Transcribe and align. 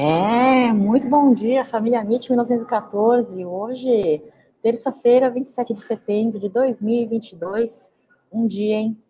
É, 0.00 0.72
muito 0.72 1.08
bom 1.08 1.32
dia, 1.32 1.64
família 1.64 2.02
MIT 2.02 2.30
1914. 2.30 3.44
Hoje, 3.44 4.22
terça-feira, 4.62 5.28
27 5.28 5.74
de 5.74 5.80
setembro 5.80 6.38
de 6.38 6.48
2022. 6.48 7.90
Um 8.30 8.46
dia, 8.46 8.76
hein? 8.76 9.02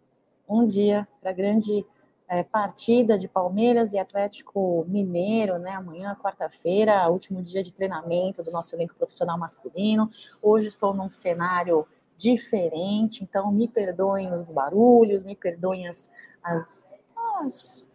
Um 0.49 0.67
dia 0.67 1.07
para 1.21 1.29
a 1.29 1.35
grande 1.35 1.85
é, 2.27 2.43
partida 2.43 3.19
de 3.19 3.29
Palmeiras 3.29 3.93
e 3.93 3.99
Atlético 3.99 4.87
Mineiro, 4.89 5.59
né? 5.59 5.73
Amanhã, 5.73 6.17
quarta-feira, 6.19 7.07
último 7.11 7.43
dia 7.43 7.63
de 7.63 7.71
treinamento 7.71 8.43
do 8.43 8.51
nosso 8.51 8.75
elenco 8.75 8.95
profissional 8.95 9.39
masculino. 9.39 10.09
Hoje 10.43 10.69
estou 10.69 10.95
num 10.95 11.11
cenário 11.11 11.87
diferente, 12.17 13.23
então 13.23 13.53
me 13.53 13.69
perdoem 13.69 14.33
os 14.33 14.41
barulhos, 14.45 15.23
me 15.23 15.37
perdoem 15.37 15.87
as, 15.87 16.11
as, 16.43 16.83
as 17.43 17.91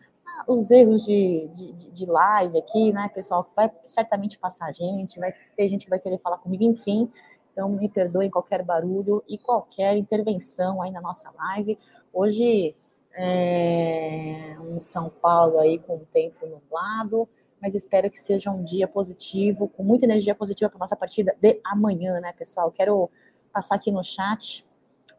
os 0.47 0.69
erros 0.71 1.05
de, 1.05 1.47
de, 1.47 1.91
de, 1.91 2.05
live 2.05 2.57
aqui, 2.57 2.91
né, 2.91 3.09
pessoal? 3.09 3.49
Vai 3.55 3.71
certamente 3.83 4.37
passar 4.37 4.73
gente, 4.73 5.19
vai 5.19 5.33
ter 5.55 5.67
gente 5.67 5.85
que 5.85 5.89
vai 5.89 5.99
querer 5.99 6.19
falar 6.19 6.37
comigo, 6.37 6.63
enfim. 6.63 7.09
Então, 7.51 7.69
me 7.69 7.87
perdoem 7.87 8.29
qualquer 8.29 8.63
barulho 8.63 9.23
e 9.27 9.37
qualquer 9.37 9.95
intervenção 9.95 10.81
aí 10.81 10.91
na 10.91 11.01
nossa 11.01 11.31
live. 11.31 11.77
Hoje, 12.11 12.75
é 13.15 14.57
um 14.59 14.79
São 14.79 15.09
Paulo 15.09 15.59
aí 15.59 15.77
com 15.77 15.97
o 15.97 16.05
tempo 16.05 16.47
nublado, 16.47 17.29
mas 17.61 17.75
espero 17.75 18.09
que 18.09 18.17
seja 18.17 18.49
um 18.49 18.61
dia 18.61 18.87
positivo, 18.87 19.67
com 19.69 19.83
muita 19.83 20.05
energia 20.05 20.33
positiva 20.33 20.69
para 20.69 20.79
nossa 20.79 20.95
partida 20.95 21.35
de 21.39 21.61
amanhã, 21.63 22.19
né, 22.19 22.33
pessoal? 22.33 22.71
Quero 22.71 23.09
passar 23.51 23.75
aqui 23.75 23.91
no 23.91 24.03
chat 24.03 24.65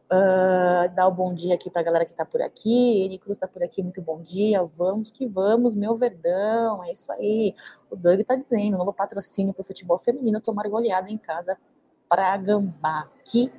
Uh, 0.05 0.87
dar 0.93 1.07
o 1.07 1.11
bom 1.11 1.33
dia 1.33 1.55
aqui 1.55 1.67
para 1.67 1.81
a 1.81 1.83
galera 1.83 2.05
que 2.05 2.11
está 2.11 2.23
por 2.23 2.41
aqui. 2.41 3.03
Eni 3.05 3.17
Cruz 3.17 3.37
está 3.37 3.47
por 3.47 3.63
aqui, 3.63 3.81
muito 3.81 4.01
bom 4.01 4.21
dia. 4.21 4.63
Vamos 4.63 5.09
que 5.09 5.25
vamos, 5.25 5.73
meu 5.73 5.95
verdão. 5.95 6.83
É 6.83 6.91
isso 6.91 7.11
aí. 7.11 7.55
O 7.89 7.95
Doug 7.95 8.19
está 8.19 8.35
dizendo: 8.35 8.77
novo 8.77 8.93
patrocínio 8.93 9.53
para 9.53 9.61
o 9.61 9.65
futebol 9.65 9.97
feminino 9.97 10.39
tomar 10.39 10.69
goleada 10.69 11.09
em 11.09 11.17
casa 11.17 11.57
para 12.07 12.37
Gambá. 12.37 13.09
Que 13.23 13.51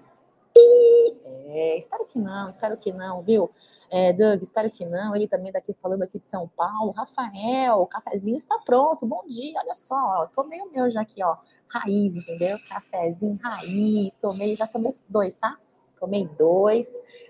é, 1.48 1.76
espero 1.76 2.04
que 2.06 2.18
não, 2.18 2.48
espero 2.48 2.76
que 2.76 2.92
não, 2.92 3.22
viu? 3.22 3.50
É, 3.90 4.12
Doug, 4.12 4.42
espero 4.42 4.70
que 4.70 4.84
não. 4.84 5.14
Ele 5.14 5.28
também 5.28 5.52
daqui 5.52 5.74
falando 5.74 6.02
aqui 6.02 6.18
de 6.18 6.26
São 6.26 6.48
Paulo. 6.48 6.92
Rafael, 6.92 7.80
o 7.80 7.86
cafezinho 7.86 8.36
está 8.36 8.58
pronto. 8.64 9.06
Bom 9.06 9.24
dia, 9.26 9.58
olha 9.62 9.74
só, 9.74 10.26
tomei 10.34 10.60
o 10.60 10.70
meu 10.70 10.88
já 10.90 11.00
aqui, 11.00 11.22
ó. 11.22 11.36
Raiz, 11.68 12.14
entendeu? 12.14 12.58
Cafezinho 12.68 13.38
raiz. 13.42 14.14
Tomei, 14.14 14.54
já 14.54 14.66
tomei 14.66 14.90
os 14.90 15.02
dois, 15.08 15.36
tá? 15.36 15.58
Tomei 15.98 16.28
dois. 16.36 16.86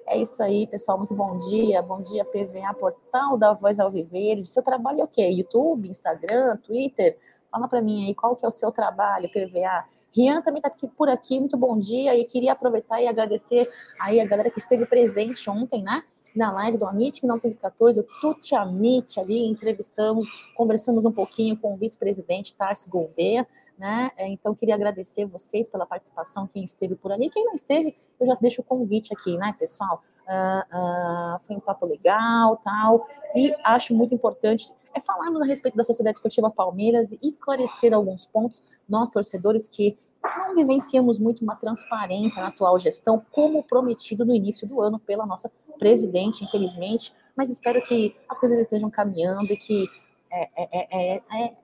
É 0.07 0.19
isso 0.19 0.43
aí, 0.43 0.67
pessoal. 0.67 0.99
Muito 0.99 1.15
bom 1.15 1.39
dia. 1.51 1.81
Bom 1.83 2.03
dia, 2.03 2.25
PVA, 2.25 2.75
portal 2.75 3.39
da 3.39 3.53
Voz 3.53 3.79
Alviverde. 3.79 4.45
Seu 4.45 4.63
trabalho 4.63 5.01
é 5.01 5.05
o 5.05 5.09
quê? 5.09 5.29
YouTube, 5.29 5.89
Instagram, 5.89 6.57
Twitter? 6.59 7.17
Fala 7.51 7.69
para 7.69 7.81
mim 7.81 8.07
aí, 8.07 8.15
qual 8.15 8.35
que 8.35 8.45
é 8.45 8.49
o 8.49 8.51
seu 8.51 8.73
trabalho, 8.73 9.31
PVA? 9.31 9.85
Rian 10.15 10.43
também 10.43 10.59
está 10.59 10.69
aqui 10.69 10.89
por 10.89 11.09
aqui, 11.09 11.39
muito 11.39 11.57
bom 11.57 11.79
dia. 11.79 12.17
E 12.17 12.25
queria 12.25 12.53
aproveitar 12.53 13.01
e 13.01 13.07
agradecer 13.07 13.71
aí 14.01 14.21
a 14.21 14.25
galera 14.25 14.51
que 14.51 14.59
esteve 14.59 14.85
presente 14.85 15.49
ontem, 15.49 15.83
né? 15.83 16.03
Na 16.37 16.53
live 16.53 16.77
do 16.77 16.87
Amit 16.87 17.23
1914, 17.23 18.01
o 18.01 18.05
Tuti 18.21 18.55
Amit 18.55 19.19
ali, 19.19 19.47
entrevistamos, 19.47 20.29
conversamos 20.55 21.05
um 21.05 21.13
pouquinho 21.13 21.57
com 21.57 21.75
o 21.75 21.77
vice-presidente 21.77 22.55
Tarso 22.55 22.89
Gouveia, 22.91 23.47
né? 23.79 24.11
É, 24.17 24.29
então, 24.29 24.55
queria 24.55 24.75
agradecer 24.75 25.25
vocês 25.25 25.67
pela 25.69 25.87
participação, 25.87 26.47
quem 26.47 26.63
esteve 26.63 26.95
por 26.95 27.11
ali. 27.11 27.31
Quem 27.31 27.45
não 27.45 27.55
esteve, 27.55 27.97
eu 28.21 28.27
já 28.27 28.35
deixo 28.35 28.61
o 28.61 28.65
convite 28.65 29.15
aqui, 29.15 29.37
né, 29.39 29.55
pessoal? 29.59 30.03
Uh, 30.27 31.37
uh, 31.37 31.39
foi 31.41 31.57
um 31.57 31.61
papo 31.61 31.87
legal, 31.87 32.57
tal, 32.59 33.07
e 33.35 33.55
acho 33.65 33.95
muito 33.95 34.15
importante 34.15 34.73
é 34.97 35.01
falarmos 35.01 35.43
a 35.43 35.45
respeito 35.45 35.77
da 35.77 35.85
Sociedade 35.85 36.17
Esportiva 36.17 36.51
Palmeiras 36.51 37.13
e 37.13 37.19
esclarecer 37.23 37.93
alguns 37.93 38.27
pontos, 38.27 38.63
nós 38.89 39.11
torcedores 39.11 39.69
que 39.69 39.95
não 40.39 40.55
vivenciamos 40.55 41.19
muito 41.19 41.43
uma 41.43 41.57
transparência 41.57 42.43
na 42.43 42.49
atual 42.49 42.79
gestão, 42.79 43.25
como 43.31 43.63
prometido 43.63 44.25
no 44.25 44.35
início 44.35 44.67
do 44.67 44.81
ano 44.81 44.99
pela 44.99 45.27
nossa 45.27 45.51
presidente, 45.79 46.43
infelizmente, 46.43 47.13
mas 47.37 47.51
espero 47.51 47.83
que 47.83 48.17
as 48.29 48.39
coisas 48.39 48.59
estejam 48.59 48.91
caminhando 48.91 49.53
e 49.53 49.57
que 49.57 49.87
é, 50.31 50.49
é, 50.57 51.17
é, 51.17 51.55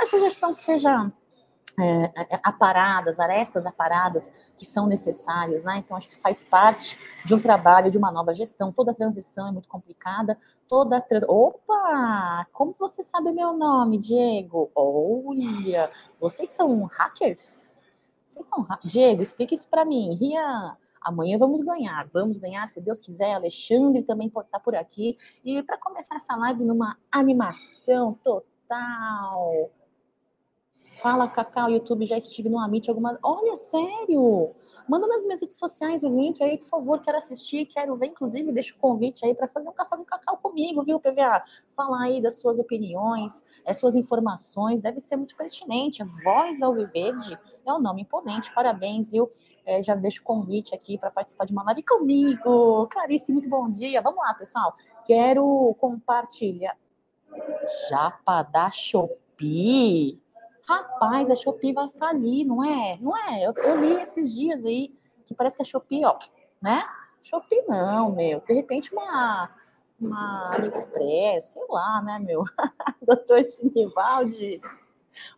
essa 0.00 0.18
gestão 0.18 0.54
seja 0.54 1.10
é, 1.80 2.12
aparadas, 2.42 3.18
arestas 3.18 3.66
aparadas 3.66 4.30
que 4.56 4.64
são 4.64 4.86
necessárias, 4.86 5.64
né? 5.64 5.78
Então, 5.78 5.96
acho 5.96 6.08
que 6.08 6.20
faz 6.20 6.44
parte 6.44 6.98
de 7.24 7.34
um 7.34 7.40
trabalho, 7.40 7.90
de 7.90 7.98
uma 7.98 8.12
nova 8.12 8.32
gestão. 8.32 8.72
Toda 8.72 8.94
transição 8.94 9.48
é 9.48 9.52
muito 9.52 9.68
complicada, 9.68 10.38
toda. 10.68 11.00
Trans... 11.00 11.24
Opa! 11.26 12.46
Como 12.52 12.74
você 12.78 13.02
sabe 13.02 13.32
meu 13.32 13.52
nome, 13.52 13.98
Diego? 13.98 14.70
Olha, 14.74 15.90
vocês 16.20 16.50
são 16.50 16.84
hackers? 16.84 17.73
Vocês 18.34 18.46
são. 18.46 18.66
Diego, 18.82 19.22
explique 19.22 19.54
isso 19.54 19.68
para 19.68 19.84
mim. 19.84 20.14
Rian, 20.14 20.76
amanhã 21.00 21.38
vamos 21.38 21.60
ganhar, 21.62 22.08
vamos 22.12 22.36
ganhar, 22.36 22.66
se 22.66 22.80
Deus 22.80 23.00
quiser. 23.00 23.34
Alexandre 23.34 24.02
também 24.02 24.28
pode 24.28 24.48
estar 24.48 24.58
por 24.58 24.74
aqui. 24.74 25.16
E 25.44 25.62
para 25.62 25.78
começar 25.78 26.16
essa 26.16 26.34
live 26.36 26.64
numa 26.64 26.98
animação 27.12 28.18
total 28.24 29.70
Fala, 31.04 31.28
Cacau, 31.28 31.68
YouTube, 31.68 32.06
já 32.06 32.16
estive 32.16 32.48
no 32.48 32.58
Amit 32.58 32.88
algumas. 32.88 33.18
Olha, 33.22 33.54
sério! 33.56 34.54
Manda 34.88 35.06
nas 35.06 35.24
minhas 35.24 35.40
redes 35.40 35.58
sociais 35.58 36.02
o 36.04 36.08
link 36.08 36.42
aí, 36.42 36.58
por 36.58 36.66
favor, 36.66 37.00
quero 37.00 37.16
assistir, 37.16 37.66
quero 37.66 37.96
ver, 37.96 38.06
inclusive, 38.06 38.52
deixa 38.52 38.74
o 38.74 38.78
convite 38.78 39.24
aí 39.24 39.34
para 39.34 39.48
fazer 39.48 39.68
um 39.68 39.72
café 39.72 39.96
com 39.96 40.04
cacau 40.04 40.36
comigo, 40.36 40.82
viu, 40.82 41.00
PVA? 41.00 41.42
Falar 41.74 42.02
aí 42.02 42.20
das 42.20 42.40
suas 42.40 42.58
opiniões, 42.58 43.42
as 43.66 43.78
suas 43.78 43.96
informações, 43.96 44.80
deve 44.80 45.00
ser 45.00 45.16
muito 45.16 45.34
pertinente. 45.36 46.02
Voz 46.22 46.62
ao 46.62 46.74
Viverde 46.74 47.38
é 47.64 47.72
um 47.72 47.80
nome 47.80 48.02
imponente, 48.02 48.52
parabéns, 48.54 49.10
viu? 49.12 49.30
É, 49.64 49.82
já 49.82 49.94
deixo 49.94 50.20
o 50.20 50.24
convite 50.24 50.74
aqui 50.74 50.98
para 50.98 51.10
participar 51.10 51.46
de 51.46 51.52
uma 51.52 51.62
live 51.64 51.82
comigo. 51.82 52.86
Clarice, 52.88 53.32
muito 53.32 53.48
bom 53.48 53.68
dia. 53.68 54.02
Vamos 54.02 54.20
lá, 54.20 54.34
pessoal. 54.34 54.74
Quero 55.06 55.74
compartilhar. 55.78 56.76
Japa 57.88 58.42
da 58.42 58.70
Shopee 58.70 60.23
Rapaz, 60.66 61.30
a 61.30 61.34
Shopee 61.34 61.72
vai 61.72 61.90
falir, 61.90 62.46
não 62.46 62.64
é? 62.64 62.98
Não 63.00 63.16
é? 63.16 63.46
Eu, 63.46 63.52
eu 63.52 63.80
li 63.80 64.00
esses 64.00 64.34
dias 64.34 64.64
aí 64.64 64.92
que 65.26 65.34
parece 65.34 65.56
que 65.56 65.62
a 65.62 65.66
Shopee, 65.66 66.04
ó, 66.04 66.16
né? 66.60 66.84
Shopee 67.22 67.64
não, 67.68 68.12
meu. 68.12 68.40
De 68.40 68.54
repente 68.54 68.92
uma 68.92 69.50
uma 70.00 70.54
AliExpress, 70.54 71.52
sei 71.52 71.62
lá, 71.68 72.02
né, 72.02 72.18
meu? 72.18 72.44
Doutor 73.06 73.44
Sinivaldi. 73.44 74.60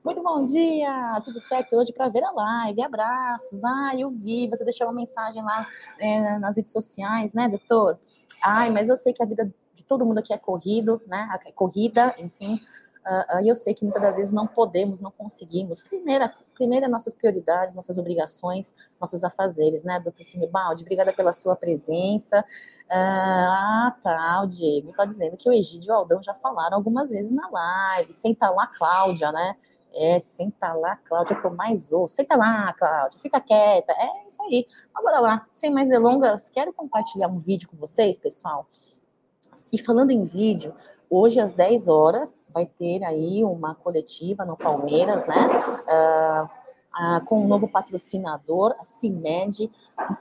Muito 0.03 0.23
bom 0.23 0.45
dia, 0.47 1.21
tudo 1.23 1.39
certo 1.39 1.77
hoje 1.77 1.93
para 1.93 2.09
ver 2.09 2.25
a 2.25 2.31
live, 2.31 2.83
abraços. 2.83 3.63
Ah, 3.63 3.93
eu 3.97 4.09
vi, 4.11 4.49
você 4.49 4.65
deixou 4.65 4.87
uma 4.87 4.95
mensagem 4.95 5.43
lá 5.43 5.67
é, 5.99 6.39
nas 6.39 6.57
redes 6.57 6.73
sociais, 6.73 7.33
né, 7.35 7.49
doutor? 7.49 7.99
Ai, 8.43 8.71
mas 8.71 8.89
eu 8.89 8.97
sei 8.97 9.13
que 9.13 9.23
a 9.23 9.27
vida 9.27 9.53
de 9.75 9.85
todo 9.85 10.07
mundo 10.07 10.19
aqui 10.19 10.33
é 10.33 10.39
corrido, 10.39 11.03
né? 11.07 11.29
É 11.45 11.53
corrida, 11.53 12.15
enfim. 12.19 12.59
Uh, 13.07 13.41
e 13.41 13.49
eu 13.49 13.55
sei 13.55 13.73
que 13.73 13.85
muitas 13.85 14.03
das 14.03 14.17
vezes 14.17 14.33
não 14.33 14.49
podemos, 14.49 14.99
não 14.99 15.13
conseguimos. 15.13 15.81
Primeira, 15.81 16.35
primeira 16.53 16.89
nossas 16.89 17.15
prioridades, 17.15 17.73
nossas 17.73 17.99
obrigações, 17.99 18.75
nossos 19.01 19.23
afazeres, 19.23 19.85
né, 19.85 20.01
doutor 20.01 20.25
Sinibaldi? 20.25 20.83
Obrigada 20.83 21.13
pela 21.13 21.33
sua 21.33 21.55
presença. 21.55 22.41
Uh, 22.41 22.91
ah, 22.91 23.97
tá, 24.03 24.43
o 24.43 24.49
Diego 24.49 24.91
está 24.91 25.05
dizendo 25.05 25.37
que 25.37 25.49
o 25.49 25.53
Egídio 25.53 25.91
e 25.91 25.93
o 25.93 25.95
Aldão 25.95 26.21
já 26.21 26.35
falaram 26.35 26.77
algumas 26.77 27.11
vezes 27.11 27.31
na 27.31 27.49
live. 27.49 28.13
Senta 28.13 28.51
lá, 28.51 28.67
Cláudia, 28.67 29.31
né? 29.31 29.55
É, 29.95 30.19
senta 30.19 30.73
lá, 30.73 30.97
Cláudia, 30.97 31.41
que 31.41 31.47
eu 31.47 31.55
mais 31.55 31.93
ouço. 31.93 32.17
Senta 32.17 32.37
lá, 32.37 32.73
Cláudia, 32.73 33.21
fica 33.21 33.41
quieta. 33.41 33.93
É 33.93 34.27
isso 34.27 34.43
aí. 34.43 34.67
Agora 34.93 35.21
lá, 35.21 35.47
sem 35.53 35.71
mais 35.71 35.89
delongas, 35.89 36.49
quero 36.49 36.73
compartilhar 36.73 37.29
um 37.29 37.39
vídeo 37.39 37.69
com 37.69 37.77
vocês, 37.77 38.19
pessoal. 38.19 38.67
E 39.73 39.79
falando 39.79 40.11
em 40.11 40.25
vídeo, 40.25 40.75
Hoje, 41.09 41.41
às 41.41 41.53
10 41.53 41.89
horas, 41.89 42.37
vai 42.57 42.65
ter 42.65 43.05
aí 43.05 43.45
uma 43.45 43.75
coletiva 43.75 44.43
no 44.47 44.57
Palmeiras, 44.57 45.27
né? 45.27 45.37
Uh, 45.87 46.45
uh, 46.47 47.25
com 47.27 47.45
um 47.45 47.47
novo 47.47 47.69
patrocinador, 47.69 48.75
a 48.81 48.83
CIMED, 48.83 49.71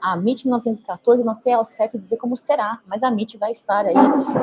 a 0.02 0.18
MIT 0.18 0.44
1914, 0.44 1.24
não 1.24 1.32
sei 1.32 1.54
ao 1.54 1.64
certo 1.64 1.96
dizer 1.96 2.18
como 2.18 2.36
será, 2.36 2.82
mas 2.86 3.02
a 3.02 3.08
MIT 3.08 3.38
vai 3.38 3.52
estar 3.52 3.86
aí 3.86 3.94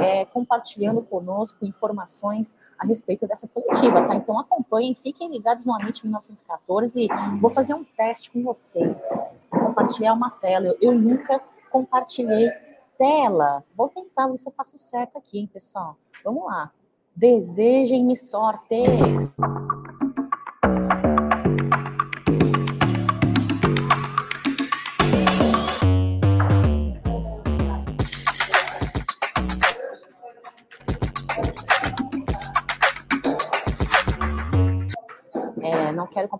é, 0.01 0.25
compartilhando 0.25 1.03
conosco 1.03 1.63
informações 1.63 2.57
a 2.79 2.87
respeito 2.87 3.27
dessa 3.27 3.47
coletiva, 3.47 4.07
tá? 4.07 4.15
Então 4.15 4.39
acompanhem, 4.39 4.95
fiquem 4.95 5.29
ligados 5.29 5.63
no 5.63 5.75
AMIT 5.75 6.03
1914, 6.03 7.07
vou 7.39 7.51
fazer 7.51 7.75
um 7.75 7.83
teste 7.83 8.31
com 8.31 8.41
vocês, 8.41 9.07
compartilhar 9.51 10.13
uma 10.13 10.31
tela, 10.31 10.65
eu, 10.65 10.77
eu 10.81 10.95
nunca 10.95 11.39
compartilhei 11.69 12.49
tela. 12.97 13.63
Vou 13.75 13.87
tentar 13.89 14.27
ver 14.29 14.37
se 14.37 14.47
eu 14.47 14.51
faço 14.51 14.79
certo 14.79 15.15
aqui, 15.15 15.37
hein, 15.37 15.47
pessoal. 15.51 15.95
Vamos 16.23 16.43
lá. 16.45 16.71
Desejem-me 17.15 18.15
sorte. 18.15 18.83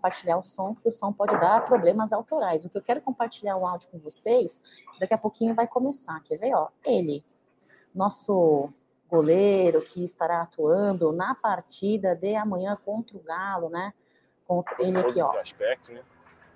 compartilhar 0.03 0.37
o 0.37 0.43
som, 0.43 0.73
porque 0.73 0.89
o 0.89 0.91
som 0.91 1.11
pode 1.13 1.37
dar 1.39 1.63
problemas 1.65 2.11
autorais. 2.11 2.65
O 2.65 2.69
que 2.69 2.77
eu 2.77 2.81
quero 2.81 3.01
compartilhar 3.01 3.55
o 3.57 3.65
áudio 3.65 3.89
com 3.89 3.97
vocês, 3.99 4.61
daqui 4.99 5.13
a 5.13 5.17
pouquinho 5.17 5.55
vai 5.55 5.67
começar. 5.67 6.21
Quer 6.23 6.37
ver? 6.37 6.53
Ó, 6.53 6.69
ele, 6.85 7.23
nosso 7.95 8.69
goleiro 9.13 9.79
que 9.79 10.03
estará 10.03 10.41
atuando 10.41 11.11
na 11.11 11.35
partida 11.35 12.15
de 12.15 12.35
amanhã 12.35 12.75
contra 12.83 13.15
o 13.15 13.19
Galo, 13.19 13.69
né? 13.69 13.93
Contra 14.43 14.75
ele 14.79 14.97
aqui, 14.97 15.21
ó. 15.21 15.31
Aspecto, 15.39 15.91
né? 15.91 16.01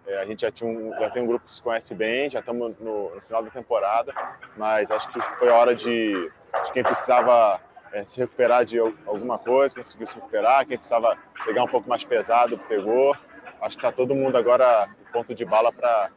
É, 0.07 0.19
a 0.19 0.25
gente 0.25 0.41
já, 0.41 0.49
tinha 0.51 0.67
um, 0.67 0.91
já 0.97 1.07
tem 1.11 1.21
um 1.21 1.27
grupo 1.27 1.45
que 1.45 1.51
se 1.51 1.61
conhece 1.61 1.93
bem, 1.93 2.31
já 2.31 2.39
estamos 2.39 2.75
no, 2.79 3.13
no, 3.13 3.21
final 3.21 3.43
da 3.43 3.51
temporada, 3.51 4.11
mas 4.55 4.89
acho 4.89 5.07
que 5.09 5.21
foi 5.21 5.49
a 5.49 5.55
hora 5.55 5.75
de, 5.75 6.31
de 6.65 6.71
quem 6.71 6.81
precisava 6.81 7.61
é, 7.91 8.03
se 8.03 8.17
recuperar 8.17 8.65
de 8.65 8.79
alguma 8.79 9.37
coisa, 9.37 9.75
conseguiu 9.75 10.07
se 10.07 10.15
recuperar, 10.15 10.65
quem 10.65 10.77
precisava 10.77 11.15
pegar 11.45 11.63
um 11.63 11.67
pouco 11.67 11.87
mais 11.87 12.03
pesado, 12.03 12.57
pegou. 12.57 13.15
Acho 13.61 13.77
que 13.77 13.85
está 13.85 13.91
todo 13.91 14.15
mundo 14.15 14.35
agora 14.35 14.89
em 14.99 15.11
ponto 15.11 15.35
de 15.35 15.45
bala 15.45 15.71
para 15.71 16.09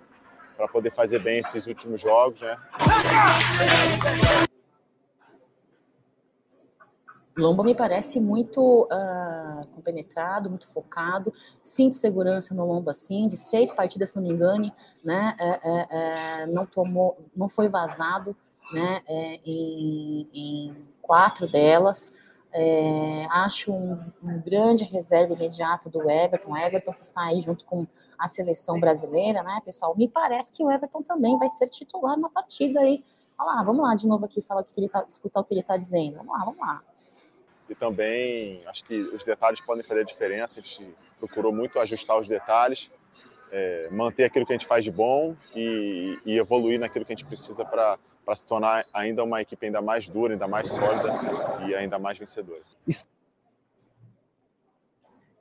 poder 0.72 0.90
fazer 0.90 1.18
bem 1.18 1.40
esses 1.40 1.66
últimos 1.66 2.00
jogos, 2.00 2.40
né? 2.40 2.56
Lomba 7.36 7.62
me 7.62 7.74
parece 7.74 8.20
muito 8.20 8.84
uh, 8.84 9.66
compenetrado, 9.74 10.50
muito 10.50 10.66
focado. 10.66 11.32
Sinto 11.62 11.94
segurança 11.94 12.54
no 12.54 12.64
Lomba, 12.64 12.92
sim. 12.92 13.28
De 13.28 13.36
seis 13.36 13.70
partidas, 13.70 14.10
se 14.10 14.16
não 14.16 14.22
me 14.22 14.30
engane, 14.30 14.72
né? 15.02 15.36
É, 15.38 15.48
é, 15.48 15.86
é, 15.90 16.46
não 16.46 16.66
tomou, 16.66 17.16
não 17.34 17.48
foi 17.48 17.68
vazado, 17.68 18.36
né? 18.72 19.00
É, 19.06 19.40
em, 19.44 20.28
em, 20.34 20.88
quatro 21.00 21.50
delas. 21.50 22.12
É, 22.52 23.26
acho 23.30 23.72
um, 23.72 24.00
um, 24.22 24.40
grande 24.40 24.82
reserva 24.82 25.34
imediato 25.34 25.88
do 25.88 26.10
Everton. 26.10 26.56
Everton 26.56 26.92
que 26.92 27.02
está 27.02 27.22
aí 27.22 27.40
junto 27.40 27.64
com 27.64 27.86
a 28.18 28.26
seleção 28.26 28.80
brasileira, 28.80 29.42
né, 29.44 29.60
pessoal? 29.64 29.96
Me 29.96 30.08
parece 30.08 30.50
que 30.50 30.64
o 30.64 30.70
Everton 30.70 31.02
também 31.02 31.38
vai 31.38 31.48
ser 31.48 31.66
titular 31.66 32.18
na 32.18 32.28
partida 32.28 32.80
aí. 32.80 33.04
Olha 33.38 33.54
lá, 33.54 33.62
vamos 33.62 33.82
lá 33.82 33.94
de 33.94 34.06
novo 34.06 34.24
aqui, 34.24 34.42
falar 34.42 34.62
o 34.62 34.64
que 34.64 34.78
ele 34.78 34.88
tá, 34.88 35.04
escutar 35.08 35.40
o 35.40 35.44
que 35.44 35.54
ele 35.54 35.60
está 35.60 35.76
dizendo. 35.76 36.16
Vamos 36.16 36.32
lá, 36.32 36.44
vamos 36.44 36.58
lá 36.58 36.82
e 37.70 37.74
também 37.74 38.60
acho 38.66 38.84
que 38.84 38.96
os 38.96 39.24
detalhes 39.24 39.60
podem 39.60 39.84
fazer 39.84 40.00
a 40.00 40.04
diferença. 40.04 40.58
A 40.58 40.62
gente 40.62 40.92
procurou 41.18 41.52
muito 41.52 41.78
ajustar 41.78 42.18
os 42.18 42.26
detalhes, 42.26 42.90
é, 43.52 43.88
manter 43.92 44.24
aquilo 44.24 44.44
que 44.44 44.52
a 44.52 44.56
gente 44.56 44.66
faz 44.66 44.84
de 44.84 44.90
bom 44.90 45.36
e, 45.54 46.18
e 46.26 46.36
evoluir 46.36 46.80
naquilo 46.80 47.04
que 47.04 47.12
a 47.12 47.16
gente 47.16 47.26
precisa 47.26 47.64
para 47.64 47.96
se 48.34 48.44
tornar 48.44 48.84
ainda 48.92 49.22
uma 49.22 49.40
equipe 49.40 49.66
ainda 49.66 49.80
mais 49.80 50.08
dura, 50.08 50.32
ainda 50.32 50.48
mais 50.48 50.68
sólida 50.68 51.12
e 51.68 51.74
ainda 51.76 51.96
mais 51.96 52.18
vencedora. 52.18 52.60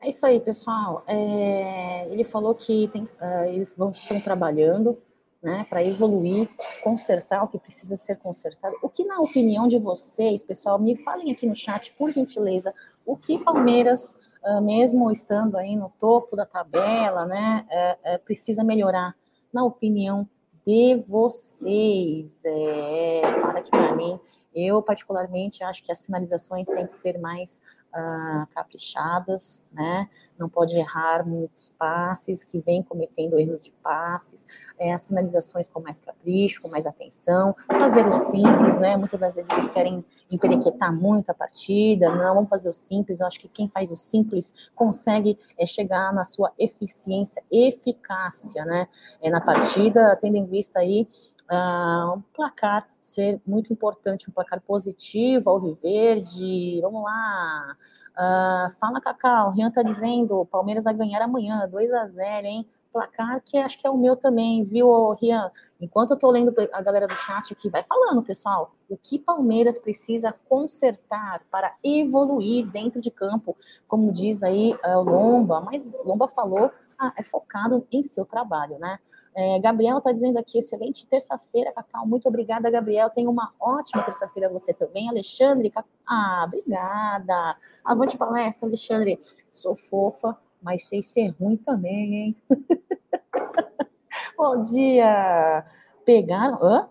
É 0.02 0.10
isso 0.10 0.26
aí, 0.26 0.40
pessoal. 0.40 1.04
É, 1.08 2.08
ele 2.12 2.24
falou 2.24 2.54
que 2.54 2.88
tem, 2.90 3.04
uh, 3.04 3.46
eles 3.48 3.74
vão, 3.74 3.90
estão 3.90 4.22
trabalhando 4.22 5.02
né, 5.42 5.66
para 5.70 5.84
evoluir, 5.84 6.50
consertar 6.84 7.44
o 7.44 7.48
que 7.48 7.58
precisa 7.58 7.96
ser 7.96 8.18
consertado. 8.18 8.76
O 8.84 8.90
que, 8.90 9.06
na 9.06 9.20
opinião 9.20 9.68
de 9.68 9.78
vocês, 9.78 10.44
pessoal, 10.44 10.78
me 10.78 10.96
falem 10.98 11.32
aqui 11.32 11.48
no 11.48 11.56
chat, 11.56 11.94
por 11.94 12.12
gentileza, 12.12 12.74
o 13.06 13.16
que 13.16 13.38
Palmeiras, 13.44 14.18
uh, 14.44 14.62
mesmo 14.62 15.10
estando 15.10 15.58
aí 15.58 15.76
no 15.76 15.90
topo 15.98 16.36
da 16.36 16.46
tabela, 16.46 17.26
né, 17.26 17.66
uh, 17.70 18.16
uh, 18.16 18.20
precisa 18.26 18.64
melhorar, 18.64 19.16
na 19.54 19.64
opinião 19.64 20.28
de 20.66 20.96
vocês? 21.08 22.42
É, 22.46 23.22
fala 23.42 23.60
aqui 23.60 23.72
para 23.72 23.96
mim. 23.96 24.20
Eu, 24.68 24.82
particularmente, 24.82 25.64
acho 25.64 25.84
que 25.84 25.92
as 25.92 26.00
sinalizações 26.00 26.68
têm 26.68 26.86
que 26.86 26.94
ser 26.94 27.18
mais 27.18 27.62
uh, 27.90 28.48
caprichadas, 28.54 29.64
né? 29.72 30.10
Não 30.38 30.50
pode 30.50 30.78
errar 30.78 31.26
muitos 31.26 31.70
passes, 31.78 32.44
que 32.44 32.60
vem 32.60 32.84
cometendo 32.84 33.40
erros 33.40 33.62
de 33.62 33.72
passes, 33.84 34.46
é, 34.78 34.94
as 34.94 35.08
finalizações 35.08 35.68
com 35.68 35.80
mais 35.80 36.00
capricho, 36.00 36.62
com 36.62 36.68
mais 36.68 36.86
atenção, 36.86 37.56
fazer 37.72 38.08
o 38.08 38.14
simples, 38.14 38.78
né? 38.78 38.98
Muitas 38.98 39.20
das 39.20 39.36
vezes 39.36 39.50
eles 39.50 39.70
querem 39.70 40.04
emperequetar 40.32 40.94
muito 40.94 41.30
a 41.30 41.34
partida, 41.34 42.14
não, 42.16 42.36
vamos 42.36 42.50
fazer 42.50 42.70
o 42.70 42.74
simples, 42.74 43.20
eu 43.20 43.28
acho 43.28 43.40
que 43.40 43.48
quem 43.48 43.68
faz 43.68 43.92
o 43.92 43.98
simples 43.98 44.54
consegue 44.76 45.38
é, 45.58 45.66
chegar 45.66 46.14
na 46.14 46.24
sua 46.24 46.52
eficiência, 46.58 47.44
eficácia, 47.52 48.66
né? 48.66 48.88
É, 49.22 49.30
na 49.30 49.42
partida, 49.42 50.18
tendo 50.22 50.36
em 50.36 50.46
vista 50.46 50.80
aí 50.80 51.08
uh, 51.50 52.14
um 52.16 52.22
placar 52.34 52.88
ser 53.02 53.42
muito 53.46 53.74
importante, 53.74 54.30
um 54.30 54.34
placar 54.34 54.62
positivo, 54.62 55.50
ao 55.50 55.60
Viverde. 55.60 56.80
Vamos 56.82 57.04
lá. 57.04 57.76
Uh, 58.12 58.70
fala, 58.80 59.02
Cacau. 59.02 59.50
O 59.50 59.52
Rian 59.52 59.72
tá 59.72 59.82
dizendo: 59.82 60.46
Palmeiras 60.46 60.84
vai 60.84 60.94
ganhar 60.94 61.22
amanhã, 61.22 61.68
2 61.68 61.94
a 61.94 62.06
0 62.06 62.48
hein? 62.48 62.68
Placar 62.92 63.42
que 63.46 63.56
acho 63.58 63.78
que 63.78 63.86
é 63.86 63.90
o 63.90 63.98
meu 63.98 64.16
também, 64.16 64.64
viu, 64.64 65.12
Rian? 65.12 65.52
Enquanto 65.80 66.12
eu 66.12 66.18
tô 66.18 66.30
lendo 66.30 66.54
a 66.74 66.82
galera 66.82 67.08
do 67.08 67.16
chat 67.16 67.54
aqui, 67.54 67.70
vai 67.70 67.84
falando, 67.84 68.24
pessoal. 68.24 68.76
O 68.90 68.98
que 68.98 69.20
Palmeiras 69.20 69.78
precisa 69.78 70.34
consertar 70.50 71.42
para 71.52 71.74
evoluir 71.84 72.68
dentro 72.68 73.00
de 73.00 73.12
campo, 73.12 73.56
como 73.88 74.12
diz 74.12 74.42
aí 74.42 74.74
uh, 74.84 74.98
o 74.98 75.04
Lomba, 75.04 75.62
mas 75.62 75.98
Lomba 76.04 76.28
falou 76.28 76.72
ah, 77.00 77.14
é 77.18 77.24
focado 77.24 77.88
em 77.90 78.04
seu 78.04 78.26
trabalho, 78.26 78.78
né? 78.78 79.00
É, 79.34 79.58
Gabriel 79.60 80.00
está 80.00 80.12
dizendo 80.12 80.38
aqui, 80.38 80.58
excelente 80.58 81.08
terça-feira, 81.08 81.72
Cacau. 81.72 82.06
Muito 82.06 82.28
obrigada, 82.28 82.70
Gabriel. 82.70 83.10
Tenha 83.10 83.30
uma 83.30 83.54
ótima 83.58 84.04
terça-feira 84.04 84.50
você 84.50 84.74
também. 84.74 85.08
Alexandre, 85.08 85.72
ah, 86.06 86.44
obrigada. 86.46 87.56
Avante 87.86 88.18
palestra, 88.18 88.68
Alexandre. 88.68 89.18
Sou 89.50 89.78
fofa, 89.78 90.38
mas 90.62 90.84
sei 90.84 91.02
ser 91.02 91.30
ruim 91.40 91.56
também, 91.56 92.16
hein? 92.16 92.36
Bom 94.38 94.62
dia. 94.62 95.66
Pegaram. 96.04 96.60
Hã? 96.62 96.90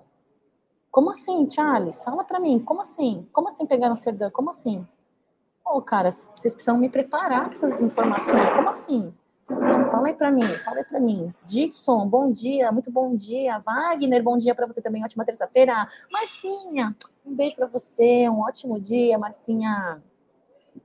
Como 0.91 1.11
assim, 1.11 1.47
Charles? 1.51 2.03
Fala 2.03 2.25
para 2.25 2.41
mim. 2.41 2.59
Como 2.59 2.81
assim? 2.81 3.29
Como 3.31 3.49
assim 3.49 3.67
pegaram 3.67 3.93
o 3.93 3.97
Serdã? 3.97 4.31
Como 4.31 4.49
assim? 4.49 4.87
Ô, 5.67 5.77
oh, 5.77 5.83
cara, 5.83 6.11
vocês 6.11 6.55
precisam 6.55 6.79
me 6.79 6.89
preparar 6.89 7.45
com 7.45 7.53
essas 7.53 7.83
informações. 7.83 8.49
Como 8.49 8.71
assim? 8.71 9.13
Fala 9.49 10.09
aí 10.09 10.15
para 10.15 10.31
mim, 10.31 10.47
fala 10.63 10.79
aí 10.79 10.85
para 10.85 11.01
mim. 11.01 11.33
Dixon, 11.47 12.07
bom 12.07 12.31
dia, 12.31 12.71
muito 12.71 12.91
bom 12.91 13.17
dia. 13.17 13.59
Wagner, 13.59 14.23
bom 14.23 14.37
dia 14.37 14.55
para 14.55 14.67
você 14.67 14.83
também, 14.83 15.03
ótima 15.03 15.25
terça-feira. 15.25 15.89
Marcinha, 16.13 16.95
um 17.25 17.35
beijo 17.35 17.57
para 17.57 17.67
você, 17.67 18.29
um 18.29 18.41
ótimo 18.41 18.79
dia, 18.79 19.19
Marcinha. 19.19 20.03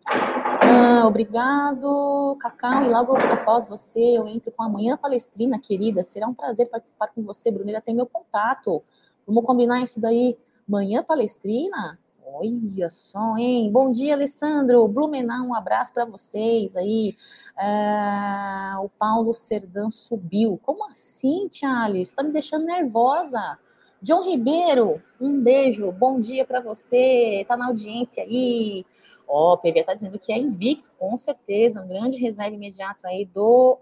Ah, 0.06 1.06
obrigado, 1.06 2.38
Cacau. 2.40 2.84
E 2.84 2.90
logo 2.90 3.18
após 3.18 3.68
você, 3.68 4.18
eu 4.18 4.26
entro 4.28 4.52
com 4.52 4.64
a 4.64 4.70
Manhã 4.70 4.96
Palestrina, 4.96 5.60
querida. 5.60 6.02
Será 6.02 6.28
um 6.28 6.34
prazer 6.34 6.70
participar 6.70 7.08
com 7.08 7.22
você, 7.22 7.52
Brunera. 7.52 7.82
Tem 7.82 7.94
meu 7.94 8.06
contato. 8.06 8.82
Vamos 9.28 9.44
combinar 9.46 9.82
isso 9.82 10.00
daí. 10.00 10.38
Manhã 10.68 11.04
Palestrina? 11.04 12.00
Olha 12.36 12.90
só, 12.90 13.38
hein? 13.38 13.72
Bom 13.72 13.92
dia, 13.92 14.16
Alessandro. 14.16 14.88
Blumenau, 14.88 15.46
um 15.46 15.54
abraço 15.54 15.94
para 15.94 16.04
vocês 16.04 16.76
aí. 16.76 17.16
É, 17.56 18.76
o 18.80 18.90
Paulo 18.90 19.36
Serdan 19.36 19.88
subiu. 19.92 20.60
Como 20.64 20.84
assim, 20.88 21.48
Charles? 21.52 22.08
Está 22.08 22.24
me 22.24 22.32
deixando 22.32 22.66
nervosa. 22.66 23.60
John 24.02 24.24
Ribeiro, 24.24 25.00
um 25.22 25.40
beijo. 25.40 25.92
Bom 25.92 26.20
dia 26.20 26.44
para 26.44 26.60
você. 26.60 27.46
Tá 27.48 27.56
na 27.56 27.68
audiência 27.68 28.24
aí. 28.24 28.84
Ó, 29.28 29.52
oh, 29.52 29.54
o 29.54 29.58
PV 29.58 29.84
tá 29.84 29.94
dizendo 29.94 30.18
que 30.18 30.34
é 30.34 30.38
invicto, 30.40 30.90
com 30.98 31.16
certeza. 31.16 31.84
Um 31.84 31.88
grande 31.88 32.18
reserva 32.18 32.56
imediato 32.56 33.06
aí 33.06 33.26
do 33.26 33.78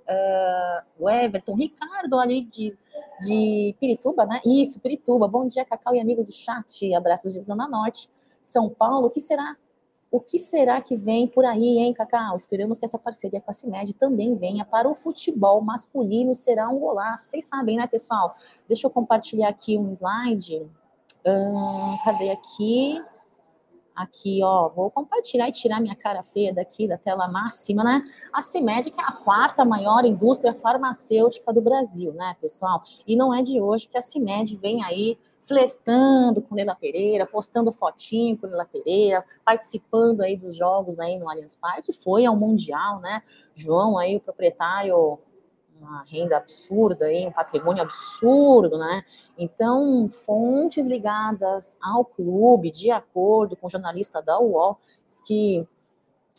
uh, 1.00 1.10
Everton. 1.10 1.56
Ricardo, 1.56 2.20
ali 2.20 2.42
de, 2.42 2.78
de 3.22 3.74
Pirituba, 3.80 4.26
né? 4.26 4.42
Isso, 4.46 4.78
Pirituba. 4.82 5.26
Bom 5.26 5.48
dia, 5.48 5.64
Cacau 5.64 5.96
e 5.96 6.02
amigos 6.02 6.26
do 6.26 6.34
chat. 6.34 6.94
Abraços 6.94 7.32
de 7.32 7.42
Zona 7.42 7.66
Norte. 7.66 8.10
São 8.42 8.70
Paulo, 8.70 9.08
o 9.08 9.10
que 9.10 9.20
será? 9.20 9.56
O 10.12 10.20
que 10.20 10.38
será 10.38 10.82
que 10.82 10.94
vem 10.94 11.26
por 11.26 11.46
aí, 11.46 11.80
hein, 11.80 11.94
Cacau? 11.94 12.36
Esperamos 12.36 12.78
que 12.78 12.84
essa 12.84 13.00
parceria 13.00 13.40
com 13.40 13.50
a 13.50 13.54
CIMED 13.54 13.94
também 13.94 14.36
venha 14.36 14.66
para 14.66 14.90
o 14.90 14.94
futebol 14.94 15.62
masculino, 15.62 16.36
será 16.36 16.68
um 16.68 16.78
golaço. 16.80 17.30
Vocês 17.30 17.46
sabem, 17.46 17.78
né, 17.78 17.88
pessoal? 17.88 18.36
Deixa 18.68 18.86
eu 18.86 18.92
compartilhar 18.92 19.48
aqui 19.48 19.78
um 19.78 19.90
slide. 19.90 20.70
Hum, 21.26 21.98
cadê 22.04 22.30
aqui? 22.30 23.02
Aqui, 23.96 24.42
ó, 24.44 24.68
vou 24.68 24.92
compartilhar 24.92 25.48
e 25.48 25.52
tirar 25.54 25.80
minha 25.80 25.96
cara 25.96 26.24
feia 26.24 26.54
daqui 26.54 26.88
da 26.88 26.98
tela 26.98 27.30
máxima, 27.30 27.84
né? 27.84 28.04
A 28.34 28.42
CIMED, 28.42 28.92
que 28.92 29.00
é 29.00 29.04
a 29.04 29.12
quarta 29.14 29.64
maior 29.64 30.04
indústria 30.04 30.54
farmacêutica 30.54 31.54
do 31.54 31.62
Brasil, 31.62 32.12
né, 32.14 32.36
pessoal? 32.42 32.82
E 33.08 33.16
não 33.16 33.34
é 33.34 33.42
de 33.42 33.62
hoje 33.62 33.88
que 33.88 33.98
a 33.98 34.02
CIMED 34.02 34.58
vem 34.58 34.84
aí 34.84 35.18
flertando 35.52 36.42
com 36.42 36.56
Leila 36.56 36.74
Pereira, 36.74 37.28
postando 37.28 37.74
fotinho 37.74 38.38
com 38.38 38.48
Leila 38.48 38.66
Pereira, 38.66 39.26
participando 39.44 40.22
aí 40.22 40.38
dos 40.38 40.56
jogos 40.56 40.98
aí 40.98 41.20
no 41.20 41.30
Allianz 41.30 41.58
Parque, 41.58 41.92
foi 41.92 42.26
ao 42.26 42.38
Mundial, 42.38 43.02
né? 43.02 43.22
João 43.54 43.98
aí, 43.98 44.16
o 44.16 44.22
proprietário, 44.22 45.20
uma 45.78 46.04
renda 46.04 46.38
absurda 46.38 47.08
aí, 47.08 47.28
um 47.28 47.34
patrimônio 47.34 47.84
absurdo, 47.84 48.78
né? 48.78 49.04
Então, 49.38 50.08
fontes 50.08 50.86
ligadas 50.86 51.78
ao 51.82 52.06
clube, 52.06 52.72
de 52.72 52.90
acordo 52.90 53.58
com 53.58 53.68
o 53.68 53.70
jornalista 53.70 54.22
da 54.22 54.40
UOL, 54.40 54.78
que 55.26 55.68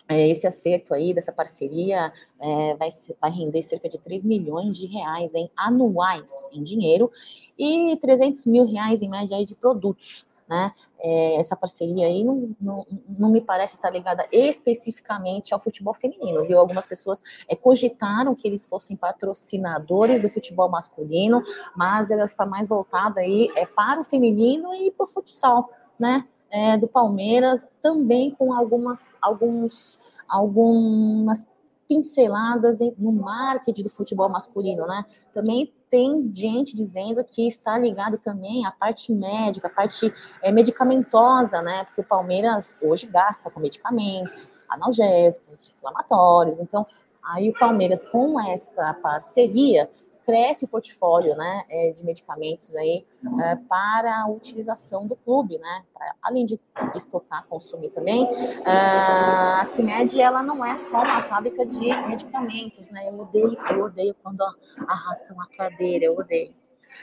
esse 0.09 0.47
acerto 0.47 0.95
aí 0.95 1.15
dessa 1.15 1.33
parceria 1.33 2.13
é, 2.41 2.75
vai, 2.77 2.89
vai 3.21 3.31
render 3.31 3.63
cerca 3.63 3.89
de 3.89 3.99
3 3.99 4.25
milhões 4.25 4.77
de 4.77 4.87
reais 4.87 5.35
em 5.35 5.51
anuais 5.57 6.49
em 6.53 6.63
dinheiro 6.63 7.11
e 7.59 7.97
300 7.97 8.47
mil 8.47 8.67
reais 8.67 9.03
em 9.03 9.09
média 9.09 9.37
aí 9.37 9.45
de 9.45 9.55
produtos. 9.55 10.27
Né? 10.49 10.71
É, 11.01 11.37
essa 11.37 11.57
parceria 11.57 12.07
aí 12.07 12.23
não, 12.23 12.55
não, 12.61 12.87
não, 13.09 13.31
me 13.31 13.41
parece 13.41 13.75
estar 13.75 13.89
ligada 13.89 14.27
especificamente 14.31 15.55
ao 15.55 15.61
futebol 15.61 15.95
feminino, 15.95 16.45
viu? 16.45 16.59
Algumas 16.59 16.87
pessoas 16.87 17.23
é, 17.49 17.57
cogitaram 17.57 18.35
que 18.35 18.47
eles 18.47 18.67
fossem 18.67 18.95
patrocinadores 18.95 20.21
do 20.21 20.29
futebol 20.29 20.69
masculino, 20.69 21.41
mas 21.75 22.11
ela 22.11 22.25
está 22.25 22.45
mais 22.45 22.69
voltada 22.69 23.21
aí 23.21 23.49
é, 23.57 23.65
para 23.65 24.01
o 24.01 24.05
feminino 24.05 24.75
e 24.75 24.91
para 24.91 25.05
o 25.05 25.07
futsal, 25.07 25.71
né? 25.99 26.29
É, 26.53 26.77
do 26.77 26.87
Palmeiras, 26.87 27.67
também 27.83 28.31
com 28.31 28.53
algumas, 28.53 29.17
alguns, 29.23 29.99
algumas 30.29 31.47
pinceladas 31.89 32.79
no 32.99 33.13
marketing 33.13 33.83
do 33.83 33.89
futebol 33.89 34.29
masculino, 34.29 34.87
né? 34.87 35.05
Também 35.33 35.73
tem 35.91 36.31
gente 36.35 36.75
dizendo 36.75 37.23
que 37.23 37.47
está 37.47 37.79
ligado 37.79 38.17
também 38.17 38.65
à 38.65 38.71
parte 38.71 39.13
médica, 39.13 39.69
à 39.69 39.71
parte 39.71 40.13
é, 40.43 40.51
medicamentosa, 40.51 41.61
né? 41.61 41.85
Porque 41.85 42.01
o 42.01 42.05
Palmeiras 42.05 42.75
hoje 42.81 43.07
gasta 43.07 43.51
com 43.51 43.61
medicamentos, 43.61 44.51
analgésicos, 44.71 45.75
inflamatórios. 45.77 46.61
Então, 46.61 46.87
aí 47.23 47.51
o 47.51 47.59
Palmeiras, 47.59 48.05
com 48.05 48.41
esta 48.41 48.95
parceria, 48.95 49.91
cresce 50.25 50.65
o 50.65 50.69
portfólio 50.69 51.35
né, 51.37 51.65
é, 51.69 51.93
de 51.93 52.05
medicamentos 52.05 52.75
aí 52.77 53.05
é, 53.41 53.57
para 53.69 54.23
a 54.23 54.29
utilização 54.29 55.07
do 55.07 55.17
clube, 55.17 55.59
né? 55.59 55.85
Pra, 55.93 56.15
além 56.23 56.45
de 56.45 56.61
estocar, 56.95 57.47
consumir 57.47 57.91
também. 57.91 58.29
É, 58.65 59.61
a 59.61 59.63
CIMED, 59.65 60.21
ela 60.21 60.43
não 60.43 60.65
é 60.65 60.75
só 60.75 61.03
uma 61.03 61.23
fábrica 61.23 61.65
de 61.67 61.89
medicamentos, 62.07 62.89
né? 62.89 63.09
Eu 63.09 63.21
odeio, 63.21 63.57
eu 63.71 63.85
odeio 63.85 64.17
quando 64.23 64.43
arrastam 64.87 65.41
a 65.41 65.47
cadeira, 65.57 66.07
eu 66.07 66.17
odeio. 66.17 66.55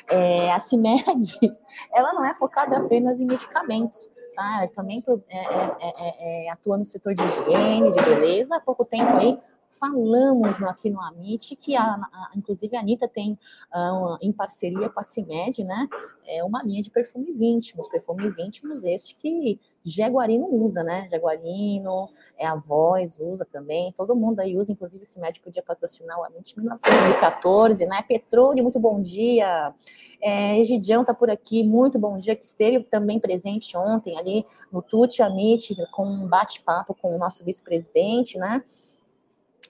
É, 0.08 0.52
a 0.52 0.60
CIMED, 0.60 1.38
ela 1.94 2.14
não 2.14 2.26
é 2.26 2.34
focada 2.34 2.78
apenas 2.78 3.20
em 3.22 3.26
medicamentos, 3.26 4.10
tá? 4.36 4.60
Ela 4.60 4.68
também 4.70 5.04
é, 5.30 5.38
é, 5.38 6.46
é, 6.48 6.52
atua 6.52 6.78
no 6.78 6.86
setor 6.86 7.14
de 7.14 7.24
higiene, 7.24 7.90
de 7.90 8.02
beleza. 8.02 8.56
Há 8.56 8.60
pouco 8.60 8.86
tempo 8.86 9.12
aí, 9.18 9.38
falamos 9.70 10.62
aqui 10.64 10.90
no 10.90 11.00
Amit 11.00 11.56
que, 11.56 11.76
a, 11.76 11.84
a, 11.84 12.32
inclusive, 12.36 12.76
a 12.76 12.80
Anitta 12.80 13.08
tem, 13.08 13.38
uh, 13.74 14.18
em 14.22 14.32
parceria 14.32 14.90
com 14.90 15.00
a 15.00 15.04
CIMED, 15.04 15.64
né, 15.64 15.88
é 16.28 16.44
uma 16.44 16.64
linha 16.64 16.82
de 16.82 16.90
perfumes 16.90 17.40
íntimos, 17.40 17.88
perfumes 17.88 18.38
íntimos 18.38 18.84
este 18.84 19.16
que 19.16 19.60
Jaguarino 19.84 20.48
usa, 20.52 20.84
né, 20.84 21.08
Jaguarino, 21.10 22.10
é 22.38 22.46
a 22.48 22.56
Voz 22.56 23.20
usa 23.20 23.46
também, 23.46 23.92
todo 23.94 24.16
mundo 24.16 24.40
aí 24.40 24.58
usa, 24.58 24.72
inclusive, 24.72 25.06
CIMED 25.06 25.40
podia 25.40 25.62
patrocinar 25.62 26.20
o 26.20 26.26
Amit 26.26 26.58
1914, 26.58 27.86
né, 27.86 28.02
Petróleo, 28.08 28.64
muito 28.64 28.80
bom 28.80 29.02
dia, 29.02 29.74
é, 30.22 30.60
Egidião 30.60 31.06
tá 31.06 31.14
por 31.14 31.30
aqui, 31.30 31.64
muito 31.64 32.00
bom 32.00 32.16
dia, 32.16 32.36
que 32.36 32.44
esteve 32.44 32.84
também 32.84 33.20
presente 33.20 33.78
ontem 33.78 34.18
ali 34.18 34.46
no 34.72 34.82
Tuti 34.82 35.22
Amit, 35.22 35.76
com 35.92 36.06
um 36.06 36.28
bate-papo 36.28 36.96
com 36.96 37.16
o 37.16 37.20
nosso 37.20 37.44
vice-presidente, 37.44 38.38
né, 38.38 38.64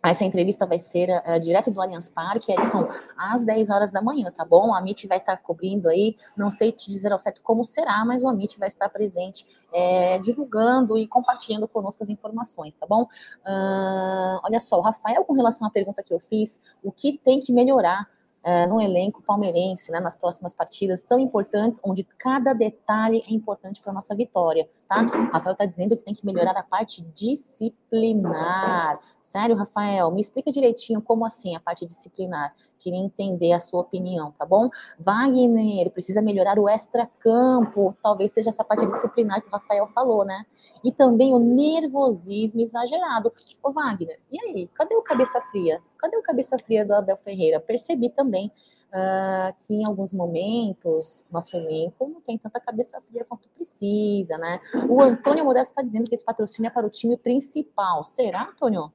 essa 0.02 0.24
entrevista 0.24 0.66
vai 0.66 0.80
ser 0.80 1.10
uh, 1.10 1.40
direto 1.40 1.70
do 1.70 1.82
Allianz 1.82 2.08
Parque, 2.08 2.52
Edson, 2.52 2.88
às 3.18 3.44
10 3.44 3.70
horas 3.70 3.92
da 3.92 4.02
manhã, 4.02 4.32
tá 4.32 4.46
bom? 4.46 4.74
A 4.74 4.80
Amit 4.80 5.08
vai 5.08 5.18
estar 5.18 5.38
cobrindo 5.38 5.90
aí, 5.90 6.16
não 6.38 6.50
sei 6.50 6.72
te 6.72 6.90
dizer 6.90 7.12
ao 7.12 7.20
certo 7.20 7.42
como 7.42 7.64
será, 7.64 8.06
mas 8.06 8.24
o 8.24 8.28
Amit 8.28 8.58
vai 8.58 8.68
estar 8.68 8.88
presente, 8.90 9.46
é, 9.74 10.18
divulgando 10.20 10.98
e 10.98 11.08
compartilhando 11.08 11.68
conosco 11.68 12.02
as 12.02 12.10
informações, 12.10 12.76
tá 12.76 12.86
bom? 12.88 13.04
Uh, 13.04 14.40
olha 14.44 14.60
só, 14.60 14.80
o 14.80 14.82
Rafael, 14.82 15.26
com 15.26 15.34
relação 15.34 15.68
à 15.68 15.70
pergunta 15.70 16.02
que 16.02 16.14
eu 16.14 16.20
fiz, 16.20 16.62
o 16.82 16.92
que 16.92 17.18
tem 17.18 17.40
que 17.40 17.52
melhorar 17.52 18.08
uh, 18.44 18.70
no 18.70 18.82
elenco 18.82 19.22
palmeirense, 19.22 19.92
né, 19.92 20.00
nas 20.00 20.16
próximas 20.16 20.54
partidas 20.54 21.02
tão 21.02 21.20
importantes, 21.20 21.82
onde 21.84 22.04
cada 22.04 22.54
detalhe 22.54 23.24
é 23.28 23.34
importante 23.34 23.82
para 23.82 23.94
nossa 23.94 24.16
vitória, 24.16 24.70
tá? 24.88 25.06
Rafael 25.32 25.54
está 25.54 25.66
dizendo 25.66 25.96
que 25.96 26.04
tem 26.04 26.14
que 26.14 26.26
melhorar 26.26 26.58
a 26.58 26.64
parte 26.64 27.02
disciplinar. 27.14 29.00
Sério, 29.22 29.56
Rafael, 29.56 30.12
me 30.12 30.22
explica 30.22 30.52
direitinho 30.52 31.02
como 31.02 31.26
assim 31.26 31.56
a 31.56 31.60
parte 31.60 31.86
disciplinar. 31.86 32.54
Queria 32.80 33.00
entender 33.00 33.52
a 33.52 33.60
sua 33.60 33.82
opinião, 33.82 34.32
tá 34.32 34.46
bom? 34.46 34.70
Wagner, 34.98 35.92
precisa 35.92 36.22
melhorar 36.22 36.58
o 36.58 36.68
extra-campo. 36.68 37.96
Talvez 38.02 38.32
seja 38.32 38.50
essa 38.50 38.64
parte 38.64 38.86
disciplinar 38.86 39.42
que 39.42 39.48
o 39.48 39.52
Rafael 39.52 39.86
falou, 39.88 40.26
né? 40.26 40.46
E 40.84 40.92
também 40.92 41.34
o 41.34 41.40
nervosismo 41.40 42.62
exagerado. 42.62 43.32
Ô, 43.62 43.72
Wagner, 43.72 44.20
e 44.32 44.40
aí? 44.46 44.68
Cadê 44.74 44.96
o 44.96 45.02
cabeça 45.02 45.42
fria? 45.42 45.82
Cadê 45.98 46.18
o 46.18 46.24
cabeça 46.24 46.58
fria 46.58 46.86
do 46.86 46.94
Abel 46.94 47.18
Ferreira? 47.18 47.60
Percebi 47.60 48.10
também 48.10 48.52
uh, 48.90 49.54
que 49.66 49.74
em 49.74 49.86
alguns 49.86 50.14
momentos 50.14 51.26
nosso 51.32 51.56
elenco 51.56 52.08
não 52.08 52.22
tem 52.22 52.38
tanta 52.38 52.60
cabeça 52.60 53.00
fria 53.02 53.26
quanto 53.26 53.50
precisa, 53.50 54.38
né? 54.38 54.60
O 54.88 55.02
Antônio 55.02 55.44
Modesto 55.44 55.74
está 55.74 55.82
dizendo 55.82 56.08
que 56.08 56.16
esse 56.16 56.24
patrocínio 56.24 56.68
é 56.68 56.72
para 56.72 56.88
o 56.88 56.90
time 56.90 57.18
principal. 57.18 58.04
Será, 58.04 58.50
Antônio? 58.50 58.92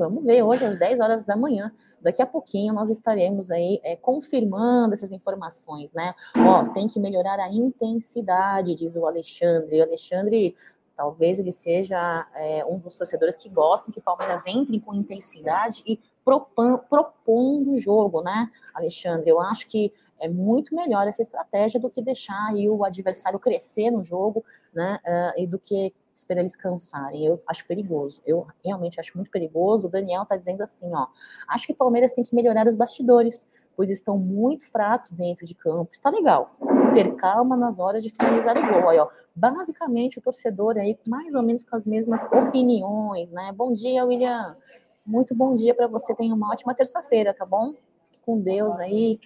Vamos 0.00 0.24
ver 0.24 0.42
hoje 0.42 0.64
às 0.64 0.78
10 0.78 0.98
horas 0.98 1.24
da 1.24 1.36
manhã. 1.36 1.70
Daqui 2.00 2.22
a 2.22 2.26
pouquinho 2.26 2.72
nós 2.72 2.88
estaremos 2.88 3.50
aí 3.50 3.78
é, 3.84 3.94
confirmando 3.96 4.94
essas 4.94 5.12
informações, 5.12 5.92
né? 5.92 6.14
Ó, 6.34 6.64
tem 6.72 6.86
que 6.86 6.98
melhorar 6.98 7.38
a 7.38 7.52
intensidade, 7.52 8.74
diz 8.74 8.96
o 8.96 9.04
Alexandre. 9.04 9.78
O 9.78 9.82
Alexandre 9.82 10.54
talvez 10.96 11.38
ele 11.38 11.52
seja 11.52 12.26
é, 12.34 12.64
um 12.64 12.78
dos 12.78 12.94
torcedores 12.94 13.36
que 13.36 13.50
gostam 13.50 13.92
que 13.92 13.98
o 13.98 14.02
Palmeiras 14.02 14.46
entre 14.46 14.80
com 14.80 14.94
intensidade 14.94 15.82
e 15.86 16.00
propondo 16.24 17.70
o 17.72 17.78
jogo, 17.78 18.22
né, 18.22 18.50
Alexandre? 18.74 19.30
Eu 19.30 19.40
acho 19.40 19.66
que 19.66 19.92
é 20.18 20.28
muito 20.28 20.74
melhor 20.74 21.06
essa 21.06 21.22
estratégia 21.22 21.80
do 21.80 21.90
que 21.90 22.02
deixar 22.02 22.48
aí 22.48 22.68
o 22.68 22.84
adversário 22.84 23.38
crescer 23.38 23.90
no 23.90 24.02
jogo, 24.02 24.44
né, 24.74 24.98
uh, 25.06 25.40
e 25.40 25.46
do 25.46 25.58
que 25.58 25.92
esperar 26.20 26.40
eles 26.40 26.56
cansarem. 26.56 27.26
Eu 27.26 27.42
acho 27.46 27.66
perigoso. 27.66 28.22
Eu 28.26 28.46
realmente 28.64 29.00
acho 29.00 29.16
muito 29.16 29.30
perigoso. 29.30 29.88
O 29.88 29.90
Daniel 29.90 30.24
tá 30.24 30.36
dizendo 30.36 30.62
assim, 30.62 30.90
ó, 30.92 31.06
acho 31.48 31.66
que 31.66 31.72
o 31.72 31.76
Palmeiras 31.76 32.12
tem 32.12 32.22
que 32.24 32.34
melhorar 32.34 32.66
os 32.66 32.76
bastidores, 32.76 33.46
pois 33.76 33.90
estão 33.90 34.18
muito 34.18 34.70
fracos 34.70 35.10
dentro 35.10 35.44
de 35.44 35.54
campo. 35.54 35.90
Está 35.92 36.10
legal. 36.10 36.56
Ter 36.92 37.14
calma 37.16 37.56
nas 37.56 37.78
horas 37.78 38.02
de 38.02 38.10
finalizar 38.10 38.56
o 38.56 38.60
gol. 38.60 38.88
Aí, 38.88 38.98
ó, 38.98 39.08
basicamente 39.34 40.18
o 40.18 40.22
torcedor 40.22 40.76
aí 40.76 40.98
mais 41.08 41.34
ou 41.34 41.42
menos 41.42 41.62
com 41.62 41.76
as 41.76 41.84
mesmas 41.84 42.22
opiniões, 42.24 43.30
né? 43.30 43.52
Bom 43.52 43.72
dia, 43.72 44.04
William. 44.04 44.56
Muito 45.04 45.34
bom 45.34 45.54
dia 45.54 45.74
para 45.74 45.86
você. 45.86 46.14
Tenha 46.14 46.34
uma 46.34 46.50
ótima 46.50 46.74
terça-feira, 46.74 47.34
tá 47.34 47.46
bom? 47.46 47.74
Fique 48.10 48.20
com 48.20 48.38
Deus 48.40 48.78
aí. 48.78 49.18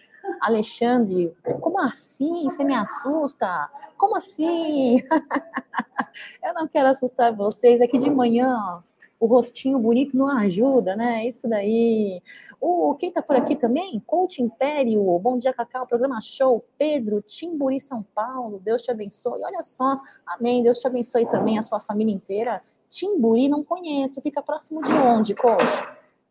Alexandre, 0.45 1.35
como 1.61 1.81
assim? 1.81 2.45
Você 2.45 2.65
me 2.65 2.75
assusta? 2.75 3.71
Como 3.97 4.17
assim? 4.17 4.97
Eu 6.45 6.53
não 6.53 6.69
quero 6.69 6.89
assustar 6.89 7.35
vocês. 7.35 7.81
Aqui 7.81 7.97
de 7.97 8.11
manhã, 8.11 8.83
o 9.19 9.27
rostinho 9.27 9.79
bonito 9.79 10.17
não 10.17 10.29
ajuda, 10.29 10.95
né? 10.95 11.27
Isso 11.27 11.49
daí. 11.49 12.23
O, 12.61 12.95
quem 12.95 13.11
tá 13.11 13.23
por 13.23 13.37
aqui 13.37 13.57
também? 13.57 13.99
Coach 14.07 14.43
Império, 14.43 15.19
Bom 15.19 15.39
Dia 15.39 15.55
Cacau, 15.55 15.87
programa 15.87 16.21
Show, 16.21 16.63
Pedro, 16.77 17.23
Timburi, 17.23 17.81
São 17.81 18.05
Paulo, 18.15 18.61
Deus 18.63 18.83
te 18.83 18.91
abençoe. 18.91 19.43
Olha 19.43 19.63
só, 19.63 19.99
amém, 20.27 20.63
Deus 20.63 20.79
te 20.79 20.87
abençoe 20.87 21.25
também, 21.27 21.59
a 21.59 21.63
sua 21.63 21.81
família 21.81 22.15
inteira. 22.15 22.63
Timburi 22.91 23.49
não 23.49 23.65
conheço. 23.65 24.21
Fica 24.21 24.43
próximo 24.43 24.83
de 24.83 24.93
onde, 24.93 25.35
coach? 25.35 25.73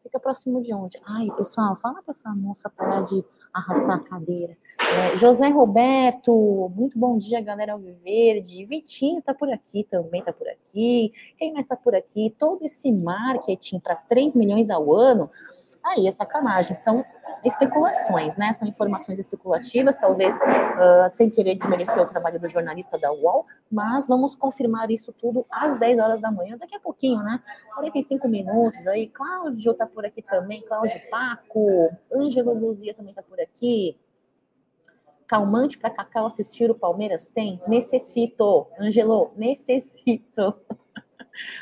Fica 0.03 0.19
próximo 0.19 0.61
de 0.61 0.73
onde? 0.73 0.99
Ai, 1.03 1.31
pessoal, 1.35 1.75
fala 1.77 2.03
para 2.03 2.11
essa 2.11 2.29
moça 2.29 2.69
parar 2.69 3.01
de 3.01 3.25
arrastar 3.53 3.97
a 3.97 3.99
cadeira. 3.99 4.57
É, 4.79 5.15
José 5.17 5.47
Roberto, 5.49 6.71
muito 6.75 6.97
bom 6.97 7.17
dia, 7.17 7.39
galera 7.39 7.73
Alviverde. 7.73 8.65
Vitinho 8.65 9.21
tá 9.21 9.33
por 9.33 9.49
aqui 9.49 9.87
também, 9.89 10.23
tá 10.23 10.33
por 10.33 10.47
aqui. 10.47 11.11
Quem 11.37 11.53
mais 11.53 11.65
tá 11.65 11.75
por 11.75 11.95
aqui? 11.95 12.33
Todo 12.37 12.63
esse 12.65 12.91
marketing 12.91 13.79
para 13.79 13.95
3 13.95 14.35
milhões 14.35 14.69
ao 14.69 14.93
ano 14.93 15.29
aí 15.83 16.07
é 16.07 16.11
sacanagem, 16.11 16.75
são 16.75 17.05
especulações, 17.43 18.35
né? 18.37 18.53
São 18.53 18.67
informações 18.67 19.19
especulativas, 19.19 19.95
talvez 19.95 20.33
uh, 20.35 21.11
sem 21.11 21.29
querer 21.29 21.55
desmerecer 21.55 22.01
o 22.01 22.05
trabalho 22.05 22.39
do 22.39 22.47
jornalista 22.47 22.97
da 22.97 23.11
UOL, 23.11 23.45
mas 23.69 24.07
vamos 24.07 24.33
confirmar 24.33 24.89
isso 24.89 25.11
tudo 25.13 25.45
às 25.49 25.77
10 25.77 25.99
horas 25.99 26.21
da 26.21 26.31
manhã, 26.31 26.57
daqui 26.57 26.75
a 26.75 26.79
pouquinho, 26.79 27.21
né? 27.21 27.41
45 27.75 28.27
minutos 28.27 28.87
aí. 28.87 29.09
Cláudio 29.09 29.73
tá 29.73 29.85
por 29.85 30.05
aqui 30.05 30.21
também, 30.21 30.61
Cláudio 30.61 30.99
Paco, 31.09 31.91
Ângelo 32.13 32.53
Luzia 32.53 32.93
também 32.93 33.13
tá 33.13 33.21
por 33.21 33.39
aqui. 33.39 33.97
Calmante 35.27 35.77
para 35.77 35.89
Cacau 35.89 36.27
assistir 36.27 36.69
o 36.69 36.75
Palmeiras 36.75 37.27
tem? 37.27 37.61
Necessito. 37.67 38.67
Ângelo, 38.79 39.31
necessito. 39.35 40.55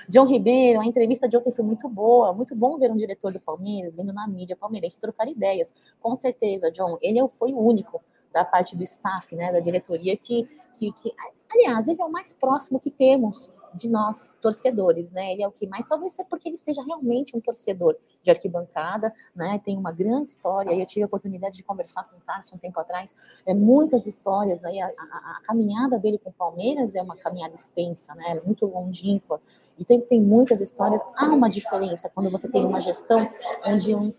John 0.07 0.25
Ribeiro, 0.25 0.81
a 0.81 0.85
entrevista 0.85 1.27
de 1.27 1.37
ontem 1.37 1.51
foi 1.51 1.63
muito 1.63 1.87
boa, 1.87 2.33
muito 2.33 2.55
bom 2.55 2.77
ver 2.77 2.91
um 2.91 2.95
diretor 2.95 3.31
do 3.31 3.39
Palmeiras 3.39 3.95
vindo 3.95 4.13
na 4.13 4.27
mídia 4.27 4.55
palmeirense 4.55 4.99
trocar 4.99 5.27
ideias. 5.27 5.73
Com 5.99 6.15
certeza, 6.15 6.71
John, 6.71 6.97
ele 7.01 7.25
foi 7.29 7.53
o 7.53 7.59
único 7.59 8.01
da 8.33 8.45
parte 8.45 8.75
do 8.75 8.83
staff, 8.83 9.35
né, 9.35 9.51
da 9.51 9.59
diretoria 9.59 10.15
que, 10.15 10.47
que, 10.75 10.91
que 10.93 11.13
aliás, 11.53 11.87
ele 11.87 12.01
é 12.01 12.05
o 12.05 12.11
mais 12.11 12.31
próximo 12.33 12.79
que 12.79 12.89
temos 12.89 13.51
de 13.73 13.89
nós 13.89 14.31
torcedores, 14.41 15.11
né? 15.11 15.31
Ele 15.33 15.43
é 15.43 15.47
o 15.47 15.51
que 15.51 15.67
mais, 15.67 15.85
talvez 15.85 16.13
seja 16.13 16.27
porque 16.29 16.49
ele 16.49 16.57
seja 16.57 16.83
realmente 16.83 17.35
um 17.35 17.41
torcedor 17.41 17.97
de 18.21 18.29
arquibancada, 18.29 19.13
né? 19.35 19.59
Tem 19.63 19.77
uma 19.77 19.91
grande 19.91 20.29
história. 20.29 20.71
Eu 20.71 20.85
tive 20.85 21.03
a 21.03 21.05
oportunidade 21.05 21.57
de 21.57 21.63
conversar 21.63 22.03
com 22.03 22.17
o 22.17 22.19
Tarso 22.21 22.55
um 22.55 22.57
tempo 22.57 22.79
atrás. 22.79 23.15
É 23.45 23.53
muitas 23.53 24.05
histórias 24.05 24.63
aí. 24.63 24.79
A, 24.79 24.87
a, 24.87 24.89
a, 24.89 25.41
caminhada 25.43 25.97
dele 25.97 26.17
com 26.17 26.29
o 26.29 26.33
Palmeiras 26.33 26.95
é 26.95 27.01
uma 27.01 27.15
caminhada 27.15 27.55
extensa, 27.55 28.13
né? 28.15 28.39
Muito 28.45 28.65
longínqua. 28.65 29.41
E 29.77 29.85
tem, 29.85 30.01
tem 30.01 30.21
muitas 30.21 30.61
histórias. 30.61 31.01
Há 31.15 31.25
uma 31.25 31.49
diferença 31.49 32.09
quando 32.09 32.29
você 32.29 32.47
tem 32.47 32.65
uma 32.65 32.79
gestão 32.79 33.27
onde 33.65 33.95
um, 33.95 34.13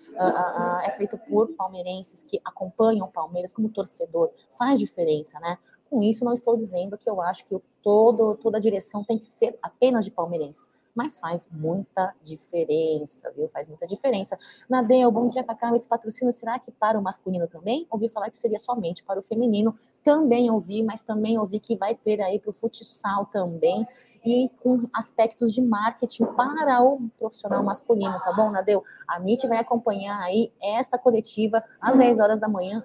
é 0.85 0.91
feito 0.91 1.17
por 1.19 1.49
palmeirenses 1.49 2.23
que 2.23 2.41
acompanham 2.45 3.07
o 3.07 3.11
Palmeiras 3.11 3.53
como 3.53 3.69
torcedor. 3.69 4.31
Faz 4.53 4.79
diferença, 4.79 5.39
né? 5.41 5.59
Com 5.93 6.03
isso, 6.03 6.25
não 6.25 6.33
estou 6.33 6.57
dizendo 6.57 6.97
que 6.97 7.09
eu 7.09 7.21
acho 7.21 7.45
que 7.45 7.55
todo, 7.83 8.35
toda 8.37 8.57
a 8.57 8.61
direção 8.61 9.05
tem 9.05 9.19
que 9.19 9.27
ser 9.27 9.59
apenas 9.61 10.07
de 10.07 10.11
palmeirense 10.11 10.67
mas 10.95 11.19
faz 11.19 11.49
muita 11.51 12.15
diferença, 12.23 13.31
viu? 13.37 13.49
Faz 13.49 13.67
muita 13.67 13.87
diferença. 13.87 14.39
Nadel, 14.69 15.11
bom 15.11 15.27
dia, 15.27 15.43
Cacau. 15.43 15.75
Esse 15.75 15.89
patrocínio 15.89 16.33
será 16.33 16.59
que 16.59 16.71
para 16.71 16.99
o 16.99 17.03
masculino 17.03 17.47
também? 17.47 17.87
Ouvi 17.91 18.09
falar 18.09 18.31
que 18.31 18.37
seria 18.37 18.59
somente 18.59 19.03
para 19.03 19.19
o 19.19 19.23
feminino. 19.23 19.75
Também 20.03 20.51
ouvi, 20.51 20.83
mas 20.83 21.03
também 21.03 21.39
ouvi 21.39 21.61
que 21.61 21.77
vai 21.77 21.95
ter 21.95 22.21
aí 22.21 22.39
para 22.39 22.51
o 22.51 22.53
futsal 22.53 23.27
também 23.27 23.87
e 24.25 24.49
com 24.63 24.83
aspectos 24.93 25.53
de 25.53 25.61
marketing 25.61 26.27
para 26.27 26.83
o 26.83 27.09
profissional 27.19 27.63
masculino, 27.63 28.19
tá 28.21 28.33
bom, 28.33 28.51
Nadeu? 28.51 28.83
A 29.09 29.19
MIT 29.19 29.49
vai 29.49 29.59
acompanhar 29.59 30.21
aí 30.21 30.53
esta 30.63 30.97
coletiva 30.97 31.63
às 31.81 31.97
10 31.97 32.21
horas 32.21 32.39
da 32.39 32.49
manhã 32.49 32.85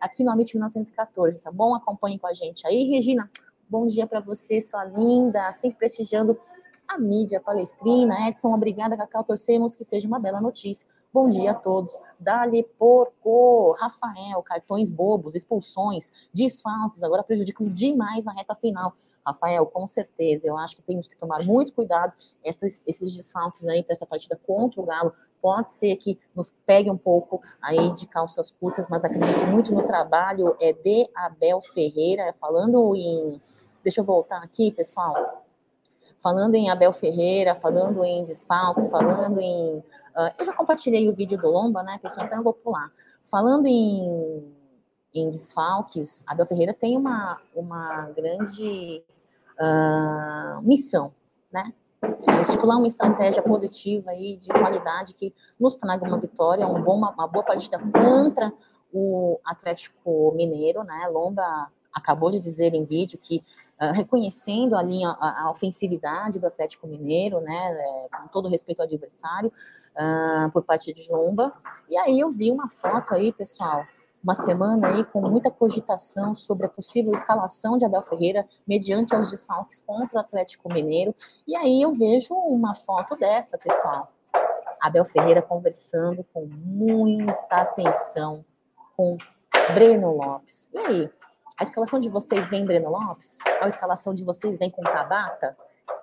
aqui 0.00 0.22
no 0.22 0.30
Amit 0.30 0.54
1914, 0.54 1.40
tá 1.40 1.50
bom? 1.50 1.74
Acompanhe 1.74 2.18
com 2.18 2.26
a 2.26 2.32
gente 2.32 2.66
aí. 2.66 2.84
Regina, 2.84 3.28
bom 3.68 3.86
dia 3.86 4.06
para 4.06 4.20
você, 4.20 4.60
sua 4.60 4.84
linda, 4.84 5.50
sempre 5.50 5.78
prestigiando 5.78 6.38
a 6.88 6.98
mídia 6.98 7.40
palestrina. 7.40 8.28
Edson, 8.28 8.52
obrigada, 8.54 8.96
Cacau. 8.96 9.24
Torcemos 9.24 9.74
que 9.74 9.84
seja 9.84 10.06
uma 10.06 10.18
bela 10.18 10.40
notícia. 10.40 10.86
Bom 11.12 11.28
dia 11.30 11.52
a 11.52 11.54
todos. 11.54 11.98
Dali 12.20 12.62
Porco, 12.78 13.72
Rafael, 13.80 14.42
cartões 14.42 14.90
bobos, 14.90 15.34
expulsões, 15.34 16.12
desfalques, 16.32 17.02
agora 17.02 17.22
prejudicam 17.22 17.66
demais 17.68 18.24
na 18.24 18.32
reta 18.32 18.54
final. 18.54 18.94
Rafael, 19.26 19.66
com 19.66 19.86
certeza, 19.86 20.46
eu 20.46 20.56
acho 20.56 20.76
que 20.76 20.82
temos 20.82 21.08
que 21.08 21.16
tomar 21.16 21.42
muito 21.42 21.72
cuidado. 21.72 22.14
Esses, 22.44 22.84
esses 22.86 23.16
desfalques 23.16 23.66
aí 23.66 23.82
para 23.82 23.94
essa 23.94 24.06
partida 24.06 24.38
contra 24.46 24.80
o 24.80 24.84
Galo, 24.84 25.12
pode 25.40 25.72
ser 25.72 25.96
que 25.96 26.18
nos 26.34 26.52
pegue 26.64 26.90
um 26.90 26.98
pouco 26.98 27.40
aí 27.60 27.92
de 27.94 28.06
calças 28.06 28.50
curtas, 28.50 28.86
mas 28.88 29.04
acredito 29.04 29.46
muito 29.46 29.72
no 29.72 29.84
trabalho 29.84 30.54
é 30.60 30.72
de 30.72 31.08
Abel 31.14 31.60
Ferreira, 31.60 32.32
falando 32.38 32.94
em. 32.94 33.40
Deixa 33.82 34.00
eu 34.00 34.04
voltar 34.04 34.42
aqui, 34.42 34.70
pessoal 34.70 35.45
falando 36.26 36.56
em 36.56 36.68
Abel 36.68 36.92
Ferreira, 36.92 37.54
falando 37.54 38.04
em 38.04 38.24
desfalques, 38.24 38.88
falando 38.88 39.38
em. 39.38 39.78
Uh, 39.78 40.32
eu 40.36 40.44
já 40.44 40.52
compartilhei 40.52 41.08
o 41.08 41.12
vídeo 41.12 41.38
do 41.38 41.48
Lomba, 41.48 41.84
né, 41.84 42.00
pessoal? 42.02 42.26
Então 42.26 42.38
eu 42.38 42.42
vou 42.42 42.52
pular. 42.52 42.90
Falando 43.24 43.66
em, 43.66 44.52
em 45.14 45.30
desfalques, 45.30 46.24
Abel 46.26 46.44
Ferreira 46.44 46.74
tem 46.74 46.96
uma, 46.96 47.40
uma 47.54 48.10
grande 48.10 49.04
uh, 49.52 50.60
missão, 50.62 51.14
né? 51.52 51.72
estipular 52.40 52.76
uma 52.76 52.88
estratégia 52.88 53.42
positiva 53.42 54.10
aí 54.10 54.36
de 54.36 54.48
qualidade 54.48 55.14
que 55.14 55.32
nos 55.58 55.76
traga 55.76 56.04
uma 56.06 56.18
vitória, 56.18 56.66
um 56.66 56.82
bom, 56.82 56.96
uma 56.96 57.26
boa 57.28 57.44
partida 57.44 57.78
contra 57.78 58.52
o 58.92 59.38
Atlético 59.44 60.32
Mineiro, 60.34 60.82
né? 60.82 61.08
Lomba 61.08 61.70
acabou 61.96 62.30
de 62.30 62.38
dizer 62.38 62.74
em 62.74 62.84
vídeo 62.84 63.18
que 63.18 63.42
uh, 63.80 63.92
reconhecendo 63.92 64.76
a 64.76 64.82
linha, 64.82 65.16
a, 65.18 65.44
a, 65.44 65.50
ofensividade 65.50 66.38
do 66.38 66.46
Atlético 66.46 66.86
Mineiro, 66.86 67.40
né, 67.40 67.72
é, 67.72 68.08
com 68.18 68.28
todo 68.28 68.48
respeito 68.48 68.80
ao 68.80 68.84
adversário, 68.84 69.50
uh, 69.96 70.50
por 70.52 70.62
parte 70.62 70.92
de 70.92 71.10
Lomba. 71.10 71.54
E 71.88 71.96
aí 71.96 72.20
eu 72.20 72.30
vi 72.30 72.50
uma 72.50 72.68
foto 72.68 73.14
aí, 73.14 73.32
pessoal, 73.32 73.82
uma 74.22 74.34
semana 74.34 74.88
aí 74.88 75.04
com 75.04 75.22
muita 75.22 75.50
cogitação 75.50 76.34
sobre 76.34 76.66
a 76.66 76.68
possível 76.68 77.12
escalação 77.14 77.78
de 77.78 77.86
Abel 77.86 78.02
Ferreira 78.02 78.46
mediante 78.66 79.16
os 79.16 79.30
desfalques 79.30 79.80
contra 79.80 80.18
o 80.18 80.20
Atlético 80.20 80.70
Mineiro. 80.72 81.14
E 81.46 81.56
aí 81.56 81.80
eu 81.80 81.92
vejo 81.92 82.34
uma 82.34 82.74
foto 82.74 83.16
dessa, 83.16 83.56
pessoal. 83.56 84.12
Abel 84.80 85.04
Ferreira 85.04 85.40
conversando 85.40 86.24
com 86.34 86.44
muita 86.46 87.56
atenção 87.56 88.44
com 88.96 89.16
Breno 89.72 90.16
Lopes. 90.16 90.68
E 90.72 90.78
aí, 90.78 91.10
a 91.58 91.64
escalação 91.64 91.98
de 91.98 92.08
vocês 92.10 92.50
vem 92.50 92.66
Breno 92.66 92.90
Lopes? 92.90 93.38
A 93.62 93.66
escalação 93.66 94.12
de 94.12 94.22
vocês 94.22 94.58
vem 94.58 94.70
com 94.70 94.82
Tabata? 94.82 95.56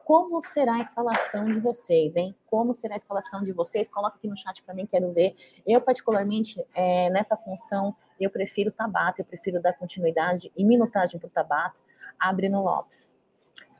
Como 0.04 0.42
será 0.42 0.74
a 0.76 0.80
escalação 0.80 1.46
de 1.46 1.60
vocês, 1.60 2.16
hein? 2.16 2.36
Como 2.48 2.74
será 2.74 2.96
a 2.96 2.98
escalação 2.98 3.44
de 3.44 3.54
vocês? 3.54 3.88
Coloca 3.88 4.18
aqui 4.18 4.28
no 4.28 4.36
chat 4.36 4.63
para 4.63 4.74
mim, 4.74 4.86
quero 4.88 5.13
ver. 5.13 5.34
Eu, 5.66 5.80
particularmente, 5.80 6.66
é, 6.74 7.10
nessa 7.12 7.38
função, 7.38 7.96
eu 8.20 8.32
prefiro 8.32 8.72
Tabata, 8.72 9.22
eu 9.22 9.26
prefiro 9.26 9.62
dar 9.62 9.74
continuidade 9.74 10.52
e 10.58 10.66
minutagem 10.66 11.20
para 11.20 11.28
o 11.28 11.30
Tabata 11.30 11.80
a 12.20 12.34
Breno 12.34 12.63
Lopes. 12.63 13.18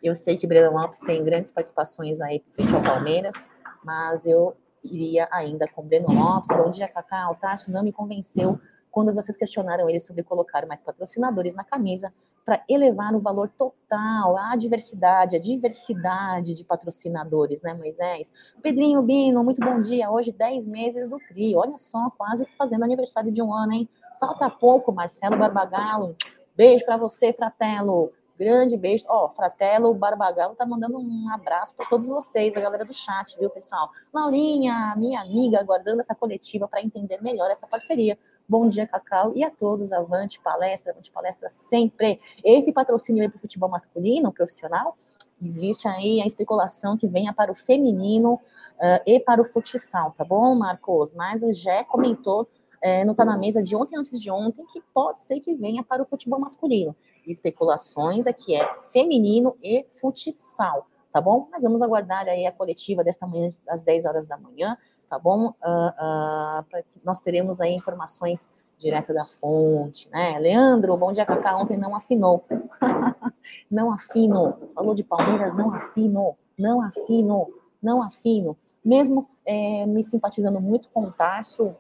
Eu 0.02 0.14
sei 0.14 0.38
que 0.38 0.46
Breno 0.46 0.72
Lopes 0.72 1.00
tem 1.00 1.24
grandes 1.24 1.50
participações 1.50 2.22
aí 2.22 2.44
frente 2.52 2.74
ao 2.76 2.84
Palmeiras, 2.84 3.50
mas 3.84 4.26
eu 4.26 4.56
iria 4.84 5.28
ainda 5.32 5.68
com 5.68 5.82
Breno 5.82 6.14
Lopes. 6.14 6.50
Bom 6.56 6.70
dia, 6.70 6.88
Cacá. 6.88 7.32
O 7.32 7.36
Tarso 7.36 7.72
não 7.72 7.84
me 7.84 7.92
convenceu 7.92 8.60
quando 8.94 9.12
vocês 9.12 9.36
questionaram 9.36 9.90
ele 9.90 10.00
sobre 10.00 10.22
colocar 10.22 10.68
mais 10.68 10.80
patrocinadores 10.80 11.56
na 11.56 11.64
camisa 11.64 12.14
para 12.46 12.64
elevar 12.70 13.16
o 13.16 13.20
valor 13.20 13.50
total, 13.50 14.38
a 14.38 14.56
diversidade, 14.56 15.36
a 15.36 15.40
diversidade 15.40 16.54
de 16.54 16.64
patrocinadores, 16.64 17.64
né, 17.64 17.74
Moisés? 17.74 18.32
Pedrinho 18.62 19.02
Bino, 19.02 19.44
muito 19.44 19.60
bom 19.60 19.80
dia. 19.80 20.12
Hoje, 20.12 20.32
10 20.32 20.68
meses 20.68 21.10
do 21.10 21.18
trio. 21.18 21.58
Olha 21.58 21.76
só, 21.76 22.08
quase 22.16 22.46
fazendo 22.56 22.84
aniversário 22.84 23.32
de 23.32 23.42
um 23.42 23.52
ano, 23.52 23.74
hein? 23.74 23.90
Falta 24.20 24.48
pouco, 24.48 24.92
Marcelo 24.92 25.40
Barbagalo. 25.40 26.16
Beijo 26.56 26.86
para 26.86 26.96
você, 26.96 27.34
Fratelo. 27.34 28.14
Grande 28.38 28.76
beijo. 28.78 29.06
Ó, 29.08 29.26
oh, 29.26 29.30
Fratelo 29.30 29.94
Barbagalo 29.94 30.56
tá 30.56 30.66
mandando 30.66 30.98
um 30.98 31.30
abraço 31.32 31.76
para 31.76 31.86
todos 31.88 32.08
vocês, 32.10 32.56
a 32.56 32.60
galera 32.60 32.84
do 32.84 32.94
chat, 32.94 33.38
viu, 33.40 33.50
pessoal? 33.50 33.90
Laurinha, 34.12 34.94
minha 34.98 35.22
amiga, 35.22 35.60
aguardando 35.60 36.02
essa 36.02 36.16
coletiva 36.16 36.68
para 36.68 36.82
entender 36.82 37.22
melhor 37.22 37.50
essa 37.52 37.68
parceria. 37.68 38.18
Bom 38.48 38.68
dia, 38.68 38.86
Cacau, 38.86 39.32
e 39.36 39.44
a 39.44 39.50
todos, 39.50 39.94
avante 39.94 40.40
palestra, 40.40 40.92
avante 40.92 41.10
palestra 41.12 41.48
sempre. 41.48 42.20
Esse 42.44 42.74
patrocínio 42.74 43.24
aí 43.24 43.30
para 43.30 43.38
o 43.38 43.40
futebol 43.40 43.70
masculino, 43.70 44.34
profissional, 44.34 44.98
existe 45.42 45.88
aí 45.88 46.22
a 46.22 46.26
especulação 46.26 46.98
que 46.98 47.08
venha 47.08 47.34
para 47.34 47.52
o 47.52 47.56
feminino 47.56 48.34
uh, 48.34 49.02
e 49.06 49.20
para 49.20 49.42
o 49.42 49.46
futsal, 49.46 50.14
tá 50.18 50.26
bom, 50.26 50.56
Marcos? 50.56 51.14
Mas 51.14 51.42
o 51.42 51.54
Gé 51.54 51.84
comentou 51.86 52.48
é, 52.84 53.06
não 53.06 53.14
está 53.14 53.24
na 53.24 53.38
mesa 53.38 53.62
de 53.62 53.78
ontem 53.78 53.98
antes 53.98 54.22
de 54.22 54.30
ontem, 54.30 54.66
que 54.66 54.82
pode 54.94 55.22
ser 55.22 55.40
que 55.40 55.56
venha 55.56 55.82
para 55.82 56.04
o 56.04 56.06
futebol 56.06 56.38
masculino. 56.38 56.94
Especulações 57.26 58.28
aqui 58.28 58.54
é 58.54 58.70
feminino 58.92 59.56
e 59.64 59.86
futsal, 59.90 60.86
tá 61.13 61.21
bom? 61.21 61.47
Mas 61.52 61.62
vamos 61.62 61.84
aguardar 61.84 62.28
aí 62.28 62.47
a 62.47 62.52
coletiva 62.52 63.04
desta 63.04 63.28
manhã, 63.28 63.47
às 63.69 63.84
10 63.84 64.06
horas 64.06 64.26
da 64.26 64.36
manhã, 64.36 64.76
tá 65.08 65.19
bom? 65.19 65.49
Uh, 65.49 66.63
uh, 66.63 66.84
nós 67.06 67.19
teremos 67.19 67.62
aí 67.62 67.76
informações 67.76 68.49
direto 68.80 69.13
da 69.13 69.26
fonte, 69.26 70.10
né? 70.10 70.39
Leandro, 70.39 70.97
bom 70.97 71.12
dia, 71.12 71.23
Cacá, 71.23 71.56
ontem 71.56 71.78
não 71.78 71.95
afinou. 71.95 72.43
não 73.69 73.93
afino. 73.93 74.58
Falou 74.73 74.95
de 74.95 75.04
Palmeiras, 75.04 75.56
não 75.56 75.71
afino. 75.71 76.36
Não 76.58 76.82
afino. 76.82 77.47
Não 77.82 78.02
afino. 78.02 78.58
Mesmo 78.84 79.30
é, 79.45 79.86
me 79.86 80.02
simpatizando 80.02 80.60
muito 80.60 80.89
com 80.89 81.04
o 81.04 81.12
Tarso, 81.12 81.78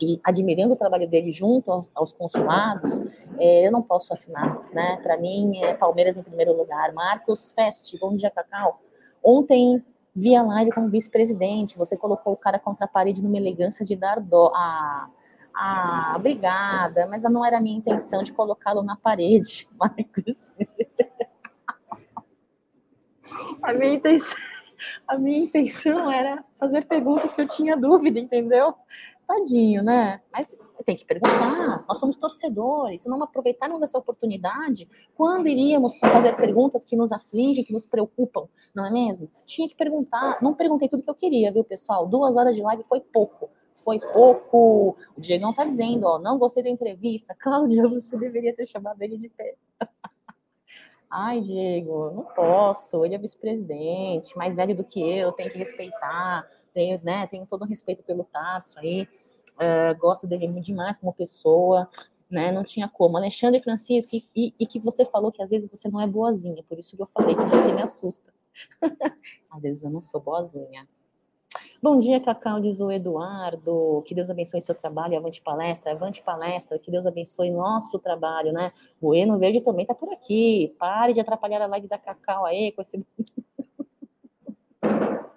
e 0.00 0.20
admirando 0.24 0.74
o 0.74 0.76
trabalho 0.76 1.08
dele 1.08 1.30
junto 1.30 1.70
aos, 1.70 1.90
aos 1.94 2.14
é, 3.38 3.66
eu 3.66 3.70
não 3.70 3.82
posso 3.82 4.14
afinar, 4.14 4.60
né? 4.72 4.96
Para 5.02 5.18
mim, 5.18 5.58
é 5.62 5.74
Palmeiras 5.74 6.16
em 6.16 6.22
primeiro 6.22 6.56
lugar. 6.56 6.92
Marcos 6.92 7.52
Fest, 7.52 7.98
bom 7.98 8.14
dia, 8.14 8.30
Cacau. 8.30 8.80
Ontem 9.22 9.84
vi 10.14 10.34
a 10.34 10.42
live 10.42 10.72
como 10.72 10.88
vice-presidente, 10.88 11.76
você 11.76 11.96
colocou 11.96 12.32
o 12.32 12.36
cara 12.36 12.58
contra 12.58 12.86
a 12.86 12.88
parede 12.88 13.22
numa 13.22 13.36
elegância 13.36 13.84
de 13.84 13.94
dar 13.94 14.20
dó. 14.20 14.50
Ah, 14.54 15.08
ah, 15.54 16.14
obrigada, 16.16 17.06
mas 17.08 17.22
não 17.24 17.44
era 17.44 17.58
a 17.58 17.60
minha 17.60 17.76
intenção 17.76 18.22
de 18.22 18.32
colocá-lo 18.32 18.82
na 18.82 18.96
parede, 18.96 19.68
Marcos. 19.78 20.52
a 23.62 23.72
minha 23.72 23.94
intenção 23.94 24.38
a 25.06 25.18
minha 25.18 25.44
intenção 25.44 26.10
era 26.10 26.44
fazer 26.58 26.86
perguntas 26.86 27.32
que 27.32 27.40
eu 27.40 27.46
tinha 27.46 27.76
dúvida, 27.76 28.18
entendeu? 28.18 28.74
Tadinho, 29.30 29.84
né? 29.84 30.20
Mas 30.32 30.52
tem 30.84 30.96
que 30.96 31.04
perguntar. 31.04 31.84
Nós 31.88 31.98
somos 31.98 32.16
torcedores. 32.16 33.02
Se 33.02 33.08
não 33.08 33.22
aproveitarmos 33.22 33.80
essa 33.80 33.96
oportunidade, 33.96 34.88
quando 35.14 35.46
iríamos 35.46 35.96
fazer 35.98 36.34
perguntas 36.34 36.84
que 36.84 36.96
nos 36.96 37.12
afligem, 37.12 37.62
que 37.62 37.72
nos 37.72 37.86
preocupam, 37.86 38.48
não 38.74 38.84
é 38.84 38.90
mesmo? 38.90 39.30
Tinha 39.46 39.68
que 39.68 39.76
perguntar. 39.76 40.38
Não 40.42 40.52
perguntei 40.52 40.88
tudo 40.88 41.04
que 41.04 41.10
eu 41.10 41.14
queria, 41.14 41.52
viu, 41.52 41.62
pessoal? 41.62 42.08
Duas 42.08 42.36
horas 42.36 42.56
de 42.56 42.62
live 42.62 42.82
foi 42.82 42.98
pouco. 42.98 43.48
Foi 43.84 44.00
pouco. 44.00 44.96
O 45.16 45.20
Diego 45.20 45.44
não 45.44 45.54
tá 45.54 45.64
dizendo, 45.64 46.08
ó, 46.08 46.18
não 46.18 46.36
gostei 46.36 46.64
da 46.64 46.70
entrevista. 46.70 47.32
Cláudia, 47.38 47.86
você 47.86 48.16
deveria 48.16 48.54
ter 48.54 48.66
chamado 48.66 49.00
ele 49.00 49.16
de 49.16 49.28
pé. 49.28 49.54
Ai, 51.10 51.40
Diego, 51.40 52.12
não 52.12 52.22
posso, 52.22 53.04
ele 53.04 53.16
é 53.16 53.18
vice-presidente, 53.18 54.36
mais 54.38 54.54
velho 54.54 54.76
do 54.76 54.84
que 54.84 55.00
eu, 55.00 55.32
tem 55.32 55.48
que 55.48 55.58
respeitar, 55.58 56.46
tenho, 56.72 57.00
né, 57.02 57.26
tenho 57.26 57.44
todo 57.46 57.62
o 57.62 57.66
respeito 57.66 58.00
pelo 58.04 58.22
Tasso 58.22 58.78
aí, 58.78 59.08
uh, 59.56 59.98
gosto 59.98 60.24
dele 60.28 60.46
muito 60.46 60.66
demais 60.66 60.96
como 60.96 61.12
pessoa, 61.12 61.88
né, 62.30 62.52
não 62.52 62.62
tinha 62.62 62.88
como. 62.88 63.16
Alexandre 63.16 63.60
Francisco, 63.60 64.14
e, 64.14 64.24
e, 64.36 64.54
e, 64.60 64.66
que 64.66 64.78
você 64.78 65.04
falou 65.04 65.32
que 65.32 65.42
às 65.42 65.50
vezes 65.50 65.68
você 65.68 65.90
não 65.90 66.00
é 66.00 66.06
boazinha, 66.06 66.62
por 66.62 66.78
isso 66.78 66.96
que 66.96 67.02
eu 67.02 67.06
falei 67.06 67.34
que 67.34 67.42
você 67.42 67.72
me 67.72 67.82
assusta. 67.82 68.32
às 69.50 69.64
vezes 69.64 69.82
eu 69.82 69.90
não 69.90 70.00
sou 70.00 70.20
boazinha. 70.20 70.86
Bom 71.82 71.98
dia, 71.98 72.20
Cacau, 72.20 72.60
diz 72.60 72.80
o 72.80 72.92
Eduardo. 72.92 74.02
Que 74.06 74.14
Deus 74.14 74.30
abençoe 74.30 74.60
seu 74.60 74.74
trabalho. 74.74 75.16
Avante 75.16 75.42
palestra, 75.42 75.92
avante 75.92 76.22
palestra. 76.22 76.78
Que 76.78 76.90
Deus 76.90 77.06
abençoe 77.06 77.50
nosso 77.50 77.98
trabalho, 77.98 78.52
né? 78.52 78.70
O 79.00 79.14
Eno 79.14 79.38
Verde 79.38 79.60
também 79.60 79.84
tá 79.84 79.94
por 79.94 80.12
aqui. 80.12 80.74
Pare 80.78 81.12
de 81.12 81.20
atrapalhar 81.20 81.62
a 81.62 81.66
live 81.66 81.88
da 81.88 81.98
Cacau 81.98 82.44
aí 82.44 82.70
com 82.72 82.82
esse. 82.82 83.04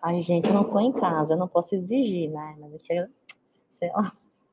Ai, 0.00 0.22
gente, 0.22 0.48
eu 0.48 0.54
não 0.54 0.70
tô 0.70 0.78
em 0.78 0.92
casa, 0.92 1.34
eu 1.34 1.38
não 1.38 1.48
posso 1.48 1.74
exigir, 1.74 2.30
né? 2.30 2.56
Mas 2.58 2.74
aqui, 2.74 3.06
sei 3.68 3.90
lá. 3.90 4.10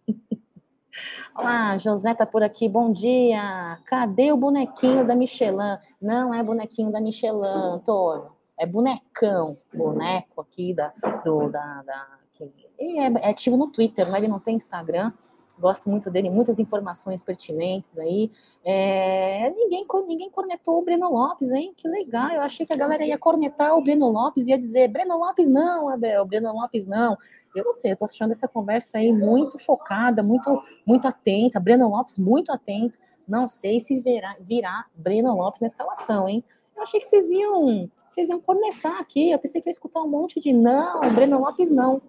Olá, 1.38 1.78
José 1.78 2.13
tá 2.13 2.26
por 2.26 2.43
aqui, 2.43 2.67
bom 2.67 2.91
dia. 2.91 3.80
Cadê 3.86 4.32
o 4.32 4.38
bonequinho 4.38 5.06
da 5.06 5.15
Michelin? 5.15 5.78
Não 6.02 6.34
é 6.34 6.43
bonequinho 6.43 6.91
da 6.91 7.00
Michelin, 7.00 7.46
Antônio 7.46 8.33
é 8.60 8.66
bonecão, 8.66 9.58
boneco 9.74 10.42
aqui 10.42 10.74
da, 10.74 10.94
do, 11.24 11.50
da, 11.50 11.82
da 11.84 12.20
que, 12.32 12.52
é, 12.80 13.06
é, 13.06 13.30
ativo 13.30 13.58
no 13.58 13.68
Twitter, 13.68 14.10
né? 14.10 14.18
ele 14.18 14.28
não 14.28 14.39
tem 14.39 14.56
Instagram, 14.56 15.12
gosto 15.60 15.89
muito 15.89 16.10
dele, 16.10 16.30
muitas 16.30 16.60
informações 16.60 17.22
pertinentes 17.22 17.98
aí. 18.00 18.32
É, 18.63 19.50
ninguém, 19.52 19.86
ninguém 20.08 20.30
cornetou 20.30 20.80
o 20.80 20.82
Breno 20.84 21.10
Lopes, 21.10 21.52
hein? 21.52 21.74
Que 21.76 21.88
legal. 21.88 22.30
Eu 22.30 22.42
achei 22.42 22.66
que 22.66 22.74
a 22.74 22.76
galera 22.76 23.06
ia 23.06 23.18
cornetar 23.18 23.78
o 23.78 23.82
Breno 23.82 24.10
Lopes, 24.10 24.48
ia 24.48 24.58
dizer, 24.58 24.88
Breno 24.88 25.18
Lopes 25.18 25.48
não, 25.48 25.89
Abel, 25.89 26.26
Breno 26.26 26.52
Lopes 26.54 26.86
não. 26.86 27.16
Eu 27.56 27.66
não 27.66 27.72
sei, 27.72 27.92
eu 27.92 27.98
tô 27.98 28.06
achando 28.06 28.32
essa 28.32 28.48
conversa 28.48 28.98
aí 28.98 29.12
muito 29.12 29.60
focada, 29.60 30.24
muito, 30.24 30.60
muito 30.86 31.08
atenta, 31.08 31.60
Breno 31.60 31.88
Lopes 31.88 32.18
muito 32.18 32.52
atento. 32.52 32.98
Não 33.28 33.48
sei 33.48 33.80
se 33.80 34.00
virá, 34.00 34.36
virá 34.39 34.86
Breno 34.96 35.36
Lopes 35.36 35.62
na 35.62 35.68
escalação, 35.68 36.28
hein? 36.28 36.44
Eu 36.76 36.82
achei 36.82 37.00
que 37.00 37.06
vocês 37.06 37.30
iam, 37.30 37.89
vocês 38.13 38.30
iam 38.30 38.39
cornetar 38.39 38.99
aqui. 38.99 39.32
Eu 39.32 39.39
pensei 39.39 39.62
que 39.62 39.69
ia 39.69 39.71
escutar 39.71 40.02
um 40.02 40.08
monte 40.08 40.39
de 40.39 40.54
não, 40.54 41.02
Breno 41.13 41.39
Lopes 41.39 41.71
não. 41.71 42.02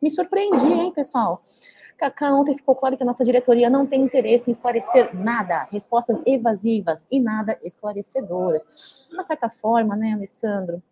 Me 0.00 0.10
surpreendi, 0.10 0.72
hein, 0.72 0.92
pessoal? 0.92 1.38
Cacá, 1.98 2.32
ontem 2.32 2.54
ficou 2.54 2.74
claro 2.74 2.96
que 2.96 3.02
a 3.02 3.06
nossa 3.06 3.24
diretoria 3.24 3.70
não 3.70 3.86
tem 3.86 4.02
interesse 4.02 4.50
em 4.50 4.52
esclarecer 4.52 5.14
nada, 5.14 5.68
respostas 5.70 6.20
evasivas 6.26 7.06
e 7.10 7.20
nada 7.20 7.58
esclarecedoras. 7.62 9.06
De 9.08 9.14
uma 9.14 9.22
certa 9.22 9.48
forma, 9.48 9.94
né, 9.94 10.12
Alessandro? 10.12 10.82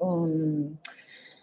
Hum, 0.00 0.74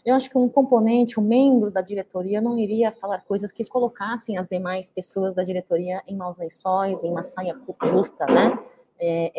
eu 0.05 0.15
acho 0.15 0.29
que 0.29 0.37
um 0.37 0.49
componente, 0.49 1.19
um 1.19 1.23
membro 1.23 1.71
da 1.71 1.81
diretoria 1.81 2.41
não 2.41 2.57
iria 2.57 2.91
falar 2.91 3.21
coisas 3.21 3.51
que 3.51 3.63
colocassem 3.63 4.37
as 4.37 4.47
demais 4.47 4.91
pessoas 4.91 5.33
da 5.33 5.43
diretoria 5.43 6.01
em 6.05 6.15
maus 6.15 6.37
lençóis, 6.37 7.03
em 7.03 7.09
uma 7.09 7.21
saia 7.21 7.57
justa, 7.85 8.25
né? 8.25 8.57
É, 8.99 9.31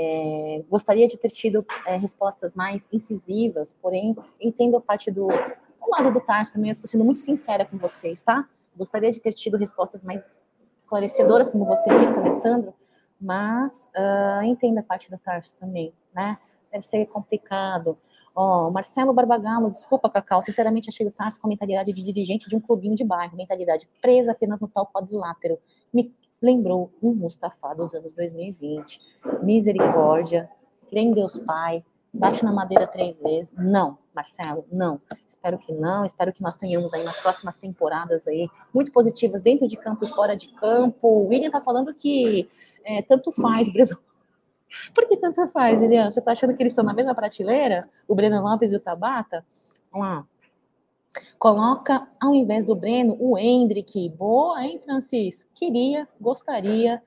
é, 0.57 0.63
gostaria 0.69 1.07
de 1.07 1.19
ter 1.19 1.29
tido 1.29 1.65
é, 1.87 1.97
respostas 1.97 2.55
mais 2.55 2.89
incisivas, 2.93 3.75
porém, 3.81 4.17
entendo 4.41 4.77
a 4.77 4.81
parte 4.81 5.11
do, 5.11 5.29
do 5.29 5.91
lado 5.91 6.13
do 6.13 6.21
Tarso 6.21 6.55
também, 6.55 6.71
eu 6.71 6.75
estou 6.75 6.89
sendo 6.89 7.05
muito 7.05 7.21
sincera 7.21 7.65
com 7.65 7.77
vocês, 7.77 8.23
tá? 8.23 8.49
Gostaria 8.77 9.11
de 9.11 9.21
ter 9.21 9.33
tido 9.33 9.57
respostas 9.57 10.03
mais 10.03 10.41
esclarecedoras, 10.79 11.51
como 11.51 11.67
você 11.67 11.95
disse, 11.99 12.19
Alessandro, 12.19 12.75
mas 13.21 13.91
uh, 13.97 14.45
entendo 14.45 14.79
a 14.79 14.83
parte 14.83 15.11
do 15.11 15.19
Tarso 15.19 15.55
também, 15.57 15.93
né? 16.15 16.39
Deve 16.73 16.85
ser 16.85 17.07
complicado. 17.07 17.97
Ó, 18.35 18.67
oh, 18.67 18.71
Marcelo 18.71 19.13
Barbagallo, 19.13 19.71
desculpa, 19.71 20.11
Cacau, 20.11 20.43
sinceramente 20.43 20.89
achei 20.89 21.07
o 21.07 21.11
Tarso 21.11 21.41
com 21.41 21.47
a 21.47 21.51
mentalidade 21.51 21.93
de 21.93 22.03
dirigente 22.03 22.49
de 22.49 22.57
um 22.57 22.61
clubinho 22.61 22.97
de 22.97 23.05
bairro, 23.05 23.37
mentalidade 23.37 23.89
presa 24.03 24.33
apenas 24.33 24.59
no 24.59 24.67
tal 24.67 24.87
quadrilátero. 24.87 25.59
Me 25.93 26.13
lembrou 26.43 26.93
um 27.01 27.15
Mustafa 27.15 27.75
dos 27.75 27.95
anos 27.95 28.13
2020. 28.13 29.01
Misericórdia, 29.43 30.51
crê 30.89 31.01
em 31.01 31.13
Deus 31.13 31.39
Pai, 31.39 31.85
bate 32.13 32.45
na 32.45 32.53
madeira 32.53 32.87
três 32.87 33.21
vezes. 33.21 33.53
Não, 33.57 33.99
Marcelo, 34.15 34.65
não. 34.71 35.01
Espero 35.27 35.59
que 35.59 35.73
não. 35.73 36.05
Espero 36.05 36.33
que 36.33 36.43
nós 36.43 36.55
tenhamos 36.55 36.93
aí 36.93 37.03
nas 37.03 37.19
próximas 37.19 37.57
temporadas 37.57 38.29
aí 38.29 38.49
muito 38.73 38.93
positivas 38.93 39.41
dentro 39.43 39.67
de 39.67 39.77
campo 39.77 40.05
e 40.05 40.09
fora 40.09 40.37
de 40.37 40.49
campo. 40.55 41.07
O 41.07 41.29
William 41.29 41.51
tá 41.51 41.61
falando 41.61 41.95
que 41.95 42.49
é, 42.85 43.01
tanto 43.03 43.33
faz, 43.33 43.73
Breno. 43.73 43.97
Por 44.95 45.07
que 45.07 45.17
tanto 45.17 45.47
faz, 45.49 45.83
William? 45.83 46.11
Você 46.11 46.21
tá 46.21 46.33
achando 46.33 46.55
que 46.55 46.63
eles 46.63 46.73
estão 46.73 46.85
na 46.85 46.95
mesma 46.95 47.15
prateleira? 47.15 47.89
O 48.09 48.15
Breno 48.15 48.43
Lopes 48.43 48.73
e 48.73 48.77
o 48.77 48.81
Tabata? 48.81 49.45
Vamos 49.93 50.09
lá. 50.09 50.27
Coloca, 51.39 52.09
ao 52.21 52.35
invés 52.35 52.65
do 52.65 52.75
Breno, 52.75 53.17
o 53.21 53.39
Hendrick. 53.39 54.09
Boa, 54.11 54.65
hein, 54.65 54.79
Francis? 54.81 55.49
Queria, 55.55 56.09
gostaria, 56.21 57.03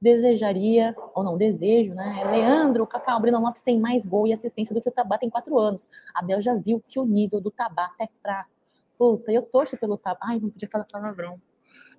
desejaria, 0.00 0.94
ou 1.14 1.24
não, 1.24 1.36
desejo, 1.36 1.94
né? 1.94 2.22
Leandro, 2.30 2.86
Cacau, 2.86 3.20
Breno 3.20 3.40
Lopes 3.40 3.62
tem 3.62 3.80
mais 3.80 4.04
gol 4.04 4.26
e 4.26 4.32
assistência 4.32 4.74
do 4.74 4.80
que 4.80 4.88
o 4.88 4.92
Tabata 4.92 5.24
em 5.24 5.30
quatro 5.30 5.58
anos. 5.58 5.88
Abel 6.14 6.40
já 6.40 6.54
viu 6.54 6.82
que 6.86 6.98
o 7.00 7.04
nível 7.04 7.40
do 7.40 7.50
Tabata 7.50 8.04
é 8.04 8.08
fraco. 8.20 8.50
Puta, 8.98 9.32
eu 9.32 9.42
torço 9.42 9.76
pelo 9.76 9.96
Tabata. 9.96 10.26
Ai, 10.26 10.40
não 10.40 10.50
podia 10.50 10.68
falar 10.68 10.84
palavrão. 10.84 11.40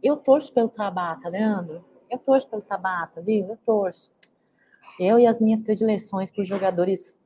Eu 0.01 0.17
torço 0.17 0.53
pelo 0.53 0.69
Tabata, 0.69 1.27
Leandro. 1.29 1.83
Eu 2.09 2.19
torço 2.19 2.47
pelo 2.47 2.61
Tabata, 2.61 3.21
viu? 3.21 3.47
Eu 3.47 3.57
torço. 3.57 4.11
Eu 4.99 5.19
e 5.19 5.27
as 5.27 5.39
minhas 5.41 5.61
predileções 5.61 6.31
por 6.31 6.43
jogadores 6.43 7.19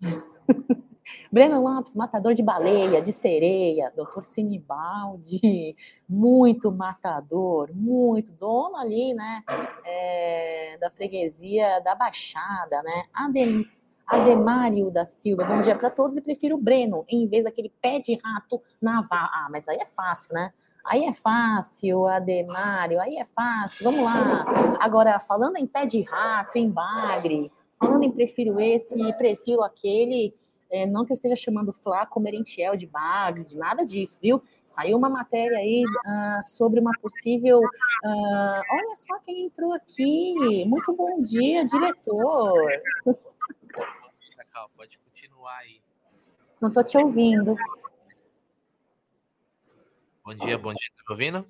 Breno 1.30 1.60
Lopes, 1.62 1.94
matador 1.94 2.34
de 2.34 2.42
baleia, 2.42 3.00
de 3.00 3.12
sereia, 3.12 3.92
doutor 3.96 4.22
Sinibaldi, 4.22 5.76
muito 6.08 6.70
matador, 6.70 7.70
muito 7.74 8.32
dono 8.32 8.76
ali, 8.76 9.14
né, 9.14 9.42
é, 9.84 10.78
da 10.78 10.90
freguesia 10.90 11.80
da 11.80 11.94
Baixada, 11.94 12.82
né, 12.82 13.04
Adem, 13.12 13.66
Ademário 14.06 14.90
da 14.90 15.04
Silva, 15.04 15.44
bom 15.44 15.60
dia 15.60 15.76
para 15.76 15.88
todos 15.88 16.16
e 16.16 16.20
prefiro 16.20 16.56
o 16.56 16.60
Breno, 16.60 17.04
em 17.08 17.26
vez 17.26 17.44
daquele 17.44 17.72
pé 17.80 17.98
de 17.98 18.20
rato 18.22 18.60
naval. 18.80 19.28
Ah, 19.32 19.48
mas 19.50 19.68
aí 19.68 19.78
é 19.80 19.86
fácil, 19.86 20.34
né? 20.34 20.52
Aí 20.84 21.04
é 21.04 21.12
fácil, 21.12 22.06
Ademário, 22.06 23.00
aí 23.00 23.16
é 23.16 23.24
fácil, 23.24 23.84
vamos 23.84 24.04
lá. 24.04 24.44
Agora, 24.80 25.18
falando 25.20 25.56
em 25.56 25.66
pé 25.66 25.86
de 25.86 26.02
rato, 26.02 26.58
em 26.58 26.68
bagre, 26.68 27.50
falando 27.78 28.02
em 28.04 28.10
prefiro 28.10 28.60
esse 28.60 29.12
prefiro 29.14 29.62
aquele, 29.62 30.34
é, 30.72 30.86
não 30.86 31.04
que 31.04 31.12
eu 31.12 31.14
esteja 31.14 31.36
chamando 31.36 31.70
Flaco 31.70 32.18
Merentiel 32.18 32.76
de 32.76 32.86
bagre, 32.86 33.44
de 33.44 33.58
nada 33.58 33.84
disso, 33.84 34.18
viu? 34.22 34.42
Saiu 34.64 34.96
uma 34.96 35.10
matéria 35.10 35.58
aí 35.58 35.84
uh, 35.84 36.42
sobre 36.42 36.80
uma 36.80 36.92
possível. 36.98 37.58
Uh, 37.58 38.62
olha 38.72 38.96
só 38.96 39.18
quem 39.20 39.44
entrou 39.44 39.74
aqui. 39.74 40.64
Muito 40.64 40.96
bom 40.96 41.20
dia, 41.20 41.66
diretor. 41.66 42.70
Pode 44.76 44.98
continuar 44.98 45.58
aí. 45.58 45.80
Não 46.60 46.68
estou 46.68 46.82
te 46.82 46.96
ouvindo. 46.96 47.54
Bom 50.24 50.34
dia, 50.34 50.56
bom 50.56 50.72
dia. 50.72 50.88
Tá 50.96 51.02
me 51.08 51.12
ouvindo? 51.12 51.46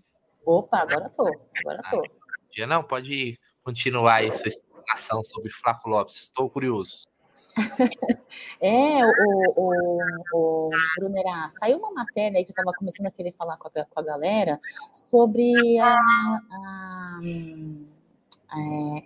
Opa, 0.47 0.79
agora 0.79 1.11
tô. 1.11 1.27
Agora 1.27 1.83
tô. 1.91 2.01
Ah, 2.01 2.09
bom 2.09 2.51
dia, 2.53 2.67
não, 2.67 2.83
pode 2.83 3.39
continuar 3.63 4.15
aí 4.15 4.33
sua 4.33 4.49
explicação 4.49 5.23
sobre 5.23 5.51
Flaco 5.51 5.91
Lopes. 5.91 6.23
Estou 6.23 6.49
curioso. 6.49 7.07
é, 8.59 9.05
o, 9.05 9.53
o, 9.57 10.11
o 10.33 10.71
Brunerá, 10.97 11.51
saiu 11.51 11.77
uma 11.77 11.93
matéria 11.93 12.39
aí 12.39 12.45
que 12.45 12.51
eu 12.51 12.55
estava 12.55 12.73
começando 12.73 13.09
a 13.09 13.11
querer 13.11 13.33
falar 13.33 13.59
com 13.59 13.69
a, 13.69 13.85
com 13.85 14.01
a 14.01 14.03
galera 14.03 14.59
sobre 15.05 15.79
a, 15.79 15.95
a, 16.51 17.21
a 18.49 18.59
é, 18.59 19.03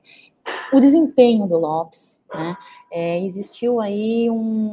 o 0.73 0.81
desempenho 0.81 1.47
do 1.47 1.57
Lopes, 1.57 2.21
né? 2.33 2.57
É, 2.93 3.21
existiu 3.23 3.81
aí 3.81 4.29
um, 4.29 4.73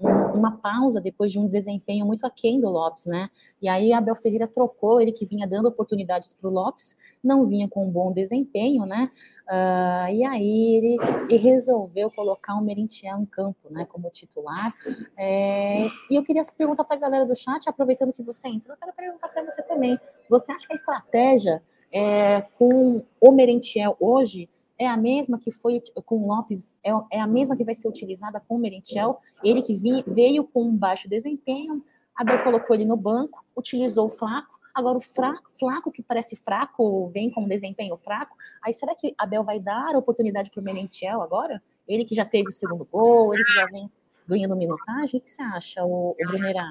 um, 0.00 0.10
uma 0.34 0.56
pausa 0.56 1.00
depois 1.00 1.30
de 1.30 1.38
um 1.38 1.46
desempenho 1.46 2.06
muito 2.06 2.26
aquém 2.26 2.60
do 2.60 2.68
Lopes, 2.68 3.04
né? 3.04 3.28
E 3.60 3.68
aí 3.68 3.92
Abel 3.92 4.14
Ferreira 4.14 4.46
trocou, 4.46 5.00
ele 5.00 5.12
que 5.12 5.26
vinha 5.26 5.46
dando 5.46 5.66
oportunidades 5.66 6.32
para 6.32 6.48
o 6.48 6.52
Lopes, 6.52 6.96
não 7.22 7.46
vinha 7.46 7.68
com 7.68 7.86
um 7.86 7.90
bom 7.90 8.12
desempenho, 8.12 8.86
né? 8.86 9.10
Uh, 9.46 10.14
e 10.14 10.24
aí 10.24 10.76
ele, 10.76 10.96
ele, 11.28 11.36
resolveu 11.36 12.10
colocar 12.10 12.54
o 12.54 12.62
Merentiel 12.62 13.18
em 13.18 13.26
campo, 13.26 13.70
né? 13.70 13.84
Como 13.84 14.10
titular. 14.10 14.74
É, 15.16 15.86
e 16.10 16.16
eu 16.16 16.22
queria 16.22 16.42
perguntar 16.56 16.84
para 16.84 16.96
a 16.96 17.00
galera 17.00 17.26
do 17.26 17.36
chat, 17.36 17.68
aproveitando 17.68 18.12
que 18.12 18.22
você 18.22 18.48
entrou, 18.48 18.74
eu 18.74 18.80
quero 18.80 18.92
perguntar 18.94 19.28
para 19.28 19.44
você 19.44 19.62
também. 19.62 19.98
Você 20.28 20.50
acha 20.52 20.66
que 20.66 20.72
a 20.72 20.76
estratégia 20.76 21.62
é, 21.92 22.40
com 22.58 23.02
o 23.20 23.30
Merentiel 23.30 23.96
hoje 24.00 24.48
é 24.78 24.86
a 24.86 24.96
mesma 24.96 25.38
que 25.38 25.50
foi 25.50 25.82
com 26.04 26.26
Lopes, 26.26 26.74
é, 26.84 26.90
é 27.12 27.20
a 27.20 27.26
mesma 27.26 27.56
que 27.56 27.64
vai 27.64 27.74
ser 27.74 27.88
utilizada 27.88 28.40
com 28.40 28.56
o 28.56 28.58
Merentiel, 28.58 29.18
ele 29.42 29.62
que 29.62 29.74
vi, 29.74 30.04
veio 30.06 30.44
com 30.44 30.62
um 30.62 30.76
baixo 30.76 31.08
desempenho, 31.08 31.84
Abel 32.16 32.42
colocou 32.44 32.74
ele 32.74 32.84
no 32.84 32.96
banco, 32.96 33.44
utilizou 33.56 34.06
o 34.06 34.08
Flaco, 34.08 34.58
agora 34.74 34.98
o 34.98 35.00
fraco, 35.00 35.50
Flaco, 35.58 35.90
que 35.90 36.02
parece 36.02 36.36
fraco, 36.36 37.08
vem 37.10 37.30
com 37.30 37.42
um 37.42 37.48
desempenho 37.48 37.96
fraco, 37.96 38.36
aí 38.62 38.72
será 38.72 38.94
que 38.94 39.14
Abel 39.16 39.44
vai 39.44 39.60
dar 39.60 39.96
oportunidade 39.96 40.50
para 40.50 40.60
o 40.60 40.64
Merentiel 40.64 41.22
agora? 41.22 41.62
Ele 41.86 42.04
que 42.04 42.14
já 42.14 42.24
teve 42.24 42.48
o 42.48 42.52
segundo 42.52 42.84
gol, 42.84 43.34
ele 43.34 43.44
que 43.44 43.52
já 43.52 43.66
vem 43.66 43.90
ganhando 44.26 44.56
minutagem. 44.56 45.20
O 45.20 45.22
que 45.22 45.30
você 45.30 45.42
acha, 45.42 45.84
o, 45.84 46.10
o 46.10 46.28
Brunerá? 46.28 46.70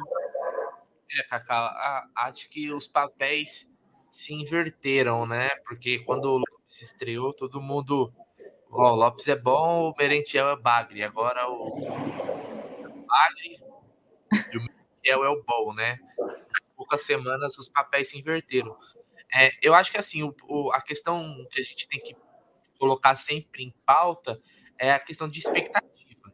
É, 1.11 1.23
Cacá, 1.23 2.09
acho 2.15 2.49
que 2.49 2.71
os 2.71 2.87
papéis 2.87 3.71
se 4.11 4.33
inverteram, 4.33 5.25
né? 5.25 5.49
Porque 5.67 5.99
quando 5.99 6.25
o 6.25 6.52
Lopes 6.63 6.81
estreou, 6.81 7.33
todo 7.33 7.61
mundo. 7.61 8.11
Ó, 8.71 8.93
o 8.93 8.95
Lopes 8.95 9.27
é 9.27 9.35
bom, 9.35 9.91
o 9.91 9.95
Merentiel 9.97 10.49
é 10.49 10.55
bagre. 10.55 11.03
Agora 11.03 11.47
o 11.49 11.79
bagre 13.05 13.61
e 14.51 14.57
o 14.57 14.61
Merentiel 14.61 15.23
é 15.23 15.29
o 15.29 15.43
bom, 15.43 15.73
né? 15.73 15.99
Em 16.19 16.75
poucas 16.75 17.01
semanas 17.01 17.57
os 17.57 17.69
papéis 17.69 18.09
se 18.09 18.19
inverteram. 18.19 18.77
É, 19.33 19.51
eu 19.61 19.73
acho 19.73 19.91
que 19.91 19.97
assim, 19.97 20.23
o, 20.23 20.35
o, 20.47 20.71
a 20.71 20.81
questão 20.81 21.45
que 21.51 21.59
a 21.59 21.63
gente 21.63 21.87
tem 21.87 21.99
que 21.99 22.15
colocar 22.79 23.15
sempre 23.15 23.63
em 23.63 23.73
pauta 23.85 24.39
é 24.77 24.91
a 24.91 24.99
questão 24.99 25.27
de 25.27 25.39
expectativa. 25.39 26.33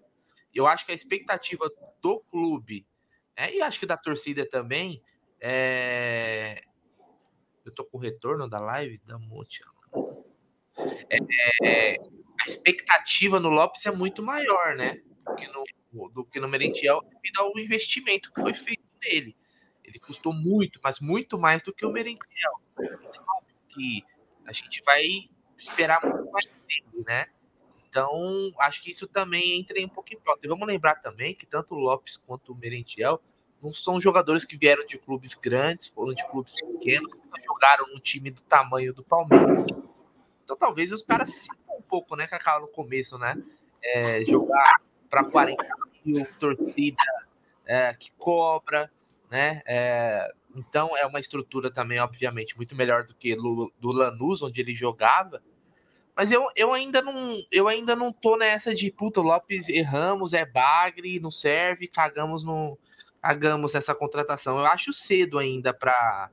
Eu 0.54 0.68
acho 0.68 0.86
que 0.86 0.92
a 0.92 0.96
expectativa 0.96 1.70
do 2.02 2.20
clube, 2.22 2.86
né, 3.38 3.54
e 3.54 3.62
acho 3.62 3.80
que 3.80 3.86
da 3.86 3.98
torcida 3.98 4.46
também, 4.50 5.02
é... 5.40 6.62
eu 7.66 7.74
tô 7.74 7.86
com 7.86 7.98
o 7.98 8.02
retorno 8.02 8.50
da 8.50 8.60
live, 8.60 9.00
da 9.06 9.18
Monte. 9.18 9.62
É, 11.64 11.98
a 12.42 12.46
expectativa 12.46 13.40
no 13.40 13.50
Lopes 13.50 13.86
é 13.86 13.92
muito 13.92 14.24
maior, 14.24 14.76
né? 14.76 15.02
Do 15.26 15.36
que 15.36 15.48
no, 15.48 16.10
do 16.10 16.26
que 16.26 16.40
no 16.40 16.48
Merentiel, 16.48 17.02
devido 17.02 17.40
ao 17.40 17.58
investimento 17.60 18.32
que 18.32 18.42
foi 18.42 18.54
feito 18.54 18.84
nele. 19.02 19.36
Ele 19.84 20.00
custou 20.00 20.32
muito, 20.32 20.80
mas 20.84 21.00
muito 21.00 21.38
mais 21.38 21.62
do 21.62 21.74
que 21.74 21.86
o 21.86 21.92
Merentiel. 21.92 22.62
Então, 22.80 23.26
que 23.70 24.04
a 24.46 24.54
gente 24.54 24.82
vai 24.84 25.04
esperar 25.58 26.00
muito 26.02 26.32
mais 26.32 26.46
dele, 26.46 27.04
né? 27.06 27.28
Então, 27.90 28.52
acho 28.60 28.84
que 28.84 28.92
isso 28.92 29.08
também 29.08 29.60
entra 29.60 29.80
um 29.84 29.90
pouco 29.90 30.14
em 30.14 30.20
pauta. 30.20 30.42
E 30.44 30.48
vamos 30.48 30.68
lembrar 30.68 30.96
também 30.96 31.34
que 31.34 31.46
tanto 31.46 31.74
o 31.74 31.80
Lopes 31.80 32.18
quanto 32.18 32.54
o 32.54 32.56
Merentiel 32.56 33.22
não 33.62 33.74
são 33.74 34.00
jogadores 34.00 34.46
que 34.46 34.56
vieram 34.56 34.86
de 34.86 34.98
clubes 34.98 35.34
grandes, 35.34 35.88
foram 35.88 36.14
de 36.14 36.26
clubes 36.30 36.56
pequenos, 36.56 37.12
jogaram 37.46 37.88
no 37.88 38.00
time 38.00 38.32
do 38.32 38.42
tamanho 38.42 38.94
do 38.94 39.04
Palmeiras. 39.04 39.66
Então, 40.50 40.58
talvez 40.58 40.92
os 40.92 41.04
caras 41.04 41.30
sintam 41.30 41.78
um 41.78 41.82
pouco, 41.84 42.16
né, 42.16 42.26
Cacau, 42.26 42.62
no 42.62 42.68
começo, 42.68 43.20
né? 43.20 43.38
É, 43.84 44.26
jogar 44.26 44.82
para 45.08 45.24
40 45.24 45.64
mil, 46.04 46.26
torcida 46.40 46.98
é, 47.68 47.94
que 47.94 48.12
cobra, 48.18 48.92
né? 49.30 49.62
É, 49.64 50.28
então 50.56 50.98
é 50.98 51.06
uma 51.06 51.20
estrutura 51.20 51.72
também, 51.72 52.00
obviamente, 52.00 52.58
muito 52.58 52.76
melhor 52.76 53.04
do 53.04 53.14
que 53.14 53.36
do 53.36 53.92
Lanús, 53.92 54.42
onde 54.42 54.60
ele 54.60 54.74
jogava. 54.74 55.40
Mas 56.16 56.32
eu, 56.32 56.48
eu 56.56 56.74
ainda 56.74 57.00
não 57.00 57.36
eu 57.52 57.68
ainda 57.68 57.96
não 57.96 58.12
tô 58.12 58.36
nessa 58.36 58.74
de 58.74 58.92
puta, 58.92 59.22
Lopes 59.22 59.70
erramos, 59.70 60.34
é 60.34 60.48
bagre, 60.48 61.20
não 61.20 61.30
serve, 61.30 61.88
cagamos 61.88 62.44
no 62.44 62.76
cagamos 63.22 63.76
essa 63.76 63.94
contratação. 63.94 64.58
Eu 64.58 64.66
acho 64.66 64.92
cedo 64.94 65.38
ainda 65.38 65.72
para 65.76 66.32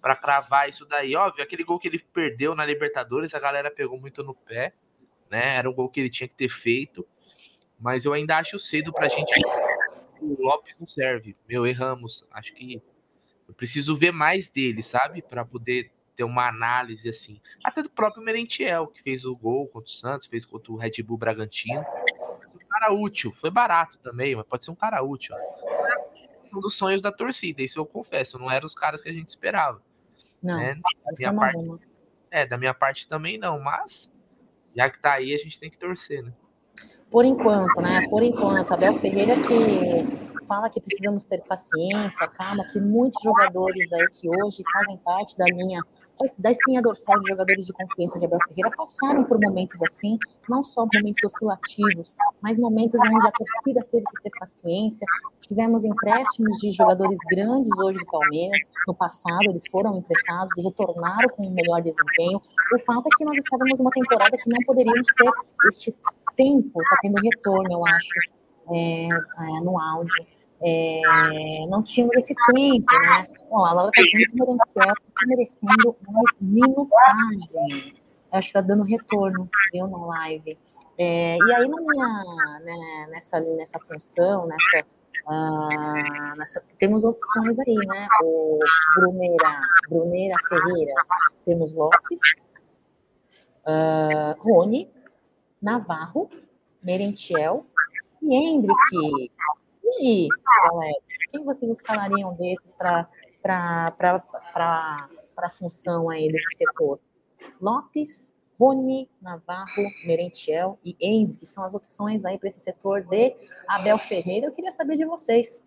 para 0.00 0.16
cravar 0.16 0.68
isso 0.68 0.84
daí. 0.86 1.14
Óbvio, 1.14 1.42
aquele 1.42 1.64
gol 1.64 1.78
que 1.78 1.88
ele 1.88 1.98
perdeu 1.98 2.54
na 2.54 2.64
Libertadores, 2.64 3.34
a 3.34 3.40
galera 3.40 3.70
pegou 3.70 3.98
muito 3.98 4.22
no 4.22 4.34
pé, 4.34 4.72
né? 5.30 5.56
Era 5.56 5.68
um 5.68 5.74
gol 5.74 5.88
que 5.88 6.00
ele 6.00 6.10
tinha 6.10 6.28
que 6.28 6.34
ter 6.34 6.48
feito. 6.48 7.06
Mas 7.78 8.04
eu 8.04 8.12
ainda 8.12 8.36
acho 8.36 8.58
cedo 8.58 8.92
pra 8.92 9.08
gente 9.08 9.32
o 10.20 10.36
Lopes 10.42 10.78
não 10.78 10.86
serve. 10.86 11.36
Meu, 11.48 11.66
erramos. 11.66 12.24
Acho 12.30 12.52
que 12.54 12.82
eu 13.48 13.54
preciso 13.54 13.96
ver 13.96 14.12
mais 14.12 14.48
dele, 14.48 14.82
sabe? 14.82 15.22
Para 15.22 15.44
poder 15.44 15.90
ter 16.14 16.24
uma 16.24 16.48
análise 16.48 17.08
assim. 17.08 17.40
Até 17.64 17.82
do 17.82 17.90
próprio 17.90 18.22
Merentiel, 18.22 18.86
que 18.86 19.02
fez 19.02 19.24
o 19.24 19.34
gol 19.34 19.66
contra 19.66 19.88
o 19.88 19.92
Santos, 19.92 20.26
fez 20.26 20.44
contra 20.44 20.72
o 20.72 20.76
Red 20.76 21.02
Bull 21.02 21.16
Bragantino. 21.16 21.80
Um 21.80 22.68
cara 22.68 22.92
útil. 22.92 23.32
Foi 23.34 23.50
barato 23.50 23.98
também, 23.98 24.36
mas 24.36 24.46
pode 24.46 24.64
ser 24.64 24.70
um 24.70 24.76
cara 24.76 25.02
útil. 25.02 25.34
Um 26.52 26.60
dos 26.60 26.74
sonhos 26.74 27.00
da 27.00 27.12
torcida, 27.12 27.62
isso 27.62 27.78
eu 27.78 27.86
confesso. 27.86 28.38
Não 28.38 28.50
eram 28.50 28.66
os 28.66 28.74
caras 28.74 29.00
que 29.00 29.08
a 29.08 29.12
gente 29.12 29.28
esperava. 29.28 29.80
Não, 30.42 30.58
né? 30.58 30.74
da 30.74 31.12
minha 31.18 31.34
parte, 31.34 31.80
é, 32.30 32.46
da 32.46 32.58
minha 32.58 32.74
parte 32.74 33.08
também 33.08 33.38
não, 33.38 33.60
mas 33.60 34.12
já 34.74 34.88
que 34.88 34.98
tá 35.00 35.12
aí, 35.12 35.34
a 35.34 35.38
gente 35.38 35.58
tem 35.58 35.70
que 35.70 35.78
torcer, 35.78 36.22
né? 36.22 36.32
Por 37.10 37.24
enquanto, 37.24 37.80
né? 37.80 38.06
Por 38.08 38.22
enquanto, 38.22 38.72
Abel 38.72 38.94
Ferreira 38.94 39.34
que 39.34 40.19
fala 40.50 40.68
que 40.68 40.80
precisamos 40.80 41.22
ter 41.22 41.40
paciência, 41.42 42.26
calma, 42.26 42.66
que 42.66 42.80
muitos 42.80 43.22
jogadores 43.22 43.92
aí 43.92 44.04
que 44.08 44.28
hoje 44.28 44.64
fazem 44.72 44.96
parte 44.96 45.38
da 45.38 45.44
linha, 45.44 45.80
da 46.36 46.50
espinha 46.50 46.82
dorsal 46.82 47.20
de 47.20 47.28
jogadores 47.28 47.66
de 47.66 47.72
confiança 47.72 48.18
de 48.18 48.26
Abel 48.26 48.40
Ferreira 48.48 48.76
passaram 48.76 49.22
por 49.22 49.38
momentos 49.40 49.80
assim, 49.80 50.18
não 50.48 50.60
só 50.60 50.84
momentos 50.92 51.22
oscilativos, 51.22 52.16
mas 52.42 52.58
momentos 52.58 53.00
onde 53.00 53.28
a 53.28 53.30
torcida 53.30 53.86
teve 53.92 54.04
que 54.04 54.22
ter 54.24 54.30
paciência. 54.40 55.06
Tivemos 55.38 55.84
empréstimos 55.84 56.58
de 56.58 56.72
jogadores 56.72 57.18
grandes 57.30 57.70
hoje 57.78 57.98
do 57.98 58.06
Palmeiras, 58.06 58.68
no 58.88 58.94
passado 58.94 59.50
eles 59.50 59.62
foram 59.70 59.98
emprestados 59.98 60.58
e 60.58 60.62
retornaram 60.62 61.28
com 61.28 61.46
um 61.46 61.52
melhor 61.52 61.80
desempenho. 61.80 62.38
O 62.74 62.78
fato 62.80 63.06
é 63.06 63.16
que 63.16 63.24
nós 63.24 63.38
estávamos 63.38 63.78
numa 63.78 63.90
temporada 63.92 64.36
que 64.36 64.50
não 64.50 64.58
poderíamos 64.66 65.06
ter 65.16 65.30
este 65.68 65.94
tempo, 66.34 66.82
está 66.82 66.96
tendo 67.02 67.22
retorno, 67.22 67.72
eu 67.72 67.86
acho, 67.86 68.18
é, 68.72 69.08
é, 69.08 69.60
no 69.62 69.78
áudio 69.78 70.26
é, 70.62 71.66
não 71.68 71.82
tínhamos 71.82 72.16
esse 72.16 72.34
tempo, 72.52 72.86
né? 73.08 73.26
Bom, 73.48 73.64
a 73.64 73.72
Laura 73.72 73.90
está 73.94 74.02
dizendo 74.02 74.26
que 74.26 74.34
o 74.34 74.46
Merentiel 74.46 74.94
está 74.94 75.26
merecendo 75.26 75.96
mais 76.06 76.36
minutagem. 76.40 78.00
Eu 78.32 78.38
acho 78.38 78.48
que 78.52 78.58
está 78.58 78.60
dando 78.60 78.84
retorno, 78.84 79.48
viu, 79.72 79.88
na 79.88 80.06
live. 80.06 80.58
É, 80.98 81.36
e 81.36 81.52
aí, 81.52 81.66
na 81.66 81.76
minha, 81.80 82.58
né, 82.60 83.06
nessa, 83.10 83.40
nessa 83.40 83.78
função, 83.80 84.46
nessa, 84.46 84.86
uh, 85.26 86.36
nessa, 86.36 86.62
temos 86.78 87.04
opções 87.04 87.58
aí, 87.58 87.74
né? 87.74 88.06
O 88.22 88.58
Bruneira, 88.96 89.60
Bruneira 89.88 90.36
Ferreira, 90.48 90.94
temos 91.44 91.72
Lopes, 91.72 92.20
uh, 93.66 94.38
Rony, 94.38 94.90
Navarro, 95.60 96.30
Merentiel 96.82 97.66
e 98.22 98.34
Hendrick. 98.34 99.30
E 99.98 100.06
aí, 100.06 100.28
galera, 100.62 101.00
quem 101.32 101.44
vocês 101.44 101.70
escalariam 101.70 102.34
desses 102.34 102.72
para 102.72 103.08
a 103.42 105.50
função 105.50 106.08
aí 106.08 106.30
desse 106.30 106.56
setor? 106.56 107.00
Lopes, 107.60 108.34
Rony, 108.58 109.10
Navarro, 109.20 109.90
Merentiel 110.04 110.78
e 110.84 110.96
Hendrick 111.00 111.44
são 111.46 111.64
as 111.64 111.74
opções 111.74 112.24
aí 112.24 112.38
para 112.38 112.48
esse 112.48 112.60
setor 112.60 113.02
de 113.02 113.34
Abel 113.66 113.98
Ferreira. 113.98 114.46
Eu 114.46 114.52
queria 114.52 114.70
saber 114.70 114.96
de 114.96 115.04
vocês. 115.04 115.64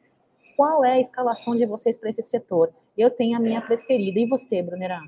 Qual 0.55 0.85
é 0.85 0.93
a 0.93 0.99
escalação 0.99 1.55
de 1.55 1.65
vocês 1.65 1.97
para 1.97 2.09
esse 2.09 2.21
setor? 2.21 2.71
Eu 2.95 3.09
tenho 3.09 3.35
a 3.35 3.39
minha 3.39 3.61
preferida. 3.61 4.19
E 4.19 4.27
você, 4.27 4.61
Brunerá? 4.61 5.01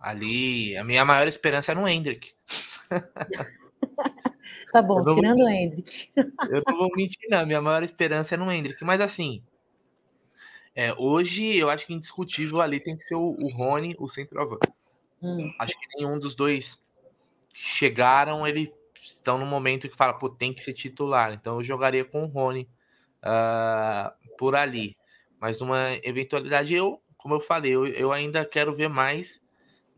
ali, 0.00 0.76
a 0.76 0.84
minha 0.84 1.04
maior 1.04 1.28
esperança 1.28 1.72
é 1.72 1.74
no 1.74 1.86
Hendrick. 1.86 2.32
Tá 4.72 4.82
bom, 4.82 4.98
tirando 4.98 5.44
o 5.44 5.48
Hendrick. 5.48 6.10
Eu 6.50 6.62
não 6.66 6.76
vou 6.76 6.90
mentir, 6.96 7.28
não. 7.28 7.46
Minha 7.46 7.60
maior 7.60 7.82
esperança 7.82 8.34
é 8.34 8.38
no 8.38 8.50
Hendrick. 8.50 8.84
Mas 8.84 9.00
assim, 9.00 9.42
é, 10.74 10.94
hoje 10.96 11.56
eu 11.56 11.68
acho 11.70 11.84
que 11.86 11.92
indiscutível 11.92 12.60
ali 12.60 12.78
tem 12.78 12.96
que 12.96 13.02
ser 13.02 13.16
o, 13.16 13.36
o 13.40 13.48
Rony, 13.48 13.96
o 13.98 14.08
centroavante. 14.08 14.68
Hum. 15.20 15.52
Acho 15.58 15.72
que 15.72 15.86
nenhum 15.96 16.20
dos 16.20 16.36
dois 16.36 16.80
que 17.52 17.60
chegaram, 17.60 18.46
eles 18.46 18.70
estão 18.94 19.38
no 19.38 19.44
momento 19.44 19.88
que 19.88 19.96
fala, 19.96 20.14
pô, 20.14 20.30
tem 20.30 20.52
que 20.52 20.62
ser 20.62 20.74
titular. 20.74 21.32
Então 21.32 21.56
eu 21.56 21.64
jogaria 21.64 22.04
com 22.04 22.22
o 22.22 22.26
Rony 22.26 22.68
uh, 23.24 24.36
por 24.36 24.54
ali. 24.54 24.96
Mas 25.40 25.58
numa 25.58 25.94
eventualidade, 26.04 26.72
eu, 26.74 27.02
como 27.16 27.34
eu 27.34 27.40
falei, 27.40 27.74
eu, 27.74 27.84
eu 27.86 28.12
ainda 28.12 28.44
quero 28.44 28.72
ver 28.72 28.88
mais 28.88 29.42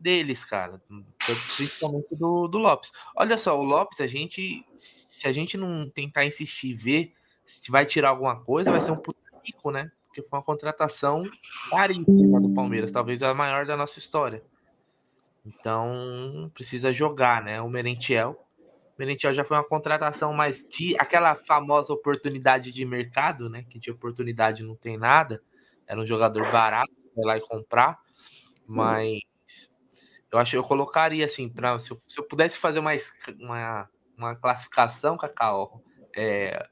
deles, 0.01 0.43
cara. 0.43 0.81
Principalmente 1.55 2.15
do, 2.15 2.47
do 2.47 2.57
Lopes. 2.57 2.91
Olha 3.15 3.37
só, 3.37 3.57
o 3.59 3.63
Lopes, 3.63 4.01
a 4.01 4.07
gente. 4.07 4.65
Se 4.77 5.27
a 5.27 5.33
gente 5.33 5.55
não 5.57 5.89
tentar 5.89 6.25
insistir 6.25 6.73
ver 6.73 7.13
se 7.45 7.69
vai 7.69 7.85
tirar 7.85 8.09
alguma 8.09 8.39
coisa, 8.39 8.71
vai 8.71 8.81
ser 8.81 8.91
um 8.91 8.97
puto 8.97 9.19
rico, 9.43 9.71
né? 9.71 9.91
Porque 10.07 10.21
foi 10.21 10.39
uma 10.39 10.43
contratação 10.43 11.23
caríssima 11.69 12.39
do 12.39 12.49
Palmeiras, 12.53 12.91
talvez 12.91 13.21
a 13.21 13.33
maior 13.33 13.65
da 13.65 13.75
nossa 13.75 13.99
história. 13.99 14.43
Então, 15.45 16.51
precisa 16.53 16.93
jogar, 16.93 17.43
né? 17.43 17.61
O 17.61 17.69
Merentiel. 17.69 18.45
O 18.59 18.99
Merentiel 18.99 19.33
já 19.33 19.43
foi 19.43 19.57
uma 19.57 19.63
contratação 19.63 20.33
mais 20.33 20.65
de 20.65 20.95
aquela 20.99 21.35
famosa 21.35 21.93
oportunidade 21.93 22.71
de 22.71 22.85
mercado, 22.85 23.49
né? 23.49 23.65
Que 23.69 23.79
de 23.79 23.91
oportunidade 23.91 24.63
não 24.63 24.75
tem 24.75 24.97
nada. 24.97 25.41
Era 25.87 25.99
um 25.99 26.05
jogador 26.05 26.49
barato, 26.51 26.91
vai 27.15 27.25
lá 27.25 27.37
e 27.37 27.41
comprar. 27.41 27.99
Mas 28.67 29.19
eu 30.31 30.39
acho 30.39 30.55
eu 30.55 30.63
colocaria 30.63 31.25
assim, 31.25 31.51
se, 31.79 31.91
eu, 31.91 32.01
se 32.07 32.19
eu 32.19 32.23
pudesse 32.23 32.57
fazer 32.57 32.79
uma, 32.79 32.91
uma, 33.39 33.89
uma 34.17 34.35
classificação, 34.35 35.17
Cacau, 35.17 35.81
é, 36.15 36.67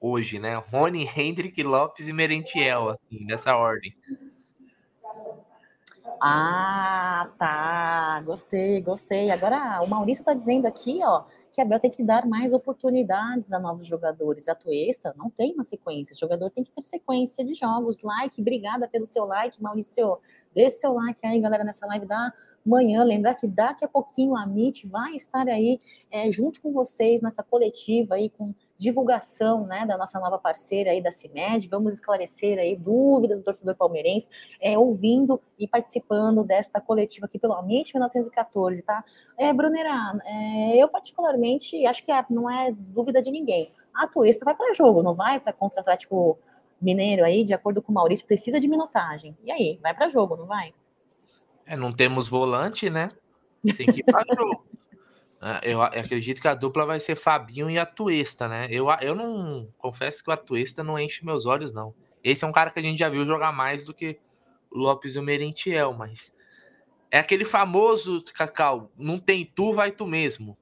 hoje, 0.00 0.38
né? 0.38 0.56
Rony, 0.56 1.08
Hendrick, 1.16 1.62
Lopes 1.62 2.08
e 2.08 2.12
Merentiel, 2.12 2.90
assim, 2.90 3.24
nessa 3.24 3.56
ordem. 3.56 3.96
Ah, 6.20 7.30
tá. 7.38 8.20
Gostei, 8.24 8.80
gostei. 8.80 9.30
Agora, 9.30 9.80
o 9.82 9.88
Maurício 9.88 10.22
está 10.22 10.34
dizendo 10.34 10.66
aqui, 10.66 11.00
ó, 11.02 11.24
que 11.50 11.60
a 11.60 11.64
Bel 11.64 11.78
tem 11.78 11.90
que 11.90 12.02
dar 12.02 12.26
mais 12.26 12.52
oportunidades 12.52 13.52
a 13.52 13.58
novos 13.58 13.86
jogadores. 13.86 14.48
A 14.48 14.54
Tuesta 14.54 15.14
não 15.16 15.30
tem 15.30 15.54
uma 15.54 15.62
sequência. 15.62 16.14
O 16.14 16.18
jogador 16.18 16.50
tem 16.50 16.64
que 16.64 16.72
ter 16.72 16.82
sequência 16.82 17.44
de 17.44 17.54
jogos. 17.54 18.02
Like, 18.02 18.40
obrigada 18.40 18.88
pelo 18.88 19.06
seu 19.06 19.24
like, 19.24 19.62
Maurício. 19.62 20.18
Deixe 20.54 20.78
seu 20.78 20.92
like 20.94 21.24
aí, 21.24 21.40
galera, 21.40 21.62
nessa 21.62 21.86
live 21.86 22.06
da 22.06 22.32
manhã. 22.66 23.04
Lembrar 23.04 23.34
que 23.34 23.46
daqui 23.46 23.84
a 23.84 23.88
pouquinho 23.88 24.36
a 24.36 24.44
MIT 24.44 24.88
vai 24.88 25.14
estar 25.14 25.46
aí 25.46 25.78
é, 26.10 26.30
junto 26.30 26.60
com 26.60 26.72
vocês 26.72 27.20
nessa 27.20 27.42
coletiva 27.42 28.16
aí 28.16 28.28
com 28.30 28.52
divulgação 28.78 29.66
né, 29.66 29.84
da 29.84 29.98
nossa 29.98 30.20
nova 30.20 30.38
parceira 30.38 30.92
aí 30.92 31.02
da 31.02 31.10
CIMED. 31.10 31.68
Vamos 31.68 31.94
esclarecer 31.94 32.58
aí 32.58 32.76
dúvidas 32.76 33.40
do 33.40 33.44
torcedor 33.44 33.74
palmeirense, 33.74 34.28
é, 34.60 34.78
ouvindo 34.78 35.40
e 35.58 35.66
participando 35.66 36.44
desta 36.44 36.80
coletiva 36.80 37.26
aqui 37.26 37.38
pelo 37.38 37.54
Amit 37.54 37.92
1914, 37.92 38.82
tá? 38.82 39.04
É, 39.36 39.52
Brunera, 39.52 40.12
é, 40.24 40.76
eu 40.76 40.88
particularmente 40.88 41.84
acho 41.84 42.04
que 42.04 42.12
não 42.30 42.48
é 42.48 42.72
dúvida 42.72 43.20
de 43.20 43.32
ninguém. 43.32 43.72
A 43.92 44.06
Tuesta 44.06 44.44
vai 44.44 44.54
para 44.54 44.72
jogo, 44.72 45.02
não 45.02 45.14
vai 45.14 45.40
para 45.40 45.52
contra 45.52 45.80
Atlético 45.80 46.38
Mineiro 46.80 47.24
aí, 47.24 47.42
de 47.42 47.52
acordo 47.52 47.82
com 47.82 47.90
o 47.90 47.94
Maurício, 47.94 48.24
precisa 48.24 48.60
de 48.60 48.68
minutagem. 48.68 49.36
E 49.44 49.50
aí, 49.50 49.80
vai 49.82 49.92
para 49.92 50.08
jogo, 50.08 50.36
não 50.36 50.46
vai? 50.46 50.72
É, 51.66 51.76
não 51.76 51.92
temos 51.92 52.28
volante, 52.28 52.88
né? 52.88 53.08
Tem 53.76 53.92
que 53.92 54.00
ir 54.00 54.04
para 54.04 54.24
jogo. 54.34 54.64
É, 55.40 55.72
eu 55.72 55.80
acredito 55.80 56.40
que 56.40 56.48
a 56.48 56.54
dupla 56.54 56.84
vai 56.84 56.98
ser 56.98 57.14
Fabinho 57.14 57.70
e 57.70 57.78
a 57.78 57.86
Tuesta, 57.86 58.48
né? 58.48 58.66
Eu, 58.70 58.88
eu 59.00 59.14
não 59.14 59.68
confesso 59.78 60.22
que 60.22 60.30
o 60.30 60.32
Atuesta 60.32 60.82
não 60.82 60.98
enche 60.98 61.24
meus 61.24 61.46
olhos, 61.46 61.72
não. 61.72 61.94
Esse 62.22 62.44
é 62.44 62.48
um 62.48 62.52
cara 62.52 62.70
que 62.70 62.78
a 62.78 62.82
gente 62.82 62.98
já 62.98 63.08
viu 63.08 63.24
jogar 63.24 63.52
mais 63.52 63.84
do 63.84 63.94
que 63.94 64.18
o 64.70 64.78
Lopes 64.78 65.14
e 65.14 65.18
o 65.18 65.22
Merentiel, 65.22 65.92
mas 65.92 66.34
é 67.10 67.18
aquele 67.18 67.44
famoso, 67.44 68.22
Cacau, 68.34 68.90
não 68.98 69.18
tem 69.18 69.44
tu, 69.44 69.72
vai 69.72 69.92
tu 69.92 70.06
mesmo. 70.06 70.56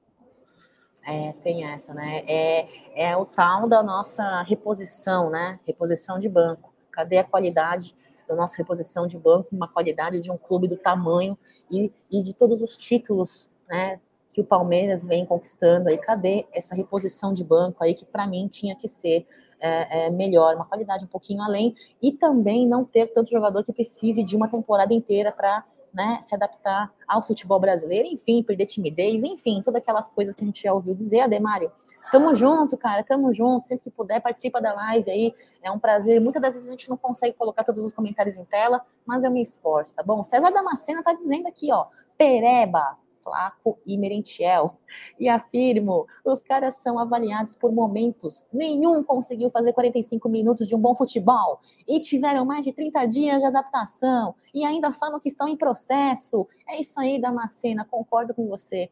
É, 1.05 1.33
tem 1.41 1.65
essa, 1.65 1.93
né? 1.93 2.23
É, 2.27 2.67
é 2.93 3.17
o 3.17 3.25
tal 3.25 3.67
da 3.67 3.81
nossa 3.81 4.41
reposição, 4.43 5.29
né? 5.29 5.59
Reposição 5.65 6.19
de 6.19 6.29
banco. 6.29 6.73
Cadê 6.91 7.17
a 7.17 7.23
qualidade 7.23 7.95
da 8.27 8.35
nossa 8.35 8.57
reposição 8.57 9.07
de 9.07 9.17
banco? 9.17 9.47
Uma 9.55 9.67
qualidade 9.67 10.19
de 10.19 10.31
um 10.31 10.37
clube 10.37 10.67
do 10.67 10.77
tamanho 10.77 11.37
e, 11.71 11.91
e 12.11 12.21
de 12.21 12.33
todos 12.33 12.61
os 12.61 12.75
títulos, 12.75 13.49
né? 13.69 13.99
Que 14.29 14.41
o 14.41 14.43
Palmeiras 14.43 15.05
vem 15.05 15.25
conquistando 15.25 15.89
aí. 15.89 15.97
Cadê 15.97 16.45
essa 16.53 16.75
reposição 16.75 17.33
de 17.33 17.43
banco 17.43 17.83
aí 17.83 17.93
que 17.93 18.05
para 18.05 18.27
mim 18.27 18.47
tinha 18.47 18.75
que 18.75 18.87
ser 18.87 19.25
é, 19.59 20.05
é, 20.05 20.09
melhor, 20.09 20.55
uma 20.55 20.65
qualidade 20.65 21.05
um 21.05 21.07
pouquinho 21.07 21.41
além 21.41 21.73
e 22.01 22.11
também 22.11 22.67
não 22.67 22.85
ter 22.85 23.07
tanto 23.13 23.31
jogador 23.31 23.63
que 23.63 23.73
precise 23.73 24.23
de 24.23 24.35
uma 24.35 24.47
temporada 24.47 24.93
inteira 24.93 25.31
para 25.31 25.63
né, 25.93 26.19
se 26.21 26.35
adaptar 26.35 26.93
ao 27.07 27.23
futebol 27.23 27.59
brasileiro, 27.59 28.07
enfim, 28.07 28.43
perder 28.43 28.67
timidez, 28.67 29.23
enfim, 29.23 29.61
todas 29.63 29.81
aquelas 29.81 30.07
coisas 30.07 30.35
que 30.35 30.43
a 30.43 30.47
gente 30.47 30.61
já 30.61 30.71
ouviu 30.71 30.93
dizer, 30.93 31.21
Ademário. 31.21 31.71
Tamo 32.11 32.35
junto, 32.35 32.77
cara, 32.77 33.03
tamo 33.03 33.33
junto, 33.33 33.65
sempre 33.65 33.85
que 33.85 33.89
puder, 33.89 34.21
participa 34.21 34.61
da 34.61 34.73
live 34.73 35.09
aí, 35.09 35.33
é 35.63 35.71
um 35.71 35.79
prazer. 35.79 36.21
Muitas 36.21 36.41
das 36.41 36.53
vezes 36.53 36.69
a 36.69 36.71
gente 36.71 36.89
não 36.89 36.97
consegue 36.97 37.35
colocar 37.35 37.63
todos 37.63 37.83
os 37.83 37.91
comentários 37.91 38.37
em 38.37 38.45
tela, 38.45 38.85
mas 39.05 39.23
eu 39.23 39.31
me 39.31 39.41
esforço, 39.41 39.95
tá 39.95 40.03
bom? 40.03 40.21
César 40.21 40.51
Damasceno 40.51 41.01
tá 41.01 41.13
dizendo 41.13 41.47
aqui, 41.47 41.71
ó, 41.71 41.87
Pereba, 42.17 42.97
Flaco 43.27 43.77
e 43.85 43.97
Merentiel. 43.97 44.79
E 45.19 45.27
afirmo, 45.27 46.07
os 46.23 46.41
caras 46.41 46.75
são 46.75 46.97
avaliados 46.97 47.55
por 47.55 47.73
momentos. 47.73 48.47
Nenhum 48.53 49.03
conseguiu 49.03 49.49
fazer 49.49 49.73
45 49.73 50.29
minutos 50.29 50.67
de 50.67 50.75
um 50.75 50.79
bom 50.79 50.95
futebol 50.95 51.59
e 51.85 51.99
tiveram 51.99 52.45
mais 52.45 52.63
de 52.63 52.71
30 52.71 53.05
dias 53.05 53.39
de 53.41 53.45
adaptação 53.45 54.33
e 54.53 54.63
ainda 54.63 54.93
falam 54.93 55.19
que 55.19 55.27
estão 55.27 55.47
em 55.47 55.57
processo. 55.57 56.47
É 56.67 56.79
isso 56.79 56.97
aí, 56.99 57.19
Damascena, 57.19 57.83
concordo 57.83 58.33
com 58.33 58.47
você. 58.47 58.89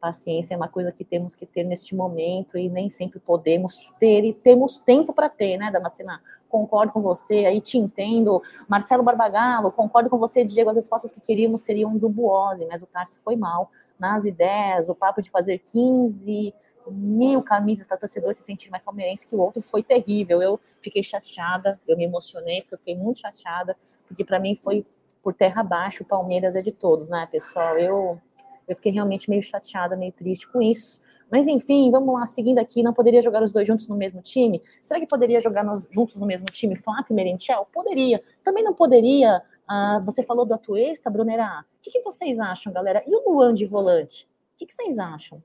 Paciência 0.00 0.54
é 0.54 0.56
uma 0.56 0.68
coisa 0.68 0.90
que 0.90 1.04
temos 1.04 1.34
que 1.34 1.44
ter 1.44 1.62
neste 1.62 1.94
momento 1.94 2.56
e 2.56 2.68
nem 2.68 2.88
sempre 2.88 3.20
podemos 3.20 3.90
ter 3.98 4.24
e 4.24 4.32
temos 4.32 4.80
tempo 4.80 5.12
para 5.12 5.28
ter, 5.28 5.58
né, 5.58 5.70
Damascena? 5.70 6.20
Concordo 6.48 6.92
com 6.92 7.02
você, 7.02 7.44
aí 7.44 7.60
te 7.60 7.76
entendo. 7.78 8.40
Marcelo 8.68 9.02
Barbagallo, 9.02 9.70
concordo 9.70 10.08
com 10.08 10.18
você, 10.18 10.44
Diego. 10.44 10.70
As 10.70 10.76
respostas 10.76 11.12
que 11.12 11.20
queríamos 11.20 11.60
seriam 11.60 11.96
do 11.96 12.08
Buose, 12.08 12.66
mas 12.66 12.82
o 12.82 12.86
Tarso 12.86 13.20
foi 13.22 13.36
mal 13.36 13.70
nas 13.98 14.24
ideias. 14.24 14.88
O 14.88 14.94
papo 14.94 15.20
de 15.20 15.30
fazer 15.30 15.58
15 15.58 16.54
mil 16.90 17.42
camisas 17.42 17.86
para 17.86 17.96
torcedor 17.96 18.34
se 18.34 18.42
sentir 18.42 18.70
mais 18.70 18.82
palmeirense 18.82 19.26
que 19.26 19.34
o 19.36 19.40
outro 19.40 19.60
foi 19.60 19.82
terrível. 19.82 20.40
Eu 20.40 20.58
fiquei 20.80 21.02
chateada, 21.02 21.78
eu 21.86 21.96
me 21.96 22.04
emocionei, 22.04 22.62
porque 22.62 22.74
eu 22.74 22.78
fiquei 22.78 22.96
muito 22.96 23.20
chateada, 23.20 23.76
porque 24.08 24.24
para 24.24 24.40
mim 24.40 24.54
foi 24.54 24.84
por 25.22 25.34
terra 25.34 25.60
abaixo. 25.60 26.02
O 26.02 26.06
Palmeiras 26.06 26.54
é 26.54 26.62
de 26.62 26.72
todos, 26.72 27.08
né, 27.08 27.28
pessoal? 27.30 27.76
Eu 27.78 28.20
eu 28.70 28.76
fiquei 28.76 28.92
realmente 28.92 29.28
meio 29.28 29.42
chateada, 29.42 29.96
meio 29.96 30.12
triste 30.12 30.46
com 30.48 30.62
isso. 30.62 31.00
Mas 31.30 31.46
enfim, 31.48 31.90
vamos 31.90 32.14
lá, 32.14 32.24
seguindo 32.24 32.58
aqui, 32.58 32.82
não 32.82 32.92
poderia 32.92 33.20
jogar 33.20 33.42
os 33.42 33.50
dois 33.50 33.66
juntos 33.66 33.88
no 33.88 33.96
mesmo 33.96 34.22
time? 34.22 34.62
Será 34.82 35.00
que 35.00 35.06
poderia 35.06 35.40
jogar 35.40 35.64
no, 35.64 35.84
juntos 35.90 36.20
no 36.20 36.26
mesmo 36.26 36.46
time 36.46 36.76
Flávio 36.76 37.06
e 37.10 37.14
Merentiel? 37.14 37.66
Poderia. 37.72 38.22
Também 38.44 38.62
não 38.62 38.74
poderia, 38.74 39.42
uh, 39.68 40.04
você 40.04 40.22
falou 40.22 40.46
do 40.46 40.54
Atuesta, 40.54 41.10
Brunera. 41.10 41.64
O 41.78 41.82
que, 41.82 41.90
que, 41.90 42.00
vocês 42.02 42.38
acham, 42.38 42.72
galera? 42.72 43.02
E 43.06 43.14
o 43.16 43.32
Luan 43.32 43.54
de 43.54 43.66
volante? 43.66 44.28
O 44.54 44.58
que, 44.58 44.66
que 44.66 44.72
vocês 44.72 44.98
acham? 44.98 45.42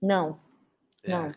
Não. 0.00 0.38
É, 1.04 1.10
não. 1.10 1.32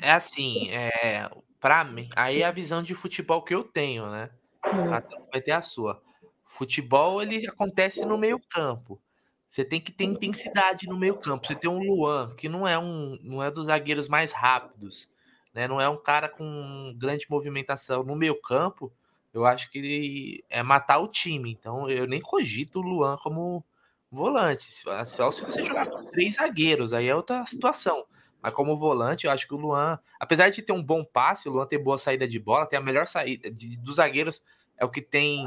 É 0.00 0.12
assim, 0.12 0.70
é, 0.70 1.28
para 1.60 1.84
mim, 1.84 2.08
aí 2.16 2.42
é 2.42 2.46
a 2.46 2.52
visão 2.52 2.82
de 2.82 2.94
futebol 2.94 3.42
que 3.42 3.54
eu 3.54 3.62
tenho, 3.62 4.08
né? 4.10 4.30
Hum. 4.66 4.88
Vai 5.30 5.42
ter 5.42 5.52
a 5.52 5.60
sua. 5.60 6.02
Futebol 6.46 7.22
ele 7.22 7.46
acontece 7.46 8.04
no 8.04 8.16
meio 8.16 8.40
campo. 8.50 9.00
Você 9.50 9.64
tem 9.64 9.80
que 9.80 9.90
ter 9.90 10.04
intensidade 10.04 10.86
no 10.86 10.96
meio 10.96 11.16
campo. 11.16 11.46
Você 11.46 11.56
tem 11.56 11.68
um 11.68 11.78
Luan, 11.78 12.32
que 12.36 12.48
não 12.48 12.66
é 12.66 12.78
um 12.78 13.18
não 13.22 13.42
é 13.42 13.50
dos 13.50 13.66
zagueiros 13.66 14.08
mais 14.08 14.32
rápidos, 14.32 15.12
né? 15.52 15.66
Não 15.66 15.80
é 15.80 15.88
um 15.88 15.96
cara 15.96 16.28
com 16.28 16.94
grande 16.96 17.26
movimentação 17.28 18.04
no 18.04 18.14
meio 18.14 18.40
campo. 18.40 18.92
Eu 19.34 19.44
acho 19.44 19.70
que 19.70 19.78
ele 19.78 20.44
é 20.48 20.62
matar 20.62 20.98
o 20.98 21.08
time. 21.08 21.50
Então 21.50 21.90
eu 21.90 22.06
nem 22.06 22.20
cogito 22.20 22.78
o 22.78 22.82
Luan 22.82 23.16
como 23.16 23.64
volante. 24.10 24.70
Só 25.04 25.30
se 25.30 25.44
você 25.44 25.64
jogar 25.64 25.88
com 25.88 26.04
três 26.06 26.36
zagueiros, 26.36 26.92
aí 26.92 27.08
é 27.08 27.16
outra 27.16 27.44
situação. 27.44 28.06
Mas 28.40 28.54
como 28.54 28.76
volante, 28.76 29.26
eu 29.26 29.32
acho 29.32 29.46
que 29.46 29.54
o 29.54 29.58
Luan, 29.58 29.98
apesar 30.18 30.48
de 30.50 30.62
ter 30.62 30.72
um 30.72 30.82
bom 30.82 31.04
passe, 31.04 31.48
o 31.48 31.52
Luan 31.52 31.66
tem 31.66 31.82
boa 31.82 31.98
saída 31.98 32.26
de 32.26 32.38
bola, 32.38 32.66
tem 32.66 32.78
a 32.78 32.82
melhor 32.82 33.06
saída 33.06 33.50
de, 33.50 33.78
dos 33.78 33.96
zagueiros, 33.96 34.42
é 34.78 34.84
o 34.84 34.88
que 34.88 35.02
tem 35.02 35.46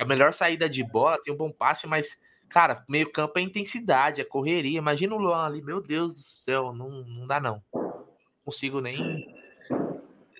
a 0.00 0.04
melhor 0.04 0.32
saída 0.32 0.68
de 0.68 0.82
bola, 0.82 1.22
tem 1.22 1.32
um 1.32 1.36
bom 1.36 1.52
passe, 1.52 1.86
mas 1.86 2.23
Cara, 2.54 2.84
meio 2.88 3.10
campo 3.10 3.36
é 3.36 3.42
intensidade, 3.42 4.20
é 4.20 4.24
correria. 4.24 4.78
Imagina 4.78 5.12
o 5.12 5.18
Luan 5.18 5.44
ali, 5.44 5.60
meu 5.60 5.82
Deus 5.82 6.14
do 6.14 6.20
céu, 6.20 6.72
não, 6.72 6.88
não 7.02 7.26
dá 7.26 7.40
não. 7.40 7.60
não 7.74 7.92
consigo 8.44 8.80
nem. 8.80 9.26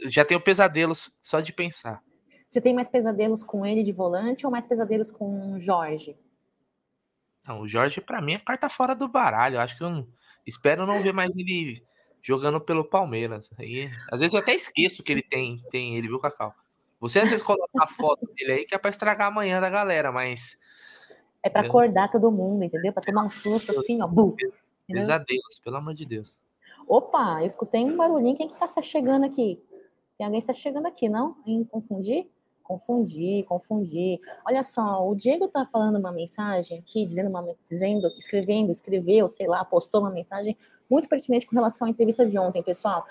Já 0.07 0.24
tenho 0.24 0.40
pesadelos 0.40 1.18
só 1.24 1.40
de 1.40 1.53
pensar. 1.53 2.00
Você 2.48 2.61
tem 2.61 2.72
mais 2.72 2.88
pesadelos 2.88 3.42
com 3.42 3.66
ele 3.66 3.83
de 3.83 3.90
volante 3.90 4.46
ou 4.46 4.53
mais 4.53 4.64
pesadelos 4.64 5.11
com 5.11 5.55
o 5.55 5.59
Jorge? 5.59 6.16
Não, 7.48 7.62
o 7.62 7.66
Jorge 7.66 8.00
para 8.00 8.22
mim 8.22 8.35
é 8.35 8.38
carta 8.38 8.68
fora 8.68 8.94
do 8.94 9.09
baralho. 9.09 9.57
Eu 9.57 9.61
acho 9.61 9.77
que 9.77 9.83
eu 9.83 9.90
não... 9.90 10.07
espero 10.46 10.87
não 10.87 11.00
ver 11.00 11.12
mais 11.12 11.35
ele 11.35 11.85
jogando 12.22 12.61
pelo 12.61 12.85
Palmeiras. 12.85 13.50
Aí, 13.59 13.90
às 14.12 14.20
vezes 14.20 14.35
eu 14.35 14.38
até 14.38 14.55
esqueço 14.55 15.03
que 15.03 15.11
ele 15.11 15.22
tem, 15.24 15.64
tem 15.68 15.96
ele, 15.96 16.06
viu, 16.06 16.21
Cacau? 16.21 16.54
Você 17.00 17.19
às 17.19 17.29
vezes 17.29 17.42
coloca 17.44 17.83
a 17.83 17.88
foto 17.88 18.25
dele 18.37 18.52
aí 18.52 18.65
que 18.65 18.75
é 18.77 18.79
para 18.79 18.90
estragar 18.90 19.27
a 19.27 19.35
manhã 19.35 19.60
da 19.60 19.69
galera, 19.69 20.12
mas 20.12 20.62
é 21.45 21.51
para 21.51 21.67
acordar 21.67 22.11
todo 22.11 22.33
mundo, 22.33 22.65
entendeu? 22.65 22.92
Para 22.92 23.03
tomar 23.03 23.23
um 23.23 23.29
susto 23.29 23.79
assim, 23.79 24.01
ó. 24.01 24.07
Bu, 24.07 24.35
Pesadelos, 24.88 25.61
pelo 25.63 25.77
amor 25.77 25.92
de 25.92 26.07
Deus. 26.07 26.40
Opa, 26.88 27.40
eu 27.40 27.47
escutei 27.47 27.85
um 27.85 27.97
barulhinho. 27.97 28.37
Quem 28.37 28.49
que 28.49 28.59
tá 28.59 28.67
chegando 28.83 29.25
aqui? 29.25 29.63
Tem 30.17 30.25
alguém 30.25 30.38
está 30.38 30.53
chegando 30.53 30.87
aqui, 30.87 31.09
não? 31.09 31.37
Em 31.47 31.65
confundir? 31.65 32.31
Confundir, 32.63 33.45
confundir. 33.45 34.19
Olha 34.47 34.63
só, 34.63 35.07
o 35.07 35.15
Diego 35.15 35.49
tá 35.49 35.67
falando 35.67 35.99
uma 35.99 36.11
mensagem 36.11 36.79
aqui, 36.79 37.05
dizendo, 37.05 37.29
uma, 37.29 37.55
dizendo, 37.63 38.07
escrevendo, 38.19 38.71
escreveu, 38.71 39.29
sei 39.29 39.47
lá, 39.47 39.65
postou 39.67 40.01
uma 40.01 40.11
mensagem 40.11 40.57
muito 40.90 41.09
pertinente 41.09 41.47
com 41.47 41.55
relação 41.55 41.87
à 41.87 41.90
entrevista 41.90 42.25
de 42.25 42.38
ontem, 42.38 42.63
pessoal. 42.63 43.05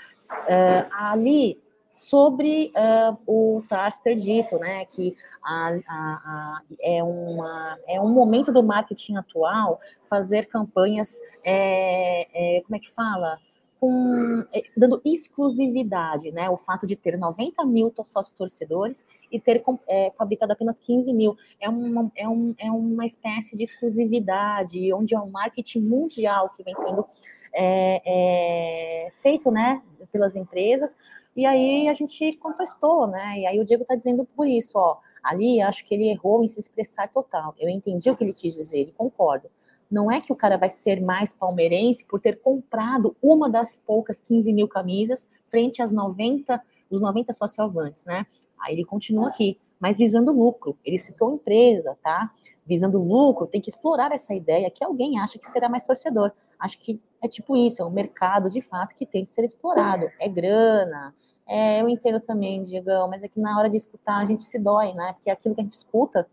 Uh, 0.45 0.89
ali 0.91 1.61
sobre 2.03 2.71
uh, 2.75 3.17
o 3.25 3.63
Taster 3.69 4.15
dito, 4.15 4.57
né, 4.57 4.83
que 4.85 5.15
a, 5.41 5.69
a, 5.69 5.81
a, 5.87 6.61
é, 6.81 7.01
uma, 7.01 7.77
é 7.87 8.01
um 8.01 8.09
momento 8.09 8.51
do 8.51 8.61
marketing 8.61 9.15
atual 9.15 9.79
fazer 10.03 10.47
campanhas, 10.47 11.19
é, 11.45 12.57
é, 12.57 12.61
como 12.61 12.75
é 12.75 12.79
que 12.79 12.91
fala? 12.91 13.39
Com, 13.79 14.45
é, 14.53 14.61
dando 14.77 15.01
exclusividade, 15.03 16.31
né? 16.31 16.49
O 16.49 16.55
fato 16.55 16.87
de 16.87 16.95
ter 16.95 17.17
90 17.17 17.65
mil 17.65 17.93
sócios 18.03 18.31
torcedores 18.31 19.05
e 19.31 19.39
ter 19.39 19.61
é, 19.87 20.11
fabricado 20.17 20.53
apenas 20.53 20.79
15 20.79 21.13
mil. 21.13 21.35
É 21.59 21.67
uma, 21.67 22.09
é, 22.15 22.27
um, 22.27 22.53
é 22.57 22.71
uma 22.71 23.05
espécie 23.05 23.57
de 23.57 23.63
exclusividade, 23.63 24.93
onde 24.93 25.13
é 25.15 25.19
um 25.19 25.29
marketing 25.29 25.81
mundial 25.81 26.49
que 26.49 26.63
vem 26.63 26.75
sendo 26.75 27.05
é, 27.53 29.05
é, 29.05 29.09
feito, 29.11 29.51
né, 29.51 29.81
pelas 30.11 30.35
empresas, 30.35 30.95
e 31.35 31.45
aí 31.45 31.87
a 31.87 31.93
gente 31.93 32.35
contestou, 32.37 33.07
né, 33.07 33.39
e 33.39 33.45
aí 33.45 33.59
o 33.59 33.65
Diego 33.65 33.83
está 33.83 33.95
dizendo 33.95 34.25
por 34.25 34.47
isso, 34.47 34.73
ó, 34.75 34.97
ali 35.23 35.61
acho 35.61 35.83
que 35.85 35.93
ele 35.93 36.09
errou 36.09 36.43
em 36.43 36.47
se 36.47 36.59
expressar 36.59 37.07
total, 37.09 37.55
eu 37.59 37.69
entendi 37.69 38.09
o 38.09 38.15
que 38.15 38.23
ele 38.23 38.33
quis 38.33 38.53
dizer, 38.53 38.81
e 38.81 38.91
concordo, 38.91 39.49
não 39.93 40.11
é 40.11 40.19
que 40.19 40.33
o 40.33 40.35
cara 40.35 40.57
vai 40.57 40.69
ser 40.69 40.99
mais 40.99 41.31
palmeirense 41.31 42.03
por 42.05 42.19
ter 42.19 42.41
comprado 42.41 43.15
uma 43.21 43.47
das 43.47 43.75
poucas 43.75 44.19
15 44.19 44.51
mil 44.51 44.67
camisas 44.67 45.27
frente 45.45 45.83
às 45.83 45.91
90, 45.91 46.59
os 46.89 46.99
90 46.99 47.31
socioavantes, 47.31 48.03
né? 48.03 48.25
Aí 48.59 48.73
ele 48.73 48.85
continua 48.85 49.27
aqui 49.27 49.59
mas 49.83 49.97
visando 49.97 50.31
lucro. 50.31 50.77
Ele 50.85 50.97
citou 50.97 51.33
empresa, 51.33 51.97
tá? 52.01 52.31
Visando 52.65 53.03
lucro, 53.03 53.45
tem 53.45 53.59
que 53.59 53.69
explorar 53.69 54.13
essa 54.13 54.33
ideia 54.33 54.71
que 54.71 54.81
alguém 54.81 55.19
acha 55.19 55.37
que 55.37 55.45
será 55.45 55.67
mais 55.67 55.83
torcedor. 55.83 56.31
Acho 56.57 56.79
que 56.79 57.01
é 57.21 57.27
tipo 57.27 57.57
isso, 57.57 57.81
é 57.81 57.85
um 57.85 57.89
mercado 57.89 58.49
de 58.49 58.61
fato 58.61 58.95
que 58.95 59.05
tem 59.05 59.25
que 59.25 59.29
ser 59.29 59.43
explorado. 59.43 60.09
É 60.21 60.29
grana. 60.29 61.13
É, 61.45 61.81
eu 61.81 61.89
entendo 61.89 62.21
também, 62.21 62.61
Diegão, 62.61 63.09
mas 63.09 63.23
é 63.23 63.27
que 63.27 63.41
na 63.41 63.59
hora 63.59 63.69
de 63.69 63.75
escutar 63.75 64.19
a 64.19 64.25
gente 64.25 64.43
se 64.43 64.57
dói, 64.57 64.93
né? 64.93 65.11
Porque 65.11 65.29
aquilo 65.29 65.53
que 65.53 65.59
a 65.59 65.65
gente 65.65 65.73
escuta, 65.73 66.29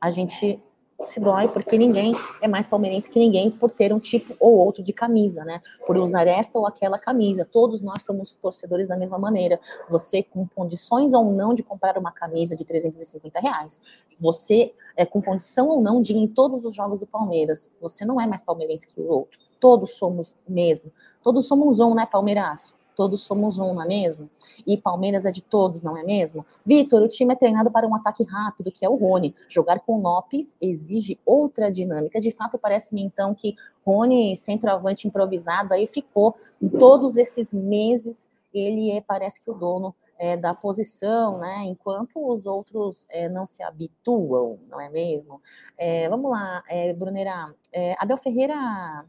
a 0.00 0.10
gente 0.10 0.60
se 1.00 1.20
dói 1.20 1.48
porque 1.48 1.78
ninguém 1.78 2.12
é 2.40 2.48
mais 2.48 2.66
palmeirense 2.66 3.08
que 3.08 3.18
ninguém 3.18 3.50
por 3.50 3.70
ter 3.70 3.92
um 3.92 3.98
tipo 3.98 4.34
ou 4.38 4.56
outro 4.56 4.82
de 4.82 4.92
camisa, 4.92 5.44
né? 5.44 5.60
Por 5.86 5.96
usar 5.96 6.26
esta 6.26 6.58
ou 6.58 6.66
aquela 6.66 6.98
camisa. 6.98 7.44
Todos 7.44 7.82
nós 7.82 8.04
somos 8.04 8.34
torcedores 8.34 8.88
da 8.88 8.96
mesma 8.96 9.18
maneira. 9.18 9.58
Você 9.88 10.22
com 10.22 10.46
condições 10.46 11.14
ou 11.14 11.24
não 11.32 11.54
de 11.54 11.62
comprar 11.62 11.96
uma 11.98 12.12
camisa 12.12 12.54
de 12.54 12.64
350 12.64 13.40
reais. 13.40 14.04
Você 14.18 14.72
é 14.96 15.04
com 15.04 15.20
condição 15.22 15.68
ou 15.68 15.80
não 15.80 16.02
de 16.02 16.12
ir 16.12 16.18
em 16.18 16.28
todos 16.28 16.64
os 16.64 16.74
jogos 16.74 17.00
do 17.00 17.06
Palmeiras. 17.06 17.70
Você 17.80 18.04
não 18.04 18.20
é 18.20 18.26
mais 18.26 18.42
palmeirense 18.42 18.86
que 18.86 19.00
o 19.00 19.08
outro. 19.08 19.38
Todos 19.58 19.92
somos 19.92 20.34
mesmo. 20.48 20.90
Todos 21.22 21.46
somos 21.46 21.80
um, 21.80 21.94
né, 21.94 22.06
palmeiraço? 22.06 22.79
Todos 22.94 23.22
somos 23.22 23.58
um, 23.58 23.74
não 23.74 23.82
é 23.82 23.86
mesmo? 23.86 24.30
E 24.66 24.76
Palmeiras 24.76 25.24
é 25.26 25.30
de 25.30 25.42
todos, 25.42 25.82
não 25.82 25.96
é 25.96 26.02
mesmo? 26.02 26.44
Vitor, 26.64 27.02
o 27.02 27.08
time 27.08 27.32
é 27.32 27.36
treinado 27.36 27.70
para 27.70 27.86
um 27.86 27.94
ataque 27.94 28.24
rápido, 28.24 28.70
que 28.70 28.84
é 28.84 28.88
o 28.88 28.96
Rony. 28.96 29.34
Jogar 29.48 29.80
com 29.80 30.00
Lopes 30.00 30.56
exige 30.60 31.18
outra 31.24 31.70
dinâmica. 31.70 32.20
De 32.20 32.30
fato, 32.30 32.58
parece-me 32.58 33.02
então 33.02 33.34
que 33.34 33.54
Rony, 33.84 34.36
centroavante 34.36 35.08
improvisado, 35.08 35.74
aí 35.74 35.86
ficou 35.86 36.34
todos 36.78 37.16
esses 37.16 37.52
meses. 37.52 38.30
Ele 38.52 38.90
é, 38.90 39.00
parece 39.00 39.40
que 39.40 39.50
o 39.50 39.54
dono 39.54 39.94
é, 40.20 40.36
da 40.36 40.54
posição, 40.54 41.38
né? 41.38 41.64
Enquanto 41.64 42.30
os 42.30 42.44
outros 42.44 43.06
é, 43.08 43.26
não 43.28 43.46
se 43.46 43.62
habituam, 43.62 44.58
não 44.68 44.78
é 44.78 44.90
mesmo? 44.90 45.40
É, 45.78 46.08
vamos 46.10 46.30
lá, 46.30 46.62
é, 46.68 46.92
Brunera. 46.92 47.54
É, 47.72 47.94
Abel 47.98 48.18
Ferreira 48.18 49.04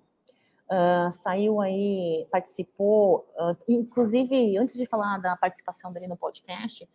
Uh, 0.72 1.11
saiu 1.11 1.59
aí, 1.59 2.26
participou, 2.32 3.28
uh, 3.36 3.53
inclusive, 3.67 4.57
antes 4.57 4.76
de 4.76 4.86
falar 4.86 5.17
da 5.17 5.36
participação 5.36 5.91
dele 5.91 6.07
no 6.07 6.15
podcast, 6.15 6.88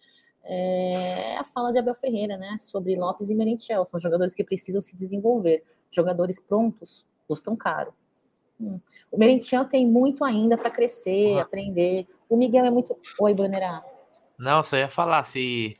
é 0.42 1.36
a 1.36 1.44
fala 1.44 1.70
de 1.70 1.78
Abel 1.78 1.94
Ferreira, 1.94 2.38
né, 2.38 2.56
sobre 2.58 2.96
Lopes 2.96 3.28
e 3.28 3.34
Merentiel, 3.34 3.84
são 3.84 4.00
jogadores 4.00 4.32
que 4.32 4.42
precisam 4.42 4.80
se 4.80 4.96
desenvolver, 4.96 5.62
jogadores 5.90 6.40
prontos 6.40 7.04
custam 7.28 7.54
caro. 7.54 7.92
Hum. 8.58 8.80
O 9.12 9.18
Merentiel 9.18 9.66
tem 9.66 9.86
muito 9.86 10.24
ainda 10.24 10.56
para 10.56 10.70
crescer, 10.70 11.38
aprender, 11.38 12.06
o 12.30 12.36
Miguel 12.36 12.64
é 12.64 12.70
muito... 12.70 12.96
Oi, 13.20 13.34
Brunerá. 13.34 13.84
Não, 14.38 14.62
só 14.62 14.76
ia 14.76 14.88
falar, 14.88 15.24
se 15.24 15.76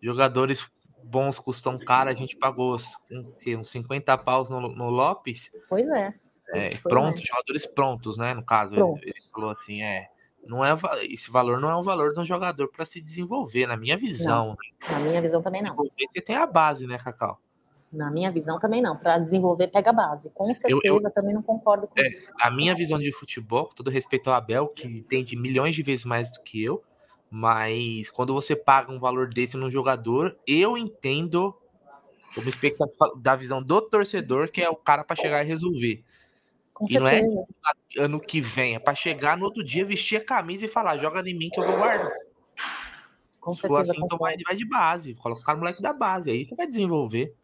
jogadores 0.00 0.70
bons 1.02 1.38
custam 1.38 1.76
caro, 1.78 2.10
a 2.10 2.14
gente 2.14 2.36
pagou 2.36 2.76
uns, 2.76 2.96
uns 3.58 3.68
50 3.70 4.16
paus 4.18 4.48
no, 4.50 4.60
no 4.60 4.88
Lopes. 4.88 5.50
Pois 5.68 5.90
é. 5.90 6.14
É, 6.52 6.70
prontos, 6.78 7.22
é. 7.22 7.26
jogadores 7.26 7.66
prontos, 7.66 8.16
né? 8.16 8.34
No 8.34 8.44
caso, 8.44 8.74
ele, 8.74 9.00
ele, 9.02 9.12
falou 9.32 9.50
assim: 9.50 9.82
é, 9.82 10.08
não 10.46 10.64
é 10.64 10.74
esse 11.02 11.30
valor 11.30 11.60
não 11.60 11.70
é 11.70 11.76
o 11.76 11.82
valor 11.82 12.12
de 12.12 12.20
um 12.20 12.24
jogador 12.24 12.68
para 12.68 12.84
se 12.84 13.00
desenvolver, 13.00 13.66
na 13.66 13.76
minha 13.76 13.96
visão. 13.96 14.50
Né? 14.50 14.90
Na 14.90 15.00
minha 15.00 15.20
visão 15.20 15.42
também 15.42 15.62
não. 15.62 15.76
Você 15.76 16.20
tem 16.20 16.36
a 16.36 16.46
base, 16.46 16.86
né, 16.86 16.98
Cacau? 16.98 17.38
Na 17.92 18.10
minha 18.10 18.30
visão 18.30 18.58
também 18.58 18.80
não. 18.80 18.96
Para 18.96 19.18
desenvolver, 19.18 19.68
pega 19.68 19.90
a 19.90 19.92
base. 19.92 20.30
Com 20.30 20.52
certeza 20.54 20.80
eu, 20.84 20.96
eu, 20.96 21.12
também 21.12 21.34
não 21.34 21.42
concordo 21.42 21.88
com 21.88 22.00
é, 22.00 22.08
isso. 22.08 22.30
A 22.40 22.50
minha 22.50 22.74
visão 22.74 22.98
de 22.98 23.12
futebol, 23.12 23.66
com 23.66 23.74
todo 23.74 23.90
respeito 23.90 24.30
ao 24.30 24.36
Abel, 24.36 24.68
que 24.68 24.86
entende 24.86 25.36
milhões 25.36 25.74
de 25.74 25.82
vezes 25.82 26.04
mais 26.04 26.32
do 26.32 26.40
que 26.42 26.62
eu, 26.62 26.82
mas 27.30 28.08
quando 28.10 28.32
você 28.32 28.54
paga 28.54 28.92
um 28.92 29.00
valor 29.00 29.28
desse 29.28 29.56
num 29.56 29.70
jogador, 29.70 30.36
eu 30.46 30.78
entendo 30.78 31.54
uma 32.36 32.48
expectativa 32.48 33.10
da 33.18 33.34
visão 33.34 33.60
do 33.60 33.80
torcedor, 33.82 34.50
que 34.50 34.62
é 34.62 34.70
o 34.70 34.76
cara 34.76 35.02
para 35.02 35.16
chegar 35.16 35.44
e 35.44 35.48
resolver. 35.48 36.04
Com 36.80 36.86
e 36.86 36.92
certeza. 36.92 37.26
não 37.26 37.44
é 37.98 38.02
ano 38.02 38.18
que 38.18 38.40
vem, 38.40 38.74
é 38.74 38.78
para 38.78 38.94
chegar 38.94 39.36
no 39.36 39.44
outro 39.44 39.62
dia, 39.62 39.84
vestir 39.84 40.16
a 40.16 40.24
camisa 40.24 40.64
e 40.64 40.68
falar: 40.68 40.96
joga 40.96 41.20
em 41.28 41.36
mim 41.36 41.50
que 41.50 41.60
eu 41.60 41.64
vou 41.64 41.76
guardar. 41.76 42.10
Com 43.38 43.52
Se 43.52 43.60
certeza, 43.60 43.92
for 43.92 43.98
assim, 43.98 44.02
então 44.02 44.16
vai, 44.16 44.34
vai 44.42 44.56
de 44.56 44.64
base, 44.66 45.14
colocar 45.14 45.54
o 45.54 45.58
moleque 45.58 45.82
da 45.82 45.92
base, 45.92 46.30
aí 46.30 46.42
você 46.42 46.54
vai 46.54 46.66
desenvolver. 46.66 47.34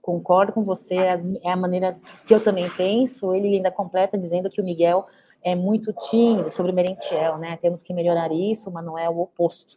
Concordo 0.00 0.52
com 0.52 0.62
você, 0.62 0.94
é, 0.94 1.20
é 1.42 1.50
a 1.50 1.56
maneira 1.56 1.98
que 2.24 2.32
eu 2.32 2.40
também 2.40 2.70
penso. 2.70 3.34
Ele 3.34 3.56
ainda 3.56 3.72
completa 3.72 4.16
dizendo 4.16 4.48
que 4.48 4.60
o 4.60 4.64
Miguel 4.64 5.04
é 5.42 5.56
muito 5.56 5.92
tímido 5.92 6.48
sobre 6.48 6.70
o 6.70 6.74
Merentiel, 6.74 7.36
né? 7.38 7.56
Temos 7.56 7.82
que 7.82 7.92
melhorar 7.92 8.30
isso, 8.30 8.70
mas 8.70 8.84
não 8.84 8.96
é 8.96 9.10
o 9.10 9.18
oposto. 9.18 9.76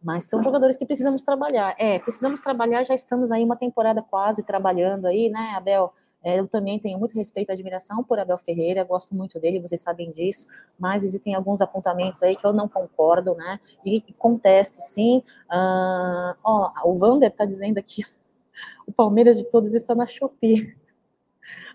Mas 0.00 0.24
são 0.24 0.40
jogadores 0.40 0.76
que 0.76 0.86
precisamos 0.86 1.22
trabalhar. 1.22 1.74
É, 1.78 1.98
precisamos 1.98 2.38
trabalhar, 2.38 2.84
já 2.84 2.94
estamos 2.94 3.32
aí 3.32 3.42
uma 3.42 3.56
temporada 3.56 4.02
quase 4.02 4.44
trabalhando 4.44 5.06
aí, 5.06 5.28
né, 5.28 5.54
Abel? 5.56 5.92
É, 6.22 6.38
eu 6.38 6.46
também 6.46 6.78
tenho 6.78 6.98
muito 6.98 7.14
respeito 7.16 7.50
e 7.50 7.52
admiração 7.52 8.02
por 8.04 8.18
Abel 8.18 8.38
Ferreira, 8.38 8.84
gosto 8.84 9.14
muito 9.14 9.40
dele, 9.40 9.60
vocês 9.60 9.80
sabem 9.80 10.10
disso, 10.10 10.46
mas 10.78 11.02
existem 11.04 11.34
alguns 11.34 11.60
apontamentos 11.60 12.22
aí 12.22 12.36
que 12.36 12.46
eu 12.46 12.52
não 12.52 12.68
concordo, 12.68 13.34
né? 13.34 13.58
E 13.84 14.00
contesto, 14.18 14.80
sim. 14.80 15.22
Ah, 15.50 16.36
ó, 16.44 16.70
o 16.84 16.94
Vander 16.94 17.30
está 17.30 17.44
dizendo 17.44 17.78
aqui, 17.78 18.02
o 18.86 18.92
Palmeiras 18.92 19.36
de 19.36 19.44
todos 19.44 19.74
está 19.74 19.94
na 19.94 20.06
Shopee. 20.06 20.76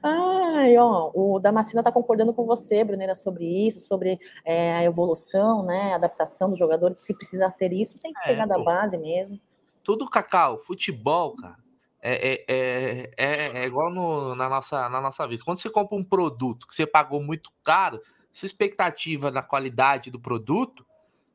Ai, 0.02 0.78
ó, 0.78 1.12
o 1.14 1.40
Damasceno 1.40 1.82
está 1.82 1.92
concordando 1.92 2.34
com 2.34 2.46
você, 2.46 2.84
Brunera, 2.84 3.14
sobre 3.14 3.46
isso, 3.68 3.82
sobre 3.82 4.18
é, 4.46 4.74
a 4.74 4.84
evolução, 4.84 5.64
né, 5.64 5.92
a 5.92 5.96
adaptação 5.96 6.50
do 6.50 6.56
jogador, 6.56 6.94
que 6.94 7.04
se 7.04 7.14
precisar 7.14 7.52
ter 7.52 7.74
isso, 7.74 8.00
tem 8.00 8.14
que 8.14 8.20
é, 8.20 8.28
pegar 8.28 8.46
da 8.46 8.58
base 8.58 8.98
mesmo. 8.98 9.40
Tudo 9.84 10.10
cacau, 10.10 10.60
futebol, 10.60 11.36
cara 11.36 11.67
é, 12.10 12.46
é, 12.48 13.12
é, 13.18 13.62
é, 13.64 13.66
igual 13.66 13.92
no, 13.92 14.36
na, 14.36 14.48
nossa, 14.48 14.88
na 14.90 15.02
nossa 15.02 15.28
vida. 15.28 15.44
Quando 15.44 15.58
você 15.58 15.70
compra 15.70 15.98
um 15.98 16.04
produto 16.04 16.68
que 16.68 16.74
você 16.74 16.86
pagou 16.86 17.22
muito 17.22 17.52
caro, 17.64 18.02
sua 18.32 18.46
expectativa 18.46 19.32
na 19.32 19.42
qualidade 19.42 20.12
do 20.12 20.20
produto, 20.20 20.86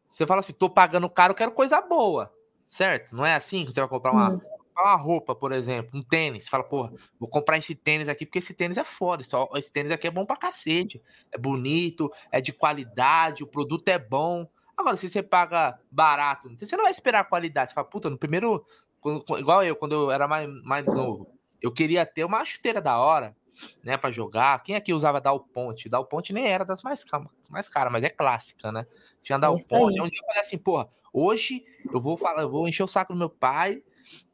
você 0.06 0.26
fala 0.26 0.40
assim: 0.40 0.52
tô 0.52 0.70
pagando 0.70 1.08
caro, 1.10 1.34
quero 1.34 1.52
coisa 1.52 1.80
boa, 1.80 2.32
certo? 2.68 3.14
Não 3.14 3.26
é 3.26 3.34
assim 3.34 3.64
que 3.64 3.72
você 3.72 3.80
vai 3.80 3.88
comprar 3.88 4.12
uma, 4.12 4.40
uma 4.78 4.96
roupa, 4.96 5.34
por 5.34 5.52
exemplo, 5.52 5.98
um 5.98 6.02
tênis. 6.02 6.44
Você 6.44 6.50
fala, 6.50 6.64
porra, 6.64 6.92
vou 7.18 7.28
comprar 7.28 7.58
esse 7.58 7.74
tênis 7.74 8.08
aqui 8.08 8.24
porque 8.24 8.38
esse 8.38 8.54
tênis 8.54 8.78
é 8.78 8.84
foda. 8.84 9.24
Só, 9.24 9.48
esse 9.56 9.72
tênis 9.72 9.92
aqui 9.92 10.06
é 10.06 10.10
bom 10.10 10.24
pra 10.24 10.36
cacete. 10.36 11.02
É 11.30 11.38
bonito, 11.38 12.10
é 12.30 12.40
de 12.40 12.52
qualidade, 12.52 13.42
o 13.42 13.46
produto 13.46 13.88
é 13.88 13.98
bom. 13.98 14.48
Agora, 14.76 14.96
se 14.96 15.08
você 15.08 15.22
paga 15.22 15.78
barato, 15.90 16.50
você 16.58 16.76
não 16.76 16.84
vai 16.84 16.90
esperar 16.90 17.20
a 17.20 17.24
qualidade. 17.24 17.70
Você 17.70 17.74
fala, 17.74 17.86
puta, 17.86 18.08
no 18.08 18.18
primeiro, 18.18 18.64
igual 19.38 19.64
eu, 19.64 19.76
quando 19.76 19.92
eu 19.92 20.10
era 20.10 20.28
mais, 20.28 20.48
mais 20.62 20.86
novo, 20.86 21.28
eu 21.60 21.72
queria 21.72 22.04
ter 22.06 22.24
uma 22.24 22.44
chuteira 22.44 22.80
da 22.80 22.98
hora, 22.98 23.36
né, 23.84 23.96
para 23.96 24.10
jogar. 24.10 24.62
Quem 24.62 24.74
aqui 24.74 24.92
usava 24.92 25.20
Dal 25.20 25.40
Ponte? 25.40 25.88
Dal 25.88 26.04
Ponte 26.06 26.32
nem 26.32 26.46
era 26.46 26.64
das 26.64 26.82
mais, 26.82 27.04
mais 27.48 27.68
caras, 27.68 27.92
mas 27.92 28.04
é 28.04 28.10
clássica, 28.10 28.72
né? 28.72 28.86
Tinha 29.22 29.38
Dal 29.38 29.56
Ponte. 29.56 30.00
Um 30.00 30.08
dia 30.08 30.20
eu 30.20 30.26
falei 30.26 30.40
assim, 30.40 30.58
porra, 30.58 30.88
hoje 31.12 31.64
eu 31.92 32.00
vou 32.00 32.16
falar, 32.16 32.42
eu 32.42 32.50
vou 32.50 32.66
encher 32.66 32.82
o 32.82 32.88
saco 32.88 33.12
do 33.12 33.18
meu 33.18 33.30
pai 33.30 33.82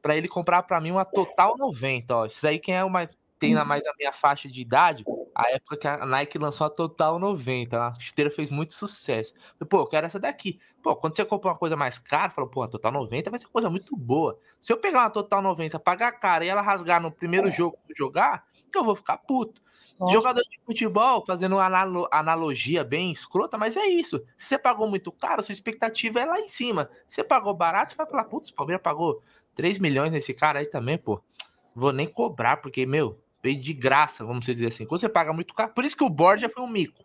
para 0.00 0.16
ele 0.16 0.28
comprar 0.28 0.62
para 0.62 0.80
mim 0.80 0.92
uma 0.92 1.04
Total 1.04 1.56
90, 1.56 2.16
ó. 2.16 2.26
Isso 2.26 2.46
aí 2.46 2.58
quem 2.58 2.74
é 2.74 2.84
uma 2.84 3.08
tem 3.38 3.54
na 3.54 3.64
mais 3.64 3.86
a 3.86 3.92
minha 3.96 4.12
faixa 4.12 4.48
de 4.48 4.60
idade, 4.60 5.04
a 5.34 5.50
época 5.50 5.76
que 5.76 5.86
a 5.86 6.04
Nike 6.04 6.38
lançou 6.38 6.66
a 6.66 6.70
Total 6.70 7.18
90, 7.18 7.80
a 7.80 7.94
chuteira 7.98 8.30
fez 8.30 8.50
muito 8.50 8.74
sucesso. 8.74 9.32
Pô, 9.70 9.80
eu 9.80 9.86
quero 9.86 10.06
essa 10.06 10.18
daqui. 10.18 10.58
Pô, 10.88 10.96
quando 10.96 11.14
você 11.14 11.22
compra 11.22 11.50
uma 11.50 11.54
coisa 11.54 11.76
mais 11.76 11.98
cara, 11.98 12.30
fala, 12.30 12.48
pô, 12.48 12.62
a 12.62 12.66
Total 12.66 12.90
90 12.90 13.28
vai 13.28 13.38
ser 13.38 13.46
coisa 13.48 13.68
muito 13.68 13.94
boa. 13.94 14.38
Se 14.58 14.72
eu 14.72 14.78
pegar 14.78 15.00
uma 15.00 15.10
Total 15.10 15.42
90, 15.42 15.78
pagar 15.78 16.12
cara 16.12 16.46
e 16.46 16.48
ela 16.48 16.62
rasgar 16.62 16.98
no 16.98 17.12
primeiro 17.12 17.52
jogo 17.52 17.76
que 17.86 17.92
eu 17.92 17.96
jogar, 18.06 18.46
eu 18.74 18.82
vou 18.82 18.96
ficar 18.96 19.18
puto. 19.18 19.60
Nossa. 20.00 20.14
Jogador 20.14 20.40
de 20.40 20.58
futebol, 20.64 21.22
fazendo 21.26 21.56
uma 21.56 22.08
analogia 22.10 22.82
bem 22.84 23.12
escrota, 23.12 23.58
mas 23.58 23.76
é 23.76 23.86
isso. 23.86 24.24
Se 24.38 24.46
você 24.46 24.58
pagou 24.58 24.88
muito 24.88 25.12
caro, 25.12 25.42
sua 25.42 25.52
expectativa 25.52 26.20
é 26.20 26.24
lá 26.24 26.40
em 26.40 26.48
cima. 26.48 26.88
Se 27.06 27.16
você 27.16 27.24
pagou 27.24 27.52
barato, 27.52 27.90
você 27.90 27.96
vai 27.98 28.06
falar, 28.06 28.24
putz, 28.24 28.48
o 28.48 28.54
Palmeiras 28.54 28.82
pagou 28.82 29.22
3 29.54 29.78
milhões 29.78 30.10
nesse 30.10 30.32
cara 30.32 30.60
aí 30.60 30.66
também, 30.66 30.96
pô. 30.96 31.20
Vou 31.76 31.92
nem 31.92 32.08
cobrar, 32.08 32.62
porque, 32.62 32.86
meu, 32.86 33.20
veio 33.42 33.60
de 33.60 33.74
graça, 33.74 34.24
vamos 34.24 34.46
dizer 34.46 34.68
assim. 34.68 34.86
Quando 34.86 35.02
você 35.02 35.08
paga 35.10 35.34
muito 35.34 35.52
caro, 35.52 35.70
por 35.74 35.84
isso 35.84 35.94
que 35.94 36.02
o 36.04 36.08
board 36.08 36.40
já 36.40 36.48
foi 36.48 36.62
um 36.62 36.66
mico. 36.66 37.04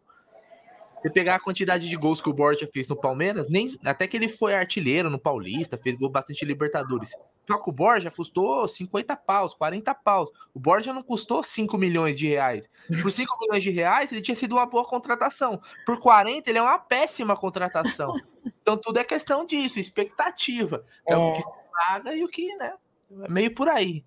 Você 1.03 1.09
pegar 1.09 1.35
a 1.35 1.39
quantidade 1.39 1.89
de 1.89 1.97
gols 1.97 2.21
que 2.21 2.29
o 2.29 2.33
Borja 2.33 2.65
fez 2.71 2.87
no 2.87 2.95
Palmeiras, 2.95 3.49
nem 3.49 3.77
até 3.83 4.07
que 4.07 4.15
ele 4.15 4.29
foi 4.29 4.55
artilheiro 4.55 5.09
no 5.09 5.19
Paulista, 5.19 5.77
fez 5.77 5.97
gol 5.97 6.09
bastante 6.09 6.45
Libertadores. 6.45 7.11
Só 7.45 7.57
que 7.57 7.69
o 7.69 7.73
Borja 7.73 8.09
custou 8.09 8.65
50 8.65 9.13
paus, 9.17 9.53
40 9.53 9.93
paus. 9.95 10.31
O 10.53 10.59
Borja 10.61 10.93
não 10.93 11.03
custou 11.03 11.43
5 11.43 11.77
milhões 11.77 12.17
de 12.17 12.27
reais. 12.29 12.63
Por 13.01 13.11
5 13.11 13.37
milhões 13.41 13.61
de 13.61 13.69
reais, 13.69 14.13
ele 14.13 14.21
tinha 14.21 14.35
sido 14.35 14.53
uma 14.53 14.65
boa 14.65 14.85
contratação. 14.85 15.61
Por 15.85 15.99
40, 15.99 16.49
ele 16.49 16.59
é 16.59 16.61
uma 16.61 16.79
péssima 16.79 17.35
contratação. 17.35 18.15
Então 18.61 18.77
tudo 18.77 18.97
é 18.97 19.03
questão 19.03 19.45
disso, 19.45 19.81
expectativa. 19.81 20.85
É, 21.05 21.11
é. 21.11 21.17
o 21.17 21.33
que 21.33 21.41
se 21.41 21.49
paga 21.73 22.15
e 22.15 22.23
o 22.23 22.29
que, 22.29 22.55
né? 22.55 22.73
É 23.23 23.29
meio 23.29 23.53
por 23.53 23.67
aí. 23.67 24.05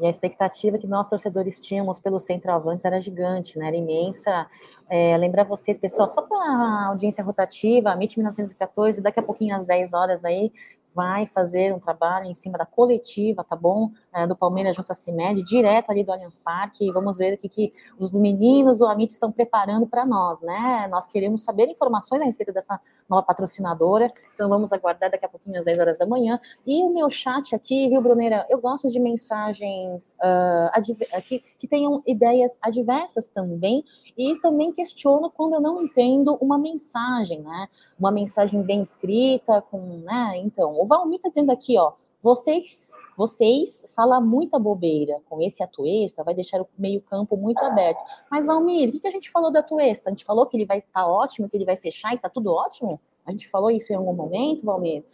E 0.00 0.06
a 0.06 0.10
expectativa 0.10 0.78
que 0.78 0.86
nós, 0.86 1.08
torcedores, 1.08 1.60
tínhamos 1.60 2.00
pelo 2.00 2.18
centroavantes 2.18 2.84
era 2.84 3.00
gigante, 3.00 3.58
né? 3.58 3.68
Era 3.68 3.76
imensa. 3.76 4.46
É, 4.88 5.16
lembrar 5.16 5.44
vocês, 5.44 5.78
pessoal, 5.78 6.08
só 6.08 6.22
pela 6.22 6.86
audiência 6.88 7.22
rotativa, 7.22 7.90
a 7.90 7.96
MIT 7.96 8.18
1914, 8.18 9.00
daqui 9.00 9.20
a 9.20 9.22
pouquinho 9.22 9.54
às 9.54 9.64
10 9.64 9.94
horas 9.94 10.24
aí, 10.24 10.50
vai 10.94 11.26
fazer 11.26 11.74
um 11.74 11.78
trabalho 11.78 12.26
em 12.26 12.34
cima 12.34 12.58
da 12.58 12.66
coletiva, 12.66 13.44
tá 13.44 13.56
bom? 13.56 13.90
É, 14.12 14.26
do 14.26 14.36
Palmeiras 14.36 14.76
junto 14.76 14.90
à 14.90 14.94
CIMED, 14.94 15.42
direto 15.42 15.90
ali 15.90 16.04
do 16.04 16.12
Allianz 16.12 16.38
Parque, 16.38 16.86
e 16.86 16.92
vamos 16.92 17.18
ver 17.18 17.34
o 17.34 17.38
que, 17.38 17.48
que 17.48 17.72
os 17.98 18.12
meninos 18.12 18.78
do 18.78 18.86
Amit 18.86 19.12
estão 19.12 19.30
preparando 19.30 19.86
para 19.86 20.04
nós, 20.04 20.40
né? 20.40 20.86
Nós 20.90 21.06
queremos 21.06 21.44
saber 21.44 21.68
informações 21.68 22.22
a 22.22 22.24
respeito 22.24 22.52
dessa 22.52 22.80
nova 23.08 23.22
patrocinadora, 23.22 24.12
então 24.34 24.48
vamos 24.48 24.72
aguardar 24.72 25.10
daqui 25.10 25.24
a 25.24 25.28
pouquinho 25.28 25.58
às 25.58 25.64
10 25.64 25.80
horas 25.80 25.98
da 25.98 26.06
manhã. 26.06 26.38
E 26.66 26.82
o 26.82 26.92
meu 26.92 27.08
chat 27.08 27.54
aqui, 27.54 27.88
viu, 27.88 28.00
Bruneira? 28.00 28.46
Eu 28.48 28.60
gosto 28.60 28.88
de 28.88 29.00
mensagens 29.00 30.14
uh, 30.20 31.22
que, 31.22 31.40
que 31.58 31.68
tenham 31.68 32.02
ideias 32.06 32.58
adversas 32.60 33.28
também, 33.28 33.84
e 34.16 34.36
também 34.40 34.72
questiono 34.72 35.30
quando 35.30 35.54
eu 35.54 35.60
não 35.60 35.82
entendo 35.82 36.36
uma 36.40 36.58
mensagem, 36.58 37.40
né? 37.40 37.68
Uma 37.98 38.10
mensagem 38.10 38.62
bem 38.62 38.82
escrita, 38.82 39.62
com, 39.62 39.80
né? 39.98 40.32
Então, 40.36 40.72
o 40.82 40.84
Valmir 40.84 41.18
está 41.18 41.28
dizendo 41.28 41.52
aqui, 41.52 41.78
ó, 41.78 41.92
vocês, 42.20 42.90
vocês 43.16 43.86
falam 43.94 44.20
muita 44.20 44.58
bobeira 44.58 45.20
com 45.30 45.40
esse 45.40 45.62
atuesta, 45.62 46.24
vai 46.24 46.34
deixar 46.34 46.60
o 46.60 46.66
meio-campo 46.76 47.36
muito 47.36 47.60
aberto. 47.64 48.02
Mas, 48.28 48.46
Valmir, 48.46 48.88
o 48.88 48.98
que, 48.98 49.06
a 49.06 49.10
gente 49.12 49.30
falou 49.30 49.52
do 49.52 49.58
atuesta? 49.58 50.10
A 50.10 50.12
gente 50.12 50.24
falou 50.24 50.44
que 50.44 50.56
ele 50.56 50.66
vai 50.66 50.78
estar 50.78 51.02
tá 51.02 51.06
ótimo, 51.06 51.48
que 51.48 51.56
ele 51.56 51.64
vai 51.64 51.76
fechar 51.76 52.12
e 52.14 52.18
tá 52.18 52.28
tudo 52.28 52.50
ótimo? 52.50 53.00
A 53.24 53.30
gente 53.30 53.48
falou 53.48 53.70
isso 53.70 53.92
em 53.92 53.96
algum 53.96 54.12
momento, 54.12 54.64
Valmir? 54.64 55.04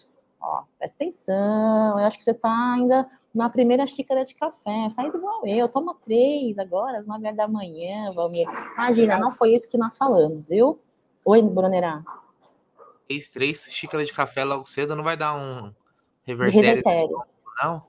Ó, 0.41 0.63
presta 0.79 0.97
atenção, 0.97 1.99
eu 1.99 2.07
acho 2.07 2.17
que 2.17 2.25
você 2.25 2.33
tá 2.33 2.73
ainda 2.73 3.07
na 3.35 3.51
primeira 3.51 3.87
xícara 3.87 4.25
de 4.25 4.35
café. 4.35 4.89
Faz 4.97 5.15
igual 5.15 5.47
eu, 5.47 5.69
toma 5.69 5.95
três 5.97 6.59
agora, 6.59 6.97
às 6.97 7.07
nove 7.07 7.31
da 7.33 7.47
manhã, 7.47 8.11
Valmir. 8.13 8.49
Imagina, 8.73 9.19
não 9.19 9.31
foi 9.31 9.53
isso 9.53 9.69
que 9.69 9.77
nós 9.77 9.99
falamos, 9.99 10.49
viu? 10.49 10.79
Oi, 11.27 11.43
Brunerá 11.43 12.03
três, 13.09 13.31
três 13.31 13.67
xícaras 13.71 14.07
de 14.07 14.13
café 14.13 14.45
logo 14.45 14.67
cedo 14.67 14.95
não 14.95 15.03
vai 15.03 15.17
dar 15.17 15.35
um 15.35 15.73
revertério, 16.25 16.69
revertério. 16.69 17.23
não? 17.63 17.83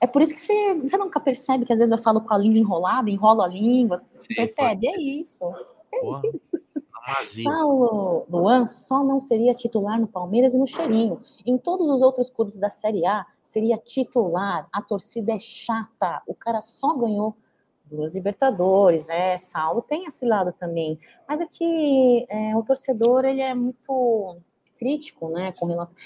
É 0.00 0.06
por 0.06 0.22
isso 0.22 0.32
que 0.32 0.40
você, 0.40 0.74
você 0.74 0.96
nunca 0.96 1.20
percebe 1.20 1.66
que 1.66 1.72
às 1.72 1.78
vezes 1.78 1.92
eu 1.92 1.98
falo 1.98 2.22
com 2.22 2.32
a 2.32 2.38
língua 2.38 2.58
enrolada, 2.58 3.10
enrolo 3.10 3.42
a 3.42 3.48
língua. 3.48 4.02
Sim, 4.08 4.34
percebe? 4.34 4.86
É 4.88 4.98
isso. 4.98 5.44
É 5.92 6.00
Porra, 6.00 6.22
isso. 6.30 7.42
Saulo 7.42 8.24
Luan 8.30 8.64
só 8.64 9.02
não 9.02 9.20
seria 9.20 9.52
titular 9.52 10.00
no 10.00 10.06
Palmeiras 10.06 10.54
e 10.54 10.58
no 10.58 10.66
Cheirinho. 10.66 11.20
Em 11.44 11.58
todos 11.58 11.90
os 11.90 12.00
outros 12.00 12.30
clubes 12.30 12.56
da 12.56 12.70
Série 12.70 13.04
A, 13.04 13.26
seria 13.42 13.76
titular. 13.76 14.68
A 14.72 14.80
torcida 14.80 15.32
é 15.32 15.40
chata. 15.40 16.22
O 16.26 16.34
cara 16.34 16.60
só 16.60 16.94
ganhou 16.94 17.36
duas 17.84 18.14
Libertadores. 18.14 19.08
É, 19.08 19.36
Saulo 19.36 19.82
tem 19.82 20.04
esse 20.04 20.24
lado 20.24 20.52
também. 20.52 20.98
Mas 21.28 21.40
é 21.40 21.46
que 21.46 22.24
é, 22.30 22.56
o 22.56 22.62
torcedor, 22.62 23.24
ele 23.24 23.42
é 23.42 23.54
muito 23.54 24.38
crítico, 24.80 25.28
né, 25.28 25.52
com 25.52 25.66
relação. 25.66 25.96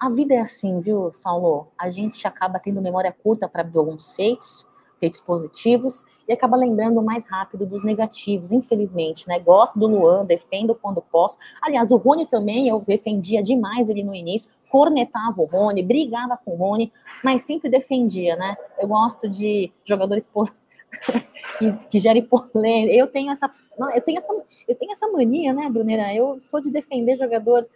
A, 0.00 0.10
vida 0.10 0.34
é 0.34 0.40
assim, 0.40 0.80
viu, 0.80 1.12
Saulo? 1.12 1.68
A 1.78 1.88
gente 1.88 2.26
acaba 2.26 2.58
tendo 2.58 2.82
memória 2.82 3.12
curta 3.22 3.48
para 3.48 3.64
alguns 3.76 4.12
feitos, 4.12 4.66
feitos 4.98 5.20
positivos, 5.20 6.04
e 6.26 6.32
acaba 6.32 6.56
lembrando 6.56 7.00
mais 7.00 7.26
rápido 7.28 7.64
dos 7.64 7.84
negativos, 7.84 8.50
infelizmente, 8.50 9.28
né? 9.28 9.38
Gosto 9.38 9.78
do 9.78 9.86
Luan, 9.86 10.24
defendo 10.26 10.74
quando 10.74 11.00
posso. 11.00 11.38
Aliás, 11.62 11.92
o 11.92 11.96
Rony 11.96 12.26
também, 12.26 12.68
eu 12.68 12.80
defendia 12.80 13.40
demais 13.40 13.88
ele 13.88 14.02
no 14.02 14.12
início, 14.12 14.50
cornetava 14.68 15.40
o 15.40 15.44
Rony, 15.44 15.80
brigava 15.82 16.36
com 16.44 16.54
o 16.54 16.56
Rony, 16.56 16.92
mas 17.22 17.42
sempre 17.42 17.70
defendia, 17.70 18.34
né? 18.34 18.56
Eu 18.80 18.88
gosto 18.88 19.28
de 19.28 19.72
jogadores 19.84 20.28
que, 21.58 21.72
que 21.88 21.98
gerem 22.00 22.24
polêmica. 22.24 22.94
Eu 22.94 23.06
tenho 23.06 23.30
essa, 23.30 23.48
eu 23.94 24.02
tenho 24.02 24.18
essa, 24.18 24.32
eu 24.66 24.74
tenho 24.74 24.90
essa 24.90 25.08
mania, 25.12 25.52
né, 25.52 25.70
Brunera? 25.70 26.12
Eu 26.12 26.40
sou 26.40 26.60
de 26.60 26.70
defender 26.70 27.16
jogador 27.16 27.66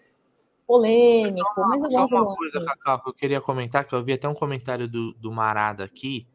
polêmico, 0.66 1.60
mas 1.68 1.82
eu 1.84 1.90
só 1.90 2.00
gosto 2.00 2.14
uma 2.14 2.36
coisa, 2.36 2.58
assim. 2.58 2.66
Cacau, 2.66 3.02
que 3.02 3.08
eu 3.08 3.14
queria 3.14 3.40
comentar, 3.40 3.84
que 3.84 3.94
eu 3.94 4.02
vi 4.04 4.12
até 4.12 4.28
um 4.28 4.34
comentário 4.34 4.88
do, 4.88 5.12
do 5.14 5.30
Marada 5.32 5.84
aqui, 5.84 6.26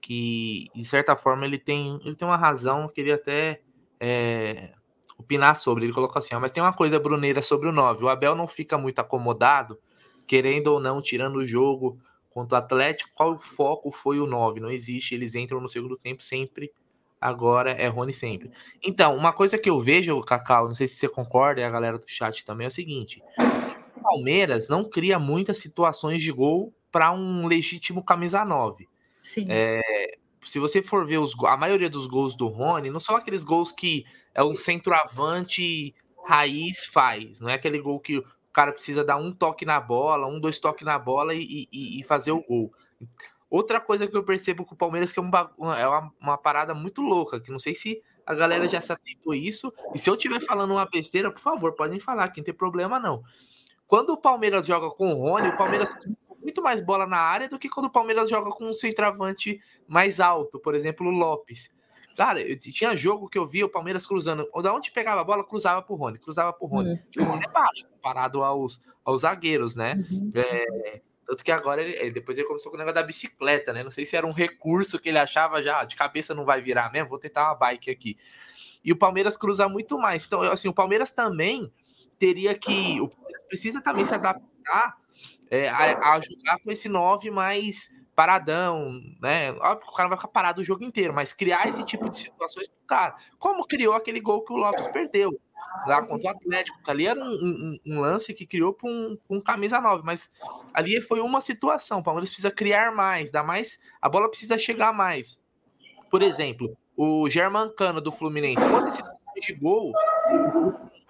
que 0.00 0.68
de 0.74 0.84
certa 0.84 1.16
forma 1.16 1.44
ele 1.44 1.58
tem, 1.58 1.98
ele 2.04 2.14
tem 2.14 2.26
uma 2.26 2.36
razão, 2.36 2.82
eu 2.82 2.88
queria 2.88 3.14
até 3.16 3.60
é, 3.98 4.72
opinar 5.18 5.56
sobre. 5.56 5.84
Ele 5.84 5.92
colocou 5.92 6.18
assim: 6.18 6.34
ó, 6.34 6.40
mas 6.40 6.52
tem 6.52 6.62
uma 6.62 6.72
coisa, 6.72 6.98
Bruneira, 6.98 7.42
sobre 7.42 7.68
o 7.68 7.72
9. 7.72 8.04
O 8.04 8.08
Abel 8.08 8.34
não 8.34 8.46
fica 8.46 8.76
muito 8.78 8.98
acomodado, 8.98 9.78
querendo 10.26 10.68
ou 10.68 10.80
não, 10.80 11.00
tirando 11.00 11.36
o 11.36 11.46
jogo 11.46 11.98
contra 12.30 12.58
o 12.58 12.60
Atlético. 12.60 13.10
Qual 13.14 13.34
o 13.34 13.40
foco 13.40 13.90
foi 13.90 14.20
o 14.20 14.26
9? 14.26 14.60
Não 14.60 14.70
existe, 14.70 15.14
eles 15.14 15.34
entram 15.34 15.60
no 15.60 15.68
segundo 15.68 15.96
tempo 15.96 16.22
sempre. 16.22 16.70
Agora 17.20 17.70
é 17.72 17.88
Rony 17.88 18.12
sempre. 18.12 18.50
Então, 18.82 19.16
uma 19.16 19.32
coisa 19.32 19.56
que 19.56 19.70
eu 19.70 19.80
vejo, 19.80 20.20
Cacau, 20.22 20.66
não 20.68 20.74
sei 20.74 20.86
se 20.86 20.96
você 20.96 21.08
concorda, 21.08 21.60
e 21.60 21.64
a 21.64 21.70
galera 21.70 21.98
do 21.98 22.08
chat 22.08 22.44
também, 22.44 22.66
é 22.66 22.68
o 22.68 22.72
seguinte: 22.72 23.22
Palmeiras 24.02 24.68
não 24.68 24.88
cria 24.88 25.18
muitas 25.18 25.58
situações 25.58 26.22
de 26.22 26.30
gol 26.30 26.72
para 26.92 27.12
um 27.12 27.46
legítimo 27.46 28.04
camisa 28.04 28.44
9. 28.44 28.88
Sim. 29.18 29.46
É, 29.50 29.80
se 30.42 30.58
você 30.58 30.80
for 30.82 31.04
ver 31.04 31.18
os, 31.18 31.34
a 31.44 31.56
maioria 31.56 31.90
dos 31.90 32.06
gols 32.06 32.36
do 32.36 32.46
Rony, 32.46 32.90
não 32.90 33.00
são 33.00 33.16
aqueles 33.16 33.42
gols 33.42 33.72
que 33.72 34.04
é 34.34 34.42
um 34.44 34.54
centroavante 34.54 35.94
raiz 36.24 36.86
faz. 36.86 37.40
Não 37.40 37.48
é 37.48 37.54
aquele 37.54 37.80
gol 37.80 37.98
que 37.98 38.18
o 38.18 38.24
cara 38.52 38.72
precisa 38.72 39.04
dar 39.04 39.16
um 39.16 39.32
toque 39.32 39.64
na 39.64 39.80
bola, 39.80 40.26
um, 40.26 40.38
dois 40.38 40.58
toques 40.58 40.84
na 40.84 40.98
bola 40.98 41.34
e, 41.34 41.68
e, 41.72 42.00
e 42.00 42.04
fazer 42.04 42.32
o 42.32 42.42
gol. 42.42 42.72
Outra 43.48 43.80
coisa 43.80 44.06
que 44.06 44.16
eu 44.16 44.24
percebo 44.24 44.64
com 44.64 44.74
o 44.74 44.78
Palmeiras 44.78 45.12
que 45.12 45.18
é, 45.18 45.22
um, 45.22 45.30
é 45.72 45.86
uma, 45.86 46.12
uma, 46.20 46.38
parada 46.38 46.74
muito 46.74 47.00
louca, 47.00 47.40
que 47.40 47.50
não 47.50 47.58
sei 47.58 47.74
se 47.74 48.02
a 48.24 48.34
galera 48.34 48.66
já 48.66 48.80
se 48.80 48.92
atentou 48.92 49.34
isso. 49.34 49.72
E 49.94 49.98
se 49.98 50.10
eu 50.10 50.14
estiver 50.14 50.42
falando 50.42 50.72
uma 50.72 50.84
besteira, 50.86 51.30
por 51.30 51.40
favor, 51.40 51.72
podem 51.72 52.00
falar, 52.00 52.28
que 52.30 52.40
não 52.40 52.44
tem 52.44 52.54
problema 52.54 52.98
não. 52.98 53.22
Quando 53.86 54.10
o 54.10 54.16
Palmeiras 54.16 54.66
joga 54.66 54.90
com 54.90 55.12
o 55.12 55.14
Rony, 55.14 55.48
o 55.48 55.56
Palmeiras 55.56 55.94
tem 55.94 56.16
muito 56.42 56.60
mais 56.60 56.80
bola 56.80 57.06
na 57.06 57.18
área 57.18 57.48
do 57.48 57.58
que 57.58 57.68
quando 57.68 57.86
o 57.86 57.90
Palmeiras 57.90 58.28
joga 58.28 58.50
com 58.50 58.64
um 58.64 58.74
centroavante 58.74 59.60
mais 59.86 60.20
alto, 60.20 60.58
por 60.58 60.74
exemplo, 60.74 61.06
o 61.06 61.10
Lopes. 61.10 61.74
Cara, 62.16 62.40
eu 62.40 62.58
tinha 62.58 62.96
jogo 62.96 63.28
que 63.28 63.36
eu 63.38 63.46
via 63.46 63.66
o 63.66 63.68
Palmeiras 63.68 64.06
cruzando. 64.06 64.48
Da 64.62 64.72
onde 64.72 64.90
pegava 64.90 65.20
a 65.20 65.24
bola, 65.24 65.44
cruzava 65.44 65.82
pro 65.82 65.94
Rony, 65.94 66.18
cruzava 66.18 66.52
pro 66.52 66.66
Rony. 66.66 66.92
Uhum. 67.18 67.24
O 67.24 67.24
Rony 67.24 67.44
é 67.44 67.50
baixo, 67.50 67.86
comparado 67.90 68.42
aos, 68.42 68.80
aos 69.04 69.20
zagueiros, 69.20 69.76
né? 69.76 70.02
Uhum. 70.10 70.30
É, 70.34 71.02
tanto 71.26 71.42
que 71.42 71.50
agora 71.50 71.82
ele, 71.82 72.10
depois 72.10 72.38
ele 72.38 72.46
começou 72.46 72.70
com 72.70 72.76
o 72.76 72.78
negócio 72.78 72.94
da 72.94 73.02
bicicleta, 73.02 73.72
né? 73.72 73.82
Não 73.82 73.90
sei 73.90 74.04
se 74.04 74.16
era 74.16 74.26
um 74.26 74.32
recurso 74.32 74.98
que 74.98 75.08
ele 75.08 75.18
achava 75.18 75.62
já, 75.62 75.84
de 75.84 75.96
cabeça 75.96 76.34
não 76.34 76.44
vai 76.44 76.60
virar 76.60 76.92
mesmo, 76.92 77.08
vou 77.08 77.18
tentar 77.18 77.48
uma 77.48 77.54
bike 77.54 77.90
aqui. 77.90 78.16
E 78.84 78.92
o 78.92 78.96
Palmeiras 78.96 79.36
cruza 79.36 79.68
muito 79.68 79.98
mais. 79.98 80.24
Então, 80.24 80.40
assim, 80.42 80.68
o 80.68 80.74
Palmeiras 80.74 81.10
também 81.10 81.72
teria 82.18 82.56
que. 82.56 83.00
O 83.00 83.10
precisa 83.48 83.80
também 83.80 84.04
se 84.04 84.14
adaptar 84.14 84.96
é, 85.50 85.68
a, 85.68 86.14
a, 86.14 86.20
jogar 86.20 86.58
com 86.62 86.70
esse 86.70 86.88
9 86.88 87.30
mais 87.30 87.90
paradão, 88.14 89.00
né? 89.20 89.52
Óbvio 89.52 89.86
que 89.86 89.92
o 89.92 89.94
cara 89.94 90.08
vai 90.08 90.18
ficar 90.18 90.28
parado 90.28 90.60
o 90.60 90.64
jogo 90.64 90.82
inteiro, 90.82 91.14
mas 91.14 91.32
criar 91.32 91.68
esse 91.68 91.84
tipo 91.84 92.08
de 92.08 92.16
situações 92.16 92.68
pro 92.68 92.86
cara. 92.86 93.14
Como 93.38 93.66
criou 93.66 93.94
aquele 93.94 94.20
gol 94.20 94.44
que 94.44 94.52
o 94.52 94.56
Lopes 94.56 94.86
perdeu 94.88 95.38
lá 95.86 96.02
contra 96.02 96.32
o 96.32 96.34
Atlético. 96.34 96.78
Ali 96.86 97.06
era 97.06 97.18
um, 97.18 97.28
um, 97.32 97.78
um 97.86 98.00
lance 98.00 98.32
que 98.34 98.46
criou 98.46 98.72
com 98.72 98.90
um, 98.90 99.18
um, 99.28 99.40
camisa 99.40 99.80
9, 99.80 100.02
mas 100.04 100.32
ali 100.72 101.00
foi 101.00 101.20
uma 101.20 101.40
situação. 101.40 102.00
O 102.00 102.02
Palmeiras 102.02 102.30
precisa 102.30 102.50
criar 102.50 102.92
mais, 102.92 103.30
dar 103.30 103.42
mais. 103.42 103.80
A 104.00 104.08
bola 104.08 104.28
precisa 104.28 104.58
chegar 104.58 104.92
mais. 104.92 105.40
Por 106.10 106.22
exemplo, 106.22 106.76
o 106.96 107.28
Germancano 107.28 108.00
do 108.00 108.12
Fluminense, 108.12 108.64
quantas 108.68 108.94
situações 108.94 109.46
de 109.46 109.52
gols 109.52 109.94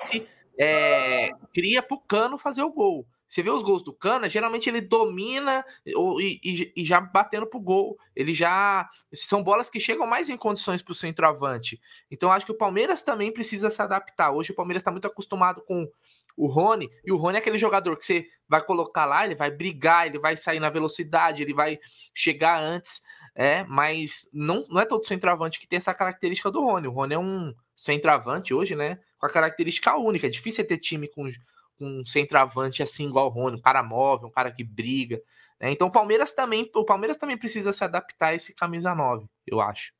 se 0.02 0.26
é, 0.58 1.30
cria 1.54 1.82
pro 1.82 1.98
Cano 1.98 2.38
fazer 2.38 2.62
o 2.62 2.72
gol. 2.72 3.06
Você 3.28 3.42
vê 3.42 3.50
os 3.50 3.62
gols 3.62 3.82
do 3.82 3.92
Cana, 3.92 4.28
geralmente 4.28 4.68
ele 4.68 4.80
domina 4.80 5.64
e, 5.84 6.40
e, 6.44 6.72
e, 6.76 6.84
já 6.84 7.00
batendo 7.00 7.46
pro 7.46 7.60
gol. 7.60 7.98
Ele 8.14 8.32
já. 8.32 8.88
São 9.12 9.42
bolas 9.42 9.68
que 9.68 9.80
chegam 9.80 10.06
mais 10.06 10.30
em 10.30 10.36
condições 10.36 10.80
pro 10.80 10.94
centroavante. 10.94 11.80
Então 12.10 12.30
acho 12.30 12.46
que 12.46 12.52
o 12.52 12.56
Palmeiras 12.56 13.02
também 13.02 13.32
precisa 13.32 13.68
se 13.68 13.82
adaptar. 13.82 14.30
Hoje 14.30 14.52
o 14.52 14.54
Palmeiras 14.54 14.80
está 14.80 14.92
muito 14.92 15.06
acostumado 15.06 15.62
com 15.62 15.88
o 16.36 16.46
Rony, 16.46 16.90
e 17.04 17.10
o 17.10 17.16
Rony 17.16 17.36
é 17.36 17.40
aquele 17.40 17.56
jogador 17.56 17.96
que 17.96 18.04
você 18.04 18.26
vai 18.46 18.62
colocar 18.62 19.06
lá, 19.06 19.24
ele 19.24 19.34
vai 19.34 19.50
brigar, 19.50 20.06
ele 20.06 20.18
vai 20.18 20.36
sair 20.36 20.60
na 20.60 20.68
velocidade, 20.68 21.42
ele 21.42 21.54
vai 21.54 21.78
chegar 22.14 22.60
antes. 22.60 23.00
É, 23.38 23.64
mas 23.64 24.30
não, 24.32 24.66
não 24.70 24.80
é 24.80 24.86
todo 24.86 25.04
centroavante 25.04 25.60
que 25.60 25.66
tem 25.66 25.76
essa 25.76 25.92
característica 25.92 26.50
do 26.50 26.62
Rony. 26.62 26.88
O 26.88 26.90
Rony 26.90 27.14
é 27.14 27.18
um 27.18 27.54
centroavante 27.76 28.54
hoje, 28.54 28.74
né? 28.74 28.98
Com 29.18 29.26
a 29.26 29.30
característica 29.30 29.94
única. 29.94 30.26
É 30.26 30.30
difícil 30.30 30.66
ter 30.66 30.78
time 30.78 31.06
com, 31.06 31.30
com 31.78 32.00
um 32.00 32.06
centroavante 32.06 32.82
assim 32.82 33.08
igual 33.08 33.26
o 33.26 33.30
Rony, 33.30 33.56
um 33.56 33.62
cara 33.62 33.82
móvel, 33.82 34.28
um 34.28 34.32
cara 34.32 34.50
que 34.50 34.64
briga. 34.64 35.20
Né? 35.60 35.70
Então 35.70 35.88
o 35.88 35.92
Palmeiras 35.92 36.32
também, 36.32 36.70
o 36.74 36.84
Palmeiras 36.84 37.16
também 37.16 37.38
precisa 37.38 37.72
se 37.72 37.84
adaptar 37.84 38.28
a 38.28 38.34
esse 38.34 38.54
camisa 38.54 38.94
9, 38.94 39.26
eu 39.46 39.60
acho. 39.60 39.92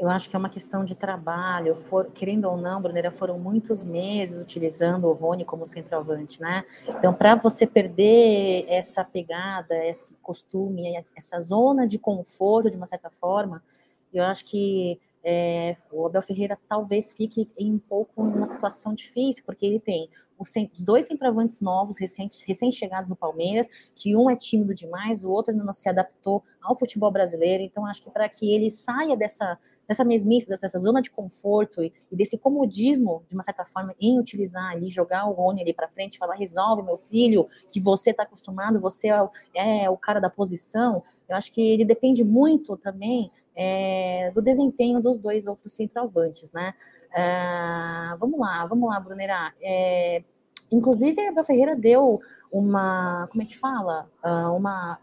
Eu 0.00 0.08
acho 0.08 0.30
que 0.30 0.34
é 0.34 0.38
uma 0.38 0.48
questão 0.48 0.82
de 0.82 0.94
trabalho. 0.94 1.74
For, 1.74 2.10
querendo 2.10 2.46
ou 2.46 2.56
não, 2.56 2.80
Brunera, 2.80 3.10
foram 3.10 3.38
muitos 3.38 3.84
meses 3.84 4.40
utilizando 4.40 5.06
o 5.06 5.12
Rony 5.12 5.44
como 5.44 5.66
centroavante, 5.66 6.40
né? 6.40 6.64
Então, 6.88 7.12
para 7.12 7.34
você 7.34 7.66
perder 7.66 8.64
essa 8.66 9.04
pegada, 9.04 9.76
esse 9.84 10.14
costume, 10.22 11.04
essa 11.14 11.38
zona 11.38 11.86
de 11.86 11.98
conforto, 11.98 12.70
de 12.70 12.78
uma 12.78 12.86
certa 12.86 13.10
forma, 13.10 13.62
eu 14.10 14.24
acho 14.24 14.46
que 14.46 14.98
é, 15.22 15.76
o 15.90 16.06
Abel 16.06 16.22
Ferreira 16.22 16.58
talvez 16.68 17.12
fique 17.12 17.48
em 17.58 17.72
um 17.72 17.78
pouco 17.78 18.22
numa 18.22 18.46
situação 18.46 18.94
difícil, 18.94 19.44
porque 19.44 19.66
ele 19.66 19.80
tem 19.80 20.08
os, 20.40 20.84
dois 20.84 21.06
centroavantes 21.06 21.60
novos, 21.60 21.96
recém-chegados 21.98 23.08
no 23.08 23.16
Palmeiras, 23.16 23.66
que 23.94 24.16
um 24.16 24.30
é 24.30 24.36
tímido 24.36 24.74
demais, 24.74 25.24
o 25.24 25.30
outro 25.30 25.52
ainda 25.52 25.64
não 25.64 25.72
se 25.72 25.88
adaptou 25.88 26.42
ao 26.62 26.74
futebol 26.74 27.10
brasileiro. 27.10 27.62
Então, 27.62 27.86
acho 27.86 28.02
que 28.02 28.10
para 28.10 28.28
que 28.28 28.52
ele 28.52 28.70
saia 28.70 29.16
dessa, 29.16 29.58
dessa 29.86 30.04
mesmice, 30.04 30.48
dessa 30.48 30.78
zona 30.78 31.02
de 31.02 31.10
conforto 31.10 31.82
e, 31.82 31.92
e, 32.10 32.16
desse 32.16 32.38
comodismo, 32.38 33.22
de 33.28 33.34
uma 33.34 33.42
certa 33.42 33.64
forma, 33.64 33.94
em 34.00 34.18
utilizar 34.18 34.70
ali, 34.70 34.88
jogar 34.88 35.26
o 35.26 35.32
Rony 35.32 35.62
ali 35.62 35.74
para 35.74 35.88
frente, 35.88 36.18
falar: 36.18 36.34
resolve, 36.34 36.82
meu 36.82 36.96
filho, 36.96 37.46
que 37.68 37.80
você 37.80 38.10
está 38.10 38.22
acostumado, 38.22 38.80
você 38.80 39.08
é 39.08 39.22
o, 39.22 39.30
é 39.54 39.90
o 39.90 39.96
cara 39.96 40.20
da 40.20 40.30
posição. 40.30 41.02
Eu 41.28 41.36
acho 41.36 41.52
que 41.52 41.60
ele 41.60 41.84
depende 41.84 42.24
muito 42.24 42.76
também 42.76 43.30
é, 43.54 44.30
do 44.32 44.40
desempenho 44.40 45.00
dos 45.00 45.18
dois 45.18 45.46
outros 45.46 45.74
centroavantes, 45.74 46.50
né? 46.52 46.74
É, 47.14 48.16
vamos 48.18 48.38
lá, 48.38 48.66
vamos 48.66 48.88
lá, 48.88 49.00
Brunera. 49.00 49.52
É, 49.60 50.22
inclusive, 50.70 51.20
a 51.20 51.30
Abel 51.30 51.44
Ferreira 51.44 51.76
deu 51.76 52.20
uma, 52.52 53.26
como 53.30 53.42
é 53.42 53.46
que 53.46 53.58
fala? 53.58 54.08
Uh, 54.24 54.54
uma 54.56 54.98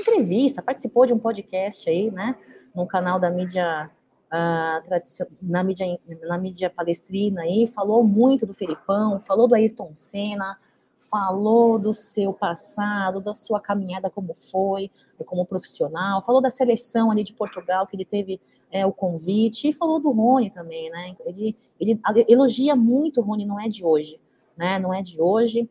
entrevista, 0.00 0.62
participou 0.62 1.06
de 1.06 1.12
um 1.12 1.18
podcast 1.18 1.88
aí, 1.88 2.10
né? 2.10 2.36
No 2.74 2.86
canal 2.86 3.18
da 3.18 3.30
mídia 3.30 3.90
uh, 4.32 5.32
na 5.42 5.62
mídia 5.62 5.86
na 6.22 6.38
mídia 6.38 6.70
palestrina 6.70 7.42
aí, 7.42 7.66
falou 7.66 8.02
muito 8.02 8.46
do 8.46 8.54
Felipão, 8.54 9.18
falou 9.18 9.46
do 9.46 9.54
Ayrton 9.54 9.92
Senna, 9.92 10.56
falou 11.10 11.78
do 11.78 11.92
seu 11.92 12.32
passado, 12.32 13.20
da 13.20 13.34
sua 13.34 13.60
caminhada 13.60 14.10
como 14.10 14.34
foi, 14.34 14.90
como 15.26 15.46
profissional, 15.46 16.22
falou 16.22 16.40
da 16.40 16.50
seleção 16.50 17.10
ali 17.10 17.24
de 17.24 17.32
Portugal, 17.32 17.86
que 17.86 17.96
ele 17.96 18.04
teve 18.04 18.40
é, 18.70 18.86
o 18.86 18.92
convite, 18.92 19.68
e 19.68 19.72
falou 19.72 20.00
do 20.00 20.10
Rony 20.10 20.50
também, 20.50 20.90
né? 20.90 21.14
Ele, 21.26 21.56
ele 21.78 22.00
elogia 22.28 22.74
muito 22.74 23.20
o 23.20 23.24
Rony, 23.24 23.44
não 23.44 23.60
é 23.60 23.68
de 23.68 23.84
hoje, 23.84 24.20
né? 24.56 24.78
Não 24.78 24.92
é 24.92 25.02
de 25.02 25.20
hoje. 25.20 25.68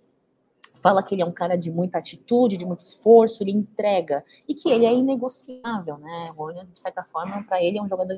Fala 0.74 1.04
que 1.04 1.14
ele 1.14 1.22
é 1.22 1.26
um 1.26 1.32
cara 1.32 1.58
de 1.58 1.70
muita 1.70 1.98
atitude, 1.98 2.58
de 2.58 2.66
muito 2.66 2.80
esforço, 2.80 3.44
ele 3.44 3.52
entrega 3.52 4.24
e 4.48 4.54
que 4.54 4.70
ele 4.70 4.86
é 4.86 4.94
inegociável, 4.94 5.98
né? 5.98 6.32
Rony, 6.36 6.66
de 6.72 6.80
certa 6.80 7.04
forma, 7.04 7.44
para 7.44 7.62
ele 7.62 7.78
é 7.78 7.82
um 7.82 7.90
jogador 7.90 8.16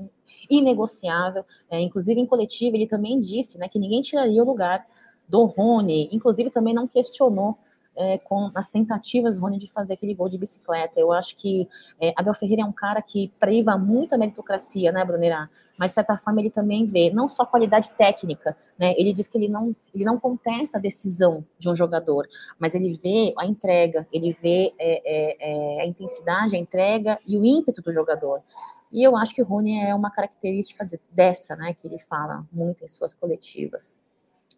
inegociável. 0.50 1.44
É, 1.70 1.80
inclusive, 1.80 2.20
em 2.22 2.26
coletivo, 2.26 2.76
ele 2.76 2.88
também 2.88 3.20
disse 3.20 3.58
né, 3.58 3.68
que 3.68 3.80
ninguém 3.80 4.02
tiraria 4.02 4.42
o 4.42 4.46
lugar 4.46 4.86
do 5.34 5.46
Rony, 5.46 6.10
inclusive 6.12 6.52
também 6.52 6.76
não 6.76 6.88
questionou 6.88 7.58
é, 7.96 8.20
com 8.20 8.52
as 8.54 8.68
tentativas 8.68 9.34
do 9.34 9.42
Rony 9.42 9.58
de 9.58 9.66
fazer 9.68 9.96
aquele 9.96 10.14
gol 10.14 10.30
de 10.30 10.38
bicicleta. 10.38 11.00
Eu 11.00 11.12
acho 11.12 11.36
que 11.36 11.68
é, 12.00 12.14
Abel 12.16 12.36
Ferreira 12.36 12.62
é 12.62 12.66
um 12.66 12.72
cara 12.72 13.02
que 13.02 13.32
priva 13.40 13.76
muito 13.76 14.14
a 14.14 14.18
meritocracia, 14.18 14.92
né, 14.92 15.04
Brunera? 15.04 15.50
Mas, 15.76 15.90
de 15.90 15.96
certa 15.96 16.16
forma, 16.18 16.40
ele 16.40 16.52
também 16.52 16.86
vê 16.86 17.10
não 17.10 17.28
só 17.28 17.48
qualidade 17.48 17.90
técnica, 17.98 18.56
né? 18.78 18.94
Ele 18.96 19.12
diz 19.12 19.28
que 19.28 19.36
ele 19.36 19.48
não, 19.48 19.76
ele 19.94 20.06
não 20.06 20.20
contesta 20.20 20.78
a 20.78 20.82
decisão 20.82 21.44
de 21.58 21.68
um 21.68 21.76
jogador, 21.76 22.28
mas 22.60 22.76
ele 22.76 22.92
vê 22.92 23.34
a 23.36 23.44
entrega, 23.44 24.08
ele 24.14 24.32
vê 24.32 24.72
é, 24.78 25.02
é, 25.04 25.80
é 25.80 25.82
a 25.82 25.88
intensidade, 25.88 26.56
a 26.56 26.60
entrega 26.60 27.18
e 27.26 27.40
o 27.40 27.44
ímpeto 27.44 27.82
do 27.82 27.92
jogador. 27.92 28.44
E 28.92 29.02
eu 29.02 29.18
acho 29.18 29.34
que 29.34 29.42
o 29.42 29.46
Rony 29.46 29.84
é 29.84 29.96
uma 29.96 30.12
característica 30.12 30.88
dessa, 31.12 31.56
né, 31.56 31.74
que 31.74 31.88
ele 31.88 31.98
fala 31.98 32.46
muito 32.52 32.84
em 32.84 32.88
suas 32.88 33.16
coletivas. 33.16 33.98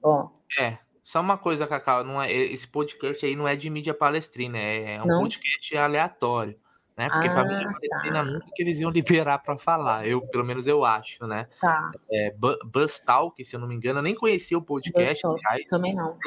Ó. 0.05 0.29
É, 0.59 0.77
só 1.01 1.19
uma 1.19 1.35
coisa, 1.35 1.65
Cacau, 1.65 2.03
não 2.03 2.21
é, 2.21 2.31
esse 2.31 2.67
podcast 2.67 3.25
aí 3.25 3.35
não 3.35 3.47
é 3.47 3.55
de 3.55 3.67
mídia 3.71 3.93
palestrina, 3.93 4.55
é, 4.59 4.95
é 4.95 5.01
um 5.01 5.07
não? 5.07 5.21
podcast 5.21 5.75
aleatório, 5.75 6.55
né? 6.95 7.09
Porque 7.09 7.27
ah, 7.27 7.33
para 7.33 7.43
mídia 7.45 7.71
palestrina 7.71 8.23
tá. 8.23 8.23
nunca 8.23 8.45
que 8.53 8.61
eles 8.61 8.79
iam 8.79 8.91
liberar 8.91 9.39
para 9.39 9.57
falar, 9.57 10.07
eu 10.07 10.21
pelo 10.21 10.45
menos 10.45 10.67
eu 10.67 10.85
acho, 10.85 11.25
né? 11.25 11.47
Tá. 11.59 11.91
É, 12.11 12.35
Buzz 12.65 12.99
Talk, 12.99 13.43
se 13.43 13.55
eu 13.55 13.59
não 13.59 13.67
me 13.67 13.73
engano, 13.73 13.97
eu 13.97 14.03
nem 14.03 14.13
conhecia 14.13 14.55
o 14.55 14.61
podcast, 14.61 15.25
aliás. 15.25 15.67
Também 15.67 15.95
não. 15.95 16.19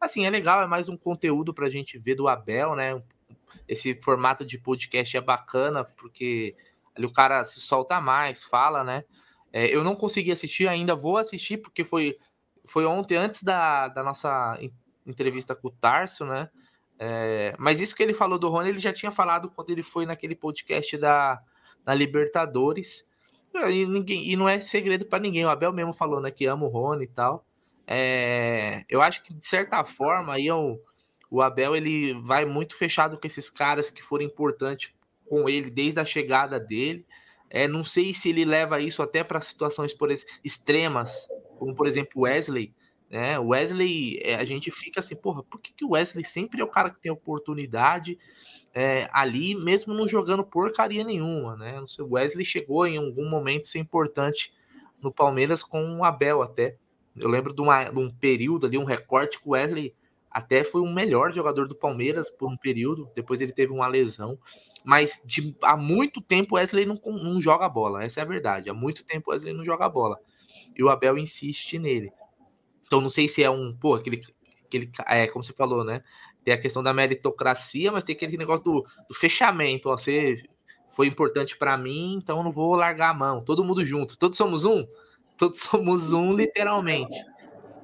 Assim, 0.00 0.24
é 0.24 0.30
legal, 0.30 0.62
é 0.62 0.66
mais 0.66 0.88
um 0.88 0.96
conteúdo 0.96 1.52
pra 1.52 1.68
gente 1.68 1.98
ver 1.98 2.14
do 2.14 2.26
Abel, 2.26 2.74
né? 2.74 3.02
Esse 3.68 3.94
formato 4.02 4.46
de 4.46 4.56
podcast 4.56 5.14
é 5.14 5.20
bacana, 5.20 5.82
porque 5.98 6.56
ali 6.96 7.04
o 7.04 7.12
cara 7.12 7.44
se 7.44 7.60
solta 7.60 8.00
mais, 8.00 8.44
fala, 8.44 8.82
né? 8.82 9.04
É, 9.52 9.74
eu 9.74 9.84
não 9.84 9.94
consegui 9.94 10.32
assistir 10.32 10.66
ainda, 10.68 10.94
vou 10.94 11.18
assistir, 11.18 11.58
porque 11.58 11.84
foi 11.84 12.16
foi 12.68 12.84
ontem, 12.84 13.16
antes 13.16 13.42
da, 13.42 13.88
da 13.88 14.02
nossa 14.02 14.58
entrevista 15.06 15.54
com 15.54 15.68
o 15.68 15.70
Tarso, 15.70 16.24
né? 16.24 16.50
É, 16.98 17.54
mas 17.58 17.80
isso 17.80 17.94
que 17.94 18.02
ele 18.02 18.14
falou 18.14 18.38
do 18.38 18.48
Rony, 18.48 18.70
ele 18.70 18.80
já 18.80 18.92
tinha 18.92 19.12
falado 19.12 19.50
quando 19.50 19.70
ele 19.70 19.82
foi 19.82 20.06
naquele 20.06 20.34
podcast 20.34 20.96
da, 20.96 21.40
da 21.84 21.94
Libertadores. 21.94 23.06
E, 23.54 23.86
ninguém, 23.86 24.30
e 24.30 24.36
não 24.36 24.48
é 24.48 24.58
segredo 24.58 25.06
para 25.06 25.18
ninguém. 25.18 25.44
O 25.44 25.48
Abel 25.48 25.72
mesmo 25.72 25.92
falou, 25.92 26.20
né? 26.20 26.30
Que 26.30 26.46
ama 26.46 26.66
o 26.66 26.68
Rony 26.68 27.04
e 27.04 27.08
tal. 27.08 27.44
É, 27.86 28.84
eu 28.88 29.00
acho 29.00 29.22
que, 29.22 29.32
de 29.32 29.46
certa 29.46 29.84
forma, 29.84 30.34
aí 30.34 30.50
o, 30.50 30.78
o 31.30 31.40
Abel 31.40 31.76
ele 31.76 32.14
vai 32.22 32.44
muito 32.44 32.76
fechado 32.76 33.18
com 33.18 33.26
esses 33.26 33.48
caras 33.48 33.90
que 33.90 34.02
foram 34.02 34.24
importantes 34.24 34.92
com 35.28 35.48
ele 35.48 35.70
desde 35.70 36.00
a 36.00 36.04
chegada 36.04 36.58
dele. 36.58 37.06
É, 37.48 37.68
não 37.68 37.84
sei 37.84 38.12
se 38.12 38.30
ele 38.30 38.44
leva 38.44 38.80
isso 38.80 39.02
até 39.02 39.22
para 39.22 39.40
situações 39.40 39.94
por 39.94 40.10
extremas, 40.42 41.28
como 41.58 41.74
por 41.74 41.86
exemplo 41.86 42.22
Wesley. 42.22 42.74
Né? 43.08 43.38
Wesley, 43.38 44.18
é, 44.22 44.34
a 44.34 44.44
gente 44.44 44.70
fica 44.70 45.00
assim, 45.00 45.14
porra, 45.14 45.42
por 45.44 45.60
que, 45.60 45.72
que 45.72 45.84
o 45.84 45.90
Wesley 45.90 46.24
sempre 46.24 46.60
é 46.60 46.64
o 46.64 46.68
cara 46.68 46.90
que 46.90 47.00
tem 47.00 47.10
oportunidade 47.12 48.18
é, 48.74 49.08
ali, 49.12 49.54
mesmo 49.54 49.94
não 49.94 50.06
jogando 50.06 50.44
porcaria 50.44 51.02
nenhuma, 51.02 51.56
né? 51.56 51.80
Não 51.80 51.86
sei, 51.86 52.04
o 52.04 52.12
Wesley 52.12 52.44
chegou 52.44 52.86
em 52.86 52.98
algum 52.98 53.26
momento 53.26 53.66
ser 53.66 53.78
importante 53.78 54.52
no 55.00 55.10
Palmeiras 55.10 55.62
com 55.62 55.98
o 55.98 56.04
Abel 56.04 56.42
até. 56.42 56.76
Eu 57.18 57.30
lembro 57.30 57.54
de, 57.54 57.62
uma, 57.62 57.84
de 57.84 57.98
um 57.98 58.10
período 58.10 58.66
ali, 58.66 58.76
um 58.76 58.84
recorte 58.84 59.40
que 59.40 59.48
o 59.48 59.52
Wesley 59.52 59.94
até 60.30 60.62
foi 60.62 60.82
o 60.82 60.92
melhor 60.92 61.32
jogador 61.32 61.66
do 61.66 61.74
Palmeiras 61.74 62.28
por 62.28 62.50
um 62.50 62.56
período, 62.58 63.10
depois 63.14 63.40
ele 63.40 63.52
teve 63.52 63.72
uma 63.72 63.86
lesão. 63.86 64.38
Mas 64.84 65.22
de, 65.24 65.56
há 65.62 65.76
muito 65.76 66.20
tempo 66.20 66.54
o 66.54 66.58
Wesley 66.58 66.86
não, 66.86 67.00
não 67.04 67.40
joga 67.40 67.68
bola, 67.68 68.04
essa 68.04 68.20
é 68.20 68.22
a 68.22 68.26
verdade. 68.26 68.70
Há 68.70 68.74
muito 68.74 69.04
tempo 69.04 69.30
o 69.30 69.32
Wesley 69.32 69.52
não 69.52 69.64
joga 69.64 69.88
bola. 69.88 70.18
E 70.76 70.82
o 70.82 70.88
Abel 70.88 71.18
insiste 71.18 71.78
nele. 71.78 72.12
Então 72.86 73.00
não 73.00 73.08
sei 73.08 73.26
se 73.26 73.42
é 73.42 73.50
um, 73.50 73.74
pô, 73.76 73.94
aquele, 73.94 74.22
aquele 74.64 74.90
é, 75.06 75.26
como 75.26 75.42
você 75.42 75.52
falou, 75.52 75.84
né? 75.84 76.02
Tem 76.44 76.54
a 76.54 76.60
questão 76.60 76.82
da 76.82 76.94
meritocracia, 76.94 77.90
mas 77.90 78.04
tem 78.04 78.14
aquele 78.14 78.36
negócio 78.36 78.64
do, 78.64 78.86
do 79.08 79.14
fechamento. 79.14 79.88
Ó, 79.88 79.96
você 79.96 80.44
foi 80.86 81.08
importante 81.08 81.56
para 81.58 81.76
mim, 81.76 82.14
então 82.14 82.38
eu 82.38 82.44
não 82.44 82.52
vou 82.52 82.76
largar 82.76 83.10
a 83.10 83.14
mão. 83.14 83.42
Todo 83.42 83.64
mundo 83.64 83.84
junto. 83.84 84.16
Todos 84.16 84.38
somos 84.38 84.64
um? 84.64 84.86
Todos 85.36 85.58
somos 85.60 86.12
um, 86.12 86.32
literalmente. 86.32 87.16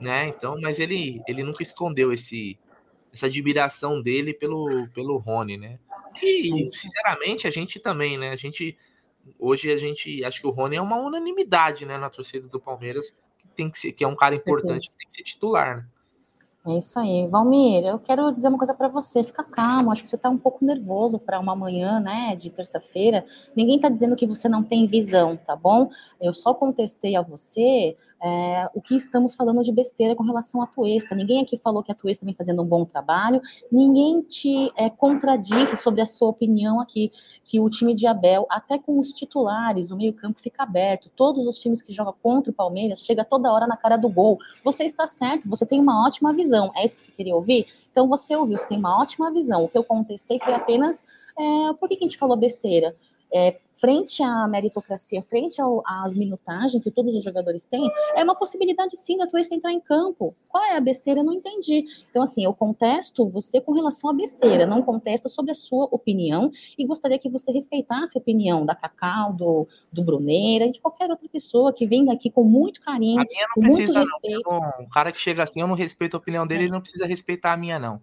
Né? 0.00 0.28
Então, 0.28 0.60
mas 0.60 0.78
ele, 0.78 1.20
ele 1.28 1.42
nunca 1.42 1.62
escondeu 1.62 2.12
esse, 2.12 2.58
essa 3.12 3.26
admiração 3.26 4.00
dele 4.00 4.32
pelo, 4.32 4.66
pelo 4.94 5.16
Rony, 5.16 5.56
né? 5.56 5.78
E, 6.20 6.66
sinceramente, 6.66 7.46
a 7.46 7.50
gente 7.50 7.78
também, 7.78 8.18
né? 8.18 8.30
A 8.30 8.36
gente. 8.36 8.76
Hoje 9.38 9.70
a 9.70 9.76
gente. 9.76 10.24
Acho 10.24 10.40
que 10.40 10.46
o 10.46 10.50
Rony 10.50 10.76
é 10.76 10.82
uma 10.82 10.96
unanimidade, 10.96 11.86
né? 11.86 11.96
Na 11.96 12.10
torcida 12.10 12.48
do 12.48 12.60
Palmeiras, 12.60 13.16
que, 13.38 13.48
tem 13.54 13.70
que, 13.70 13.78
ser, 13.78 13.92
que 13.92 14.04
é 14.04 14.08
um 14.08 14.16
cara 14.16 14.34
importante, 14.34 14.92
tem 14.96 15.06
que 15.06 15.14
ser 15.14 15.22
titular, 15.22 15.76
né? 15.78 15.86
É 16.64 16.78
isso 16.78 16.96
aí. 16.96 17.26
Valmir, 17.26 17.84
eu 17.84 17.98
quero 17.98 18.30
dizer 18.32 18.48
uma 18.48 18.56
coisa 18.56 18.72
para 18.72 18.86
você. 18.86 19.24
Fica 19.24 19.42
calmo, 19.42 19.90
acho 19.90 20.02
que 20.02 20.08
você 20.08 20.14
está 20.14 20.30
um 20.30 20.38
pouco 20.38 20.64
nervoso 20.64 21.18
para 21.18 21.40
uma 21.40 21.56
manhã, 21.56 21.98
né, 21.98 22.36
de 22.36 22.50
terça-feira. 22.50 23.24
Ninguém 23.56 23.76
está 23.76 23.88
dizendo 23.88 24.14
que 24.14 24.26
você 24.26 24.48
não 24.48 24.62
tem 24.62 24.86
visão, 24.86 25.36
tá 25.36 25.56
bom? 25.56 25.90
Eu 26.20 26.32
só 26.32 26.54
contestei 26.54 27.16
a 27.16 27.22
você 27.22 27.96
é, 28.22 28.70
o 28.72 28.80
que 28.80 28.94
estamos 28.94 29.34
falando 29.34 29.62
de 29.62 29.72
besteira 29.72 30.14
com 30.14 30.22
relação 30.22 30.62
à 30.62 30.66
Tuesta. 30.66 31.14
Ninguém 31.14 31.42
aqui 31.42 31.58
falou 31.58 31.82
que 31.82 31.90
a 31.90 31.94
Tuesta 31.94 32.24
vem 32.24 32.34
fazendo 32.34 32.62
um 32.62 32.64
bom 32.64 32.84
trabalho, 32.84 33.40
ninguém 33.70 34.22
te 34.22 34.70
é, 34.76 34.88
contradisse 34.88 35.76
sobre 35.76 36.00
a 36.00 36.06
sua 36.06 36.28
opinião 36.28 36.80
aqui, 36.80 37.10
que 37.44 37.58
o 37.58 37.68
time 37.68 37.94
de 37.94 38.06
Abel, 38.06 38.46
até 38.48 38.78
com 38.78 38.98
os 38.98 39.12
titulares, 39.12 39.90
o 39.90 39.96
meio-campo 39.96 40.40
fica 40.40 40.62
aberto. 40.62 41.10
Todos 41.16 41.46
os 41.46 41.58
times 41.58 41.82
que 41.82 41.92
jogam 41.92 42.14
contra 42.22 42.52
o 42.52 42.54
Palmeiras 42.54 43.00
chega 43.00 43.24
toda 43.24 43.52
hora 43.52 43.66
na 43.66 43.76
cara 43.76 43.96
do 43.96 44.08
gol. 44.08 44.38
Você 44.62 44.84
está 44.84 45.06
certo, 45.06 45.48
você 45.48 45.66
tem 45.66 45.80
uma 45.80 46.06
ótima 46.06 46.32
visão. 46.32 46.70
É 46.76 46.84
isso 46.84 46.94
que 46.94 47.02
você 47.02 47.12
queria 47.12 47.34
ouvir? 47.34 47.66
Então 47.90 48.08
você 48.08 48.36
ouviu, 48.36 48.56
você 48.56 48.66
tem 48.66 48.78
uma 48.78 49.00
ótima 49.00 49.32
visão. 49.32 49.64
O 49.64 49.68
que 49.68 49.76
eu 49.76 49.84
contestei 49.84 50.38
foi 50.38 50.54
apenas 50.54 51.04
é, 51.38 51.72
por 51.74 51.88
que, 51.88 51.96
que 51.96 52.04
a 52.04 52.08
gente 52.08 52.18
falou 52.18 52.36
besteira? 52.36 52.94
É, 53.32 53.56
frente 53.82 54.22
à 54.22 54.46
meritocracia, 54.46 55.20
frente 55.22 55.60
ao, 55.60 55.82
às 55.84 56.14
minutagens 56.14 56.80
que 56.82 56.90
todos 56.90 57.16
os 57.16 57.24
jogadores 57.24 57.64
têm, 57.64 57.90
é 58.14 58.22
uma 58.22 58.34
possibilidade 58.36 58.96
sim 58.96 59.16
da 59.16 59.26
Twist 59.26 59.52
entrar 59.52 59.72
em 59.72 59.80
campo. 59.80 60.36
Qual 60.48 60.62
é 60.62 60.76
a 60.76 60.80
besteira? 60.80 61.18
Eu 61.18 61.24
não 61.24 61.32
entendi. 61.32 61.84
Então, 62.08 62.22
assim, 62.22 62.44
eu 62.44 62.54
contesto 62.54 63.26
você 63.26 63.60
com 63.60 63.72
relação 63.72 64.08
à 64.08 64.12
besteira, 64.12 64.66
não 64.66 64.82
contesto 64.82 65.28
sobre 65.28 65.50
a 65.50 65.54
sua 65.54 65.86
opinião 65.90 66.48
e 66.78 66.86
gostaria 66.86 67.18
que 67.18 67.28
você 67.28 67.50
respeitasse 67.50 68.16
a 68.16 68.20
opinião 68.20 68.64
da 68.64 68.74
Cacau, 68.74 69.32
do, 69.32 69.66
do 69.92 70.04
Bruneira 70.04 70.66
e 70.66 70.70
de 70.70 70.80
qualquer 70.80 71.10
outra 71.10 71.28
pessoa 71.28 71.72
que 71.72 71.84
venha 71.84 72.12
aqui 72.12 72.30
com 72.30 72.44
muito 72.44 72.80
carinho, 72.80 73.20
a 73.20 73.24
minha 73.24 73.46
não 73.56 73.62
precisa, 73.64 73.98
muito 73.98 74.12
respeito. 74.12 74.50
Não. 74.50 74.84
Um 74.84 74.88
cara 74.90 75.10
que 75.10 75.18
chega 75.18 75.42
assim, 75.42 75.60
eu 75.60 75.66
não 75.66 75.74
respeito 75.74 76.16
a 76.16 76.20
opinião 76.20 76.46
dele, 76.46 76.60
é. 76.60 76.64
ele 76.64 76.72
não 76.72 76.80
precisa 76.80 77.06
respeitar 77.06 77.52
a 77.52 77.56
minha, 77.56 77.80
não. 77.80 78.00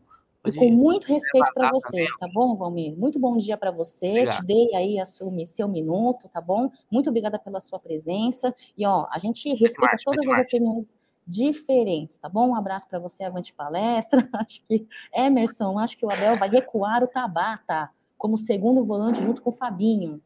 E 0.49 0.59
com 0.59 0.71
muito 0.71 1.07
respeito 1.07 1.53
para 1.53 1.69
vocês, 1.71 2.09
tá 2.19 2.27
bom, 2.33 2.55
Valmir? 2.55 2.97
Muito 2.97 3.19
bom 3.19 3.37
dia 3.37 3.57
para 3.57 3.71
você. 3.71 4.09
Obrigado. 4.09 4.37
Te 4.37 4.45
dei 4.45 4.75
aí 4.75 4.99
a 4.99 5.05
seu 5.05 5.29
minuto, 5.67 6.27
tá 6.29 6.41
bom? 6.41 6.69
Muito 6.91 7.09
obrigada 7.09 7.39
pela 7.39 7.59
sua 7.59 7.79
presença. 7.79 8.53
E 8.77 8.85
ó, 8.85 9.07
a 9.11 9.19
gente 9.19 9.49
respeita 9.55 9.97
todas 10.03 10.27
as 10.27 10.39
opiniões 10.39 10.97
diferentes, 11.25 12.17
tá 12.17 12.27
bom? 12.27 12.49
Um 12.49 12.55
abraço 12.55 12.87
para 12.87 12.97
você, 12.99 13.23
avante 13.23 13.53
palestra. 13.53 14.27
Acho 14.33 14.61
que 14.67 14.87
Emerson, 15.13 15.77
acho 15.77 15.95
que 15.95 16.05
o 16.05 16.11
Abel 16.11 16.37
vai 16.39 16.49
recuar 16.49 17.03
o 17.03 17.07
Tabata 17.07 17.89
como 18.17 18.37
segundo 18.37 18.83
volante 18.83 19.21
junto 19.21 19.41
com 19.41 19.49
o 19.49 19.53
Fabinho. 19.53 20.21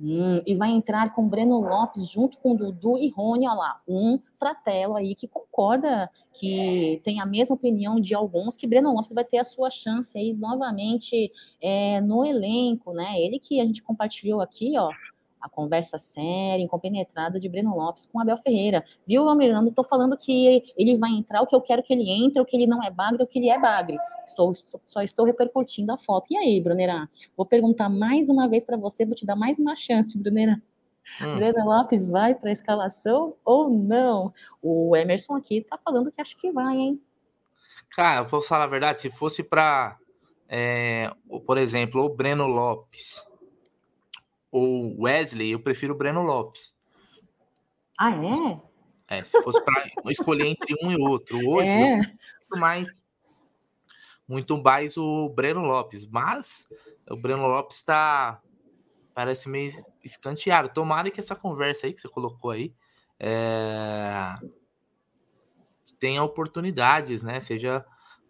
Hum, 0.00 0.40
e 0.46 0.54
vai 0.54 0.70
entrar 0.70 1.12
com 1.12 1.28
Breno 1.28 1.58
Lopes 1.58 2.08
junto 2.08 2.38
com 2.38 2.54
Dudu 2.54 2.96
e 2.96 3.08
Rony, 3.10 3.48
olha 3.48 3.54
lá, 3.54 3.82
um 3.88 4.20
fratelo 4.38 4.94
aí 4.94 5.12
que 5.12 5.26
concorda, 5.26 6.08
que 6.32 7.00
tem 7.02 7.20
a 7.20 7.26
mesma 7.26 7.56
opinião 7.56 7.98
de 7.98 8.14
alguns, 8.14 8.56
que 8.56 8.66
Breno 8.66 8.92
Lopes 8.92 9.10
vai 9.12 9.24
ter 9.24 9.38
a 9.38 9.44
sua 9.44 9.70
chance 9.70 10.16
aí 10.16 10.32
novamente 10.32 11.32
é, 11.60 12.00
no 12.00 12.24
elenco, 12.24 12.92
né? 12.92 13.20
Ele 13.20 13.40
que 13.40 13.60
a 13.60 13.66
gente 13.66 13.82
compartilhou 13.82 14.40
aqui, 14.40 14.78
ó, 14.78 14.88
a 15.40 15.48
conversa 15.48 15.98
séria, 15.98 16.62
incompenetrada 16.62 17.38
de 17.38 17.48
Breno 17.48 17.74
Lopes 17.76 18.06
com 18.06 18.20
Abel 18.20 18.36
Ferreira. 18.36 18.82
Viu, 19.06 19.28
Almir? 19.28 19.52
Não 19.52 19.66
estou 19.68 19.84
falando 19.84 20.16
que 20.16 20.62
ele 20.76 20.96
vai 20.96 21.10
entrar, 21.10 21.42
o 21.42 21.46
que 21.46 21.54
eu 21.54 21.60
quero 21.60 21.82
que 21.82 21.92
ele 21.92 22.10
entre, 22.10 22.40
o 22.40 22.44
que 22.44 22.56
ele 22.56 22.66
não 22.66 22.82
é 22.82 22.90
bagre, 22.90 23.22
o 23.22 23.26
que 23.26 23.38
ele 23.38 23.48
é 23.48 23.58
bagre. 23.58 23.96
Estou, 24.24 24.52
só 24.84 25.02
estou 25.02 25.24
repercutindo 25.24 25.92
a 25.92 25.98
foto. 25.98 26.26
E 26.30 26.36
aí, 26.36 26.60
Brunera? 26.60 27.08
Vou 27.36 27.46
perguntar 27.46 27.88
mais 27.88 28.28
uma 28.28 28.48
vez 28.48 28.64
para 28.64 28.76
você, 28.76 29.04
vou 29.04 29.14
te 29.14 29.24
dar 29.24 29.36
mais 29.36 29.58
uma 29.58 29.74
chance, 29.74 30.16
Brunera. 30.18 30.60
Hum. 31.22 31.36
Breno 31.36 31.64
Lopes 31.64 32.06
vai 32.06 32.34
para 32.34 32.50
a 32.50 32.52
escalação 32.52 33.34
ou 33.44 33.70
não? 33.70 34.32
O 34.60 34.94
Emerson 34.94 35.34
aqui 35.34 35.58
está 35.58 35.78
falando 35.78 36.10
que 36.10 36.20
acho 36.20 36.36
que 36.36 36.52
vai, 36.52 36.76
hein? 36.76 37.02
Cara, 37.90 38.20
eu 38.20 38.26
posso 38.26 38.48
falar 38.48 38.64
a 38.64 38.68
verdade, 38.68 39.00
se 39.00 39.10
fosse 39.10 39.42
para, 39.42 39.96
é, 40.48 41.10
por 41.46 41.56
exemplo, 41.56 42.04
o 42.04 42.14
Breno 42.14 42.46
Lopes 42.46 43.27
ou 44.50 45.02
Wesley, 45.02 45.52
eu 45.52 45.60
prefiro 45.60 45.94
o 45.94 45.96
Breno 45.96 46.22
Lopes. 46.22 46.74
Ah, 47.98 48.10
é? 48.10 49.18
É, 49.18 49.24
se 49.24 49.40
fosse 49.42 49.62
para 49.64 49.90
escolher 50.10 50.46
entre 50.46 50.74
um 50.82 50.92
e 50.92 50.96
outro. 50.96 51.38
Hoje, 51.48 51.68
é. 51.68 51.96
muito 51.96 52.58
mais 52.58 53.06
muito 54.28 54.62
mais 54.62 54.96
o 54.98 55.30
Breno 55.30 55.62
Lopes, 55.62 56.06
mas 56.06 56.68
o 57.10 57.16
Breno 57.16 57.46
Lopes 57.46 57.78
está 57.78 58.42
parece 59.14 59.48
meio 59.48 59.72
escanteado. 60.04 60.68
Tomara 60.68 61.10
que 61.10 61.18
essa 61.18 61.34
conversa 61.34 61.86
aí 61.86 61.94
que 61.94 62.00
você 62.00 62.08
colocou 62.08 62.50
aí 62.50 62.74
é, 63.18 64.34
tenha 65.98 66.22
oportunidades, 66.22 67.22
né? 67.22 67.40
Seja 67.40 67.84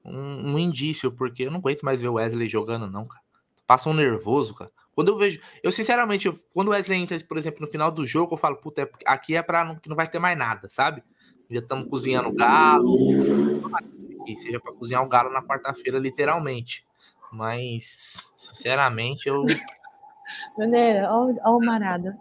um, 0.05 0.53
um, 0.53 0.59
indício, 0.59 1.13
porque 1.13 1.43
eu 1.43 1.51
não 1.51 1.59
aguento 1.59 1.83
mais 1.83 2.01
ver 2.01 2.09
o 2.09 2.15
Wesley 2.15 2.49
jogando, 2.49 2.91
não, 2.91 3.07
cara. 3.07 3.23
Passa 3.67 3.91
um 3.91 3.95
nervoso, 3.95 4.55
cara. 4.55 4.71
Quando 4.99 5.13
eu 5.13 5.17
vejo. 5.17 5.41
Eu, 5.63 5.71
sinceramente, 5.71 6.27
eu, 6.27 6.35
quando 6.53 6.67
o 6.67 6.71
Wesley 6.73 7.01
entra, 7.01 7.17
por 7.21 7.39
exemplo, 7.39 7.61
no 7.61 7.69
final 7.69 7.89
do 7.89 8.05
jogo, 8.05 8.35
eu 8.35 8.37
falo, 8.37 8.57
puta, 8.57 8.83
é, 8.83 8.91
aqui 9.07 9.37
é 9.37 9.41
pra 9.41 9.65
não, 9.65 9.77
que 9.77 9.89
não 9.89 9.95
vai 9.95 10.09
ter 10.09 10.19
mais 10.19 10.37
nada, 10.37 10.69
sabe? 10.69 11.05
Já 11.49 11.61
estamos 11.61 11.89
cozinhando 11.89 12.33
galo. 12.33 12.99
Seja 14.39 14.59
para 14.59 14.73
cozinhar 14.73 15.05
um 15.05 15.09
galo 15.09 15.31
na 15.31 15.41
quarta-feira, 15.41 16.01
literalmente. 16.01 16.85
Mas, 17.31 18.29
sinceramente, 18.37 19.29
eu. 19.29 19.45
Bruneira, 20.57 21.13
olha 21.13 21.41
o 21.45 21.65
Marada. 21.65 22.19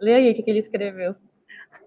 Lê 0.00 0.14
aí 0.14 0.30
o 0.30 0.34
que, 0.34 0.42
que 0.42 0.50
ele 0.50 0.60
escreveu. 0.60 1.14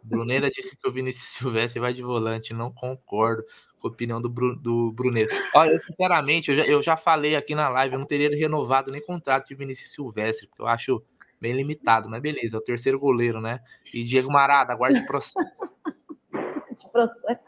Bruneira 0.03 0.51
disse 0.51 0.77
que 0.79 0.87
o 0.87 0.91
Vinícius 0.91 1.29
Silvestre 1.29 1.79
vai 1.79 1.91
de 1.91 2.03
volante. 2.03 2.53
Não 2.53 2.71
concordo 2.71 3.43
opinião 3.87 4.21
do, 4.21 4.29
Bru, 4.29 4.55
do 4.55 4.91
Bruneiro. 4.91 5.29
Olha, 5.55 5.71
eu, 5.71 5.79
sinceramente, 5.79 6.51
eu 6.51 6.57
já, 6.57 6.63
eu 6.65 6.81
já 6.81 6.97
falei 6.97 7.35
aqui 7.35 7.55
na 7.55 7.69
live, 7.69 7.93
eu 7.93 7.99
não 7.99 8.07
teria 8.07 8.29
renovado 8.29 8.91
nem 8.91 9.01
contrato 9.01 9.47
de 9.47 9.55
Vinícius 9.55 9.93
Silvestre, 9.93 10.47
porque 10.47 10.61
eu 10.61 10.67
acho 10.67 11.03
bem 11.39 11.53
limitado, 11.53 12.09
mas 12.09 12.21
beleza, 12.21 12.57
é 12.57 12.59
o 12.59 12.63
terceiro 12.63 12.99
goleiro, 12.99 13.39
né? 13.39 13.59
E 13.93 14.03
Diego 14.03 14.31
Marada, 14.31 14.73
aguarde 14.73 15.05
processo. 15.05 15.33
de 16.79 16.91
processo. 16.91 17.39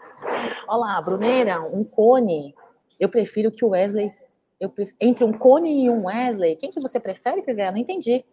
Olha 0.67 0.79
lá, 0.79 1.01
Bruneira, 1.01 1.61
um 1.61 1.83
cone. 1.83 2.55
Eu 2.99 3.09
prefiro 3.09 3.51
que 3.51 3.65
o 3.65 3.69
Wesley. 3.69 4.11
Eu 4.59 4.69
prefiro, 4.69 4.97
entre 5.01 5.23
um 5.23 5.33
cone 5.33 5.85
e 5.85 5.89
um 5.89 6.05
Wesley, 6.05 6.55
quem 6.55 6.69
que 6.69 6.79
você 6.79 6.99
prefere, 6.99 7.41
PVA? 7.41 7.71
Não 7.71 7.77
entendi. 7.77 8.23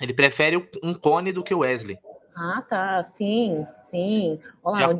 Ele 0.00 0.12
prefere 0.12 0.56
um 0.82 0.94
cone 0.94 1.32
do 1.32 1.42
que 1.42 1.54
o 1.54 1.60
Wesley. 1.60 1.98
Ah, 2.36 2.62
tá. 2.68 3.02
Sim, 3.02 3.66
sim. 3.82 4.38
Olha 4.62 4.86
lá, 4.86 4.94
o 4.94 4.98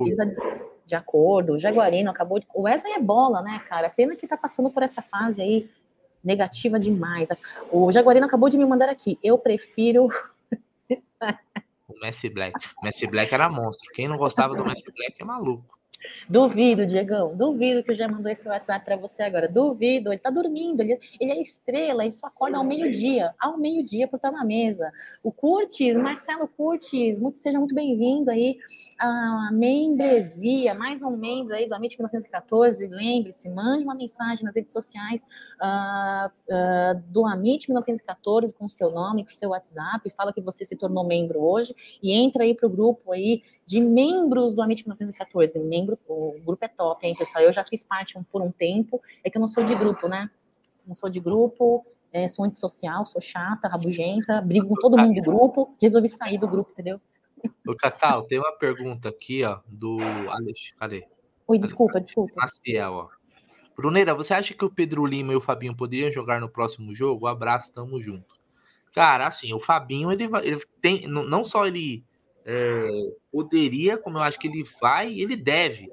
de 0.90 0.96
acordo. 0.96 1.54
O 1.54 1.58
Jaguarino 1.58 2.10
acabou 2.10 2.38
de. 2.38 2.46
O 2.52 2.62
Wesley 2.62 2.92
é 2.92 3.00
bola, 3.00 3.40
né, 3.40 3.62
cara? 3.66 3.88
Pena 3.88 4.16
que 4.16 4.26
tá 4.26 4.36
passando 4.36 4.70
por 4.70 4.82
essa 4.82 5.00
fase 5.00 5.40
aí 5.40 5.70
negativa 6.22 6.78
demais. 6.78 7.28
O 7.70 7.90
Jaguarino 7.90 8.26
acabou 8.26 8.50
de 8.50 8.58
me 8.58 8.66
mandar 8.66 8.88
aqui. 8.90 9.18
Eu 9.22 9.38
prefiro. 9.38 10.08
o 11.88 12.00
Messi 12.00 12.28
Black. 12.28 12.58
Messi 12.82 13.06
Black 13.06 13.32
era 13.32 13.48
monstro. 13.48 13.88
Quem 13.94 14.08
não 14.08 14.18
gostava 14.18 14.54
do 14.54 14.64
Messi 14.64 14.84
Black 14.92 15.14
é 15.18 15.24
maluco. 15.24 15.79
Duvido, 16.28 16.86
Diegão, 16.86 17.36
duvido 17.36 17.82
que 17.82 17.92
o 17.92 17.94
já 17.94 18.08
mandou 18.08 18.30
esse 18.30 18.48
WhatsApp 18.48 18.84
para 18.84 18.96
você 18.96 19.22
agora. 19.22 19.48
Duvido, 19.48 20.10
ele 20.10 20.18
tá 20.18 20.30
dormindo, 20.30 20.80
ele, 20.80 20.98
ele 21.20 21.32
é 21.32 21.40
estrela, 21.40 22.02
ele 22.02 22.12
só 22.12 22.26
acorda 22.26 22.56
ao 22.56 22.64
meio-dia, 22.64 23.34
ao 23.38 23.58
meio-dia 23.58 24.08
por 24.08 24.16
estar 24.16 24.30
na 24.30 24.44
mesa. 24.44 24.90
O 25.22 25.30
Curtis, 25.30 25.96
Marcelo 25.96 26.48
Curtis, 26.48 27.18
muito, 27.18 27.36
seja 27.36 27.58
muito 27.58 27.74
bem-vindo 27.74 28.30
aí. 28.30 28.58
A 28.98 29.50
membresia, 29.50 30.74
mais 30.74 31.02
um 31.02 31.16
membro 31.16 31.54
aí 31.54 31.66
do 31.66 31.74
Amit 31.74 31.96
1914, 31.96 32.86
lembre-se, 32.86 33.48
mande 33.48 33.82
uma 33.82 33.94
mensagem 33.94 34.44
nas 34.44 34.54
redes 34.54 34.72
sociais 34.72 35.26
uh, 35.58 36.28
uh, 36.28 37.02
do 37.08 37.24
Amit 37.24 37.66
1914 37.66 38.52
com 38.52 38.68
seu 38.68 38.90
nome, 38.90 39.24
com 39.24 39.30
seu 39.30 39.50
WhatsApp, 39.50 40.08
fala 40.10 40.34
que 40.34 40.40
você 40.42 40.66
se 40.66 40.76
tornou 40.76 41.02
membro 41.02 41.40
hoje. 41.40 41.74
E 42.02 42.12
entra 42.12 42.44
aí 42.44 42.54
para 42.54 42.66
o 42.66 42.70
grupo 42.70 43.12
aí 43.12 43.42
de 43.64 43.80
membros 43.80 44.52
do 44.52 44.60
Amit 44.60 44.82
1914, 44.82 45.58
membro, 45.90 45.98
o 46.08 46.40
grupo 46.44 46.64
é 46.64 46.68
top, 46.68 47.06
hein, 47.06 47.14
pessoal, 47.16 47.44
eu 47.44 47.52
já 47.52 47.64
fiz 47.64 47.84
parte 47.84 48.18
um, 48.18 48.22
por 48.22 48.42
um 48.42 48.50
tempo, 48.50 49.00
é 49.24 49.30
que 49.30 49.36
eu 49.36 49.40
não 49.40 49.48
sou 49.48 49.64
de 49.64 49.74
grupo, 49.74 50.08
né, 50.08 50.30
não 50.86 50.94
sou 50.94 51.08
de 51.08 51.20
grupo, 51.20 51.84
é, 52.12 52.26
sou 52.26 52.44
antissocial, 52.44 53.04
sou 53.06 53.20
chata, 53.20 53.68
rabugenta, 53.68 54.40
brigo 54.40 54.68
com 54.68 54.74
todo 54.74 54.98
mundo 54.98 55.14
do 55.14 55.22
grupo, 55.22 55.76
resolvi 55.80 56.08
sair 56.08 56.38
do 56.38 56.48
grupo, 56.48 56.70
entendeu? 56.72 56.98
O 57.66 57.74
Cacau, 57.74 58.22
tem 58.24 58.38
uma 58.38 58.52
pergunta 58.52 59.08
aqui, 59.08 59.44
ó, 59.44 59.60
do 59.66 59.98
Alex. 60.28 60.72
Cadê? 60.78 61.06
Oi, 61.46 61.58
desculpa, 61.58 62.00
desculpa. 62.00 62.34
Maciel, 62.36 62.92
ó. 62.92 63.08
Bruneira, 63.76 64.14
você 64.14 64.34
acha 64.34 64.52
que 64.52 64.64
o 64.64 64.70
Pedro 64.70 65.06
Lima 65.06 65.32
e 65.32 65.36
o 65.36 65.40
Fabinho 65.40 65.74
poderiam 65.74 66.10
jogar 66.10 66.38
no 66.40 66.50
próximo 66.50 66.94
jogo? 66.94 67.26
abraço, 67.26 67.72
tamo 67.72 68.02
junto. 68.02 68.38
Cara, 68.92 69.26
assim, 69.26 69.54
o 69.54 69.60
Fabinho, 69.60 70.12
ele, 70.12 70.28
ele 70.42 70.60
tem. 70.82 71.06
Não 71.06 71.42
só 71.42 71.66
ele 71.66 72.04
é, 72.44 72.88
poderia, 73.30 73.98
como 73.98 74.18
eu 74.18 74.22
acho 74.22 74.38
que 74.38 74.48
ele 74.48 74.64
vai, 74.80 75.12
ele 75.18 75.36
deve, 75.36 75.88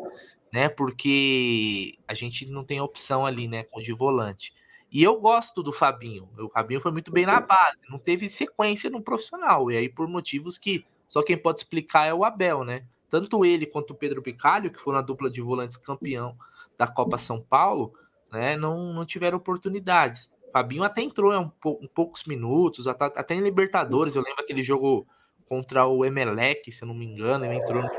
né? 0.52 0.70
Porque 0.70 1.98
a 2.08 2.14
gente 2.14 2.46
não 2.46 2.64
tem 2.64 2.80
opção 2.80 3.26
ali, 3.26 3.48
né, 3.48 3.66
de 3.82 3.94
volante. 3.94 4.54
E 4.92 5.04
eu 5.04 5.20
gosto 5.20 5.62
do 5.62 5.74
Fabinho. 5.74 6.30
O 6.38 6.50
Fabinho 6.50 6.80
foi 6.80 6.92
muito 6.92 7.12
bem 7.12 7.26
na 7.26 7.42
base, 7.42 7.80
não 7.90 8.00
teve 8.00 8.28
sequência 8.28 8.90
no 8.90 9.02
profissional. 9.02 9.70
E 9.70 9.78
aí, 9.78 9.90
por 9.90 10.08
motivos 10.08 10.58
que 10.58 10.86
só 11.08 11.22
quem 11.22 11.38
pode 11.38 11.60
explicar 11.60 12.06
é 12.06 12.14
o 12.14 12.24
Abel, 12.24 12.64
né? 12.64 12.86
Tanto 13.10 13.46
ele 13.46 13.66
quanto 13.66 13.92
o 13.92 13.96
Pedro 13.96 14.22
Picalho, 14.22 14.72
que 14.72 14.80
foram 14.80 15.00
a 15.00 15.02
dupla 15.02 15.30
de 15.30 15.42
volantes 15.42 15.78
campeão 15.78 16.38
da 16.78 16.88
Copa 16.88 17.18
São 17.18 17.42
Paulo, 17.42 17.94
né, 18.32 18.58
não, 18.58 18.94
não 18.94 19.06
tiveram 19.06 19.38
oportunidades. 19.38 20.32
Fabinho 20.52 20.84
até 20.84 21.02
entrou 21.02 21.34
em, 21.34 21.38
um, 21.38 21.88
poucos 21.88 22.26
minutos, 22.26 22.88
até, 22.88 23.06
até, 23.06 23.36
em 23.36 23.42
Libertadores, 23.42 24.16
eu 24.16 24.22
lembro 24.22 24.42
aquele 24.42 24.64
jogo 24.64 25.08
contra 25.48 25.86
o 25.86 26.04
Emelec, 26.06 26.72
se 26.72 26.84
eu 26.84 26.88
não 26.88 26.96
me 26.96 27.06
engano, 27.06 27.46
ele 27.46 27.56
entrou 27.56 27.82
no 27.82 27.90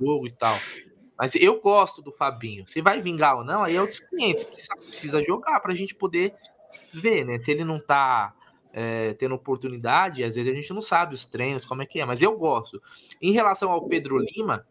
jogo 0.00 0.26
e 0.26 0.32
tal. 0.32 0.56
Mas 1.18 1.34
eu 1.34 1.60
gosto 1.60 2.02
do 2.02 2.10
Fabinho. 2.10 2.66
Se 2.66 2.80
vai 2.80 3.00
vingar 3.00 3.36
ou 3.36 3.44
não, 3.44 3.62
aí 3.62 3.76
é 3.76 3.80
outros 3.80 4.00
clientes. 4.00 4.44
Precisa, 4.44 4.74
precisa 4.76 5.22
jogar 5.22 5.60
para 5.60 5.72
a 5.72 5.76
gente 5.76 5.94
poder 5.94 6.34
ver, 6.92 7.24
né? 7.24 7.38
Se 7.38 7.50
ele 7.50 7.64
não 7.64 7.78
tá 7.78 8.34
é, 8.72 9.14
tendo 9.14 9.34
oportunidade, 9.34 10.24
às 10.24 10.34
vezes 10.34 10.52
a 10.52 10.56
gente 10.56 10.72
não 10.72 10.80
sabe 10.80 11.14
os 11.14 11.24
treinos, 11.24 11.64
como 11.64 11.82
é 11.82 11.86
que 11.86 12.00
é. 12.00 12.04
Mas 12.04 12.20
eu 12.20 12.36
gosto. 12.36 12.82
Em 13.22 13.32
relação 13.32 13.70
ao 13.70 13.86
Pedro 13.86 14.18
Lima, 14.18 14.66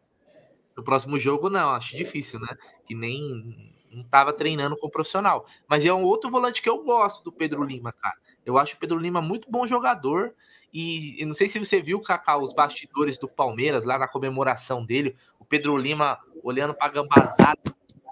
no 0.76 0.84
próximo 0.84 1.18
jogo, 1.20 1.50
não. 1.50 1.70
Acho 1.70 1.96
difícil, 1.96 2.40
né? 2.40 2.58
Que 2.86 2.94
nem 2.94 3.72
não 3.90 4.02
estava 4.02 4.34
treinando 4.34 4.76
com 4.76 4.88
o 4.88 4.92
profissional. 4.92 5.46
Mas 5.68 5.86
é 5.86 5.94
um 5.94 6.04
outro 6.04 6.30
volante 6.30 6.62
que 6.62 6.70
eu 6.70 6.84
gosto 6.84 7.24
do 7.24 7.32
Pedro 7.32 7.64
Lima, 7.64 7.94
cara. 7.94 8.18
Eu 8.46 8.58
acho 8.58 8.76
o 8.76 8.80
Pedro 8.80 8.98
Lima 8.98 9.22
muito 9.22 9.50
bom 9.50 9.66
jogador. 9.66 10.34
E 10.74 11.22
eu 11.22 11.28
não 11.28 11.36
sei 11.36 11.48
se 11.48 11.60
você 11.60 11.80
viu, 11.80 12.02
Cacau, 12.02 12.42
os 12.42 12.54
bastidores 12.54 13.18
do 13.20 13.28
Palmeiras, 13.28 13.86
lá 13.86 14.00
na 14.00 14.08
comemoração 14.08 14.84
dele, 14.84 15.16
o 15.40 15.46
Pedro 15.46 15.78
Lima 15.78 16.20
olhando 16.42 16.74
para 16.74 16.88
a 16.88 16.90
gambazada, 16.90 17.62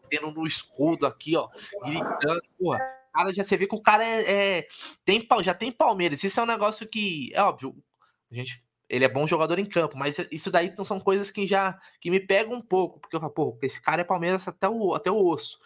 tendo 0.09 0.29
no 0.29 0.45
escudo 0.45 1.07
aqui, 1.07 1.35
ó, 1.35 1.49
gritando, 1.83 2.43
porra. 2.59 2.79
Cara, 3.11 3.33
já 3.33 3.43
você 3.43 3.57
vê 3.57 3.67
que 3.67 3.75
o 3.75 3.81
cara 3.81 4.05
é, 4.05 4.59
é, 4.59 4.67
tem, 5.03 5.27
já 5.41 5.53
tem 5.53 5.71
Palmeiras. 5.71 6.23
Isso 6.23 6.39
é 6.39 6.43
um 6.43 6.47
negócio 6.47 6.87
que, 6.87 7.31
é 7.33 7.41
óbvio, 7.41 7.75
a 8.31 8.35
gente, 8.35 8.63
ele 8.87 9.05
é 9.05 9.09
bom 9.09 9.25
jogador 9.25 9.57
em 9.57 9.65
campo, 9.65 9.97
mas 9.97 10.19
isso 10.31 10.51
daí 10.51 10.73
são 10.83 10.99
coisas 10.99 11.31
que 11.31 11.47
já 11.47 11.77
que 11.99 12.11
me 12.11 12.19
pegam 12.19 12.53
um 12.53 12.61
pouco, 12.61 12.99
porque 12.99 13.15
eu 13.15 13.19
falo, 13.19 13.33
pô, 13.33 13.57
esse 13.63 13.81
cara 13.81 14.01
é 14.01 14.05
Palmeiras 14.05 14.47
até 14.47 14.69
o, 14.69 14.93
até 14.93 15.09
o 15.09 15.25
osso, 15.25 15.59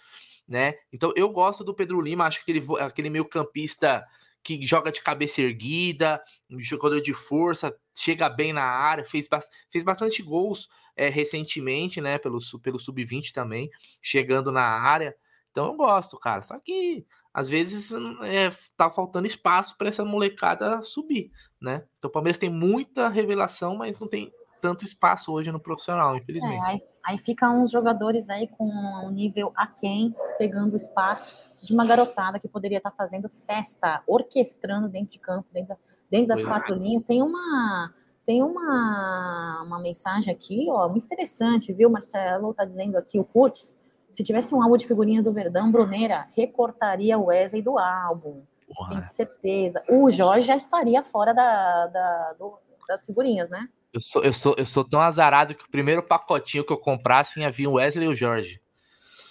né? 0.47 0.75
Então 0.93 1.11
eu 1.15 1.29
gosto 1.29 1.63
do 1.63 1.73
Pedro 1.73 1.99
Lima, 1.99 2.25
acho 2.25 2.43
que 2.45 2.51
ele 2.51 2.63
aquele 2.79 3.09
meio 3.09 3.25
campista 3.25 4.05
que 4.45 4.63
joga 4.63 4.91
de 4.91 5.01
cabeça 5.01 5.41
erguida, 5.41 6.21
um 6.51 6.59
jogador 6.59 7.01
de 7.01 7.15
força, 7.15 7.75
chega 7.95 8.29
bem 8.29 8.53
na 8.53 8.63
área, 8.63 9.03
fez, 9.03 9.27
fez 9.71 9.83
bastante 9.83 10.21
gols 10.21 10.69
é, 10.95 11.09
recentemente, 11.09 11.99
né? 11.99 12.19
Pelo, 12.19 12.37
pelo 12.61 12.79
Sub-20 12.79 13.31
também, 13.33 13.71
chegando 14.03 14.51
na 14.51 14.61
área. 14.61 15.15
Então 15.49 15.65
eu 15.65 15.73
gosto, 15.73 16.19
cara. 16.19 16.43
Só 16.43 16.59
que 16.59 17.07
às 17.33 17.49
vezes 17.49 17.91
é, 18.23 18.51
tá 18.77 18.91
faltando 18.91 19.25
espaço 19.25 19.75
para 19.77 19.87
essa 19.87 20.05
molecada 20.05 20.79
subir, 20.83 21.31
né? 21.59 21.83
Então 21.97 22.07
o 22.09 22.13
Palmeiras 22.13 22.37
tem 22.37 22.49
muita 22.49 23.09
revelação, 23.09 23.75
mas 23.75 23.97
não 23.97 24.07
tem 24.07 24.31
tanto 24.61 24.85
espaço 24.85 25.33
hoje 25.33 25.51
no 25.51 25.59
profissional, 25.59 26.15
infelizmente. 26.15 26.63
É, 26.63 26.67
aí, 26.67 26.81
aí 27.03 27.17
fica 27.17 27.49
uns 27.49 27.71
jogadores 27.71 28.29
aí 28.29 28.47
com 28.47 28.67
um 28.67 29.09
nível 29.09 29.51
aquém, 29.55 30.13
pegando 30.37 30.75
espaço 30.75 31.35
de 31.65 31.73
uma 31.73 31.85
garotada 31.85 32.39
que 32.39 32.47
poderia 32.47 32.77
estar 32.77 32.91
fazendo 32.91 33.27
festa, 33.27 34.01
orquestrando 34.07 34.87
dentro 34.87 35.11
de 35.11 35.19
campo, 35.19 35.47
dentro, 35.51 35.75
dentro 36.09 36.27
das 36.27 36.39
pois 36.39 36.51
quatro 36.51 36.75
é. 36.75 36.77
linhas. 36.77 37.03
Tem 37.03 37.21
uma 37.21 37.93
tem 38.25 38.41
uma, 38.41 39.63
uma 39.67 39.79
mensagem 39.79 40.33
aqui, 40.33 40.65
ó, 40.67 40.89
muito 40.89 41.05
interessante, 41.05 41.71
viu, 41.71 41.91
Marcelo? 41.91 42.55
Tá 42.55 42.65
dizendo 42.65 42.97
aqui 42.97 43.19
o 43.19 43.23
Curtis. 43.23 43.77
Se 44.11 44.23
tivesse 44.23 44.55
um 44.55 44.63
álbum 44.63 44.77
de 44.77 44.87
figurinhas 44.87 45.23
do 45.23 45.31
Verdão, 45.31 45.71
Bruneira 45.71 46.27
recortaria 46.35 47.19
o 47.19 47.25
Wesley 47.25 47.61
do 47.61 47.77
álbum. 47.77 48.41
Porra. 48.67 48.89
Tenho 48.89 49.03
certeza. 49.03 49.83
O 49.87 50.09
Jorge 50.09 50.47
já 50.47 50.55
estaria 50.55 51.03
fora 51.03 51.33
da, 51.33 51.85
da 51.87 52.33
do, 52.33 52.57
das 52.87 53.05
figurinhas, 53.05 53.47
né? 53.47 53.69
Eu 53.93 54.01
sou, 54.01 54.23
eu, 54.23 54.33
sou, 54.33 54.55
eu 54.57 54.65
sou 54.65 54.83
tão 54.83 55.01
azarado 55.01 55.53
que 55.53 55.63
o 55.63 55.69
primeiro 55.69 56.01
pacotinho 56.01 56.65
que 56.65 56.73
eu 56.73 56.77
comprasse 56.77 57.39
ia 57.39 57.51
vir 57.51 57.67
o 57.67 57.73
Wesley 57.73 58.07
e 58.07 58.09
o 58.09 58.15
Jorge. 58.15 58.59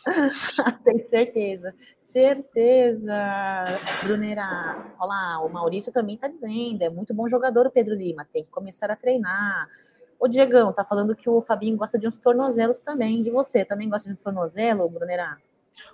Tenho 0.84 1.02
certeza 1.02 1.74
certeza, 2.06 3.14
Brunera. 4.02 4.94
Olha 4.98 5.08
lá, 5.08 5.44
o 5.44 5.48
Maurício 5.48 5.92
também 5.92 6.14
está 6.14 6.28
dizendo, 6.28 6.82
é 6.82 6.90
muito 6.90 7.12
bom 7.14 7.26
jogador 7.28 7.66
o 7.66 7.70
Pedro 7.70 7.94
Lima, 7.94 8.26
tem 8.32 8.42
que 8.42 8.50
começar 8.50 8.90
a 8.90 8.96
treinar. 8.96 9.68
O 10.20 10.28
Diegão 10.28 10.72
tá 10.72 10.84
falando 10.84 11.14
que 11.14 11.28
o 11.28 11.40
Fabinho 11.40 11.76
gosta 11.76 11.98
de 11.98 12.06
uns 12.06 12.16
tornozelos 12.16 12.80
também. 12.80 13.20
De 13.20 13.30
você, 13.30 13.64
também 13.64 13.88
gosta 13.88 14.08
de 14.08 14.12
uns 14.12 14.22
tornozelos, 14.22 14.90
Brunera? 14.90 15.36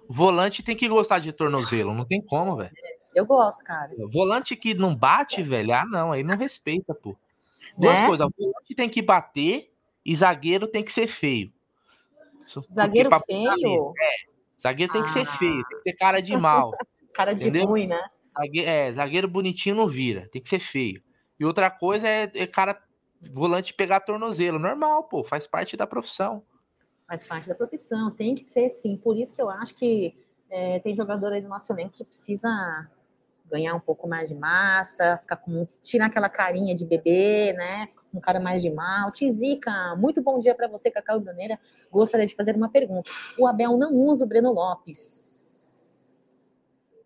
Volante 0.08 0.62
tem 0.62 0.76
que 0.76 0.88
gostar 0.88 1.18
de 1.18 1.32
tornozelo, 1.32 1.94
não 1.94 2.04
tem 2.04 2.20
como, 2.20 2.56
velho. 2.56 2.70
Eu 3.14 3.26
gosto, 3.26 3.64
cara. 3.64 3.90
Volante 4.12 4.54
que 4.54 4.74
não 4.74 4.94
bate, 4.94 5.42
velho, 5.42 5.72
ah, 5.72 5.84
não, 5.86 6.12
aí 6.12 6.22
não 6.22 6.36
respeita, 6.36 6.94
pô. 6.94 7.16
Duas 7.76 7.98
né? 7.98 8.06
coisas, 8.06 8.26
volante 8.38 8.74
tem 8.74 8.88
que 8.88 9.02
bater 9.02 9.72
e 10.04 10.14
zagueiro 10.14 10.66
tem 10.66 10.84
que 10.84 10.92
ser 10.92 11.06
feio. 11.06 11.52
Zagueiro 12.72 13.11
feio? 13.26 13.92
É, 13.98 14.30
Zagueiro 14.61 14.92
tem 14.92 15.02
que 15.02 15.11
ser 15.11 15.24
feio, 15.24 15.64
tem 15.66 15.78
que 15.78 15.84
ter 15.84 15.92
cara 15.94 16.20
de 16.20 16.36
mal. 16.36 16.72
cara 17.14 17.32
de 17.32 17.44
entendeu? 17.44 17.66
ruim, 17.66 17.86
né? 17.86 18.02
Zagueiro, 18.36 18.68
é, 18.68 18.92
zagueiro 18.92 19.28
bonitinho 19.28 19.74
não 19.74 19.88
vira, 19.88 20.28
tem 20.30 20.40
que 20.40 20.48
ser 20.48 20.61
feio. 20.61 21.02
E 21.38 21.44
outra 21.44 21.70
coisa 21.70 22.06
é, 22.06 22.30
é 22.34 22.46
cara 22.46 22.80
volante 23.32 23.72
pegar 23.72 24.00
tornozelo. 24.00 24.58
Normal, 24.58 25.04
pô, 25.04 25.24
faz 25.24 25.46
parte 25.46 25.76
da 25.76 25.86
profissão. 25.86 26.42
Faz 27.06 27.24
parte 27.24 27.48
da 27.48 27.54
profissão, 27.54 28.11
tem 28.11 28.34
que 28.34 28.50
ser 28.52 28.68
sim. 28.68 28.96
Por 28.96 29.16
isso 29.16 29.34
que 29.34 29.42
eu 29.42 29.48
acho 29.48 29.74
que 29.74 30.14
é, 30.50 30.78
tem 30.80 30.94
jogador 30.94 31.32
aí 31.32 31.40
do 31.40 31.48
nosso 31.48 31.72
elenco 31.72 31.94
que 31.94 32.04
precisa 32.04 32.48
ganhar 33.51 33.74
um 33.74 33.80
pouco 33.80 34.07
mais 34.07 34.28
de 34.28 34.34
massa, 34.34 35.18
ficar 35.18 35.36
com 35.36 35.66
tirar 35.82 36.07
aquela 36.07 36.28
carinha 36.28 36.74
de 36.74 36.86
bebê, 36.86 37.53
né? 37.53 37.86
Ficar 37.88 38.03
com 38.12 38.20
cara 38.20 38.38
mais 38.38 38.62
de 38.62 38.70
mal. 38.70 39.11
Tizica, 39.11 39.96
muito 39.96 40.22
bom 40.22 40.38
dia 40.38 40.55
para 40.55 40.68
você, 40.68 40.90
Cacau 40.90 41.18
Bruneira. 41.20 41.59
Gostaria 41.90 42.26
de 42.26 42.34
fazer 42.34 42.55
uma 42.55 42.70
pergunta. 42.70 43.11
O 43.38 43.46
Abel 43.46 43.76
não 43.76 43.94
usa 43.94 44.24
o 44.24 44.28
Breno 44.28 44.53
Lopes. 44.53 45.28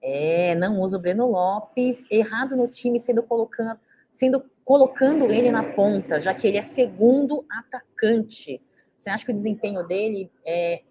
É, 0.03 0.55
não 0.55 0.81
usa 0.81 0.99
o 0.99 1.01
Breno 1.01 1.27
Lopes. 1.27 2.05
Errado 2.11 2.55
no 2.55 2.69
time, 2.69 3.01
sendo 3.01 3.23
colocando, 3.23 3.81
sendo 4.11 4.45
colocando 4.65 5.33
ele 5.33 5.51
na 5.51 5.63
ponta, 5.63 6.21
já 6.21 6.35
que 6.35 6.47
ele 6.47 6.59
é 6.59 6.63
segundo 6.63 7.45
atacante. 7.51 8.61
Você 8.95 9.11
acha 9.11 9.25
que 9.25 9.31
o 9.31 9.35
desempenho 9.35 9.83
dele 9.87 10.31
é, 10.47 10.83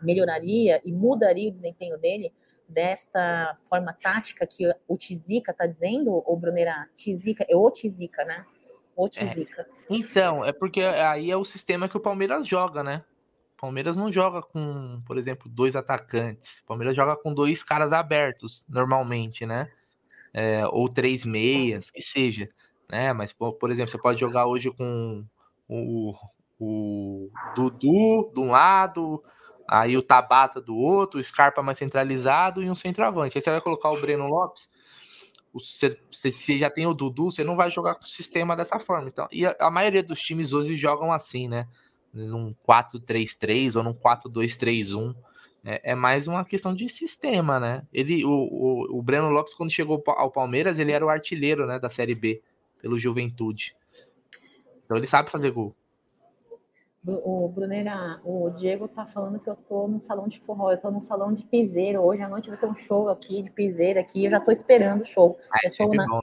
melhoraria 0.00 0.80
e 0.84 0.92
mudaria 0.92 1.48
o 1.48 1.52
desempenho 1.52 1.98
dele 1.98 2.32
desta 2.68 3.56
forma 3.68 3.92
tática 3.92 4.46
que 4.46 4.64
o 4.88 4.96
Tizica 4.96 5.52
está 5.52 5.66
dizendo, 5.66 6.10
ou 6.24 6.36
Brunera? 6.36 6.88
Tizica, 6.94 7.44
é 7.48 7.56
o 7.56 7.70
Tizica, 7.70 8.24
né? 8.24 8.44
O. 8.96 9.08
Tizica. 9.08 9.62
É. 9.62 9.66
Então, 9.90 10.44
é 10.44 10.52
porque 10.52 10.80
aí 10.80 11.30
é 11.30 11.36
o 11.36 11.44
sistema 11.44 11.88
que 11.88 11.96
o 11.96 12.00
Palmeiras 12.00 12.46
joga, 12.46 12.82
né? 12.82 13.04
O 13.56 13.60
Palmeiras 13.60 13.96
não 13.96 14.10
joga 14.10 14.42
com, 14.42 15.00
por 15.06 15.16
exemplo, 15.16 15.50
dois 15.50 15.76
atacantes. 15.76 16.60
O 16.60 16.66
Palmeiras 16.66 16.94
joga 16.96 17.16
com 17.16 17.32
dois 17.32 17.62
caras 17.62 17.92
abertos, 17.92 18.64
normalmente, 18.68 19.46
né? 19.46 19.70
É, 20.32 20.66
ou 20.66 20.88
três 20.88 21.24
meias, 21.24 21.90
que 21.90 22.02
seja. 22.02 22.48
Né? 22.90 23.12
Mas, 23.12 23.32
por 23.32 23.70
exemplo, 23.70 23.90
você 23.90 23.98
pode 23.98 24.20
jogar 24.20 24.46
hoje 24.46 24.70
com 24.70 25.24
o, 25.68 26.14
o 26.58 27.30
Dudu 27.54 28.30
de 28.34 28.40
um 28.40 28.50
lado, 28.50 29.22
Aí 29.68 29.96
o 29.96 30.02
Tabata 30.02 30.60
do 30.60 30.76
outro, 30.76 31.18
o 31.18 31.22
Scarpa 31.22 31.62
mais 31.62 31.78
centralizado 31.78 32.62
e 32.62 32.70
um 32.70 32.74
centroavante. 32.74 33.36
Aí 33.36 33.42
você 33.42 33.50
vai 33.50 33.60
colocar 33.60 33.90
o 33.90 34.00
Breno 34.00 34.26
Lopes. 34.28 34.70
Você, 35.52 35.98
você 36.10 36.58
já 36.58 36.70
tem 36.70 36.86
o 36.86 36.94
Dudu, 36.94 37.30
você 37.30 37.42
não 37.42 37.56
vai 37.56 37.70
jogar 37.70 37.94
com 37.94 38.04
o 38.04 38.08
sistema 38.08 38.54
dessa 38.54 38.78
forma. 38.78 39.08
Então, 39.08 39.26
e 39.32 39.46
a, 39.46 39.56
a 39.58 39.70
maioria 39.70 40.02
dos 40.02 40.20
times 40.20 40.52
hoje 40.52 40.76
jogam 40.76 41.12
assim, 41.12 41.48
né? 41.48 41.66
Num 42.12 42.54
4-3-3 42.66 43.76
ou 43.76 43.82
num 43.82 43.94
4-2-3-1. 43.94 45.14
É, 45.64 45.92
é, 45.92 45.94
mais 45.96 46.28
uma 46.28 46.44
questão 46.44 46.72
de 46.72 46.88
sistema, 46.88 47.58
né? 47.58 47.82
Ele, 47.92 48.24
o, 48.24 48.30
o, 48.30 48.98
o 48.98 49.02
Breno 49.02 49.30
Lopes, 49.30 49.54
quando 49.54 49.70
chegou 49.70 50.02
ao 50.06 50.30
Palmeiras, 50.30 50.78
ele 50.78 50.92
era 50.92 51.04
o 51.04 51.08
artilheiro 51.08 51.66
né, 51.66 51.78
da 51.78 51.88
Série 51.88 52.14
B, 52.14 52.40
pelo 52.80 52.98
Juventude. 52.98 53.74
Então 54.84 54.96
ele 54.96 55.08
sabe 55.08 55.30
fazer 55.30 55.50
gol. 55.50 55.74
O 57.06 57.48
Brunera, 57.48 58.20
o 58.24 58.50
Diego 58.50 58.88
tá 58.88 59.06
falando 59.06 59.38
que 59.38 59.48
eu 59.48 59.54
tô 59.54 59.86
num 59.86 60.00
salão 60.00 60.26
de 60.26 60.40
forró, 60.40 60.72
eu 60.72 60.78
tô 60.78 60.90
num 60.90 61.00
salão 61.00 61.32
de 61.32 61.46
piseiro. 61.46 62.00
Hoje 62.00 62.24
à 62.24 62.28
noite 62.28 62.48
vai 62.48 62.58
ter 62.58 62.66
um 62.66 62.74
show 62.74 63.08
aqui 63.08 63.42
de 63.42 63.50
piseiro 63.52 64.00
aqui, 64.00 64.24
eu 64.24 64.30
já 64.30 64.40
tô 64.40 64.50
esperando 64.50 65.02
o 65.02 65.04
show. 65.04 65.38
Ah, 65.52 65.58
eu 65.62 65.68
estou 65.68 65.94
na 65.94 66.04
bom. 66.04 66.20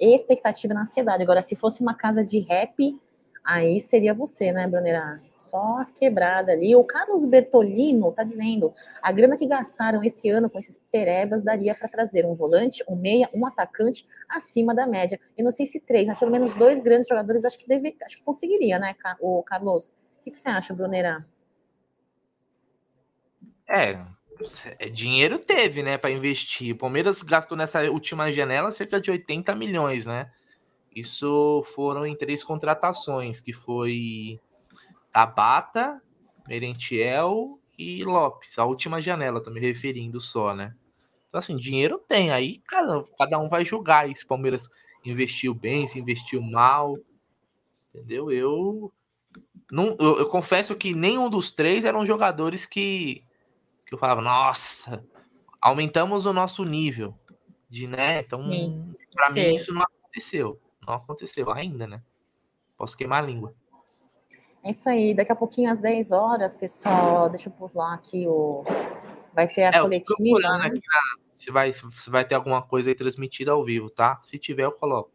expectativa, 0.00 0.74
na 0.74 0.82
ansiedade. 0.82 1.22
Agora, 1.22 1.40
se 1.40 1.54
fosse 1.54 1.80
uma 1.80 1.94
casa 1.94 2.24
de 2.24 2.40
rap, 2.40 2.98
aí 3.44 3.78
seria 3.78 4.12
você, 4.12 4.50
né, 4.50 4.66
Brunera? 4.66 5.22
Só 5.36 5.78
as 5.78 5.92
quebradas 5.92 6.56
ali. 6.56 6.74
O 6.74 6.82
Carlos 6.82 7.24
Bertolino 7.24 8.10
tá 8.10 8.24
dizendo: 8.24 8.74
a 9.00 9.12
grana 9.12 9.36
que 9.36 9.46
gastaram 9.46 10.02
esse 10.02 10.28
ano 10.28 10.50
com 10.50 10.58
esses 10.58 10.80
perebas 10.90 11.40
daria 11.40 11.72
para 11.72 11.88
trazer 11.88 12.26
um 12.26 12.34
volante, 12.34 12.82
um 12.88 12.96
meia, 12.96 13.30
um 13.32 13.46
atacante 13.46 14.04
acima 14.28 14.74
da 14.74 14.88
média. 14.88 15.20
Eu 15.38 15.44
não 15.44 15.52
sei 15.52 15.66
se 15.66 15.78
três, 15.78 16.08
mas 16.08 16.18
pelo 16.18 16.32
menos 16.32 16.52
dois 16.52 16.80
grandes 16.80 17.06
jogadores 17.06 17.44
acho 17.44 17.56
que 17.56 17.68
deve, 17.68 17.96
acho 18.02 18.16
que 18.16 18.24
conseguiria, 18.24 18.76
né, 18.80 18.92
o 19.20 19.40
Carlos? 19.44 19.92
Que, 20.26 20.32
que 20.32 20.38
você 20.38 20.48
acha, 20.48 20.74
Brunerá? 20.74 21.24
É, 23.68 24.04
é, 24.78 24.88
dinheiro 24.88 25.38
teve, 25.38 25.84
né, 25.84 25.96
para 25.96 26.10
investir. 26.10 26.74
O 26.74 26.78
Palmeiras 26.78 27.22
gastou 27.22 27.56
nessa 27.56 27.82
última 27.90 28.32
janela 28.32 28.72
cerca 28.72 29.00
de 29.00 29.10
80 29.10 29.54
milhões, 29.54 30.04
né? 30.04 30.30
Isso 30.94 31.62
foram 31.74 32.04
em 32.04 32.16
três 32.16 32.42
contratações, 32.42 33.40
que 33.40 33.52
foi 33.52 34.40
Tabata, 35.12 36.02
Merentiel 36.48 37.60
e 37.78 38.02
Lopes. 38.02 38.58
A 38.58 38.64
última 38.64 39.00
janela, 39.00 39.42
tô 39.42 39.50
me 39.50 39.60
referindo 39.60 40.20
só, 40.20 40.54
né? 40.54 40.74
Então, 41.28 41.38
assim, 41.38 41.56
dinheiro 41.56 41.98
tem. 41.98 42.32
Aí 42.32 42.58
cada, 42.66 43.04
cada 43.16 43.38
um 43.38 43.48
vai 43.48 43.64
julgar 43.64 44.08
se 44.16 44.24
o 44.24 44.28
Palmeiras 44.28 44.68
investiu 45.04 45.54
bem, 45.54 45.86
se 45.86 46.00
investiu 46.00 46.40
mal. 46.42 46.96
Entendeu? 47.94 48.30
Eu 48.32 48.92
não, 49.70 49.96
eu, 49.98 50.18
eu, 50.18 50.28
confesso 50.28 50.76
que 50.76 50.94
nenhum 50.94 51.28
dos 51.28 51.50
três 51.50 51.84
eram 51.84 52.06
jogadores 52.06 52.64
que, 52.64 53.24
que 53.84 53.94
eu 53.94 53.98
falava, 53.98 54.20
nossa, 54.20 55.04
aumentamos 55.60 56.24
o 56.24 56.32
nosso 56.32 56.64
nível 56.64 57.14
de, 57.68 57.86
né? 57.86 58.20
Então, 58.20 58.40
para 59.12 59.30
mim, 59.30 59.54
isso 59.54 59.74
não 59.74 59.82
aconteceu. 59.82 60.60
Não 60.86 60.94
aconteceu 60.94 61.50
ainda, 61.50 61.86
né? 61.86 62.00
Posso 62.76 62.96
queimar 62.96 63.22
a 63.24 63.26
língua. 63.26 63.54
É 64.62 64.70
isso 64.70 64.88
aí. 64.88 65.14
Daqui 65.14 65.32
a 65.32 65.36
pouquinho, 65.36 65.70
às 65.70 65.78
10 65.78 66.12
horas, 66.12 66.54
pessoal, 66.54 67.28
deixa 67.28 67.48
eu 67.48 67.52
pular 67.52 67.94
aqui 67.94 68.26
o. 68.26 68.64
Vai 69.34 69.48
ter 69.48 69.64
a 69.64 69.78
é, 69.78 69.80
coletiva. 69.80 70.38
Né? 70.38 70.66
Aqui 70.66 70.80
na... 70.86 71.00
se, 71.32 71.50
vai, 71.50 71.72
se 71.72 72.10
vai 72.10 72.24
ter 72.24 72.34
alguma 72.34 72.62
coisa 72.62 72.90
aí 72.90 72.94
transmitida 72.94 73.52
ao 73.52 73.64
vivo, 73.64 73.90
tá? 73.90 74.20
Se 74.22 74.38
tiver, 74.38 74.64
eu 74.64 74.72
coloco. 74.72 75.10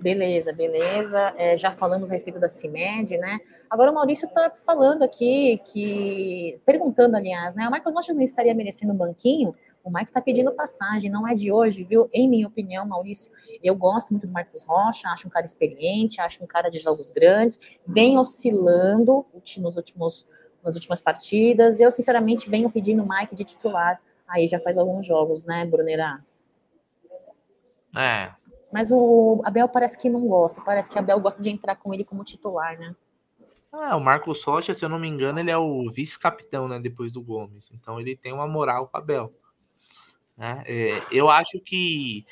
Beleza, 0.00 0.52
beleza. 0.52 1.34
É, 1.36 1.58
já 1.58 1.72
falamos 1.72 2.08
a 2.08 2.12
respeito 2.12 2.38
da 2.38 2.48
CIMED, 2.48 3.18
né? 3.18 3.38
Agora 3.68 3.90
o 3.90 3.94
Maurício 3.94 4.26
está 4.26 4.50
falando 4.64 5.02
aqui 5.02 5.60
que. 5.64 6.60
perguntando, 6.64 7.16
aliás, 7.16 7.54
né? 7.54 7.66
O 7.68 7.72
Michael 7.72 7.94
Rocha 7.94 8.14
não 8.14 8.22
estaria 8.22 8.54
merecendo 8.54 8.92
um 8.92 8.96
banquinho? 8.96 9.54
O 9.82 9.90
Mike 9.90 10.04
está 10.10 10.20
pedindo 10.20 10.52
passagem, 10.52 11.10
não 11.10 11.26
é 11.26 11.34
de 11.34 11.50
hoje, 11.50 11.82
viu? 11.82 12.08
Em 12.12 12.28
minha 12.28 12.46
opinião, 12.46 12.86
Maurício, 12.86 13.32
eu 13.62 13.74
gosto 13.74 14.10
muito 14.10 14.26
do 14.26 14.32
Marcos 14.32 14.62
Rocha, 14.64 15.08
acho 15.08 15.26
um 15.26 15.30
cara 15.30 15.46
experiente, 15.46 16.20
acho 16.20 16.44
um 16.44 16.46
cara 16.46 16.68
de 16.68 16.78
jogos 16.78 17.10
grandes, 17.10 17.58
vem 17.86 18.18
oscilando 18.18 19.24
nos 19.58 19.76
últimos, 19.76 20.28
nas 20.62 20.74
últimas 20.74 21.00
partidas. 21.00 21.80
Eu, 21.80 21.90
sinceramente, 21.90 22.50
venho 22.50 22.70
pedindo 22.70 23.02
o 23.02 23.08
Mike 23.08 23.34
de 23.34 23.44
titular 23.44 24.00
aí 24.28 24.46
já 24.46 24.60
faz 24.60 24.76
alguns 24.76 25.06
jogos, 25.06 25.44
né, 25.46 25.64
Brunera? 25.64 26.22
É, 27.96 28.30
mas 28.72 28.90
o 28.92 29.40
Abel 29.44 29.68
parece 29.68 29.96
que 29.96 30.08
não 30.08 30.26
gosta. 30.26 30.60
Parece 30.60 30.90
que 30.90 30.98
Abel 30.98 31.20
gosta 31.20 31.42
de 31.42 31.50
entrar 31.50 31.76
com 31.76 31.92
ele 31.92 32.04
como 32.04 32.24
titular, 32.24 32.78
né? 32.78 32.94
Ah, 33.72 33.96
o 33.96 34.00
Marcos 34.00 34.42
Rocha, 34.44 34.72
se 34.72 34.84
eu 34.84 34.88
não 34.88 34.98
me 34.98 35.08
engano, 35.08 35.38
ele 35.38 35.50
é 35.50 35.58
o 35.58 35.90
vice-capitão, 35.90 36.66
né? 36.68 36.78
Depois 36.78 37.12
do 37.12 37.22
Gomes. 37.22 37.70
Então 37.72 38.00
ele 38.00 38.16
tem 38.16 38.32
uma 38.32 38.46
moral 38.46 38.88
com 38.88 38.96
Abel. 38.96 39.32
Né? 40.36 40.62
É, 40.66 41.02
eu 41.10 41.28
acho 41.28 41.60
que 41.60 42.24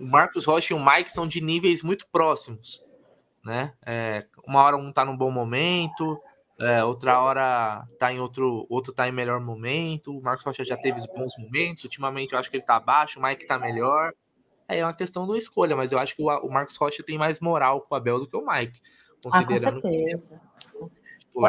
o 0.00 0.04
Marcos 0.04 0.44
Rocha 0.44 0.74
e 0.74 0.76
o 0.76 0.84
Mike 0.84 1.10
são 1.10 1.26
de 1.26 1.40
níveis 1.40 1.82
muito 1.82 2.06
próximos. 2.08 2.84
Né? 3.44 3.72
É, 3.86 4.26
uma 4.46 4.62
hora 4.62 4.76
um 4.76 4.92
tá 4.92 5.04
num 5.04 5.16
bom 5.16 5.30
momento, 5.30 6.20
é, 6.60 6.82
outra 6.84 7.20
hora 7.20 7.86
tá 7.98 8.12
em 8.12 8.18
outro, 8.18 8.66
outro 8.68 8.92
tá 8.92 9.08
em 9.08 9.12
melhor 9.12 9.40
momento. 9.40 10.18
O 10.18 10.20
Marcos 10.20 10.44
Rocha 10.44 10.64
já 10.64 10.76
teve 10.76 11.00
bons 11.16 11.32
momentos. 11.38 11.84
Ultimamente 11.84 12.32
eu 12.32 12.38
acho 12.38 12.50
que 12.50 12.56
ele 12.56 12.64
tá 12.64 12.76
abaixo, 12.76 13.18
o 13.18 13.22
Mike 13.22 13.46
tá 13.46 13.58
melhor. 13.58 14.12
É 14.68 14.84
uma 14.84 14.94
questão 14.94 15.26
da 15.26 15.36
escolha, 15.38 15.74
mas 15.74 15.92
eu 15.92 15.98
acho 15.98 16.14
que 16.14 16.22
o, 16.22 16.26
o 16.26 16.50
Marcos 16.50 16.76
Rocha 16.76 17.02
tem 17.02 17.16
mais 17.16 17.40
moral 17.40 17.80
com 17.80 17.94
o 17.94 17.98
Abel 17.98 18.20
do 18.20 18.28
que 18.28 18.36
o 18.36 18.44
Mike. 18.44 18.80
Considerando 19.24 19.68
ah, 19.68 19.72
com 19.72 19.80
certeza. 19.80 20.40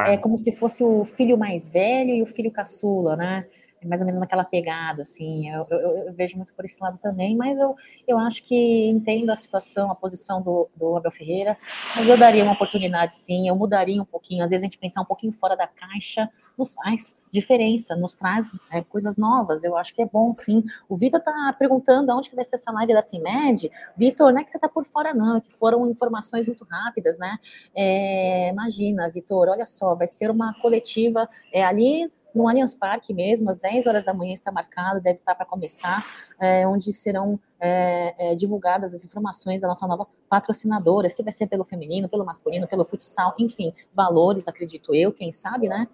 É, 0.08 0.14
é 0.14 0.18
como 0.18 0.38
se 0.38 0.52
fosse 0.52 0.84
o 0.84 1.04
filho 1.04 1.38
mais 1.38 1.70
velho 1.70 2.12
e 2.12 2.22
o 2.22 2.26
filho 2.26 2.52
caçula, 2.52 3.16
né? 3.16 3.46
É 3.82 3.88
mais 3.88 4.02
ou 4.02 4.06
menos 4.06 4.20
naquela 4.20 4.44
pegada, 4.44 5.04
assim. 5.04 5.50
Eu, 5.50 5.66
eu, 5.70 5.80
eu, 5.80 6.14
vejo 6.14 6.36
muito 6.36 6.54
por 6.54 6.66
esse 6.66 6.82
lado 6.82 6.98
também, 7.02 7.36
mas 7.36 7.60
eu, 7.60 7.76
eu 8.08 8.18
acho 8.18 8.44
que 8.44 8.90
entendo 8.90 9.30
a 9.30 9.36
situação, 9.36 9.90
a 9.90 9.96
posição 9.96 10.42
do, 10.42 10.70
do 10.76 10.98
Abel 10.98 11.12
Ferreira, 11.12 11.58
mas 11.96 12.08
eu 12.08 12.18
daria 12.18 12.44
uma 12.44 12.54
oportunidade, 12.54 13.14
sim. 13.14 13.48
Eu 13.48 13.56
mudaria 13.56 14.02
um 14.02 14.06
pouquinho. 14.06 14.44
Às 14.44 14.50
vezes 14.50 14.64
a 14.64 14.66
gente 14.66 14.78
pensar 14.78 15.02
um 15.02 15.06
pouquinho 15.06 15.32
fora 15.32 15.56
da 15.56 15.68
caixa 15.68 16.30
nos 16.60 16.74
faz 16.74 17.18
diferença, 17.32 17.96
nos 17.96 18.14
traz 18.14 18.52
é, 18.72 18.84
coisas 18.84 19.18
novas. 19.18 19.64
Eu 19.64 19.78
acho 19.78 19.94
que 19.94 20.02
é 20.02 20.06
bom, 20.06 20.34
sim. 20.34 20.64
O 20.88 20.96
Vitor 20.96 21.22
tá 21.22 21.56
perguntando 21.58 22.12
aonde 22.12 22.30
que 22.30 22.36
vai 22.36 22.44
ser 22.44 22.58
essa 22.58 22.72
live 22.72 22.94
da 22.94 23.02
CIMED. 23.02 23.72
Vitor, 23.98 24.32
não 24.32 24.42
é 24.42 24.44
que 24.44 24.52
você 24.52 24.60
tá 24.60 24.68
por 24.68 24.86
fora, 24.86 25.14
não, 25.14 25.38
é 25.38 25.42
que 25.42 25.52
foram 25.52 25.90
informações 25.90 26.46
muito 26.46 26.66
rápidas, 26.66 27.18
né? 27.18 27.38
É, 27.74 28.50
imagina, 28.50 29.10
Vitor, 29.10 29.48
olha 29.48 29.66
só, 29.66 29.96
vai 29.96 30.08
ser 30.08 30.30
uma 30.30 30.54
coletiva 30.62 31.28
é, 31.54 31.64
ali 31.64 32.12
no 32.34 32.48
Allianz 32.48 32.76
Parque 32.76 33.14
mesmo, 33.14 33.50
às 33.50 33.58
10 33.58 33.88
horas 33.88 34.04
da 34.04 34.14
manhã 34.14 34.34
está 34.34 34.52
marcado, 34.52 35.02
deve 35.02 35.20
estar 35.20 35.36
para 35.36 35.46
começar, 35.46 36.06
é, 36.40 36.68
onde 36.68 36.92
serão 36.94 37.40
é, 37.60 38.32
é, 38.32 38.36
divulgadas 38.36 38.94
as 38.94 39.04
informações 39.04 39.62
da 39.62 39.68
nossa 39.68 39.88
nova 39.88 40.08
patrocinadora, 40.30 41.10
se 41.10 41.24
vai 41.24 41.32
ser 41.32 41.48
pelo 41.48 41.64
feminino, 41.64 42.08
pelo 42.08 42.26
masculino, 42.26 42.68
pelo 42.68 42.86
futsal, 42.86 43.36
enfim, 43.40 43.74
valores, 43.94 44.48
acredito 44.48 44.94
eu, 44.94 45.12
quem 45.12 45.32
sabe, 45.32 45.68
né? 45.68 45.88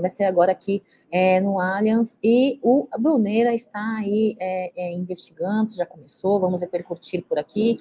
Vai 0.00 0.10
ser 0.10 0.24
agora 0.24 0.52
aqui 0.52 0.82
é, 1.10 1.40
no 1.40 1.60
Allianz, 1.60 2.18
e 2.22 2.58
o 2.62 2.88
Bruneira 2.98 3.54
está 3.54 3.96
aí 3.98 4.36
é, 4.38 4.72
é, 4.76 4.92
investigando, 4.94 5.70
já 5.70 5.86
começou, 5.86 6.40
vamos 6.40 6.60
repercutir 6.60 7.24
por 7.24 7.38
aqui. 7.38 7.78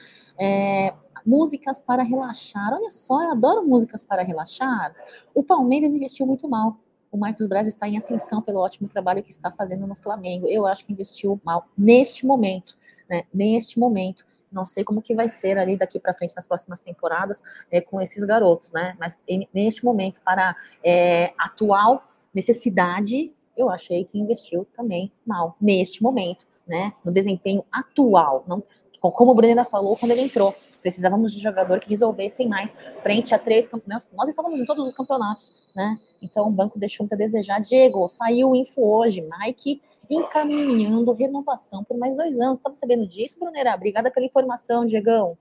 músicas 1.26 1.80
para 1.80 2.03
relaxar, 2.03 2.74
olha 2.74 2.89
só, 2.89 3.22
eu 3.24 3.32
adoro 3.32 3.68
músicas 3.68 4.01
para 4.01 4.24
relaxar. 4.24 4.93
O 5.34 5.43
Palmeiras 5.43 5.93
investiu 5.93 6.26
muito 6.26 6.47
mal 6.49 6.78
o 7.12 7.18
Marcos 7.18 7.45
Braz 7.45 7.68
está 7.68 7.89
em 7.89 7.97
ascensão 7.97 8.41
pelo 8.41 8.59
ótimo 8.59 8.88
trabalho 8.88 9.22
que 9.22 9.30
está 9.30 9.51
fazendo 9.51 9.86
no 9.86 9.93
Flamengo. 9.93 10.47
Eu 10.47 10.66
acho 10.66 10.86
que 10.86 10.93
investiu 10.93 11.39
mal 11.43 11.68
neste 11.78 12.26
momento, 12.26 12.78
né? 13.09 13.24
Neste 13.34 13.78
momento. 13.78 14.26
Não 14.52 14.66
sei 14.66 14.84
como 14.84 15.02
que 15.02 15.16
vai 15.16 15.28
ser 15.28 15.58
ali 15.58 15.78
daqui 15.78 15.99
para 15.99 16.14
frente 16.14 16.36
nas 16.36 16.45
próximas 16.45 16.80
temporadas 16.80 17.41
é, 17.70 17.80
com 17.82 18.02
esses 18.02 18.24
garotos, 18.24 18.72
né? 18.72 18.95
Mas 18.99 19.18
neste 19.54 19.84
momento, 19.84 20.20
para 20.22 20.56
é, 20.84 21.34
atual 21.38 22.08
necessidade, 22.34 23.34
eu 23.56 23.70
achei 23.70 24.04
que 24.04 24.20
investiu 24.20 24.66
também 24.74 25.12
mal 25.26 25.56
neste 25.60 26.02
momento, 26.02 26.45
né? 26.68 26.93
No 27.04 27.12
desempenho 27.12 27.64
atual, 27.72 28.43
não 28.47 28.64
como 28.99 29.32
o 29.32 29.36
Brenda 29.36 29.66
falou 29.66 29.97
quando 29.97 30.12
ele 30.12 30.22
entrou. 30.22 30.56
Precisávamos 30.82 31.32
de 31.32 31.39
jogador 31.39 31.79
que 31.79 31.89
resolvessem 31.89 32.47
mais 32.47 32.75
frente 32.99 33.34
a 33.36 33.39
três 33.39 33.67
campeonatos. 33.67 34.09
Nós 34.13 34.29
estávamos 34.29 34.59
em 34.59 34.65
todos 34.65 34.88
os 34.88 34.93
campeonatos, 34.93 35.51
né? 35.75 35.97
Então 36.21 36.47
o 36.47 36.51
banco 36.51 36.79
deixou 36.79 37.03
muito 37.03 37.13
a 37.13 37.17
desejar. 37.17 37.59
Diego, 37.59 38.07
saiu 38.07 38.51
o 38.51 38.55
info 38.55 38.82
hoje. 38.84 39.21
Mike 39.39 39.82
encaminhando 40.09 41.13
renovação 41.13 41.84
por 41.84 41.97
mais 41.97 42.15
dois 42.15 42.39
anos. 42.39 42.57
Estava 42.57 42.75
sabendo 42.75 43.07
disso, 43.07 43.39
Brunera? 43.39 43.73
Obrigada 43.73 44.11
pela 44.11 44.25
informação, 44.25 44.86
Diegão. 44.86 45.38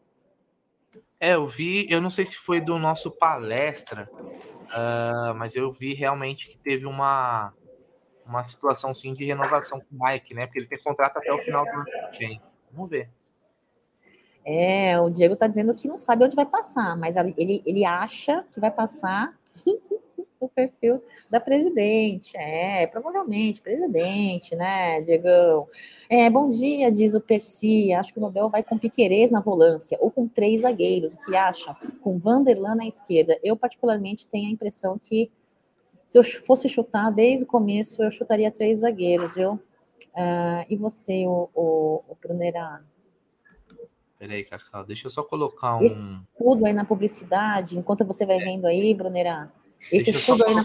É, 1.19 1.35
eu 1.35 1.47
vi, 1.47 1.87
eu 1.91 2.01
não 2.01 2.09
sei 2.09 2.25
se 2.25 2.37
foi 2.37 2.63
do 2.63 2.79
nosso 2.79 3.11
palestra, 3.11 4.09
uh, 4.15 5.35
mas 5.37 5.55
eu 5.55 5.71
vi 5.71 5.93
realmente 5.93 6.49
que 6.49 6.57
teve 6.57 6.87
uma, 6.87 7.53
uma 8.25 8.47
situação 8.47 8.95
sim 8.95 9.13
de 9.13 9.27
renovação 9.27 9.81
com 9.81 9.97
o 9.97 10.07
Mike, 10.07 10.33
né? 10.33 10.47
Porque 10.47 10.61
ele 10.61 10.69
tem 10.69 10.83
contrato 10.83 11.19
até 11.19 11.31
o 11.31 11.43
final 11.43 11.65
do 11.65 11.71
ano 11.71 11.85
que 12.11 12.19
vem. 12.21 12.41
Vamos 12.73 12.89
ver. 12.89 13.11
É, 14.45 14.99
o 15.01 15.11
Diego 15.11 15.35
está 15.35 15.47
dizendo 15.47 15.75
que 15.75 15.89
não 15.89 15.97
sabe 15.97 16.25
onde 16.25 16.37
vai 16.37 16.47
passar, 16.47 16.97
mas 16.97 17.17
ele, 17.17 17.63
ele 17.67 17.85
acha 17.85 18.45
que 18.51 18.61
vai 18.61 18.71
passar 18.71 19.39
o 20.41 20.49
perfil 20.49 21.03
da 21.31 21.39
presidente. 21.39 22.37
É, 22.37 22.87
provavelmente, 22.87 23.61
presidente, 23.61 24.57
né, 24.57 25.03
Diegão? 25.03 25.67
É, 26.09 26.31
bom 26.31 26.49
dia, 26.49 26.91
diz 26.91 27.15
o 27.15 27.21
Percy. 27.21 27.93
Acho 27.93 28.13
que 28.13 28.19
o 28.19 28.23
Nobel 28.23 28.49
vai 28.49 28.63
com 28.63 28.79
Piquerez 28.79 29.31
na 29.31 29.41
volância, 29.41 29.99
ou 30.01 30.11
com 30.11 30.27
três 30.27 30.63
zagueiros. 30.63 31.15
O 31.15 31.19
que 31.19 31.37
acha? 31.37 31.77
Com 32.01 32.19
Vanderlan 32.19 32.75
na 32.75 32.87
esquerda. 32.87 33.39
Eu, 33.45 33.57
particularmente, 33.57 34.27
tenho 34.27 34.49
a 34.49 34.53
impressão 34.53 34.99
que 34.99 35.31
se 36.07 36.19
eu 36.19 36.25
fosse 36.25 36.69
chutar 36.69 37.11
desde 37.11 37.45
o 37.45 37.47
começo, 37.47 38.03
eu 38.03 38.11
chutaria 38.11 38.51
três 38.51 38.81
zagueiros, 38.81 39.35
viu? 39.35 39.53
Uh, 39.53 40.67
e 40.69 40.77
você, 40.77 41.25
o, 41.27 41.49
o, 41.55 42.03
o? 42.09 42.17
Peraí, 44.21 44.45
Cacau, 44.45 44.85
deixa 44.85 45.07
eu 45.07 45.11
só 45.11 45.23
colocar 45.23 45.77
um. 45.77 45.83
Esse 45.83 46.05
escudo 46.05 46.67
aí 46.67 46.75
na 46.75 46.85
publicidade, 46.85 47.79
enquanto 47.79 48.05
você 48.05 48.27
vai 48.27 48.37
é. 48.37 48.45
vendo 48.45 48.67
aí, 48.67 48.93
Brunera. 48.93 49.51
Esse 49.91 50.11
escudo 50.11 50.45
aí 50.45 50.55
na. 50.55 50.63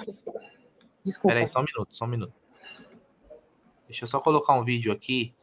Desculpa. 1.02 1.34
Peraí, 1.34 1.48
só 1.48 1.62
um 1.62 1.64
minuto, 1.64 1.96
só 1.96 2.04
um 2.04 2.08
minuto. 2.10 2.34
Deixa 3.88 4.04
eu 4.04 4.10
só 4.10 4.20
colocar 4.20 4.54
um 4.56 4.64
vídeo 4.64 4.92
aqui 4.92 5.34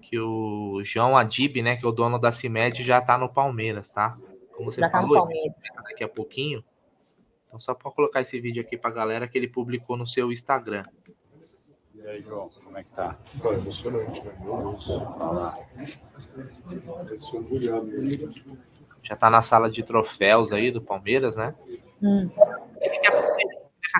que 0.00 0.20
o 0.20 0.84
João 0.84 1.16
Adib, 1.16 1.60
né, 1.60 1.74
que 1.74 1.84
é 1.84 1.88
o 1.88 1.90
dono 1.90 2.16
da 2.16 2.30
CIMED, 2.30 2.84
já 2.84 3.00
tá 3.00 3.18
no 3.18 3.28
Palmeiras, 3.28 3.90
tá? 3.90 4.16
Como 4.52 4.70
você 4.70 4.80
já 4.80 4.88
falou, 4.88 5.08
tá 5.08 5.14
no 5.14 5.24
Palmeiras. 5.24 5.64
daqui 5.82 6.04
a 6.04 6.08
pouquinho. 6.08 6.64
Então, 7.48 7.58
só 7.58 7.74
para 7.74 7.90
colocar 7.90 8.20
esse 8.20 8.38
vídeo 8.38 8.62
aqui 8.62 8.78
pra 8.78 8.92
galera 8.92 9.26
que 9.26 9.36
ele 9.36 9.48
publicou 9.48 9.96
no 9.96 10.06
seu 10.06 10.30
Instagram. 10.30 10.84
E 12.04 12.06
aí, 12.08 12.22
João, 12.22 12.48
como 12.64 12.78
é 12.78 12.82
que 12.82 12.92
tá? 12.92 13.18
Pô, 13.42 13.52
emocionante, 13.52 14.20
velho. 14.20 14.40
Meu 14.40 14.56
Deus. 14.56 14.88
lá. 14.88 15.54
Já 19.02 19.16
tá 19.16 19.28
na 19.28 19.42
sala 19.42 19.70
de 19.70 19.82
troféus 19.82 20.52
aí 20.52 20.70
do 20.70 20.80
Palmeiras, 20.80 21.36
né? 21.36 21.54
Hum. 22.02 22.30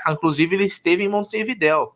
Inclusive, 0.08 0.54
ele 0.54 0.64
esteve 0.64 1.02
em 1.02 1.08
Montevidéu. 1.08 1.94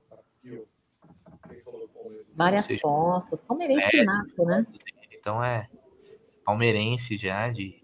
Várias 2.34 2.64
seja, 2.64 2.80
fotos. 2.80 3.40
Palmeirense 3.40 3.98
é, 3.98 4.04
nato, 4.04 4.44
né? 4.44 4.66
Então 5.12 5.42
é 5.42 5.68
palmeirense 6.44 7.16
já, 7.16 7.48
de, 7.48 7.82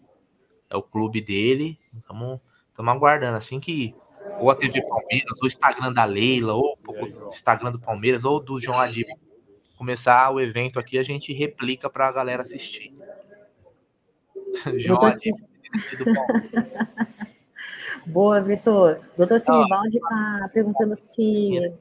é 0.69 0.77
o 0.77 0.83
clube 0.83 1.21
dele. 1.21 1.79
Estamos 1.95 2.41
aguardando. 2.77 3.37
Assim 3.37 3.61
que 3.61 3.95
ou 4.41 4.51
a 4.51 4.55
TV 4.55 4.81
Palmeiras, 4.83 5.33
ou 5.39 5.45
o 5.45 5.47
Instagram 5.47 5.93
da 5.93 6.05
Leila, 6.05 6.55
ou 6.55 6.79
o 6.87 7.29
Instagram 7.29 7.73
do 7.73 7.81
Palmeiras, 7.81 8.25
ou 8.25 8.41
do 8.41 8.61
João 8.61 8.79
Adib. 8.81 9.09
Começar 9.77 10.31
o 10.31 10.41
evento 10.41 10.79
aqui, 10.79 10.99
a 10.99 11.03
gente 11.03 11.33
replica 11.33 11.89
para 11.89 12.09
a 12.09 12.13
galera 12.13 12.43
assistir. 12.43 12.95
João 14.79 15.03
Adib 15.03 15.35
do 15.99 16.05
Boa, 18.07 18.41
Vitor. 18.41 19.01
Doutor 19.17 19.39
Sinibaldi 19.39 19.99
está 19.99 20.51
perguntando 20.53 20.97
se. 20.97 21.75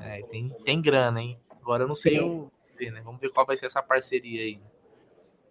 É, 0.00 0.22
tem, 0.22 0.48
tem 0.64 0.80
grana, 0.80 1.20
hein? 1.20 1.38
Agora 1.60 1.84
eu 1.84 1.88
não 1.88 1.94
sei 1.94 2.20
o. 2.20 2.50
Né? 2.80 3.00
Vamos 3.04 3.20
ver 3.20 3.30
qual 3.30 3.46
vai 3.46 3.56
ser 3.56 3.66
essa 3.66 3.82
parceria 3.82 4.42
aí. 4.42 4.58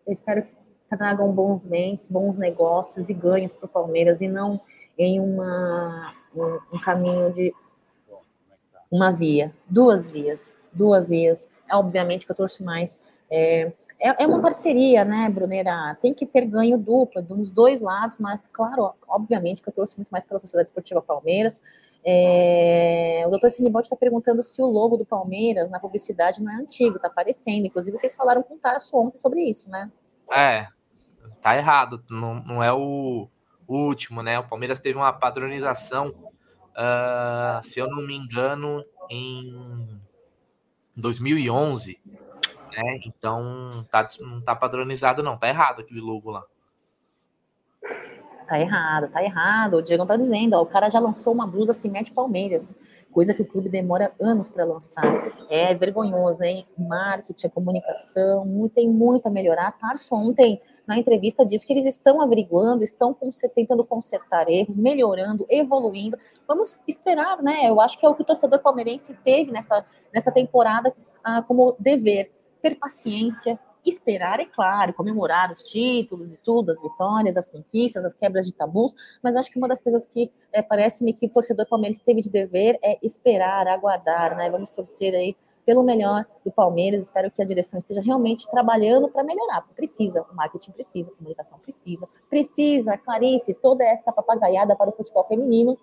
Eu 0.05 0.13
espero 0.13 0.43
que 0.43 0.49
tragam 0.89 1.31
bons 1.31 1.67
ventos, 1.67 2.07
bons 2.07 2.37
negócios 2.37 3.09
e 3.09 3.13
ganhos 3.13 3.53
para 3.53 3.65
o 3.65 3.69
Palmeiras 3.69 4.21
e 4.21 4.27
não 4.27 4.61
em 4.97 5.19
uma, 5.19 6.13
um, 6.35 6.59
um 6.73 6.79
caminho 6.79 7.31
de 7.33 7.53
uma 8.91 9.11
via, 9.11 9.53
duas 9.67 10.09
vias, 10.09 10.57
duas 10.71 11.09
vias. 11.09 11.47
É, 11.69 11.75
obviamente 11.75 12.25
que 12.25 12.31
eu 12.31 12.35
torço 12.35 12.63
mais. 12.63 13.01
É, 13.29 13.71
é, 13.99 14.23
é, 14.23 14.27
uma 14.27 14.41
parceria, 14.41 15.05
né, 15.05 15.29
Brunera? 15.29 15.95
Tem 16.01 16.13
que 16.13 16.25
ter 16.25 16.45
ganho 16.45 16.77
duplo 16.77 17.21
dos 17.21 17.49
dois 17.49 17.81
lados, 17.81 18.17
mas, 18.19 18.43
claro, 18.47 18.93
obviamente 19.07 19.61
que 19.61 19.69
eu 19.69 19.73
torço 19.73 19.97
muito 19.97 20.09
mais 20.09 20.25
pela 20.25 20.39
Sociedade 20.39 20.69
Esportiva 20.69 21.01
Palmeiras. 21.01 21.61
É, 22.05 23.23
o 23.25 23.29
doutor 23.29 23.49
Sinibote 23.49 23.85
está 23.85 23.95
perguntando 23.95 24.43
se 24.43 24.61
o 24.61 24.65
logo 24.65 24.97
do 24.97 25.05
Palmeiras 25.05 25.71
na 25.71 25.79
publicidade 25.79 26.43
não 26.43 26.51
é 26.51 26.55
antigo, 26.55 26.97
está 26.97 27.07
aparecendo. 27.07 27.65
Inclusive, 27.65 27.97
vocês 27.97 28.15
falaram 28.15 28.43
com 28.43 28.55
o 28.55 28.59
Tarso 28.59 28.95
ontem 28.97 29.17
sobre 29.17 29.41
isso, 29.41 29.69
né? 29.69 29.89
É, 30.31 30.67
tá 31.41 31.57
errado. 31.57 32.03
Não, 32.09 32.35
não 32.35 32.63
é 32.63 32.71
o 32.71 33.27
último, 33.67 34.21
né? 34.21 34.39
O 34.39 34.47
Palmeiras 34.47 34.79
teve 34.79 34.97
uma 34.97 35.11
padronização, 35.13 36.09
uh, 36.09 37.63
se 37.63 37.79
eu 37.79 37.87
não 37.87 38.05
me 38.05 38.15
engano, 38.15 38.83
em 39.09 39.99
2011 40.95 41.99
né? 42.75 42.99
Então 43.05 43.85
tá, 43.89 44.05
não 44.19 44.41
tá 44.41 44.55
padronizado, 44.55 45.23
não. 45.23 45.37
Tá 45.37 45.47
errado 45.47 45.81
aquele 45.81 46.01
logo 46.01 46.29
lá. 46.29 46.43
Tá 48.47 48.59
errado, 48.59 49.09
tá 49.09 49.23
errado. 49.23 49.77
O 49.77 49.81
Diego 49.81 50.05
tá 50.05 50.15
dizendo, 50.15 50.53
ó, 50.53 50.61
o 50.61 50.65
cara 50.65 50.89
já 50.89 50.99
lançou 50.99 51.33
uma 51.33 51.47
blusa 51.47 51.73
Cimete 51.73 52.11
Palmeiras, 52.11 52.77
coisa 53.11 53.33
que 53.33 53.41
o 53.41 53.45
clube 53.45 53.69
demora 53.69 54.13
anos 54.19 54.49
para 54.49 54.65
lançar. 54.65 55.03
É 55.49 55.73
vergonhoso, 55.73 56.43
hein? 56.43 56.67
Marketing, 56.77 57.49
comunicação, 57.49 58.69
tem 58.73 58.87
muito 58.87 59.27
a 59.27 59.31
melhorar. 59.31 59.71
Tarso 59.71 60.13
ontem, 60.13 60.61
na 60.87 60.97
entrevista, 60.97 61.45
disse 61.45 61.65
que 61.65 61.73
eles 61.73 61.85
estão 61.85 62.21
averiguando, 62.21 62.83
estão 62.83 63.15
tentando 63.53 63.83
consertar 63.83 64.49
erros, 64.49 64.77
melhorando, 64.77 65.45
evoluindo. 65.49 66.17
Vamos 66.47 66.81
esperar, 66.87 67.41
né? 67.41 67.69
Eu 67.69 67.81
acho 67.81 67.97
que 67.99 68.05
é 68.05 68.09
o 68.09 68.15
que 68.15 68.21
o 68.21 68.25
torcedor 68.25 68.59
palmeirense 68.59 69.13
teve 69.23 69.51
nessa, 69.51 69.85
nessa 70.13 70.31
temporada 70.31 70.93
ah, 71.23 71.41
como 71.41 71.75
dever 71.79 72.31
ter 72.61 72.75
paciência, 72.75 73.59
esperar, 73.85 74.39
é 74.39 74.45
claro, 74.45 74.93
comemorar 74.93 75.51
os 75.51 75.61
títulos 75.61 76.33
e 76.33 76.37
tudo, 76.37 76.71
as 76.71 76.81
vitórias, 76.81 77.37
as 77.37 77.45
conquistas, 77.45 78.03
as 78.03 78.13
quebras 78.13 78.45
de 78.45 78.53
tabus, 78.53 78.93
mas 79.21 79.35
acho 79.35 79.51
que 79.51 79.57
uma 79.57 79.67
das 79.67 79.81
coisas 79.81 80.05
que 80.05 80.31
é, 80.51 80.61
parece-me 80.61 81.13
que 81.13 81.27
o 81.27 81.29
torcedor 81.29 81.67
palmeirense 81.67 82.01
teve 82.03 82.21
de 82.21 82.29
dever 82.29 82.79
é 82.83 82.97
esperar, 83.03 83.67
aguardar, 83.67 84.35
né? 84.35 84.49
Vamos 84.49 84.69
torcer 84.69 85.13
aí 85.13 85.35
pelo 85.65 85.83
melhor 85.83 86.25
do 86.45 86.51
Palmeiras. 86.51 87.03
Espero 87.03 87.31
que 87.31 87.41
a 87.41 87.45
direção 87.45 87.77
esteja 87.77 88.01
realmente 88.01 88.49
trabalhando 88.49 89.09
para 89.09 89.23
melhorar, 89.23 89.61
porque 89.61 89.73
precisa, 89.73 90.25
o 90.31 90.35
marketing 90.35 90.71
precisa, 90.71 91.11
a 91.11 91.15
comunicação 91.15 91.57
precisa, 91.59 92.07
precisa, 92.29 92.97
Clarice, 92.97 93.53
toda 93.55 93.83
essa 93.83 94.11
papagaiada 94.11 94.75
para 94.75 94.89
o 94.89 94.93
futebol 94.93 95.25
feminino. 95.27 95.77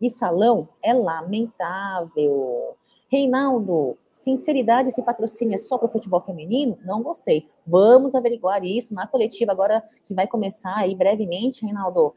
E 0.00 0.10
salão 0.10 0.68
é 0.82 0.92
lamentável. 0.92 2.76
Reinaldo, 3.08 3.96
sinceridade, 4.08 4.88
esse 4.88 5.02
patrocínio 5.02 5.54
é 5.54 5.58
só 5.58 5.78
para 5.78 5.86
o 5.86 5.90
futebol 5.90 6.20
feminino? 6.20 6.76
Não 6.82 7.02
gostei. 7.02 7.46
Vamos 7.64 8.14
averiguar 8.14 8.64
isso 8.64 8.94
na 8.94 9.06
coletiva 9.06 9.52
agora 9.52 9.84
que 10.02 10.14
vai 10.14 10.26
começar 10.26 10.76
aí 10.78 10.94
brevemente, 10.94 11.64
Reinaldo. 11.64 12.14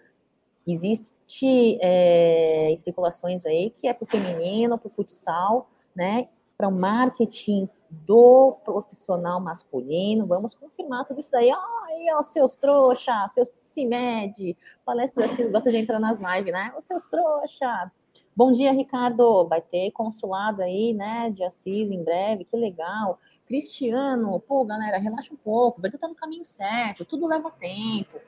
Existe 0.66 1.78
é, 1.80 2.72
especulações 2.72 3.46
aí 3.46 3.70
que 3.70 3.88
é 3.88 3.94
para 3.94 4.04
o 4.04 4.08
feminino, 4.08 4.80
para 4.80 4.88
o 4.88 4.90
futsal, 4.90 5.70
né? 5.96 6.28
Para 6.58 6.70
o 6.70 6.72
marketing 6.72 7.70
do 7.90 8.58
profissional 8.64 9.40
masculino. 9.40 10.26
Vamos 10.26 10.54
confirmar 10.54 11.06
tudo 11.06 11.20
isso 11.20 11.32
daí. 11.32 11.50
Aí, 11.50 12.08
ó, 12.14 12.22
seus 12.22 12.56
trouxa, 12.56 13.28
seus 13.28 13.50
CIMED, 13.54 14.58
palestra 14.86 15.28
vocês 15.28 15.50
gostam 15.50 15.72
de 15.72 15.80
entrar 15.80 16.00
nas 16.00 16.18
lives, 16.18 16.54
né? 16.54 16.74
Os 16.78 16.86
seus 16.86 17.06
trouxa, 17.06 17.92
Bom 18.38 18.52
dia, 18.52 18.74
Ricardo. 18.74 19.48
Vai 19.48 19.62
ter 19.62 19.92
consulado 19.92 20.62
aí, 20.62 20.94
né, 20.94 21.30
de 21.30 21.42
Assis 21.42 21.90
em 21.90 22.04
breve, 22.04 22.44
que 22.44 22.58
legal. 22.58 23.18
Cristiano, 23.46 24.40
pô, 24.42 24.66
galera, 24.66 24.98
relaxa 24.98 25.34
um 25.34 25.38
pouco, 25.38 25.80
vai 25.82 25.90
estar 25.90 26.08
no 26.08 26.16
caminho 26.16 26.44
certo, 26.44 27.06
tudo 27.06 27.26
leva 27.26 27.50
tempo. 27.50 28.20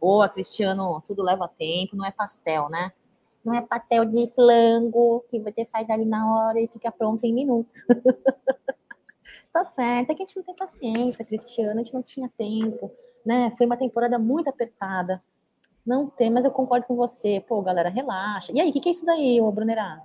Boa, 0.00 0.28
Cristiano, 0.28 1.00
tudo 1.04 1.22
leva 1.22 1.48
tempo, 1.48 1.96
não 1.96 2.04
é 2.04 2.12
pastel, 2.12 2.68
né? 2.68 2.92
Não 3.44 3.54
é 3.54 3.60
pastel 3.60 4.04
de 4.04 4.30
flango 4.34 5.24
que 5.28 5.38
você 5.40 5.64
faz 5.64 5.90
ali 5.90 6.04
na 6.04 6.32
hora 6.32 6.60
e 6.60 6.68
fica 6.68 6.92
pronto 6.92 7.24
em 7.24 7.34
minutos. 7.34 7.84
tá 9.52 9.64
certo, 9.64 10.10
é 10.10 10.14
que 10.14 10.22
a 10.22 10.26
gente 10.26 10.36
não 10.36 10.44
tem 10.44 10.54
paciência, 10.54 11.24
Cristiano, 11.24 11.80
a 11.80 11.82
gente 11.82 11.94
não 11.94 12.02
tinha 12.02 12.30
tempo, 12.36 12.90
né? 13.26 13.50
Foi 13.52 13.66
uma 13.66 13.76
temporada 13.76 14.18
muito 14.18 14.48
apertada. 14.48 15.22
Não 15.84 16.08
tem, 16.08 16.30
mas 16.30 16.44
eu 16.44 16.52
concordo 16.52 16.86
com 16.86 16.94
você. 16.94 17.44
Pô, 17.46 17.60
galera, 17.60 17.88
relaxa. 17.88 18.52
E 18.54 18.60
aí, 18.60 18.70
o 18.70 18.72
que, 18.72 18.80
que, 18.80 18.88
é 18.88 18.92
isso 18.92 19.04
daí, 19.04 19.40
ô 19.40 19.50
Brunerá? 19.50 20.00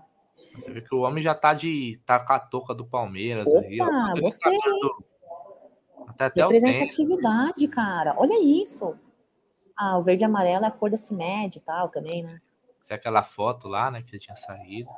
Você 0.55 0.71
vê 0.71 0.81
que 0.81 0.95
o 0.95 1.01
homem 1.01 1.23
já 1.23 1.35
tá 1.35 1.53
de. 1.53 2.01
tá 2.03 2.19
com 2.19 2.33
a 2.33 2.39
touca 2.39 2.73
do 2.73 2.85
Palmeiras 2.85 3.45
Opa, 3.45 3.59
aí. 3.59 3.77
Ó. 3.79 4.19
gostei. 4.19 4.57
Até, 6.07 6.25
até 6.25 6.41
Representatividade, 6.41 7.67
cara. 7.67 8.15
Olha 8.17 8.43
isso. 8.43 8.97
Ah, 9.75 9.99
o 9.99 10.03
verde 10.03 10.23
e 10.23 10.25
amarelo 10.25 10.65
é 10.65 10.67
a 10.67 10.71
cor 10.71 10.89
da 10.89 10.97
CIMED 10.97 11.59
e 11.59 11.61
tal 11.61 11.89
também, 11.89 12.23
né? 12.23 12.41
É 12.89 12.95
aquela 12.95 13.23
foto 13.23 13.67
lá, 13.67 13.91
né, 13.91 14.01
que 14.01 14.17
tinha 14.17 14.35
saído. 14.35 14.89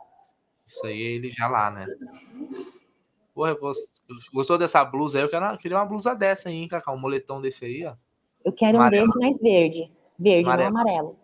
Isso 0.65 0.85
aí 0.85 1.01
é 1.01 1.05
ele 1.11 1.31
já 1.31 1.47
lá, 1.47 1.71
né? 1.71 1.87
Porra, 3.33 3.55
gostou 4.33 4.57
dessa 4.57 4.83
blusa 4.83 5.17
aí? 5.17 5.23
Eu, 5.23 5.29
quero, 5.29 5.45
eu 5.45 5.57
queria 5.57 5.77
uma 5.77 5.85
blusa 5.85 6.15
dessa 6.15 6.49
aí, 6.49 6.55
hein, 6.55 6.67
Cacá? 6.67 6.91
Um 6.91 6.99
moletom 6.99 7.41
desse 7.41 7.65
aí, 7.65 7.85
ó. 7.85 7.95
Eu 8.45 8.53
quero 8.53 8.77
amarelo. 8.77 9.03
um 9.03 9.07
desse 9.07 9.19
mais 9.19 9.39
verde. 9.39 9.91
Verde, 10.17 10.49
amarelo. 10.49 10.73
não 10.73 10.81
amarelo. 10.81 11.19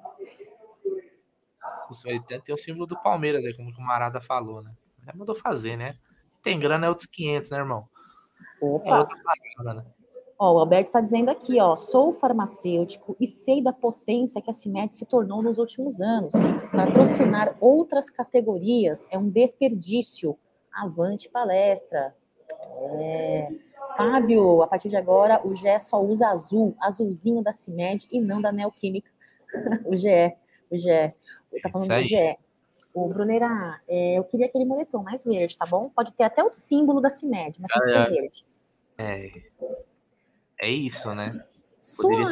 Ele 2.06 2.20
tem 2.42 2.56
o 2.56 2.58
símbolo 2.58 2.88
do 2.88 2.98
Palmeiras, 2.98 3.44
né, 3.44 3.54
como 3.54 3.70
o 3.70 3.82
Marada 3.82 4.20
falou, 4.20 4.62
né? 4.62 4.72
Já 5.06 5.14
mandou 5.14 5.36
fazer, 5.36 5.78
né? 5.78 5.98
Tem 6.42 6.60
grana 6.60 6.88
é 6.88 6.90
outros 6.90 7.08
500, 7.08 7.50
né, 7.52 7.58
irmão? 7.58 7.88
Opa. 8.62 8.90
É 8.90 8.98
outra 8.98 9.18
parada, 9.24 9.82
né? 9.82 9.86
Ó, 10.38 10.54
o 10.54 10.60
Alberto 10.60 10.88
está 10.88 11.00
dizendo 11.00 11.30
aqui, 11.30 11.62
ó, 11.62 11.78
sou 11.78 12.12
farmacêutico 12.14 13.16
e 13.20 13.26
sei 13.26 13.64
da 13.64 13.72
potência 13.72 14.42
que 14.42 14.50
a 14.50 14.54
CIMED 14.54 14.96
se 14.96 15.06
tornou 15.06 15.42
nos 15.42 15.58
últimos 15.58 16.02
anos. 16.02 16.34
Patrocinar 16.72 17.56
outras 17.62 18.10
categorias 18.10 19.08
é 19.10 19.18
um 19.18 19.30
desperdício. 19.30 20.38
Avante 20.74 21.30
palestra. 21.30 22.14
É. 23.00 23.50
Fábio, 23.96 24.62
a 24.62 24.68
partir 24.68 24.90
de 24.90 24.98
agora, 24.98 25.40
o 25.48 25.56
GE 25.56 25.80
só 25.80 26.04
usa 26.04 26.28
azul, 26.28 26.76
azulzinho 26.82 27.42
da 27.42 27.54
CIMED 27.54 28.08
e 28.12 28.20
não 28.20 28.42
da 28.42 28.52
Neoquímica. 28.52 29.10
o 29.86 29.96
GE, 29.96 30.36
o 30.70 30.78
GE. 30.78 31.14
Tá 31.62 31.70
falando 31.72 31.88
do 31.88 32.02
GE. 32.02 32.38
O 32.94 33.08
Bruneira, 33.08 33.80
é, 33.88 34.18
eu 34.18 34.24
queria 34.26 34.48
aquele 34.48 34.66
moletom 34.66 35.02
mais 35.02 35.24
verde, 35.24 35.58
tá 35.58 35.66
bom? 35.66 35.90
Pode 35.90 36.12
ter 36.12 36.24
até 36.24 36.44
o 36.44 36.54
símbolo 36.54 37.00
da 37.00 37.10
CIMED, 37.10 37.62
mas 37.62 37.72
tem 37.72 37.82
que 37.82 37.90
ser 37.90 37.98
é. 37.98 38.10
verde. 38.10 38.46
É. 38.98 39.32
É 40.60 40.70
isso, 40.70 41.14
né? 41.14 41.44
Sua... 41.80 42.32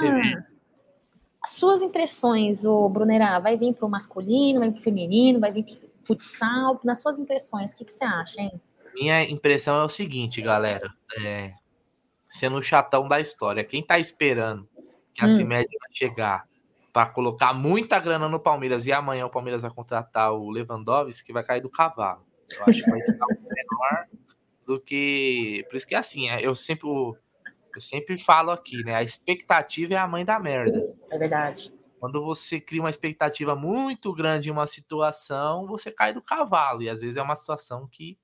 Suas 1.46 1.82
impressões, 1.82 2.64
o 2.64 2.88
Brunerá, 2.88 3.38
vai 3.38 3.58
vir 3.58 3.74
para 3.74 3.86
o 3.86 3.90
masculino, 3.90 4.60
vai 4.60 4.70
vir 4.70 4.76
para 4.76 4.80
o 4.80 4.84
feminino, 4.84 5.42
vai 5.42 5.52
vir 5.52 5.64
para 5.64 5.76
futsal? 6.04 6.80
Nas 6.86 7.02
suas 7.02 7.20
impressões, 7.20 7.74
o 7.74 7.76
que, 7.76 7.84
que 7.84 7.92
você 7.92 8.06
acha, 8.06 8.40
hein? 8.40 8.62
Minha 8.94 9.24
impressão 9.30 9.82
é 9.82 9.84
o 9.84 9.90
seguinte, 9.90 10.42
galera. 10.42 10.90
É, 11.20 11.54
sendo 12.30 12.58
o 12.58 12.62
chatão 12.62 13.08
da 13.08 13.20
história, 13.20 13.64
quem 13.64 13.84
tá 13.84 14.00
esperando 14.00 14.68
que 15.14 15.24
a 15.24 15.28
hum. 15.28 15.30
CIMED 15.30 15.68
vai 15.80 15.90
chegar 15.92 16.48
para 16.92 17.08
colocar 17.08 17.54
muita 17.54 18.00
grana 18.00 18.30
no 18.30 18.40
Palmeiras 18.40 18.86
e 18.86 18.92
amanhã 18.92 19.26
o 19.26 19.30
Palmeiras 19.30 19.64
vai 19.64 19.72
contratar 19.72 20.32
o 20.32 20.50
Lewandowski, 20.50 21.26
que 21.26 21.34
vai 21.34 21.44
cair 21.44 21.62
do 21.62 21.70
cavalo. 21.70 22.24
Eu 22.56 22.64
acho 22.68 22.84
que 22.84 22.90
vai 22.90 23.02
ser 23.02 23.18
algo 23.20 23.42
menor 23.50 24.08
do 24.66 24.80
que. 24.80 25.66
Por 25.70 25.76
isso 25.76 25.88
que 25.88 25.96
é 25.96 25.98
assim, 25.98 26.30
é, 26.30 26.46
eu 26.46 26.54
sempre, 26.54 26.88
eu 27.78 27.82
sempre 27.82 28.18
falo 28.18 28.52
aqui, 28.52 28.84
né? 28.84 28.96
A 28.96 29.04
expectativa 29.04 29.94
é 29.94 29.98
a 29.98 30.08
mãe 30.08 30.24
da 30.26 30.40
merda. 30.40 30.94
É 31.12 31.18
verdade. 31.18 31.74
Quando 32.00 32.24
você 32.24 32.60
cria 32.60 32.82
uma 32.82 32.90
expectativa 32.90 33.56
muito 33.56 34.14
grande 34.14 34.50
em 34.50 34.52
uma 34.52 34.68
situação, 34.68 35.66
você 35.66 35.92
cai 35.92 36.14
do 36.14 36.22
cavalo. 36.22 36.82
E 36.82 36.90
às 36.90 37.02
vezes 37.02 37.18
é 37.18 37.22
uma 37.22 37.36
situação 37.36 37.88
que 37.88 38.18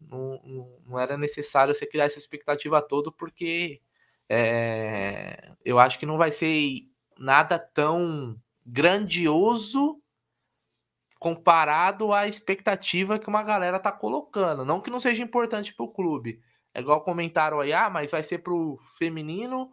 não, 0.00 0.78
não, 0.86 0.98
era 0.98 1.16
necessário 1.16 1.74
você 1.74 1.86
criar 1.86 2.04
essa 2.04 2.18
expectativa 2.18 2.82
toda, 2.82 3.10
porque 3.10 3.80
é, 4.28 5.52
eu 5.64 5.78
acho 5.78 5.98
que 5.98 6.06
não 6.06 6.18
vai 6.18 6.30
ser 6.30 6.82
nada 7.18 7.58
tão 7.58 8.38
grandioso 8.64 10.00
comparado 11.18 12.12
à 12.12 12.28
expectativa 12.28 13.18
que 13.18 13.28
uma 13.28 13.42
galera 13.42 13.80
tá 13.80 13.90
colocando. 13.90 14.64
Não 14.64 14.80
que 14.80 14.90
não 14.90 15.00
seja 15.00 15.22
importante 15.22 15.74
para 15.74 15.84
o 15.84 15.92
clube. 15.92 16.40
É 16.76 16.80
igual 16.80 17.00
comentaram 17.00 17.58
aí, 17.58 17.72
ah, 17.72 17.88
mas 17.88 18.10
vai 18.10 18.22
ser 18.22 18.40
para 18.40 18.52
o 18.52 18.76
feminino 18.98 19.72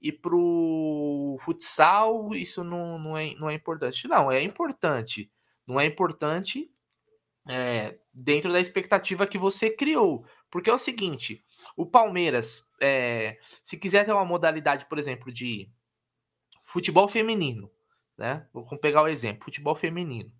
e 0.00 0.12
pro 0.12 1.36
futsal 1.40 2.32
isso 2.32 2.62
não, 2.62 2.96
não, 2.96 3.18
é, 3.18 3.34
não 3.34 3.50
é 3.50 3.54
importante. 3.54 4.06
Não, 4.06 4.30
é 4.30 4.40
importante. 4.40 5.32
Não 5.66 5.80
é 5.80 5.86
importante 5.86 6.70
é, 7.48 7.98
dentro 8.14 8.52
da 8.52 8.60
expectativa 8.60 9.26
que 9.26 9.36
você 9.36 9.68
criou. 9.68 10.24
Porque 10.48 10.70
é 10.70 10.72
o 10.72 10.78
seguinte: 10.78 11.44
o 11.76 11.84
Palmeiras, 11.84 12.70
é, 12.80 13.36
se 13.64 13.76
quiser 13.76 14.06
ter 14.06 14.12
uma 14.12 14.24
modalidade, 14.24 14.86
por 14.86 14.96
exemplo, 14.96 15.32
de 15.32 15.68
futebol 16.62 17.08
feminino, 17.08 17.68
né? 18.16 18.46
Vamos 18.54 18.78
pegar 18.80 19.02
o 19.02 19.08
exemplo: 19.08 19.42
futebol 19.42 19.74
feminino. 19.74 20.30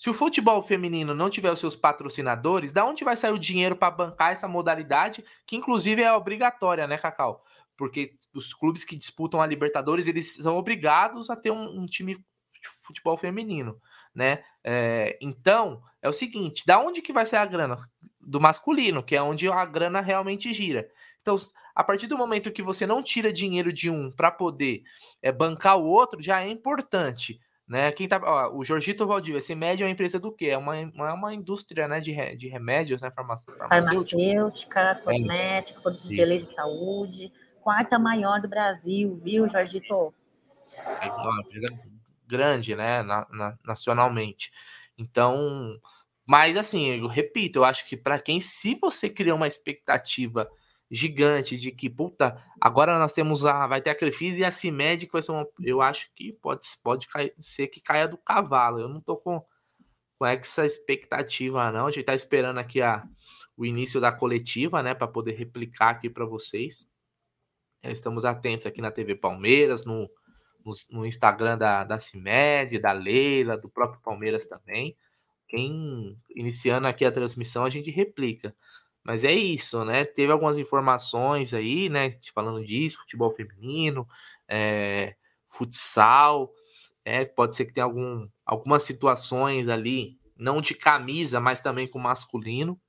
Se 0.00 0.08
o 0.08 0.14
futebol 0.14 0.62
feminino 0.62 1.14
não 1.14 1.28
tiver 1.28 1.52
os 1.52 1.60
seus 1.60 1.76
patrocinadores, 1.76 2.72
da 2.72 2.86
onde 2.86 3.04
vai 3.04 3.18
sair 3.18 3.34
o 3.34 3.38
dinheiro 3.38 3.76
para 3.76 3.90
bancar 3.90 4.32
essa 4.32 4.48
modalidade, 4.48 5.22
que 5.46 5.54
inclusive 5.54 6.00
é 6.00 6.10
obrigatória, 6.10 6.86
né, 6.86 6.96
Cacau? 6.96 7.44
Porque 7.76 8.14
os 8.34 8.54
clubes 8.54 8.82
que 8.82 8.96
disputam 8.96 9.42
a 9.42 9.46
Libertadores, 9.46 10.06
eles 10.06 10.36
são 10.36 10.56
obrigados 10.56 11.28
a 11.28 11.36
ter 11.36 11.50
um, 11.50 11.82
um 11.82 11.84
time 11.84 12.14
de 12.14 12.68
futebol 12.82 13.14
feminino, 13.18 13.78
né? 14.14 14.42
É, 14.64 15.18
então, 15.20 15.82
é 16.00 16.08
o 16.08 16.14
seguinte, 16.14 16.64
da 16.64 16.80
onde 16.80 17.02
que 17.02 17.12
vai 17.12 17.26
ser 17.26 17.36
a 17.36 17.44
grana? 17.44 17.76
Do 18.18 18.40
masculino, 18.40 19.02
que 19.02 19.14
é 19.14 19.20
onde 19.20 19.48
a 19.48 19.66
grana 19.66 20.00
realmente 20.00 20.50
gira. 20.54 20.88
Então, 21.20 21.36
a 21.74 21.84
partir 21.84 22.06
do 22.06 22.16
momento 22.16 22.50
que 22.50 22.62
você 22.62 22.86
não 22.86 23.02
tira 23.02 23.30
dinheiro 23.30 23.70
de 23.70 23.90
um 23.90 24.10
para 24.10 24.30
poder 24.30 24.82
é, 25.20 25.30
bancar 25.30 25.76
o 25.76 25.84
outro, 25.84 26.22
já 26.22 26.40
é 26.40 26.48
importante. 26.48 27.38
Né? 27.70 27.92
Quem 27.92 28.08
tá, 28.08 28.20
ó, 28.20 28.52
o 28.52 28.64
Jorgito 28.64 29.06
Valdivia, 29.06 29.38
esse 29.38 29.54
médio 29.54 29.84
é 29.84 29.86
uma 29.86 29.92
empresa 29.92 30.18
do 30.18 30.32
quê? 30.32 30.46
É 30.46 30.58
uma, 30.58 30.76
é 30.76 31.12
uma 31.12 31.32
indústria 31.32 31.86
né, 31.86 32.00
de, 32.00 32.12
de 32.36 32.48
remédios, 32.48 33.00
né? 33.00 33.12
Farmacêutica, 33.12 33.68
farmacêutica 33.68 35.00
cosmética, 35.04 35.78
é. 35.78 35.82
produtos 35.82 36.08
de 36.08 36.16
beleza 36.16 36.50
e 36.50 36.54
saúde. 36.56 37.32
Quarta 37.62 37.96
maior 37.96 38.40
do 38.40 38.48
Brasil, 38.48 39.14
viu, 39.14 39.48
Jorgito? 39.48 40.12
É 41.00 41.12
uma 41.12 41.42
empresa 41.42 41.78
grande, 42.26 42.74
né? 42.74 43.04
Na, 43.04 43.24
na, 43.30 43.56
nacionalmente. 43.64 44.50
Então, 44.98 45.78
mas 46.26 46.56
assim, 46.56 46.86
eu 46.88 47.06
repito, 47.06 47.60
eu 47.60 47.64
acho 47.64 47.86
que 47.86 47.96
para 47.96 48.20
quem, 48.20 48.40
se 48.40 48.74
você 48.74 49.08
cria 49.08 49.32
uma 49.32 49.46
expectativa 49.46 50.50
gigante 50.90 51.56
de 51.56 51.70
que, 51.70 51.88
puta, 51.88 52.42
agora 52.60 52.98
nós 52.98 53.12
temos 53.12 53.44
a. 53.44 53.66
Vai 53.66 53.80
ter 53.80 53.90
a 53.90 53.94
Crefisa 53.94 54.40
e 54.40 54.44
a 54.44 54.50
CIMED, 54.50 55.06
que 55.06 55.12
vai 55.12 55.22
ser 55.22 55.32
uma. 55.32 55.46
Eu 55.62 55.80
acho 55.80 56.10
que 56.14 56.32
pode, 56.32 56.66
pode 56.82 57.06
ser 57.38 57.68
que 57.68 57.80
caia 57.80 58.08
do 58.08 58.18
cavalo. 58.18 58.80
Eu 58.80 58.88
não 58.88 59.00
tô 59.00 59.16
com, 59.16 59.44
com 60.18 60.26
essa 60.26 60.66
expectativa, 60.66 61.70
não. 61.70 61.86
A 61.86 61.90
gente 61.90 62.04
tá 62.04 62.14
esperando 62.14 62.58
aqui 62.58 62.82
a, 62.82 63.04
o 63.56 63.64
início 63.64 64.00
da 64.00 64.10
coletiva, 64.10 64.82
né, 64.82 64.94
para 64.94 65.06
poder 65.06 65.32
replicar 65.32 65.90
aqui 65.90 66.10
para 66.10 66.24
vocês. 66.24 66.90
Estamos 67.82 68.24
atentos 68.24 68.66
aqui 68.66 68.82
na 68.82 68.90
TV 68.90 69.14
Palmeiras, 69.14 69.86
no, 69.86 70.10
no, 70.64 70.72
no 70.90 71.06
Instagram 71.06 71.56
da, 71.56 71.84
da 71.84 71.98
CIMED, 71.98 72.78
da 72.78 72.92
Leila, 72.92 73.56
do 73.56 73.70
próprio 73.70 74.02
Palmeiras 74.02 74.46
também. 74.46 74.96
Quem 75.48 76.18
iniciando 76.34 76.86
aqui 76.86 77.04
a 77.04 77.12
transmissão, 77.12 77.64
a 77.64 77.70
gente 77.70 77.90
replica. 77.90 78.54
Mas 79.04 79.24
é 79.24 79.32
isso, 79.32 79.84
né? 79.84 80.04
Teve 80.04 80.32
algumas 80.32 80.58
informações 80.58 81.54
aí, 81.54 81.88
né? 81.88 82.18
Falando 82.34 82.64
disso, 82.64 82.98
futebol 82.98 83.30
feminino, 83.30 84.06
é, 84.48 85.16
futsal, 85.48 86.52
é, 87.04 87.24
pode 87.24 87.54
ser 87.56 87.64
que 87.66 87.72
tenha 87.72 87.84
algum, 87.84 88.28
algumas 88.44 88.82
situações 88.82 89.68
ali, 89.68 90.18
não 90.36 90.60
de 90.60 90.74
camisa, 90.74 91.40
mas 91.40 91.60
também 91.60 91.88
com 91.88 91.98
masculino. 91.98 92.80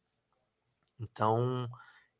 Então, 1.00 1.70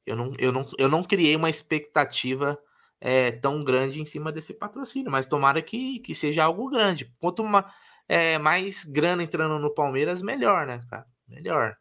eu 0.06 0.16
não, 0.16 0.36
eu 0.40 0.52
não, 0.52 0.66
eu 0.78 0.90
não 0.90 1.04
criei 1.04 1.36
uma 1.36 1.50
expectativa 1.50 2.58
é, 3.00 3.32
tão 3.32 3.64
grande 3.64 4.02
em 4.02 4.06
cima 4.06 4.32
desse 4.32 4.54
patrocínio, 4.54 5.12
mas 5.12 5.26
tomara 5.26 5.62
que, 5.62 6.00
que 6.00 6.16
seja 6.16 6.44
algo 6.46 6.70
grande. 6.70 7.14
Quanto 7.20 7.44
uma, 7.44 7.72
é, 8.08 8.38
mais 8.38 8.84
grana 8.86 9.24
entrando 9.24 9.60
no 9.60 9.74
Palmeiras, 9.74 10.22
melhor, 10.22 10.66
né, 10.68 10.82
cara? 10.90 11.06
Melhor. 11.28 11.78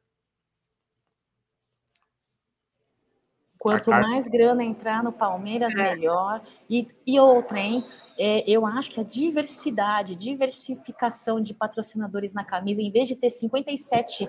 Quanto 3.60 3.90
mais 3.90 4.26
grana 4.26 4.64
entrar 4.64 5.04
no 5.04 5.12
Palmeiras, 5.12 5.74
é. 5.74 5.94
melhor. 5.94 6.40
E, 6.68 6.88
e 7.06 7.20
outra, 7.20 7.58
hein? 7.58 7.84
É, 8.18 8.42
eu 8.50 8.64
acho 8.64 8.90
que 8.90 8.98
a 8.98 9.04
diversidade, 9.04 10.16
diversificação 10.16 11.42
de 11.42 11.52
patrocinadores 11.52 12.32
na 12.32 12.42
camisa, 12.42 12.80
em 12.80 12.90
vez 12.90 13.06
de 13.06 13.14
ter 13.14 13.28
57 13.28 14.26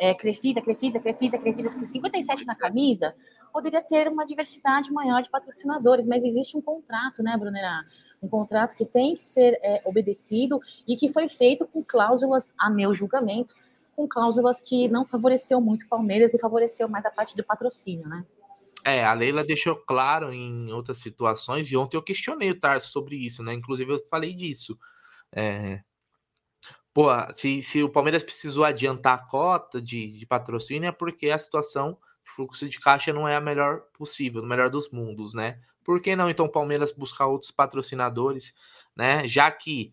é, 0.00 0.12
Crefisa, 0.14 0.60
Crefisa, 0.60 0.98
Crefisa, 0.98 1.38
Crefisa, 1.38 1.68
57 1.70 2.44
na 2.44 2.56
camisa, 2.56 3.14
poderia 3.52 3.80
ter 3.80 4.08
uma 4.08 4.24
diversidade 4.26 4.92
maior 4.92 5.22
de 5.22 5.30
patrocinadores, 5.30 6.04
mas 6.04 6.24
existe 6.24 6.56
um 6.56 6.60
contrato, 6.60 7.22
né, 7.22 7.36
Brunera? 7.36 7.84
Um 8.20 8.28
contrato 8.28 8.74
que 8.74 8.84
tem 8.84 9.14
que 9.14 9.22
ser 9.22 9.60
é, 9.62 9.80
obedecido 9.84 10.58
e 10.88 10.96
que 10.96 11.08
foi 11.08 11.28
feito 11.28 11.68
com 11.68 11.84
cláusulas, 11.84 12.52
a 12.58 12.68
meu 12.68 12.92
julgamento, 12.92 13.54
com 13.94 14.08
cláusulas 14.08 14.60
que 14.60 14.88
não 14.88 15.04
favoreceu 15.04 15.60
muito 15.60 15.84
o 15.84 15.88
Palmeiras 15.88 16.34
e 16.34 16.38
favoreceu 16.40 16.88
mais 16.88 17.06
a 17.06 17.12
parte 17.12 17.36
do 17.36 17.44
patrocínio, 17.44 18.08
né? 18.08 18.24
É, 18.84 19.04
a 19.04 19.12
Leila 19.12 19.44
deixou 19.44 19.76
claro 19.76 20.32
em 20.32 20.72
outras 20.72 20.98
situações, 20.98 21.70
e 21.70 21.76
ontem 21.76 21.96
eu 21.96 22.02
questionei 22.02 22.50
o 22.50 22.58
Tarso 22.58 22.90
sobre 22.90 23.16
isso, 23.16 23.42
né? 23.42 23.54
Inclusive 23.54 23.92
eu 23.92 24.06
falei 24.10 24.34
disso. 24.34 24.78
É... 25.32 25.82
Pô, 26.92 27.08
se, 27.32 27.62
se 27.62 27.82
o 27.82 27.88
Palmeiras 27.88 28.22
precisou 28.22 28.64
adiantar 28.64 29.14
a 29.14 29.26
cota 29.26 29.80
de, 29.80 30.12
de 30.12 30.26
patrocínio 30.26 30.88
é 30.88 30.92
porque 30.92 31.30
a 31.30 31.38
situação 31.38 31.96
de 32.24 32.32
fluxo 32.32 32.68
de 32.68 32.78
caixa 32.78 33.12
não 33.12 33.26
é 33.26 33.34
a 33.34 33.40
melhor 33.40 33.82
possível, 33.94 34.42
o 34.42 34.46
melhor 34.46 34.68
dos 34.68 34.90
mundos, 34.90 35.32
né? 35.32 35.58
Por 35.84 36.00
que 36.00 36.14
não 36.14 36.28
então 36.28 36.46
o 36.46 36.50
Palmeiras 36.50 36.92
buscar 36.92 37.26
outros 37.26 37.50
patrocinadores, 37.50 38.54
né? 38.94 39.26
Já 39.26 39.50
que 39.50 39.92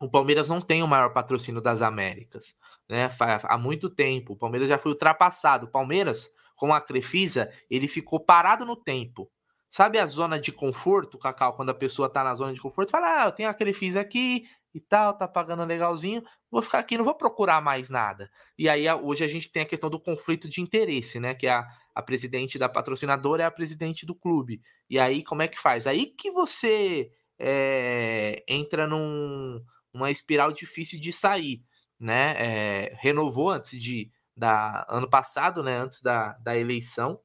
o 0.00 0.10
Palmeiras 0.10 0.48
não 0.48 0.60
tem 0.60 0.82
o 0.82 0.88
maior 0.88 1.10
patrocínio 1.12 1.60
das 1.60 1.80
Américas, 1.80 2.56
né? 2.88 3.08
Há 3.44 3.56
muito 3.56 3.88
tempo, 3.88 4.32
o 4.34 4.36
Palmeiras 4.36 4.68
já 4.68 4.78
foi 4.78 4.92
ultrapassado. 4.92 5.66
O 5.66 5.70
Palmeiras 5.70 6.34
com 6.56 6.74
a 6.74 6.80
Crefisa, 6.80 7.52
ele 7.70 7.86
ficou 7.86 8.18
parado 8.18 8.64
no 8.64 8.74
tempo. 8.74 9.30
Sabe 9.70 9.98
a 9.98 10.06
zona 10.06 10.40
de 10.40 10.50
conforto, 10.50 11.18
Cacau, 11.18 11.54
quando 11.54 11.68
a 11.68 11.74
pessoa 11.74 12.08
tá 12.08 12.24
na 12.24 12.34
zona 12.34 12.54
de 12.54 12.60
conforto, 12.60 12.90
fala, 12.90 13.24
ah, 13.24 13.26
eu 13.26 13.32
tenho 13.32 13.48
a 13.48 13.54
Crefisa 13.54 14.00
aqui 14.00 14.48
e 14.74 14.80
tal, 14.80 15.16
tá 15.16 15.28
pagando 15.28 15.64
legalzinho, 15.64 16.22
vou 16.50 16.62
ficar 16.62 16.78
aqui, 16.78 16.96
não 16.96 17.04
vou 17.04 17.14
procurar 17.14 17.60
mais 17.60 17.90
nada. 17.90 18.30
E 18.58 18.68
aí, 18.68 18.90
hoje 18.90 19.24
a 19.24 19.28
gente 19.28 19.50
tem 19.50 19.62
a 19.62 19.66
questão 19.66 19.90
do 19.90 20.00
conflito 20.00 20.48
de 20.48 20.60
interesse, 20.60 21.20
né, 21.20 21.34
que 21.34 21.46
é 21.46 21.50
a, 21.50 21.66
a 21.94 22.02
presidente 22.02 22.58
da 22.58 22.68
patrocinadora 22.68 23.42
é 23.42 23.46
a 23.46 23.50
presidente 23.50 24.06
do 24.06 24.14
clube. 24.14 24.62
E 24.88 24.98
aí, 24.98 25.22
como 25.22 25.42
é 25.42 25.48
que 25.48 25.58
faz? 25.58 25.86
Aí 25.86 26.06
que 26.06 26.30
você 26.30 27.10
é, 27.38 28.44
entra 28.48 28.86
num, 28.86 29.62
numa 29.92 30.10
espiral 30.10 30.52
difícil 30.52 30.98
de 31.00 31.12
sair, 31.12 31.62
né, 31.98 32.34
é, 32.38 32.96
renovou 32.98 33.50
antes 33.50 33.80
de 33.82 34.10
da 34.36 34.86
ano 34.88 35.08
passado, 35.08 35.62
né, 35.62 35.78
antes 35.78 36.02
da, 36.02 36.32
da 36.34 36.56
eleição. 36.56 37.20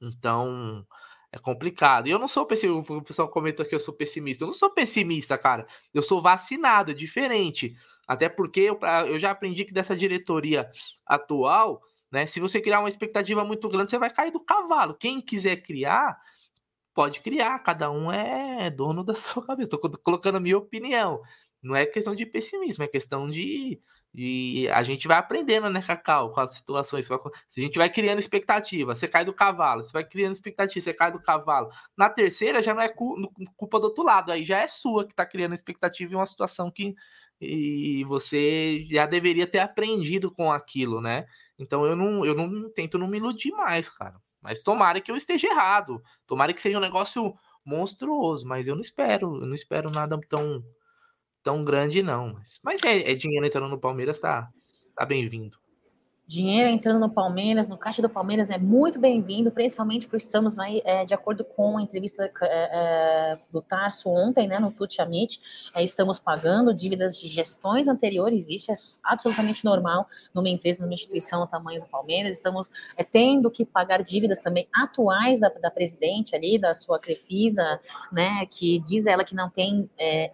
Então, 0.00 0.86
é 1.32 1.38
complicado. 1.38 2.08
E 2.08 2.10
eu 2.10 2.18
não 2.18 2.28
sou 2.28 2.46
pessimista, 2.46 2.92
o 2.92 3.02
pessoal 3.02 3.28
comenta 3.28 3.64
que 3.64 3.74
eu 3.74 3.80
sou 3.80 3.94
pessimista. 3.94 4.44
Eu 4.44 4.48
não 4.48 4.54
sou 4.54 4.70
pessimista, 4.70 5.36
cara. 5.38 5.66
Eu 5.92 6.02
sou 6.02 6.22
vacinado, 6.22 6.90
é 6.90 6.94
diferente. 6.94 7.76
Até 8.06 8.28
porque 8.28 8.60
eu, 8.60 8.78
eu 9.06 9.18
já 9.18 9.30
aprendi 9.30 9.64
que 9.64 9.72
dessa 9.72 9.96
diretoria 9.96 10.70
atual, 11.06 11.82
né, 12.10 12.26
se 12.26 12.40
você 12.40 12.60
criar 12.60 12.80
uma 12.80 12.88
expectativa 12.88 13.44
muito 13.44 13.68
grande, 13.68 13.90
você 13.90 13.98
vai 13.98 14.10
cair 14.10 14.32
do 14.32 14.40
cavalo. 14.40 14.94
Quem 14.94 15.20
quiser 15.20 15.56
criar, 15.56 16.18
pode 16.94 17.20
criar. 17.20 17.58
Cada 17.60 17.90
um 17.90 18.10
é 18.10 18.70
dono 18.70 19.04
da 19.04 19.14
sua 19.14 19.44
cabeça. 19.44 19.70
Estou 19.74 19.90
colocando 20.02 20.36
a 20.36 20.40
minha 20.40 20.58
opinião. 20.58 21.20
Não 21.62 21.76
é 21.76 21.84
questão 21.86 22.14
de 22.14 22.24
pessimismo, 22.24 22.84
é 22.84 22.88
questão 22.88 23.28
de 23.28 23.80
e 24.20 24.68
a 24.70 24.82
gente 24.82 25.06
vai 25.06 25.16
aprendendo, 25.16 25.70
né, 25.70 25.80
Cacau, 25.80 26.32
com 26.32 26.40
as 26.40 26.52
situações. 26.52 27.06
Se 27.46 27.60
a 27.60 27.62
gente 27.62 27.78
vai 27.78 27.88
criando 27.88 28.18
expectativa, 28.18 28.96
você 28.96 29.06
cai 29.06 29.24
do 29.24 29.32
cavalo. 29.32 29.84
Você 29.84 29.92
vai 29.92 30.02
criando 30.02 30.32
expectativa, 30.32 30.82
você 30.82 30.92
cai 30.92 31.12
do 31.12 31.22
cavalo. 31.22 31.68
Na 31.96 32.10
terceira 32.10 32.60
já 32.60 32.74
não 32.74 32.82
é 32.82 32.88
culpa 32.88 33.78
do 33.78 33.84
outro 33.84 34.02
lado, 34.02 34.32
aí 34.32 34.42
já 34.44 34.58
é 34.58 34.66
sua 34.66 35.04
que 35.04 35.12
está 35.12 35.24
criando 35.24 35.54
expectativa 35.54 36.12
em 36.12 36.16
uma 36.16 36.26
situação 36.26 36.68
que 36.68 36.96
e 37.40 38.02
você 38.08 38.84
já 38.90 39.06
deveria 39.06 39.46
ter 39.46 39.60
aprendido 39.60 40.32
com 40.32 40.50
aquilo, 40.50 41.00
né? 41.00 41.24
Então 41.56 41.86
eu 41.86 41.94
não, 41.94 42.24
eu 42.24 42.34
não 42.34 42.68
tento 42.72 42.98
não 42.98 43.06
me 43.06 43.18
iludir 43.18 43.52
mais, 43.52 43.88
cara. 43.88 44.16
Mas 44.42 44.64
tomara 44.64 45.00
que 45.00 45.12
eu 45.12 45.16
esteja 45.16 45.46
errado. 45.46 46.02
Tomara 46.26 46.52
que 46.52 46.60
seja 46.60 46.78
um 46.78 46.80
negócio 46.80 47.32
monstruoso, 47.64 48.48
mas 48.48 48.66
eu 48.66 48.74
não 48.74 48.82
espero, 48.82 49.36
eu 49.36 49.46
não 49.46 49.54
espero 49.54 49.92
nada 49.92 50.18
tão 50.28 50.60
tão 51.48 51.64
grande, 51.64 52.02
não. 52.02 52.34
Mas, 52.34 52.60
mas 52.62 52.82
é, 52.82 53.10
é 53.10 53.14
dinheiro 53.14 53.46
entrando 53.46 53.70
no 53.70 53.80
Palmeiras, 53.80 54.18
tá, 54.18 54.50
tá 54.94 55.06
bem-vindo. 55.06 55.56
Dinheiro 56.28 56.68
entrando 56.68 57.00
no 57.00 57.08
Palmeiras, 57.08 57.70
no 57.70 57.78
caixa 57.78 58.02
do 58.02 58.08
Palmeiras 58.08 58.50
é 58.50 58.58
muito 58.58 58.98
bem-vindo, 58.98 59.50
principalmente 59.50 60.06
porque 60.06 60.18
estamos 60.18 60.58
aí, 60.58 60.82
é, 60.84 61.02
de 61.06 61.14
acordo 61.14 61.42
com 61.42 61.78
a 61.78 61.82
entrevista 61.82 62.22
é, 62.22 62.30
é, 62.42 63.38
do 63.50 63.62
Tarso 63.62 64.10
ontem, 64.10 64.46
né, 64.46 64.58
no 64.58 64.70
Tuti 64.70 65.00
Amit, 65.00 65.40
é, 65.74 65.82
estamos 65.82 66.18
pagando 66.18 66.74
dívidas 66.74 67.16
de 67.16 67.28
gestões 67.28 67.88
anteriores, 67.88 68.50
isso 68.50 68.70
é 68.70 68.74
absolutamente 69.02 69.64
normal 69.64 70.06
numa 70.34 70.50
empresa, 70.50 70.82
numa 70.82 70.92
instituição 70.92 71.40
do 71.40 71.46
tamanho 71.46 71.80
do 71.80 71.86
Palmeiras, 71.86 72.36
estamos 72.36 72.70
é, 72.98 73.02
tendo 73.02 73.50
que 73.50 73.64
pagar 73.64 74.02
dívidas 74.02 74.38
também 74.38 74.68
atuais 74.70 75.40
da, 75.40 75.48
da 75.48 75.70
presidente 75.70 76.36
ali, 76.36 76.58
da 76.58 76.74
sua 76.74 76.98
Crefisa, 76.98 77.80
né, 78.12 78.44
que 78.50 78.78
diz 78.80 79.06
ela 79.06 79.24
que 79.24 79.34
não 79.34 79.48
tem, 79.48 79.88
é, 79.98 80.30